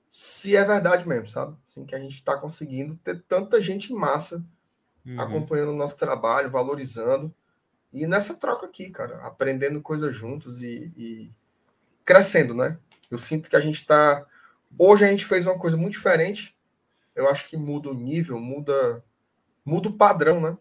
se 0.07 0.55
é 0.55 0.63
verdade 0.63 1.07
mesmo, 1.07 1.27
sabe? 1.27 1.57
Assim, 1.67 1.85
que 1.85 1.95
a 1.95 1.99
gente 1.99 2.15
está 2.15 2.37
conseguindo 2.37 2.95
ter 2.95 3.21
tanta 3.27 3.59
gente 3.59 3.91
massa 3.93 4.45
uhum. 5.05 5.19
acompanhando 5.19 5.71
o 5.71 5.77
nosso 5.77 5.97
trabalho, 5.97 6.49
valorizando. 6.49 7.33
E 7.91 8.05
nessa 8.07 8.33
troca 8.33 8.65
aqui, 8.65 8.89
cara, 8.89 9.17
aprendendo 9.25 9.81
coisas 9.81 10.13
juntos 10.15 10.61
e, 10.61 10.91
e 10.95 11.31
crescendo, 12.03 12.53
né? 12.53 12.77
Eu 13.09 13.17
sinto 13.17 13.49
que 13.49 13.55
a 13.55 13.59
gente 13.59 13.75
está. 13.75 14.25
Hoje 14.77 15.05
a 15.05 15.07
gente 15.07 15.25
fez 15.25 15.45
uma 15.45 15.57
coisa 15.57 15.77
muito 15.77 15.93
diferente. 15.93 16.55
Eu 17.15 17.29
acho 17.29 17.47
que 17.47 17.55
muda 17.55 17.89
o 17.89 17.93
nível, 17.93 18.39
muda, 18.39 19.03
muda 19.63 19.89
o 19.89 19.93
padrão, 19.93 20.41
né? 20.41 20.57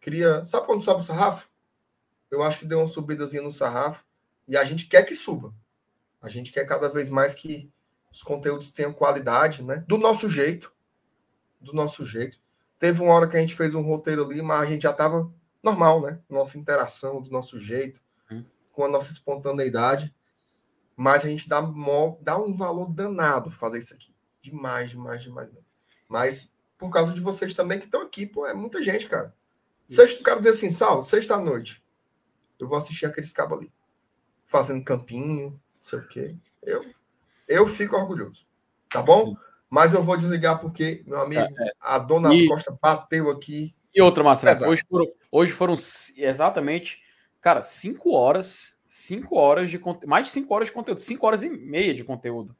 Cria. 0.00 0.44
Sabe 0.44 0.66
quando 0.66 0.82
sobe 0.82 1.00
o 1.00 1.04
sarrafo? 1.04 1.48
Eu 2.30 2.42
acho 2.42 2.60
que 2.60 2.66
deu 2.66 2.78
uma 2.78 2.86
subidazinha 2.86 3.42
no 3.42 3.52
sarrafo. 3.52 4.04
E 4.48 4.56
a 4.56 4.64
gente 4.64 4.86
quer 4.86 5.02
que 5.02 5.14
suba. 5.14 5.54
A 6.20 6.28
gente 6.28 6.52
quer 6.52 6.64
cada 6.64 6.88
vez 6.88 7.08
mais 7.08 7.34
que 7.34 7.70
os 8.10 8.22
conteúdos 8.22 8.70
tenham 8.70 8.92
qualidade, 8.92 9.62
né? 9.62 9.84
Do 9.86 9.98
nosso 9.98 10.28
jeito. 10.28 10.72
Do 11.60 11.72
nosso 11.72 12.04
jeito. 12.04 12.38
Teve 12.78 13.02
uma 13.02 13.12
hora 13.12 13.28
que 13.28 13.36
a 13.36 13.40
gente 13.40 13.54
fez 13.54 13.74
um 13.74 13.82
roteiro 13.82 14.24
ali, 14.24 14.42
mas 14.42 14.62
a 14.62 14.66
gente 14.66 14.82
já 14.82 14.90
estava 14.90 15.32
normal, 15.62 16.02
né? 16.02 16.20
Nossa 16.28 16.58
interação, 16.58 17.20
do 17.20 17.30
nosso 17.30 17.58
jeito, 17.58 18.00
hum. 18.30 18.44
com 18.72 18.84
a 18.84 18.88
nossa 18.88 19.10
espontaneidade. 19.10 20.14
Mas 20.94 21.24
a 21.24 21.28
gente 21.28 21.48
dá, 21.48 21.60
dá 22.20 22.38
um 22.38 22.52
valor 22.52 22.90
danado 22.92 23.50
fazer 23.50 23.78
isso 23.78 23.94
aqui. 23.94 24.14
Demais, 24.40 24.90
demais, 24.90 25.22
demais. 25.22 25.50
Mas 26.08 26.54
por 26.78 26.90
causa 26.90 27.12
de 27.12 27.20
vocês 27.20 27.54
também 27.54 27.78
que 27.78 27.86
estão 27.86 28.02
aqui, 28.02 28.26
pô, 28.26 28.46
é 28.46 28.54
muita 28.54 28.82
gente, 28.82 29.08
cara. 29.08 29.34
Sexta, 29.86 30.20
o 30.20 30.24
cara 30.24 30.38
dizer 30.38 30.50
assim, 30.50 30.70
Sal, 30.70 31.00
sexta-noite, 31.00 31.82
eu 32.58 32.68
vou 32.68 32.76
assistir 32.76 33.06
aqueles 33.06 33.32
cabos 33.32 33.58
ali. 33.58 33.72
Fazendo 34.44 34.84
campinho, 34.84 35.50
não 35.50 35.60
sei 35.80 35.98
o 35.98 36.08
quê. 36.08 36.36
Eu 36.62 36.84
eu 37.48 37.66
fico 37.66 37.96
orgulhoso. 37.96 38.44
Tá 38.90 39.02
bom? 39.02 39.36
Mas 39.68 39.92
eu 39.92 40.02
vou 40.02 40.16
desligar 40.16 40.60
porque, 40.60 41.02
meu 41.06 41.20
amigo, 41.20 41.42
é, 41.42 41.72
a 41.80 41.98
dona 41.98 42.32
e, 42.34 42.48
Costa 42.48 42.76
bateu 42.80 43.30
aqui. 43.30 43.74
E 43.94 44.00
outra, 44.00 44.22
Marcelo, 44.22 44.70
hoje 44.70 44.82
foram, 44.88 45.06
hoje 45.30 45.52
foram 45.52 45.74
exatamente, 46.16 47.02
cara, 47.40 47.62
cinco 47.62 48.12
horas, 48.12 48.78
cinco 48.86 49.36
horas 49.36 49.70
de 49.70 49.80
mais 50.06 50.26
de 50.26 50.32
cinco 50.32 50.54
horas 50.54 50.68
de 50.68 50.74
conteúdo, 50.74 51.00
cinco 51.00 51.26
horas 51.26 51.42
e 51.42 51.50
meia 51.50 51.94
de 51.94 52.04
conteúdo. 52.04 52.54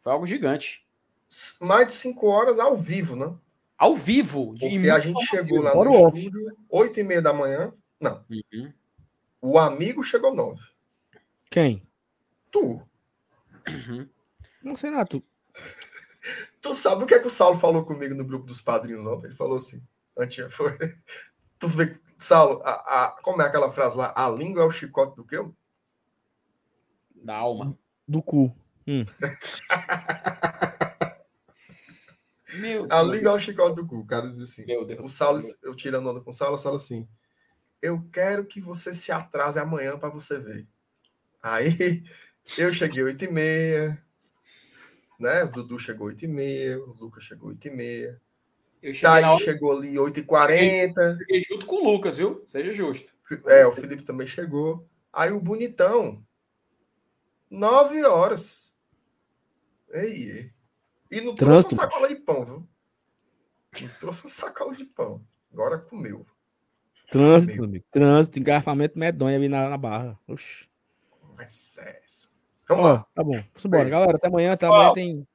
Foi 0.00 0.12
algo 0.12 0.26
gigante. 0.26 0.84
Mais 1.60 1.86
de 1.88 1.92
cinco 1.92 2.26
horas 2.26 2.58
ao 2.58 2.76
vivo, 2.76 3.14
né? 3.14 3.34
Ao 3.76 3.94
vivo. 3.94 4.56
Porque 4.58 4.90
a 4.90 4.98
gente 4.98 5.24
chegou 5.26 5.60
lá 5.60 5.74
no 5.74 6.08
estúdio, 6.08 6.56
oito 6.70 6.98
e 6.98 7.04
meia 7.04 7.22
da 7.22 7.32
manhã. 7.32 7.72
Não. 8.00 8.24
Uhum. 8.28 8.72
O 9.40 9.58
amigo 9.58 10.02
chegou 10.02 10.34
nove. 10.34 10.62
Quem? 11.50 11.86
Tu. 12.50 12.60
Uhum. 12.60 14.08
Não, 14.62 14.74
Renato. 14.74 15.22
tu 16.60 16.74
sabe 16.74 17.04
o 17.04 17.06
que 17.06 17.14
é 17.14 17.18
que 17.18 17.26
o 17.26 17.30
Saulo 17.30 17.58
falou 17.58 17.84
comigo 17.84 18.14
no 18.14 18.24
grupo 18.24 18.46
dos 18.46 18.60
padrinhos 18.60 19.06
ontem? 19.06 19.26
Ele 19.26 19.34
falou 19.34 19.56
assim. 19.56 19.86
Antes 20.16 20.52
foi. 20.52 20.72
Tu 21.58 21.66
vê, 21.66 21.98
Saulo, 22.16 22.60
a, 22.64 22.70
a, 23.06 23.22
como 23.22 23.42
é 23.42 23.46
aquela 23.46 23.70
frase 23.72 23.96
lá? 23.96 24.12
A 24.16 24.28
língua 24.28 24.62
é 24.62 24.66
o 24.66 24.70
chicote 24.70 25.16
do 25.16 25.24
quê? 25.24 25.36
Da 27.16 27.36
alma. 27.36 27.76
Do 28.06 28.22
cu. 28.22 28.54
Hum. 28.86 29.04
Meu 32.60 32.86
a 32.90 33.02
língua 33.02 33.32
é 33.32 33.34
o 33.34 33.38
chicote 33.38 33.76
do 33.76 33.86
cu. 33.86 33.98
O 33.98 34.06
cara 34.06 34.28
diz 34.28 34.40
assim. 34.40 34.64
Meu 34.66 34.86
Deus. 34.86 35.04
O 35.04 35.08
Saulo, 35.08 35.40
eu 35.62 35.74
tirando 35.74 36.08
onda 36.08 36.20
com 36.20 36.30
o 36.30 36.32
Saulo, 36.32 36.54
o 36.54 36.58
Saulo 36.58 36.76
assim. 36.76 37.08
Eu 37.80 38.02
quero 38.12 38.44
que 38.44 38.60
você 38.60 38.92
se 38.92 39.12
atrase 39.12 39.58
amanhã 39.58 39.98
para 39.98 40.10
você 40.10 40.38
ver. 40.38 40.66
Aí 41.42 42.02
eu 42.58 42.72
cheguei 42.72 43.02
8 43.02 43.24
e 43.24 43.30
meia, 43.30 44.04
né? 45.18 45.44
O 45.44 45.48
Dudu 45.48 45.78
chegou 45.78 46.08
8 46.08 46.24
e 46.24 46.28
meia, 46.28 46.78
o 46.78 46.92
Lucas 46.94 47.24
chegou 47.24 47.48
8 47.50 47.68
e 47.68 47.70
meia. 47.70 48.20
Eu 48.82 48.98
Thaís 48.98 49.26
hora... 49.26 49.44
chegou 49.44 49.76
ali 49.76 49.94
8h40. 49.94 50.46
Cheguei, 50.48 51.16
cheguei 51.18 51.42
junto 51.42 51.66
com 51.66 51.76
o 51.76 51.92
Lucas, 51.92 52.16
viu? 52.16 52.44
Seja 52.46 52.70
justo. 52.70 53.12
É, 53.46 53.66
o 53.66 53.72
Felipe 53.72 54.02
também 54.02 54.26
chegou. 54.26 54.88
Aí 55.12 55.32
o 55.32 55.40
Bonitão, 55.40 56.24
9 57.50 58.04
horas. 58.04 58.74
Ei, 59.90 60.52
E 61.10 61.20
não 61.20 61.34
trouxe 61.34 61.74
uma 61.74 61.82
sacola 61.82 62.08
de 62.08 62.16
pão, 62.16 62.44
viu? 62.44 62.68
Não 63.80 63.88
trouxe 63.98 64.24
uma 64.24 64.30
sacola 64.30 64.76
de 64.76 64.84
pão. 64.84 65.24
Agora 65.52 65.78
comeu. 65.78 66.26
Trânsito, 67.10 67.64
amigo. 67.64 67.84
Trânsito, 67.90 68.38
engarrafamento 68.38 68.98
medonho 68.98 69.36
ali 69.36 69.48
na, 69.48 69.68
na 69.68 69.78
barra. 69.78 70.18
Oxi. 70.26 70.68
Conversa 71.20 71.82
é 71.82 72.02
essa. 72.04 72.28
Vamos 72.68 72.84
Ó, 72.84 72.92
lá. 72.92 73.06
Tá 73.14 73.24
bom. 73.24 73.32
Vamos 73.32 73.64
embora, 73.64 73.88
galera. 73.88 74.16
Até 74.16 74.28
amanhã. 74.28 74.52
Até 74.52 74.66
amanhã 74.66 74.92
tem. 74.92 75.28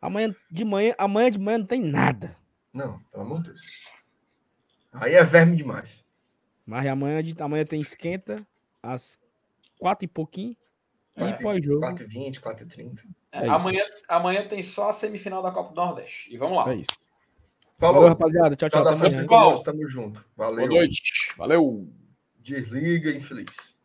Amanhã 0.00 0.34
de 0.50 0.64
manhã, 0.64 0.94
amanhã 0.96 1.30
de 1.30 1.38
manhã 1.38 1.58
não 1.58 1.66
tem 1.66 1.82
nada. 1.82 2.36
Não, 2.72 2.98
pelo 3.10 3.22
amor 3.22 3.42
de 3.42 3.48
Deus. 3.48 3.62
Aí 4.92 5.14
é 5.14 5.22
verme 5.22 5.56
demais. 5.56 6.06
Mas 6.64 6.86
amanhã, 6.86 7.22
de, 7.22 7.34
amanhã 7.42 7.64
tem 7.64 7.80
esquenta 7.80 8.36
às 8.82 9.18
quatro 9.78 10.04
e 10.04 10.08
pouquinho. 10.08 10.56
E 11.16 11.42
pós-jogo. 11.42 11.80
4h20, 11.80 12.40
4h30. 12.40 13.04
É, 13.32 13.46
é 13.46 13.48
amanhã, 13.48 13.84
amanhã 14.08 14.48
tem 14.48 14.62
só 14.62 14.88
a 14.88 14.92
semifinal 14.92 15.42
da 15.42 15.50
Copa 15.50 15.74
do 15.74 15.76
Nordeste. 15.76 16.32
E 16.32 16.38
vamos 16.38 16.56
lá. 16.56 16.72
É 16.72 16.76
isso. 16.76 16.90
Falou, 17.80 17.94
Falou 17.94 18.08
rapaziada. 18.10 18.54
Tchau, 18.56 18.68
tchau. 18.68 19.62
Tamo 19.62 19.88
junto. 19.88 20.22
Valeu. 20.36 20.68
Boa 20.68 20.80
noite. 20.80 21.32
Valeu. 21.38 21.88
Desliga, 22.38 23.10
infeliz. 23.10 23.79